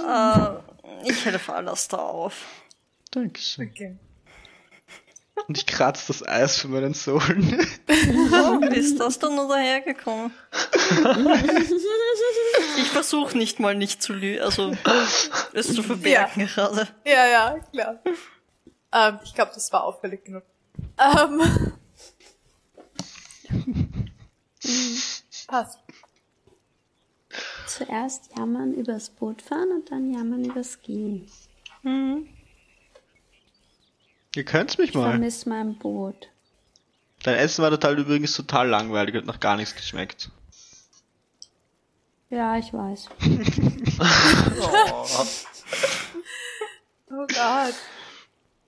äh, 0.00 1.08
ich 1.08 1.24
helfe 1.24 1.52
alles 1.54 1.86
da 1.86 1.98
auf. 1.98 2.34
Dankeschön. 3.12 3.70
Okay. 3.70 3.96
Und 5.48 5.58
ich 5.58 5.66
kratze 5.66 6.06
das 6.08 6.26
Eis 6.26 6.58
von 6.58 6.72
meinen 6.72 6.94
Sohlen. 6.94 7.60
Oh, 7.88 8.60
wie 8.60 8.76
ist 8.76 8.98
das 8.98 9.18
dann 9.18 9.36
nur 9.36 9.48
dahergekommen? 9.48 10.32
ich 12.78 12.88
versuche 12.88 13.36
nicht 13.36 13.60
mal 13.60 13.74
nicht 13.74 14.02
zu 14.02 14.12
lügen, 14.12 14.42
also 14.42 14.74
es 15.52 15.74
zu 15.74 15.82
verbergen 15.82 16.46
gerade. 16.46 16.88
Ja, 17.04 17.26
ja, 17.26 17.58
klar. 17.70 18.00
Ähm, 18.92 19.18
ich 19.24 19.34
glaube, 19.34 19.52
das 19.54 19.72
war 19.72 19.84
auffällig 19.84 20.24
genug. 20.24 20.42
Ähm. 20.98 21.72
Passt. 25.46 25.78
Zuerst 27.66 28.30
jammern 28.36 28.74
übers 28.74 29.10
Boot 29.10 29.42
fahren 29.42 29.70
und 29.70 29.90
dann 29.90 30.12
jammern 30.12 30.44
übers 30.44 30.80
Gehen. 30.80 31.30
Ihr 34.36 34.44
könnt's 34.44 34.76
mich 34.76 34.90
Ich 34.90 34.94
mal. 34.94 35.10
vermisse 35.10 35.48
mein 35.48 35.78
Boot. 35.78 36.28
Dein 37.22 37.36
Essen 37.36 37.62
war 37.62 37.70
total 37.70 37.98
übrigens 37.98 38.34
total 38.34 38.68
langweilig, 38.68 39.14
hat 39.14 39.24
noch 39.24 39.40
gar 39.40 39.56
nichts 39.56 39.74
geschmeckt. 39.74 40.30
Ja, 42.30 42.56
ich 42.58 42.72
weiß. 42.72 43.08
Oh 47.08 47.26
Gott. 47.28 47.74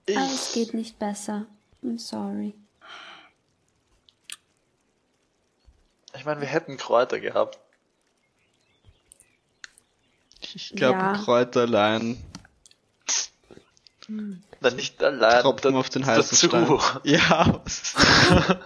Aber 0.16 0.32
es 0.32 0.52
geht 0.55 0.72
nicht 0.72 0.98
besser. 0.98 1.44
I'm 1.84 1.98
sorry. 1.98 2.55
Ich 6.16 6.24
meine, 6.24 6.40
wir 6.40 6.48
hätten 6.48 6.76
Kräuter 6.78 7.20
gehabt. 7.20 7.58
Ich 10.40 10.70
glaube, 10.70 10.98
Ja. 10.98 11.12
Kräuter 11.14 11.62
allein 11.62 12.16
Dann 14.60 14.76
nicht 14.76 15.02
allein 15.02 15.42
Tropfen 15.42 15.72
da- 15.74 15.78
auf 15.78 15.88
den 15.90 16.04
heißen 16.06 16.50
dazu. 16.50 16.78
Stein. 16.78 17.00
Ja, 17.04 17.60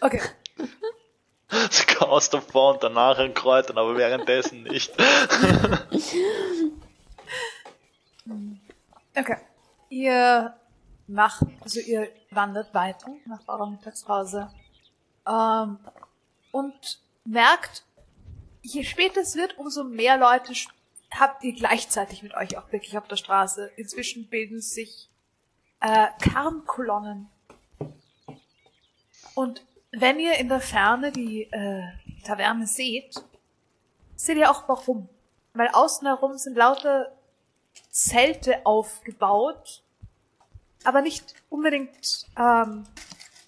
Okay. 0.00 0.20
Du 1.48 1.94
kaust 1.98 2.32
davor 2.34 2.74
und 2.74 2.82
danach 2.82 3.18
in 3.18 3.34
Kräutern, 3.34 3.78
aber 3.78 3.96
währenddessen 3.96 4.62
nicht. 4.64 4.92
Okay. 9.14 9.36
Ihr 9.90 10.54
macht, 11.06 11.42
also 11.60 11.80
ihr 11.80 12.08
wandert 12.30 12.72
weiter 12.72 13.08
nach 13.26 13.40
eurer 13.46 13.66
Mittagspause. 13.68 14.50
Ähm, 15.28 15.78
und 16.50 17.00
merkt, 17.24 17.84
je 18.62 18.84
später 18.84 19.20
es 19.20 19.36
wird, 19.36 19.58
umso 19.58 19.84
mehr 19.84 20.16
Leute 20.16 20.54
habt 21.18 21.44
ihr 21.44 21.52
gleichzeitig 21.52 22.22
mit 22.22 22.34
euch 22.34 22.56
auch 22.56 22.70
wirklich 22.72 22.96
auf 22.98 23.08
der 23.08 23.16
Straße. 23.16 23.70
Inzwischen 23.76 24.28
bilden 24.28 24.60
sich 24.60 25.08
äh, 25.80 26.08
Karrenkolonnen. 26.20 27.28
Und 29.34 29.64
wenn 29.90 30.20
ihr 30.20 30.34
in 30.38 30.48
der 30.48 30.60
Ferne 30.60 31.12
die 31.12 31.44
äh, 31.44 31.82
Taverne 32.24 32.66
seht, 32.66 33.22
seht 34.16 34.36
ihr 34.36 34.50
auch 34.50 34.68
warum. 34.68 35.08
Weil 35.54 35.68
außen 35.68 36.06
herum 36.06 36.38
sind 36.38 36.56
lauter 36.56 37.12
Zelte 37.90 38.64
aufgebaut, 38.64 39.82
aber 40.84 41.02
nicht 41.02 41.34
unbedingt, 41.50 42.26
ähm, 42.38 42.84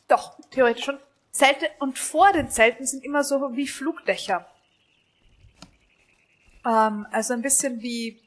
doch, 0.09 0.37
theoretisch 0.51 0.85
schon. 0.85 0.99
Zelte 1.31 1.69
und 1.81 1.99
vor 1.99 2.33
den 2.33 2.49
Zelten 2.49 2.87
sind 2.87 3.05
immer 3.05 3.25
so 3.25 3.57
wie 3.57 3.67
Flugdächer. 3.67 4.47
Ähm, 6.67 7.07
also 7.11 7.35
ein 7.35 7.43
bisschen 7.43 7.81
wie, 7.83 8.21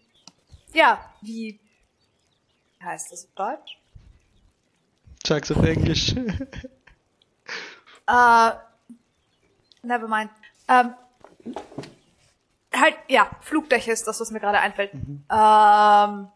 ja, 0.74 1.00
wie, 1.22 1.60
wie 2.80 2.86
heißt 2.86 3.12
das 3.12 3.26
auf 3.26 3.34
Deutsch? 3.36 3.78
sag's 5.26 5.52
auf 5.52 5.64
Englisch. 5.64 6.16
Äh, 8.10 8.52
never 9.82 10.08
mind. 10.08 10.32
Ähm, 10.70 10.94
halt, 12.74 12.96
ja, 13.10 13.30
Flugdächer 13.42 13.92
ist 13.92 14.08
das, 14.08 14.22
was 14.22 14.32
mir 14.32 14.40
gerade 14.40 14.60
einfällt. 14.62 14.94
Ähm, 14.94 16.30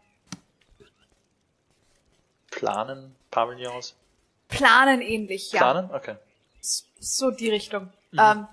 Planen, 2.50 3.16
Pavillons. 3.30 3.94
planen 4.48 5.00
ähnlich, 5.00 5.50
ja. 5.50 5.60
Planen? 5.60 5.90
Okay. 5.92 6.16
So 6.60 7.30
die 7.30 7.48
Richtung. 7.48 7.90
Ähm, 8.18 8.46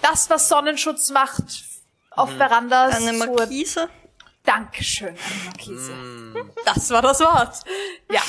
das, 0.00 0.30
was 0.30 0.48
Sonnenschutz 0.48 1.10
macht 1.10 1.42
auf 2.18 2.30
Verandas. 2.36 2.96
Eine 2.96 3.12
Markise? 3.18 3.88
Dankeschön, 4.44 5.08
eine 5.08 5.44
Markise. 5.44 5.92
Das 6.64 6.90
war 6.90 7.02
das 7.02 7.20
Wort. 7.20 7.64
Ja. 8.10 8.22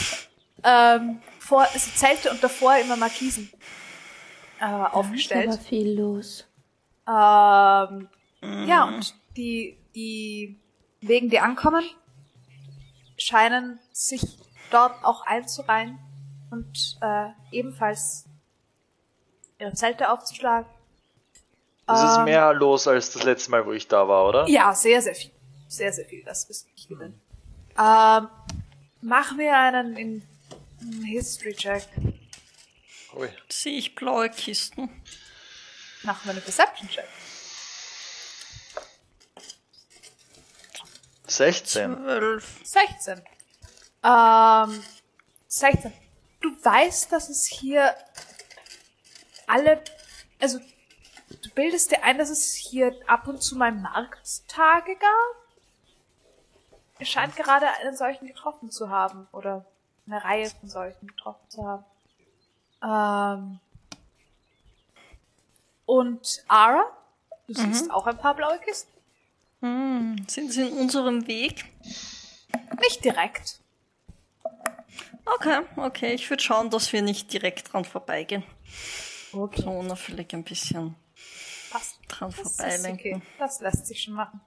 Ähm, 0.64 1.22
vor, 1.40 1.62
also 1.62 1.92
Zelte 1.96 2.30
und 2.32 2.44
davor 2.44 2.76
immer 2.78 2.98
Markisen 2.98 3.50
äh, 3.50 4.60
Da 4.60 4.66
ist 4.68 4.74
aber 4.74 4.94
aufgestellt. 4.96 5.60
viel 5.64 6.00
los. 6.00 6.46
Ähm, 7.08 8.10
Ja, 8.68 8.86
und 8.86 9.16
die, 9.38 9.78
die 9.96 10.60
Wegen, 11.02 11.30
die 11.30 11.40
ankommen, 11.40 11.84
scheinen 13.18 13.80
sich 13.92 14.22
dort 14.72 15.04
auch 15.04 15.26
einzureihen 15.26 15.98
und 16.52 16.98
äh, 17.02 17.30
ebenfalls 17.52 18.26
ihre 19.60 19.74
Zelte 19.74 20.12
aufzuschlagen. 20.12 20.70
Es 21.92 22.02
ist 22.12 22.18
Ähm, 22.20 22.26
mehr 22.26 22.54
los 22.54 22.88
als 22.88 23.12
das 23.12 23.24
letzte 23.24 23.52
Mal, 23.52 23.66
wo 23.66 23.72
ich 23.72 23.88
da 23.88 24.08
war, 24.08 24.28
oder? 24.28 24.48
Ja, 24.48 24.74
sehr, 24.76 25.02
sehr 25.02 25.16
viel. 25.16 25.32
Sehr, 25.68 25.92
sehr 25.94 26.06
viel. 26.06 26.24
Das 26.24 26.44
ist 26.46 26.68
nicht 26.72 26.88
gewinnen. 26.88 27.20
Ähm, 27.78 28.28
machen 29.02 29.38
wir 29.38 29.58
einen 29.58 29.96
in, 29.98 30.24
einen 30.82 31.04
History-Check. 31.04 31.88
Ui. 33.16 33.30
Sehe 33.50 33.78
ich 33.78 33.96
blaue 33.96 34.30
Kisten? 34.30 34.90
Machen 36.04 36.20
wir 36.26 36.32
einen 36.32 36.42
Perception-Check. 36.42 37.06
16. 41.28 41.96
Zwölf. 41.96 42.60
16. 42.64 43.22
Ähm, 44.04 44.84
16. 45.48 45.94
Du 46.42 46.50
weißt, 46.64 47.12
dass 47.12 47.30
es 47.30 47.46
hier 47.46 47.94
alle, 49.48 49.84
also 50.40 50.60
du 51.30 51.50
bildest 51.52 51.92
dir 51.92 52.04
ein, 52.04 52.18
dass 52.18 52.30
es 52.30 52.54
hier 52.54 52.96
ab 53.08 53.28
und 53.28 53.42
zu 53.42 53.58
mal 53.58 53.72
Markttage 53.72 54.96
gab? 54.96 55.50
Er 57.00 57.06
scheint 57.06 57.36
gerade 57.36 57.68
einen 57.82 57.96
solchen 57.96 58.28
getroffen 58.28 58.72
zu 58.72 58.90
haben 58.90 59.28
oder 59.32 59.66
eine 60.06 60.24
Reihe 60.24 60.50
von 60.50 60.70
solchen 60.70 61.08
getroffen 61.08 61.50
zu 61.50 61.66
haben. 61.66 61.86
Ähm, 62.84 63.60
und 65.86 66.44
Ara, 66.48 66.84
du 67.48 67.54
siehst 67.54 67.90
auch 67.92 68.06
ein 68.06 68.18
paar 68.18 68.36
blaue 68.36 68.60
Kisten. 68.60 68.92
Hm, 69.62 70.26
sind 70.28 70.52
sie 70.52 70.68
in 70.68 70.78
unserem 70.78 71.26
Weg? 71.28 71.66
Nicht 72.82 73.04
direkt. 73.04 73.60
Okay, 75.26 75.62
okay. 75.76 76.14
Ich 76.14 76.30
würde 76.30 76.42
schauen, 76.42 76.70
dass 76.70 76.92
wir 76.92 77.02
nicht 77.02 77.32
direkt 77.32 77.72
dran 77.72 77.86
vorbeigehen. 77.86 78.44
Okay. 79.32 79.62
So 79.62 79.70
unauffällig 79.70 80.34
ein 80.34 80.44
bisschen. 80.44 80.96
Dran 82.10 82.34
Das 82.36 82.56
vorbeilenken. 82.58 83.16
okay. 83.18 83.22
Das 83.38 83.62
lässt 83.62 83.88
sich 83.88 84.04
schon 84.04 84.14
machen. 84.16 84.42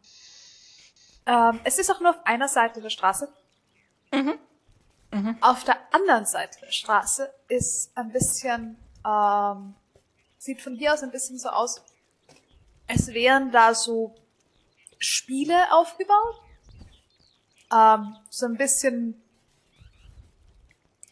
Ähm, 1.26 1.60
es 1.64 1.78
ist 1.78 1.90
auch 1.90 2.00
nur 2.00 2.10
auf 2.10 2.26
einer 2.26 2.48
Seite 2.48 2.80
der 2.82 2.90
Straße. 2.90 3.32
Auf 5.40 5.64
der 5.64 5.78
anderen 5.94 6.24
Seite 6.26 6.58
der 6.60 6.70
Straße 6.70 7.32
ist 7.48 7.90
ein 7.96 8.10
bisschen, 8.12 8.76
ähm, 9.06 9.74
sieht 10.38 10.60
von 10.60 10.74
hier 10.74 10.92
aus 10.94 11.02
ein 11.02 11.10
bisschen 11.10 11.38
so 11.38 11.48
aus, 11.50 11.82
als 12.88 13.08
wären 13.08 13.52
da 13.52 13.74
so 13.74 14.14
Spiele 14.98 15.72
aufgebaut. 15.72 16.40
Ähm, 17.72 18.16
so 18.30 18.46
ein 18.46 18.56
bisschen, 18.56 19.22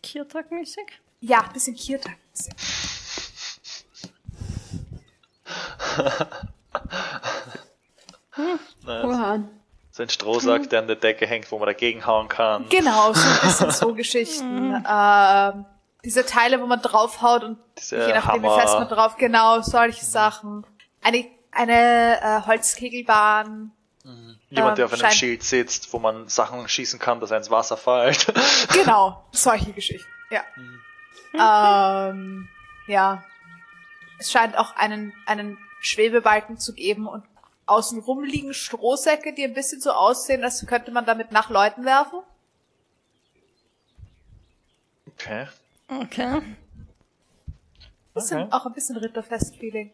Kiertag-mäßig? 0.02 1.00
ja, 1.20 1.42
ein 1.42 1.52
bisschen 1.52 1.76
Kirtag. 1.76 2.16
Oha. 8.86 9.40
So 9.90 10.02
ein 10.04 10.08
Strohsack, 10.08 10.70
der 10.70 10.80
an 10.80 10.86
der 10.86 10.96
Decke 10.96 11.26
hängt, 11.26 11.50
wo 11.50 11.58
man 11.58 11.66
dagegen 11.66 12.06
hauen 12.06 12.28
kann. 12.28 12.68
Genau, 12.68 13.12
so 13.12 13.28
ein 13.28 13.40
bisschen 13.42 13.70
so 13.88 13.94
Geschichten. 13.94 14.84
Ähm, 14.88 15.66
diese 16.04 16.24
Teile, 16.24 16.60
wo 16.60 16.66
man 16.66 16.80
draufhaut 16.80 17.44
und 17.44 17.58
Diese 17.78 18.06
je 18.06 18.14
nachdem, 18.14 18.42
wie 18.42 18.60
fest 18.60 18.74
man 18.78 18.88
drauf, 18.88 19.16
genau, 19.16 19.60
solche 19.62 20.04
Sachen. 20.04 20.64
Eine, 21.02 21.26
eine 21.50 22.20
äh, 22.20 22.46
Holzkegelbahn. 22.46 23.72
Jemand, 24.50 24.78
der 24.78 24.86
auf 24.86 24.92
ähm, 24.92 25.00
einem 25.02 25.12
Schild 25.12 25.44
sitzt, 25.44 25.92
wo 25.92 26.00
man 26.00 26.28
Sachen 26.28 26.68
schießen 26.68 26.98
kann, 26.98 27.20
dass 27.20 27.30
er 27.30 27.38
ins 27.38 27.50
Wasser 27.50 27.76
fällt. 27.76 28.32
Genau, 28.72 29.24
solche 29.30 29.72
Geschichten, 29.72 30.10
ja. 30.30 32.08
Ähm, 32.08 32.48
ja. 32.86 33.22
Es 34.18 34.30
scheint 34.32 34.58
auch 34.58 34.74
einen, 34.76 35.14
einen 35.26 35.56
Schwebebalken 35.81 36.59
zu 36.59 36.75
geben 36.75 37.07
und 37.09 37.25
außenrum 37.67 38.23
liegen 38.25 38.52
Strohsäcke, 38.55 39.33
die 39.33 39.44
ein 39.44 39.55
bisschen 39.55 39.81
so 39.81 39.92
aussehen, 39.92 40.44
als 40.44 40.65
könnte 40.67 40.91
man 40.91 41.07
damit 41.07 41.33
nach 41.33 41.50
Leuten 41.50 41.84
werfen. 41.84 42.20
Okay. 45.09 45.47
Okay. 45.89 46.42
Bisschen, 48.15 48.42
Okay. 48.42 48.52
auch 48.52 48.67
ein 48.67 48.73
bisschen 48.73 48.97
Ritterfest-Feeling. 48.97 49.91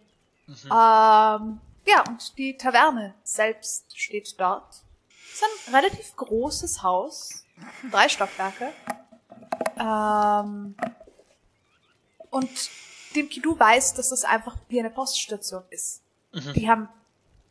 Ähm, 0.48 0.68
ja, 0.70 2.04
und 2.08 2.36
die 2.38 2.56
Taverne 2.56 3.14
selbst 3.22 3.98
steht 3.98 4.38
dort. 4.40 4.82
Es 5.32 5.42
ist 5.42 5.68
ein 5.68 5.74
relativ 5.74 6.16
großes 6.16 6.82
Haus. 6.82 7.44
Drei 7.90 8.08
Stockwerke. 8.08 8.72
Ähm, 9.78 10.74
und 12.30 12.70
Dimki, 13.16 13.40
du 13.40 13.58
weißt, 13.58 13.98
dass 13.98 14.10
das 14.10 14.24
einfach 14.24 14.54
wie 14.68 14.78
eine 14.78 14.90
Poststation 14.90 15.62
ist. 15.70 16.02
Die 16.54 16.68
haben 16.68 16.88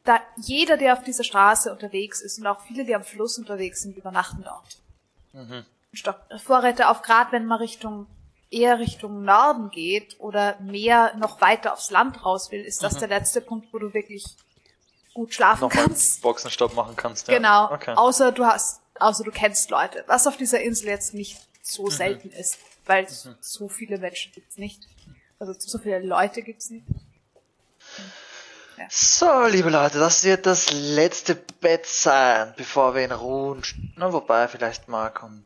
da 0.04 0.22
jeder, 0.38 0.78
der 0.78 0.94
auf 0.94 1.04
dieser 1.04 1.24
Straße 1.24 1.72
unterwegs 1.72 2.22
ist 2.22 2.40
und 2.40 2.48
auch 2.48 2.62
viele, 2.62 2.86
die 2.86 2.96
am 2.96 3.04
Fluss 3.04 3.38
unterwegs 3.38 3.82
sind, 3.82 3.98
übernachten 3.98 4.44
dort. 4.44 4.78
Stock 5.92 6.20
Vorräte 6.44 6.90
auf, 6.90 7.02
gerade 7.02 7.32
wenn 7.32 7.46
man 7.46 7.60
Richtung 7.60 8.08
eher 8.52 8.80
Richtung 8.80 9.24
Norden 9.24 9.70
geht 9.72 10.20
oder 10.20 10.58
mehr 10.62 11.16
noch 11.18 11.42
weiter 11.42 11.74
aufs 11.74 11.90
Land 11.90 12.24
raus 12.24 12.52
will, 12.52 12.62
ist 12.62 12.84
das 12.84 12.98
der 12.98 13.08
letzte 13.08 13.42
Punkt, 13.42 13.74
wo 13.74 13.80
du 13.80 13.94
wirklich 13.94 14.24
gut 15.14 15.34
schlafen 15.34 15.62
Nochmal 15.62 15.86
kannst. 15.86 16.22
Boxenstopp 16.22 16.76
machen 16.76 16.96
kannst. 16.96 17.28
Ja. 17.28 17.36
Genau. 17.36 17.72
Okay. 17.72 17.94
Außer 17.96 18.32
du 18.32 18.46
hast, 18.46 18.82
außer 19.00 19.24
du 19.24 19.32
kennst 19.32 19.70
Leute, 19.72 20.04
was 20.08 20.28
auf 20.28 20.38
dieser 20.38 20.62
Insel 20.62 20.88
jetzt 20.90 21.14
nicht 21.14 21.40
so 21.62 21.90
selten 21.90 22.30
ist, 22.30 22.60
weil 22.86 23.08
so 23.42 23.68
viele 23.68 23.98
Menschen 23.98 24.32
gibt's 24.34 24.58
nicht. 24.58 24.88
Also 25.46 25.60
so 25.60 25.78
viele 25.78 26.00
Leute 26.00 26.42
gibt's 26.42 26.70
nicht. 26.70 26.86
So, 28.90 29.46
liebe 29.46 29.70
Leute, 29.70 30.00
das 30.00 30.24
wird 30.24 30.46
das 30.46 30.72
letzte 30.72 31.36
Bett 31.36 31.86
sein, 31.86 32.54
bevor 32.58 32.96
wir 32.96 33.04
in 33.04 33.12
ruhen. 33.12 33.62
Na, 33.96 34.12
wobei, 34.12 34.48
vielleicht 34.48 34.88
Mark 34.88 35.24
und 35.24 35.46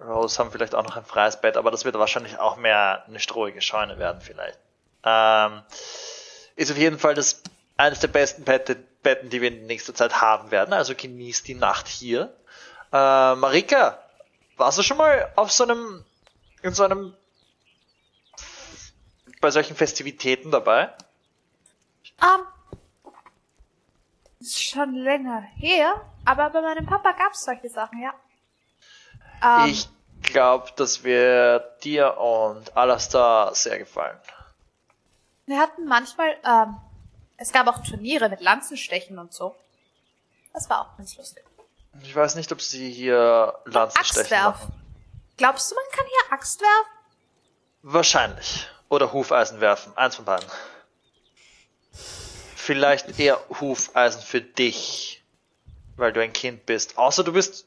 Rose 0.00 0.38
haben 0.38 0.50
vielleicht 0.50 0.74
auch 0.74 0.84
noch 0.84 0.96
ein 0.96 1.04
freies 1.04 1.40
Bett, 1.40 1.56
aber 1.56 1.70
das 1.70 1.84
wird 1.84 1.96
wahrscheinlich 1.96 2.38
auch 2.38 2.56
mehr 2.56 3.04
eine 3.06 3.20
strohige 3.20 3.60
Scheune 3.60 3.98
werden, 3.98 4.20
vielleicht. 4.20 4.58
Ähm, 5.04 5.62
ist 6.56 6.70
auf 6.70 6.78
jeden 6.78 6.98
Fall 6.98 7.14
das 7.14 7.42
eines 7.76 8.00
der 8.00 8.08
besten 8.08 8.44
Bette, 8.44 8.76
Betten, 9.02 9.28
die 9.30 9.40
wir 9.40 9.48
in 9.48 9.66
nächster 9.66 9.94
Zeit 9.94 10.20
haben 10.20 10.50
werden. 10.50 10.72
Also 10.72 10.94
genießt 10.94 11.48
die 11.48 11.54
Nacht 11.54 11.88
hier. 11.88 12.34
Äh, 12.92 13.34
Marika, 13.34 13.98
warst 14.56 14.78
du 14.78 14.82
schon 14.82 14.98
mal 14.98 15.30
auf 15.36 15.50
so 15.50 15.64
einem, 15.64 16.04
in 16.62 16.72
so 16.72 16.84
einem, 16.84 17.14
bei 19.40 19.50
solchen 19.50 19.76
Festivitäten 19.76 20.50
dabei? 20.50 20.92
Ähm, 22.22 22.40
ist 24.40 24.62
schon 24.62 24.94
länger 24.94 25.40
her, 25.56 26.00
aber 26.24 26.50
bei 26.50 26.60
meinem 26.60 26.86
Papa 26.86 27.12
gab's 27.12 27.44
solche 27.44 27.68
Sachen, 27.68 28.00
ja. 28.02 28.14
Ähm, 29.42 29.70
Ich 29.70 29.88
glaube, 30.22 30.70
das 30.76 31.02
wird 31.02 31.84
dir 31.84 32.16
und 32.18 32.76
Alastar 32.76 33.54
sehr 33.54 33.78
gefallen. 33.78 34.18
Wir 35.46 35.58
hatten 35.58 35.86
manchmal, 35.86 36.36
ähm, 36.44 36.76
es 37.36 37.52
gab 37.52 37.66
auch 37.66 37.82
Turniere 37.82 38.28
mit 38.28 38.40
Lanzenstechen 38.40 39.18
und 39.18 39.32
so. 39.32 39.56
Das 40.52 40.68
war 40.68 40.82
auch 40.82 40.96
ganz 40.96 41.16
lustig. 41.16 41.44
Ich 42.02 42.14
weiß 42.14 42.34
nicht, 42.36 42.52
ob 42.52 42.60
sie 42.62 42.90
hier 42.90 43.58
Lanzenstechen 43.64 44.20
Axtwerfen. 44.20 44.68
machen. 44.68 44.80
Glaubst 45.36 45.70
du, 45.70 45.74
man 45.74 45.84
kann 45.92 46.04
hier 46.06 46.32
Axt 46.32 46.60
werfen? 46.60 46.90
Wahrscheinlich. 47.82 48.68
Oder 48.90 49.12
Hufeisen 49.12 49.60
werfen. 49.60 49.96
Eins 49.96 50.16
von 50.16 50.24
beiden. 50.26 50.46
Vielleicht 51.92 53.18
eher 53.18 53.40
Hufeisen 53.60 54.20
für 54.20 54.40
dich. 54.42 55.22
Weil 55.96 56.12
du 56.12 56.20
ein 56.22 56.32
Kind 56.32 56.66
bist. 56.66 56.98
Außer 56.98 57.24
du 57.24 57.32
bist. 57.32 57.66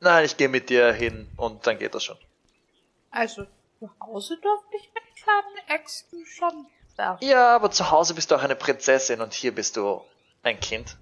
Nein, 0.00 0.24
ich 0.24 0.36
gehe 0.36 0.48
mit 0.48 0.68
dir 0.68 0.92
hin 0.92 1.28
und 1.36 1.66
dann 1.66 1.78
geht 1.78 1.94
das 1.94 2.04
schon. 2.04 2.18
Also, 3.10 3.46
zu 3.78 3.90
Hause 4.00 4.36
durfte 4.38 4.76
ich 4.76 4.90
mit 4.94 5.02
kleinen 5.16 5.68
Äxten 5.80 6.24
schon 6.26 6.66
werfen. 6.96 7.26
Ja, 7.26 7.54
aber 7.54 7.70
zu 7.70 7.90
Hause 7.90 8.14
bist 8.14 8.30
du 8.30 8.36
auch 8.36 8.42
eine 8.42 8.54
Prinzessin 8.56 9.20
und 9.20 9.32
hier 9.34 9.54
bist 9.54 9.76
du 9.76 10.04
ein 10.42 10.58
Kind. 10.60 10.96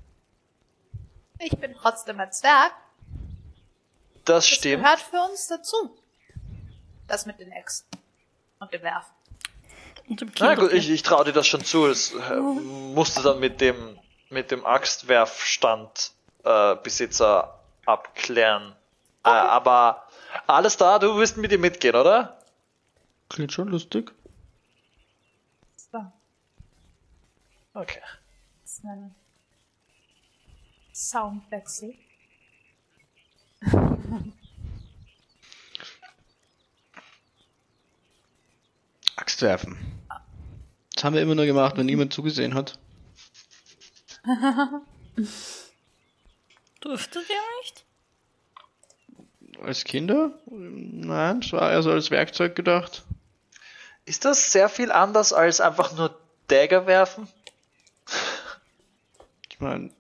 Ich 1.39 1.57
bin 1.59 1.75
trotzdem 1.75 2.19
ein 2.21 2.33
Zwerg. 2.33 2.73
Das 4.25 4.37
Das 4.37 4.49
stimmt. 4.49 4.83
gehört 4.83 5.01
für 5.01 5.21
uns 5.31 5.49
dazu. 5.49 5.97
Das 7.07 7.27
mit 7.27 7.39
den 7.39 7.53
Äxten. 7.53 7.99
Und 8.61 8.73
dem 8.73 8.83
Werfen. 8.83 9.13
Und 10.09 10.21
dem 10.21 10.31
Na 10.39 10.55
gut, 10.55 10.73
ich, 10.73 10.89
ich 10.91 11.03
traue 11.03 11.25
dir 11.25 11.33
das 11.33 11.47
schon 11.47 11.65
zu. 11.65 11.87
Das 11.89 12.13
äh, 12.13 12.37
musste 12.37 13.23
dann 13.23 13.41
mit 13.41 13.61
dem 13.61 13.99
mit 14.31 14.51
dem 14.51 14.65
Axtwerfstand 14.67 16.13
äh, 16.45 16.77
Besitzer 16.77 17.61
abklären. 17.85 18.75
Äh, 19.25 19.29
aber 19.29 20.09
alles 20.47 20.77
da, 20.77 20.99
du 20.99 21.17
wirst 21.17 21.37
mit 21.37 21.53
ihm 21.53 21.61
mitgehen, 21.61 21.95
oder? 21.95 22.39
Klingt 23.29 23.53
schon 23.53 23.69
lustig. 23.69 24.13
So, 25.77 26.13
Okay. 27.75 28.01
das 28.63 28.73
ist 28.73 28.85
ein 28.85 29.15
Soundwechsel. 30.93 31.95
Axt 39.17 39.43
werfen. 39.43 39.96
Das 40.97 41.05
haben 41.05 41.15
wir 41.15 41.23
immer 41.23 41.37
nur 41.37 41.45
gemacht, 41.45 41.77
wenn 41.77 41.87
niemand 41.87 42.13
zugesehen 42.13 42.55
hat. 42.55 42.79
Durftet 46.81 47.23
ihr 47.29 47.37
nicht? 47.61 47.85
Als 49.63 49.85
Kinder? 49.85 50.33
Nein, 50.47 51.41
es 51.41 51.53
war 51.53 51.71
eher 51.71 51.83
so 51.83 51.91
als 51.91 52.11
Werkzeug 52.11 52.57
gedacht. 52.57 53.05
Ist 54.07 54.25
das 54.25 54.51
sehr 54.53 54.69
viel 54.69 54.91
anders 54.91 55.33
als 55.33 55.61
einfach 55.61 55.95
nur 55.97 56.19
Dagger 56.49 56.87
werfen? 56.87 57.29
Ich 59.51 59.61
meine, 59.61 59.91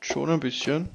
schon 0.00 0.28
ein 0.30 0.40
bisschen. 0.40 0.90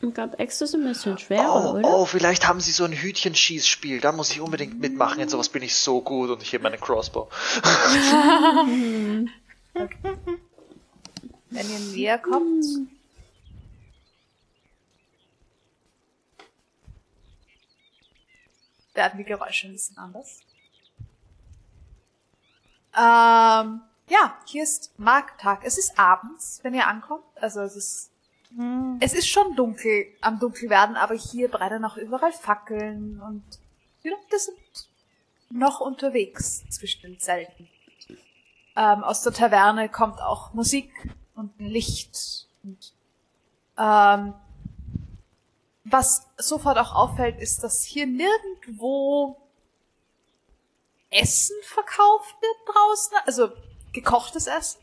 Ich 0.00 0.14
glaube, 0.14 0.38
Äxte 0.38 0.66
sind 0.66 0.82
ein 0.82 0.88
bisschen 0.88 1.18
schwerer, 1.18 1.72
Oh, 1.72 1.72
oder? 1.72 1.88
oh, 1.88 2.04
vielleicht 2.06 2.46
haben 2.46 2.60
sie 2.60 2.70
so 2.70 2.84
ein 2.84 2.92
Hütchenschießspiel. 2.92 4.00
Da 4.00 4.12
muss 4.12 4.30
ich 4.30 4.40
unbedingt 4.40 4.78
mitmachen. 4.78 5.18
In 5.20 5.28
sowas 5.28 5.48
bin 5.48 5.62
ich 5.62 5.74
so 5.74 6.00
gut 6.00 6.30
und 6.30 6.40
ich 6.42 6.52
heb 6.52 6.62
meinen 6.62 6.80
Crossbow. 6.80 7.28
Wenn 11.50 11.70
ihr 11.70 11.78
näher 11.92 12.18
kommt. 12.18 12.64
werden 18.94 19.18
die 19.18 19.24
Geräusche 19.24 19.68
ein 19.68 19.72
bisschen 19.72 19.96
anders. 19.96 20.40
Ähm, 22.96 23.80
ja, 24.08 24.36
hier 24.46 24.64
ist 24.64 24.98
Markttag. 24.98 25.60
Es 25.64 25.78
ist 25.78 25.98
abends, 25.98 26.58
wenn 26.62 26.74
ihr 26.74 26.86
ankommt. 26.88 27.24
Also 27.36 27.60
es 27.60 27.76
ist 27.76 28.10
es 29.00 29.12
ist 29.12 29.28
schon 29.28 29.54
dunkel 29.56 30.06
am 30.20 30.38
Dunkelwerden, 30.38 30.96
aber 30.96 31.14
hier 31.14 31.48
brennen 31.48 31.84
auch 31.84 31.96
überall 31.96 32.32
Fackeln 32.32 33.20
und 33.20 33.44
die 34.02 34.08
Leute 34.08 34.38
sind 34.38 34.56
noch 35.50 35.80
unterwegs 35.80 36.64
zwischen 36.70 37.02
den 37.02 37.18
Zelten. 37.18 37.68
Ähm, 38.76 39.04
aus 39.04 39.22
der 39.22 39.32
Taverne 39.32 39.88
kommt 39.88 40.20
auch 40.20 40.54
Musik 40.54 40.90
und 41.34 41.52
Licht. 41.58 42.46
Und, 42.62 42.92
ähm, 43.76 44.34
was 45.84 46.26
sofort 46.36 46.78
auch 46.78 46.94
auffällt, 46.94 47.38
ist, 47.40 47.62
dass 47.64 47.82
hier 47.82 48.06
nirgendwo 48.06 49.40
Essen 51.10 51.56
verkauft 51.62 52.36
wird 52.40 52.76
draußen, 52.76 53.16
also 53.24 53.50
gekochtes 53.92 54.46
Essen, 54.46 54.80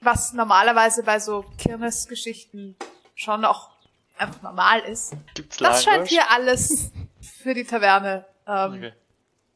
was 0.00 0.32
normalerweise 0.32 1.02
bei 1.02 1.20
so 1.20 1.44
Kirmesgeschichten 1.58 2.76
schon 3.16 3.44
auch 3.44 3.70
einfach 4.16 4.40
normal 4.42 4.80
ist. 4.80 5.14
Gibt's 5.34 5.56
Das 5.56 5.82
scheint 5.82 6.06
hier 6.06 6.30
alles 6.30 6.92
für 7.20 7.54
die 7.54 7.64
Taverne, 7.64 8.24
ähm, 8.46 8.74
Okay. 8.74 8.92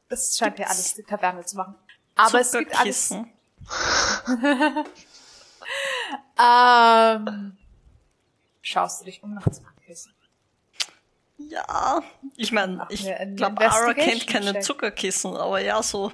das 0.08 0.36
scheint 0.36 0.56
hier 0.56 0.68
alles 0.68 0.94
die 0.94 1.04
Taverne 1.04 1.44
zu 1.44 1.56
machen. 1.56 1.76
Aber 2.16 2.40
es 2.40 2.50
gibt 2.50 2.76
alles, 2.78 3.08
Zuckerkissen. 3.08 3.32
ähm, 6.38 7.56
schaust 8.62 9.00
du 9.00 9.04
dich 9.04 9.22
um 9.22 9.34
nach 9.34 9.48
Zuckerkissen. 9.48 10.14
Ja, 11.38 12.02
ich 12.36 12.52
meine, 12.52 12.86
ich 12.90 13.06
glaube, 13.36 13.70
Ara 13.70 13.94
kennt 13.94 14.26
keine 14.26 14.52
Check. 14.52 14.62
Zuckerkissen, 14.62 15.36
aber 15.36 15.60
ja, 15.60 15.82
so, 15.82 16.12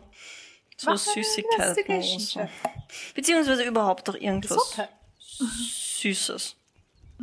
so 0.76 0.90
Mach 0.90 0.98
Süßigkeiten 0.98 1.64
und 1.64 1.88
Investigation 1.88 2.48
so. 2.48 3.12
Beziehungsweise 3.14 3.64
überhaupt 3.64 4.06
doch 4.06 4.14
irgendwas. 4.14 4.78
Süßes. 5.38 6.56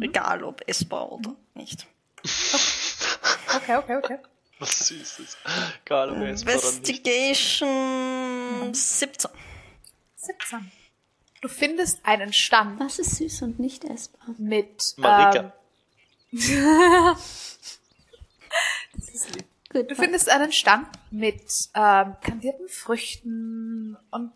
Egal 0.01 0.43
ob 0.43 0.61
essbar 0.67 1.11
oder 1.11 1.35
nicht. 1.53 1.87
Okay, 3.55 3.75
okay, 3.77 3.95
okay. 3.97 4.17
Was 4.59 4.87
Süßes. 4.87 5.37
Egal, 5.85 6.09
ob 6.11 6.17
jetzt 6.19 6.43
oder 6.43 6.53
nicht. 6.53 6.63
Investigation 6.89 8.73
17. 8.73 9.31
17. 10.15 10.71
Du 11.41 11.49
findest 11.49 11.99
einen 12.05 12.31
Stand 12.33 12.79
Was 12.79 12.99
ist 12.99 13.15
süß 13.17 13.41
und 13.43 13.59
nicht 13.59 13.83
essbar? 13.83 14.21
mit, 14.37 14.93
Marika. 14.97 15.39
ähm, 15.41 15.51
das 18.95 19.09
ist 19.13 19.35
lieb. 19.35 19.45
Gut, 19.71 19.91
Du 19.91 19.95
findest 19.95 20.29
einen 20.29 20.51
Stand 20.53 20.87
mit 21.11 21.43
ähm, 21.75 22.15
kandierten 22.21 22.69
Früchten 22.69 23.97
und 24.11 24.31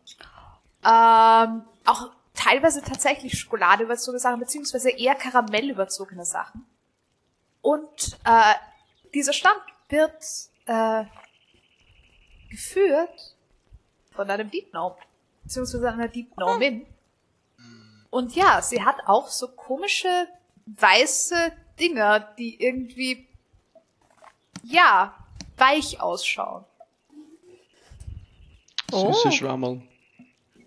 ähm, 0.84 1.62
auch 1.86 2.12
teilweise 2.38 2.82
tatsächlich 2.82 3.38
Schokolade 3.38 3.84
überzogene 3.84 4.20
Sachen, 4.20 4.40
beziehungsweise 4.40 4.92
eher 4.92 5.16
Karamell 5.16 5.70
überzogene 5.70 6.24
Sachen. 6.24 6.66
Und 7.62 8.18
äh, 8.24 8.54
dieser 9.14 9.34
Stand 9.34 9.60
wird 9.90 10.24
äh, 10.68 11.04
geführt 12.50 13.36
von 14.12 14.30
einem 14.30 14.50
Deep 14.50 14.72
Gnome, 14.72 14.96
beziehungsweise 15.44 15.92
einer 15.92 16.08
Deep 16.08 16.36
Gnomin. 16.36 16.86
Und 18.10 18.36
ja, 18.36 18.62
sie 18.62 18.84
hat 18.84 18.98
auch 19.06 19.28
so 19.28 19.50
komische 19.50 20.28
weiße 20.66 21.52
Dinger, 21.80 22.20
die 22.38 22.62
irgendwie 22.62 23.28
ja, 24.64 25.16
weich 25.58 26.00
ausschauen. 26.00 26.66
Oh. 28.92 29.12
Süße 29.12 29.32
Schwammerl. 29.34 29.82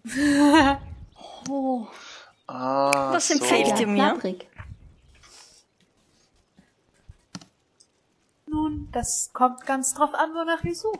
Oh. 1.48 1.86
Ah, 2.46 3.12
Was 3.12 3.28
so. 3.28 3.34
empfiehlt 3.34 3.78
ihr 3.78 3.86
mir? 3.86 4.02
Labrig. 4.04 4.46
Nun, 8.46 8.88
das 8.92 9.30
kommt 9.32 9.64
ganz 9.66 9.94
drauf 9.94 10.12
an, 10.14 10.30
wonach 10.34 10.64
ihr 10.64 10.74
sucht. 10.74 10.98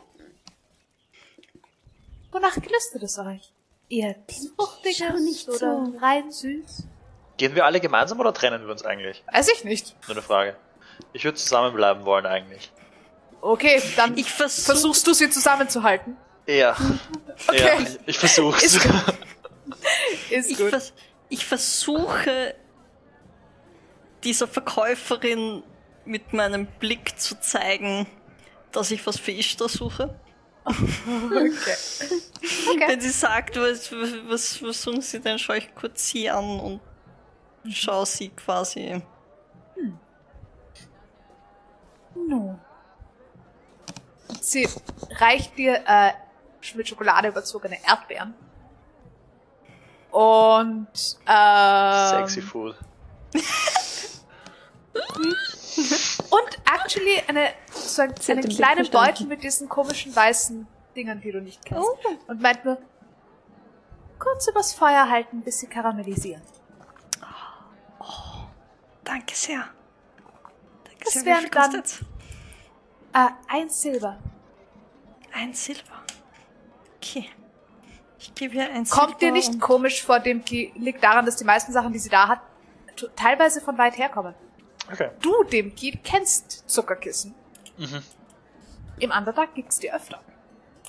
Wonach 2.31 2.55
gelüstet 2.55 3.03
es 3.03 3.19
euch? 3.19 3.51
Schau 3.91 4.15
fruchtiges 4.57 5.19
nicht 5.21 5.49
oder 5.49 5.57
so. 5.57 5.93
rein 6.01 6.31
süß? 6.31 6.83
Gehen 7.35 7.55
wir 7.55 7.65
alle 7.65 7.81
gemeinsam 7.81 8.19
oder 8.21 8.33
trennen 8.33 8.63
wir 8.63 8.71
uns 8.71 8.85
eigentlich? 8.85 9.21
Weiß 9.33 9.49
ich 9.51 9.65
nicht. 9.65 9.95
Nur 10.07 10.15
eine 10.15 10.21
Frage. 10.21 10.55
Ich 11.11 11.25
würde 11.25 11.37
zusammenbleiben 11.37 12.05
wollen 12.05 12.25
eigentlich. 12.25 12.71
Okay, 13.41 13.81
dann 13.97 14.17
Ich 14.17 14.31
versuch, 14.31 14.65
versuchst 14.65 15.05
du 15.07 15.13
sie 15.13 15.29
zusammenzuhalten. 15.29 16.15
Ja. 16.47 16.75
Okay. 17.47 17.57
Ja, 17.57 17.79
ich, 17.79 17.99
ich 18.05 18.19
versuch's. 18.19 18.63
Ist 18.63 18.87
Ist 20.29 20.49
ich, 20.51 20.57
gut. 20.57 20.69
vers 20.69 20.93
ich 21.29 21.45
versuche 21.45 22.55
dieser 24.23 24.47
Verkäuferin 24.47 25.63
mit 26.05 26.33
meinem 26.33 26.67
Blick 26.79 27.19
zu 27.19 27.39
zeigen, 27.39 28.07
dass 28.71 28.91
ich 28.91 29.05
was 29.07 29.17
für 29.19 29.31
Ishtar 29.31 29.69
suche. 29.69 30.19
Okay. 30.65 31.75
Okay. 32.69 32.87
Wenn 32.87 33.01
sie 33.01 33.09
sagt, 33.09 33.57
was, 33.57 33.91
was, 33.91 34.61
was 34.61 34.81
suchen 34.81 35.01
sie 35.01 35.19
denn, 35.19 35.39
schaue 35.39 35.57
ich 35.57 35.73
kurz 35.73 36.09
sie 36.09 36.29
an 36.29 36.59
und 36.59 36.81
schaue 37.71 38.05
sie 38.05 38.29
quasi. 38.29 39.01
No. 42.15 42.59
Sie 44.39 44.67
reicht 45.19 45.57
dir 45.57 45.83
äh, 45.87 46.11
mit 46.75 46.87
Schokolade 46.87 47.29
überzogene 47.29 47.77
Erdbeeren. 47.85 48.33
Und 50.11 50.87
ähm, 51.27 52.09
Sexy 52.09 52.41
Food. 52.41 52.75
Und 56.29 56.61
actually 56.65 57.21
eine, 57.27 57.49
so 57.71 58.01
ein, 58.01 58.13
Sie 58.19 58.31
hat 58.31 58.37
einen 58.37 58.41
den 58.41 58.47
Blick 58.47 58.57
kleinen 58.57 58.85
verstanden. 58.85 59.07
Beutel 59.07 59.27
mit 59.27 59.43
diesen 59.43 59.69
komischen 59.69 60.15
weißen 60.15 60.67
Dingern, 60.95 61.21
die 61.21 61.31
du 61.31 61.41
nicht 61.41 61.65
kennst. 61.65 61.83
Oh. 61.83 61.97
Und 62.27 62.41
meint 62.41 62.65
nur, 62.65 62.77
kurz 64.19 64.47
übers 64.47 64.73
Feuer 64.73 65.09
halten, 65.09 65.41
bis 65.41 65.59
sie 65.59 65.67
karamellisieren. 65.67 66.41
Danke 69.03 69.35
sehr. 69.35 69.65
Danke 70.83 71.03
Das 71.03 71.13
sehr. 71.13 71.25
wären 71.25 71.49
dann-? 71.51 71.83
Äh, 73.13 73.29
ein 73.47 73.69
Silber. 73.69 74.17
Ein 75.33 75.53
Silber. 75.53 76.03
Okay. 76.97 77.29
Ich 78.23 78.35
gebe 78.35 78.55
ihr 78.55 78.69
ein 78.71 78.85
Kommt 78.85 79.19
dir 79.19 79.31
nicht 79.31 79.59
komisch 79.59 80.03
vor, 80.03 80.19
dem 80.19 80.45
Ki 80.45 80.71
liegt 80.75 81.03
daran, 81.03 81.25
dass 81.25 81.37
die 81.37 81.43
meisten 81.43 81.73
Sachen, 81.73 81.91
die 81.91 81.97
sie 81.97 82.09
da 82.09 82.27
hat, 82.27 82.39
teilweise 83.15 83.61
von 83.61 83.77
weit 83.79 83.97
herkommen. 83.97 84.35
Okay. 84.91 85.09
Du, 85.21 85.43
dem 85.45 85.73
Ki, 85.75 85.99
kennst 86.03 86.69
Zuckerkissen. 86.69 87.33
Mhm. 87.77 88.03
Im 88.99 89.09
Underdark 89.11 89.55
gibt's 89.55 89.79
die 89.79 89.91
öfter. 89.91 90.21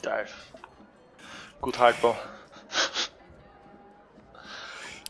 Geil. 0.02 0.26
Gut 1.62 1.78
haltbar. 1.78 2.16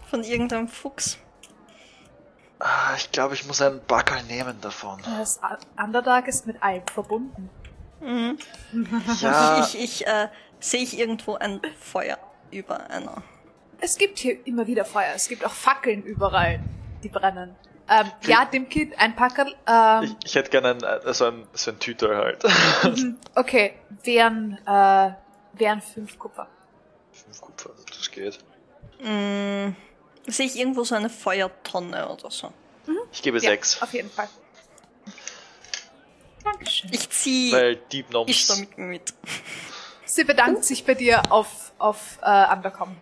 Von 0.08 0.22
irgendeinem 0.22 0.68
Fuchs. 0.68 1.18
Ah, 2.60 2.94
Ich 2.96 3.10
glaube, 3.10 3.34
ich 3.34 3.44
muss 3.46 3.60
einen 3.60 3.84
Backel 3.86 4.22
nehmen 4.24 4.60
davon. 4.60 5.00
Das 5.04 5.40
Underdark 5.76 6.28
ist 6.28 6.46
mit 6.46 6.62
Alp 6.62 6.90
verbunden. 6.90 7.50
Mhm. 8.00 8.38
Ja, 9.20 9.64
Ich, 9.64 9.78
ich 9.80 10.06
äh, 10.06 10.28
sehe 10.62 10.82
ich 10.82 10.98
irgendwo 10.98 11.34
ein 11.34 11.60
Feuer 11.78 12.18
über 12.50 12.88
einer. 12.90 13.22
Es 13.80 13.98
gibt 13.98 14.18
hier 14.18 14.46
immer 14.46 14.66
wieder 14.66 14.84
Feuer. 14.84 15.12
Es 15.14 15.28
gibt 15.28 15.44
auch 15.44 15.52
Fackeln 15.52 16.02
überall, 16.02 16.60
die 17.02 17.08
brennen. 17.08 17.54
Ähm, 17.88 18.10
ja, 18.26 18.44
dem 18.44 18.68
Kind 18.68 18.96
ein 18.98 19.16
Packerl. 19.16 19.54
Ähm, 19.66 20.04
ich, 20.04 20.26
ich 20.28 20.34
hätte 20.36 20.50
gerne 20.50 20.70
einen, 20.70 20.82
äh, 20.82 21.12
so 21.12 21.26
ein, 21.26 21.46
so 21.52 21.72
ein 21.72 21.78
Tüter 21.80 22.16
halt. 22.16 22.44
Mhm. 22.84 23.18
Okay, 23.34 23.74
wären, 24.04 24.56
äh, 24.66 25.12
wären 25.54 25.82
fünf 25.82 26.16
Kupfer. 26.18 26.46
Fünf 27.12 27.40
Kupfer, 27.40 27.70
das 27.88 28.10
geht. 28.10 28.38
Mm, 29.00 29.74
sehe 30.30 30.46
ich 30.46 30.56
irgendwo 30.56 30.84
so 30.84 30.94
eine 30.94 31.10
Feuertonne 31.10 32.08
oder 32.08 32.30
so. 32.30 32.52
Ich 33.12 33.20
gebe 33.22 33.38
Ja, 33.38 33.50
sechs. 33.50 33.82
auf 33.82 33.92
jeden 33.92 34.10
Fall. 34.10 34.28
Dankeschön. 36.44 36.90
Ich 36.92 37.08
ziehe 37.10 37.52
Weil 37.52 37.76
Deep 37.76 38.06
ich 38.06 38.10
Gnomes. 38.10 38.46
da 38.46 38.56
mit 38.56 38.78
mir 38.78 38.84
mit. 38.86 39.14
Sie 40.12 40.24
bedankt 40.24 40.62
sich 40.62 40.84
bei 40.84 40.92
dir 40.92 41.22
auf, 41.30 41.72
auf 41.78 42.18
äh, 42.20 42.52
Undercom. 42.52 42.94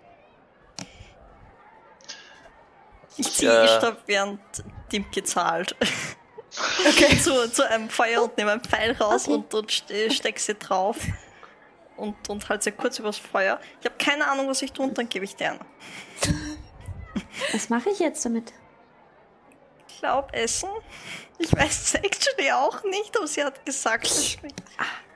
Ich 3.17 3.33
ziehe 3.33 3.65
ich 3.65 3.71
da 3.79 3.97
während 4.07 4.41
Dimke 4.93 5.25
zahlt. 5.25 5.75
Okay. 6.89 7.19
zu, 7.21 7.51
zu 7.51 7.69
einem 7.69 7.91
Feuer 7.91 8.23
und 8.23 8.39
nehme 8.39 8.53
einen 8.53 8.63
Pfeil 8.63 8.93
raus 8.93 9.25
Okay. 9.25 9.35
und, 9.35 9.53
und 9.55 9.73
ste 9.73 10.09
steck 10.13 10.39
sie 10.39 10.55
drauf. 10.55 10.99
Und, 11.97 12.29
und 12.29 12.49
halte 12.49 12.65
sie 12.65 12.73
kurz 12.73 13.01
übers 13.01 13.19
Feuer. 13.19 13.61
Ich 13.81 13.87
habe 13.87 13.97
keine 13.99 14.29
Ahnung, 14.31 14.47
was 14.47 14.63
ich 14.63 14.73
tue, 14.73 14.87
und 14.87 14.97
dann 14.97 15.09
gebe 15.09 15.25
ich 15.25 15.35
dir 15.35 15.51
eine. 15.51 15.61
Was 17.53 17.69
mache 17.71 17.91
ich 17.91 17.99
jetzt 17.99 18.25
damit? 18.25 18.53
Ich 19.89 19.99
glaube, 19.99 20.33
Essen. 20.33 20.71
Ich 21.39 21.53
weiß 21.53 21.83
es 21.83 21.95
actually 22.03 22.53
auch 22.53 22.85
nicht, 22.85 23.17
aber 23.17 23.27
sie 23.27 23.43
hat 23.43 23.67
gesagt, 23.67 24.07
es 24.07 24.31
schmeckt. 24.31 24.63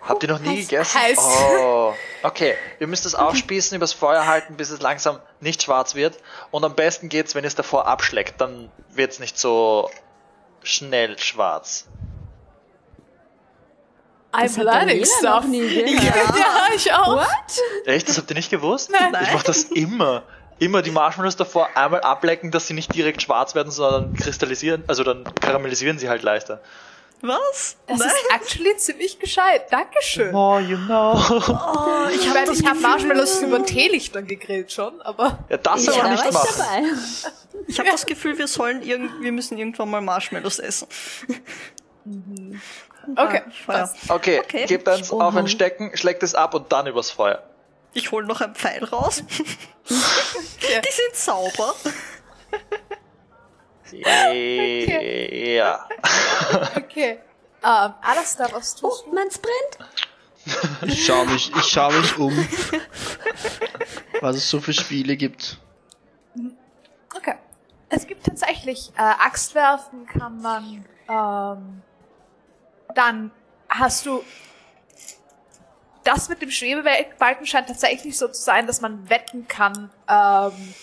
Habt 0.06 0.22
ihr 0.22 0.28
noch 0.28 0.38
nie 0.38 0.58
Heiß. 0.58 0.68
gegessen? 0.68 1.00
Heiß. 1.00 1.18
Oh. 1.18 1.94
Okay, 2.22 2.54
ihr 2.80 2.86
müsst 2.86 3.06
es 3.06 3.14
aufspießen, 3.14 3.76
übers 3.76 3.92
Feuer 3.92 4.26
halten, 4.26 4.56
bis 4.56 4.70
es 4.70 4.80
langsam 4.80 5.18
nicht 5.40 5.62
schwarz 5.62 5.94
wird. 5.94 6.18
Und 6.50 6.64
am 6.64 6.74
besten 6.74 7.08
geht's, 7.08 7.34
wenn 7.34 7.44
ihr 7.44 7.48
es 7.48 7.54
davor 7.54 7.86
abschleckt, 7.86 8.40
dann 8.40 8.70
wird's 8.90 9.18
nicht 9.18 9.38
so 9.38 9.90
schnell 10.62 11.18
schwarz. 11.18 11.86
I'm 14.32 14.62
learning 14.62 15.04
stuff. 15.04 15.44
nie 15.44 15.60
gehört. 15.60 16.36
Ja, 16.36 16.66
ich 16.74 16.92
auch. 16.92 17.24
Echt? 17.86 18.08
Das 18.08 18.18
habt 18.18 18.30
ihr 18.30 18.36
nicht 18.36 18.50
gewusst? 18.50 18.90
Nein. 18.90 19.14
Ich 19.22 19.32
mach 19.32 19.42
das 19.44 19.64
immer. 19.64 20.24
Immer 20.58 20.82
die 20.82 20.90
Marshmallows 20.90 21.36
davor 21.36 21.68
einmal 21.74 22.00
ablecken, 22.00 22.50
dass 22.50 22.66
sie 22.66 22.74
nicht 22.74 22.94
direkt 22.94 23.22
schwarz 23.22 23.54
werden, 23.54 23.70
sondern 23.70 24.14
kristallisieren, 24.14 24.84
also 24.86 25.02
dann 25.02 25.24
karamellisieren 25.40 25.98
sie 25.98 26.08
halt 26.08 26.22
leichter. 26.22 26.60
Was? 27.26 27.76
Das 27.86 27.98
Nein? 28.00 28.08
ist 28.10 28.34
actually 28.34 28.76
ziemlich 28.76 29.18
gescheit. 29.18 29.72
Dankeschön. 29.72 30.30
More 30.32 30.60
you 30.60 30.76
know. 30.76 31.14
Oh, 31.14 31.40
ich 31.40 31.48
habe 31.48 32.12
ich 32.12 32.28
habe 32.28 32.46
Gefühl, 32.52 32.74
Marshmallows 32.82 33.40
über 33.40 33.64
Teelichtern 33.64 34.26
gegrillt 34.26 34.70
schon, 34.72 35.00
aber 35.00 35.38
Ja, 35.48 35.56
das 35.56 35.86
Ja, 35.86 35.92
aber 35.94 36.02
da 36.02 36.08
nicht 36.10 36.32
machen. 36.32 36.48
dabei. 36.58 36.82
ich 37.66 37.78
habe 37.78 37.90
das 37.90 38.04
Gefühl, 38.04 38.36
wir 38.36 38.46
sollen 38.46 38.82
irgend, 38.82 39.22
wir 39.22 39.32
müssen 39.32 39.56
irgendwann 39.56 39.88
mal 39.90 40.02
Marshmallows 40.02 40.58
essen. 40.58 40.86
okay. 43.16 43.42
Ah, 43.46 43.50
Feuer. 43.64 43.94
Okay, 44.08 44.40
Okay. 44.40 44.66
gebt 44.66 44.86
eins 44.88 45.10
Oha. 45.10 45.28
auf 45.28 45.36
ein 45.36 45.48
Stecken, 45.48 45.96
schlägt 45.96 46.22
es 46.22 46.34
ab 46.34 46.52
und 46.54 46.70
dann 46.72 46.86
übers 46.86 47.10
Feuer. 47.10 47.42
Ich 47.94 48.10
hole 48.12 48.26
noch 48.26 48.40
einen 48.42 48.54
Pfeil 48.54 48.84
raus. 48.84 49.22
Ja. 49.88 49.96
Die 50.80 50.92
sind 50.92 51.14
sauber. 51.14 51.74
Ja. 54.02 55.88
Okay. 56.76 57.18
Ähm, 57.62 57.94
Alastair, 58.02 58.48
was 58.52 58.74
tust 58.74 59.04
Oh, 59.06 59.10
du? 59.10 59.14
meins 59.16 59.38
brennt. 59.38 59.78
Ich 60.86 61.06
schau 61.06 61.24
mich, 61.24 61.50
ich 61.56 61.64
schau 61.64 61.90
mich 61.90 62.18
um. 62.18 62.48
Was 64.20 64.36
es 64.36 64.50
so 64.50 64.60
für 64.60 64.72
Spiele 64.74 65.16
gibt. 65.16 65.58
Okay. 67.16 67.34
Es 67.88 68.06
gibt 68.06 68.24
tatsächlich 68.26 68.90
äh, 68.96 69.00
Axtwerfen 69.02 70.06
kann 70.06 70.40
man. 70.42 70.84
Ähm, 71.08 71.82
dann 72.94 73.30
hast 73.68 74.04
du. 74.06 74.22
Das 76.04 76.28
mit 76.28 76.42
dem 76.42 76.50
Schwebebalken 76.50 77.46
scheint 77.46 77.68
tatsächlich 77.68 78.18
so 78.18 78.28
zu 78.28 78.42
sein, 78.42 78.66
dass 78.66 78.82
man 78.82 79.08
wetten 79.08 79.48
kann, 79.48 79.90
ähm, 80.06 80.74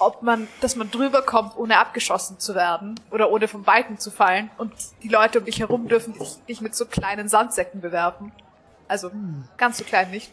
ob 0.00 0.22
man, 0.22 0.48
dass 0.60 0.76
man 0.76 0.90
drüber 0.90 1.22
kommt, 1.22 1.56
ohne 1.56 1.78
abgeschossen 1.78 2.38
zu 2.38 2.54
werden 2.54 2.98
oder 3.10 3.30
ohne 3.30 3.48
vom 3.48 3.62
Balken 3.62 3.98
zu 3.98 4.10
fallen. 4.10 4.50
Und 4.58 4.72
die 5.02 5.08
Leute 5.08 5.38
um 5.38 5.44
dich 5.44 5.60
herum 5.60 5.88
dürfen 5.88 6.14
dich, 6.14 6.44
dich 6.48 6.60
mit 6.60 6.74
so 6.74 6.86
kleinen 6.86 7.28
Sandsäcken 7.28 7.80
bewerfen. 7.80 8.32
Also 8.88 9.10
ganz 9.56 9.78
so 9.78 9.84
klein 9.84 10.10
nicht. 10.10 10.32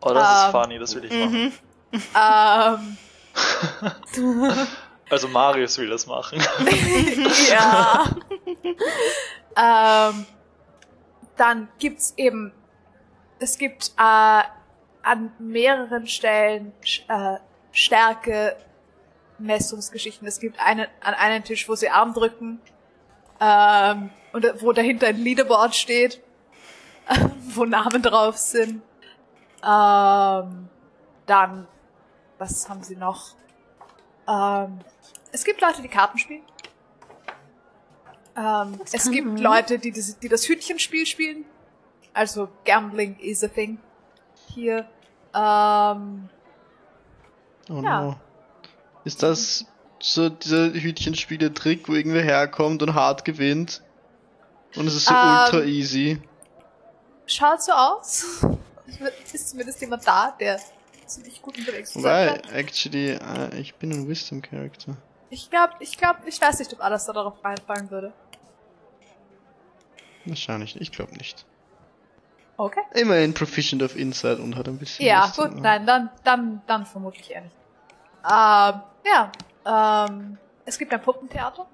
Oh, 0.00 0.12
das 0.12 0.40
ist 0.40 0.46
Ähm, 0.46 0.52
funny, 0.52 0.78
das 0.78 0.94
will 0.94 1.04
ich 1.04 1.12
machen. 1.12 1.52
Ähm, 2.14 2.96
Also 5.08 5.28
Marius 5.28 5.78
will 5.78 5.88
das 5.88 6.06
machen. 6.06 6.40
ja. 7.48 8.04
ähm, 9.56 10.26
dann 11.36 11.68
gibt's 11.78 12.12
eben, 12.16 12.52
es 13.38 13.56
gibt 13.56 13.92
äh, 13.98 14.42
an 15.02 15.30
mehreren 15.38 16.08
Stellen 16.08 16.72
äh, 17.08 17.36
Stärke 17.70 18.56
Messungsgeschichten. 19.38 20.26
Es 20.26 20.40
gibt 20.40 20.58
einen, 20.60 20.86
an 21.00 21.14
einen 21.14 21.44
Tisch, 21.44 21.68
wo 21.68 21.74
sie 21.74 21.88
Arm 21.90 22.14
drücken 22.14 22.60
ähm, 23.40 24.10
und 24.32 24.46
wo 24.62 24.72
dahinter 24.72 25.08
ein 25.08 25.16
Leaderboard 25.16 25.74
steht, 25.74 26.22
wo 27.54 27.64
Namen 27.64 28.02
drauf 28.02 28.36
sind. 28.38 28.82
Ähm, 29.62 30.68
dann, 31.26 31.66
was 32.38 32.68
haben 32.68 32.82
sie 32.82 32.96
noch? 32.96 33.34
Ähm, 34.28 34.78
es 35.32 35.44
gibt 35.44 35.60
Leute, 35.60 35.82
die 35.82 35.88
Karten 35.88 36.18
spielen. 36.18 36.42
Ähm, 38.36 38.80
es 38.92 39.10
gibt 39.10 39.26
man? 39.26 39.36
Leute, 39.38 39.78
die 39.78 39.92
das, 39.92 40.18
die 40.18 40.28
das 40.28 40.48
Hütchenspiel 40.48 41.06
spielen. 41.06 41.44
Also 42.12 42.48
Gambling 42.64 43.18
is 43.18 43.42
a 43.44 43.48
thing 43.48 43.78
hier. 44.48 44.88
Ähm, 45.34 46.28
Oh 47.68 47.80
Ja. 47.82 48.00
no. 48.02 48.16
Ist 49.06 49.22
das 49.22 49.64
so 50.00 50.28
dieser 50.28 50.72
Hütchenspiele-Trick, 50.72 51.88
wo 51.88 51.92
irgendwer 51.94 52.22
herkommt 52.22 52.82
und 52.82 52.94
hart 52.94 53.24
gewinnt? 53.24 53.80
Und 54.74 54.88
es 54.88 54.94
ist 54.96 55.06
so 55.06 55.14
Ähm. 55.14 55.20
ultra 55.44 55.62
easy. 55.62 56.20
Schaut 57.26 57.62
so 57.62 57.72
aus. 57.72 58.44
Es 59.24 59.34
ist 59.34 59.50
zumindest 59.50 59.80
jemand 59.80 60.06
da, 60.06 60.34
der 60.38 60.60
ziemlich 61.06 61.40
gut 61.42 61.56
unterwegs 61.58 61.90
ist. 61.90 61.96
Wobei, 61.96 62.40
actually, 62.52 63.10
äh, 63.10 63.56
ich 63.58 63.74
bin 63.76 63.90
ein 63.92 64.08
Wisdom-Charakter. 64.08 64.96
Ich 65.30 65.50
glaube, 65.50 65.72
ich 65.80 65.96
glaube, 65.98 66.20
ich 66.26 66.40
weiß 66.40 66.58
nicht, 66.60 66.72
ob 66.72 66.80
alles 66.84 67.04
da 67.04 67.12
darauf 67.12 67.44
reinfallen 67.44 67.90
würde. 67.90 68.12
Wahrscheinlich, 70.24 70.80
ich 70.80 70.92
glaube 70.92 71.14
nicht. 71.16 71.44
Okay. 72.56 72.80
Immerhin 72.94 73.34
proficient 73.34 73.82
of 73.82 73.96
Insight 73.96 74.38
und 74.38 74.56
hat 74.56 74.66
ein 74.68 74.78
bisschen 74.78 75.04
Ja, 75.06 75.26
Wisdom. 75.28 75.50
gut, 75.54 75.60
nein, 75.62 75.84
dann, 75.86 76.10
dann, 76.24 76.62
dann 76.66 76.86
vermutlich 76.86 77.30
eher 77.30 77.42
nicht. 77.42 77.54
Ähm, 78.28 78.82
ja, 79.06 80.06
ähm, 80.06 80.38
es 80.64 80.78
gibt 80.78 80.92
ein 80.92 81.02
Puppentheater. 81.02 81.66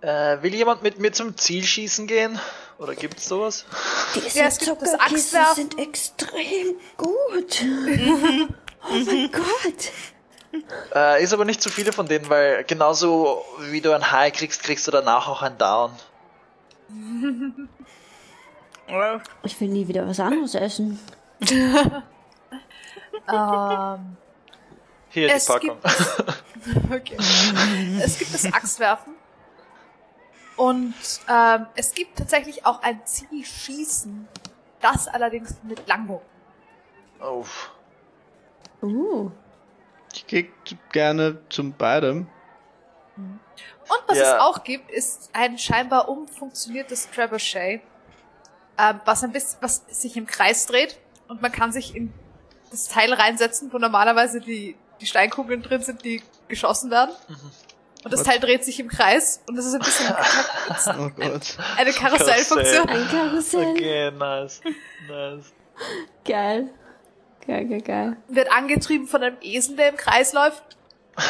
Äh, 0.00 0.42
will 0.42 0.54
jemand 0.54 0.82
mit 0.82 0.98
mir 0.98 1.12
zum 1.12 1.36
Ziel 1.36 1.64
schießen 1.64 2.06
gehen? 2.06 2.38
Oder 2.78 2.94
gibt's 2.94 3.26
sowas? 3.26 3.64
Diese 4.14 4.38
Ja, 4.38 4.46
es 4.46 4.58
gibt 4.58 4.80
das 4.80 4.92
Zuckerkissen 4.92 5.38
Axtwerfen. 5.38 5.54
sind 5.56 5.78
extrem 5.80 6.76
gut. 6.96 7.64
oh 8.88 8.92
mein 8.92 9.32
Gott. 9.32 9.92
Äh, 10.94 11.22
ist 11.22 11.32
aber 11.32 11.44
nicht 11.44 11.60
zu 11.60 11.68
viele 11.68 11.92
von 11.92 12.06
denen, 12.06 12.30
weil 12.30 12.62
genauso 12.64 13.44
wie 13.58 13.80
du 13.80 13.92
ein 13.92 14.12
High 14.12 14.32
kriegst, 14.32 14.62
kriegst 14.62 14.86
du 14.86 14.92
danach 14.92 15.26
auch 15.28 15.42
ein 15.42 15.58
Down. 15.58 15.90
Ich 19.42 19.60
will 19.60 19.68
nie 19.68 19.88
wieder 19.88 20.06
was 20.06 20.20
anderes 20.20 20.54
essen. 20.54 21.00
Ähm, 23.30 24.16
Hier 25.10 25.32
Es 25.34 25.46
die 25.46 25.52
Packung. 25.52 25.78
okay. 26.92 27.16
es 28.02 28.18
gibt 28.18 28.34
das 28.34 28.44
Axtwerfen. 28.52 29.14
Und 30.56 30.94
ähm, 31.28 31.66
es 31.76 31.94
gibt 31.94 32.18
tatsächlich 32.18 32.66
auch 32.66 32.82
ein 32.82 33.04
Zielschießen. 33.06 34.28
Das 34.80 35.08
allerdings 35.08 35.56
mit 35.62 35.86
Langbogen. 35.88 36.26
oh. 37.20 37.44
Uh, 38.80 39.30
Ich 40.12 40.26
gehe 40.26 40.48
gerne 40.92 41.40
zum 41.48 41.72
beidem. 41.72 42.28
Und 43.16 43.98
was 44.06 44.18
Ja. 44.18 44.36
es 44.36 44.40
auch 44.40 44.62
gibt, 44.62 44.90
ist 44.90 45.30
ein 45.32 45.58
scheinbar 45.58 46.08
umfunktioniertes 46.08 47.10
Trebuchet, 47.10 47.80
ähm, 48.78 49.00
was 49.04 49.24
ein 49.24 49.32
bisschen, 49.32 49.58
was 49.60 49.82
sich 49.88 50.16
im 50.16 50.26
Kreis 50.26 50.66
dreht 50.66 51.00
und 51.26 51.42
man 51.42 51.50
kann 51.50 51.72
sich 51.72 51.96
in 51.96 52.12
das 52.70 52.86
Teil 52.88 53.12
reinsetzen, 53.12 53.72
wo 53.72 53.78
normalerweise 53.78 54.40
die, 54.40 54.76
die 55.00 55.06
Steinkugeln 55.06 55.62
drin 55.62 55.82
sind, 55.82 56.04
die 56.04 56.22
geschossen 56.48 56.90
werden. 56.90 57.10
Und 58.04 58.12
das 58.12 58.20
Was? 58.20 58.26
Teil 58.26 58.40
dreht 58.40 58.64
sich 58.64 58.78
im 58.80 58.88
Kreis 58.88 59.42
und 59.48 59.56
das 59.56 59.66
ist 59.66 59.74
ein 59.74 59.80
bisschen 59.80 60.06
Oh 60.98 61.10
Gott. 61.16 61.56
eine 61.76 61.92
Karussellfunktion. 61.92 62.86
Karussell. 62.86 63.02
ein 63.02 63.08
Karussell. 63.10 63.70
Okay, 63.72 64.10
nice. 64.12 64.60
Nice. 65.08 65.52
Geil. 66.24 66.68
Geil, 67.46 67.66
geil, 67.66 67.80
geil. 67.80 68.16
Wird 68.28 68.52
angetrieben 68.52 69.06
von 69.08 69.22
einem 69.22 69.36
Esel, 69.40 69.76
der 69.76 69.88
im 69.90 69.96
Kreis 69.96 70.32
läuft. 70.32 70.62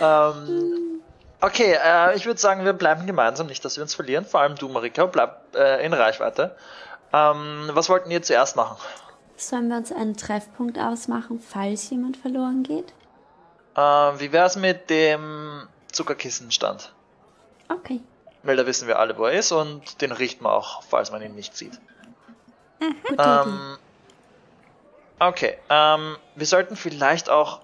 Ähm, 0.00 1.00
okay, 1.40 1.76
äh, 1.84 2.16
ich 2.16 2.26
würde 2.26 2.40
sagen, 2.40 2.64
wir 2.64 2.72
bleiben 2.72 3.06
gemeinsam, 3.06 3.46
nicht, 3.46 3.64
dass 3.64 3.76
wir 3.76 3.82
uns 3.82 3.94
verlieren. 3.94 4.24
Vor 4.24 4.40
allem 4.40 4.56
du, 4.56 4.68
Marika, 4.68 5.06
bleib 5.06 5.54
äh, 5.54 5.84
in 5.84 5.92
Reichweite. 5.92 6.56
Ähm, 7.12 7.70
was 7.72 7.88
wollten 7.88 8.10
ihr 8.10 8.22
zuerst 8.22 8.56
machen? 8.56 8.76
Sollen 9.38 9.68
wir 9.68 9.76
uns 9.76 9.92
einen 9.92 10.16
Treffpunkt 10.16 10.80
ausmachen, 10.80 11.38
falls 11.38 11.88
jemand 11.90 12.16
verloren 12.16 12.64
geht? 12.64 12.92
Ähm, 13.76 14.18
wie 14.18 14.32
wär's 14.32 14.56
mit 14.56 14.90
dem 14.90 15.68
Zuckerkissenstand? 15.92 16.92
Okay. 17.68 18.00
Weil 18.42 18.56
da 18.56 18.66
wissen 18.66 18.88
wir 18.88 18.98
alle, 18.98 19.16
wo 19.16 19.26
er 19.26 19.38
ist 19.38 19.52
und 19.52 20.02
den 20.02 20.10
riecht 20.10 20.42
man 20.42 20.52
auch, 20.52 20.82
falls 20.82 21.12
man 21.12 21.22
ihn 21.22 21.36
nicht 21.36 21.56
sieht. 21.56 21.78
Idee. 22.80 23.14
Ähm, 23.16 23.78
okay, 25.20 25.58
ähm, 25.68 26.16
wir 26.34 26.46
sollten 26.46 26.74
vielleicht 26.74 27.30
auch. 27.30 27.60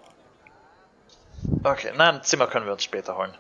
Okay, 1.65 1.93
nein, 1.97 2.23
Zimmer 2.23 2.47
können 2.47 2.67
wir 2.67 2.73
uns 2.73 2.85
später 2.85 3.17
holen. 3.17 3.35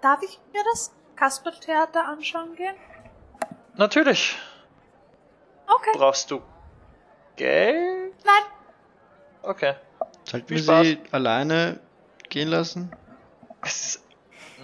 Darf 0.00 0.22
ich 0.22 0.40
mir 0.54 0.62
das 0.72 0.90
Kasperltheater 1.16 2.08
anschauen 2.08 2.56
gehen? 2.56 2.76
Natürlich. 3.76 4.38
Okay. 5.66 5.90
Brauchst 5.94 6.30
du 6.30 6.42
Geld? 7.36 8.14
Nein. 8.24 8.42
Okay. 9.42 9.74
Sollten 10.24 10.50
wir 10.50 10.62
sie 10.62 10.98
alleine 11.10 11.80
gehen 12.28 12.48
lassen? 12.48 12.92
Es 13.62 13.96
ist, 13.96 14.04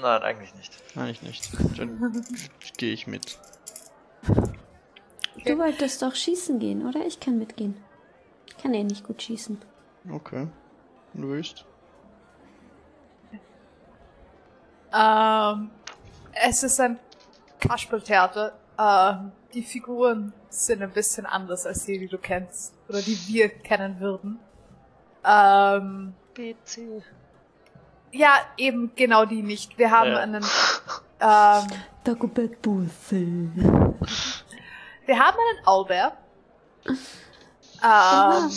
nein, 0.00 0.22
eigentlich 0.22 0.54
nicht. 0.54 0.72
Eigentlich 0.96 1.22
nicht. 1.22 1.78
Dann 1.78 2.24
gehe 2.76 2.92
ich 2.92 3.06
mit. 3.06 3.38
Du 5.44 5.58
wolltest 5.58 6.02
doch 6.02 6.14
schießen 6.14 6.58
gehen, 6.58 6.86
oder? 6.86 7.06
Ich 7.06 7.20
kann 7.20 7.38
mitgehen. 7.38 7.82
Ich 8.46 8.56
kann 8.56 8.74
eh 8.74 8.84
nicht 8.84 9.04
gut 9.04 9.22
schießen. 9.22 9.60
Okay. 10.10 10.48
Wenn 11.12 11.22
du 11.22 11.28
willst. 11.28 11.64
Ähm, 14.92 15.70
es 16.32 16.62
ist 16.62 16.80
ein 16.80 16.98
Kasperltheater. 17.60 18.58
Ähm, 18.78 19.32
die 19.54 19.62
Figuren 19.62 20.32
sind 20.48 20.82
ein 20.82 20.90
bisschen 20.92 21.26
anders 21.26 21.66
als 21.66 21.84
die, 21.84 21.98
die 21.98 22.08
du 22.08 22.18
kennst. 22.18 22.74
Oder 22.88 23.02
die 23.02 23.18
wir 23.26 23.48
kennen 23.48 23.98
würden. 24.00 24.38
Ähm, 25.24 26.14
PC. 26.34 27.02
ja, 28.12 28.34
eben 28.56 28.92
genau 28.94 29.24
die 29.24 29.42
nicht. 29.42 29.76
Wir 29.78 29.90
haben 29.90 30.10
Ja. 30.12 30.18
einen, 30.18 30.44
ähm, 31.20 31.66
Dagobert 32.04 32.62
Busse. 32.62 33.16
wir 35.06 35.18
haben 35.18 35.36
einen 35.36 35.66
Owlbear. 35.66 36.16
Ähm, 37.82 38.50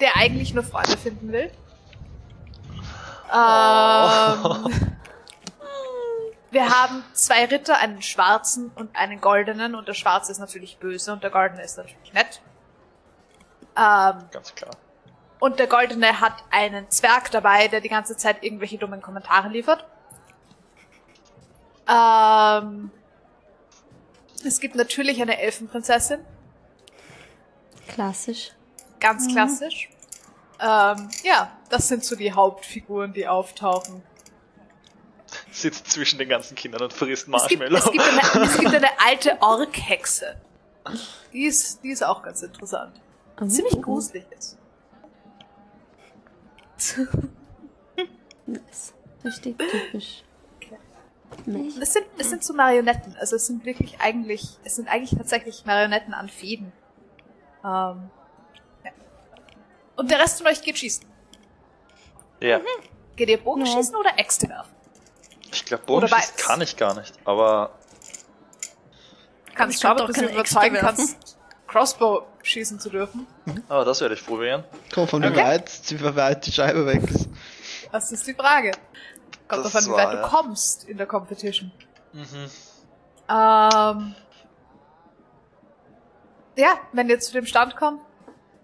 der 0.00 0.16
eigentlich 0.16 0.52
nur 0.54 0.64
Freunde 0.64 0.96
finden 0.96 1.30
will. 1.30 1.50
Ähm, 3.32 4.72
wir 6.54 6.70
haben 6.70 7.04
zwei 7.12 7.44
Ritter, 7.44 7.76
einen 7.76 8.00
schwarzen 8.00 8.70
und 8.74 8.96
einen 8.96 9.20
goldenen. 9.20 9.74
Und 9.74 9.86
der 9.88 9.94
schwarze 9.94 10.32
ist 10.32 10.38
natürlich 10.38 10.78
böse 10.78 11.12
und 11.12 11.22
der 11.22 11.30
goldene 11.30 11.62
ist 11.62 11.76
natürlich 11.76 12.12
nett. 12.14 12.40
Ähm, 13.76 14.24
Ganz 14.30 14.54
klar. 14.54 14.70
und 15.40 15.58
der 15.58 15.66
Goldene 15.66 16.20
hat 16.20 16.44
einen 16.50 16.88
Zwerg 16.90 17.30
dabei, 17.32 17.66
der 17.68 17.80
die 17.80 17.88
ganze 17.88 18.16
Zeit 18.16 18.42
irgendwelche 18.44 18.78
dummen 18.78 19.02
Kommentare 19.02 19.48
liefert. 19.48 19.84
Ähm, 21.88 22.90
es 24.46 24.60
gibt 24.60 24.76
natürlich 24.76 25.20
eine 25.20 25.38
Elfenprinzessin, 25.40 26.20
Klassisch. 27.88 28.52
ganz 29.00 29.26
klassisch. 29.28 29.90
Ähm, 30.60 31.08
ja, 31.24 31.50
das 31.68 31.88
sind 31.88 32.04
so 32.04 32.14
die 32.16 32.32
Hauptfiguren, 32.32 33.12
die 33.12 33.26
auftauchen. 33.26 34.02
Sitzt 35.54 35.90
zwischen 35.90 36.18
den 36.18 36.28
ganzen 36.28 36.56
Kindern 36.56 36.82
und 36.82 36.92
frisst 36.92 37.28
Es 37.32 37.46
gibt, 37.48 37.60
Marshmallow. 37.60 37.76
es, 37.78 37.90
gibt 37.92 38.04
eine, 38.04 38.44
es 38.44 38.58
gibt 38.58 38.74
eine 38.74 39.00
alte 39.00 39.40
Orkhexe. 39.40 40.36
Die 41.32 41.44
ist, 41.46 41.82
die 41.84 41.90
ist 41.90 42.02
auch 42.04 42.22
ganz 42.22 42.42
interessant. 42.42 43.00
Oh. 43.40 43.46
Ziemlich 43.46 43.80
gruselig 43.80 44.24
ist. 44.36 44.58
Nice. 48.46 48.94
Richtig 49.24 49.56
typisch. 49.58 50.24
Mech. 51.46 51.76
Es 51.80 51.92
sind, 51.94 52.06
es 52.18 52.30
sind 52.30 52.44
so 52.44 52.52
Marionetten. 52.52 53.16
Also 53.18 53.36
es 53.36 53.46
sind 53.46 53.64
wirklich 53.64 54.00
eigentlich, 54.00 54.58
es 54.64 54.76
sind 54.76 54.88
eigentlich 54.88 55.16
tatsächlich 55.16 55.64
Marionetten 55.64 56.14
an 56.14 56.28
Fäden. 56.28 56.72
Ähm, 57.64 58.10
ja. 58.84 58.90
Und 59.96 60.10
der 60.10 60.18
Rest 60.18 60.38
von 60.38 60.46
euch 60.48 60.60
geht 60.62 60.78
schießen. 60.78 61.06
ja. 62.40 62.60
Geht 63.16 63.28
ihr 63.28 63.38
Bogenschießen 63.38 63.92
Ja. 63.94 63.98
oder 64.00 64.18
Äxte 64.18 64.48
werfen? 64.48 64.73
Ich 65.54 65.64
glaube, 65.64 65.84
Bogenschießen 65.84 66.36
kann 66.36 66.60
ich 66.60 66.76
gar 66.76 66.94
nicht, 66.94 67.14
aber 67.24 67.70
Kannst 69.54 69.76
Ich 69.76 69.82
du 69.82 69.88
doch 69.88 69.96
keine 69.96 70.08
Äxte 70.10 70.34
überzeugen 70.34 70.76
kannst, 70.80 71.36
Crossbow 71.68 72.26
schießen 72.42 72.80
zu 72.80 72.90
dürfen. 72.90 73.26
aber 73.68 73.84
das 73.84 74.00
werde 74.00 74.14
ich 74.14 74.26
probieren. 74.26 74.64
Komm 74.92 75.06
von 75.06 75.22
wie 75.22 75.28
Okay. 75.28 75.44
weit, 75.44 75.70
wie 75.90 76.16
weit 76.16 76.46
die 76.46 76.52
Scheibe 76.52 76.84
weg 76.86 77.02
ist. 77.08 77.28
Das 77.92 78.10
ist 78.10 78.26
die 78.26 78.34
Frage. 78.34 78.72
Kommt 79.46 79.74
an, 79.74 79.86
wie 79.86 79.90
weit 79.92 80.12
du 80.12 80.16
ja. 80.16 80.28
kommst 80.28 80.84
in 80.88 80.96
der 80.98 81.06
Competition. 81.06 81.70
Mhm. 82.12 82.50
Ähm, 83.28 84.14
ja, 86.56 86.74
wenn 86.92 87.08
ihr 87.08 87.20
zu 87.20 87.32
dem 87.32 87.46
Stand 87.46 87.76
kommt, 87.76 88.00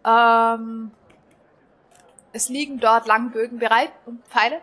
ähm, 0.05 0.91
es 2.33 2.49
liegen 2.49 2.81
dort 2.81 3.07
Langbögen 3.07 3.59
bereit 3.59 3.93
und 4.07 4.25
Pfeile. 4.27 4.61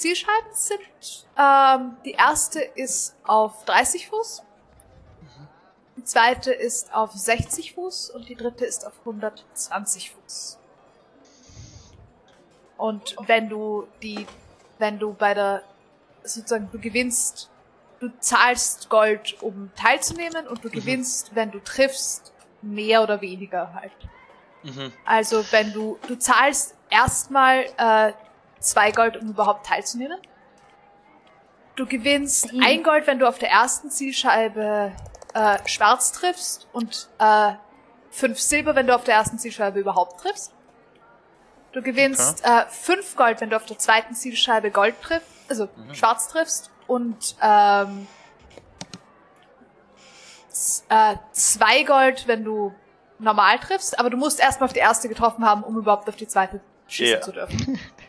Zielscheiben 0.00 0.54
sind, 0.54 1.26
ähm, 1.38 1.96
die 2.06 2.12
erste 2.12 2.60
ist 2.60 3.14
auf 3.24 3.66
30 3.66 4.08
Fuß. 4.08 4.42
Die 5.98 6.04
zweite 6.04 6.52
ist 6.52 6.94
auf 6.94 7.12
60 7.12 7.74
Fuß 7.74 8.08
und 8.08 8.26
die 8.26 8.34
dritte 8.34 8.64
ist 8.64 8.86
auf 8.86 8.94
120 9.00 10.12
Fuß. 10.12 10.58
Und 12.78 13.14
wenn 13.26 13.50
du 13.50 13.86
die, 14.02 14.26
wenn 14.78 14.98
du 14.98 15.12
bei 15.12 15.34
der, 15.34 15.62
sozusagen, 16.22 16.70
du 16.72 16.78
gewinnst, 16.78 17.50
du 17.98 18.08
zahlst 18.20 18.88
Gold, 18.88 19.36
um 19.42 19.70
teilzunehmen 19.76 20.48
und 20.48 20.64
du 20.64 20.70
gewinnst, 20.70 21.34
wenn 21.34 21.50
du 21.50 21.60
triffst, 21.62 22.32
mehr 22.62 23.02
oder 23.02 23.20
weniger 23.20 23.74
halt. 23.74 23.92
Mhm. 24.62 24.92
Also 25.04 25.44
wenn 25.50 25.74
du, 25.74 25.98
du 26.08 26.18
zahlst 26.18 26.74
erstmal 26.88 27.66
äh, 27.76 28.12
zwei 28.60 28.92
Gold, 28.92 29.16
um 29.16 29.28
überhaupt 29.28 29.66
teilzunehmen. 29.66 30.18
Du 31.76 31.86
gewinnst 31.86 32.52
Damn. 32.52 32.62
ein 32.62 32.82
Gold, 32.82 33.06
wenn 33.06 33.18
du 33.18 33.26
auf 33.28 33.38
der 33.38 33.50
ersten 33.50 33.90
Zielscheibe 33.90 34.92
äh, 35.34 35.58
schwarz 35.66 36.12
triffst 36.12 36.68
und 36.72 37.08
äh, 37.18 37.52
fünf 38.10 38.38
Silber, 38.38 38.74
wenn 38.74 38.86
du 38.86 38.94
auf 38.94 39.04
der 39.04 39.14
ersten 39.14 39.38
Zielscheibe 39.38 39.78
überhaupt 39.80 40.20
triffst. 40.20 40.52
Du 41.72 41.82
gewinnst 41.82 42.44
äh, 42.44 42.66
fünf 42.68 43.16
Gold, 43.16 43.40
wenn 43.40 43.50
du 43.50 43.56
auf 43.56 43.64
der 43.64 43.78
zweiten 43.78 44.14
Zielscheibe 44.14 44.70
Gold 44.70 45.00
triffst, 45.00 45.28
also 45.48 45.68
schwarz 45.92 46.28
triffst 46.28 46.70
und 46.88 47.36
ähm, 47.40 48.08
äh, 50.88 51.14
zwei 51.32 51.84
Gold, 51.84 52.26
wenn 52.26 52.44
du 52.44 52.74
normal 53.20 53.58
triffst, 53.60 53.98
aber 53.98 54.10
du 54.10 54.16
musst 54.16 54.40
erstmal 54.40 54.66
auf 54.66 54.72
die 54.72 54.80
erste 54.80 55.08
getroffen 55.08 55.44
haben, 55.46 55.62
um 55.62 55.76
überhaupt 55.78 56.08
auf 56.08 56.16
die 56.16 56.26
zweite 56.26 56.60
schießen 56.88 57.14
Ja. 57.14 57.20
zu 57.20 57.32
dürfen. 57.32 57.78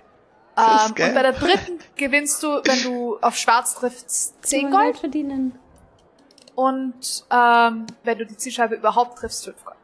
Ähm, 0.57 0.87
und 0.89 0.95
bei 0.95 1.21
der 1.23 1.33
dritten 1.33 1.79
gewinnst 1.95 2.41
du, 2.43 2.61
wenn 2.63 2.83
du 2.83 3.17
auf 3.21 3.37
schwarz 3.37 3.75
triffst, 3.75 4.33
Kann 4.41 4.43
10 4.49 4.63
man 4.63 4.71
Gold 4.71 4.83
Geld 4.85 4.97
verdienen. 4.99 5.59
und 6.55 7.25
ähm, 7.31 7.87
wenn 8.03 8.17
du 8.17 8.25
die 8.25 8.37
Zielscheibe 8.37 8.75
überhaupt 8.75 9.17
triffst, 9.19 9.45
5 9.45 9.63
Gold. 9.63 9.77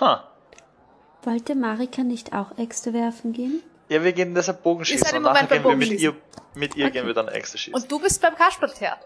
Ha. 0.00 0.28
Wollte 1.22 1.54
Marika 1.54 2.02
nicht 2.02 2.32
auch 2.34 2.56
Äxte 2.58 2.92
werfen 2.92 3.32
gehen? 3.32 3.62
Ja, 3.88 4.02
wir 4.02 4.12
gehen 4.12 4.34
deshalb 4.34 4.62
Bogenschießen 4.62 5.16
und 5.16 5.22
nachher 5.24 5.44
Moment 5.44 5.50
gehen 5.50 5.64
wir 5.64 5.76
mit 5.76 6.00
ihr, 6.00 6.14
mit 6.54 6.74
ihr 6.74 6.86
Okay. 6.86 6.92
gehen 6.94 7.06
wir 7.06 7.14
dann 7.14 7.28
Äxte 7.28 7.58
schießen. 7.58 7.74
Und 7.74 7.90
du 7.92 7.98
bist 8.00 8.20
beim 8.22 8.34
Kasperltheater. 8.34 9.04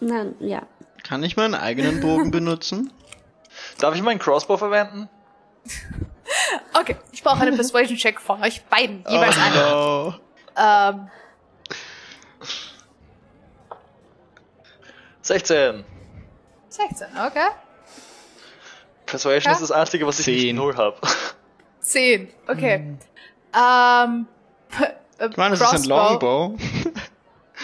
Nein, 0.00 0.34
ja. 0.40 0.62
Kann 1.04 1.22
ich 1.22 1.36
meinen 1.36 1.54
eigenen 1.54 2.00
Bogen 2.00 2.30
benutzen? 2.32 2.92
Darf 3.78 3.94
ich 3.94 4.02
meinen 4.02 4.18
Crossbow 4.18 4.56
verwenden? 4.58 5.08
Okay, 6.74 6.96
ich 7.12 7.22
brauche 7.22 7.40
einen 7.40 7.54
Persuasion-Check 7.56 8.20
von 8.20 8.42
euch 8.42 8.64
beiden, 8.66 9.04
jeweils 9.08 9.36
einen. 9.36 9.56
Oh, 9.56 10.12
no. 10.12 10.14
Ähm, 10.56 11.10
16. 15.22 15.84
16, 16.68 17.06
okay. 17.26 17.48
Persuasion 19.06 19.50
Ja. 19.50 19.52
ist 19.52 19.62
das 19.62 19.72
Einzige, 19.72 20.06
was 20.06 20.18
ich 20.20 20.26
nicht 20.26 20.40
Zehn. 20.42 20.56
null 20.56 20.76
habe. 20.76 20.96
10, 21.80 22.32
okay. 22.48 22.96
Ähm, 23.54 24.26
beim 25.18 25.30
Ich 25.30 25.36
meine, 25.36 25.54
es 25.54 25.60
ist 25.60 25.72
ein 25.72 25.84
Longbow. 25.84 26.56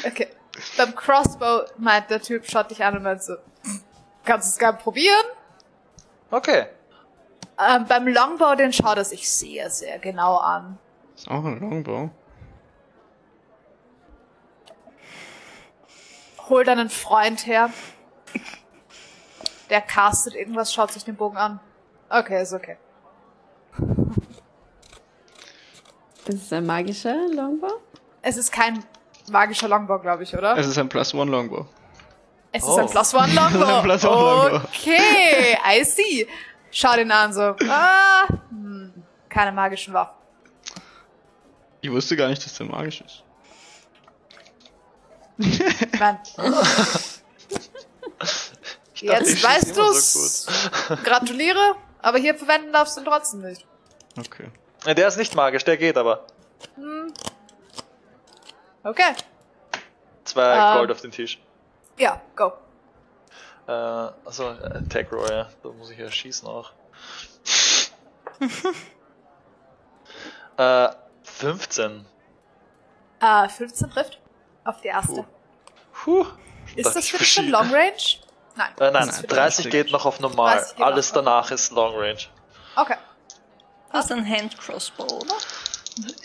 Okay. 0.07 0.29
Beim 0.77 0.95
Crossbow 0.95 1.63
meint 1.79 2.09
der 2.11 2.21
Typ, 2.23 2.49
schaut 2.51 2.71
dich 2.71 2.83
an 2.85 2.97
und 2.97 3.03
meint 3.03 3.23
so, 3.23 3.35
kannst 4.25 4.49
du 4.49 4.53
es 4.53 4.59
gerne 4.59 4.79
probieren? 4.79 5.25
Okay. 6.31 6.67
Ähm, 7.59 7.85
beim 7.87 8.09
Longbow, 8.09 8.55
den 8.57 8.73
schaut 8.73 8.97
er 8.97 9.05
sich 9.05 9.31
sehr, 9.31 9.71
sehr 9.71 9.99
genau 9.99 10.37
an. 10.39 10.79
Ist 11.15 11.29
auch 11.29 11.45
ein 11.45 11.61
Longbow. 11.61 12.11
Holt 16.49 16.69
einen 16.69 16.91
Freund 16.91 17.47
her. 17.47 17.71
Der 19.71 19.81
castet 19.81 20.35
irgendwas, 20.35 20.73
schaut 20.73 20.93
sich 20.93 21.05
den 21.05 21.17
Bogen 21.17 21.37
an. 21.37 21.61
Okay, 22.11 22.43
ist 22.43 22.53
okay. 22.53 22.77
Das 26.25 26.35
ist 26.35 26.53
ein 26.53 26.67
magischer 26.67 27.15
Longbow? 27.29 27.81
Es 28.21 28.37
ist 28.37 28.53
kein 28.53 28.85
magischer 29.31 29.69
Longbow, 29.69 29.99
glaube 29.99 30.25
ich, 30.25 30.37
oder? 30.37 30.57
Es 30.57 30.67
ist 30.67 30.79
ein 30.79 30.89
Plus 30.89 31.15
One 31.15 31.31
Longbow. 31.31 31.67
Es 32.53 32.63
ist 32.63 32.69
Oh. 32.69 32.77
ein 32.81 32.87
Plus 32.87 33.15
One 33.15 33.33
Longbow. 33.35 33.65
Ein 33.65 33.83
Plus 33.85 34.05
One 34.05 34.15
Longbow. 34.51 34.57
Okay, 34.69 35.57
I 35.65 35.85
see. 35.85 36.29
Schau 36.73 36.97
den 36.97 37.13
an, 37.13 37.33
so. 37.33 37.55
Ah, 37.69 38.27
hm, 38.49 38.93
keine 39.29 39.53
magischen 39.53 39.95
Waffen. 39.95 40.15
Ich 41.83 41.91
wusste 41.91 42.17
gar 42.17 42.29
nicht, 42.29 42.45
dass 42.45 42.57
der 42.57 42.67
magisch 42.67 43.03
ist. 43.03 43.23
Ich 48.95 49.09
dachte, 49.09 49.25
jetzt 49.25 49.43
weißt 49.43 49.77
du's. 49.77 50.13
so 50.45 50.97
Gratuliere, 51.05 51.75
aber 52.01 52.19
hier 52.19 52.37
verwenden 52.37 52.73
darfst 52.73 52.97
du 52.97 53.01
ihn 53.01 53.07
trotzdem 53.07 53.41
nicht. 53.41 53.67
Okay. 54.17 54.49
Der 54.87 55.09
ist 55.09 55.17
nicht 55.17 55.35
magisch, 55.35 55.65
der 55.65 55.77
geht 55.77 55.97
aber. 55.97 56.25
Okay. 58.85 59.15
Zwei 60.25 60.55
Ähm. 60.73 60.79
Gold 60.79 60.91
auf 60.93 61.01
den 61.01 61.11
Tisch. 61.11 61.41
Ja, 61.99 62.21
go. 62.37 62.53
Äh, 63.67 63.73
also 63.73 64.49
Attack 64.49 65.13
Roll, 65.13 65.29
ja. 65.31 65.49
Da 65.63 65.69
muss 65.71 65.91
ich 65.91 65.99
ja 65.99 66.11
schießen 66.11 66.49
auch. 66.49 66.73
äh, 70.57 70.89
15. 71.25 72.07
Äh, 73.21 73.49
15 73.49 73.91
trifft. 73.91 74.21
Auf 74.65 74.81
die 74.81 74.89
erste. 74.89 75.25
Puh. 75.93 76.27
Ist 76.77 76.87
Dachte 76.87 76.99
das 76.99 77.05
ich 77.05 77.13
für 77.13 77.19
dich 77.19 77.33
schon. 77.33 77.49
Long 77.49 77.71
Range? 77.73 77.93
Nein. 78.57 78.73
Äh, 78.79 78.91
nein, 78.91 78.93
das 78.93 79.09
ist 79.09 79.21
für 79.21 79.27
dich 79.27 79.37
30 79.37 79.65
nicht. 79.65 79.73
geht 79.73 79.93
noch 79.93 80.07
auf 80.07 80.21
normal. 80.21 80.57
30 80.57 80.77
geht 80.77 80.85
Alles 80.85 81.13
danach 81.13 81.51
ist 81.51 81.73
Long 81.73 81.95
Range. 81.97 82.21
Okay. 82.77 82.97
Das 83.93 84.07
ist 84.07 84.13
ein 84.13 84.29
Hand-Crossbow, 84.29 85.05
oder? 85.05 85.35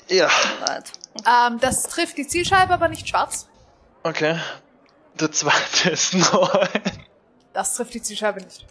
Ja. 0.08 0.30
Right. 0.62 0.92
Ähm, 1.28 1.60
das 1.60 1.84
trifft 1.84 2.18
die 2.18 2.28
Zielscheibe, 2.28 2.74
aber 2.74 2.88
nicht 2.88 3.08
schwarz. 3.08 3.48
Okay. 4.04 4.40
Der 5.16 5.32
zweite 5.32 5.90
ist 5.92 6.14
neu. 6.14 6.68
Das 7.58 7.74
trifft 7.74 7.96
die 7.96 8.02
Zielscheibe 8.04 8.40
nicht. 8.40 8.68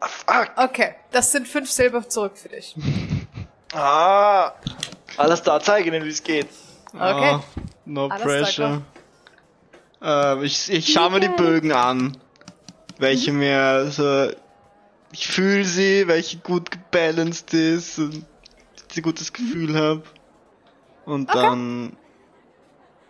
Ah, 0.00 0.08
fuck. 0.08 0.52
Okay, 0.56 0.94
das 1.10 1.32
sind 1.32 1.46
fünf 1.46 1.70
Silber 1.70 2.08
zurück 2.08 2.38
für 2.38 2.48
dich. 2.48 2.74
Ah. 3.74 4.54
Alles 5.18 5.42
da, 5.42 5.60
zeige 5.60 5.88
ihnen, 5.90 6.02
wie 6.06 6.08
es 6.08 6.22
geht. 6.22 6.48
Okay. 6.94 7.02
Ah, 7.04 7.44
no 7.84 8.08
Alles 8.08 8.22
pressure. 8.22 8.80
Äh, 10.00 10.42
ich 10.46 10.72
ich 10.72 10.90
schaue 10.90 11.10
mir 11.10 11.20
die 11.20 11.28
Bögen 11.28 11.72
an. 11.72 12.16
Welche 12.96 13.34
mir 13.34 13.90
so. 13.90 14.30
Ich 15.12 15.28
fühle 15.28 15.66
sie, 15.66 16.08
welche 16.08 16.38
gut 16.38 16.70
gebalanced 16.70 17.52
ist 17.52 17.98
und 17.98 18.24
dass 18.76 18.84
ich 18.92 18.96
ein 18.96 19.02
gutes 19.02 19.34
Gefühl 19.34 19.76
habe. 19.76 20.04
Und 21.04 21.28
Okay. 21.28 21.38
dann 21.38 21.96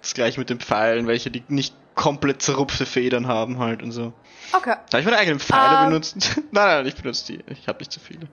das 0.02 0.14
gleich 0.14 0.36
mit 0.36 0.50
den 0.50 0.58
Pfeilen, 0.58 1.06
welche 1.06 1.30
die 1.30 1.44
nicht 1.46 1.76
komplett 1.94 2.42
zerrupfte 2.42 2.86
Federn 2.86 3.28
haben 3.28 3.60
halt 3.60 3.84
und 3.84 3.92
so. 3.92 4.12
Okay, 4.52 4.74
Darf 4.90 5.00
ich 5.00 5.04
meine 5.04 5.18
eigenen 5.18 5.40
Pfeile 5.40 5.78
Ähm. 5.84 5.88
benutzen? 5.90 6.20
nein, 6.50 6.66
nein, 6.66 6.86
ich 6.86 6.96
benutze 6.96 7.32
die. 7.32 7.44
Ich 7.46 7.68
habe 7.68 7.78
nicht 7.78 7.92
zu 7.92 8.00
viele. 8.00 8.26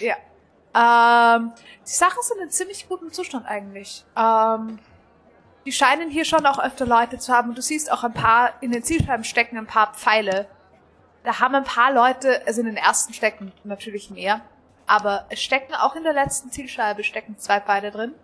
ja. 0.00 0.16
Ähm, 0.74 1.52
die 1.86 1.90
Sachen 1.90 2.22
sind 2.22 2.40
in 2.42 2.50
ziemlich 2.50 2.88
gutem 2.88 3.10
Zustand 3.12 3.46
eigentlich. 3.46 4.04
Ähm, 4.16 4.78
die 5.64 5.72
scheinen 5.72 6.10
hier 6.10 6.24
schon 6.24 6.44
auch 6.46 6.58
öfter 6.58 6.86
Leute 6.86 7.18
zu 7.18 7.32
haben 7.32 7.48
und 7.50 7.58
du 7.58 7.62
siehst 7.62 7.90
auch 7.90 8.04
ein 8.04 8.12
paar, 8.12 8.52
in 8.60 8.70
den 8.70 8.82
Zielscheiben 8.82 9.24
stecken 9.24 9.56
ein 9.58 9.66
paar 9.66 9.94
Pfeile. 9.94 10.46
Da 11.24 11.40
haben 11.40 11.54
ein 11.54 11.64
paar 11.64 11.92
Leute, 11.92 12.42
also 12.46 12.60
in 12.60 12.66
den 12.66 12.76
ersten 12.76 13.12
stecken 13.12 13.52
natürlich 13.64 14.10
mehr, 14.10 14.40
aber 14.86 15.24
es 15.30 15.42
stecken 15.42 15.74
auch 15.74 15.96
in 15.96 16.04
der 16.04 16.12
letzten 16.12 16.50
Zielscheibe 16.50 17.02
stecken 17.02 17.38
zwei 17.38 17.60
Pfeile 17.60 17.90
drin. 17.90 18.14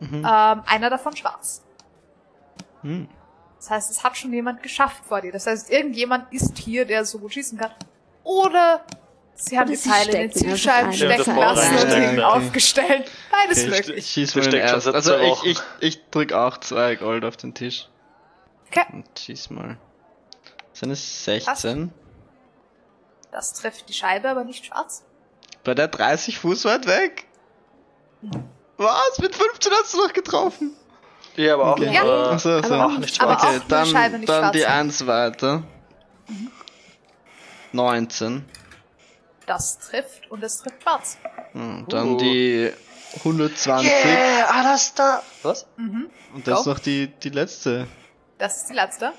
Mhm. 0.00 0.24
Ähm, 0.26 0.62
einer 0.66 0.90
davon 0.90 1.16
schwarz. 1.16 1.64
Hm. 2.82 3.08
Das 3.58 3.70
heißt, 3.70 3.90
es 3.90 4.04
hat 4.04 4.16
schon 4.16 4.32
jemand 4.32 4.62
geschafft 4.62 5.04
vor 5.06 5.20
dir. 5.20 5.32
Das 5.32 5.46
heißt, 5.46 5.70
irgendjemand 5.70 6.32
ist 6.32 6.56
hier, 6.58 6.84
der 6.84 7.04
so 7.04 7.18
gut 7.18 7.34
schießen 7.34 7.58
kann. 7.58 7.72
Oder 8.22 8.84
sie 9.34 9.58
haben 9.58 9.68
Oder 9.68 9.76
die 9.76 9.82
Pfeile 9.82 10.12
in 10.12 10.30
den 10.30 10.32
Zielscheiben 10.32 10.92
stecken 10.92 11.36
lassen 11.36 11.76
und 11.76 11.84
okay. 11.84 12.20
aufgestellt. 12.22 13.10
Beides 13.30 13.64
Okay, 13.64 13.70
möglich. 13.70 13.96
ich 13.96 14.06
schieß 14.06 14.34
mal 14.36 14.42
den 14.48 14.60
ersten. 14.60 14.94
Also 14.94 15.16
ich, 15.18 15.44
ich, 15.44 15.58
ich 15.80 16.10
drück 16.10 16.32
auch 16.32 16.58
zwei 16.58 16.94
Gold 16.94 17.24
auf 17.24 17.36
den 17.36 17.54
Tisch. 17.54 17.88
Okay, 18.68 18.84
Und 18.92 19.06
schieß 19.18 19.50
mal. 19.50 19.76
Sind 20.72 20.90
es 20.90 21.24
16? 21.24 21.92
das 23.32 23.54
trifft 23.54 23.88
die 23.88 23.92
Scheibe, 23.94 24.28
aber 24.28 24.44
nicht 24.44 24.66
schwarz. 24.66 25.04
Bei 25.64 25.74
der 25.74 25.88
30 25.88 26.38
Fuß 26.38 26.64
weit 26.64 26.86
weg? 26.86 27.26
Was? 28.76 29.18
Mit 29.18 29.34
15 29.34 29.72
hast 29.72 29.94
du 29.94 29.98
noch 29.98 30.12
getroffen? 30.12 30.76
Ja, 31.38 31.54
aber 31.54 31.64
auch 31.68 31.72
Okay. 31.78 31.94
Ja. 31.94 32.04
nur- 32.04 32.30
Achso, 32.32 32.50
aber 32.58 32.86
auch 32.86 32.98
nicht 32.98 33.20
aber 33.20 33.32
schwarz. 33.38 33.42
auch 33.44 33.48
okay, 33.48 33.60
die 33.64 33.68
dann, 33.68 33.86
Scheibe 33.86 34.18
nicht 34.18 34.28
dann 34.28 34.40
schwarz. 34.42 34.52
die 34.56 34.66
1 34.66 35.06
weiter. 35.06 35.62
19. 37.72 38.44
Das 39.46 39.78
trifft 39.78 40.30
und 40.30 40.42
es 40.42 40.58
trifft 40.58 40.82
schwarz. 40.82 41.18
Hm, 41.52 41.86
dann 41.88 42.14
Uh. 42.14 42.16
die 42.18 42.72
120. 43.24 43.90
Yeah, 43.90 44.46
alles 44.50 44.92
da. 44.94 45.22
Was? 45.42 45.66
Mhm. 45.76 46.10
Und 46.34 46.46
das 46.46 46.58
ist 46.60 46.64
Go. 46.64 46.70
noch 46.72 46.78
die, 46.80 47.06
die 47.08 47.30
letzte. 47.30 47.86
Das 48.38 48.58
ist 48.62 48.70
die 48.70 48.74
letzte. 48.74 49.12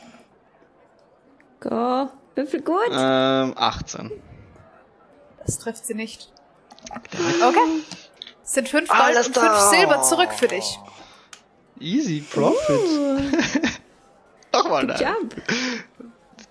Go. 1.60 2.10
Würfel 2.36 2.62
gut. 2.62 2.90
Ähm, 2.92 3.54
18. 3.58 4.12
Das 5.46 5.58
trifft 5.58 5.86
sie 5.86 5.96
nicht. 5.96 6.32
Okay. 6.96 7.18
Es 8.44 8.52
sind 8.54 8.70
fünf 8.70 8.88
Gold 8.90 9.02
Alles 9.02 9.28
und 9.28 9.34
fünf 9.38 9.48
da. 9.48 9.70
Silber 9.70 10.02
zurück 10.04 10.32
für 10.34 10.48
dich. 10.48 10.80
Easy, 11.80 12.22
Profit. 12.22 12.80
Nochmal 14.54 14.86
nein. 14.86 15.00
job. 15.00 15.36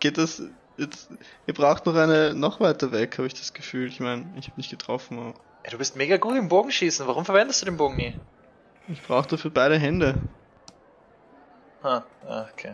Geht 0.00 0.18
das 0.18 0.42
jetzt. 0.76 1.10
Ihr 1.47 1.55
braucht 1.55 1.86
noch 1.86 1.94
eine 1.94 2.34
noch 2.34 2.60
weiter 2.60 2.92
weg, 2.92 3.18
habe 3.18 3.26
ich 3.26 3.34
das 3.34 3.52
Gefühl. 3.52 3.89
Ich 3.89 4.00
meine, 4.00 4.26
ich 4.39 4.47
habe 4.47 4.57
nicht 4.57 4.70
getroffen, 4.70 5.18
aber 5.18 5.34
Ey, 5.65 5.70
du 5.70 5.78
bist 5.78 5.97
mega 5.97 6.16
gut 6.16 6.36
im 6.36 6.48
Bogenschießen. 6.48 7.07
Warum 7.07 7.24
verwendest 7.24 7.62
du 7.62 7.66
den 7.66 7.76
Bogen 7.76 7.97
nie? 7.97 8.15
ich 8.89 9.02
brauche 9.02 9.28
dafür 9.28 9.50
beide 9.50 9.78
Hände. 9.78 10.15
Ah, 11.82 12.02
ah, 12.26 12.47
okay. 12.52 12.73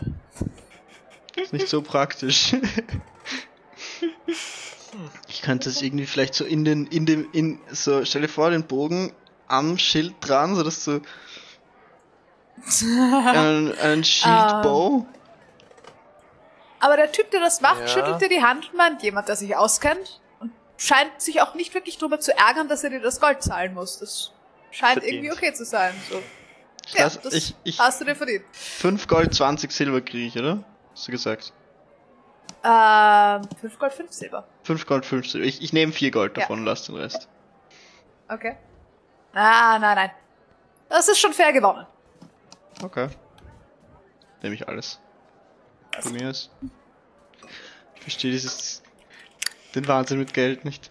Ist 1.36 1.52
nicht 1.52 1.68
so 1.68 1.82
praktisch. 1.82 2.54
Ich 5.28 5.42
könnte 5.42 5.68
es 5.68 5.82
irgendwie 5.82 6.06
vielleicht 6.06 6.34
so 6.34 6.44
in 6.44 6.64
den, 6.64 6.86
in 6.86 7.04
dem, 7.04 7.26
in, 7.32 7.58
so, 7.68 8.04
stell 8.04 8.22
dir 8.22 8.28
vor, 8.28 8.50
den 8.50 8.62
Bogen 8.62 9.12
am 9.48 9.76
Schild 9.76 10.14
dran, 10.20 10.54
so 10.54 10.62
dass 10.62 10.84
du 10.84 11.00
einen, 12.96 13.76
einen 13.78 14.04
Shield 14.04 14.62
Bow. 14.62 15.06
Aber 16.80 16.96
der 16.96 17.10
Typ, 17.12 17.30
der 17.30 17.40
das 17.40 17.60
macht, 17.60 17.80
Ja. 17.80 17.88
schüttelt 17.88 18.20
dir 18.20 18.28
die 18.28 18.42
Hand 18.42 18.70
und 18.70 18.76
meint, 18.76 19.02
jemand, 19.02 19.28
der 19.28 19.36
sich 19.36 19.56
auskennt 19.56 20.20
und 20.40 20.52
scheint 20.76 21.20
sich 21.20 21.40
auch 21.40 21.54
nicht 21.54 21.72
wirklich 21.74 21.96
darüber 21.98 22.20
zu 22.20 22.36
ärgern, 22.36 22.68
dass 22.68 22.84
er 22.84 22.90
dir 22.90 23.00
das 23.00 23.20
Gold 23.20 23.42
zahlen 23.42 23.72
muss. 23.74 23.98
Das 23.98 24.32
scheint 24.70 24.94
Verdient. 25.00 25.14
irgendwie 25.24 25.32
okay 25.32 25.54
zu 25.54 25.64
sein. 25.64 25.94
So. 26.10 26.22
Ich, 26.86 26.92
Ja, 26.94 27.08
das 27.08 27.32
ich, 27.32 27.54
ich, 27.64 27.78
hast 27.78 28.00
du 28.00 28.04
dir 28.04 28.14
verdient. 28.14 28.44
5 28.52 29.06
Gold, 29.08 29.34
20 29.34 29.72
Silber 29.72 30.02
kriege 30.02 30.26
ich, 30.26 30.38
oder? 30.38 30.62
Hast 30.92 31.08
du 31.08 31.12
gesagt? 31.12 31.52
Ähm, 32.62 33.42
5 33.60 33.78
Gold, 33.78 33.92
5 33.94 34.12
Silber. 34.12 34.46
5 34.64 34.86
Gold, 34.86 35.06
5 35.06 35.26
Silber. 35.26 35.46
Ich, 35.46 35.62
ich 35.62 35.72
nehme 35.72 35.92
4 35.92 36.10
Gold 36.10 36.36
Ja. 36.36 36.42
davon 36.42 36.60
und 36.60 36.64
lass 36.66 36.84
den 36.84 36.96
Rest. 36.96 37.28
Okay. 38.28 38.56
Ah, 39.32 39.78
nein, 39.78 39.96
nein. 39.96 40.10
Das 40.90 41.08
ist 41.08 41.18
schon 41.18 41.32
fair 41.32 41.52
gewonnen. 41.52 41.86
Okay. 42.82 43.08
Nehme 44.42 44.54
ich 44.54 44.68
alles. 44.68 45.00
Von 46.00 46.12
mir 46.12 46.30
ist. 46.30 46.50
Ich 47.96 48.02
verstehe 48.02 48.32
dieses. 48.32 48.82
den 49.74 49.86
Wahnsinn 49.88 50.18
mit 50.18 50.34
Geld 50.34 50.64
nicht. 50.64 50.90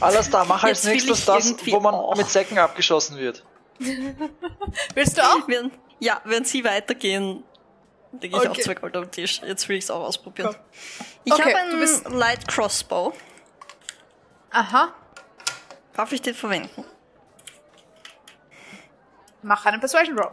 Alles 0.00 0.30
da, 0.30 0.44
mach 0.44 0.62
als 0.64 0.78
Jetzt 0.78 0.86
will 0.86 0.92
nächstes 0.94 1.18
ich 1.20 1.24
das, 1.26 1.46
irgendwie 1.46 1.72
wo 1.72 1.80
man 1.80 1.94
auch. 1.94 2.16
mit 2.16 2.28
Säcken 2.28 2.58
abgeschossen 2.58 3.18
wird. 3.18 3.44
Willst 4.94 5.18
du 5.18 5.22
auch? 5.22 5.46
Wenn, 5.48 5.70
ja, 5.98 6.20
wenn 6.24 6.44
sie 6.44 6.64
weitergehen, 6.64 7.42
lege 8.12 8.36
ich 8.36 8.46
auch 8.46 8.50
Okay. 8.50 8.62
zwei 8.62 8.74
Gold 8.74 8.96
auf 8.96 9.04
den 9.04 9.10
Tisch. 9.10 9.40
Jetzt 9.44 9.68
will 9.68 9.76
ich 9.76 9.84
es 9.84 9.90
auch 9.90 10.04
ausprobieren. 10.04 10.54
Komm. 10.54 10.62
Ich 11.24 11.32
Okay, 11.32 11.54
habe 11.54 11.70
du 11.70 11.76
einen 12.06 12.18
Light 12.18 12.46
Crossbow. 12.48 13.12
Aha. 14.50 14.94
Darf 15.94 16.12
ich 16.12 16.22
den 16.22 16.34
verwenden? 16.34 16.84
Mach 19.42 19.64
einen 19.66 19.80
Persuasion 19.80 20.18
Roll. 20.18 20.32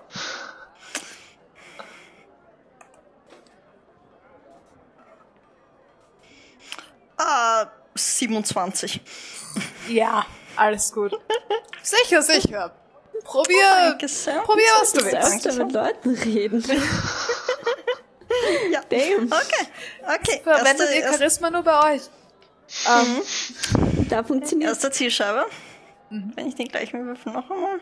Ah, 7.48 7.72
27. 7.96 9.02
Ja, 9.88 10.26
alles 10.56 10.92
gut. 10.92 11.14
sicher, 11.82 12.22
sicher. 12.22 12.72
Probier, 13.24 13.70
Danke 13.90 14.08
sehr. 14.08 14.42
probier, 14.42 14.64
was 14.80 14.92
du 14.94 15.00
Du 15.00 15.06
willst. 15.06 15.44
sollst 15.44 15.58
mit 15.58 15.72
Leuten 15.72 16.10
reden. 16.16 16.64
Ja. 18.72 18.82
Damn. 18.90 19.32
Okay, 19.32 19.68
okay. 20.04 20.42
Verwendet 20.44 20.80
Erste, 20.82 20.84
ihr 20.96 21.02
erste, 21.02 21.18
Charisma 21.18 21.50
nur 21.50 21.64
bei 21.64 21.96
euch? 21.96 22.02
Ähm, 22.88 23.22
Da 24.10 24.22
funktioniert 24.24 24.70
erste 24.70 24.92
Zielscheibe. 24.92 25.46
Wenn 26.10 26.48
ich 26.48 26.56
den 26.56 26.68
gleichen 26.68 27.06
Würfel 27.08 27.32
noch 27.32 27.50
einmal. 27.50 27.80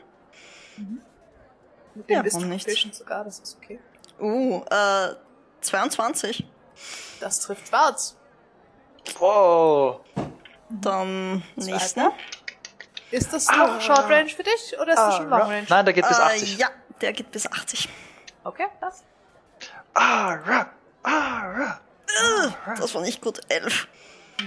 mit 1.96 2.08
dem 2.10 2.16
Ja, 2.16 2.22
du 2.24 2.32
warum 2.32 2.50
nicht? 2.50 2.96
sogar, 2.96 3.24
das 3.26 3.40
ist 3.40 3.58
okay. 3.58 3.80
Uh, 4.20 4.62
äh, 4.70 5.16
22. 5.62 6.46
Das 7.20 7.40
trifft 7.42 7.68
schwarz. 7.68 8.16
Wow. 9.20 10.02
Dann 10.70 11.44
nächsten. 11.56 12.12
Ist 13.12 13.32
das 13.32 13.48
noch 13.48 13.80
Short 13.80 14.10
Range 14.10 14.30
für 14.30 14.44
dich 14.44 14.76
oder 14.80 14.94
ist 14.94 15.00
das 15.00 15.16
schon 15.18 15.30
Long 15.30 15.42
Range? 15.42 15.66
Nein, 15.70 15.86
der 15.86 15.94
geht 15.94 16.08
bis 16.08 16.18
Äh, 16.18 16.22
80. 16.22 16.58
ja, 16.58 16.68
der 17.02 17.14
geht 17.14 17.32
bis 17.32 17.50
80. 17.52 17.90
Okay, 18.44 18.66
passt. 18.80 19.04
Ah, 19.94 20.34
ra, 20.34 20.70
ah, 21.04 21.42
ra. 21.46 21.82
Das 22.78 22.94
war 22.94 23.02
nicht 23.02 23.22
gut. 23.22 23.40
11. 23.50 23.88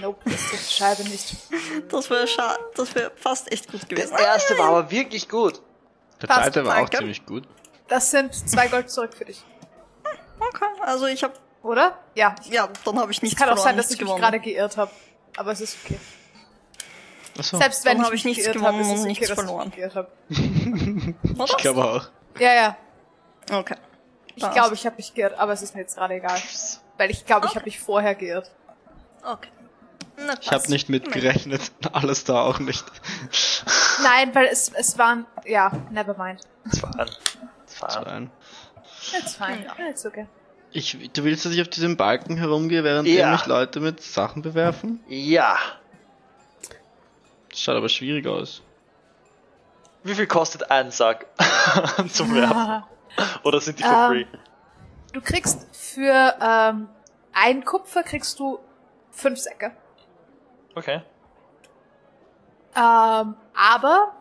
Nope, 0.00 0.30
das 0.30 0.50
die 0.50 0.56
Scheibe 0.58 1.02
nicht. 1.04 1.34
Das 1.88 2.10
wäre 2.10 2.26
schade. 2.26 2.58
Das 2.74 2.94
wäre 2.94 3.10
fast 3.16 3.50
echt 3.50 3.70
gut 3.70 3.88
gewesen. 3.88 4.14
Der 4.16 4.26
erste 4.26 4.58
war 4.58 4.68
aber 4.68 4.90
wirklich 4.90 5.28
gut. 5.28 5.62
Der 6.20 6.28
zweite 6.28 6.66
war 6.66 6.82
auch 6.82 6.90
ziemlich 6.90 7.24
gut. 7.24 7.44
Das 7.88 8.10
sind 8.10 8.34
zwei 8.34 8.68
Gold 8.68 8.90
zurück 8.90 9.14
für 9.16 9.24
dich. 9.24 9.42
Okay, 10.38 10.66
also 10.82 11.06
ich 11.06 11.22
habe. 11.24 11.34
Oder? 11.62 11.98
Ja. 12.14 12.34
Ja, 12.50 12.68
dann 12.84 12.98
habe 12.98 13.12
ich 13.12 13.22
nichts 13.22 13.38
Kann 13.38 13.48
auch 13.50 13.58
sein, 13.58 13.76
dass 13.76 13.90
ich 13.90 14.00
mich 14.00 14.14
gerade 14.16 14.40
geirrt 14.40 14.76
habe. 14.76 14.90
Aber 15.36 15.52
es 15.52 15.60
ist 15.60 15.76
okay. 15.84 15.98
Achso, 17.38 17.58
Selbst 17.58 17.84
wenn 17.84 17.98
Dann 17.98 18.02
ich 18.02 18.06
hab 18.06 18.14
ich 18.14 18.24
mich 18.24 18.36
nichts 18.36 18.52
geirrt 18.52 18.64
habe, 18.66 18.80
ist 18.80 18.86
es 18.88 18.98
okay, 19.00 19.08
nichts 19.08 19.28
dass 19.28 19.38
ich 19.38 19.44
verloren. 19.44 19.66
mich 19.68 19.76
geirrt 19.76 19.94
habe. 19.94 20.08
Oder? 21.34 21.44
ich 21.44 21.56
glaube 21.58 21.84
auch. 21.84 22.08
Ja, 22.38 22.54
ja. 22.54 22.76
Okay. 23.52 23.76
Ich 24.34 24.50
glaube, 24.50 24.74
ich 24.74 24.86
habe 24.86 24.96
mich 24.96 25.14
geirrt, 25.14 25.38
aber 25.38 25.52
es 25.52 25.62
ist 25.62 25.74
mir 25.74 25.80
jetzt 25.82 25.96
gerade 25.96 26.14
egal. 26.14 26.40
Weil 26.96 27.10
ich 27.10 27.24
glaube, 27.26 27.46
ich 27.46 27.54
habe 27.54 27.64
mich 27.64 27.78
vorher 27.80 28.14
geirrt. 28.14 28.50
Okay. 29.24 29.48
Na, 30.16 30.34
Ich 30.40 30.50
habe 30.50 30.68
nicht 30.68 30.88
mitgerechnet. 30.88 31.72
Alles 31.92 32.24
da 32.24 32.42
auch 32.42 32.58
nicht. 32.58 32.84
Nein, 34.02 34.34
weil 34.34 34.46
es, 34.46 34.72
es 34.74 34.98
waren, 34.98 35.26
ja, 35.44 35.70
never 35.90 36.16
mind. 36.16 36.40
Das 36.64 36.82
war 36.82 36.98
ein. 36.98 37.10
Das 37.66 37.82
war 37.82 37.90
So 37.90 37.98
ein. 38.00 38.06
ein. 38.06 38.30
It's 39.18 39.34
fine. 39.34 39.66
It's 39.90 40.04
okay. 40.06 40.26
Ich, 40.70 41.10
du 41.12 41.24
willst, 41.24 41.44
dass 41.46 41.52
ich 41.52 41.62
auf 41.62 41.68
diesem 41.68 41.96
Balken 41.96 42.36
herumgehe, 42.36 42.84
während 42.84 43.08
Ja. 43.08 43.32
mich 43.32 43.46
Leute 43.46 43.80
mit 43.80 44.02
Sachen 44.02 44.42
bewerfen? 44.42 45.00
Ja. 45.08 45.56
Das 47.50 47.60
schaut 47.60 47.76
aber 47.76 47.88
schwierig 47.88 48.26
aus. 48.26 48.62
Wie 50.04 50.14
viel 50.14 50.26
kostet 50.26 50.70
ein 50.70 50.90
Sack 50.90 51.26
zum 52.12 52.34
Werfen? 52.34 52.84
Oder 53.44 53.60
sind 53.60 53.78
die 53.78 53.82
for 53.82 53.92
Ähm, 53.92 54.10
free? 54.10 54.26
Du 55.12 55.20
kriegst 55.22 55.66
für 55.74 56.34
ähm, 56.40 56.88
ein 57.32 57.64
Kupfer 57.64 58.02
kriegst 58.02 58.38
du 58.38 58.58
fünf 59.10 59.38
Säcke. 59.38 59.72
Okay. 60.74 61.02
Ähm, 62.76 63.34
aber 63.54 64.12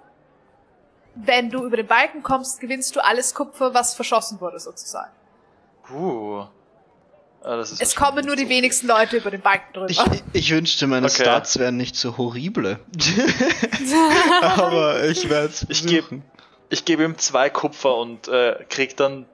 wenn 1.14 1.50
du 1.50 1.66
über 1.66 1.78
den 1.78 1.88
Balken 1.88 2.24
kommst, 2.24 2.60
gewinnst 2.60 2.96
du 2.96 3.04
alles 3.04 3.36
Kupfer, 3.36 3.74
was 3.74 3.94
verschossen 3.94 4.40
wurde, 4.40 4.60
sozusagen. 4.60 5.12
Uh. 5.94 6.46
Ah, 7.44 7.56
das 7.56 7.72
ist 7.72 7.82
Es 7.82 7.96
kommen 7.96 8.26
nur 8.26 8.36
die 8.36 8.50
wenigsten 8.50 8.88
Leute 8.88 9.18
über 9.18 9.32
den 9.32 9.42
Balken 9.42 9.72
drüber. 9.74 9.90
Ich, 9.90 10.02
ich 10.34 10.52
wünschte, 10.52 10.88
meine 10.88 11.06
Okay. 11.08 11.22
Stats 11.22 11.58
wären 11.60 11.78
nicht 11.78 11.96
so 11.96 12.18
horrible. 12.18 12.80
aber 14.42 15.04
ich 15.06 15.30
werde 15.30 15.48
es 15.48 15.66
Ich 15.70 15.86
gebe 15.86 16.22
ich 16.70 16.84
geb 16.84 17.00
ihm 17.00 17.18
zwei 17.18 17.50
Kupfer 17.50 17.96
und 17.96 18.28
äh, 18.28 18.66
krieg 18.70 18.98
dann. 18.98 19.26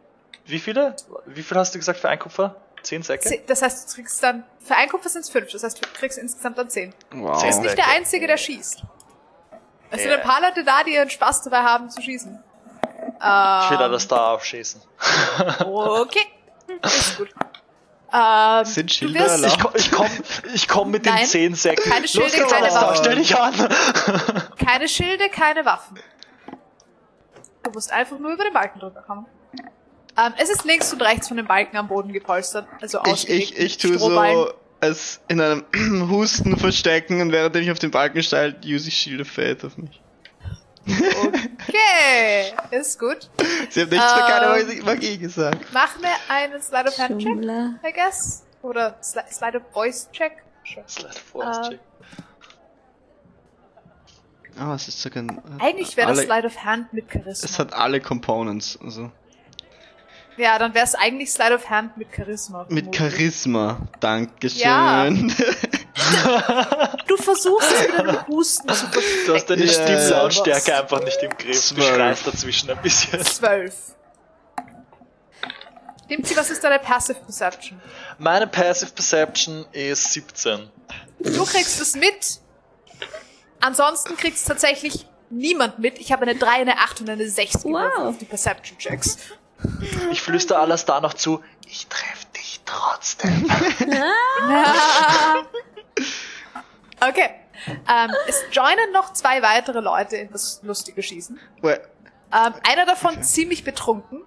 Wie 0.46 0.60
viele? 0.60 0.96
Wie 1.26 1.42
viel 1.42 1.58
hast 1.58 1.74
du 1.74 1.80
gesagt 1.80 2.00
für 2.00 2.10
ein 2.10 2.20
Kupfer? 2.20 2.56
Zehn 2.84 3.02
Säcke? 3.02 3.28
Ze- 3.28 3.42
Das 3.48 3.62
heißt, 3.62 3.90
du 3.90 3.96
kriegst 3.96 4.22
dann, 4.22 4.44
für 4.60 4.76
ein 4.76 4.90
Kupfer 4.90 5.10
sind 5.10 5.22
es 5.22 5.30
fünf, 5.30 5.50
das 5.52 5.64
heißt, 5.64 5.84
du 5.84 5.90
kriegst 5.94 6.18
insgesamt 6.20 6.58
dann 6.58 6.70
zehn. 6.70 6.94
Du 7.10 7.22
Wow. 7.24 7.42
bist 7.42 7.54
Zehn. 7.56 7.64
nicht 7.64 7.78
der 7.78 7.88
Einzige, 7.88 8.28
der 8.28 8.38
schießt. 8.38 8.84
Es 9.90 10.02
sind 10.02 10.12
Ja. 10.12 10.18
ein 10.18 10.22
paar 10.24 10.42
Leute 10.42 10.64
da, 10.66 10.84
die 10.84 10.94
ihren 10.94 11.10
Spaß 11.10 11.44
dabei 11.44 11.60
haben 11.64 11.90
zu 11.90 12.02
schießen. 12.02 12.38
Ich 12.98 13.70
will 13.72 13.78
da 13.78 13.88
das 13.90 14.08
da 14.08 14.34
aufschießen. 14.34 14.82
Okay. 15.66 16.26
Ist 16.84 17.18
gut. 17.18 17.30
Ähm, 18.16 18.66
Sind 18.66 18.90
du 18.92 18.94
Schilder 18.94 19.20
wirst, 19.22 19.44
erlaubt? 19.44 19.76
Ich, 19.80 19.92
komm- 19.92 20.06
ich 20.06 20.12
komm, 20.22 20.52
ich 20.54 20.68
komm 20.68 20.92
mit 20.92 21.06
den 21.06 21.14
Nein. 21.16 21.26
zehn 21.26 21.56
Säcken. 21.56 21.90
Keine 21.90 22.02
Los 22.02 22.12
Schilde, 22.12 22.32
geht's, 22.38 22.52
keine 22.52 22.72
Waffen. 22.72 22.96
Stell 22.98 23.16
dich 23.16 23.36
an! 23.36 23.54
keine 24.64 24.88
Schilde, 24.88 25.30
keine 25.30 25.66
Waffen. 25.66 25.98
Du 27.64 27.72
musst 27.72 27.92
einfach 27.92 28.20
nur 28.20 28.34
über 28.34 28.44
den 28.44 28.54
Balken 28.54 28.80
drüber 28.80 29.02
kommen. 29.02 29.26
Ähm, 30.16 30.34
es 30.38 30.50
ist 30.50 30.64
links 30.64 30.94
und 30.94 31.02
rechts 31.02 31.28
von 31.28 31.38
dem 31.38 31.48
Balken 31.48 31.76
am 31.76 31.88
Boden 31.88 32.14
gepolstert. 32.14 32.68
Also 32.82 33.00
Ich, 33.06 33.28
ich, 33.28 33.58
ich 33.58 33.78
tue 33.80 33.98
so 33.98 34.54
es 34.80 35.22
in 35.28 35.42
einem 35.42 35.64
Husten 36.12 36.58
verstecken 36.58 37.22
und 37.22 37.32
während 37.32 37.56
ich 37.56 37.72
auf 37.72 37.80
den 37.80 37.90
Balken 37.90 38.22
steige, 38.22 38.58
use 38.68 38.90
ich 38.90 38.98
Shield 38.98 39.22
of 39.22 39.28
Fate 39.28 39.64
auf 39.66 39.78
mich. 39.78 40.03
Okay, 40.86 42.54
ist 42.72 43.00
gut. 43.00 43.30
Sie 43.70 43.82
haben 43.82 43.90
nichts 43.90 44.14
für 44.14 44.20
keine 44.20 44.46
Ähm. 44.58 44.68
Magie- 44.68 44.82
Magie 44.84 45.18
gesagt. 45.18 45.66
Mach 45.74 45.98
mir 46.00 46.10
einen 46.30 46.62
Slide 46.62 46.90
of 46.90 46.98
Hand 46.98 47.22
Check. 47.22 47.38
I 47.38 47.94
guess. 47.94 48.44
Oder 48.62 48.96
Sli 49.02 49.22
Slide 49.32 49.58
of 49.60 49.64
Voice 49.74 50.10
Check. 50.12 50.44
Sure. 50.66 50.84
Slide 50.88 51.14
Force 51.32 51.58
Äh, 51.68 51.70
Check. 51.72 51.80
Ah, 54.60 54.76
es 54.76 54.88
ist 54.88 55.02
sogar 55.02 55.24
ein, 55.24 55.42
Eigentlich 55.60 55.98
wäre 55.98 56.10
das 56.14 56.20
Slide 56.26 56.46
of 56.48 56.64
Hand 56.64 56.94
mit 56.94 57.06
Es 57.08 57.12
Charisma. 57.42 57.58
hat 57.60 57.74
alle 57.74 58.00
Components, 58.02 58.78
also. 58.84 59.12
Ja, 60.38 60.58
dann 60.58 60.74
wäre 60.74 60.86
es 60.86 60.96
eigentlich 60.96 61.32
Slide 61.32 61.56
of 61.56 61.70
Hand 61.70 61.96
mit 61.98 62.08
Charisma. 62.16 62.66
Mit. 62.70 62.96
Charisma. 62.96 63.78
Dankeschön. 64.00 64.60
Ja. 64.62 65.08
Du 67.08 67.18
versuchst 67.18 67.72
es 67.72 67.82
mit 67.88 68.00
einem 68.00 68.28
Husten 68.28 68.68
zu 68.70 68.88
verstecken. 68.88 69.26
Du 69.28 69.34
hast 69.36 69.46
deine 69.50 69.66
Ja, 69.66 69.72
Stimmlautstärke 69.72 70.76
einfach 70.76 71.04
nicht 71.04 71.22
im 71.22 71.30
Griff. 71.38 71.70
Du 71.70 71.76
Zwölf. 71.76 71.96
schreist 71.96 72.28
dazwischen 72.28 72.70
ein 72.72 72.82
bisschen. 72.82 73.24
Zwölf. 73.24 73.76
Dimzi, 76.10 76.36
was 76.36 76.50
ist 76.50 76.64
deine 76.64 76.80
Passive 76.80 77.20
Perception? 77.20 77.80
Meine 78.18 78.48
Passive 78.48 78.92
Perception 78.92 79.66
ist 79.72 80.12
17. 80.14 80.70
Du 81.20 81.46
kriegst 81.46 81.80
es 81.80 81.96
mit. 81.96 82.40
Ansonsten 83.62 84.18
kriegst 84.18 84.40
es 84.42 84.46
tatsächlich 84.46 85.08
niemand 85.30 85.80
mit. 85.80 86.00
Ich 86.00 86.12
habe 86.12 86.24
eine 86.24 86.36
3, 86.36 86.50
eine 86.50 86.80
8 86.80 87.02
und 87.02 87.10
eine 87.10 87.30
6 87.30 87.64
gewürfelt 87.64 87.92
Wow. 87.98 88.06
auf 88.10 88.18
die 88.18 88.26
Perception 88.26 88.78
Checks. 88.78 89.18
Ich 90.12 90.22
flüster 90.22 90.60
alles 90.60 90.86
da 90.86 91.02
noch 91.02 91.14
zu. 91.14 91.44
Ich 91.68 91.88
treff 91.88 92.26
dich 92.36 92.62
trotzdem. 92.66 93.50
Okay. 97.10 97.30
Ähm, 97.66 98.12
es 98.28 98.44
joinen 98.52 98.92
noch 98.94 99.14
zwei 99.14 99.42
weitere 99.42 99.80
Leute 99.80 100.18
in 100.18 100.32
das 100.32 100.62
lustige 100.64 101.04
Schießen. 101.04 101.40
Ähm, 101.64 101.78
einer 102.32 102.86
davon 102.86 103.22
ziemlich 103.24 103.64
betrunken. 103.64 104.24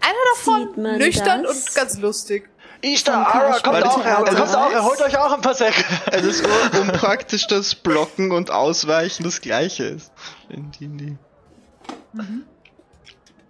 Einer 0.00 0.14
davon 0.34 0.98
nüchtern 0.98 1.42
das? 1.42 1.68
und 1.68 1.74
ganz 1.74 1.98
lustig. 1.98 2.48
Ich 2.82 3.04
da, 3.04 3.24
Vom 3.24 3.40
Ara, 3.40 3.58
kommt 3.58 3.82
auch 3.84 4.04
her, 4.04 4.16
kommt 4.16 4.40
auch 4.40 4.70
her, 4.70 4.84
holt 4.84 5.00
euch 5.00 5.16
auch 5.16 5.32
ein 5.32 5.40
paar 5.40 5.54
Säcke. 5.54 5.82
es 6.12 6.24
ist 6.24 6.46
unpraktisch, 6.78 7.46
dass 7.46 7.74
Blocken 7.74 8.32
und 8.32 8.50
Ausweichen 8.50 9.24
das 9.24 9.40
gleiche 9.40 9.84
ist. 9.84 10.12
In 10.50 10.70
D&D. 10.72 11.16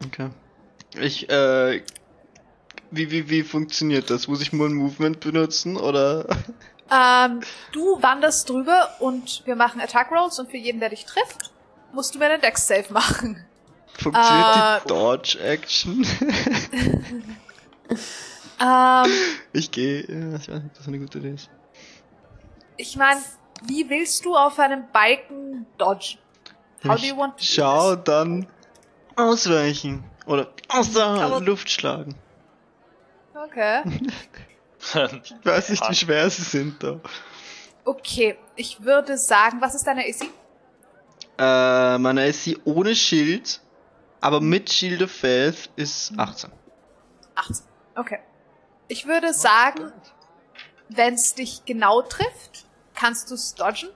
Okay. 0.04 0.30
Ich, 1.00 1.28
äh, 1.28 1.82
wie, 2.90 3.10
wie, 3.10 3.28
wie 3.28 3.42
funktioniert 3.42 4.10
das? 4.10 4.28
Muss 4.28 4.40
ich 4.40 4.52
nur 4.52 4.66
ein 4.68 4.74
Movement 4.74 5.20
benutzen 5.20 5.76
oder? 5.76 6.26
Ähm, 6.90 7.40
du 7.72 8.00
wanderst 8.02 8.48
drüber 8.48 8.90
und 9.00 9.42
wir 9.44 9.56
machen 9.56 9.80
Attack 9.80 10.10
Rolls 10.12 10.38
und 10.38 10.50
für 10.50 10.56
jeden, 10.56 10.80
der 10.80 10.90
dich 10.90 11.04
trifft, 11.04 11.50
musst 11.92 12.14
du 12.14 12.18
mir 12.18 12.26
einen 12.26 12.40
Dex 12.40 12.66
Save 12.66 12.92
machen. 12.92 13.44
Funktioniert 13.98 14.56
Äh, 14.56 14.80
die 14.84 14.88
Dodge 14.88 15.38
Action? 15.40 16.06
Ähm, 18.58 19.10
ich 19.52 19.70
gehe, 19.70 20.00
ja, 20.08 20.36
ich 20.36 20.48
weiß 20.48 20.54
nicht, 20.62 20.66
ob 20.66 20.74
das 20.78 20.88
eine 20.88 20.98
gute 20.98 21.18
Idee 21.18 21.34
ist. 21.34 21.50
ich 22.78 22.96
meine, 22.96 23.20
wie 23.66 23.88
willst 23.90 24.24
du 24.24 24.34
auf 24.34 24.58
einem 24.58 24.84
Balken 24.92 25.66
dodgen? 25.76 26.18
How 26.86 26.98
do 26.98 27.06
you 27.06 27.16
want 27.16 27.36
to 27.36 27.44
Schau, 27.44 27.96
dann 27.96 28.46
ausweichen. 29.14 30.04
Oder 30.26 30.48
aus 30.68 30.92
der 30.92 31.04
Aber- 31.04 31.40
Luft 31.40 31.70
schlagen. 31.70 32.14
Okay. 33.34 33.82
Ich 34.94 35.34
weiß 35.44 35.70
nicht, 35.70 35.90
wie 35.90 35.94
schwer 35.96 36.30
sie 36.30 36.42
sind 36.42 36.80
da. 36.80 37.00
Okay, 37.84 38.38
ich 38.54 38.82
würde 38.84 39.18
sagen, 39.18 39.60
was 39.60 39.74
ist 39.74 39.84
deine 39.84 40.02
AC? 40.02 40.28
Äh, 41.38 41.98
meine 41.98 42.32
SC 42.32 42.60
ohne 42.64 42.94
Schild, 42.94 43.60
aber 44.20 44.40
mit 44.40 44.70
Shield 44.70 45.02
of 45.02 45.10
Faith 45.10 45.70
ist 45.74 46.12
18. 46.16 46.52
18. 47.34 47.66
Okay. 47.96 48.20
Ich 48.86 49.06
würde 49.06 49.32
sagen, 49.34 49.92
wenn 50.88 51.14
es 51.14 51.34
dich 51.34 51.64
genau 51.64 52.02
trifft, 52.02 52.66
kannst 52.94 53.30
du 53.30 53.34
es 53.34 53.54
dodgen. 53.56 53.88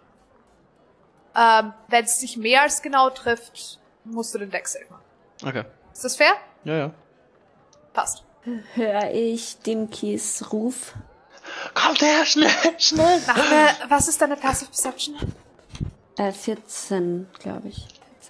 Ähm, 1.36 1.72
wenn 1.88 2.04
es 2.04 2.18
dich 2.18 2.36
mehr 2.36 2.62
als 2.62 2.82
genau 2.82 3.10
trifft, 3.10 3.78
musst 4.04 4.34
du 4.34 4.38
den 4.38 4.50
Deck 4.50 4.66
machen. 4.90 5.02
Okay. 5.44 5.64
Ist 5.92 6.04
das 6.04 6.16
fair? 6.16 6.32
Ja, 6.64 6.76
ja. 6.76 6.90
Passt. 7.92 8.24
Höre 8.74 9.10
ich 9.12 9.58
Dimkis 9.58 10.52
Ruf. 10.52 10.94
Kommt 11.74 12.00
her, 12.00 12.24
schnell, 12.24 12.50
schnell. 12.78 13.20
Mach 13.26 13.50
mir, 13.50 13.68
was 13.88 14.08
ist 14.08 14.20
deine 14.20 14.36
Passive 14.36 14.70
Perception? 14.70 15.16
Äh, 16.16 16.32
14, 16.32 17.28
glaube 17.38 17.68
ich. 17.68 17.86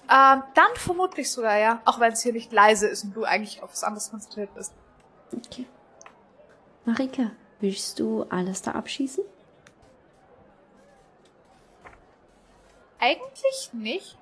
Ähm, 0.09 0.43
dann 0.55 0.75
vermutlich 0.75 1.31
sogar, 1.31 1.57
ja. 1.57 1.81
Auch 1.85 1.99
wenn 1.99 2.13
es 2.13 2.21
hier 2.21 2.33
nicht 2.33 2.51
leise 2.51 2.87
ist 2.87 3.03
und 3.03 3.15
du 3.15 3.23
eigentlich 3.23 3.61
auf 3.63 3.71
was 3.71 3.83
anderes 3.83 4.09
konzentriert 4.09 4.53
bist. 4.53 4.73
Okay. 5.33 5.65
Marika, 6.85 7.31
willst 7.59 7.99
du 7.99 8.25
alles 8.29 8.61
da 8.61 8.71
abschießen? 8.71 9.23
Eigentlich 12.99 13.69
nicht. 13.73 14.17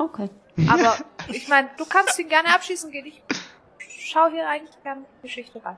Oh, 0.00 0.04
okay. 0.04 0.30
Aber 0.68 0.96
ich 1.28 1.48
meine, 1.48 1.70
du 1.76 1.84
kannst 1.84 2.18
ihn 2.18 2.28
gerne 2.28 2.54
abschießen 2.54 2.90
gehen. 2.90 3.06
Ich 3.06 3.22
schau 4.10 4.28
hier 4.28 4.48
eigentlich 4.48 4.82
gerne 4.82 5.04
die 5.18 5.22
Geschichte 5.22 5.62
rein. 5.64 5.76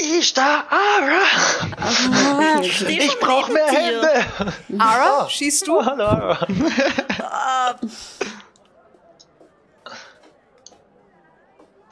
Ich 0.00 0.32
da, 0.32 0.64
Ara. 0.70 2.60
Ich 2.62 2.76
schon 2.76 3.20
brauch 3.20 3.48
neben 3.48 3.54
mehr 3.54 3.70
dir. 3.70 3.78
Hände. 3.78 4.26
Ara, 4.78 5.28
schießt 5.28 5.66
du? 5.66 5.78
Oh, 5.78 5.84
hallo, 5.84 6.04
Ara. 6.04 7.80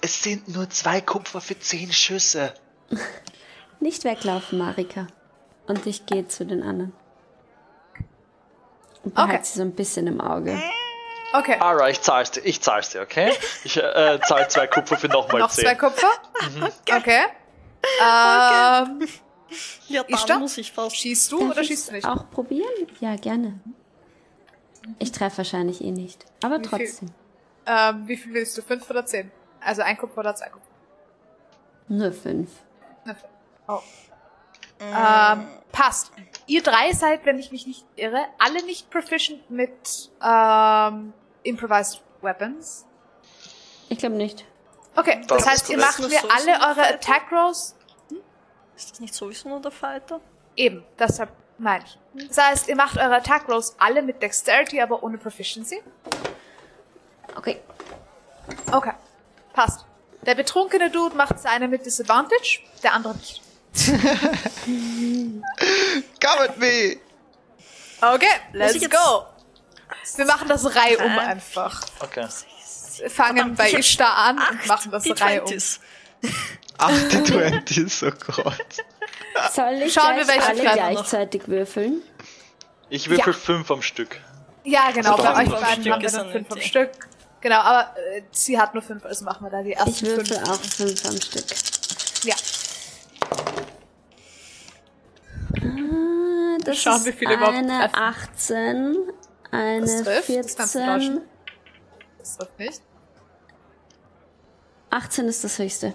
Es 0.03 0.23
sind 0.23 0.47
nur 0.47 0.71
zwei 0.71 1.01
Kupfer 1.01 1.41
für 1.41 1.59
zehn 1.59 1.93
Schüsse. 1.93 2.55
Nicht 3.81 4.05
weglaufen, 4.05 4.59
Marika. 4.59 5.09
Und 5.67 5.85
ich 5.89 6.07
gehe 6.07 6.29
zu 6.29 6.47
den 6.47 6.63
anderen. 6.63 6.93
Und 9.07 9.15
behalte 9.15 9.35
Okay. 9.37 9.45
sie 9.45 9.59
so 9.59 9.63
ein 9.63 9.73
bisschen 9.73 10.07
im 10.09 10.21
Auge. 10.21 10.61
Okay. 11.33 11.57
Ara, 11.61 11.89
ich 11.89 12.01
zahl's 12.03 12.31
dir, 12.33 12.41
ich 12.43 12.61
zahl's 12.61 12.91
dir, 12.91 13.01
okay? 13.03 13.33
Ich 13.65 13.77
äh, 13.77 14.19
zahl 14.27 14.49
zwei 14.51 14.67
Kupfer 14.67 14.97
für 14.97 15.09
nochmal 15.09 15.41
Noch 15.41 15.51
zehn. 15.51 15.65
zwei 15.65 15.75
Kupfer? 15.77 16.09
Okay. 16.95 17.23
Ähm, 18.03 19.07
ja, 19.89 20.03
Ist 20.03 20.21
dann 20.23 20.27
da? 20.29 20.39
muss 20.41 20.59
ich 20.59 20.73
fast. 20.73 20.97
schießt 20.97 21.33
du 21.33 21.39
Darf 21.41 21.51
oder 21.53 21.65
schießt 21.65 21.89
du 21.89 21.93
nicht? 21.93 22.07
auch 22.07 22.29
probieren? 22.31 22.69
Ja, 23.01 23.17
gerne. 23.17 23.59
Ich 24.99 25.13
treffe 25.13 25.39
wahrscheinlich 25.39 25.81
eh 25.83 25.91
nicht. 25.93 26.25
Aber 26.43 26.59
Wie 26.61 26.69
viel? 26.69 26.79
trotzdem. 26.87 27.09
Ähm, 27.67 28.09
wie 28.09 28.17
viel 28.17 28.35
willst 28.35 28.57
du? 28.59 28.63
Fünf 28.63 28.89
oder 28.91 29.05
zehn? 29.07 29.31
Also 29.61 29.83
ein 29.83 29.97
Kupfer 29.97 30.19
oder 30.19 30.35
zwei 30.35 30.49
Kupfer? 30.49 30.67
Nur 31.89 32.13
fünf. 32.13 32.51
Na, 33.05 33.15
fünf. 33.15 33.33
Oh. 33.69 33.81
Ähm, 34.81 35.47
passt. 35.73 36.13
Ihr 36.47 36.63
drei 36.63 36.93
seid, 36.93 37.27
wenn 37.27 37.39
ich 37.39 37.51
mich 37.51 37.67
nicht 37.67 37.85
irre, 37.97 38.25
alle 38.39 38.65
nicht 38.65 38.91
proficient 38.91 39.51
mit 39.51 40.11
ähm, 40.23 41.13
Improvised 41.43 42.01
Weapons. 42.23 42.87
Ich 43.89 43.99
glaube 43.99 44.15
nicht. 44.15 44.45
Okay, 44.95 45.23
das, 45.27 45.39
Das 45.39 45.47
heißt, 45.47 45.71
ihr 45.71 45.79
macht 45.79 45.99
mir 45.99 46.09
so 46.09 46.29
alle 46.29 46.53
eure? 46.53 46.95
Attack 46.95 47.31
Rolls 47.33 47.75
Ist 48.77 48.93
das 48.93 49.01
nicht 49.01 49.15
sowieso 49.15 49.49
nur 49.49 49.61
der 49.61 49.71
Fighter? 49.71 50.21
Eben, 50.55 50.85
deshalb 50.99 51.31
meine 51.59 51.85
ich. 51.85 52.29
Das 52.29 52.39
heißt, 52.39 52.69
ihr 52.69 52.77
macht 52.77 52.97
eure 52.97 53.17
Attack 53.17 53.49
Rolls 53.49 53.75
alle 53.79 54.03
mit 54.03 54.23
Dexterity, 54.23 54.81
aber 54.81 55.03
ohne 55.03 55.19
Proficiency. 55.19 55.83
Okay. 57.37 57.61
Okay, 58.73 58.93
passt. 59.53 59.85
Der 60.23 60.35
betrunkene 60.35 60.91
Dude 60.91 61.15
macht 61.15 61.39
seine 61.39 61.69
mit 61.69 61.85
Disadvantage, 61.85 62.61
der 62.83 62.95
andere 62.95 63.15
nicht. 63.17 63.43
Come 66.21 66.41
at 66.45 66.59
me! 66.59 66.97
Okay, 68.01 68.27
let's 68.53 68.81
go. 68.89 69.27
Wir 70.17 70.25
machen 70.27 70.49
das 70.49 70.65
Reihe 70.75 70.99
um 70.99 71.13
Äh. 71.13 71.19
einfach. 71.21 71.81
Okay. 72.01 72.27
Wir 72.99 73.11
fangen 73.11 73.37
Verdammt, 73.37 73.57
bei 73.59 73.71
Ishtar 73.79 74.15
an 74.17 74.39
und 74.39 74.67
machen 74.67 74.91
das 74.91 75.03
die 75.05 75.13
Reihe 75.13 75.43
um. 75.43 75.49
20s. 75.51 75.79
28, 76.79 78.03
oh 78.03 78.11
Gott. 78.43 78.55
Soll 79.55 79.83
ich 79.85 79.93
Schauen 79.93 80.17
wir, 80.17 80.27
welche 80.29 80.47
alle 80.49 80.63
gleichzeitig 80.63 81.47
würfeln? 81.49 82.03
Ich 82.89 83.09
würfel 83.09 83.33
Ja. 83.33 83.39
fünf 83.39 83.71
am 83.71 83.83
Stück. 83.83 84.21
Ja, 84.65 84.91
genau, 84.93 85.13
Also 85.17 85.23
bei 85.25 85.35
fünf 85.45 85.55
euch 85.55 85.61
beiden 85.61 85.83
Stück 85.83 85.93
haben 85.93 86.03
wir 86.03 86.11
dann 86.11 86.27
ein 86.27 86.33
fünf 86.33 86.51
am. 86.53 86.61
Stück. 86.61 86.91
Genau, 87.41 87.57
aber 87.61 87.95
äh, 88.15 88.23
sie 88.33 88.59
hat 88.59 88.75
nur 88.75 88.83
fünf, 88.83 89.05
also 89.05 89.25
machen 89.25 89.45
wir 89.47 89.51
da 89.51 89.63
die 89.63 89.73
ersten 89.75 89.91
Ich 89.91 90.03
würfel 90.17 90.27
fünf. 90.37 90.49
auch 90.49 90.61
fünf 90.61 91.05
am 91.07 91.21
Stück. 91.21 91.45
Ja, 92.25 92.35
das 96.67 96.79
Schauen, 96.79 96.97
ist 96.97 97.07
wie 97.07 97.13
viele 97.13 97.35
überhaupt 97.35 97.57
eine 97.57 97.79
treffen. 97.79 97.97
18, 97.97 98.97
eine 99.51 99.81
Das 99.81 100.03
trifft, 100.03 100.29
das 100.31 100.57
kannst 100.57 100.75
du 100.75 100.79
14. 100.79 100.87
tauschen. 100.87 101.21
das 102.19 102.37
trifft 102.37 102.59
nicht. 102.59 102.83
18 104.91 105.29
ist 105.29 105.45
das 105.45 105.59
höchste. 105.59 105.93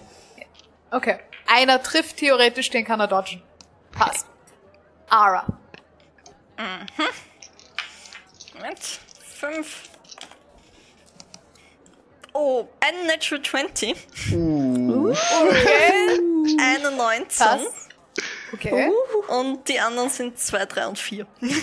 Okay. 0.92 1.20
Einer 1.48 1.82
trifft 1.82 2.18
theoretisch, 2.18 2.70
den 2.70 2.86
kann 2.86 3.00
er 3.00 3.08
dodgen. 3.08 3.42
Passt. 3.92 4.28
Ara. 5.10 5.46
Moment. 8.54 8.80
Fünf. 9.40 9.84
Oh, 12.34 12.68
ein 12.80 13.08
Natural 13.08 13.42
20. 13.44 14.08
Okay. 14.30 16.20
Eine 16.60 16.92
19. 16.92 17.26
Passt. 17.46 17.81
Okay. 18.54 18.92
Und 19.28 19.68
die 19.68 19.80
anderen 19.80 20.10
sind 20.10 20.38
2, 20.38 20.66
3 20.66 20.88
und 20.88 21.00
4. 21.00 21.28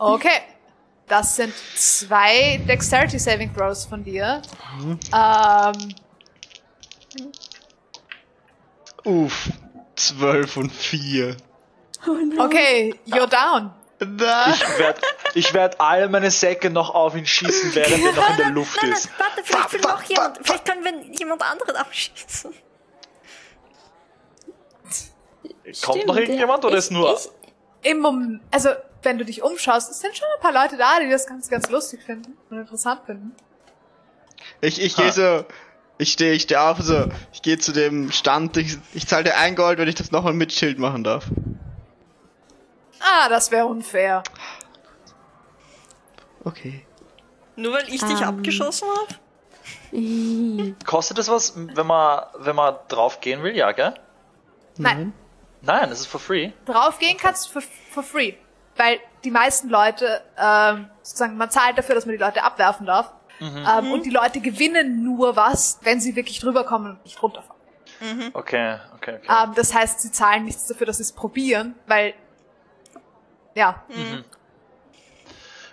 Okay. 0.00 0.40
Das 1.08 1.34
sind 1.36 1.52
zwei 1.74 2.60
Dexterity 2.68 3.18
Saving 3.18 3.52
Throws 3.54 3.84
von 3.86 4.04
dir. 4.04 4.42
Ähm, 5.12 5.94
Uff, 9.04 9.50
12 9.96 10.56
und 10.58 10.70
4. 10.70 11.36
Oh 12.06 12.12
no. 12.12 12.44
okay, 12.44 12.94
you're 13.06 13.26
down. 13.26 13.72
Nein. 14.00 14.54
Ich 14.54 14.78
werde 14.78 15.00
ich 15.34 15.54
werd 15.54 15.80
all 15.80 16.08
meine 16.08 16.30
Säcke 16.30 16.70
noch 16.70 16.94
auf 16.94 17.16
ihn 17.16 17.26
schießen, 17.26 17.74
während 17.74 18.04
er 18.04 18.12
noch 18.12 18.30
in 18.30 18.36
der 18.36 18.50
Luft 18.50 18.76
Nein, 18.76 18.90
nein, 18.90 18.98
ist. 18.98 19.10
warte, 19.18 19.42
vielleicht 19.42 19.72
will 19.72 19.80
noch 19.80 20.02
jemand, 20.04 20.38
vielleicht 20.42 20.64
können 20.64 20.84
wir 20.84 21.18
jemand 21.18 21.42
anderen 21.42 21.74
abschießen. 21.76 22.54
Kommt 25.84 26.06
noch 26.06 26.16
irgendjemand 26.16 26.64
oder 26.64 26.74
Ich- 26.74 26.78
ist 26.80 26.90
nur. 26.92 27.14
Ich, 27.14 27.90
Im 27.90 28.00
Moment, 28.00 28.42
also 28.50 28.70
wenn 29.02 29.18
du 29.18 29.24
dich 29.24 29.42
umschaust, 29.42 29.90
es 29.90 30.00
sind 30.00 30.16
schon 30.16 30.26
ein 30.36 30.40
paar 30.42 30.52
Leute 30.52 30.76
da, 30.76 30.98
die 31.00 31.08
das 31.08 31.26
ganz, 31.26 31.48
ganz 31.48 31.68
lustig 31.70 32.02
finden 32.02 32.36
und 32.50 32.58
interessant 32.58 33.02
finden. 33.06 33.34
Ich, 34.60 34.80
ich 34.82 34.96
gehe 34.96 35.12
so, 35.12 35.44
ich 35.98 36.12
stehe, 36.12 36.32
ich 36.32 36.42
stehe 36.42 36.60
auf 36.60 36.80
so, 36.80 37.06
ich 37.32 37.42
gehe 37.42 37.58
zu 37.58 37.72
dem 37.72 38.10
Stand, 38.10 38.56
ich, 38.56 38.76
ich 38.94 39.06
zahle 39.06 39.24
dir 39.24 39.36
ein 39.36 39.54
Gold, 39.54 39.78
wenn 39.78 39.88
ich 39.88 39.94
das 39.94 40.10
nochmal 40.10 40.32
mit 40.32 40.52
Schild 40.52 40.78
machen 40.78 41.04
darf. 41.04 41.26
Ah, 43.00 43.28
das 43.28 43.50
wäre 43.52 43.66
unfair. 43.66 44.22
Okay. 46.44 46.84
Nur 47.56 47.72
weil 47.74 47.88
ich 47.88 48.00
dich 48.00 48.20
Ähm. 48.20 48.28
abgeschossen 48.28 48.88
habe? 48.88 50.74
Kostet 50.84 51.18
das 51.18 51.28
was, 51.28 51.54
wenn 51.56 51.86
man, 51.86 52.24
wenn 52.38 52.56
man 52.56 52.76
drauf 52.88 53.20
gehen 53.20 53.42
will? 53.42 53.54
Ja, 53.56 53.72
gell? 53.72 53.94
Nein, 54.76 54.98
Nein, 54.98 55.12
es 55.90 56.00
ist 56.00 56.06
for 56.06 56.20
free. 56.20 56.52
draufgehen 56.66 57.16
kannst 57.16 57.46
du 57.48 57.60
for, 57.60 57.62
for 57.90 58.02
free. 58.02 58.34
Weil 58.76 59.00
die 59.24 59.30
meisten 59.30 59.68
Leute, 59.68 60.22
ähm, 60.38 60.88
sozusagen, 61.02 61.36
man 61.36 61.50
zahlt 61.50 61.76
dafür, 61.76 61.94
dass 61.94 62.06
man 62.06 62.12
die 62.12 62.22
Leute 62.22 62.42
abwerfen 62.42 62.86
darf. 62.86 63.12
Ähm, 63.40 63.92
und 63.92 64.04
die 64.04 64.10
Leute 64.10 64.40
gewinnen 64.40 65.04
nur 65.04 65.36
was, 65.36 65.78
wenn 65.82 66.00
sie 66.00 66.16
wirklich 66.16 66.40
drüber 66.40 66.64
kommen 66.64 66.90
und 66.90 67.04
nicht 67.04 67.22
runterfahren. 67.22 67.56
Okay, 68.32 68.78
okay, 68.94 69.18
okay. 69.18 69.28
Ähm, 69.28 69.52
das 69.54 69.74
heißt, 69.74 70.00
sie 70.00 70.12
zahlen 70.12 70.44
nichts 70.44 70.66
dafür, 70.66 70.86
dass 70.86 70.96
sie 70.98 71.04
es 71.04 71.12
probieren, 71.12 71.74
weil, 71.86 72.14
ja, 73.54 73.82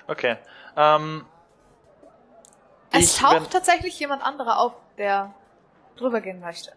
Okay. 0.07 0.38
Ähm, 0.77 1.25
es 2.91 3.17
taucht 3.17 3.51
tatsächlich 3.51 3.99
jemand 3.99 4.23
anderer 4.23 4.59
auf, 4.59 4.73
der 4.97 5.33
drüber 5.97 6.22
gehen 6.22 6.39
möchte. 6.39 6.72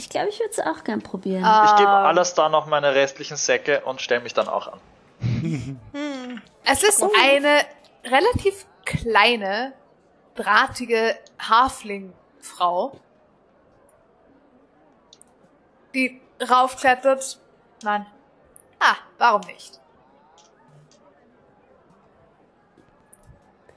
Ich 0.00 0.08
glaube, 0.08 0.30
ich 0.30 0.38
würde 0.40 0.50
es 0.50 0.60
auch 0.60 0.82
gern 0.82 1.02
probieren. 1.02 1.44
ich 1.64 1.76
gebe 1.76 1.90
alles 1.90 2.32
da 2.34 2.48
noch 2.48 2.66
meine 2.66 2.94
restlichen 2.94 3.36
Säcke 3.36 3.82
und 3.84 4.00
stelle 4.00 4.22
mich 4.22 4.32
dann 4.34 4.48
auch 4.48 4.68
an. 4.72 4.80
Es 6.64 6.82
ist 6.82 7.02
eine 7.02 7.62
relativ 8.04 8.66
kleine, 8.84 9.72
drahtige 10.36 11.16
Haflingfrau, 11.38 12.92
die 15.94 16.20
raufklettert. 16.48 17.38
Nein. 17.82 18.06
Ah, 18.78 18.94
warum 19.18 19.40
nicht? 19.42 19.80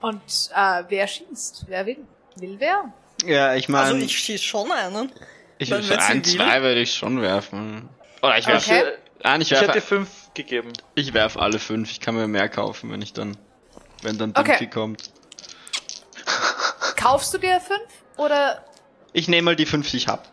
Und 0.02 0.22
äh, 0.54 0.84
wer 0.90 1.08
schießt? 1.08 1.66
Wer 1.68 1.86
will? 1.86 2.06
Will 2.36 2.60
wer? 2.60 2.94
Ja, 3.26 3.56
ich 3.56 3.70
meine, 3.70 3.86
Also 3.86 3.98
ich, 3.98 4.06
ich 4.06 4.18
schieße 4.20 4.44
schon 4.44 4.72
einen. 4.72 5.12
Ich 5.64 5.72
wenn 5.72 5.84
sie 5.84 5.98
ein, 5.98 6.24
zwei 6.24 6.62
würde 6.62 6.82
ich 6.82 6.94
schon 6.96 7.22
werfen. 7.22 7.90
Oder 8.22 8.38
ich 8.38 8.48
werfe, 8.48 8.72
Okay. 8.72 8.84
nein, 9.24 9.42
ich 9.42 9.52
Ich 9.52 9.58
hätte 9.58 9.68
dir 9.68 9.74
werfe, 9.76 9.88
fünf 9.88 10.10
gegeben. 10.34 10.72
ich 10.96 11.14
werfe 11.14 11.40
alle 11.40 11.60
fünf. 11.60 11.92
Ich 11.92 12.00
kann 12.00 12.16
mir 12.16 12.28
mehr 12.28 12.50
kaufen, 12.50 12.92
wenn 12.92 13.02
ich 13.02 13.14
dann, 13.14 13.38
wenn 14.02 14.18
dann 14.18 14.32
Okay. 14.32 14.58
Dinky 14.60 14.68
kommt. 14.70 15.12
Kaufst 16.96 17.34
du 17.34 17.38
dir 17.38 17.60
fünf? 17.60 17.82
Oder 18.18 18.64
Ich 19.12 19.28
nehme 19.28 19.46
mal 19.46 19.56
die 19.56 19.66
fünf, 19.66 19.90
die 19.92 19.98
ich 19.98 20.08
hab. 20.08 20.32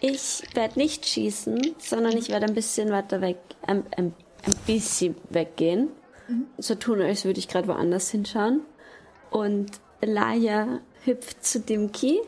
Ich 0.00 0.42
werde 0.54 0.78
nicht 0.78 1.06
schießen, 1.06 1.74
sondern 1.78 2.16
ich 2.16 2.28
werde 2.30 2.46
ein 2.46 2.54
bisschen 2.54 2.90
weiter 2.90 3.20
weg, 3.20 3.38
ein, 3.66 3.84
ein, 3.96 4.14
ein 4.44 4.54
bisschen 4.66 5.16
weggehen. 5.30 5.88
So 6.58 6.74
tun, 6.74 7.00
als 7.02 7.24
würde 7.24 7.38
ich 7.38 7.48
gerade 7.48 7.68
woanders 7.68 8.10
hinschauen. 8.10 8.62
Und 9.30 9.72
Laia 10.00 10.80
hüpft 11.04 11.44
zu 11.44 11.60
Dimki 11.60 12.20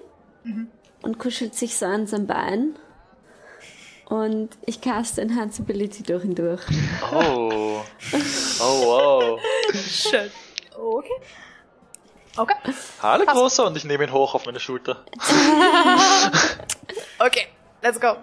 und 1.02 1.18
kuschelt 1.18 1.55
sich 1.55 1.76
so 1.76 1.86
an 1.86 2.07
sein 2.07 2.26
Bein. 2.26 2.76
Und 4.07 4.50
ich 4.65 4.81
caste 4.81 5.20
Enhanceability 5.20 6.05
durch 6.05 6.25
ihn 6.25 6.34
durch. 6.34 6.62
Oh. 7.12 7.83
Oh, 8.60 8.86
wow. 8.86 9.41
Schön. 9.75 10.31
Okay. 10.76 11.12
Okay. 12.36 12.55
Hallo, 13.02 13.25
Großer, 13.25 13.66
und 13.66 13.76
ich 13.76 13.84
nehme 13.84 14.05
ihn 14.05 14.12
hoch 14.12 14.34
auf 14.34 14.47
meine 14.47 14.60
Schulter. 14.60 15.05
Okay. 17.18 17.47
Let's 17.83 17.99
go. 17.99 18.16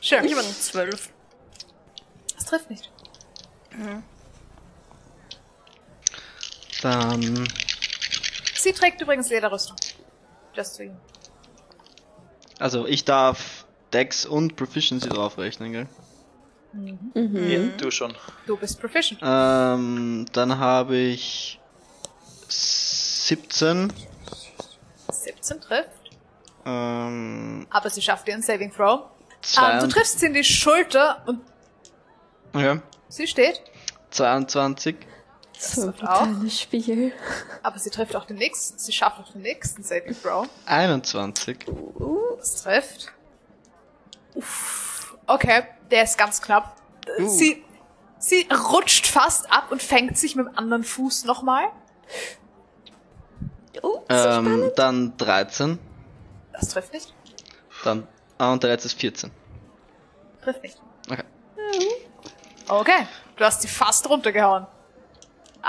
Sure. 0.00 0.24
Ich 0.24 0.32
eine 0.36 0.42
zwölf. 0.44 1.10
Das 2.36 2.46
trifft 2.46 2.70
nicht. 2.70 2.90
Dann, 6.82 7.48
Sie 8.54 8.72
trägt 8.72 9.00
übrigens 9.00 9.30
Lederrüstung. 9.30 9.76
Just 10.54 10.74
so 10.74 10.82
you. 10.84 10.92
Also 12.58 12.86
ich 12.86 13.04
darf 13.04 13.64
Dex 13.92 14.26
und 14.26 14.56
Proficiency 14.56 15.08
draufrechnen, 15.08 15.72
gell? 15.72 15.86
Ja, 17.14 17.60
du 17.78 17.90
schon. 17.90 18.14
Du 18.46 18.56
bist 18.56 18.80
proficient. 18.80 19.20
Ähm, 19.22 20.26
dann 20.32 20.58
habe 20.58 20.96
ich 20.96 21.60
17. 22.48 23.92
17 25.10 25.60
trifft, 25.60 25.88
Ähm, 26.66 27.66
aber 27.70 27.90
sie 27.90 28.02
schafft 28.02 28.28
ihren 28.28 28.42
Saving 28.42 28.72
Throw. 28.72 29.02
Ähm, 29.62 29.80
du 29.80 29.88
triffst 29.88 30.20
sie 30.20 30.26
in 30.26 30.34
die 30.34 30.42
Schulter 30.44 31.22
und 31.26 31.40
ja, 32.54 32.80
sie 33.08 33.26
steht, 33.26 33.60
22. 34.10 34.96
So 35.66 35.90
trifft 35.92 36.02
auch. 36.08 36.26
Spiel. 36.50 37.12
aber 37.62 37.78
sie 37.78 37.90
trifft 37.90 38.14
auch 38.16 38.24
den 38.24 38.36
nächsten. 38.36 38.78
Sie 38.78 38.92
schafft 38.92 39.20
auch 39.20 39.32
den 39.32 39.42
nächsten 39.42 39.82
Saving 39.82 40.14
Throw. 40.20 40.46
21. 40.66 41.58
Das 42.38 42.62
trifft. 42.62 43.12
Uff. 44.34 45.16
Okay, 45.26 45.64
der 45.90 46.04
ist 46.04 46.18
ganz 46.18 46.42
knapp. 46.42 46.76
Uh. 47.18 47.28
Sie, 47.28 47.64
sie 48.18 48.46
rutscht 48.72 49.06
fast 49.06 49.50
ab 49.50 49.70
und 49.70 49.82
fängt 49.82 50.18
sich 50.18 50.36
mit 50.36 50.46
dem 50.46 50.56
anderen 50.58 50.84
Fuß 50.84 51.24
nochmal. 51.24 51.64
So 53.82 54.04
Ähm, 54.08 54.16
spannend. 54.44 54.72
dann 54.76 55.16
13. 55.16 55.78
Das 56.52 56.68
trifft 56.68 56.92
nicht. 56.92 57.12
Dann, 57.84 58.06
ah, 58.38 58.52
und 58.52 58.62
der 58.62 58.70
letzte 58.70 58.86
ist 58.88 59.00
14. 59.00 59.30
Trifft 60.42 60.62
nicht. 60.62 60.78
Okay. 61.10 61.24
Okay, 62.68 63.06
du 63.36 63.44
hast 63.44 63.62
sie 63.62 63.68
fast 63.68 64.08
runtergehauen. 64.08 64.66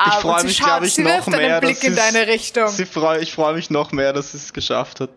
Ich 0.08 0.14
freue 0.16 0.44
mich, 0.44 0.60
glaube 0.60 0.86
ich, 0.88 0.98
noch 0.98 1.06
wirft 1.06 1.28
einen 1.28 1.38
mehr, 1.38 1.62
Blick 1.62 1.80
dass 1.80 1.84
in 1.84 1.96
deine 1.96 2.28
Richtung. 2.28 2.68
Sie 2.68 2.86
freu, 2.86 3.18
ich 3.20 3.34
freue 3.34 3.54
mich 3.54 3.70
noch 3.70 3.92
mehr, 3.92 4.12
dass 4.12 4.32
sie 4.32 4.38
es 4.38 4.52
geschafft 4.52 5.00
hat. 5.00 5.10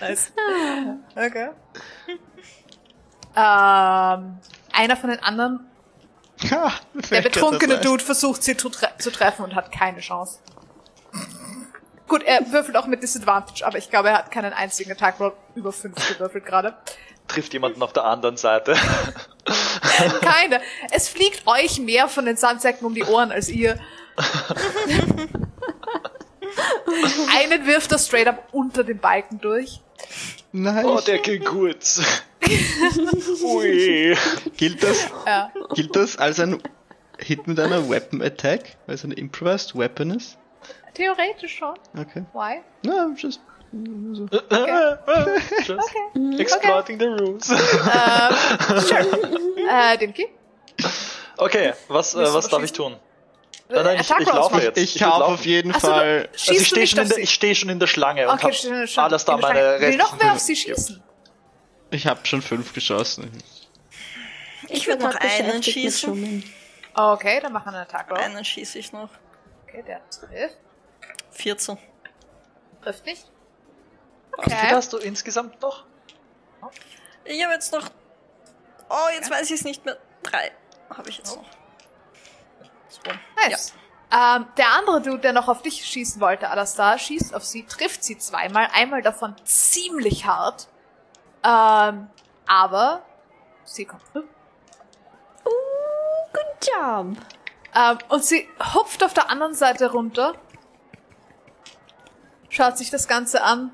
Nice. 0.00 0.32
Okay. 1.16 1.50
ähm, 3.36 4.38
einer 4.72 4.96
von 4.96 5.10
den 5.10 5.20
anderen, 5.20 5.70
Ha, 6.50 6.72
der 7.10 7.20
betrunkene 7.22 7.80
Dude, 7.80 8.02
versucht 8.02 8.42
sie 8.42 8.56
zu, 8.56 8.70
tre 8.70 8.88
zu 8.98 9.10
treffen 9.10 9.44
und 9.44 9.54
hat 9.54 9.70
keine 9.72 10.00
Chance. 10.00 10.38
Gut, 12.08 12.22
er 12.22 12.50
würfelt 12.50 12.76
auch 12.76 12.86
mit 12.86 13.02
Disadvantage, 13.02 13.64
aber 13.64 13.78
ich 13.78 13.90
glaube, 13.90 14.08
er 14.08 14.18
hat 14.18 14.30
keinen 14.30 14.52
einzigen 14.52 14.90
Attack 14.90 15.20
Roll 15.20 15.32
über 15.54 15.72
5 15.72 15.94
gewürfelt 16.08 16.44
gerade. 16.46 16.76
Trifft 17.30 17.52
jemanden 17.52 17.82
auf 17.82 17.92
der 17.92 18.04
anderen 18.04 18.36
Seite. 18.36 18.74
Keine. 20.20 20.60
Es 20.90 21.08
fliegt 21.08 21.46
euch 21.46 21.78
mehr 21.78 22.08
von 22.08 22.24
den 22.24 22.36
Sandsäcken 22.36 22.86
um 22.86 22.94
die 22.94 23.04
Ohren 23.04 23.30
als 23.32 23.48
ihr. 23.48 23.78
Einen 27.38 27.66
wirft 27.66 27.92
er 27.92 27.98
straight 27.98 28.26
up 28.26 28.48
unter 28.52 28.82
den 28.84 28.98
Balken 28.98 29.40
durch. 29.40 29.80
Nein. 30.52 30.84
Oh, 30.84 31.00
der 31.00 31.18
ging 31.18 31.44
gut. 31.44 31.76
Ui. 33.44 34.16
gilt, 34.56 34.82
das, 34.82 35.06
Ja. 35.26 35.52
gilt 35.74 35.94
das 35.94 36.16
als 36.16 36.40
ein 36.40 36.60
Hit 37.18 37.46
mit 37.46 37.60
einer 37.60 37.88
Weapon 37.88 38.20
Attack? 38.22 38.76
Weil 38.86 38.94
es 38.96 39.04
eine 39.04 39.14
Improvised 39.14 39.78
Weapon 39.78 40.10
ist? 40.10 40.36
Theoretisch 40.94 41.56
schon. 41.56 41.74
Okay. 41.96 42.24
Why? 42.32 42.62
Na, 42.82 43.10
just. 43.16 43.40
Just 45.66 45.94
exploiting 46.40 46.98
the 46.98 47.06
rules. 47.06 47.48
Äh, 49.72 49.98
Dimki? 49.98 50.26
Okay, 51.36 51.72
was, 51.88 52.14
äh, 52.14 52.34
was 52.34 52.48
darf 52.48 52.62
ich 52.64 52.72
tun? 52.72 52.96
Nein, 53.68 53.84
nein, 53.84 54.00
ich, 54.00 54.10
ich 54.10 54.26
laufe 54.32 54.60
jetzt. 54.60 54.76
Ich 54.78 54.98
kaufe 54.98 55.20
laufen. 55.20 55.34
auf 55.34 55.46
jeden 55.46 55.72
Ach 55.74 55.80
so, 55.80 55.86
Fall. 55.88 56.28
schießt 56.34 56.48
Also 56.48 56.52
ich 56.52 56.58
du 56.58 56.64
stehe 56.64 56.80
nicht 56.80 56.90
schon, 56.90 57.02
in 57.04 57.08
der- 57.10 57.18
ich 57.18 57.30
steh 57.34 57.54
schon 57.54 57.68
in 57.68 57.78
der 57.78 57.86
Schlange 57.86 58.28
und 58.28 58.34
Okay, 58.34 58.46
hab 58.48 58.54
schon, 58.54 58.86
schon. 58.88 59.04
alles 59.04 59.24
da 59.24 59.36
meine 59.36 59.60
Schlange. 59.60 59.80
Will 59.80 59.96
noch 59.96 60.18
wer 60.20 60.32
auf 60.32 60.38
sie 60.40 60.56
schießen? 60.56 61.00
Ich 61.92 62.06
habe 62.08 62.20
schon 62.26 62.42
fünf 62.42 62.72
geschossen. 62.72 63.30
Ich 64.68 64.88
war 64.88 64.94
würd 65.00 65.02
noch 65.14 65.20
einen 65.20 65.62
schießen. 65.62 66.44
Okay, 66.94 67.38
dann 67.40 67.52
machen 67.52 67.66
wir 67.66 67.78
einen 67.78 67.82
Attack. 67.86 68.10
Einen 68.18 68.44
schieße 68.44 68.78
ich 68.80 68.92
noch. 68.92 69.10
Okay, 69.68 69.84
der 69.86 70.00
trifft. 70.10 70.56
14. 71.30 71.78
Trifft 72.82 73.06
nicht. 73.06 73.24
Wie 74.38 74.50
viel 74.50 74.54
Okay. 74.54 74.74
hast 74.74 74.92
du 74.92 74.98
insgesamt 74.98 75.60
noch? 75.60 75.84
Ich 77.24 77.42
habe 77.42 77.54
jetzt 77.54 77.72
noch. 77.72 77.88
Oh, 78.88 79.08
jetzt 79.14 79.30
weiß 79.30 79.46
ich 79.50 79.60
es 79.60 79.64
nicht 79.64 79.84
mehr. 79.84 79.96
Drei 80.22 80.52
habe 80.94 81.08
ich 81.08 81.18
jetzt 81.18 81.36
noch. 81.36 81.44
So. 82.88 83.00
Nice. 83.36 83.72
Ähm, 84.12 84.46
der 84.56 84.70
andere 84.70 85.00
Dude, 85.00 85.20
der 85.20 85.32
noch 85.32 85.46
auf 85.46 85.62
dich 85.62 85.84
schießen 85.84 86.20
wollte, 86.20 86.48
Alastar, 86.50 86.98
schießt 86.98 87.32
auf 87.34 87.44
sie, 87.44 87.64
trifft 87.64 88.02
sie 88.02 88.18
zweimal, 88.18 88.68
einmal 88.72 89.02
davon 89.02 89.36
ziemlich 89.44 90.26
hart. 90.26 90.66
Ähm, 91.44 92.10
aber 92.46 93.02
sie 93.64 93.84
kommt 93.84 94.04
zurück. 94.08 94.28
Good 95.44 96.68
job. 96.74 97.16
Ähm, 97.76 97.98
und 98.08 98.24
sie 98.24 98.48
hupft 98.74 99.04
auf 99.04 99.14
der 99.14 99.30
anderen 99.30 99.54
Seite 99.54 99.92
runter, 99.92 100.34
schaut 102.48 102.76
sich 102.76 102.90
das 102.90 103.06
Ganze 103.06 103.44
an, 103.44 103.70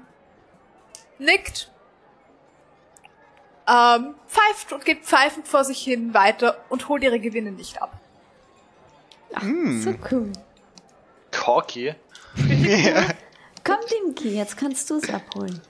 nickt, 1.18 1.70
ähm, 3.68 4.14
pfeift 4.28 4.72
und 4.72 4.84
geht 4.84 5.04
pfeifend 5.04 5.48
vor 5.48 5.64
sich 5.64 5.82
hin 5.82 6.14
weiter 6.14 6.58
und 6.68 6.88
holt 6.88 7.02
ihre 7.02 7.18
Gewinne 7.18 7.50
nicht 7.52 7.80
ab. 7.82 7.98
So 9.40 9.94
cool. 10.10 10.32
Corky. 11.32 11.94
Komm, 13.64 13.76
Dimki, 13.90 14.36
jetzt 14.36 14.56
kannst 14.56 14.88
du 14.90 14.96
es 14.96 15.10
abholen. 15.12 15.60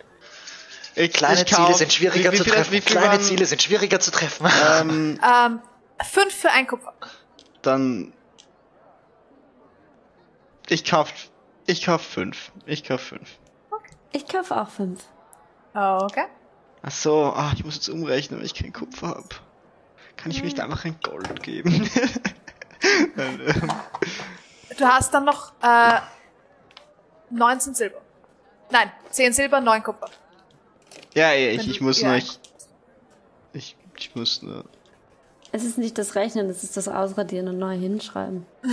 Ich, 0.94 1.12
Kleine 1.12 1.40
ich 1.42 1.46
Ziele 1.46 1.68
kauf- 1.68 1.76
sind 1.76 1.92
schwieriger 1.92 2.32
wie, 2.32 2.38
wie 2.38 2.42
zu 2.42 2.50
treffen. 2.50 2.72
Wie 2.72 2.80
Kleine 2.80 3.06
waren, 3.08 3.20
Ziele 3.20 3.44
sind 3.46 3.62
schwieriger 3.62 3.98
zu 4.00 4.10
treffen. 4.10 4.46
Ähm, 4.80 5.18
Ähm, 5.24 5.60
fünf 6.04 6.34
für 6.34 6.50
ein 6.50 6.66
Kupfer. 6.66 6.92
dann. 7.62 8.12
Ich 10.68 10.84
kauf. 10.84 11.12
Ich 11.66 11.84
kauf 11.84 12.02
fünf. 12.02 12.50
Ich 12.66 12.84
kauf 12.84 13.00
fünf. 13.00 13.38
Ich 14.12 14.26
kaufe 14.28 14.56
auch 14.60 14.68
fünf. 14.70 15.02
Okay. 15.76 16.24
Ach 16.82 16.90
so, 16.90 17.32
ah, 17.34 17.52
ich 17.54 17.64
muss 17.64 17.74
jetzt 17.74 17.88
umrechnen, 17.88 18.38
weil 18.38 18.46
ich 18.46 18.54
kein 18.54 18.72
Kupfer 18.72 19.08
hab. 19.08 19.40
Kann 20.16 20.30
ich 20.30 20.38
mir 20.38 20.44
nicht 20.44 20.60
einfach 20.60 20.84
ein 20.84 20.96
Gold 21.02 21.42
geben? 21.42 21.70
Nein, 23.16 23.40
ähm, 23.46 23.72
Du 24.78 24.84
hast 24.84 25.12
dann 25.12 25.24
noch 25.24 25.52
äh, 25.62 26.00
19 27.30 27.74
Silber. 27.74 28.00
Nein, 28.70 28.90
10 29.10 29.32
Silber, 29.32 29.60
9 29.60 29.82
Kupfer. 29.82 30.08
ja, 31.14 31.32
ja, 31.32 31.50
ich, 31.52 31.68
ich 31.68 31.80
muss 31.80 32.00
ja. 32.00 32.08
nur. 32.08 32.16
Ich, 32.16 32.38
ich, 33.52 33.76
ich 33.98 34.14
muss 34.14 34.42
nur. 34.42 34.64
Es 35.52 35.64
ist 35.64 35.78
nicht 35.78 35.96
das 35.96 36.14
Rechnen, 36.14 36.50
es 36.50 36.64
ist 36.64 36.76
das 36.76 36.88
Ausradieren 36.88 37.48
und 37.48 37.58
neu 37.58 37.76
hinschreiben. 37.76 38.46
Bei 38.62 38.68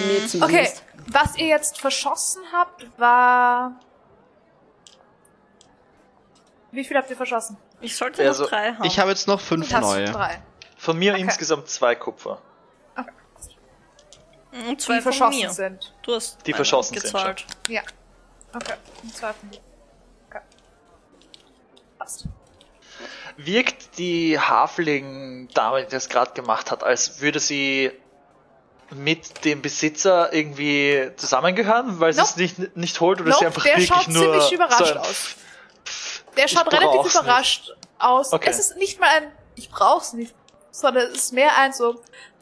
mir 0.00 0.26
zumindest. 0.26 0.42
Okay, 0.42 0.68
was 1.08 1.36
ihr 1.36 1.46
jetzt 1.46 1.80
verschossen 1.80 2.42
habt, 2.52 2.86
war. 2.98 3.78
Wie 6.70 6.84
viel 6.84 6.96
habt 6.96 7.08
ihr 7.10 7.16
verschossen? 7.16 7.56
Ich 7.80 7.96
sollte 7.96 8.26
Also, 8.26 8.42
noch 8.44 8.50
drei 8.50 8.72
haben. 8.74 8.84
Ich 8.84 8.98
habe 8.98 9.10
jetzt 9.10 9.26
noch 9.26 9.40
fünf 9.40 9.70
neue. 9.72 10.04
drei. 10.06 10.42
Von 10.76 10.98
mir 10.98 11.12
Okay. 11.12 11.22
insgesamt 11.22 11.68
zwei 11.68 11.94
Kupfer. 11.94 12.40
Mhm, 14.52 14.70
Die 14.70 14.76
zwei 14.78 14.94
von 14.94 15.02
verschossen 15.12 15.40
mir. 15.40 15.50
sind. 15.50 15.94
Du 16.02 16.14
hast 16.14 16.46
Die 16.46 16.52
verschossen 16.52 16.94
sind 16.94 17.02
gezahlt. 17.02 17.44
Ja. 17.68 17.82
Okay. 18.54 18.74
Und 19.02 19.14
zwei 19.14 19.32
von 19.32 19.50
dir. 19.50 19.60
Okay. 20.28 20.40
Passt. 21.98 22.24
Wirkt 23.36 23.98
die 23.98 24.38
Hafling-Dame, 24.40 25.84
die 25.84 25.90
das 25.90 26.08
gerade 26.08 26.32
gemacht 26.32 26.70
hat, 26.70 26.82
als 26.82 27.20
würde 27.20 27.40
sie 27.40 27.92
mit 28.90 29.44
dem 29.44 29.60
Besitzer 29.60 30.32
irgendwie 30.32 31.10
zusammengehören, 31.16 32.00
weil 32.00 32.12
sie 32.14 32.20
Nope. 32.20 32.30
es 32.30 32.36
nicht, 32.58 32.76
nicht 32.76 33.00
holt 33.00 33.20
oder 33.20 33.30
Nope, 33.30 33.40
sie 33.40 33.46
einfach 33.46 33.62
der 33.62 33.72
wirklich 33.76 33.88
schaut 33.88 34.08
nur 34.08 34.22
ziemlich 34.24 34.52
überrascht 34.52 34.78
so 34.86 34.92
ein 34.94 34.98
aus. 34.98 35.36
Der 36.38 36.48
schaut 36.48 36.72
relativ 36.72 37.02
nicht. 37.02 37.14
überrascht 37.14 37.74
aus. 37.98 38.32
Okay. 38.32 38.48
Es 38.50 38.58
ist 38.58 38.76
nicht 38.76 38.98
mal 39.00 39.08
ein, 39.08 39.32
ich 39.56 39.70
brauch's 39.70 40.12
nicht, 40.12 40.34
sondern 40.70 41.06
es 41.08 41.16
ist 41.24 41.32
mehr 41.32 41.56
ein 41.58 41.72
so, 41.72 41.92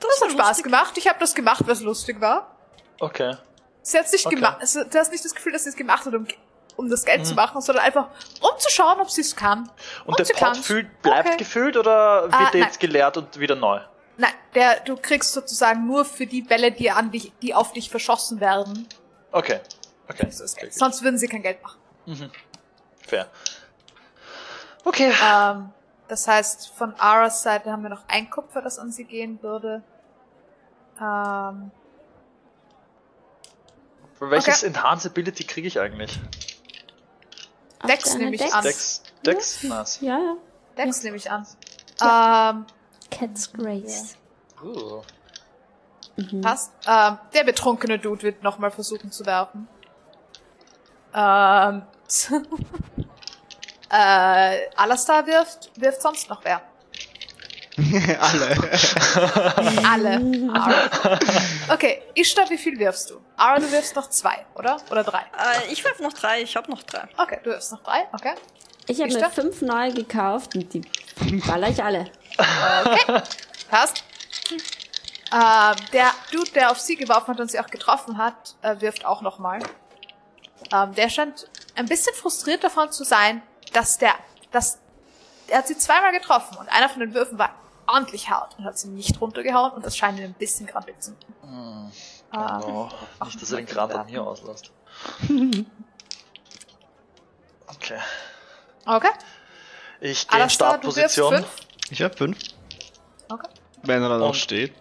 das, 0.00 0.20
hat 0.20 0.28
ist 0.28 0.32
Spaß 0.34 0.48
lustig. 0.48 0.64
gemacht, 0.64 0.98
ich 0.98 1.08
habe 1.08 1.18
das 1.18 1.34
gemacht, 1.34 1.62
was 1.66 1.80
lustig 1.80 2.20
war. 2.20 2.54
Okay. 3.00 3.36
Sie 3.82 3.98
hat's 3.98 4.12
nicht 4.12 4.26
Okay. 4.26 4.34
gemacht, 4.36 4.58
also, 4.60 4.84
du 4.84 4.98
hast 4.98 5.10
nicht 5.12 5.24
das 5.24 5.34
Gefühl, 5.34 5.52
dass 5.52 5.64
sie 5.64 5.70
es 5.70 5.76
gemacht 5.76 6.04
hat, 6.06 6.14
um, 6.14 6.26
um 6.76 6.90
das 6.90 7.04
Geld 7.04 7.24
zu 7.24 7.32
Mhm. 7.32 7.36
machen, 7.36 7.60
sondern 7.62 7.84
einfach, 7.84 8.08
um 8.40 8.50
zu 8.58 8.68
schauen, 8.70 9.00
ob 9.00 9.10
sie 9.10 9.20
es 9.22 9.34
kann. 9.34 9.70
Und, 10.04 10.18
der 10.18 10.26
sie 10.26 10.32
Pot 10.34 10.58
bleibt 11.02 11.28
Okay. 11.28 11.36
gefüllt 11.38 11.76
oder 11.76 12.24
wird 12.24 12.34
Ah, 12.34 12.50
der 12.50 12.60
nein. 12.60 12.62
jetzt 12.68 12.80
geleert 12.80 13.16
und 13.16 13.38
wieder 13.38 13.54
neu? 13.54 13.80
Nein, 14.18 14.32
der, 14.54 14.80
du 14.80 14.96
kriegst 14.96 15.32
sozusagen 15.32 15.86
nur 15.86 16.04
für 16.04 16.26
die 16.26 16.42
Bälle, 16.42 16.72
die 16.72 16.90
an 16.90 17.10
dich, 17.10 17.32
die 17.42 17.54
auf 17.54 17.72
dich 17.72 17.88
verschossen 17.90 18.40
werden, 18.40 18.88
Okay. 19.32 19.60
Okay. 20.08 20.26
das 20.38 20.54
Geld. 20.56 20.72
Sonst 20.74 21.02
würden 21.02 21.18
sie 21.18 21.28
kein 21.28 21.42
Geld 21.42 21.58
machen. 21.62 21.78
Fair. 23.06 23.28
Okay. 24.86 25.12
Ähm, 25.20 25.70
das 26.06 26.28
heißt, 26.28 26.68
von 26.68 26.94
Aras 26.94 27.42
Seite 27.42 27.72
haben 27.72 27.82
wir 27.82 27.90
noch 27.90 28.04
ein 28.06 28.30
Kupfer, 28.30 28.62
das 28.62 28.78
an 28.78 28.92
sie 28.92 29.02
gehen 29.02 29.42
würde. 29.42 29.82
Ähm, 31.00 31.72
Welches 34.20 34.62
okay. 34.62 34.68
Enhance 34.68 35.08
Ability 35.08 35.42
kriege 35.42 35.66
ich 35.66 35.80
eigentlich? 35.80 36.20
Dex 37.88 38.14
nehme 38.14 38.36
ich 38.36 38.40
Dex. 38.40 38.54
an. 38.54 38.62
Dex? 38.62 39.02
Dex? 39.26 39.62
Nice. 39.64 40.00
Ja, 40.02 40.18
ja. 40.18 40.36
Dex 40.78 41.02
nehme 41.02 41.16
ich 41.16 41.32
an. 41.32 41.44
Ähm, 42.00 42.66
Cat's 43.10 43.52
Grace. 43.52 44.16
Uh. 44.62 45.02
passt. 46.40 46.72
Ähm, 46.86 47.18
der 47.34 47.42
betrunkene 47.42 47.98
Dude 47.98 48.22
wird 48.22 48.44
nochmal 48.44 48.70
versuchen 48.70 49.10
zu 49.10 49.26
werfen. 49.26 49.66
Ähm, 51.12 51.82
äh, 53.96 54.68
Alastar 54.76 55.26
wirft, 55.26 55.70
wirft 55.76 56.02
sonst 56.02 56.28
noch 56.28 56.44
wer? 56.44 56.60
Alle. 58.20 58.70
Alle. 59.86 60.50
Ara. 60.54 61.18
Okay, 61.68 62.02
Ishtar, 62.14 62.48
wie 62.48 62.56
viel 62.56 62.78
wirfst 62.78 63.10
du? 63.10 63.20
Ara, 63.36 63.58
du 63.58 63.70
wirfst 63.70 63.94
noch 63.96 64.08
zwei, 64.08 64.46
oder? 64.54 64.78
Oder 64.90 65.04
drei? 65.04 65.20
Äh, 65.20 65.72
ich 65.72 65.84
werfe 65.84 66.02
noch 66.02 66.12
drei, 66.12 66.42
ich 66.42 66.56
habe 66.56 66.70
noch 66.70 66.82
drei. 66.82 67.06
Okay, 67.18 67.38
du 67.42 67.50
wirfst 67.50 67.72
noch 67.72 67.82
drei, 67.82 68.06
okay. 68.12 68.34
Ich 68.86 69.00
habe 69.00 69.12
mir 69.12 69.30
fünf 69.30 69.62
neue 69.62 69.92
gekauft 69.92 70.54
und 70.54 70.72
die 70.72 70.82
baller 71.46 71.68
ich 71.68 71.82
alle. 71.82 72.10
Passt. 73.68 74.04
Ähm, 75.32 75.76
der 75.92 76.12
Dude, 76.30 76.50
der 76.52 76.70
auf 76.70 76.78
sie 76.78 76.96
geworfen 76.96 77.28
hat 77.34 77.40
und 77.40 77.50
sie 77.50 77.58
auch 77.58 77.66
getroffen 77.66 78.16
hat, 78.16 78.54
äh, 78.62 78.80
wirft 78.80 79.04
auch 79.04 79.22
nochmal. 79.22 79.58
Ähm, 80.72 80.94
der 80.94 81.08
scheint 81.08 81.50
ein 81.74 81.86
bisschen 81.86 82.14
frustriert 82.14 82.62
davon 82.62 82.92
zu 82.92 83.04
sein, 83.04 83.42
dass 83.72 83.98
der, 83.98 84.14
dass, 84.50 84.78
er 85.48 85.58
hat 85.58 85.66
sie 85.68 85.76
zweimal 85.78 86.12
getroffen 86.12 86.56
und 86.58 86.68
einer 86.68 86.88
von 86.88 87.00
den 87.00 87.14
Würfen 87.14 87.38
war 87.38 87.50
ordentlich 87.86 88.28
hart 88.30 88.56
und 88.58 88.64
hat 88.64 88.78
sie 88.78 88.88
nicht 88.88 89.20
runtergehauen 89.20 89.72
und 89.72 89.84
das 89.86 89.96
scheint 89.96 90.18
ihn 90.18 90.24
ein 90.24 90.34
bisschen 90.34 90.66
grabbelig 90.66 91.00
zu 91.00 91.12
machen. 91.12 91.92
Ähm, 92.32 92.62
Oh, 92.64 92.88
nicht, 93.24 93.40
dass 93.40 93.50
er 93.52 93.58
den 93.58 93.66
Grad 93.66 93.94
an 93.94 94.06
mir 94.06 94.22
auslässt. 94.22 94.70
Okay. 97.68 97.98
okay. 98.86 99.10
Ich 100.00 100.26
gehe 100.28 100.42
in 100.42 100.50
Startposition. 100.50 101.34
fünf. 101.34 101.48
Ich 101.90 102.02
habe 102.02 102.16
fünf. 102.16 102.38
Okay. 103.28 103.48
Wenn 103.82 104.02
er 104.02 104.08
dann 104.08 104.20
noch 104.20 104.28
Und- 104.28 104.36
steht. 104.36 104.72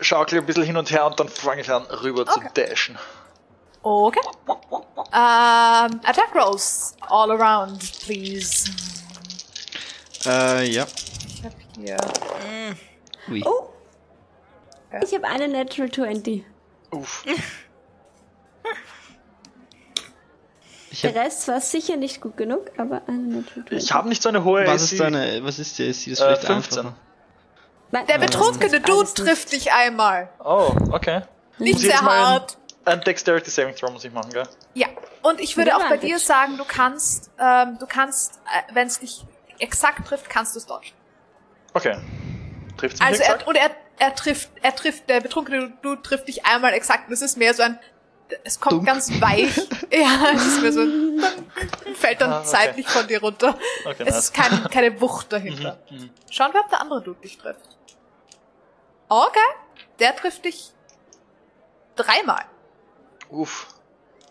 Schaukel 0.00 0.38
ein 0.38 0.46
bisschen 0.46 0.64
hin 0.64 0.76
und 0.76 0.90
her 0.90 1.06
und 1.06 1.18
dann 1.20 1.28
fange 1.28 1.60
ich 1.62 1.70
an, 1.70 1.82
rüber 1.84 2.22
Okay. 2.22 2.48
zu 2.48 2.54
dashen. 2.54 2.98
Okay. 3.82 4.20
Ähm, 5.12 6.00
Attack 6.04 6.34
Rolls 6.34 6.94
all 7.08 7.30
around, 7.32 7.80
please. 8.04 8.70
Äh, 10.24 10.70
ja. 10.70 10.86
Ich 11.26 11.44
hab 11.44 11.52
hier. 11.76 11.96
Ui. 13.28 13.42
Oh! 13.44 13.70
Ich 15.02 15.14
habe 15.14 15.26
eine 15.26 15.48
Natural 15.48 15.90
20. 15.90 16.44
Uff. 16.92 17.24
Ich 20.92 21.02
Der 21.02 21.14
Rest 21.14 21.46
war 21.46 21.60
sicher 21.60 21.96
nicht 21.96 22.20
gut 22.20 22.36
genug, 22.36 22.72
aber 22.76 23.02
eine 23.06 23.18
Natural 23.18 23.64
20. 23.68 23.78
Ich 23.78 23.92
habe 23.92 24.08
nicht 24.08 24.20
so 24.22 24.28
eine 24.28 24.42
hohe 24.42 24.66
was 24.66 24.82
AC. 24.86 24.92
ist 24.92 25.00
deine, 25.00 25.44
was 25.44 25.58
ist 25.60 25.78
die 25.78 25.84
AC? 25.88 25.90
Das 25.90 26.04
Äh, 26.04 26.14
vielleicht 26.16 26.44
15. 26.44 26.78
einfacher. 26.80 26.96
Nein, 27.92 28.06
Der 28.08 28.18
betrunkene 28.18 28.80
Dude 28.80 29.02
nicht. 29.02 29.16
trifft 29.16 29.52
dich 29.52 29.72
einmal. 29.72 30.30
Oh, 30.44 30.74
okay. 30.90 31.22
Nicht 31.58 31.74
Muss 31.74 31.82
sehr 31.82 32.00
hart. 32.02 32.58
Ein 32.84 33.00
Dexterity 33.02 33.50
Saving 33.50 33.74
Throw 33.74 33.90
muss 33.92 34.04
ich 34.04 34.12
machen, 34.12 34.30
gell? 34.32 34.48
Ja. 34.74 34.88
Und 35.22 35.40
ich 35.40 35.56
würde 35.56 35.76
auch 35.76 35.86
bei 35.88 35.98
dir 35.98 36.18
sagen, 36.18 36.56
du 36.56 36.64
kannst, 36.64 37.30
ähm, 37.38 37.76
du 37.78 37.86
kannst, 37.86 38.36
äh, 38.46 38.72
wenn 38.74 38.86
es 38.86 38.98
dich 39.00 39.24
exakt 39.58 40.06
trifft, 40.08 40.30
kannst 40.30 40.54
du 40.54 40.58
es 40.58 40.66
dodgen. 40.66 40.92
Okay. 41.74 41.98
Trifft 42.78 42.98
mich 42.98 43.02
Also 43.06 43.20
exakt? 43.22 43.42
er, 43.42 43.48
und 43.48 43.56
er, 43.56 43.70
er 43.98 44.14
trifft, 44.14 44.50
er 44.62 44.74
trifft, 44.74 45.08
der 45.10 45.20
betrunkene 45.20 45.72
Dude 45.82 46.00
trifft 46.02 46.26
dich 46.28 46.46
einmal 46.46 46.72
exakt. 46.72 47.08
Und 47.08 47.12
es 47.12 47.20
ist 47.20 47.36
mehr 47.36 47.52
so 47.52 47.62
ein, 47.62 47.78
es 48.44 48.58
kommt 48.58 48.72
Dunk. 48.76 48.86
ganz 48.86 49.10
weich. 49.20 49.54
ja, 49.92 50.30
es 50.34 50.46
ist 50.46 50.62
mehr 50.62 50.72
so 50.72 50.80
ein 50.80 51.22
fällt 51.96 52.20
dann 52.22 52.32
Ah, 52.32 52.38
okay. 52.38 52.48
seitlich 52.48 52.88
von 52.88 53.06
dir 53.06 53.20
runter. 53.20 53.58
Okay, 53.84 54.04
Es 54.06 54.14
nice. 54.14 54.18
ist 54.24 54.34
kein, 54.34 54.64
keine 54.70 54.98
Wucht 55.02 55.30
dahinter. 55.30 55.78
Mhm, 55.90 56.08
Schauen 56.30 56.54
wir, 56.54 56.60
ob 56.60 56.70
der 56.70 56.80
andere 56.80 57.02
Dude 57.02 57.20
dich 57.20 57.36
trifft. 57.36 57.76
Okay, 59.10 59.38
der 59.98 60.16
trifft 60.16 60.46
dich 60.46 60.70
dreimal. 61.96 62.44
Uff. 63.30 63.68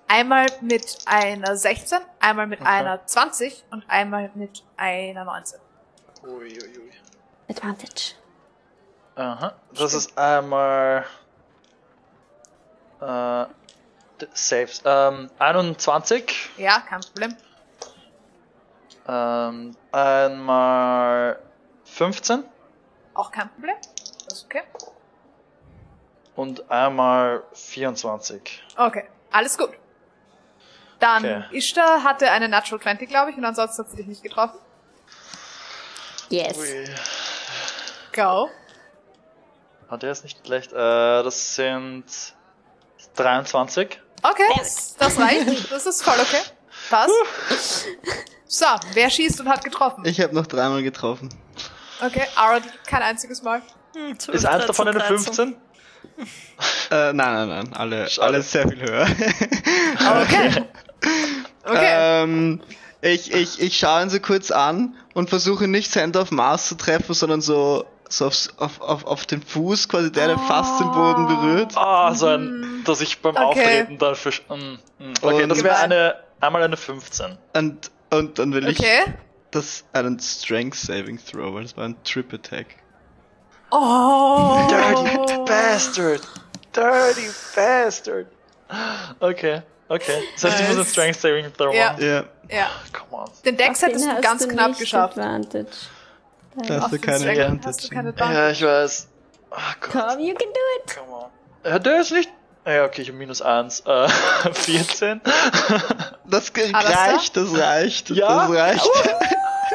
Einmal 0.08 0.48
mit 0.62 0.98
einer 1.06 1.56
16, 1.56 2.00
einmal 2.20 2.48
mit 2.48 2.62
Okay. 2.62 2.70
einer 2.70 3.06
20 3.06 3.64
und 3.72 3.86
einmal 3.88 4.32
mit 4.34 4.64
einer 4.76 5.24
19. 5.24 5.60
Uiuiui. 6.24 6.92
Advantage. 7.50 8.16
Aha. 9.16 9.54
Das 9.74 9.94
ist 9.94 10.18
einmal. 10.18 11.06
Äh, 13.02 13.46
Saves. 14.34 14.82
Ähm, 14.84 15.30
21. 15.40 16.50
Ja, 16.58 16.80
kein 16.82 17.02
Problem. 17.02 17.38
Ähm, 19.08 19.76
einmal 19.92 21.40
15. 21.86 22.44
Auch 23.14 23.32
kein 23.32 23.50
Problem. 23.50 23.76
Das 24.28 24.40
ist 24.40 24.46
okay. 24.46 24.64
Und 26.36 26.70
einmal 26.72 27.44
24. 27.54 28.64
Okay, 28.78 29.06
alles 29.32 29.58
gut. 29.58 29.72
Dann, 31.00 31.24
Okay. 31.24 31.44
Ishtar 31.52 32.04
hatte 32.04 32.30
eine 32.32 32.48
Natural 32.50 32.82
20, 32.82 33.10
glaube 33.10 33.32
ich, 33.32 33.38
und 33.38 33.46
ansonsten 33.46 33.84
hat 33.84 33.90
sie 33.92 33.98
dich 33.98 34.08
nicht 34.08 34.24
getroffen. 34.24 34.60
Yes. 36.30 36.58
Ui. 36.58 36.86
Go. 38.14 38.50
Ah, 39.90 39.98
der 39.98 40.12
ist 40.12 40.24
nicht 40.24 40.46
schlecht. 40.46 40.72
Äh, 40.72 40.76
das 40.76 41.56
sind 41.56 42.06
23. 43.16 44.00
Okay, 44.22 44.44
das, 44.58 44.96
das 44.98 45.18
reicht. 45.20 45.72
Das 45.72 45.86
ist 45.86 46.04
voll 46.04 46.20
okay. 46.20 46.42
Passt. 46.90 47.86
So, 48.46 48.66
wer 48.94 49.10
schießt 49.10 49.40
und 49.42 49.50
hat 49.50 49.64
getroffen? 49.64 50.06
Ich 50.06 50.20
habe 50.22 50.34
noch 50.36 50.48
dreimal 50.48 50.84
getroffen. 50.84 51.30
Okay, 52.02 52.26
Ara 52.36 52.60
kein 52.88 53.02
einziges 53.02 53.42
Mal. 53.42 53.62
Hm, 53.96 54.18
12, 54.20 54.36
Ist 54.38 54.46
eins 54.46 54.66
13, 54.66 54.68
davon 54.68 54.88
eine 54.88 54.98
13. 55.00 55.18
15? 55.20 55.62
Äh, 56.92 57.14
nein, 57.14 57.16
nein, 57.16 57.48
nein. 57.50 57.74
Alle, 57.74 58.10
Schade. 58.10 58.28
alle 58.28 58.42
sehr 58.42 58.68
viel 58.68 58.82
höher. 58.82 59.08
Okay. 60.22 60.64
Okay. 61.64 61.78
ähm, 62.24 62.62
ich, 63.02 63.32
ich, 63.34 63.62
ich 63.62 63.78
schaue 63.78 64.02
ihn 64.04 64.10
so 64.10 64.20
kurz 64.20 64.50
an 64.52 64.96
und 65.14 65.30
versuche 65.30 65.68
nicht 65.68 65.92
Center 65.92 66.22
of 66.22 66.32
Mars 66.32 66.68
zu 66.68 66.76
treffen, 66.76 67.14
sondern 67.14 67.42
so, 67.42 67.86
so 68.10 68.26
aufs, 68.28 68.50
auf, 68.58 68.82
auf, 68.82 69.06
auf 69.06 69.26
den 69.26 69.42
Fuß, 69.42 69.88
quasi 69.88 70.12
der, 70.12 70.28
der 70.28 70.40
fast 70.40 70.80
den 70.80 70.92
Boden 70.92 71.28
berührt. 71.28 71.74
Ah, 71.78 72.14
so 72.16 72.26
ein, 72.28 72.82
dass 72.86 73.02
ich 73.02 73.20
beim 73.20 73.36
Okay. 73.36 73.44
Auftreten 73.44 73.98
dann 74.00 74.16
für. 74.16 74.32
Mm, 74.50 74.80
mm. 75.00 75.14
Okay, 75.22 75.44
Und- 75.44 75.50
das 75.50 75.64
wäre 75.64 75.78
eine. 75.78 76.16
Einmal 76.42 76.64
eine 76.64 76.78
15. 76.78 77.38
Und, 77.54 77.92
und 78.12 78.40
dann 78.40 78.54
will 78.54 78.66
ich 78.70 78.80
Okay. 78.80 79.14
das 79.52 79.84
einen 79.92 80.20
Strength 80.20 80.76
Saving 80.76 81.20
Throw, 81.24 81.54
weil 81.54 81.64
das 81.64 81.76
war 81.76 81.84
ein 81.84 82.02
Trip 82.06 82.34
Attack. 82.34 82.68
Oh. 83.72 84.68
Dirty 84.70 85.38
Bastard! 85.46 86.22
Dirty 86.74 87.30
Bastard! 87.56 88.28
Okay, 89.20 89.62
okay. 89.88 90.24
Das 90.42 90.52
heißt, 90.52 90.62
ich 90.62 90.68
muss 90.70 90.78
ein. 90.78 90.86
Strength 90.86 91.20
Saving 91.22 91.54
Throw 91.58 91.74
Ja. 91.74 91.92
machen. 91.94 92.04
Ja, 92.06 92.24
Ja. 92.50 92.68
Come 92.94 93.24
on. 93.24 93.30
Den 93.46 93.58
Dex 93.58 93.82
hättest 93.82 94.06
den 94.06 94.16
du 94.16 94.22
ganz 94.22 94.42
du 94.44 94.48
knapp 94.50 94.78
geschafft. 94.78 95.18
Advantage. 95.18 95.68
da 96.68 96.82
hast 96.82 96.92
du 96.94 97.00
keine 97.00 97.30
Advantage. 97.32 97.60
hast 97.68 97.84
du 97.84 97.90
keine 97.90 98.10
Ja, 98.10 98.14
Advantage. 98.14 98.52
ich 98.54 98.64
weiß. 98.64 99.08
Oh 99.52 99.56
Gott, 99.82 99.92
Come, 99.92 100.22
you 100.22 100.36
can 100.36 100.48
do 100.54 100.60
it. 100.78 100.96
come 100.96 101.12
on. 101.16 101.30
Ja, 101.64 101.80
der 101.80 102.02
ist 102.02 102.12
nicht. 102.12 102.30
Ja, 102.66 102.86
okay, 102.86 103.02
ich 103.02 103.08
habe 103.08 103.18
minus 103.18 103.42
1. 103.42 103.80
Äh, 103.82 104.08
14. 104.54 105.22
Das 106.26 106.54
ge- 106.54 106.72
Alles 106.74 106.92
klar? 106.92 107.14
reicht, 107.14 107.38
das 107.38 107.58
reicht. 107.58 108.10
Ja? 108.12 108.48
Das 108.48 108.56
reicht. 108.56 108.90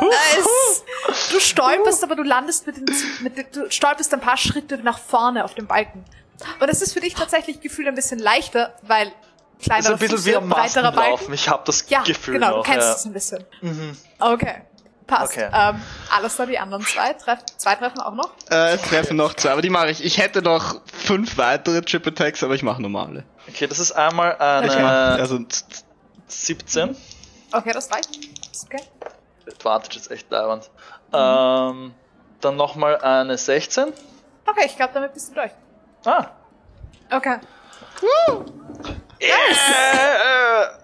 Nice. 0.01 0.85
Du 1.31 1.39
stolperst, 1.39 2.03
aber 2.03 2.17
du 2.17 2.23
landest 2.23 2.67
mit 2.67 2.77
den, 2.77 2.87
mit 3.21 3.37
den, 3.37 3.47
du 3.53 3.71
stolperst 3.71 4.13
ein 4.15 4.21
paar 4.21 4.37
Schritte 4.37 4.79
nach 4.79 4.99
vorne 4.99 5.45
auf 5.45 5.55
dem 5.55 5.67
Balken. 5.67 6.05
Und 6.61 6.69
es 6.69 6.81
ist 6.83 6.93
für 6.95 7.01
dich 7.01 7.15
tatsächlich 7.15 7.61
gefühlt 7.61 7.87
ein 7.89 7.95
bisschen 7.95 8.19
leichter, 8.19 8.75
weil 8.83 9.07
Das 9.07 9.15
ist 9.59 9.65
kleiner 9.65 9.91
ein 9.91 9.99
bisschen 9.99 10.25
wie 10.25 10.37
am 10.37 10.49
Balken. 10.49 10.83
laufen. 10.83 11.33
Ich 11.35 11.49
habe 11.49 11.63
das 11.67 11.85
Ja, 11.89 12.03
Gefühl 12.03 12.35
genau, 12.35 12.51
noch. 12.59 12.65
du 12.65 12.71
kennst 12.73 12.87
ja. 12.89 12.95
es 12.95 13.05
ein 13.05 13.13
bisschen. 13.13 13.45
Mhm. 13.61 13.97
Okay, 14.19 14.63
passt. 15.07 15.33
Okay. 15.35 15.49
Ähm, 15.53 15.81
alles 16.11 16.37
da 16.37 16.47
die 16.47 16.59
anderen 16.59 16.85
zwei, 16.87 17.13
treff, 17.13 17.41
zwei 17.59 17.75
treffen 17.77 18.01
auch 18.01 18.15
noch. 18.15 18.33
Äh, 18.51 18.75
es 18.75 18.83
treffen 18.83 19.17
noch 19.17 19.35
zwei, 19.35 19.51
aber 19.53 19.63
die 19.63 19.71
mache 19.71 19.91
ich. 19.91 20.03
Ich 20.05 20.19
hätte 20.19 20.41
noch 20.43 20.81
fünf 20.93 21.37
weitere 21.37 21.83
Trip 21.83 22.07
Attacks, 22.07 22.43
aber 22.43 22.55
ich 22.55 22.63
mache 22.63 22.81
normale. 22.83 23.25
Okay, 23.49 23.67
das 23.67 23.79
ist 23.79 23.93
einmal 23.93 24.37
eine 24.39 24.71
Okay. 24.71 24.83
Also, 24.83 25.39
z- 25.41 25.65
z- 25.71 25.85
17. 26.29 26.97
Okay, 27.53 27.73
das 27.73 27.91
reicht. 27.93 28.09
Ist 28.51 28.65
okay. 28.65 28.83
Advantage 29.47 29.97
ist 29.99 30.11
echt 30.11 30.31
leibend. 30.31 30.71
Ähm, 31.13 31.95
dann 32.41 32.57
nochmal 32.57 32.99
eine 32.99 33.37
16. 33.39 33.93
Okay, 34.47 34.67
ich 34.67 34.77
glaube, 34.77 34.93
damit 34.95 35.15
bist 35.15 35.31
du 35.31 35.35
durch. 35.35 35.53
Ah. 36.05 36.31
Okay. 37.11 37.39
Yeah! 39.21 40.79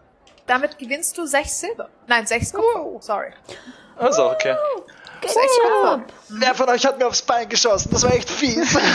Damit 0.46 0.78
gewinnst 0.78 1.16
du 1.18 1.26
sechs 1.26 1.60
Silber. 1.60 1.88
Nein, 2.06 2.26
sechs 2.26 2.52
Kupfer. 2.52 3.00
Sorry. 3.00 3.32
Also, 3.96 4.30
okay. 4.30 4.56
Good 5.20 5.30
Sechs 5.30 5.58
Kupfer. 5.62 5.92
job. 5.96 6.12
Wer 6.30 6.54
von 6.54 6.68
euch 6.70 6.86
hat 6.86 6.98
mir 6.98 7.06
aufs 7.06 7.22
Bein 7.22 7.48
geschossen? 7.48 7.90
Das 7.92 8.02
war 8.02 8.12
echt 8.14 8.30
fies. 8.30 8.76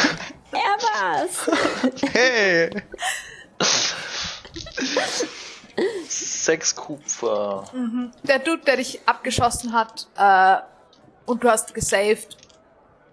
Er 0.51 0.77
war's. 1.11 1.49
hey! 2.13 2.69
Sechs 6.07 6.75
Kupfer. 6.75 7.65
Der 8.23 8.39
Dude, 8.39 8.63
der 8.65 8.77
dich 8.77 8.99
abgeschossen 9.05 9.73
hat, 9.73 10.07
äh, 10.17 10.57
und 11.25 11.43
du 11.43 11.49
hast 11.49 11.73
gesaved, 11.73 12.37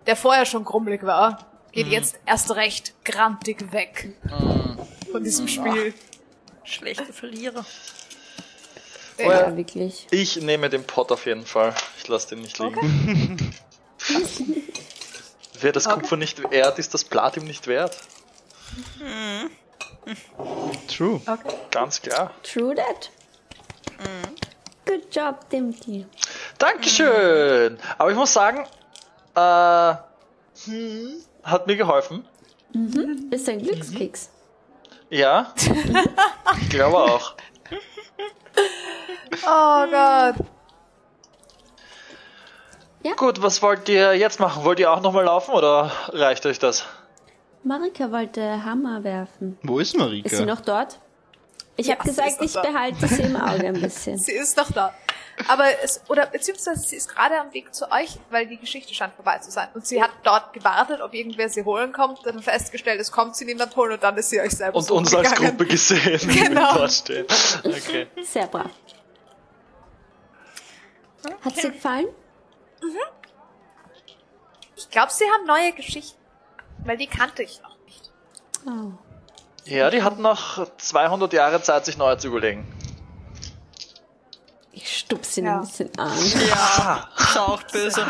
der 0.06 0.16
vorher 0.16 0.44
schon 0.46 0.64
grummelig 0.64 1.02
war, 1.04 1.46
geht 1.72 1.86
jetzt 1.88 2.18
erst 2.26 2.50
recht 2.54 2.92
grantig 3.04 3.72
weg 3.72 4.14
von 5.10 5.24
diesem 5.24 5.48
Spiel. 5.48 5.94
Schlechte 6.64 7.12
Verlierer. 7.12 7.64
Ja, 9.18 9.56
wirklich. 9.56 10.06
Ich 10.10 10.36
nehme 10.40 10.68
den 10.70 10.84
Pot 10.84 11.10
auf 11.12 11.26
jeden 11.26 11.46
Fall. 11.46 11.74
Ich 11.98 12.08
lasse 12.08 12.30
den 12.30 12.42
nicht 12.42 12.58
liegen. 12.58 13.54
Wer 15.60 15.72
das 15.72 15.86
Okay. 15.86 16.00
Kupfer 16.00 16.16
nicht 16.16 16.50
wert, 16.50 16.78
ist 16.78 16.92
das 16.94 17.04
Platin 17.04 17.44
nicht 17.44 17.66
wert. 17.66 17.96
True. 20.88 21.20
Okay. 21.26 21.54
Ganz 21.70 22.02
klar. 22.02 22.30
True 22.42 22.74
that. 22.74 23.10
Good 24.84 25.14
job, 25.14 25.48
Dimki. 25.50 26.06
Dankeschön. 26.58 27.78
Aber 27.98 28.10
ich 28.10 28.16
muss 28.16 28.32
sagen, 28.32 28.66
äh, 29.34 29.94
hm, 30.64 31.22
hat 31.44 31.66
mir 31.66 31.76
geholfen. 31.76 32.26
Bist 33.30 33.46
du 33.46 33.52
ein 33.52 33.62
Glückskeks? 33.62 34.30
Ja. 35.08 35.52
ich 36.60 36.68
glaube 36.70 36.98
auch. 36.98 37.34
Oh 39.46 39.86
Gott. 39.90 40.34
Gut, 43.16 43.42
was 43.42 43.62
wollt 43.62 43.88
ihr 43.88 44.14
jetzt 44.14 44.40
machen? 44.40 44.64
Wollt 44.64 44.78
ihr 44.78 44.90
auch 44.90 45.00
nochmal 45.00 45.24
laufen 45.24 45.52
oder 45.52 45.90
reicht 46.08 46.46
euch 46.46 46.58
das? 46.58 46.86
Marika 47.64 48.10
wollte 48.10 48.64
Hammer 48.64 49.04
werfen. 49.04 49.58
Wo 49.62 49.78
ist 49.78 49.96
Marika? 49.96 50.28
Ist 50.28 50.36
sie 50.38 50.44
noch 50.46 50.60
dort? 50.60 50.98
Ich 51.76 51.86
Ja, 51.86 51.94
habe 51.98 52.08
gesagt, 52.08 52.42
ich 52.42 52.52
da. 52.52 52.60
behalte 52.62 53.06
sie 53.08 53.22
im 53.22 53.36
Auge 53.36 53.66
ein 53.68 53.80
bisschen. 53.80 54.18
Sie 54.18 54.32
ist 54.32 54.56
noch 54.56 54.70
da. 54.72 54.92
Aber 55.48 55.64
es, 55.82 56.02
oder 56.08 56.26
beziehungsweise 56.26 56.80
sie 56.86 56.96
ist 56.96 57.08
gerade 57.08 57.40
am 57.40 57.52
Weg 57.54 57.74
zu 57.74 57.90
euch, 57.90 58.18
weil 58.28 58.46
die 58.46 58.58
Geschichte 58.58 58.92
scheint 58.94 59.14
vorbei 59.14 59.38
zu 59.38 59.50
sein. 59.50 59.68
Und 59.72 59.86
sie 59.86 60.02
hat 60.02 60.10
dort 60.22 60.52
gewartet, 60.52 61.00
ob 61.00 61.14
irgendwer 61.14 61.48
sie 61.48 61.64
holen 61.64 61.90
kommt, 61.92 62.18
dann 62.26 62.42
festgestellt, 62.42 63.00
es 63.00 63.10
kommt 63.10 63.34
sie 63.36 63.46
niemand 63.46 63.74
holen 63.74 63.92
und 63.92 64.02
dann 64.02 64.14
ist 64.18 64.28
sie 64.28 64.40
euch 64.40 64.50
selber 64.52 64.76
Und 64.76 64.90
uns 64.90 65.14
als. 65.14 65.34
Gruppe 65.34 65.64
gesehen, 65.64 66.20
Genau. 66.28 66.74
dort 66.74 66.92
stehen. 66.92 67.24
Okay. 67.64 68.06
Sehr 68.22 68.46
brav. 68.46 68.66
Hat 71.42 71.56
sie 71.56 71.70
gefallen? 71.72 72.08
Ich 74.76 74.90
glaube, 74.90 75.10
sie 75.12 75.24
haben 75.24 75.46
neue 75.46 75.72
Geschichten. 75.72 76.18
Weil 76.84 76.96
die 76.96 77.06
kannte 77.06 77.42
ich 77.42 77.60
noch 77.62 77.76
nicht. 77.84 78.10
Oh. 78.66 78.92
Ja, 79.64 79.90
die 79.90 80.02
hatten 80.02 80.22
noch 80.22 80.66
200 80.78 81.32
Jahre 81.32 81.62
Zeit, 81.62 81.84
sich 81.84 81.96
neu 81.96 82.16
zu 82.16 82.28
überlegen. 82.28 82.66
Ich 84.72 84.98
stupse 84.98 85.40
ihn 85.40 85.46
Ja. 85.46 85.56
ein 85.56 85.60
bisschen 85.60 85.96
an. 85.98 86.12
Ja, 86.48 87.08
ist 87.18 87.38
auch 87.38 87.62
böse. 87.64 88.06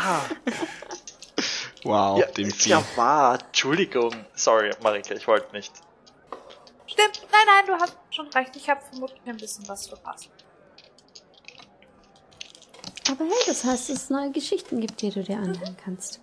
Wow, 1.83 2.17
Ja, 2.19 2.25
dem 2.27 2.49
Vieh. 2.49 2.69
ja, 2.69 2.83
war. 2.95 3.39
Entschuldigung. 3.39 4.13
Sorry, 4.35 4.71
Marika, 4.81 5.13
ich 5.13 5.27
wollte 5.27 5.51
nicht. 5.53 5.71
Stimmt, 6.87 7.27
nein, 7.31 7.41
nein, 7.45 7.65
du 7.67 7.73
hast 7.73 7.97
schon 8.11 8.27
recht. 8.29 8.55
Ich 8.55 8.69
habe 8.69 8.79
vermutlich 8.89 9.21
ein 9.25 9.37
bisschen 9.37 9.67
was 9.67 9.87
verpasst. 9.87 10.29
Aber 13.09 13.25
hey, 13.25 13.43
das 13.47 13.63
heißt, 13.65 13.89
dass 13.89 14.03
es 14.03 14.09
neue 14.09 14.31
Geschichten 14.31 14.79
gibt, 14.79 15.01
die 15.01 15.09
du 15.09 15.23
dir 15.23 15.37
anhören 15.37 15.75
kannst. 15.83 16.21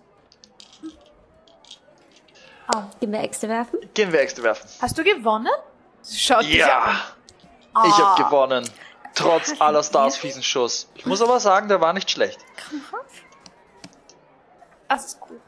Oh. 2.75 2.83
Gehen 2.99 3.11
wir 3.11 3.19
Äxte 3.21 3.49
werfen? 3.49 3.79
Gehen 3.93 4.11
wir 4.13 4.19
Äxte 4.21 4.43
werfen. 4.43 4.67
Hast 4.81 4.97
du 4.97 5.03
gewonnen? 5.03 5.47
Schaut 6.09 6.43
dich 6.43 6.55
Ja, 6.55 6.79
an. 6.83 6.95
ich 7.87 7.93
Ah. 7.93 7.97
habe 8.17 8.23
gewonnen. 8.23 8.69
Trotz 9.13 9.59
aller 9.59 9.83
Stars 9.83 10.17
fiesen 10.17 10.41
Schuss. 10.43 10.87
Ich 10.95 11.05
muss 11.05 11.21
aber 11.21 11.39
sagen, 11.39 11.67
der 11.67 11.81
war 11.81 11.91
nicht 11.93 12.09
schlecht. 12.09 12.39
Das 14.87 15.05
ist 15.05 15.19
cool. 15.29 15.39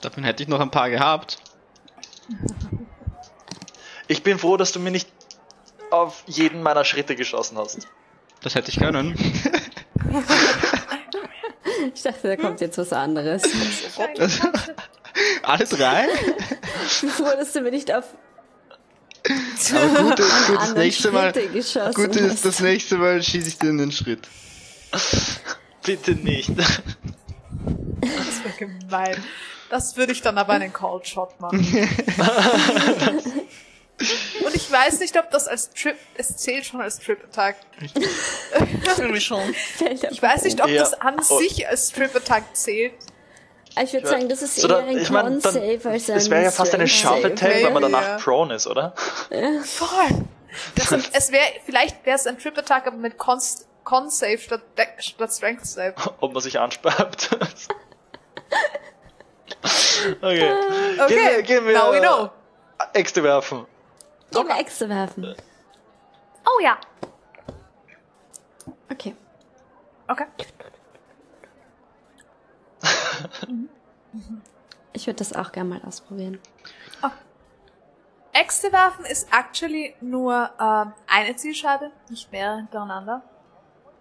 Davon 0.00 0.22
hätte 0.24 0.42
ich 0.42 0.48
noch 0.48 0.60
ein 0.60 0.70
paar 0.70 0.90
gehabt. 0.90 1.38
Ich 4.08 4.22
bin 4.22 4.38
froh, 4.38 4.56
dass 4.56 4.72
du 4.72 4.78
mir 4.78 4.90
nicht 4.92 5.08
auf 5.90 6.22
jeden 6.26 6.62
meiner 6.62 6.84
Schritte 6.84 7.16
geschossen 7.16 7.58
hast. 7.58 7.88
Das 8.42 8.54
hätte 8.54 8.70
ich 8.70 8.78
können. 8.78 9.16
Ich 11.94 12.02
dachte, 12.02 12.28
da 12.28 12.36
kommt 12.36 12.60
jetzt 12.60 12.78
was 12.78 12.92
anderes. 12.92 13.42
Alle 15.42 15.64
drei? 15.66 16.06
Dass 17.38 17.52
du 17.52 17.60
mir 17.60 17.70
nicht 17.70 17.92
auf 17.92 18.04
Aber 19.74 20.02
gut, 20.02 20.16
gut 20.48 20.56
das 20.58 20.74
nächste 20.74 21.10
Mal. 21.10 21.32
Gut 21.94 22.16
ist, 22.16 22.44
das 22.44 22.60
nächste 22.60 22.96
Mal 22.96 23.22
schieße 23.22 23.48
ich 23.48 23.58
dir 23.58 23.70
in 23.70 23.78
den 23.78 23.92
Schritt. 23.92 24.28
Bitte 25.84 26.12
nicht. 26.12 26.50
Das 26.58 28.44
wäre 28.44 28.54
gemein. 28.58 29.16
Das 29.70 29.96
würde 29.96 30.12
ich 30.12 30.22
dann 30.22 30.38
aber 30.38 30.52
einen 30.52 30.72
Cold 30.72 31.08
Shot 31.08 31.40
machen. 31.40 31.58
Und 34.44 34.54
ich 34.54 34.70
weiß 34.70 35.00
nicht, 35.00 35.18
ob 35.18 35.30
das 35.30 35.48
als 35.48 35.70
Trip, 35.70 35.96
es 36.16 36.36
zählt 36.36 36.66
schon 36.66 36.80
als 36.82 36.98
Trip 36.98 37.18
Attack. 37.24 37.56
Fällt 37.78 37.96
Ich 40.10 40.22
weiß 40.22 40.44
nicht, 40.44 40.60
ob 40.62 40.68
Ja. 40.68 40.82
das 40.82 40.92
an 40.94 41.16
Oh. 41.28 41.38
sich 41.38 41.66
als 41.66 41.90
Trip 41.92 42.14
Attack 42.14 42.54
zählt. 42.54 42.92
Ich 43.82 43.92
würde 43.92 44.08
sagen, 44.08 44.28
das 44.28 44.40
ist 44.42 44.64
eher 44.64 44.78
ein 44.78 44.96
ich 44.96 45.10
mein, 45.10 45.24
dann- 45.24 45.42
Con-Save 45.42 45.80
als 45.90 46.08
ein 46.10 46.16
Es 46.16 46.30
wäre 46.30 46.44
ja 46.44 46.50
fast 46.50 46.74
eine 46.74 46.86
Save. 46.86 47.26
Attack, 47.26 47.62
wenn 47.62 47.72
man 47.74 47.82
Ja, 47.82 47.88
danach 47.88 48.08
ja. 48.08 48.16
prone 48.16 48.54
ist, 48.54 48.66
oder? 48.66 48.94
Voll. 49.64 50.24
Das 50.74 50.88
sind, 50.88 51.10
es 51.12 51.30
wäre, 51.32 51.44
vielleicht 51.66 52.04
wäre 52.06 52.16
es 52.16 52.26
ein 52.26 52.38
Trip 52.38 52.56
Attack, 52.56 52.86
aber 52.86 52.96
mit 52.96 53.18
Con, 53.18 53.38
Con 53.84 54.08
Save 54.08 54.38
statt, 54.38 54.62
statt 54.98 55.32
Strength 55.32 55.66
Save. 55.66 55.94
Ob 56.20 56.32
man 56.32 56.42
sich 56.42 56.58
ansperrt. 56.58 57.28
okay. 60.22 60.52
Okay, 60.98 61.08
Gehen 61.08 61.18
wir, 61.36 61.42
gehen 61.42 61.66
wir 61.66 61.74
now 61.78 61.92
we 61.92 62.00
know. 62.00 62.30
Äxte 62.94 63.22
werfen. 63.22 63.66
Gehen 64.32 64.48
wir 64.48 64.58
Äxte 64.58 64.88
werfen. 64.88 65.34
Oh 66.46 66.60
ja. 66.62 66.78
Okay. 68.90 69.14
Okay. 70.08 70.24
Ich 74.92 75.06
würde 75.06 75.18
das 75.18 75.34
auch 75.34 75.52
gerne 75.52 75.68
mal 75.70 75.82
ausprobieren. 75.86 76.38
Äxte 78.32 78.70
werfen 78.70 79.06
ist 79.06 79.28
actually 79.32 79.94
nur 80.00 80.50
ähm, 80.60 80.92
eine 81.06 81.36
Zielscheibe, 81.36 81.90
nicht 82.10 82.30
mehrere 82.32 82.56
hintereinander. 82.58 83.22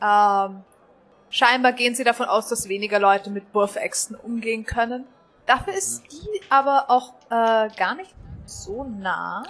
Ähm, 0.02 0.64
scheinbar 1.30 1.72
gehen 1.72 1.96
sie 1.96 2.04
davon 2.04 2.28
aus, 2.28 2.50
dass 2.50 2.68
weniger 2.68 3.00
Leute 3.00 3.30
mit 3.30 3.54
Wurfäxten 3.54 4.16
umgehen 4.16 4.66
können. 4.66 5.06
Dafür 5.46 5.74
ist 5.74 6.04
die 6.12 6.42
aber 6.50 6.90
auch 6.90 7.14
äh, 7.30 7.70
gar 7.78 7.96
nicht 7.96 8.14
so 8.46 8.84
nah. 8.84 9.44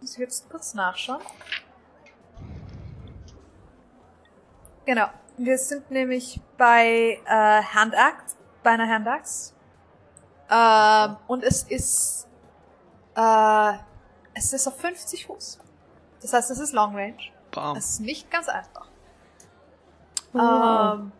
Muss 0.00 0.12
ich 0.12 0.18
jetzt 0.18 0.50
kurz 0.50 0.74
nachschauen. 0.74 1.22
Genau. 4.84 5.06
Wir 5.38 5.58
sind 5.58 5.90
nämlich 5.90 6.40
bei 6.56 7.18
äh, 7.26 7.62
Handaxe, 7.62 8.35
bei 8.66 8.72
einer 8.72 8.88
Handaxe. 8.88 9.54
Ähm, 10.50 11.16
und 11.28 11.44
es 11.44 11.62
ist 11.62 12.26
äh, 13.14 13.72
es 14.34 14.52
ist 14.52 14.66
auf 14.66 14.76
50 14.80 15.26
Fuß. 15.26 15.60
Das 16.20 16.32
heißt, 16.32 16.50
es 16.50 16.58
ist 16.58 16.72
Long 16.72 16.96
Range. 16.96 17.16
Bam. 17.52 17.76
Es 17.76 17.90
ist 17.90 18.00
nicht 18.00 18.28
ganz 18.28 18.48
einfach. 18.48 18.88
Wow. 20.32 20.94
Ähm, 20.98 21.12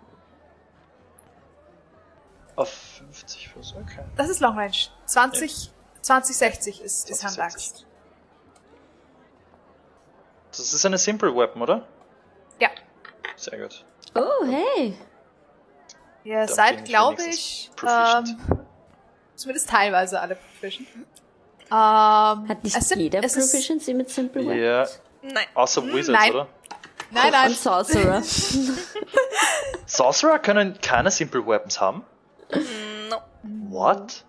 Auf 2.56 2.68
50 2.68 3.48
Fuß, 3.50 3.76
okay. 3.80 4.04
das 4.16 4.28
ist 4.28 4.40
Long 4.40 4.58
Range. 4.58 4.76
20, 5.04 5.72
2060 6.02 6.80
ist, 6.82 7.08
ist 7.08 7.20
2060. 7.20 7.26
Handaxt. 7.30 7.86
Das 10.50 10.72
ist 10.72 10.84
eine 10.84 10.98
Simple 10.98 11.34
Weapon, 11.34 11.62
oder? 11.62 11.86
Ja. 12.58 12.70
Sehr 13.36 13.60
gut. 13.60 13.84
Oh, 14.16 14.44
hey. 14.44 14.98
Ihr 16.26 16.44
bin 16.46 16.48
seid, 16.54 16.84
glaube 16.84 17.22
ich, 17.28 17.70
proficient. 17.76 18.28
ähm, 18.50 18.58
zumindest 19.36 19.68
teilweise 19.70 20.20
alle 20.20 20.34
proficient. 20.36 20.88
Ähm, 21.68 21.72
Hat 21.72 22.62
nicht 22.62 22.76
es 22.76 22.90
jeder 22.94 23.22
es 23.24 23.36
ist- 23.36 23.50
Proficiency 23.52 23.94
mit 23.94 24.10
Simple 24.10 24.42
Ja, 24.42 24.80
Weapons? 24.82 25.00
Nein. 25.22 25.46
außer 25.54 25.84
Wizards, 25.86 26.08
nein. 26.20 26.30
oder? 26.32 26.48
Nein, 27.10 27.30
nein. 27.32 27.50
Und 27.50 27.56
Sorcerer. 27.58 28.22
Sorcerer 29.86 30.38
können 30.38 30.78
keine 30.80 31.10
Simple 31.10 31.46
Weapons 31.46 31.80
haben? 31.80 32.04
No. 33.08 33.18
What? 33.70 34.24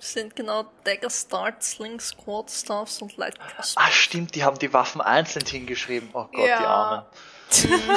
Sind 0.00 0.36
genau 0.36 0.64
Dagger, 0.84 1.08
Start, 1.08 1.62
Slings, 1.62 2.14
Quad 2.16 2.50
Staffs 2.50 3.00
und 3.00 3.16
Light 3.16 3.38
Crossbow. 3.38 3.80
Ah, 3.82 3.90
stimmt, 3.90 4.34
die 4.34 4.44
haben 4.44 4.58
die 4.58 4.72
Waffen 4.72 5.00
einzeln 5.00 5.46
hingeschrieben. 5.46 6.10
Oh 6.12 6.26
Gott, 6.32 6.46
Ja. 6.46 7.06
die 7.52 7.68
Armen. 7.68 7.96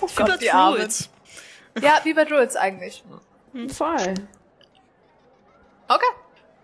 Oh 0.00 0.08
Gott, 0.14 0.40
die 0.40 0.50
Armen. 0.50 0.88
Ja, 1.80 2.00
wie 2.04 2.12
bei 2.14 2.24
Druids 2.24 2.56
eigentlich. 2.56 3.02
Voll. 3.68 4.14
Okay, 5.88 6.06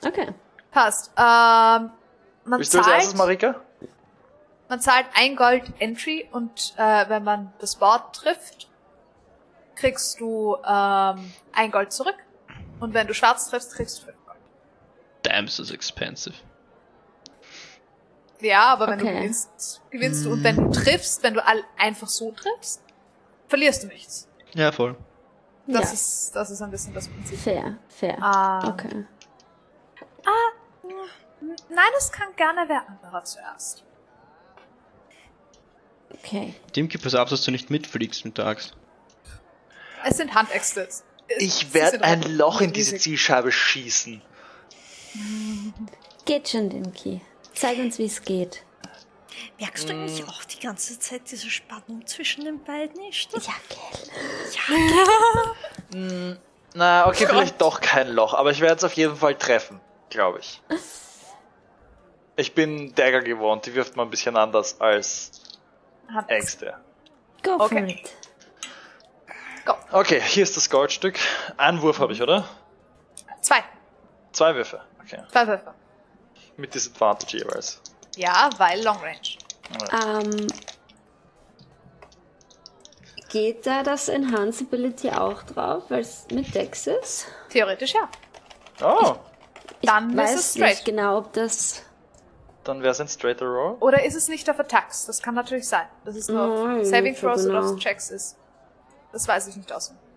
Okay. 0.04 0.28
passt. 0.70 1.10
Ähm, 1.16 1.90
man 2.44 2.58
Bist 2.58 2.72
du 2.74 2.78
als 2.78 2.86
erstes, 2.88 3.04
zahlt, 3.10 3.16
Marika? 3.18 3.54
man 4.68 4.80
zahlt 4.80 5.06
ein 5.14 5.36
Gold 5.36 5.64
Entry 5.80 6.28
und 6.32 6.74
äh, 6.76 7.08
wenn 7.08 7.24
man 7.24 7.52
das 7.58 7.76
Board 7.76 8.14
trifft, 8.16 8.68
kriegst 9.74 10.18
du 10.20 10.56
ähm, 10.64 11.32
ein 11.52 11.70
Gold 11.70 11.92
zurück. 11.92 12.16
Und 12.80 12.94
wenn 12.94 13.06
du 13.06 13.14
schwarz 13.14 13.48
triffst, 13.50 13.74
kriegst 13.74 13.98
du 14.00 14.06
fünf 14.06 14.24
Gold. 14.24 14.38
Damn, 15.22 15.46
is 15.46 15.56
this 15.56 15.70
expensive. 15.70 16.36
Ja, 18.40 18.68
aber 18.68 18.86
wenn 18.88 19.00
du 19.00 19.04
Okay. 19.04 19.16
gewinnst, 19.16 19.82
gewinnst 19.90 20.24
du. 20.24 20.32
Und 20.32 20.44
wenn 20.44 20.56
du 20.56 20.70
triffst, 20.70 21.22
wenn 21.24 21.34
du 21.34 21.44
all 21.44 21.62
einfach 21.76 22.06
so 22.08 22.30
triffst, 22.32 22.82
verlierst 23.48 23.82
du 23.82 23.88
nichts. 23.88 24.27
Ja, 24.54 24.72
voll. 24.72 24.96
Das 25.66 25.86
Ja. 25.88 25.92
ist, 25.92 26.30
das 26.36 26.50
ist 26.50 26.62
ein 26.62 26.70
bisschen 26.70 26.94
das 26.94 27.08
Prinzip. 27.08 27.38
Fair, 27.38 27.76
fair. 27.88 28.16
Ah. 28.22 28.68
Okay. 28.68 29.04
Nein, 31.70 31.90
es 31.98 32.10
kann 32.10 32.34
gerne 32.36 32.64
wer 32.68 32.88
anderer 32.88 33.22
zuerst. 33.24 33.84
Okay. 36.10 36.54
Dimki, 36.74 36.98
pass 36.98 37.14
auf, 37.14 37.28
dass 37.28 37.42
du 37.44 37.50
nicht 37.50 37.70
mitfliegst 37.70 38.24
mit 38.24 38.38
der 38.38 38.46
Axt. 38.46 38.74
Es 40.04 40.16
sind 40.16 40.34
Handäxte. 40.34 40.88
Ich 41.38 41.74
werde 41.74 42.02
ein 42.02 42.22
Loch 42.22 42.60
in 42.60 42.72
diese 42.72 42.92
riesig. 42.92 43.02
Zielscheibe 43.02 43.52
schießen. 43.52 44.22
Geht 46.24 46.48
schon, 46.48 46.70
Dimki. 46.70 47.20
Zeig 47.54 47.78
uns, 47.78 47.98
wie 47.98 48.06
es 48.06 48.22
geht. 48.22 48.64
Merkst 49.58 49.88
du 49.88 49.92
eigentlich 49.92 50.26
auch 50.28 50.44
die 50.44 50.58
ganze 50.60 50.98
Zeit 50.98 51.30
diese 51.30 51.50
Spannung 51.50 52.06
zwischen 52.06 52.44
den 52.44 52.62
beiden 52.64 53.00
nicht? 53.00 53.32
Ja, 53.32 53.54
gell. 55.90 56.38
Na, 56.74 57.06
okay, 57.08 57.26
vielleicht 57.26 57.60
doch 57.60 57.80
kein 57.80 58.08
Loch, 58.08 58.34
aber 58.34 58.50
ich 58.50 58.60
werde 58.60 58.76
es 58.76 58.84
auf 58.84 58.92
jeden 58.92 59.16
Fall 59.16 59.34
treffen, 59.34 59.80
glaube 60.10 60.40
ich. 60.40 60.62
Ich 62.36 62.54
bin 62.54 62.94
Dagger 62.94 63.20
gewohnt, 63.22 63.66
die 63.66 63.74
wirft 63.74 63.96
man 63.96 64.06
ein 64.06 64.10
bisschen 64.10 64.36
anders 64.36 64.80
als 64.80 65.32
Handäxte. 66.12 66.66
Ängste. 66.66 66.80
Go 67.42 67.56
for 67.58 67.66
Okay. 67.66 68.00
it. 68.04 68.12
Okay, 69.90 70.20
hier 70.20 70.42
ist 70.44 70.56
das 70.56 70.70
Goldstück. 70.70 71.18
Einen 71.56 71.82
Wurf 71.82 71.98
habe 71.98 72.12
ich, 72.12 72.22
oder? 72.22 72.48
Zwei. 73.42 73.62
Zwei 74.32 74.54
Würfe. 74.54 74.80
Okay. 75.04 75.22
Zwei 75.30 75.46
Würfe. 75.46 75.74
Mit 76.56 76.74
Disadvantage 76.74 77.38
jeweils. 77.38 77.80
Ja, 78.18 78.50
weil 78.58 78.82
Long 78.82 78.96
Range. 78.98 80.24
Ähm, 80.26 80.48
geht 83.28 83.64
da 83.64 83.84
das 83.84 84.08
Enhanceability 84.08 85.10
auch 85.10 85.44
drauf, 85.44 85.84
weil 85.88 86.00
es 86.00 86.26
mit 86.32 86.52
Dex 86.52 86.88
ist? 86.88 87.26
Theoretisch 87.50 87.94
ja. 87.94 88.08
Oh, 88.82 89.14
Ich 89.80 89.88
Dann 89.88 90.10
ist 90.10 90.16
weiß 90.16 90.34
es 90.34 90.50
straight. 90.54 90.68
nicht 90.70 90.84
genau, 90.84 91.18
ob 91.18 91.32
das... 91.32 91.82
dann 92.64 92.82
wäre 92.82 92.90
es 92.90 93.00
ein 93.00 93.06
straighter 93.06 93.46
Roll. 93.46 93.76
Oder 93.78 94.04
ist 94.04 94.16
es 94.16 94.26
nicht 94.26 94.50
auf 94.50 94.58
Attacks? 94.58 95.06
Das 95.06 95.22
kann 95.22 95.36
natürlich 95.36 95.68
sein. 95.68 95.86
Das 96.04 96.16
ist 96.16 96.28
nur 96.28 96.42
auf 96.42 96.64
Nein, 96.66 96.84
Saving 96.84 97.14
Throws 97.14 97.46
oder 97.46 97.60
genau. 97.60 97.72
auf 97.74 97.78
Checks 97.78 98.10
ist. 98.10 98.36
Das 99.12 99.28
weiß 99.28 99.46
ich 99.46 99.56
nicht 99.56 99.72
auswendig. 99.72 100.07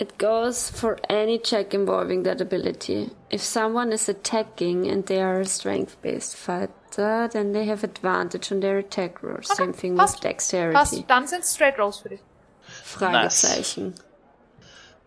It 0.00 0.16
goes 0.16 0.70
for 0.70 0.96
any 1.10 1.38
check 1.38 1.74
involving 1.74 2.22
that 2.22 2.40
ability. 2.40 3.10
If 3.28 3.42
someone 3.42 3.92
is 3.92 4.08
attacking 4.08 4.88
and 4.90 5.04
they 5.04 5.20
are 5.20 5.40
a 5.40 5.44
strength-based 5.44 6.36
fighter, 6.36 7.28
then 7.30 7.52
they 7.52 7.66
have 7.66 7.84
advantage 7.84 8.50
on 8.50 8.60
their 8.60 8.78
attack 8.78 9.22
rolls. 9.22 9.54
Same 9.54 9.74
thing 9.74 9.92
with 9.92 10.00
passt. 10.00 10.22
dexterity. 10.22 10.72
Passt, 10.74 11.04
dann 11.06 11.26
sind 11.26 11.44
Straight 11.44 11.78
Rolls 11.78 11.98
für 11.98 12.08
dich. 12.08 12.20
Fragezeichen. 12.62 13.94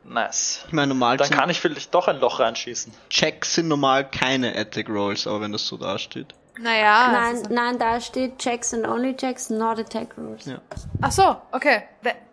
Nice. 0.04 0.64
Ich 0.68 0.74
meine, 0.74 0.90
normal 0.90 1.18
Dann 1.18 1.30
kann 1.32 1.50
ich 1.50 1.60
vielleicht 1.60 1.94
doch 1.96 2.08
ein 2.08 2.20
Loch 2.20 2.40
reinschießen. 2.40 2.94
Checks 3.10 3.56
sind 3.56 3.70
normal 3.70 4.08
keine 4.10 4.56
Attack 4.56 4.90
Rolls, 4.90 5.26
aber 5.26 5.42
wenn 5.42 5.54
das 5.54 5.66
so 5.66 5.78
dasteht. 5.78 6.36
Naja. 6.60 7.10
nein, 7.12 7.36
ist- 7.36 7.50
nein, 7.50 7.80
da 7.80 8.00
steht 8.00 8.38
Checks 8.38 8.76
and 8.76 8.86
only 8.86 9.16
checks, 9.16 9.50
not 9.50 9.80
attack 9.80 10.16
rules. 10.20 10.46
Ja. 10.46 10.62
Ach 11.02 11.12
so, 11.12 11.38
okay. 11.52 11.84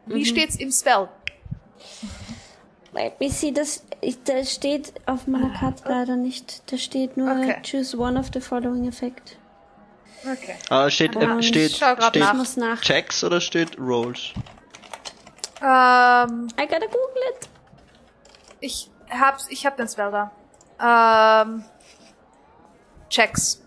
Wie 0.05 0.27
steht's 0.27 0.57
im 0.57 0.71
Spell? 0.71 1.09
See, 3.29 3.53
das, 3.53 3.85
das 4.25 4.53
steht 4.53 4.93
auf 5.07 5.27
meiner 5.27 5.51
Karte 5.57 5.85
leider 5.89 6.17
nicht. 6.17 6.71
Da 6.73 6.77
steht 6.77 7.17
nur 7.17 7.31
Okay. 7.31 7.61
choose 7.63 7.97
one 7.97 8.19
of 8.19 8.31
the 8.35 8.41
following 8.41 8.89
effect. 8.89 9.37
Okay. 10.25 10.57
Ah, 10.69 10.91
steht, 10.91 11.15
äh, 11.17 11.43
steht, 11.43 11.73
steht 11.77 12.57
nach. 12.57 12.81
Checks 12.81 13.23
oder 13.25 13.41
steht 13.41 13.79
Rolls? 13.79 14.33
Ähm, 15.63 16.49
I 16.59 16.67
gotta 16.67 16.87
google 16.87 17.23
it. 17.39 17.49
ich 18.61 18.91
hab's, 19.11 19.47
ich 19.51 19.65
hab 19.65 19.77
den 19.77 19.89
Spell 19.89 20.11
da. 20.11 21.43
Ähm, 21.45 21.65
Checks. 23.09 23.63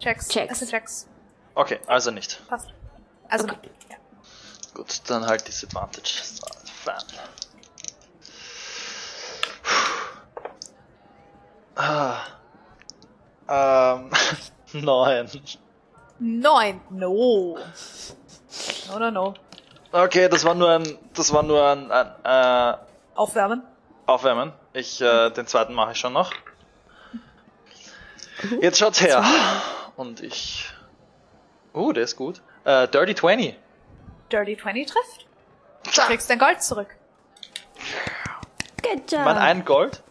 Checks. 0.00 0.28
Checks. 0.28 0.50
Also 0.50 0.66
Checks. 0.66 1.08
Okay, 1.54 1.78
also 1.86 2.10
nicht. 2.10 2.46
Passt. 2.48 2.68
Also, 3.28 3.44
Okay. 3.46 3.70
ja. 3.90 3.96
Gut, 4.74 5.00
dann 5.08 5.26
halt 5.26 5.46
Disadvantage. 5.48 6.20
So, 6.22 6.46
Fan. 6.84 7.02
Ah. 11.76 12.18
Ähm. 13.48 14.10
Neun. 14.72 15.30
Neun. 16.18 16.80
No. 16.90 17.58
No, 18.88 18.98
no, 18.98 19.10
no. 19.10 19.34
Okay, 19.92 20.28
das 20.28 20.44
war 20.44 20.54
nur 20.54 20.70
ein, 20.70 20.98
das 21.14 21.32
war 21.32 21.42
nur 21.42 21.66
ein, 21.66 21.90
ein 21.90 22.06
äh, 22.24 22.76
Aufwärmen. 23.14 23.62
Aufwärmen. 24.06 24.52
Ich, 24.72 25.00
äh, 25.00 25.30
den 25.30 25.46
zweiten 25.46 25.74
mache 25.74 25.92
ich 25.92 25.98
schon 25.98 26.12
noch. 26.12 26.32
Jetzt 28.60 28.78
schaut's 28.78 29.00
her. 29.00 29.24
Und 29.96 30.22
ich. 30.22 30.70
Oh, 31.72 31.92
der 31.92 32.04
ist 32.04 32.16
gut. 32.16 32.42
Äh, 32.64 32.88
Dirty 32.88 33.14
20. 33.14 33.56
Dirty 34.30 34.56
20 34.56 34.86
trifft. 34.86 35.26
Du 35.84 35.90
kriegst 36.02 36.28
dein 36.28 36.38
Gold 36.38 36.62
zurück. 36.62 36.88
Good 38.92 39.12
job. 39.12 39.24
Mein 39.24 39.38
ein 39.38 39.64
Gold. 39.64 40.02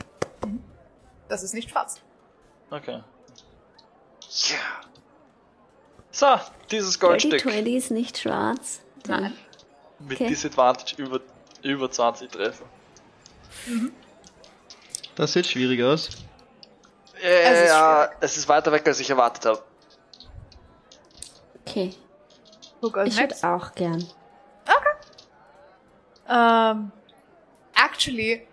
Das 1.27 1.43
ist 1.43 1.53
nicht 1.53 1.69
schwarz. 1.69 2.01
Okay. 2.69 3.01
Ja. 4.47 4.55
So, 6.11 6.39
dieses 6.71 6.99
Goldstück 6.99 7.41
20 7.41 7.67
ist 7.75 7.91
nicht 7.91 8.17
schwarz. 8.17 8.81
Nein. 9.07 9.33
mit 9.99 10.19
okay. 10.19 10.27
Disadvantage 10.27 11.01
über, 11.01 11.19
über 11.61 11.89
20 11.91 12.31
Treffer. 12.31 12.65
Das 15.15 15.33
sieht 15.33 15.47
schwierig 15.47 15.81
aus. 15.83 16.09
Äh, 17.21 17.43
Es 17.43 17.59
ist 17.61 17.67
ja, 17.67 18.09
es 18.19 18.37
ist 18.37 18.47
weiter 18.49 18.71
weg, 18.71 18.87
als 18.87 18.99
ich 18.99 19.09
erwartet 19.09 19.45
habe. 19.45 19.63
Okay. 21.65 21.93
Goes 22.81 23.07
Ich 23.07 23.17
würde 23.17 23.35
auch 23.43 23.73
gern. 23.73 24.05
Ähm, 26.27 26.91
actually. 27.75 28.47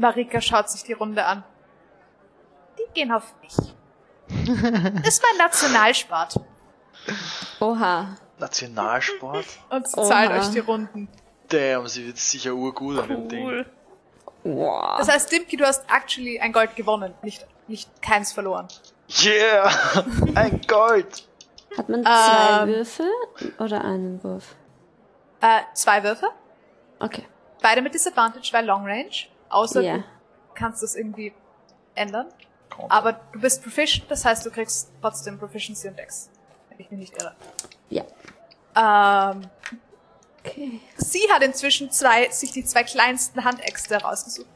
Marika 0.00 0.40
schaut 0.40 0.70
sich 0.70 0.82
die 0.82 0.94
Runde 0.94 1.24
an. 1.24 1.44
Die 2.78 2.92
gehen 2.94 3.12
auf 3.12 3.34
mich. 3.42 3.56
ist 5.06 5.22
mein 5.22 5.38
Nationalsport. 5.38 6.40
Oha. 7.60 8.16
Nationalsport? 8.38 9.46
Und 9.68 9.88
sie 9.88 9.96
Oha. 9.98 10.08
zahlen 10.08 10.32
euch 10.40 10.48
die 10.48 10.60
Runden. 10.60 11.08
Damn, 11.48 11.86
sie 11.86 12.06
wird 12.06 12.16
sicher 12.16 12.54
urgut 12.54 12.98
an 12.98 13.08
dem 13.08 13.28
Ding. 13.28 13.44
Cool. 13.46 13.66
Wow. 14.44 14.96
Das 14.98 15.08
heißt, 15.08 15.30
Dimki, 15.30 15.56
du 15.58 15.66
hast 15.66 15.84
actually 15.90 16.40
ein 16.40 16.52
Gold 16.52 16.74
gewonnen, 16.76 17.12
nicht, 17.22 17.46
nicht 17.68 18.00
keins 18.00 18.32
verloren. 18.32 18.68
Yeah! 19.22 19.70
Ein 20.34 20.62
Gold! 20.66 21.28
Hat 21.76 21.88
man 21.88 22.02
zwei 22.04 22.62
Ähm. 22.62 22.68
Würfel 22.68 23.10
oder 23.58 23.84
einen 23.84 24.22
Wurf? 24.24 24.54
Äh, 25.40 25.60
zwei 25.74 26.02
Würfe. 26.02 26.28
Okay. 27.00 27.26
Beide 27.60 27.82
mit 27.82 27.92
Disadvantage, 27.92 28.50
weil 28.52 28.64
Long 28.64 28.86
Range. 28.86 29.10
Außer 29.50 29.82
Ja. 29.82 29.96
du 29.98 30.04
kannst 30.54 30.82
das 30.82 30.94
irgendwie 30.96 31.34
ändern. 31.94 32.26
Kommt. 32.70 32.90
Aber 32.90 33.12
du 33.32 33.40
bist 33.40 33.62
proficient, 33.62 34.10
das 34.10 34.24
heißt, 34.24 34.46
du 34.46 34.50
kriegst 34.50 34.90
trotzdem 35.02 35.38
Proficiency 35.38 35.88
und 35.88 35.98
Dex. 35.98 36.30
Wenn 36.68 36.80
ich 36.80 36.90
mich 36.90 37.00
nicht 37.00 37.22
irre. 37.22 37.34
Ja. 37.90 38.04
Ähm, 38.76 39.42
Okay. 40.42 40.80
sie 40.96 41.30
hat 41.30 41.42
inzwischen 41.42 41.90
zwei, 41.90 42.30
sich 42.30 42.52
die 42.52 42.64
zwei 42.64 42.82
kleinsten 42.82 43.44
Handäxte 43.44 43.96
rausgesucht. 44.00 44.48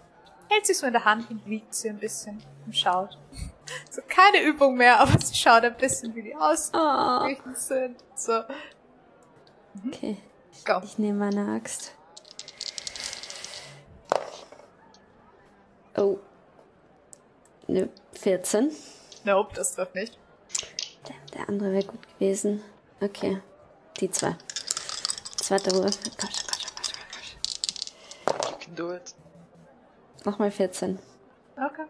Hält 0.48 0.64
sie 0.64 0.72
so 0.72 0.86
in 0.86 0.94
der 0.94 1.04
Hand 1.04 1.28
und 1.30 1.44
wiegt 1.46 1.74
sie 1.74 1.90
ein 1.90 1.98
bisschen 1.98 2.42
und 2.64 2.76
schaut. 2.76 3.18
So 3.90 4.02
keine 4.06 4.42
Übung 4.42 4.76
mehr, 4.76 5.00
aber 5.00 5.18
sie 5.20 5.34
schaut 5.34 5.64
ein 5.64 5.74
bisschen, 5.76 6.14
wie 6.14 6.22
die 6.22 6.34
Oh. 6.34 6.40
ausgerichtet 6.40 7.58
sind. 7.58 7.96
So, 8.14 8.42
Okay. 9.86 10.18
go. 10.66 10.80
Ich 10.84 10.98
nehme 10.98 11.18
meine 11.30 11.50
Axt. 11.54 11.94
Ne, 17.66 17.88
14. 18.12 18.70
Nope, 19.24 19.54
das 19.54 19.74
trifft 19.74 19.94
nicht. 19.94 20.18
Der, 21.08 21.14
der 21.38 21.48
andere 21.48 21.72
wäre 21.72 21.84
gut 21.84 22.00
gewesen. 22.18 22.62
Okay. 23.00 23.40
Die 24.00 24.10
zwei. 24.10 24.36
Zweiter 25.36 25.72
Wurf. 25.72 25.98
Gott, 26.02 26.16
Gott, 26.18 26.44
Gott, 26.46 26.66
Gott, 26.76 26.94
Gott. 28.26 28.50
You 28.50 28.56
can 28.64 28.74
do 28.76 28.92
it. 28.94 29.14
Nochmal 30.24 30.50
14. 30.50 30.98
Okay. 31.56 31.84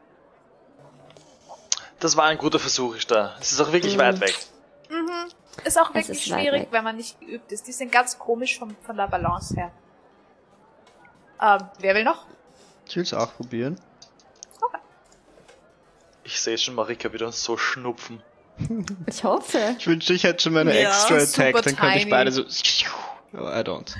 Das 2.01 2.17
war 2.17 2.25
ein 2.27 2.39
guter 2.39 2.59
Versuch, 2.59 2.97
ist 2.97 3.11
da. 3.11 3.37
Es 3.41 3.53
ist 3.53 3.61
auch 3.61 3.73
wirklich 3.73 3.95
Mhm. 3.97 4.01
weit 4.01 4.21
weg. 4.21 4.35
Ist 5.65 5.79
auch 5.81 5.91
Es 5.91 5.95
wirklich 5.95 6.19
ist 6.19 6.25
schwierig, 6.29 6.69
wenn 6.73 6.85
man 6.85 6.97
nicht 6.97 7.19
geübt 7.21 7.51
ist. 7.53 7.67
Die 7.67 7.73
sind 7.73 7.91
ganz 7.93 8.19
komisch 8.19 8.59
vom, 8.59 8.77
von 8.83 8.97
der 8.97 9.07
Balance 9.07 9.55
her. 9.55 9.71
Ähm, 11.41 11.69
wer 11.79 11.95
will 11.95 12.05
noch? 12.05 12.27
Ich 12.87 12.97
will's 12.97 13.15
auch 13.15 13.35
probieren. 13.35 13.81
Ich 16.25 16.41
sehe 16.41 16.59
schon 16.59 16.75
Marika 16.75 17.13
wieder 17.13 17.31
so 17.33 17.57
schnupfen. 17.57 18.23
Ich 19.07 19.25
hoffe. 19.25 19.77
Ich 19.79 19.87
wünschte, 19.87 20.15
ich 20.15 20.23
hätte 20.23 20.43
schon 20.43 20.53
meine 20.53 20.81
Ja, 20.81 20.89
Extra 20.89 21.17
Attack, 21.17 21.63
dann 21.63 21.77
könnte 21.77 21.99
ich 21.99 22.09
beide 22.09 22.31
so. 22.31 22.45
Aber 23.33 23.59
I 23.59 23.65
don't. 23.65 23.97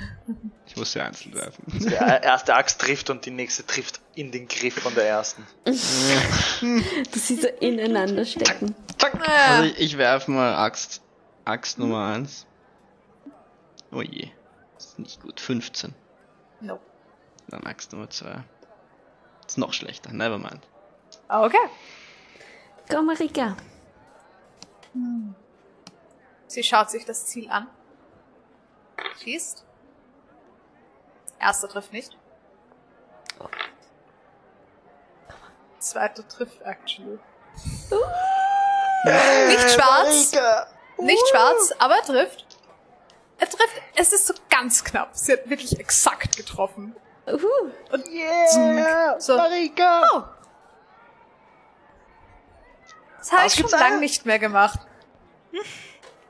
Ich 0.65 0.77
muss 0.77 0.93
sie 0.93 1.01
einzeln 1.01 1.33
werfen. 1.33 1.63
Die 1.67 1.93
erste 1.93 2.55
Axt 2.55 2.79
trifft 2.79 3.09
und 3.09 3.25
die 3.25 3.31
nächste 3.31 3.65
trifft 3.65 3.99
in 4.15 4.31
den 4.31 4.47
Griff 4.47 4.75
von 4.81 4.95
der 4.95 5.05
ersten. 5.05 5.45
Dass 5.65 7.27
sie 7.27 7.35
so 7.35 7.47
ineinander 7.59 8.23
stecken. 8.23 8.73
Also 9.19 9.63
ich, 9.63 9.79
ich 9.79 9.97
werfe 9.97 10.31
mal 10.31 10.55
Axt. 10.55 11.01
Axt 11.43 11.77
Nummer 11.77 12.07
1. 12.13 12.47
Oh 13.91 14.01
je. 14.01 14.29
Das 14.75 14.85
ist 14.85 14.99
nicht 14.99 15.21
gut. 15.21 15.39
15. 15.41 15.93
Nope. 16.61 16.81
Dann 17.49 17.63
Axt 17.65 17.91
Nummer 17.91 18.09
2. 18.09 18.43
Ist 19.45 19.57
noch 19.57 19.73
schlechter. 19.73 20.13
Nevermind. 20.13 20.61
Okay. 21.27 21.57
Go, 22.89 23.01
Marika. 23.01 23.55
Sie 26.47 26.63
schaut 26.63 26.89
sich 26.89 27.05
das 27.05 27.25
Ziel 27.25 27.49
an. 27.49 27.67
Schießt. 29.21 29.65
Erster 31.39 31.67
trifft 31.67 31.91
nicht. 31.93 32.17
Zweiter 35.79 36.27
trifft 36.27 36.61
actually. 36.61 37.19
Nicht 39.47 39.71
schwarz. 39.71 40.31
Nicht 40.97 41.27
schwarz, 41.29 41.73
aber 41.77 41.95
er 41.95 42.03
trifft. 42.03 42.45
Er 43.37 43.49
trifft. 43.49 43.81
Es 43.95 44.13
ist 44.13 44.27
so 44.27 44.33
ganz 44.49 44.83
knapp. 44.83 45.09
Sie 45.13 45.33
hat 45.33 45.49
wirklich 45.49 45.79
exakt 45.79 46.37
getroffen. 46.37 46.95
Uhu. 47.27 47.71
Und 47.91 48.07
yeah, 48.07 49.19
so. 49.19 49.35
Marika! 49.35 50.03
Oh. 50.13 50.23
Das 53.25 53.31
habe 53.31 53.47
ich 53.47 53.55
schon 53.55 53.69
lange 53.71 53.99
nicht 53.99 54.25
mehr 54.27 54.37
gemacht. 54.37 54.79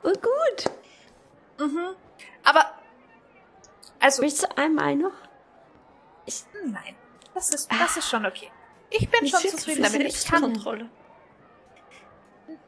Oh, 0.02 0.12
gut. 0.12 0.70
Aber 2.42 2.72
also 4.00 4.22
Willst 4.22 4.42
du 4.42 4.56
einmal 4.56 4.96
noch? 4.96 5.12
nein, 6.64 6.96
das 7.34 7.50
ist 7.50 7.70
das 7.70 7.98
ist 7.98 8.08
schon 8.08 8.24
okay. 8.24 8.50
Ich 8.88 9.10
bin 9.10 9.28
schon 9.28 9.40
zufrieden 9.40 9.82
damit. 9.82 10.00
Ich 10.00 10.14
nicht 10.14 10.30
kann. 10.30 10.42
Kontrolle. 10.42 10.88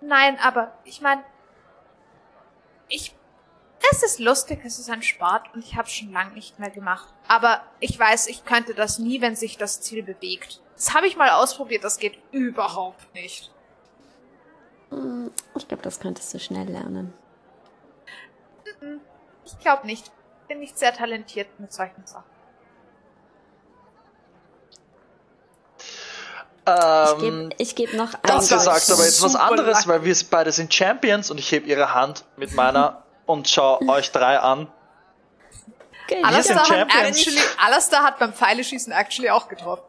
Nein, 0.02 0.38
aber 0.40 0.76
ich 0.84 1.00
meine, 1.00 1.24
ich. 2.88 3.14
Es 3.90 4.02
ist 4.02 4.18
lustig, 4.18 4.60
es 4.64 4.78
ist 4.78 4.90
ein 4.90 5.02
Sport 5.02 5.54
und 5.54 5.64
ich 5.64 5.76
habe 5.76 5.88
schon 5.88 6.12
lange 6.12 6.32
nicht 6.34 6.58
mehr 6.58 6.68
gemacht. 6.70 7.14
Aber 7.28 7.64
ich 7.80 7.98
weiß, 7.98 8.26
ich 8.26 8.44
könnte 8.44 8.74
das 8.74 8.98
nie, 8.98 9.22
wenn 9.22 9.36
sich 9.36 9.56
das 9.56 9.80
Ziel 9.80 10.02
bewegt. 10.02 10.60
Das 10.74 10.92
habe 10.94 11.06
ich 11.06 11.16
mal 11.16 11.30
ausprobiert, 11.30 11.84
das 11.84 11.98
geht 11.98 12.18
überhaupt 12.30 13.14
nicht. 13.14 13.50
Hm, 14.90 15.30
Ich 15.56 15.68
glaube, 15.68 15.82
das 15.82 16.00
könntest 16.00 16.32
du 16.34 16.38
schnell 16.38 16.68
lernen. 16.68 17.12
Ich 19.44 19.58
glaube 19.60 19.86
nicht. 19.86 20.10
Bin 20.46 20.60
nicht 20.60 20.78
sehr 20.78 20.94
talentiert 20.94 21.48
mit 21.60 21.72
solchen 21.72 22.06
Sachen. 22.06 22.24
Ich 25.78 25.84
Ähm, 26.66 27.18
gebe 27.20 27.48
ich 27.58 27.74
geb 27.74 27.94
noch 27.94 28.12
ein 28.12 28.20
das 28.24 28.50
war 28.50 28.58
sagt 28.60 28.90
aber 28.90 29.04
jetzt 29.04 29.22
was 29.22 29.36
anderes, 29.36 29.86
weil 29.86 30.04
wir 30.04 30.14
beide 30.30 30.52
sind 30.52 30.72
Champions 30.72 31.30
und 31.30 31.38
ich 31.38 31.50
heb 31.50 31.66
ihre 31.66 31.94
Hand 31.94 32.24
mit 32.36 32.54
meiner 32.54 33.04
und 33.26 33.48
schau 33.48 33.80
euch 33.88 34.12
drei 34.12 34.38
an. 34.38 34.70
Geld. 36.08 36.24
Alastair 36.24 36.42
sind 36.56 36.58
hat, 36.60 36.66
Champions. 36.92 37.18
actually, 37.18 37.40
Alastair 37.58 38.02
hat 38.02 38.18
beim 38.18 38.32
Pfeileschießen 38.32 38.92
actually 38.92 39.30
auch 39.30 39.48
getroffen. 39.48 39.87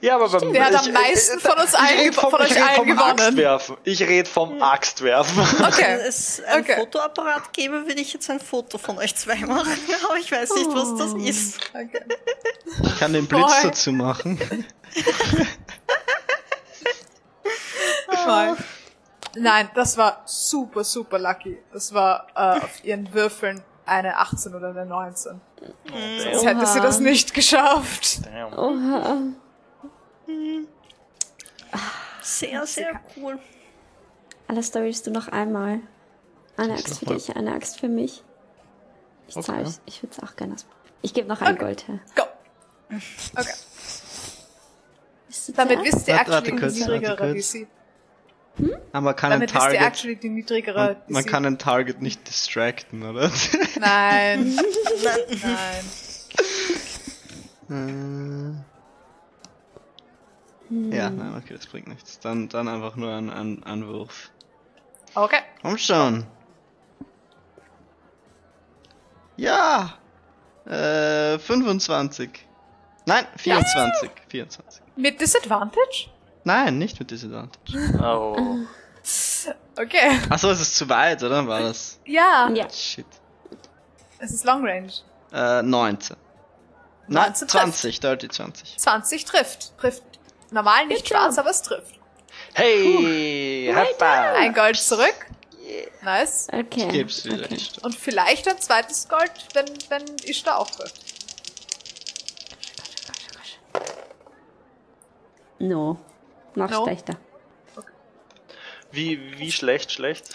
Ja, 0.00 0.14
aber 0.14 0.28
beim 0.28 0.52
Der 0.52 0.66
hat 0.66 0.86
am 0.86 0.92
meisten 0.92 1.40
von 1.40 1.58
uns 1.58 1.74
allen 1.74 2.12
vom, 2.12 2.30
von 2.30 2.40
euch 2.40 2.50
ich 2.50 2.56
red 2.56 2.62
allen 2.62 2.76
vom 2.76 2.86
gewonnen. 2.86 3.18
Axtwerfen. 3.20 3.76
Ich 3.84 4.00
rede 4.02 4.28
vom 4.30 4.62
Axtwerfen. 4.62 5.36
Wenn 5.36 5.66
Okay. 5.66 5.98
es 6.06 6.40
ein 6.46 6.60
Okay. 6.62 6.76
Fotoapparat 6.76 7.52
gäbe, 7.52 7.84
würde 7.86 8.00
ich 8.00 8.12
jetzt 8.12 8.30
ein 8.30 8.38
Foto 8.40 8.78
von 8.78 8.98
euch 8.98 9.14
zwei 9.16 9.36
machen. 9.36 9.72
Aber 10.04 10.16
ich 10.16 10.30
weiß 10.30 10.54
nicht, 10.54 10.70
was 10.72 10.94
das 10.96 11.14
Oh. 11.14 11.18
ist. 11.18 11.58
okay. 11.74 12.02
Ich 12.84 12.98
kann 13.00 13.12
den 13.12 13.26
Blitz 13.26 13.52
Voll. 13.54 13.62
dazu 13.70 13.92
machen. 13.92 14.38
Nein. 18.26 18.56
Nein, 19.36 19.70
das 19.74 19.96
war 19.96 20.22
super, 20.26 20.84
super 20.84 21.18
lucky. 21.18 21.58
Das 21.72 21.92
war 21.92 22.26
äh, 22.34 22.60
auf 22.60 22.82
ihren 22.84 23.12
Würfeln 23.12 23.62
eine 23.86 24.18
18 24.18 24.54
oder 24.54 24.68
eine 24.70 24.84
19. 24.86 25.40
Sonst 26.32 26.44
hätte 26.46 26.66
sie 26.66 26.80
das 26.80 26.98
nicht 27.00 27.34
geschafft. 27.34 28.20
Damn. 28.26 28.52
Oha. 28.58 29.16
Sehr, 32.22 32.66
sehr 32.66 33.00
cool. 33.16 33.38
Alastair, 34.46 34.82
willst 34.82 35.06
du 35.06 35.10
noch 35.10 35.28
einmal? 35.28 35.80
Eine 36.56 36.74
du 36.74 36.78
Axt 36.80 36.98
für 36.98 37.06
dich, 37.06 37.34
eine 37.36 37.52
Axt 37.54 37.78
für 37.80 37.88
mich. 37.88 38.22
Ich 39.28 39.36
Okay. 39.36 39.46
zahl's. 39.46 39.80
Ich 39.86 40.02
würde 40.02 40.14
es 40.16 40.22
auch 40.22 40.36
gerne. 40.36 40.56
Ich 41.02 41.14
gebe 41.14 41.28
noch 41.28 41.40
ein 41.40 41.54
Okay. 41.54 41.64
Gold 41.64 41.88
her. 41.88 42.00
Go. 42.16 42.22
Okay. 43.36 43.48
Bist 45.28 45.48
du 45.48 45.52
Damit 45.52 45.84
ihr 45.84 45.92
Warte, 45.92 46.12
actually 46.12 46.42
die 46.42 46.52
niedrigere. 46.52 47.34
DC. 47.34 47.66
Aber 48.92 49.00
man 49.02 49.16
kann 49.16 49.32
ein 49.32 49.40
Damit 49.40 49.52
ihr 49.54 49.58
Target. 49.60 49.80
actually 49.82 50.16
die 50.16 50.28
niedrigere 50.30 50.74
Man, 50.74 50.96
man 51.08 51.22
DC. 51.24 51.30
kann 51.30 51.46
ein 51.46 51.58
Target 51.58 52.02
nicht 52.02 52.26
distracten, 52.26 53.02
oder? 53.04 53.30
Nein. 53.78 54.56
Nein, 55.04 55.84
Nein. 57.68 58.64
Äh. 60.70 60.96
Ja, 60.96 61.10
nein, 61.10 61.34
okay, 61.36 61.54
das 61.54 61.66
bringt 61.66 61.88
nichts. 61.88 62.18
Dann, 62.20 62.48
dann 62.48 62.68
einfach 62.68 62.96
nur 62.96 63.12
ein, 63.12 63.30
ein 63.30 63.62
Anwurf. 63.64 64.30
Okay. 65.14 65.40
Komm 65.62 65.78
schon. 65.78 66.26
Ja. 69.36 69.94
Äh, 70.66 71.38
25. 71.38 72.30
Nein, 73.06 73.26
24. 73.36 74.10
24. 74.28 74.82
Mit 74.96 75.20
Disadvantage? 75.20 76.08
Nein, 76.44 76.78
nicht 76.78 76.98
mit 76.98 77.10
Disadvantage. 77.10 77.78
Oh. 78.02 78.58
Okay. 79.80 80.18
Achso, 80.28 80.50
es 80.50 80.60
ist 80.60 80.76
zu 80.76 80.88
weit, 80.88 81.22
oder? 81.22 81.46
War 81.46 81.60
das? 81.60 81.98
Ja, 82.04 82.50
Ja. 82.52 82.68
Shit. 82.68 83.06
es 84.18 84.32
ist 84.32 84.44
Long 84.44 84.66
Range. 84.66 84.92
Äh, 85.32 85.62
19. 85.62 86.16
Nein, 87.06 87.26
19 87.30 87.48
trifft. 87.48 87.62
20, 87.64 88.00
dirty 88.00 88.28
20. 88.28 88.76
20 88.76 89.24
trifft. 89.24 89.78
Trifft 89.78 90.02
normal 90.50 90.86
nicht 90.86 91.08
schwarz, 91.08 91.38
aber 91.38 91.50
es 91.50 91.62
trifft. 91.62 91.94
Hey, 92.54 93.72
five. 93.98 94.36
Ein 94.36 94.54
Gold 94.54 94.76
zurück. 94.76 95.26
Nice. 96.02 96.48
Okay. 96.52 96.86
Ich 96.86 96.92
geb's 96.92 97.24
wieder, 97.24 97.44
okay. 97.44 97.58
Stadt. 97.58 97.84
Und 97.84 97.94
vielleicht 97.94 98.48
ein 98.48 98.58
zweites 98.58 99.08
Gold, 99.08 99.30
wenn, 99.54 99.66
wenn 99.90 100.16
Ishtar 100.24 100.58
auch 100.58 100.70
trifft. 100.70 101.00
No. 105.58 105.98
Noch 106.54 106.70
No? 106.70 106.84
schlechter. 106.84 107.16
Wie, 108.90 109.38
wie 109.38 109.52
schlecht, 109.52 109.92
schlecht? 109.92 110.30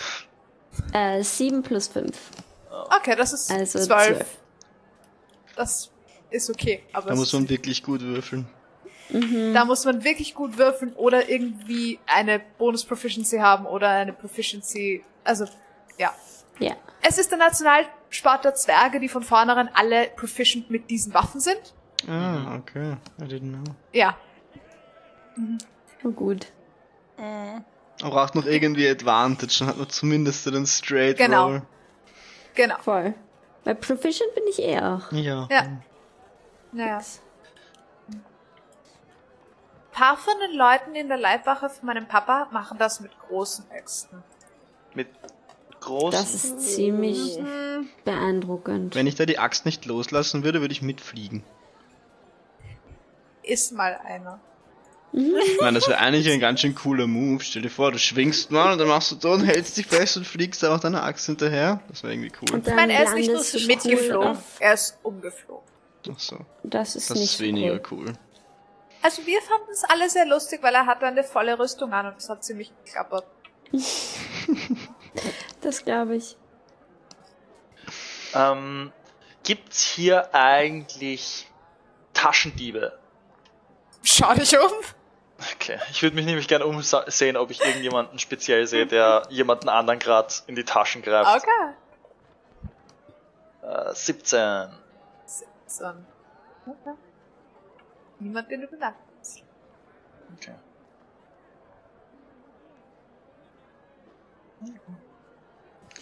Äh, 0.93 1.23
7 1.23 1.63
plus 1.63 1.87
5. 1.87 2.15
Okay, 2.97 3.15
das 3.15 3.33
ist 3.33 3.51
Also 3.51 3.79
12. 3.79 3.87
12. 4.17 4.27
Das 5.55 5.91
ist 6.29 6.49
okay. 6.49 6.83
Aber 6.93 7.09
Da 7.09 7.15
muss 7.15 7.33
man 7.33 7.49
wirklich 7.49 7.81
gut 7.83 8.01
würfeln. 8.01 8.47
Da 9.09 9.65
muss 9.65 9.85
man 9.85 10.03
wirklich 10.03 10.33
gut 10.33 10.57
würfeln 10.57 10.93
oder 10.93 11.29
irgendwie 11.29 11.99
eine 12.07 12.39
Bonus-Proficiency 12.57 13.37
haben 13.37 13.65
oder 13.65 13.89
eine 13.89 14.13
Proficiency. 14.13 15.03
Also, 15.23 15.45
ja. 15.97 16.13
Ja. 16.59 16.75
Es 17.01 17.17
ist 17.17 17.31
der 17.31 17.37
Nationalsport 17.37 18.45
der 18.45 18.55
Zwerge, 18.55 18.99
die 18.99 19.09
von 19.09 19.23
vornherein 19.23 19.69
alle 19.73 20.07
proficient 20.15 20.69
mit 20.69 20.89
diesen 20.89 21.13
Waffen 21.13 21.41
sind. 21.41 21.73
Ah, 22.07 22.55
okay. 22.55 22.97
I 23.21 23.23
didn't 23.25 23.51
know. 23.51 23.63
Ja. 23.91 24.17
Oh, 26.03 26.09
gut. 26.11 26.47
Man 27.17 27.63
braucht 27.99 28.35
noch 28.35 28.45
irgendwie 28.45 28.89
Advantage, 28.89 29.57
dann 29.59 29.67
hat 29.69 29.77
man 29.77 29.89
zumindest 29.89 30.45
den 30.45 30.65
Straight 30.65 31.17
Genau. 31.17 31.47
Roll. 31.47 31.61
Genau. 32.55 32.75
Voll. 32.81 33.13
Bei 33.63 33.73
Proficient 33.73 34.33
bin 34.35 34.43
ich 34.49 34.59
eh 34.59 34.79
auch. 34.79 35.11
Ja. 35.11 35.47
Ja. 35.49 35.67
Naja. 36.71 37.01
Paar 39.93 40.17
von 40.17 40.33
den 40.47 40.57
Leuten 40.57 40.95
in 40.95 41.07
der 41.07 41.17
Leibwache 41.17 41.69
von 41.69 41.85
meinem 41.85 42.07
Papa 42.07 42.49
machen 42.51 42.77
das 42.77 42.99
mit 42.99 43.11
großen 43.27 43.69
Äxten. 43.71 44.23
Mit 44.93 45.07
großen. 45.79 46.11
Das 46.11 46.33
ist 46.33 46.59
ziemlich 46.75 47.39
beeindruckend. 48.03 48.95
Wenn 48.95 49.07
ich 49.07 49.15
da 49.15 49.25
die 49.25 49.39
Axt 49.39 49.65
nicht 49.65 49.85
loslassen 49.85 50.43
würde, 50.43 50.61
würde 50.61 50.73
ich 50.73 50.81
mitfliegen. 50.81 51.43
Ist 53.43 53.73
mal 53.73 53.99
einer. 54.05 54.39
Ich 55.11 55.59
meine, 55.61 55.77
das 55.77 55.87
wäre 55.87 55.99
eigentlich 55.99 56.31
ein 56.31 56.39
ganz 56.39 56.61
schön 56.61 56.73
cooler 56.73 57.05
Move. 57.05 57.43
Stell 57.43 57.61
dir 57.61 57.69
vor, 57.69 57.91
du 57.91 57.99
schwingst 57.99 58.49
mal 58.49 58.73
und 58.73 58.79
dann 58.79 58.87
machst 58.87 59.11
du 59.11 59.15
da 59.15 59.29
und 59.33 59.43
hältst 59.43 59.77
dich 59.77 59.85
fest 59.85 60.17
und 60.17 60.25
fliegst 60.25 60.65
auch 60.65 60.79
deiner 60.79 61.03
Axt 61.03 61.27
hinterher. 61.27 61.81
Das 61.87 62.01
wäre 62.01 62.13
irgendwie 62.13 62.31
cool. 62.41 62.51
Und 62.55 62.59
Ich 62.61 62.65
dann 62.65 62.75
meine, 62.77 62.93
er 62.93 63.03
ist 63.03 63.13
nicht 63.13 63.31
nur 63.31 63.67
mitgeflogen, 63.67 64.37
er 64.59 64.73
ist 64.73 64.97
umgeflogen. 65.03 65.67
Ach 66.11 66.19
so. 66.19 66.39
Das 66.63 66.95
ist 66.95 67.11
Das 67.11 67.19
nicht 67.19 67.33
ist 67.33 67.39
weniger 67.41 67.73
cool. 67.91 68.05
cool. 68.07 68.13
Also 69.03 69.25
wir 69.25 69.41
fanden 69.41 69.69
es 69.69 69.83
alle 69.83 70.09
sehr 70.09 70.25
lustig, 70.25 70.63
weil 70.63 70.73
er 70.73 70.85
hatte 70.85 71.05
eine 71.05 71.25
volle 71.25 71.59
Rüstung 71.59 71.91
an 71.93 72.07
und 72.07 72.17
es 72.17 72.29
hat 72.29 72.43
ziemlich 72.43 72.71
geklappert. 72.83 73.25
Das 75.61 75.85
glaube 75.85 76.15
ich. 76.15 76.35
Ähm, 78.33 78.91
gibt's 79.43 79.83
hier 79.83 80.33
eigentlich 80.33 81.47
Taschendiebe? 82.13 82.97
Schau 84.01 84.33
dich 84.33 84.57
um. 84.57 84.71
Okay, 85.53 85.79
ich 85.91 86.01
würde 86.01 86.15
mich 86.15 86.25
nämlich 86.25 86.47
gerne 86.47 86.65
umsehen, 86.65 87.37
ob 87.37 87.51
ich 87.51 87.61
irgendjemanden 87.61 88.17
speziell 88.19 88.65
sehe, 88.67 88.87
der 88.87 89.27
jemanden 89.29 89.69
anderen 89.69 89.99
gerade 89.99 90.33
in 90.47 90.55
die 90.55 90.65
Taschen 90.65 91.01
greift. 91.01 91.29
Okay. 91.43 91.73
Äh, 93.61 93.93
17. 93.93 94.69
So. 95.67 95.85
Okay. 95.85 96.97
Niemand, 98.23 98.49
den 98.49 98.61
du 98.61 98.67
bemerkt 98.67 98.97
hast. 99.19 99.43
Okay. 100.37 100.55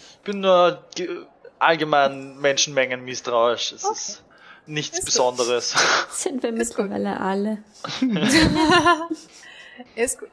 Ich 0.00 0.18
bin 0.24 0.40
nur 0.40 0.84
ge- 0.94 1.26
allgemein 1.58 2.38
Menschenmengen 2.38 3.04
misstrauisch. 3.04 3.72
Es 3.72 3.82
ist 3.84 4.22
nichts 4.66 4.98
Ist 4.98 5.04
gut. 5.04 5.06
Besonderes. 5.06 5.74
Sind 6.10 6.42
wir 6.42 6.50
gut. 6.50 6.58
mittlerweile 6.58 7.18
alle. 7.20 7.58
Ist 9.96 10.18
gut. 10.20 10.28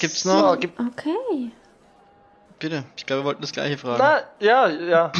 Gibt's 0.00 0.24
noch? 0.24 0.58
gibt, 0.58 0.78
Okay. 0.80 1.52
Bitte, 2.58 2.84
ich 2.96 3.06
glaube, 3.06 3.22
wir 3.22 3.26
wollten 3.26 3.42
das 3.42 3.52
gleiche 3.52 3.78
fragen. 3.78 3.98
na, 3.98 4.20
ja, 4.40 4.68
ja. 4.68 5.12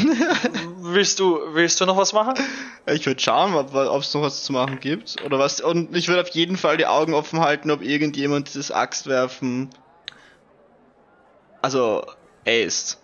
willst 0.79 1.21
du, 1.21 1.39
willst 1.55 1.81
du 1.81 1.87
noch 1.87 1.97
was 1.97 2.13
machen? 2.13 2.35
Ich 2.87 3.07
würde 3.07 3.21
schauen, 3.21 3.55
ob 3.55 3.73
es 4.03 4.13
noch 4.13 4.23
was 4.23 4.43
zu 4.43 4.53
machen 4.53 4.81
gibt. 4.81 5.23
Oder 5.25 5.39
was. 5.39 5.61
Und 5.61 5.95
ich 5.95 6.09
würde 6.09 6.23
auf 6.23 6.29
jeden 6.31 6.57
Fall 6.57 6.79
die 6.79 6.87
Augen 6.87 7.15
offen 7.15 7.41
halten, 7.41 7.71
ob 7.71 7.83
irgendjemand 7.83 8.49
dieses 8.49 8.73
Axtwerfen. 8.73 9.71
Also, 11.63 12.05
aced. 12.45 12.99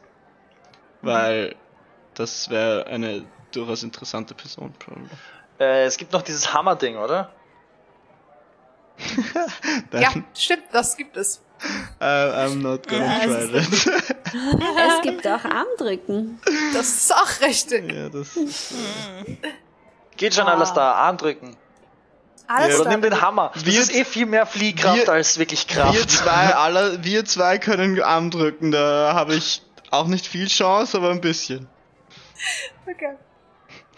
Weil 1.02 1.54
das 2.14 2.50
wäre 2.50 2.86
eine 2.86 3.24
durchaus 3.52 3.84
interessante 3.84 4.34
Person. 4.34 4.74
Äh, 5.60 5.84
es 5.84 5.96
gibt 5.96 6.12
noch 6.12 6.22
dieses 6.22 6.52
Hammer-Ding, 6.52 6.96
oder? 6.96 7.30
Ja, 9.92 10.12
stimmt, 10.34 10.64
das 10.72 10.96
gibt 10.96 11.16
es. 11.16 11.40
I'm 12.00 12.56
not 12.56 12.86
gonna 12.88 13.04
Ja, 13.04 13.26
try 13.26 13.60
that. 13.60 14.06
Es 14.34 15.02
gibt 15.02 15.26
auch 15.26 15.44
Armdrücken. 15.44 16.40
Das 16.72 16.88
ist 16.88 17.14
auch 17.14 17.40
richtig. 17.40 17.92
ja, 17.92 18.08
das. 18.08 18.28
Geht 20.16 20.34
schon 20.34 20.46
Ah. 20.46 20.54
alles 20.54 20.72
da, 20.72 20.92
Arm 20.92 21.16
drücken. 21.16 21.56
Alles 22.46 22.76
Oder 22.76 22.84
da. 22.84 22.90
nimm 22.90 23.02
den 23.02 23.20
Hammer. 23.20 23.50
Das 23.54 23.64
Wir- 23.64 23.80
ist 23.80 23.94
eh 23.94 24.04
viel 24.04 24.26
mehr 24.26 24.44
Fliehkraft 24.46 25.06
wir- 25.06 25.08
als 25.08 25.38
wirklich 25.38 25.66
Wir 25.68 25.76
Kraft. 25.76 26.10
zwei, 26.10 26.54
alle, 26.54 27.02
wir 27.02 27.24
zwei 27.24 27.58
können 27.58 28.00
Arm 28.02 28.30
drücken, 28.30 28.70
da 28.70 29.12
habe 29.14 29.34
ich 29.34 29.62
auch 29.90 30.06
nicht 30.06 30.26
viel 30.26 30.46
Chance, 30.48 30.96
aber 30.96 31.10
ein 31.10 31.20
bisschen. 31.20 31.66
Okay. 32.86 33.14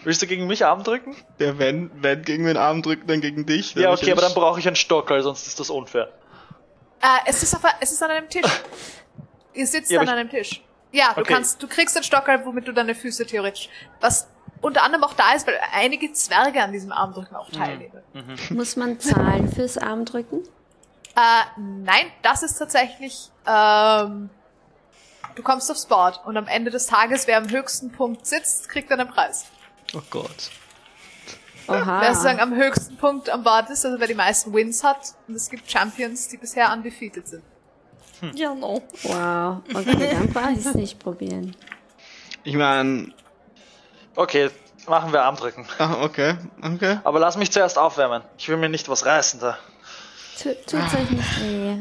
Willst 0.05 0.23
du 0.23 0.27
gegen 0.29 0.47
mich 0.47 0.65
Arm 0.65 0.85
drücken? 0.85 1.17
Ja, 1.41 1.59
wenn, 1.59 1.91
wenn 2.01 2.23
gegen 2.23 2.45
den 2.47 2.57
Arm 2.57 2.83
drückt, 2.83 3.11
dann 3.11 3.21
gegen 3.21 3.45
dich. 3.47 3.75
Ja, 3.75 3.91
okay, 3.93 4.13
aber 4.13 4.21
dann 4.23 4.35
brauche 4.35 4.61
ich 4.61 4.67
einen 4.69 4.77
Stock, 4.77 5.11
weil 5.11 5.23
sonst 5.23 5.47
ist 5.49 5.59
das 5.59 5.69
unfair. 5.69 6.13
Äh, 7.03 7.07
es, 7.27 7.43
ist 7.43 7.55
auf, 7.57 7.63
es 7.81 7.91
ist 7.91 8.03
an 8.03 8.11
einem 8.13 8.29
Tisch. 8.29 8.47
Ihr 9.57 9.67
sitzt 9.67 9.91
Ja, 9.91 10.01
an 10.01 10.09
aber 10.09 10.19
einem 10.19 10.31
Tisch. 10.31 10.63
Ja, 10.93 11.13
du 11.15 11.23
Okay. 11.23 11.33
kannst, 11.35 11.63
du 11.63 11.67
kriegst 11.69 11.97
den 11.97 12.03
Stockerl, 12.05 12.45
womit 12.47 12.69
du 12.69 12.73
deine 12.73 12.95
Füße 12.95 13.27
theoretisch. 13.27 13.69
Was 14.01 14.29
unter 14.61 14.83
anderem 14.83 15.05
auch 15.05 15.15
da 15.15 15.33
ist, 15.35 15.47
weil 15.47 15.59
einige 15.73 16.13
Zwerge 16.13 16.63
an 16.63 16.73
diesem 16.73 16.93
Armdrücken 16.93 17.35
auch 17.37 17.51
teilnehmen. 17.51 18.03
Muss 18.51 18.77
man 18.77 18.99
zahlen 19.01 19.51
fürs 19.53 19.77
Armdrücken? 19.79 20.43
Äh, 21.17 21.61
nein, 21.61 22.07
das 22.23 22.43
ist 22.43 22.57
tatsächlich, 22.59 23.31
ähm, 23.47 24.29
du 25.35 25.43
kommst 25.43 25.71
aufs 25.71 25.87
Board 25.87 26.21
und 26.27 26.37
am 26.37 26.47
Ende 26.47 26.71
des 26.71 26.87
Tages, 26.87 27.27
wer 27.27 27.39
am 27.39 27.51
höchsten 27.51 27.91
Punkt 27.93 28.27
sitzt, 28.27 28.69
kriegt 28.69 28.91
dann 28.91 29.01
einen 29.01 29.11
Preis. 29.11 29.47
Oh 29.95 30.03
Gott. 30.11 30.51
Wer 31.69 32.13
sozusagen 32.15 32.41
am 32.41 32.55
höchsten 32.55 32.97
Punkt 32.97 33.29
am 33.29 33.43
Board 33.43 33.71
ist, 33.71 33.85
also 33.85 33.99
wer 33.99 34.07
die 34.07 34.15
meisten 34.15 34.53
Wins 34.53 34.85
hat, 34.85 35.15
und 35.27 35.35
es 35.35 35.51
gibt 35.51 35.69
Champions, 35.71 36.29
die 36.29 36.37
bisher 36.37 36.73
undefeated 36.73 37.27
sind. 37.27 37.43
Ja, 38.35 38.55
no. 38.55 38.83
Wow. 39.03 39.63
Okay, 39.75 40.11
dann 40.13 40.33
brauche 40.33 40.53
ich 40.53 40.65
es 40.65 40.75
nicht 40.75 40.99
probieren. 40.99 41.55
Ich 42.45 42.55
meine, 42.55 43.13
Okay, 44.17 44.51
machen 44.89 45.13
wir 45.13 45.23
Armdrücken. 45.23 45.67
ah, 45.79 45.99
okay, 46.03 46.37
okay. 46.63 46.99
Aber 47.05 47.21
lass 47.21 47.37
mich 47.37 47.53
zuerst 47.53 47.77
aufwärmen. 47.79 48.23
Ich 48.39 48.49
will 48.49 48.57
mir 48.57 48.71
nicht 48.71 48.89
was 48.89 49.05
reißen 49.05 49.41
da. 49.41 49.59
Tu, 50.43 50.55
tut's 50.67 50.95
euch 50.95 51.11
nicht 51.11 51.41
weh. 51.43 51.77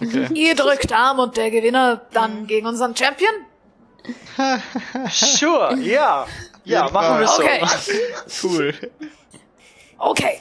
okay. 0.00 0.28
Ihr 0.34 0.54
drückt 0.54 0.90
Arm 0.92 1.18
und 1.18 1.36
der 1.36 1.50
Gewinner 1.50 2.00
dann 2.12 2.46
gegen 2.46 2.66
unseren 2.66 2.96
Champion? 2.96 3.32
Sure, 5.10 5.76
ja. 5.80 6.26
Ja, 6.64 6.88
machen 6.90 7.20
wir 7.20 7.26
so. 7.26 7.42
Okay. 7.42 7.62
Cool. 8.42 8.74
Okay. 9.98 10.40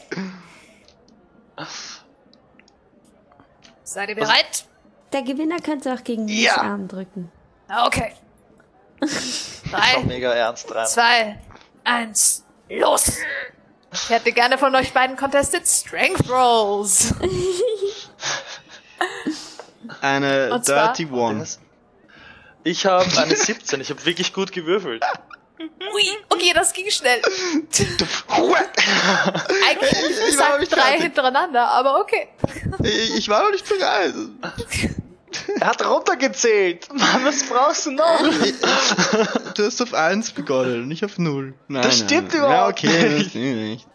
Seid 3.88 4.10
ihr 4.10 4.16
bereit? 4.16 4.66
Der 5.14 5.22
Gewinner 5.22 5.60
könnte 5.60 5.94
auch 5.94 6.04
gegen 6.04 6.26
mich 6.26 6.42
Ja. 6.44 6.58
Arm 6.58 6.90
drücken. 6.90 7.32
Okay. 7.70 8.14
Schau 9.02 9.08
Drei, 9.78 10.04
mega 10.04 10.34
ernst 10.34 10.74
rein. 10.76 10.86
zwei, 10.88 11.40
eins, 11.86 12.44
los! 12.70 13.14
Ich 13.94 14.10
hätte 14.10 14.34
gerne 14.34 14.58
von 14.58 14.76
euch 14.76 14.92
beiden 14.92 15.16
contested 15.16 15.66
Strength 15.66 16.30
Rolls. 16.30 17.14
Eine 20.02 20.60
Dirty 20.60 21.06
One. 21.10 21.46
Ich 22.66 22.86
habe 22.86 23.06
eine 23.18 23.36
17, 23.38 23.80
ich 23.80 23.90
habe 23.90 24.06
wirklich 24.06 24.34
gut 24.34 24.52
gewürfelt. 24.52 25.02
Ui, 25.60 26.04
okay, 26.30 26.52
das 26.54 26.72
ging 26.74 26.90
schnell. 26.92 27.20
Eigentlich 28.30 29.92
hätte 29.92 30.08
ich 30.12 30.18
Ich 30.30 30.38
war 30.38 30.50
gesagt 30.50 30.52
noch 30.52 30.60
nicht 30.60 30.72
drei 30.76 30.82
fertig. 30.82 31.02
hintereinander, 31.04 31.68
aber 31.70 32.00
okay. 32.00 32.28
Ich, 32.84 33.16
ich 33.18 33.30
war 33.30 33.44
noch 33.44 33.52
nicht 33.52 33.68
bereit. 33.68 34.14
Er 35.60 35.68
hat 35.68 35.86
runtergezählt. 35.86 36.88
Mann, 36.94 37.26
was 37.26 37.44
brauchst 37.44 37.86
du 37.88 37.92
noch? 37.92 38.22
Du 39.56 39.66
hast 39.66 39.82
auf 39.82 39.94
1 39.94 40.32
begonnen, 40.32 40.88
nicht 40.88 41.04
auf 41.04 41.18
0. 41.18 41.54
Nein, 41.68 41.82
Das 41.84 42.00
nein, 42.00 42.08
stimmt 42.08 42.30
nein. 42.34 42.38
überhaupt 42.40 42.82
Ja, 42.84 42.90
okay, 42.92 43.10
nicht. 43.10 43.26
das 43.26 43.30
stimmt 43.32 43.56
nicht. 43.58 43.88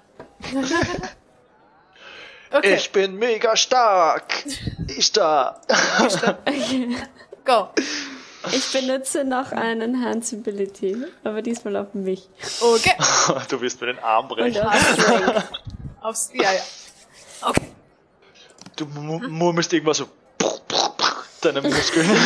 Okay, 2.50 2.74
Ich 2.74 2.90
bin 2.92 3.14
mega 3.16 3.56
stark. 3.56 4.44
Ich 4.88 5.10
da. 5.12 5.60
go. 7.44 7.68
Ich 8.50 8.72
benutze 8.72 9.24
noch 9.24 9.52
einen 9.52 9.94
Enhanceability, 9.94 10.96
aber 11.22 11.42
diesmal 11.42 11.76
auf 11.76 11.94
mich. 11.94 12.28
Okay. 12.60 12.94
Du 13.48 13.60
wirst 13.60 13.80
mir 13.80 13.86
den 13.88 13.98
Arm 14.00 14.28
brechen. 14.28 14.66
Aufs, 16.00 16.30
ja, 16.34 16.52
ja. 16.52 16.60
Okay. 17.42 17.68
Du 18.76 18.86
mu- 18.86 19.20
murmelst 19.28 19.72
irgendwas 19.72 19.98
so. 19.98 20.08
Deine 21.40 21.62
Muskeln. 21.62 22.08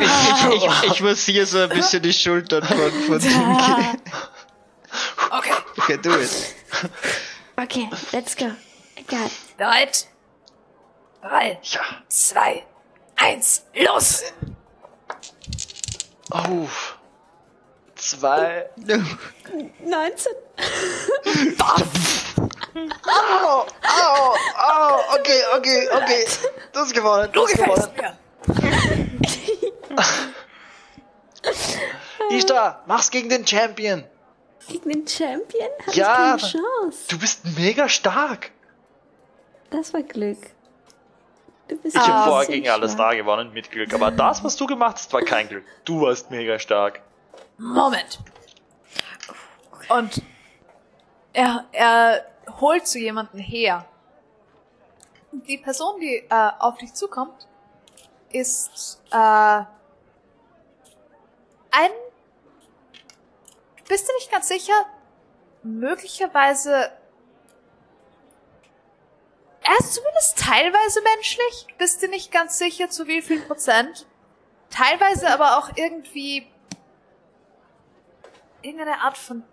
Ich, 0.00 0.64
ich, 0.84 0.92
ich 0.92 1.00
massiere 1.02 1.46
so 1.46 1.58
ein 1.58 1.68
bisschen 1.70 2.02
die 2.02 2.12
Schultern 2.12 2.62
von, 2.64 2.90
von 3.06 3.18
Tinky. 3.18 3.98
Okay. 5.30 5.52
Okay, 5.78 5.98
do 6.02 6.10
it. 6.18 6.30
Okay, 7.56 7.88
let's 8.12 8.36
go. 8.36 8.46
It. 8.96 9.06
Bereit? 9.56 10.06
Drei, 11.22 11.58
Ja. 11.62 11.80
zwei, 12.08 12.64
eins, 13.16 13.62
los! 13.74 14.22
Oh. 16.32 16.68
Zwei. 17.94 18.70
19. 18.76 20.32
Au, 23.06 23.66
au, 23.82 24.36
au. 24.56 25.18
Okay, 25.18 25.42
okay, 25.56 25.88
okay. 25.92 26.26
Das 26.72 26.86
ist 26.86 26.94
gewonnen. 26.94 27.30
Du 27.32 27.44
gefällst 27.44 27.94
gewonnen. 27.94 28.18
mir. 32.30 32.36
Ishtar, 32.36 32.82
mach's 32.86 33.10
gegen 33.10 33.28
den 33.28 33.46
Champion. 33.46 34.04
Gegen 34.68 34.88
den 34.88 35.06
Champion? 35.06 35.68
Hab 35.86 35.94
Ja, 35.94 36.36
ich 36.36 36.42
keine 36.42 36.52
Chance. 36.52 36.98
Du 37.08 37.18
bist 37.18 37.44
mega 37.58 37.88
stark. 37.88 38.52
Das 39.70 39.92
war 39.92 40.02
Glück. 40.02 40.38
Du 41.68 41.76
bist 41.76 41.96
Ich 41.96 42.02
habe 42.02 42.28
vorher 42.30 42.48
gegen 42.48 42.68
alles 42.68 42.96
da 42.96 43.14
gewonnen 43.14 43.52
mit 43.52 43.70
Glück, 43.70 43.94
aber 43.94 44.10
das, 44.10 44.42
was 44.44 44.56
du 44.56 44.66
gemacht 44.66 44.96
hast, 44.96 45.12
war 45.12 45.22
kein 45.22 45.48
Glück. 45.48 45.64
Du 45.84 46.00
warst 46.02 46.30
mega 46.30 46.58
stark. 46.58 47.00
Moment. 47.58 48.18
Und 49.88 50.22
er, 51.32 51.64
er 51.72 52.26
holt 52.60 52.86
zu 52.86 52.98
jemanden 52.98 53.38
her. 53.38 53.84
Die 55.32 55.58
Person, 55.58 56.00
die 56.00 56.26
äh, 56.28 56.50
auf 56.58 56.76
dich 56.78 56.92
zukommt, 56.94 57.46
ist 58.30 59.00
äh, 59.10 59.16
ein. 59.16 59.66
Bist 63.88 64.08
du 64.08 64.12
nicht 64.14 64.30
ganz 64.30 64.48
sicher? 64.48 64.86
Möglicherweise. 65.62 66.92
Er 69.64 69.78
ist 69.78 69.94
zumindest 69.94 70.38
teilweise 70.38 71.00
menschlich. 71.02 71.66
Bist 71.78 72.02
du 72.02 72.08
nicht 72.08 72.32
ganz 72.32 72.58
sicher, 72.58 72.90
zu 72.90 73.06
wie 73.06 73.22
viel 73.22 73.40
Prozent? 73.40 74.06
Teilweise 74.70 75.30
aber 75.30 75.58
auch 75.58 75.70
irgendwie 75.76 76.46
irgendeine 78.62 79.00
Art 79.00 79.16
von. 79.18 79.44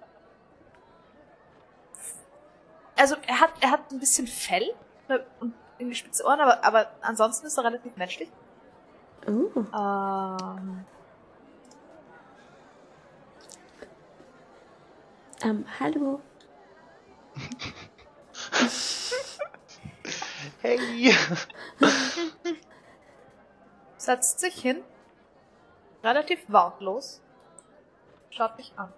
Also 2.96 3.16
er 3.28 3.40
hat 3.40 3.52
er 3.62 3.72
hat 3.72 3.92
ein 3.92 4.00
bisschen 4.00 4.28
Fell 4.28 4.74
und 5.40 5.54
irgendwie 5.78 5.96
spitze 5.96 6.26
Ohren, 6.26 6.40
aber 6.40 6.64
aber 6.64 6.92
ansonsten 7.02 7.48
ist 7.48 7.58
er 7.58 7.66
relativ 7.66 7.96
menschlich. 7.96 8.30
Uh, 9.28 9.50
Ähm, 9.74 10.86
ähm, 15.42 15.66
hallo. 15.80 16.22
Hey. 20.62 21.14
setzt 24.00 24.40
sich 24.40 24.56
hin, 24.56 24.84
relativ 26.04 26.40
wortlos, 26.48 27.22
schaut 28.32 28.58
mich 28.58 28.74
an. 28.76 28.92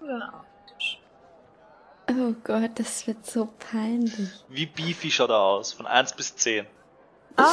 Und 0.00 0.08
dann 0.08 0.22
auf 0.22 0.46
den 0.66 0.78
Tisch. 0.78 1.02
Oh 2.08 2.34
Gott, 2.42 2.78
das 2.78 3.06
wird 3.06 3.26
so 3.26 3.46
peinlich. 3.70 4.44
Wie 4.48 4.66
beefy 4.66 5.10
schaut 5.10 5.30
er 5.30 5.40
aus? 5.40 5.72
Von 5.72 5.86
1 5.86 6.14
bis 6.14 6.34
10. 6.36 6.66
Ah, 7.36 7.52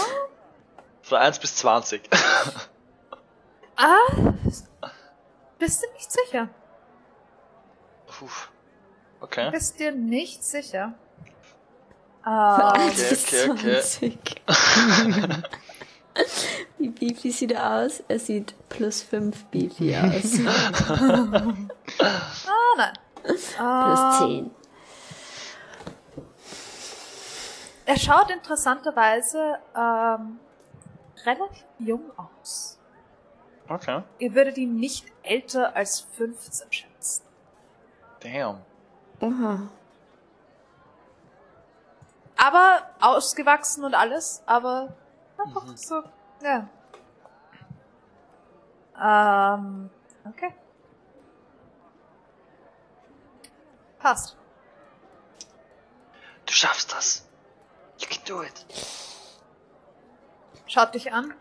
Von 1.02 1.18
1 1.18 1.40
bis 1.40 1.56
20. 1.58 2.10
ah, 3.76 3.98
bist 5.60 5.84
du 5.84 5.94
nicht 5.94 6.12
sicher? 6.12 6.50
Puh. 8.08 8.30
Okay. 9.20 9.52
Bist 9.52 9.80
dir 9.80 9.92
nicht 9.92 10.44
sicher? 10.44 10.94
Ähm, 12.28 12.34
Okay, 12.34 13.14
okay, 13.14 13.50
okay. 13.52 13.82
20. 13.82 14.42
Wie 16.78 16.90
Beefy 16.90 17.32
sieht 17.32 17.52
er 17.52 17.76
aus? 17.84 18.04
Er 18.08 18.20
sieht 18.20 18.56
plus 18.70 19.02
5 19.04 19.46
Beefy 19.46 19.96
aus. 19.98 20.40
ah, 20.90 22.74
nein. 22.78 22.94
plus 23.24 23.56
Ähm, 23.60 24.18
10. 24.20 24.52
Er 27.86 27.98
schaut 27.98 28.30
interessanterweise 28.30 29.60
ähm, 29.76 30.40
relativ 31.26 31.64
jung 31.80 32.12
aus. 32.18 32.78
Okay. 33.70 34.02
Ihr 34.20 34.36
würdet 34.36 34.58
ihn 34.58 34.76
nicht 34.76 35.06
älter 35.24 35.76
als 35.76 36.02
15 36.18 36.72
schätzen. 36.72 37.24
Damn. 38.20 38.58
Oha 39.22 39.70
aber 42.48 42.90
ausgewachsen 43.02 43.84
und 43.84 43.94
alles, 43.94 44.42
aber 44.46 44.96
einfach 45.38 45.66
mhm. 45.66 45.76
so, 45.76 46.02
ja. 46.42 46.70
Ähm, 49.00 49.90
okay. 50.26 50.54
Passt. 54.00 54.38
Du 56.46 56.54
schaffst 56.54 56.94
das. 56.94 57.28
You 58.00 58.08
can 58.08 58.24
do 58.26 58.42
it. 58.42 58.66
Schaut 60.68 60.96
dich 60.96 61.12
an. 61.12 61.34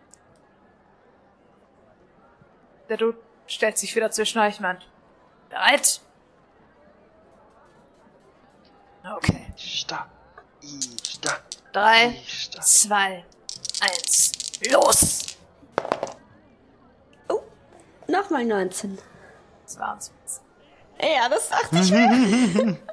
Der 2.89 2.97
Dude 2.97 3.19
stellt 3.47 3.79
sich 3.79 3.95
wieder 3.95 4.11
zwischen 4.11 4.41
euch 4.41 4.59
meint. 4.59 4.91
Bereit? 5.51 6.01
Okay. 9.05 9.53
Stark. 9.57 10.16
Ista. 10.67 11.03
Ista. 11.03 11.39
Drei, 11.73 12.21
Ista. 12.27 12.61
zwei, 12.63 13.25
eins, 13.81 14.33
los! 14.71 15.23
Nochmal 18.09 18.45
19. 18.45 18.99
22. 19.67 20.13
Ja, 21.01 21.29
das 21.29 21.49
dachte 21.49 21.77
ich 21.79 21.91
mir. 21.91 22.79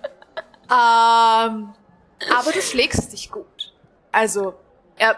Ähm, 0.71 1.73
aber 2.35 2.51
du 2.51 2.61
schlägst 2.61 3.11
dich 3.13 3.29
gut. 3.29 3.73
Also, 4.11 4.55
er. 4.97 5.17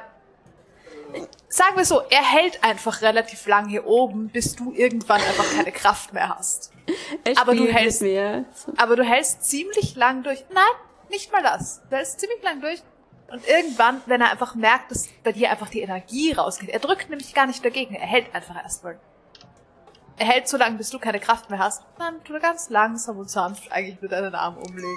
Sagen 1.48 1.78
wir 1.78 1.86
so, 1.86 2.02
er 2.10 2.24
hält 2.24 2.62
einfach 2.64 3.02
relativ 3.04 3.46
lang 3.48 3.70
hier 3.70 3.86
oben, 3.86 4.28
bis 4.30 4.56
du 4.56 4.74
irgendwann 4.74 5.22
einfach 5.22 5.46
keine 5.56 5.72
Kraft 5.72 6.12
mehr 6.14 6.36
hast. 6.36 6.72
Er 7.24 7.38
Aber 7.40 7.56
du 7.56 7.68
hältst- 7.72 8.02
mir. 8.02 8.44
Aber 8.76 8.96
du 8.98 9.04
hältst 9.06 9.44
ziemlich 9.46 9.96
lang 9.96 10.24
durch. 10.24 10.44
Nein, 10.52 10.64
nicht 11.10 11.32
mal 11.32 11.44
das. 11.44 11.82
Du 11.90 11.96
hältst 11.96 12.20
ziemlich 12.20 12.42
lang 12.44 12.62
durch. 12.62 12.82
Und 13.28 13.48
irgendwann, 13.48 14.02
wenn 14.06 14.22
er 14.22 14.32
einfach 14.32 14.54
merkt, 14.56 14.92
dass 14.92 15.10
bei 15.24 15.32
dir 15.32 15.50
einfach 15.50 15.70
die 15.70 15.82
Energie 15.82 16.34
rausgeht, 16.34 16.70
er 16.70 16.80
drückt 16.80 17.10
nämlich 17.10 17.34
gar 17.34 17.48
nicht 17.48 17.66
dagegen, 17.66 17.96
er 17.96 18.06
hält 18.06 18.34
einfach 18.36 18.56
erstmal. 18.56 19.00
Er 20.18 20.28
hält 20.28 20.48
so 20.48 20.58
lange, 20.58 20.78
bis 20.78 20.92
du 20.92 21.00
keine 21.00 21.20
Kraft 21.20 21.50
mehr 21.50 21.60
hast. 21.60 21.84
Dann 21.98 22.24
tut 22.24 22.36
er 22.36 22.40
ganz 22.40 22.70
langsam 22.70 23.18
und 23.18 23.30
sanft 23.30 23.72
eigentlich 23.72 24.00
mit 24.02 24.12
deinen 24.12 24.34
Arm 24.36 24.58
umlegen. 24.58 24.96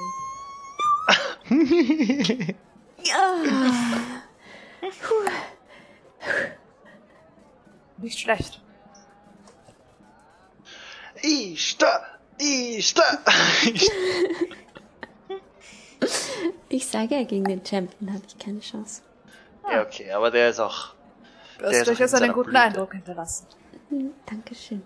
Nicht 7.96 8.20
schlecht. 8.20 8.62
Ista. 11.22 12.06
Ista. 12.38 13.02
Ich 13.64 13.90
sage 16.88 17.14
ja, 17.14 17.24
gegen 17.24 17.44
den 17.44 17.64
Champion 17.64 18.12
habe 18.12 18.22
ich 18.26 18.38
keine 18.38 18.60
Chance. 18.60 19.02
ja, 19.70 19.82
okay, 19.82 20.10
aber 20.12 20.30
der 20.30 20.50
ist 20.50 20.60
auch. 20.60 20.94
Du 21.58 21.66
hast 21.66 21.86
durchaus 21.86 22.12
in 22.12 22.22
einen 22.22 22.32
guten 22.32 22.50
Blüte. 22.50 22.62
Eindruck 22.62 22.92
hinterlassen. 22.92 23.46
Hm, 23.88 24.12
Dankeschön. 24.26 24.82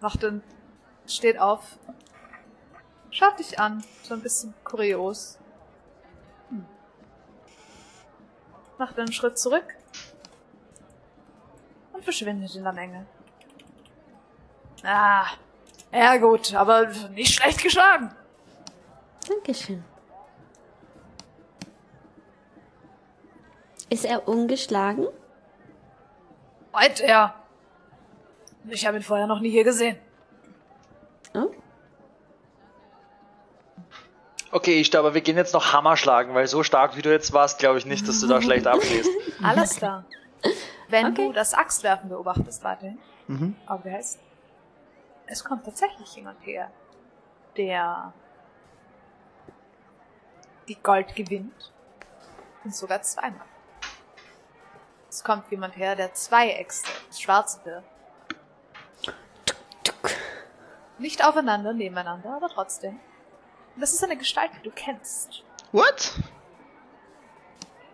Macht 0.00 0.22
dann, 0.22 0.42
steht 1.06 1.38
auf, 1.38 1.78
schaut 3.10 3.38
dich 3.38 3.58
an, 3.58 3.82
so 4.02 4.14
ein 4.14 4.20
bisschen 4.20 4.54
kurios. 4.62 5.38
Hm. 6.50 6.66
Macht 8.78 8.98
einen 8.98 9.12
Schritt 9.12 9.38
zurück 9.38 9.74
und 11.92 12.04
verschwindet 12.04 12.54
in 12.54 12.62
der 12.62 12.72
Menge. 12.72 13.06
Ah, 14.84 15.26
ja 15.92 16.16
gut, 16.18 16.54
aber 16.54 16.86
nicht 17.14 17.34
schlecht 17.34 17.62
geschlagen. 17.62 18.14
Dankeschön. 19.28 19.82
Ist 23.88 24.04
er 24.04 24.26
ungeschlagen? 24.28 25.06
Weit 26.72 27.00
er. 27.00 27.34
Ich 28.68 28.86
habe 28.86 28.96
ihn 28.96 29.02
vorher 29.02 29.26
noch 29.26 29.40
nie 29.40 29.50
hier 29.50 29.64
gesehen. 29.64 29.96
Oh, 31.34 31.50
Okay, 34.52 34.80
Ista, 34.80 35.00
aber 35.00 35.12
wir 35.12 35.20
gehen 35.20 35.36
jetzt 35.36 35.52
noch 35.52 35.72
Hammer 35.72 35.96
schlagen, 35.96 36.34
weil 36.34 36.46
so 36.46 36.62
stark 36.62 36.96
wie 36.96 37.02
du 37.02 37.10
jetzt 37.10 37.32
warst, 37.32 37.58
glaube 37.58 37.78
ich 37.78 37.84
nicht, 37.84 38.08
dass 38.08 38.20
du 38.20 38.26
da 38.26 38.40
schlecht 38.40 38.66
abschließt. 38.66 39.10
Alles 39.42 39.76
klar. 39.76 40.04
Wenn 40.88 41.06
Okay. 41.08 41.26
du 41.26 41.32
das 41.32 41.52
Axtwerfen 41.52 42.08
beobachtest 42.08 42.62
weiterhin, 42.64 42.98
Mhm. 43.26 43.56
aber 43.66 43.82
behältst, 43.82 44.18
es 45.26 45.44
kommt 45.44 45.64
tatsächlich 45.64 46.14
jemand 46.16 46.44
her, 46.46 46.70
der 47.56 48.12
die 50.68 50.76
Gold 50.76 51.14
gewinnt 51.14 51.72
und 52.64 52.74
sogar 52.74 53.02
zweimal. 53.02 53.46
Es 55.08 55.22
kommt 55.22 55.50
jemand 55.50 55.76
her, 55.76 55.96
der 55.96 56.12
zwei 56.14 56.50
Äxte, 56.50 56.90
das 57.08 57.20
schwarze 57.20 57.64
wirft. 57.64 57.88
Nicht 60.98 61.24
aufeinander, 61.24 61.72
nebeneinander, 61.72 62.36
aber 62.36 62.48
trotzdem. 62.48 62.98
Und 63.74 63.80
das 63.80 63.92
ist 63.92 64.02
eine 64.02 64.16
Gestalt, 64.16 64.50
die 64.58 64.62
du 64.62 64.70
kennst. 64.70 65.42
What? 65.72 66.12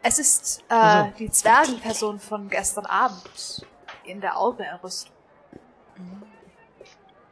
Es 0.03 0.19
ist 0.19 0.61
äh, 0.63 0.75
Ach 0.75 1.07
so. 1.07 1.13
die 1.19 1.31
Zwergenperson 1.31 2.19
von 2.19 2.49
gestern 2.49 2.87
Abend 2.87 3.67
in 4.05 4.21
der 4.21 4.37
Auberrüstung, 4.37 5.15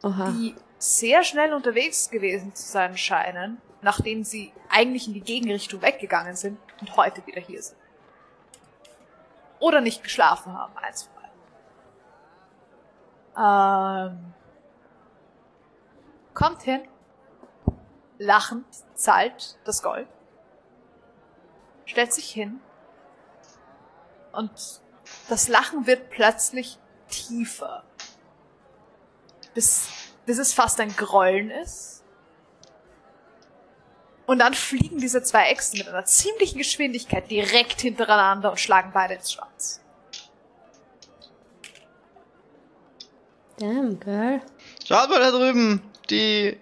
oha. 0.02 0.30
die 0.30 0.54
sehr 0.78 1.24
schnell 1.24 1.52
unterwegs 1.52 2.10
gewesen 2.10 2.54
zu 2.54 2.62
sein 2.70 2.96
scheinen, 2.96 3.60
nachdem 3.82 4.24
sie 4.24 4.52
eigentlich 4.68 5.06
in 5.06 5.14
die 5.14 5.20
Gegenrichtung 5.20 5.82
weggegangen 5.82 6.36
sind 6.36 6.58
und 6.80 6.96
heute 6.96 7.26
wieder 7.26 7.40
hier 7.40 7.62
sind. 7.62 7.78
Oder 9.58 9.80
nicht 9.80 10.02
geschlafen 10.02 10.56
haben, 10.56 10.76
eins 10.78 11.02
von 11.02 11.12
beiden. 13.34 14.14
Ähm, 14.16 14.34
kommt 16.32 16.62
hin, 16.62 16.82
lachend, 18.18 18.66
zahlt 18.94 19.58
das 19.64 19.82
Gold, 19.82 20.08
stellt 21.84 22.12
sich 22.12 22.30
hin 22.30 22.60
und 24.32 24.50
das 25.28 25.48
Lachen 25.48 25.86
wird 25.86 26.10
plötzlich 26.10 26.78
tiefer, 27.08 27.82
bis, 29.54 29.88
bis 30.26 30.38
es 30.38 30.52
fast 30.52 30.80
ein 30.80 30.94
Grollen 30.96 31.50
ist. 31.50 32.02
Und 34.26 34.38
dann 34.38 34.54
fliegen 34.54 34.98
diese 34.98 35.22
zwei 35.24 35.48
Echsen 35.48 35.78
mit 35.78 35.88
einer 35.88 36.04
ziemlichen 36.04 36.58
Geschwindigkeit 36.58 37.28
direkt 37.30 37.80
hintereinander 37.80 38.50
und 38.50 38.60
schlagen 38.60 38.92
beide 38.94 39.14
ins 39.14 39.32
Schwanz. 39.32 39.80
Damn, 43.58 43.98
girl. 43.98 44.40
Schaut 44.86 45.10
mal 45.10 45.20
da 45.20 45.32
drüben. 45.32 45.82
Die, 46.08 46.56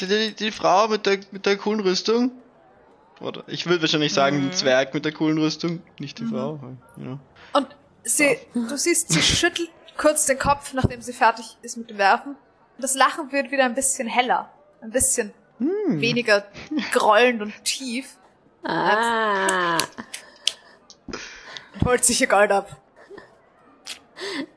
die, 0.00 0.06
die, 0.06 0.34
die 0.34 0.50
Frau 0.52 0.88
mit 0.88 1.04
der, 1.06 1.18
mit 1.32 1.44
der 1.46 1.56
coolen 1.56 1.80
Rüstung. 1.80 2.30
Oder 3.20 3.44
ich 3.46 3.66
würde 3.66 3.82
wahrscheinlich 3.82 4.12
sagen, 4.12 4.42
der 4.42 4.52
Zwerg 4.52 4.94
mit 4.94 5.04
der 5.04 5.12
coolen 5.12 5.38
Rüstung, 5.38 5.82
nicht 5.98 6.18
die 6.18 6.26
Frau. 6.26 6.58
Ja. 6.96 7.18
Und 7.52 7.68
sie, 8.02 8.38
du 8.54 8.76
siehst, 8.76 9.12
sie 9.12 9.22
schüttelt 9.22 9.70
kurz 9.96 10.26
den 10.26 10.38
Kopf, 10.38 10.72
nachdem 10.72 11.00
sie 11.02 11.12
fertig 11.12 11.56
ist 11.62 11.76
mit 11.76 11.90
dem 11.90 11.98
Werfen. 11.98 12.32
Und 12.76 12.82
das 12.82 12.94
Lachen 12.94 13.30
wird 13.32 13.50
wieder 13.50 13.64
ein 13.64 13.74
bisschen 13.74 14.08
heller. 14.08 14.50
Ein 14.80 14.90
bisschen 14.90 15.32
weniger 15.88 16.44
grollend 16.92 17.42
und 17.42 17.64
tief. 17.64 18.16
Ah, 18.64 19.78
Und 21.06 21.84
holt 21.84 22.04
sich 22.04 22.20
ihr 22.20 22.26
Gold 22.26 22.50
ab. 22.50 22.76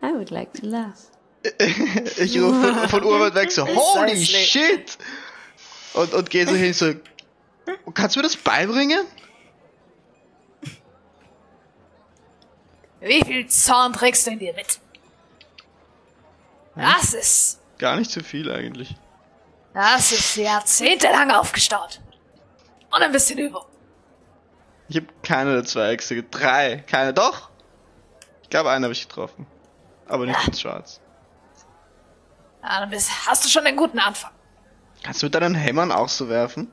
I 0.04 0.14
would 0.14 0.30
like 0.32 0.54
to 0.54 0.66
laugh. 0.66 1.12
Ich 2.18 2.40
rufe 2.42 2.74
von, 2.74 2.90
von 2.90 3.04
Urwald 3.04 3.36
weg 3.36 3.52
so, 3.52 3.66
holy 3.68 4.18
shit! 4.26 4.98
Und, 5.94 6.14
und 6.14 6.30
gehe 6.30 6.46
so 6.48 6.56
hin 6.56 6.74
so, 6.74 6.94
kannst 7.94 8.16
du 8.16 8.20
mir 8.20 8.24
das 8.24 8.36
beibringen? 8.38 9.06
Wie 13.00 13.24
viel 13.24 13.48
Zorn 13.48 13.94
trägst 13.94 14.26
du 14.28 14.32
in 14.32 14.40
dir 14.40 14.54
mit? 14.54 14.80
Das 16.78 17.14
ist, 17.14 17.62
Gar 17.78 17.96
nicht 17.98 18.12
so 18.12 18.22
viel 18.22 18.52
eigentlich. 18.52 18.96
das 19.74 20.12
ist 20.12 20.36
jahrzehntelang 20.36 21.32
aufgestaut. 21.32 22.02
Und 22.92 23.02
ein 23.02 23.12
bisschen 23.12 23.38
Übung. 23.40 23.66
Ich 24.90 24.96
habe 24.96 25.08
keine 25.22 25.54
der 25.54 25.66
zwei 25.66 25.92
Äxte, 25.92 26.24
drei, 26.24 26.84
keine, 26.88 27.14
doch! 27.14 27.50
Ich 28.44 28.50
glaube, 28.50 28.72
einen 28.72 28.86
habe 28.86 28.94
ich 28.94 29.08
getroffen. 29.08 29.46
Aber 30.08 30.26
nicht 30.26 30.48
ins 30.48 30.62
Schwarz. 30.62 31.02
Ja, 32.64 32.80
dann 32.80 32.90
bist, 32.90 33.10
hast 33.28 33.44
du 33.44 33.50
schon 33.50 33.66
einen 33.66 33.76
guten 33.78 34.00
Anfang. 34.00 34.32
Kannst 35.04 35.22
du 35.22 35.26
mit 35.26 35.36
deinen 35.36 35.54
Hämmern 35.56 35.92
auch 35.92 36.08
so 36.10 36.30
werfen? 36.30 36.72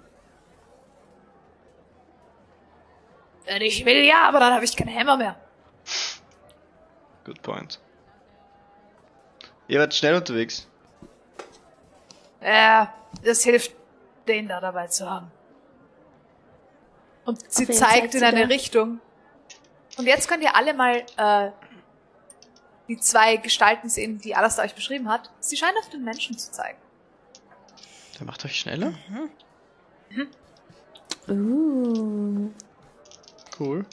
Wenn 3.46 3.60
ich 3.62 3.84
will, 3.84 4.04
ja, 4.04 4.26
aber 4.28 4.40
dann 4.40 4.54
habe 4.54 4.64
ich 4.64 4.76
keine 4.76 4.90
Hämmer 4.92 5.16
mehr. 5.16 5.36
Good 7.24 7.42
point. 7.42 7.80
Ihr 9.68 9.78
werdet 9.78 9.94
schnell 9.94 10.14
unterwegs. 10.14 10.66
Ja, 12.42 12.92
das 13.24 13.42
hilft, 13.42 13.72
den 14.28 14.48
da 14.48 14.60
dabei 14.60 14.86
zu 14.88 15.08
haben. 15.08 15.30
Und 17.24 17.40
sie 17.50 17.66
zeigt 17.66 17.78
zeigt 17.78 18.14
in 18.14 18.20
sie 18.20 18.26
eine 18.26 18.42
da? 18.42 18.46
Richtung. 18.46 19.00
Und 19.96 20.06
jetzt 20.06 20.28
könnt 20.28 20.42
ihr 20.42 20.54
alle 20.54 20.74
mal 20.74 21.04
äh, 21.16 21.50
die 22.88 22.98
zwei 22.98 23.36
Gestalten 23.36 23.88
sehen, 23.88 24.18
die 24.18 24.34
Alastair 24.34 24.64
euch 24.64 24.74
beschrieben 24.74 25.08
hat. 25.08 25.30
Sie 25.40 25.56
scheinen 25.56 25.78
auf 25.78 25.88
den 25.88 26.04
Menschen 26.04 26.36
zu 26.36 26.52
zeigen. 26.52 26.78
Der 28.18 28.26
macht 28.26 28.44
euch 28.44 28.58
schneller? 28.58 28.92
Uh. 31.28 32.50
Cool. 33.58 33.86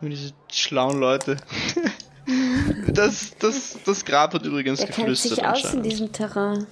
Nur 0.00 0.10
diese 0.10 0.32
schlauen 0.50 0.98
Leute. 0.98 1.36
das, 2.88 3.36
das, 3.38 3.78
das 3.84 4.04
Grab 4.04 4.34
hat 4.34 4.44
übrigens 4.44 4.80
kennt 4.80 4.94
geflüstert 4.96 5.34
sich 5.36 5.44
aus 5.46 5.74
in 5.74 5.82
diesem 5.82 6.12
Terrain. 6.12 6.66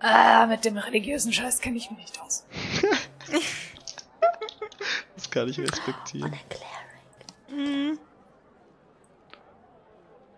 Ah, 0.00 0.46
mit 0.46 0.64
dem 0.64 0.76
religiösen 0.76 1.32
Scheiß 1.32 1.60
kenne 1.60 1.76
ich 1.78 1.90
mich 1.90 1.98
nicht 2.00 2.20
aus. 2.20 2.44
Das 5.16 5.30
kann 5.30 5.48
ich 5.48 5.58
respektieren. 5.58 6.32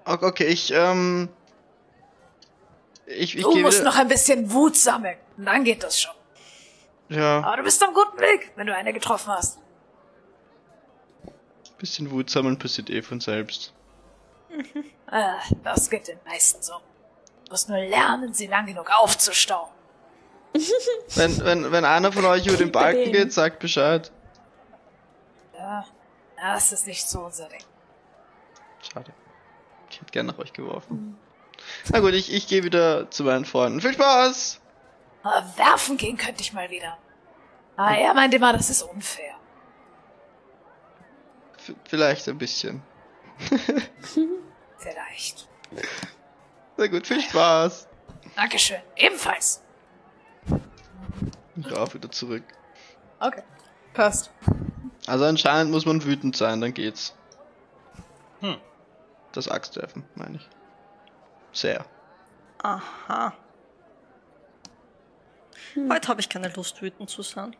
Ok- 0.04 0.22
Okay, 0.22 0.46
ich, 0.46 0.70
ähm. 0.72 1.28
Ich, 3.06 3.36
ich 3.36 3.42
Du 3.42 3.56
musst 3.56 3.80
wieder. 3.80 3.90
noch 3.90 3.96
ein 3.98 4.08
bisschen 4.08 4.52
Wut 4.52 4.76
sammeln. 4.76 5.16
Und 5.36 5.46
dann 5.46 5.64
geht 5.64 5.82
das 5.82 6.00
schon. 6.00 6.14
Ja, 7.08 7.42
Aber 7.42 7.56
du 7.56 7.62
bist 7.64 7.82
am 7.82 7.94
guten 7.94 8.18
Weg, 8.20 8.52
wenn 8.56 8.66
du 8.66 8.74
eine 8.74 8.92
getroffen 8.92 9.32
hast. 9.32 9.58
bisschen 11.78 12.10
Wut 12.10 12.30
sammeln 12.30 12.58
passiert 12.58 12.88
eh 12.90 13.02
von 13.02 13.20
selbst. 13.20 13.72
Ah, 15.08 15.38
das 15.62 15.88
geht 15.88 16.08
den 16.08 16.18
meisten 16.26 16.62
so. 16.62 16.74
Du 17.44 17.52
musst 17.52 17.68
nur 17.68 17.78
lernen, 17.78 18.34
sie 18.34 18.46
lang 18.46 18.66
genug 18.66 18.90
aufzustauen. 18.98 19.70
Wenn, 21.14 21.44
wenn, 21.44 21.70
wenn 21.70 21.84
einer 21.84 22.12
von 22.12 22.24
euch 22.24 22.46
über 22.46 22.56
den 22.56 22.72
Balken 22.72 23.12
geht, 23.12 23.30
sagt 23.32 23.58
Bescheid. 23.58 24.10
Ja, 25.54 25.84
das 26.40 26.72
ist 26.72 26.86
nicht 26.86 27.06
so 27.06 27.20
unser 27.20 27.48
Ding. 27.48 27.62
Schade. 28.80 29.12
Ich 29.90 30.00
hätte 30.00 30.10
gern 30.12 30.26
nach 30.26 30.38
euch 30.38 30.52
geworfen. 30.54 31.18
Na 31.90 32.00
gut, 32.00 32.14
ich, 32.14 32.32
ich 32.32 32.48
gehe 32.48 32.64
wieder 32.64 33.10
zu 33.10 33.24
meinen 33.24 33.44
Freunden. 33.44 33.80
Viel 33.80 33.92
Spaß! 33.92 34.60
Aber 35.22 35.44
werfen 35.56 35.96
gehen 35.96 36.16
könnte 36.16 36.40
ich 36.40 36.52
mal 36.52 36.70
wieder. 36.70 36.96
Ah, 37.76 37.94
er 37.94 38.14
meint 38.14 38.32
immer, 38.32 38.52
das 38.52 38.70
ist 38.70 38.82
unfair. 38.82 39.34
V 41.58 41.74
vielleicht 41.84 42.28
ein 42.28 42.38
bisschen. 42.38 42.82
Vielleicht. 44.78 45.48
Na 46.76 46.86
gut, 46.86 47.06
viel 47.06 47.20
Spaß! 47.20 47.88
Dankeschön. 48.36 48.80
Ebenfalls. 48.96 49.62
Ich 51.56 51.72
rauf 51.74 51.94
wieder 51.94 52.10
zurück. 52.10 52.44
Okay. 53.18 53.42
Passt. 53.94 54.30
Also 55.06 55.24
anscheinend 55.24 55.72
muss 55.72 55.86
man 55.86 56.04
wütend 56.04 56.36
sein, 56.36 56.60
dann 56.60 56.74
geht's. 56.74 57.14
Hm. 58.40 58.58
Das 59.32 59.48
Axtwerfen, 59.48 60.04
meine 60.14 60.36
ich. 60.36 60.48
Sehr. 61.52 61.84
Aha. 62.62 63.32
Heute 65.90 66.08
habe 66.08 66.20
ich 66.20 66.28
keine 66.28 66.48
Lust, 66.48 66.82
wütend 66.82 67.08
zu 67.08 67.22
sein. 67.22 67.56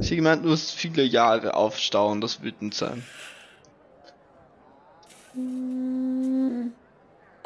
Sie 0.00 0.16
gemeint, 0.16 0.44
du 0.44 0.50
musst 0.50 0.72
viele 0.72 1.02
Jahre 1.02 1.54
aufstauen, 1.54 2.20
das 2.20 2.42
wütend 2.42 2.74
sein. 2.74 3.04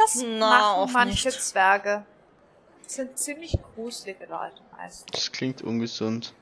Das 0.02 0.22
Na, 0.24 0.76
machen 0.76 0.92
manche 0.92 1.28
nicht. 1.28 1.42
Zwerge. 1.42 2.04
Das 2.84 2.94
sind 2.94 3.18
ziemlich 3.18 3.58
gruselige 3.74 4.26
Leute 4.26 4.60
meistens. 4.76 5.06
Das 5.12 5.32
klingt 5.32 5.62
ungesund. 5.62 6.34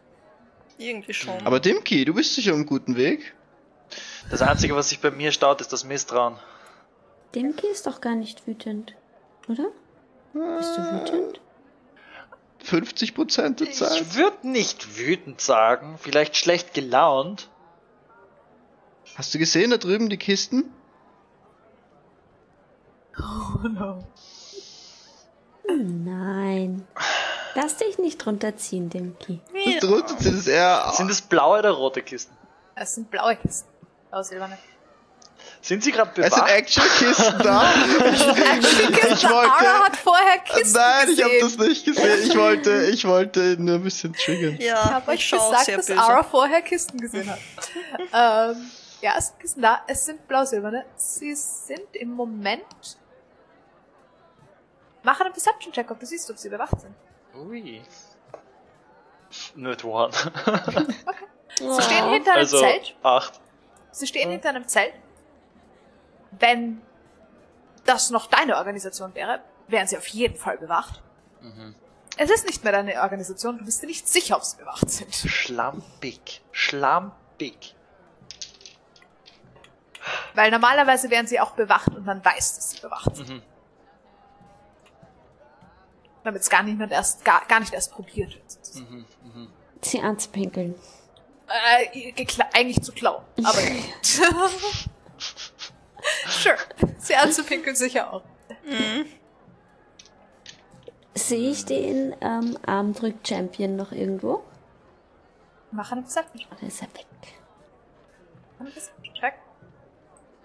Irgendwie 0.78 1.12
schon. 1.14 1.46
Aber 1.46 1.60
Dimki, 1.60 2.04
du 2.04 2.14
bist 2.14 2.34
sicher 2.34 2.52
am 2.52 2.64
guten 2.66 2.96
Weg. 2.96 3.34
Das 4.30 4.40
Einzige, 4.42 4.74
was 4.74 4.88
sich 4.88 5.00
bei 5.00 5.10
mir 5.10 5.32
staut, 5.32 5.60
ist 5.60 5.72
das 5.72 5.84
Misstrauen. 5.84 6.36
Dimki 7.34 7.66
ist 7.66 7.86
doch 7.86 8.00
gar 8.00 8.14
nicht 8.14 8.46
wütend, 8.46 8.94
oder? 9.48 9.66
Bist 10.32 10.76
du 10.76 10.92
wütend? 10.92 11.40
50 12.62 13.14
Prozent 13.14 13.60
der 13.60 13.70
Zeit. 13.72 14.00
Ich 14.00 14.14
würde 14.14 14.48
nicht 14.48 14.98
wütend 14.98 15.40
sagen, 15.40 15.98
vielleicht 15.98 16.36
schlecht 16.36 16.74
gelaunt. 16.74 17.48
Hast 19.16 19.34
du 19.34 19.38
gesehen 19.38 19.70
da 19.70 19.76
drüben 19.76 20.08
die 20.08 20.16
Kisten? 20.18 20.72
Oh 23.22 23.68
no. 23.68 24.04
Nein. 25.68 26.86
Lass 27.54 27.76
dich 27.76 27.98
nicht 27.98 28.24
runterziehen, 28.26 28.90
Dimki. 28.90 29.40
Das 29.52 29.80
drunter 29.80 30.16
sind 30.18 30.38
es 30.38 30.46
eher. 30.46 30.92
Sind 30.96 31.10
es 31.10 31.20
blaue 31.20 31.58
oder 31.58 31.70
rote 31.70 32.02
Kisten? 32.02 32.36
Es 32.74 32.94
sind 32.94 33.10
blaue 33.10 33.36
Kisten. 33.36 33.68
Blaue 34.10 34.24
silberne. 34.24 34.58
Sind 35.62 35.84
sie 35.84 35.92
gerade 35.92 36.10
es 36.22 36.32
sind 36.32 36.34
bewacht? 36.36 36.50
Action-Kisten 36.52 37.38
da. 37.40 37.72
ich 38.12 39.26
Ara 39.26 39.34
wollte. 39.34 39.84
hat 39.84 39.96
vorher 39.96 40.38
Kisten 40.38 40.72
Nein, 40.72 41.08
ich 41.10 41.22
habe 41.22 41.38
das 41.40 41.58
nicht 41.58 41.84
gesehen. 41.84 42.22
Ich 42.24 42.36
wollte, 42.36 42.86
ich 42.86 43.04
wollte 43.06 43.56
nur 43.58 43.76
ein 43.76 43.82
bisschen 43.82 44.12
triggern. 44.14 44.54
Ich 44.58 44.64
ja, 44.64 44.90
habe 44.90 45.14
ich 45.14 45.18
euch 45.18 45.28
schaue 45.28 45.50
gesagt, 45.50 45.78
dass 45.78 45.86
böse. 45.86 46.00
Ara 46.00 46.22
vorher 46.22 46.62
Kisten 46.62 46.98
gesehen 46.98 47.30
hat. 47.30 47.38
ähm, 48.14 48.70
ja, 49.02 49.14
es 49.18 49.26
sind 49.28 49.38
Kisten 49.40 49.62
da. 49.62 49.80
Es 49.86 50.06
sind 50.06 50.26
blau-silberne. 50.28 50.84
Sie 50.96 51.34
sind 51.34 51.94
im 51.94 52.10
Moment... 52.12 52.64
Mach 55.02 55.20
einen 55.20 55.32
Perception-Check, 55.32 55.90
ob 55.90 55.98
du 56.00 56.06
siehst, 56.06 56.30
ob 56.30 56.38
sie 56.38 56.48
bewacht 56.48 56.80
sind. 56.80 56.94
Ui. 57.34 57.82
Not 59.54 59.84
one. 59.84 60.12
Sie 61.58 61.82
stehen 61.82 62.08
hinter 62.10 62.32
einem 62.32 62.40
also 62.40 62.58
Zelt. 62.58 62.96
acht. 63.02 63.40
Sie 63.90 64.06
stehen 64.06 64.30
hinter 64.30 64.48
einem 64.48 64.66
Zelt. 64.66 64.94
Wenn 66.32 66.80
das 67.84 68.10
noch 68.10 68.26
deine 68.26 68.56
Organisation 68.56 69.14
wäre, 69.14 69.42
wären 69.68 69.86
sie 69.86 69.96
auf 69.98 70.06
jeden 70.08 70.36
Fall 70.36 70.58
bewacht. 70.58 71.02
Es 72.16 72.30
ist 72.30 72.46
nicht 72.46 72.62
mehr 72.64 72.72
deine 72.72 73.00
Organisation, 73.02 73.58
du 73.58 73.64
bist 73.64 73.82
dir 73.82 73.86
nicht 73.86 74.08
sicher, 74.08 74.36
ob 74.36 74.44
sie 74.44 74.56
bewacht 74.58 74.90
sind. 74.90 75.14
Schlampig. 75.14 76.42
Schlampig. 76.52 77.74
Weil 80.34 80.50
normalerweise 80.50 81.10
wären 81.10 81.26
sie 81.26 81.40
auch 81.40 81.52
bewacht 81.52 81.88
und 81.88 82.04
man 82.06 82.24
weiß, 82.24 82.56
dass 82.56 82.70
sie 82.70 82.80
bewacht 82.80 83.16
sind. 83.16 83.28
Mhm. 83.28 83.42
Damit 86.24 86.42
es 86.42 86.50
gar 86.50 86.62
niemand 86.62 86.92
erst, 86.92 87.24
gar, 87.24 87.46
gar 87.46 87.60
nicht 87.60 87.72
erst 87.72 87.92
probiert 87.92 88.34
wird. 88.34 88.74
Mhm. 88.74 89.06
Sie 89.82 90.00
anzupinkeln. 90.00 90.74
Äh, 91.48 92.24
eigentlich 92.52 92.82
zu 92.82 92.92
klauen, 92.92 93.24
aber 93.42 93.58
Sure. 96.28 96.56
Sie 96.98 97.14
anzupinkeln 97.14 97.76
sicher 97.76 98.12
auch. 98.12 98.22
Sehe 101.14 101.50
ich 101.50 101.64
den 101.64 102.14
ähm, 102.20 102.58
Armdrück-Champion 102.66 103.76
noch 103.76 103.92
irgendwo? 103.92 104.42
Mach 105.72 105.92
einen 105.92 106.02
Perception. 106.02 106.46
Oder 106.50 106.66
ist 106.66 106.82
er 106.82 106.88
weg? 106.88 107.06
Mach 108.58 108.66
einen 108.66 108.72
Perception-Check. 108.72 109.34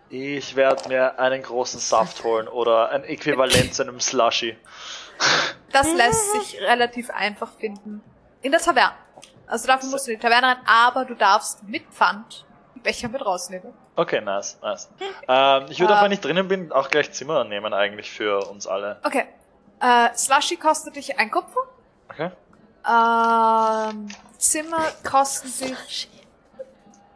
Ich 0.09 0.55
werde 0.55 0.87
mir 0.89 1.19
einen 1.19 1.41
großen 1.41 1.79
Saft 1.79 2.23
holen 2.23 2.47
oder 2.47 2.89
ein 2.89 3.03
Äquivalent 3.03 3.73
zu 3.73 3.83
einem 3.83 3.99
Slushy. 3.99 4.57
Das 5.71 5.93
lässt 5.93 6.31
sich 6.33 6.61
relativ 6.61 7.09
einfach 7.09 7.51
finden. 7.59 8.01
In 8.41 8.51
der 8.51 8.61
Taverne. 8.61 8.93
Also 9.47 9.67
dafür 9.67 9.89
musst 9.89 10.07
du 10.07 10.11
in 10.11 10.19
die 10.19 10.23
Taverne 10.23 10.47
rein, 10.47 10.57
aber 10.65 11.05
du 11.05 11.15
darfst 11.15 11.63
mit 11.63 11.85
Pfand 11.91 12.45
die 12.75 12.79
Becher 12.79 13.09
mit 13.09 13.25
rausnehmen. 13.25 13.73
Okay, 13.95 14.21
nice, 14.21 14.57
nice. 14.61 14.89
Ähm, 15.27 15.65
ich 15.69 15.79
würde 15.79 15.93
Äh, 15.93 15.97
auch, 15.97 16.03
wenn 16.03 16.11
ich 16.11 16.19
drinnen 16.21 16.47
bin, 16.47 16.71
auch 16.71 16.89
gleich 16.89 17.11
Zimmer 17.11 17.43
nehmen 17.43 17.73
eigentlich 17.73 18.11
für 18.11 18.47
uns 18.49 18.67
alle. 18.67 18.99
Okay. 19.03 19.25
Äh, 19.81 20.13
Slushy 20.15 20.57
kostet 20.57 20.95
dich 20.95 21.17
ein 21.19 21.29
Kupfer. 21.31 21.61
Okay? 22.09 22.31
Ähm, 22.87 24.07
Zimmer 24.37 24.83
kosten 25.03 25.47
dich, 25.47 26.09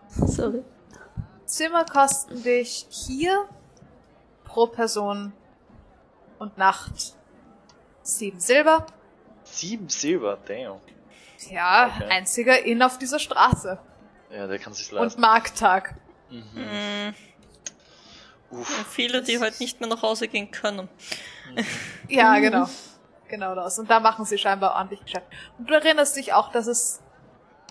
Sorry. 0.10 0.64
Zimmer 1.46 1.86
kosten 1.86 2.44
dich 2.44 2.88
hier 2.90 3.48
pro 4.46 4.68
Person 4.68 5.34
und 6.40 6.58
Nacht 6.58 7.16
sieben 8.18 8.40
Silber. 8.40 8.86
Sieben 9.44 9.90
Silber, 9.90 10.38
damn. 10.46 10.80
Ja, 11.50 11.92
Okay. 11.96 12.10
einziger 12.10 12.64
Inn 12.66 12.82
auf 12.84 12.98
dieser 12.98 13.20
Straße. 13.20 13.80
Ja, 14.32 14.48
der 14.48 14.60
kann 14.60 14.74
sich's 14.74 14.92
Und 14.92 14.98
leisten. 15.00 15.22
Markttag. 15.22 15.96
Mhm. 16.30 17.14
Uff. 18.52 18.78
Und 18.80 18.88
viele, 18.88 19.22
die 19.24 19.40
heute 19.40 19.58
nicht 19.60 19.80
mehr 19.80 19.90
nach 19.90 20.02
Hause 20.02 20.28
gehen 20.28 20.52
können. 20.52 20.90
Ja, 22.08 22.38
genau. 22.40 22.68
Genau 23.28 23.56
das. 23.56 23.78
Und 23.80 23.90
da 23.90 24.00
machen 24.00 24.26
sie 24.26 24.38
scheinbar 24.38 24.76
ordentlich 24.76 25.04
Geschäft. 25.04 25.28
Und 25.58 25.70
du 25.70 25.74
erinnerst 25.76 26.16
dich 26.16 26.34
auch, 26.34 26.52
dass 26.52 26.68
es 26.68 27.00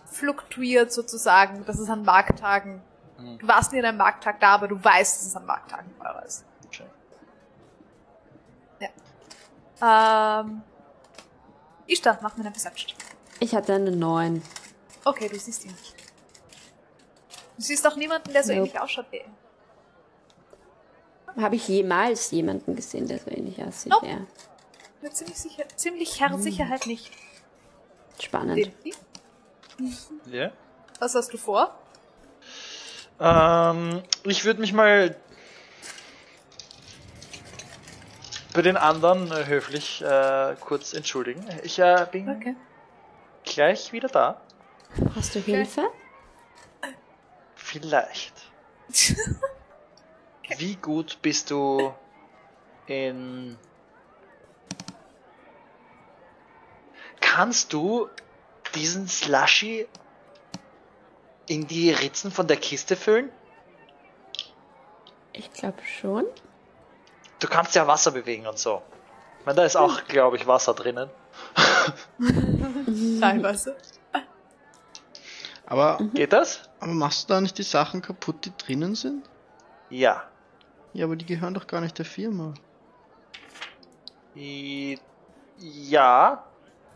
fluktuiert 0.07 0.93
sozusagen, 0.93 1.65
dass 1.67 1.79
es 1.79 1.91
an 1.91 2.03
Markttagen. 2.05 2.81
Mhm. 3.19 3.39
Du 3.39 3.49
warst 3.49 3.73
nie 3.73 3.81
an 3.81 3.85
einem 3.87 3.99
Markttag 3.99 4.41
da, 4.41 4.55
aber 4.55 4.69
du 4.69 4.83
weißt, 4.83 5.19
dass 5.21 5.27
es 5.27 5.37
an 5.37 5.47
Markttagen 5.47 5.93
teurer 5.99 6.25
ist. 6.25 6.45
Ähm. 9.83 10.63
Ishtar, 11.87 12.19
mach 12.21 12.37
mir 12.37 12.43
eine 12.43 12.51
Perception. 12.51 12.93
Ich 13.41 13.55
hatte 13.55 13.75
eine 13.75 13.91
9. 13.91 14.43
Okay, 15.05 15.29
du 15.29 15.39
siehst 15.39 15.65
ihn 15.65 15.71
nicht. 15.71 15.95
Du 17.57 17.63
siehst 17.63 17.87
auch 17.87 17.97
niemanden, 17.97 18.33
der 18.33 18.43
so 18.43 18.53
Nope. 18.53 18.67
ähnlich 18.67 18.81
ausschaut 18.81 19.07
wie 19.11 19.19
er. 19.19 19.31
Habe 21.43 21.57
ich 21.57 21.67
jemals 21.69 22.31
jemanden 22.31 22.77
gesehen, 22.77 23.07
der 23.07 23.19
so 23.19 23.31
ähnlich 23.31 23.63
aussieht? 23.63 23.93
Nope. 23.93 24.07
Ja. 24.07 24.19
Mit 25.01 25.17
ziemlich, 25.17 25.39
sicher, 25.39 25.65
ziemlich 25.77 26.21
Herr 26.21 26.37
Sicherheit 26.39 26.87
nicht. 26.87 27.11
Spannend. 28.21 28.73
Ja. 30.27 30.51
Was 30.99 31.15
hast 31.15 31.33
du 31.33 31.39
vor? 31.39 31.75
Ähm, 33.21 34.03
ich 34.25 34.45
würde 34.45 34.61
mich 34.61 34.73
mal 34.73 35.17
bei 38.59 38.63
den 38.63 38.77
anderen 38.77 39.31
äh, 39.31 39.47
höflich 39.47 40.03
äh, 40.03 40.57
kurz 40.59 40.93
entschuldigen. 40.93 41.45
Ich 41.63 41.79
äh, 41.79 42.05
bin 42.11 42.29
Okay. 42.29 42.57
gleich 43.45 43.93
wieder 43.93 44.09
da. 44.09 44.41
Hast 45.15 45.37
du 45.37 45.39
Hilfe? 45.39 45.89
Vielleicht. 47.55 48.35
Wie 50.59 50.75
gut 50.75 51.23
bist 51.23 51.53
du 51.53 51.95
in... 52.89 53.57
Kannst 57.21 57.73
du 57.73 58.09
diesen 58.75 59.07
Slushy 59.07 59.87
in 61.47 61.69
die 61.69 61.93
Ritzen 61.93 62.33
von 62.33 62.49
der 62.49 62.57
Kiste 62.57 62.97
füllen? 62.97 63.31
Ich 65.33 65.53
glaube 65.53 65.79
schon. 66.01 66.25
Du 67.41 67.47
kannst 67.49 67.75
ja 67.75 67.87
Wasser 67.87 68.11
bewegen 68.11 68.47
und 68.47 68.59
so. 68.59 68.83
Ich 69.41 69.47
meine, 69.47 69.57
da 69.57 69.65
ist 69.65 69.77
auch, 69.77 70.05
glaube 70.05 70.37
ich, 70.37 70.47
Wasser 70.47 70.75
drinnen. 70.75 71.09
Teilweise. 73.21 73.77
Aber, 75.67 75.99
Geht 76.15 76.33
das? 76.33 76.63
aber 76.81 76.93
machst 76.93 77.29
du 77.29 77.35
da 77.35 77.41
nicht 77.41 77.59
die 77.59 77.63
Sachen 77.63 78.01
kaputt, 78.03 78.45
die 78.47 78.53
drinnen 78.57 78.95
sind? 78.95 79.29
Ja. 79.91 80.23
Ja, 80.95 81.05
aber 81.05 81.17
die 81.17 81.27
gehören 81.27 81.55
doch 81.55 81.67
gar 81.67 81.81
nicht 81.81 81.99
der 81.99 82.07
Firma. 82.07 82.55
I- 84.37 84.99
Ja. 85.59 86.45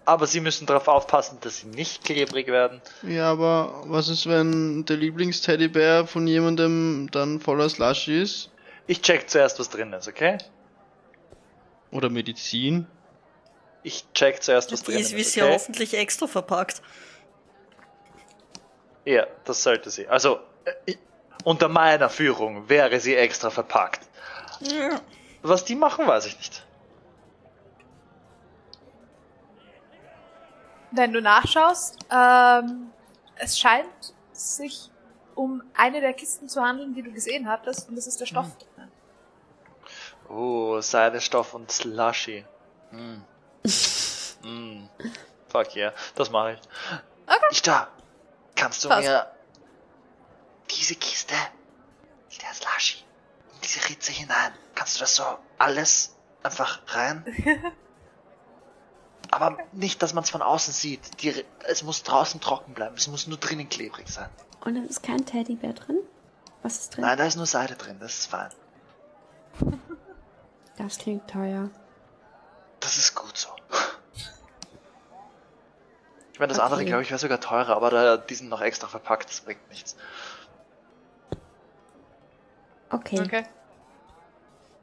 Aber 0.05 0.27
sie 0.27 0.41
müssen 0.41 0.67
darauf 0.67 0.89
aufpassen, 0.89 1.39
dass 1.43 1.59
sie 1.59 1.69
nicht 1.69 2.03
klebrig 2.05 2.49
werden. 2.49 2.81
Ja, 3.03 3.31
aber 3.31 3.85
was 3.87 4.09
ist, 4.09 4.27
wenn 4.29 4.85
der 4.85 4.97
Lieblingsteddybär 4.97 6.09
von 6.09 6.27
jemandem 6.27 7.09
dann 7.13 7.39
voller 7.39 7.69
Slush 7.69 8.09
ist? 8.09 8.51
Ich 8.87 9.01
check 9.03 9.29
zuerst, 9.31 9.59
was 9.59 9.69
drin 9.71 9.93
ist, 9.93 10.09
okay? 10.09 10.39
Oder 11.91 12.09
Medizin? 12.11 12.87
Ich 13.83 14.05
check 14.13 14.43
zuerst, 14.43 14.73
was 14.73 14.81
Die 14.83 14.87
drin 14.93 15.01
ist 15.01 15.09
ist. 15.13 15.17
wie 15.17 15.23
sie 15.25 15.43
okay? 15.43 15.53
hoffentlich 15.55 15.95
extra 15.95 16.27
verpackt. 16.27 16.83
Ja, 19.05 19.27
das 19.45 19.63
sollte 19.63 19.91
sie. 19.91 20.07
Also, 20.09 20.39
äh, 20.65 20.73
ich- 20.87 20.99
unter 21.45 21.69
meiner 21.69 22.09
Führung 22.09 22.69
wäre 22.69 23.01
sie 23.01 23.17
extra 23.17 23.51
verpackt. 23.51 24.01
Ja. 24.61 25.01
Was 25.43 25.65
die 25.65 25.75
machen, 25.75 26.07
weiß 26.07 26.27
ich 26.27 26.37
nicht. 26.37 26.65
Wenn 30.93 31.13
du 31.13 31.21
nachschaust, 31.23 31.99
ähm, 32.11 32.91
es 33.37 33.59
scheint 33.59 33.87
sich 34.33 34.91
um 35.35 35.63
eine 35.75 36.01
der 36.01 36.13
Kisten 36.13 36.49
zu 36.49 36.61
handeln, 36.63 36.95
die 36.95 37.03
du 37.03 37.11
gesehen 37.11 37.49
hattest, 37.49 37.89
und 37.89 37.97
das 37.97 38.07
ist 38.07 38.21
der 38.21 38.27
Stoff. 38.27 38.47
drin. 38.59 38.69
Oh, 40.33 40.81
Seidestoff 40.81 41.53
und 41.53 41.71
Slushy. 41.71 42.47
Mm. 42.91 43.19
mm. 44.43 44.89
Fuck 45.49 45.77
yeah, 45.77 45.93
das 46.15 46.31
mache 46.31 46.55
ich. 46.55 46.61
Okay. 47.27 47.47
Ich 47.51 47.61
da. 47.61 47.89
Kannst 48.55 48.83
du 48.83 48.89
Passt. 48.89 49.07
mir 49.07 49.31
diese 50.71 50.95
Kiste, 50.95 51.35
der 51.35 52.55
Slushy, 52.55 53.05
in 53.55 53.61
diese 53.61 53.87
Ritze 53.91 54.11
hinein, 54.13 54.53
kannst 54.75 54.97
du 54.97 55.01
das 55.01 55.17
so 55.17 55.25
alles 55.59 56.17
einfach 56.43 56.81
rein? 56.89 57.27
Aber 59.31 59.59
nicht, 59.73 60.03
dass 60.03 60.15
man 60.15 60.25
es 60.25 60.31
von 60.31 60.41
außen 60.41 60.73
sieht. 60.73 61.23
Die, 61.23 61.45
es 61.65 61.83
muss 61.83 62.03
draußen 62.05 62.41
trocken 62.41 62.73
bleiben. 62.73 62.97
Es 62.97 63.07
muss 63.07 63.27
nur 63.27 63.39
drinnen 63.39 63.69
klebrig 63.69 64.09
sein. 64.09 64.31
Und 64.61 64.77
dann 64.77 64.87
ist 64.87 65.03
kein 65.03 65.27
Teddybär 65.27 65.75
drin? 65.75 65.99
Was 66.63 66.79
ist 66.79 66.97
drin? 66.97 67.05
Nein, 67.05 67.19
da 67.19 67.25
ist 67.25 67.37
nur 67.37 67.47
Seide 67.47 67.75
drin. 67.75 67.99
Das 68.01 68.21
ist 68.21 68.27
fein. 68.27 68.51
Das 70.83 70.99
klingt 70.99 71.29
teuer. 71.31 71.71
Das 72.81 72.99
ist 72.99 73.15
gut 73.15 73.37
so. 73.37 73.49
Ich 76.33 76.41
meine, 76.41 76.49
das 76.49 76.59
Okay. 76.59 76.65
andere, 76.67 76.85
glaube 76.85 77.03
ich, 77.03 77.11
wäre 77.11 77.19
sogar 77.21 77.41
teurer, 77.41 77.77
aber 77.77 77.91
da, 77.91 78.17
die 78.17 78.35
sind 78.35 78.49
noch 78.49 78.61
extra 78.61 78.89
verpackt, 78.89 79.29
das 79.31 79.41
bringt 79.43 79.69
nichts. 79.69 79.97
Okay, 82.91 83.21
Okay. 83.21 83.45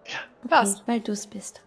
Ja, 0.07 0.19
Passt. 0.47 0.83
weil 0.87 1.01
du 1.01 1.11
es 1.11 1.27
bist. 1.27 1.61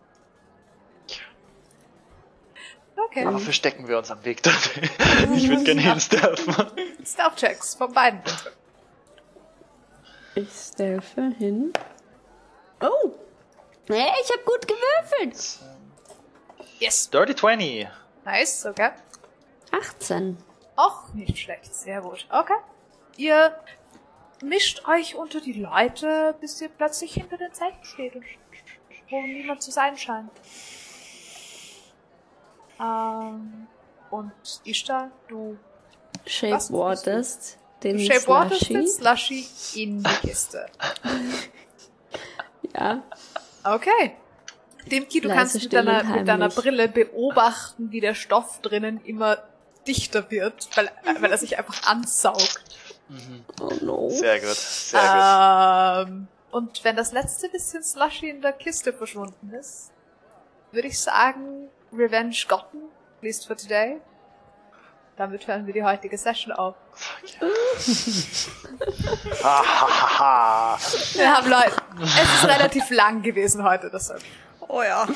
Okay. 2.97 3.27
aber 3.27 3.39
verstecken 3.39 3.89
wir 3.89 3.99
uns 3.99 4.11
am 4.11 4.25
Weg 4.25 4.43
dorthin. 4.43 4.89
Ich 5.37 5.49
würde 5.49 5.65
gerne 5.65 5.81
hinsterfen. 5.83 6.55
Stealth-Checks 7.05 7.75
von 7.75 7.93
beiden 7.93 8.23
bitte. 8.23 8.53
Ich 10.35 10.49
stealthe 10.51 11.31
hin. 11.37 11.73
Hey, 13.93 14.11
ich 14.23 14.31
habe 14.31 14.43
gut 14.45 14.67
gewürfelt! 14.67 15.59
Yes. 16.79 17.11
Dirty 17.11 17.35
20. 17.35 17.89
Nice, 18.25 18.67
okay. 18.67 18.91
18. 19.71 20.37
Auch 20.77 21.13
nicht 21.15 21.39
schlecht, 21.39 21.75
sehr 21.75 22.01
gut. 22.01 22.27
Okay. 22.31 22.55
Ihr 23.17 23.55
mischt 24.43 24.87
euch 24.89 25.15
unter 25.15 25.41
die 25.41 25.53
Leute, 25.53 26.35
bis 26.41 26.61
ihr 26.61 26.69
plötzlich 26.71 27.15
hinter 27.15 27.37
den 27.37 27.53
Zelten 27.53 27.85
steht 27.85 28.17
und 28.17 28.25
wo 29.11 29.21
niemand 29.21 29.63
zu 29.63 29.71
sein 29.71 29.97
scheint. 29.97 30.31
Ähm, 32.81 33.67
und 34.11 34.33
Ishtar, 34.65 35.11
du 35.29 35.59
Shape 36.27 36.55
Was? 36.55 36.73
Waters, 36.73 37.59
den 37.83 37.99
Shape 38.01 38.27
Waters 38.27 38.59
Slushy. 38.61 38.73
den 38.75 38.89
Slushy 38.89 39.47
in 39.83 40.03
die 40.03 40.27
Kiste. 40.27 40.67
Ja, 42.75 43.03
Okay. 43.65 44.17
Dimki, 44.91 45.21
du 45.21 45.29
kannst 45.29 45.55
mit 45.55 45.73
deiner, 45.73 46.03
mit 46.03 46.27
deiner. 46.27 46.49
Brille 46.49 46.89
beobachten, 46.89 47.93
wie 47.93 48.01
der 48.01 48.15
Stoff 48.15 48.61
drinnen 48.63 49.01
immer 49.05 49.39
dichter 49.87 50.31
wird, 50.31 50.69
weil, 50.75 50.91
weil 51.21 51.31
er 51.31 51.39
sich 51.39 51.59
einfach 51.59 51.87
ansaugt. 51.87 52.63
oh 53.61 53.71
no. 53.81 54.11
Sehr 54.11 54.41
gut, 54.41 54.57
sehr 54.57 56.05
Ähm, 56.07 56.29
und 56.51 56.85
wenn 56.85 56.97
das 56.97 57.13
letzte 57.13 57.49
bisschen 57.49 57.83
Slushy 57.83 58.29
in 58.29 58.43
der 58.43 58.53
Kiste 58.53 58.93
verschwunden 58.93 59.53
ist, 59.53 59.93
würde 60.73 60.89
ich 60.89 60.99
sagen, 60.99 61.69
Revenge 61.93 62.37
gotten, 62.49 62.79
at 63.17 63.23
least 63.23 63.47
for 63.47 63.57
today. 63.57 64.01
Damit 65.17 65.47
hören 65.47 65.67
wir 65.67 65.75
die 65.75 65.85
heutige 65.85 66.17
Session 66.17 66.53
auf. 66.53 66.75
Wir 71.15 71.37
haben 71.37 71.49
Leute, 71.51 71.77
es 72.03 72.35
ist 72.35 72.45
relativ 72.49 72.91
lang 72.91 73.23
gewesen 73.23 73.63
heute, 73.63 73.91
deshalb 73.93 74.23
Oh 74.61 74.83
ja. 74.83 75.07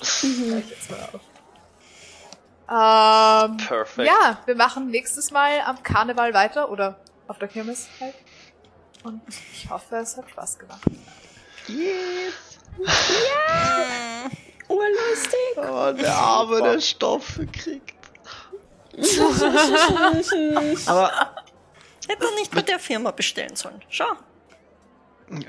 ich 0.00 0.70
jetzt 0.70 0.90
mal 0.90 1.08
auf. 1.12 1.20
Ähm, 3.50 3.56
Perfekt. 3.58 4.08
ja, 4.08 4.38
wir 4.46 4.54
machen 4.54 4.88
nächstes 4.90 5.30
Mal 5.30 5.60
am 5.60 5.82
Karneval 5.82 6.32
weiter 6.34 6.70
oder 6.70 6.96
auf 7.28 7.38
der 7.38 7.48
Kirmes 7.48 7.88
halt. 8.00 8.14
Und 9.02 9.20
ich 9.52 9.68
hoffe, 9.70 9.96
es 9.96 10.16
hat 10.16 10.28
Spaß 10.30 10.58
gemacht. 10.58 10.80
Urlustig. 14.68 15.56
Oh, 15.56 15.92
der 15.92 16.14
Arme, 16.14 16.62
der 16.62 16.80
Stoffe 16.80 17.46
kriegt. 17.46 17.99
Aber 20.86 21.10
Hätte 22.08 22.24
er 22.26 22.34
nicht 22.36 22.50
bei 22.54 22.62
der 22.62 22.78
Firma 22.78 23.10
bestellen 23.12 23.54
sollen. 23.56 23.80
Schau. 23.88 24.04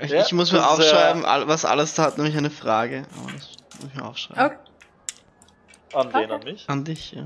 ich, 0.00 0.10
Ja, 0.10 0.22
ich 0.24 0.32
muss 0.32 0.52
mir 0.52 0.58
ist, 0.58 0.64
aufschreiben, 0.64 1.24
all- 1.24 1.48
was 1.48 1.64
alles 1.64 1.94
da 1.94 2.04
hat, 2.04 2.18
nämlich 2.18 2.36
eine 2.36 2.50
Frage. 2.50 3.04
Aber 3.18 3.32
das 3.32 3.48
muss 3.80 3.88
ich 3.88 3.94
mir 3.94 4.04
aufschreiben. 4.04 4.44
Okay. 4.44 4.56
An 5.94 6.12
wen, 6.14 6.30
an 6.30 6.42
mich? 6.44 6.64
An 6.68 6.84
dich, 6.84 7.12
ja. 7.12 7.24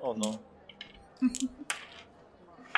Oh 0.00 0.14
no. 0.14 0.38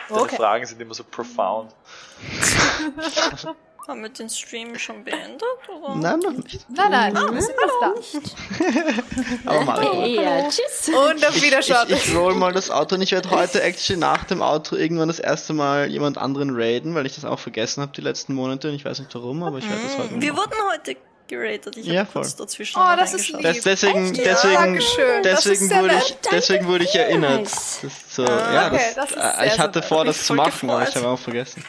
Deine 0.09 0.23
Okay. 0.23 0.37
Fragen 0.37 0.65
sind 0.67 0.81
immer 0.81 0.95
so 0.95 1.05
profound. 1.05 1.75
Haben 3.89 4.03
wir 4.03 4.11
den 4.11 4.29
Stream 4.29 4.79
schon 4.79 5.03
beendet? 5.03 5.43
Oder? 5.83 5.95
Nein, 5.97 6.19
noch 6.19 6.33
nicht. 6.33 6.67
Nein, 6.69 6.91
nein, 6.91 7.15
wir 7.15 7.41
sind 7.41 7.55
noch 7.57 7.81
da. 7.81 9.51
Aber 9.51 9.65
mal. 9.65 10.07
Ja, 10.09 10.43
tschüss. 10.43 10.91
Und 10.95 11.27
auf 11.27 11.41
Wiederschauen. 11.43 11.87
Ich, 11.89 12.09
ich 12.09 12.15
roll 12.15 12.35
mal 12.35 12.53
das 12.53 12.71
Outro 12.71 12.97
und 12.97 13.03
ich 13.03 13.13
werde 13.13 13.31
heute 13.31 13.63
actually 13.63 13.99
nach 13.99 14.25
dem 14.25 14.43
Outro 14.43 14.77
irgendwann 14.77 15.09
das 15.09 15.19
erste 15.21 15.55
Mal 15.55 15.89
jemand 15.89 16.19
anderen 16.19 16.51
raiden, 16.55 16.95
weil 16.95 17.07
ich 17.07 17.15
das 17.15 17.25
auch 17.25 17.39
vergessen 17.39 17.81
habe 17.81 17.93
die 17.97 18.03
letzten 18.03 18.35
Monate 18.35 18.69
und 18.69 18.75
ich 18.75 18.85
weiß 18.85 18.99
nicht 18.99 19.15
warum, 19.15 19.43
aber 19.43 19.57
ich 19.57 19.69
werde 19.69 19.83
das 19.83 19.97
heute 19.97 20.21
Wir 20.21 20.35
machen. 20.35 20.51
wurden 20.51 20.59
heute 20.71 20.97
geratet. 21.27 21.77
Ich 21.79 21.87
Ja, 21.87 22.01
habe 22.01 22.11
kurz 22.13 22.35
voll. 22.35 22.45
dazwischen 22.47 22.79
Oh, 22.81 22.97
das 22.97 23.15
ist 23.15 23.29
lieb. 23.31 23.41
Das, 23.43 23.61
deswegen, 23.63 24.15
Ja, 24.15 24.23
deswegen. 24.23 24.79
Das 25.23 25.47
ist 25.47 25.61
deswegen 25.63 25.81
wurde 25.81 25.95
ich, 25.97 26.17
deswegen 26.31 26.67
wurde 26.67 26.85
ich 26.85 26.95
erinnert. 26.95 27.47
Das 27.47 27.85
ist 27.85 28.15
so, 28.15 28.25
ja, 28.25 28.67
okay, 28.67 28.81
das, 28.95 28.95
das 28.95 29.11
ist 29.13 29.17
äh, 29.17 29.21
sehr, 29.37 29.47
ich 29.47 29.59
hatte 29.59 29.83
vor, 29.83 30.05
das 30.05 30.17
mich 30.17 30.27
zu 30.27 30.35
voll 30.35 30.37
machen, 30.45 30.71
aber 30.71 30.87
ich 30.87 30.95
habe 30.95 31.09
auch 31.09 31.19
vergessen. 31.19 31.65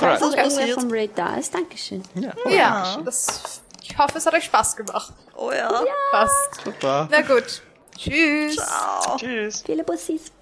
Alright. 0.00 0.20
irgendwer 0.20 0.44
passiert. 0.44 0.80
vom 0.80 0.90
Raid 0.90 1.10
da 1.16 1.36
ist, 1.36 1.54
Dankeschön. 1.54 2.02
Ja. 2.14 2.32
Ja, 2.50 2.98
das, 3.04 3.62
ich 3.82 3.96
hoffe, 3.98 4.18
es 4.18 4.26
hat 4.26 4.34
euch 4.34 4.44
Spaß 4.44 4.76
gemacht. 4.76 5.12
Oh 5.36 5.50
ja. 5.52 5.70
Passt. 6.10 6.60
Super. 6.64 7.08
Na 7.10 7.20
gut. 7.22 7.62
Tschüss. 7.96 8.56
Ciao. 8.56 9.16
Tschüss. 9.16 9.62
Viele 9.64 9.84
Bussis. 9.84 10.32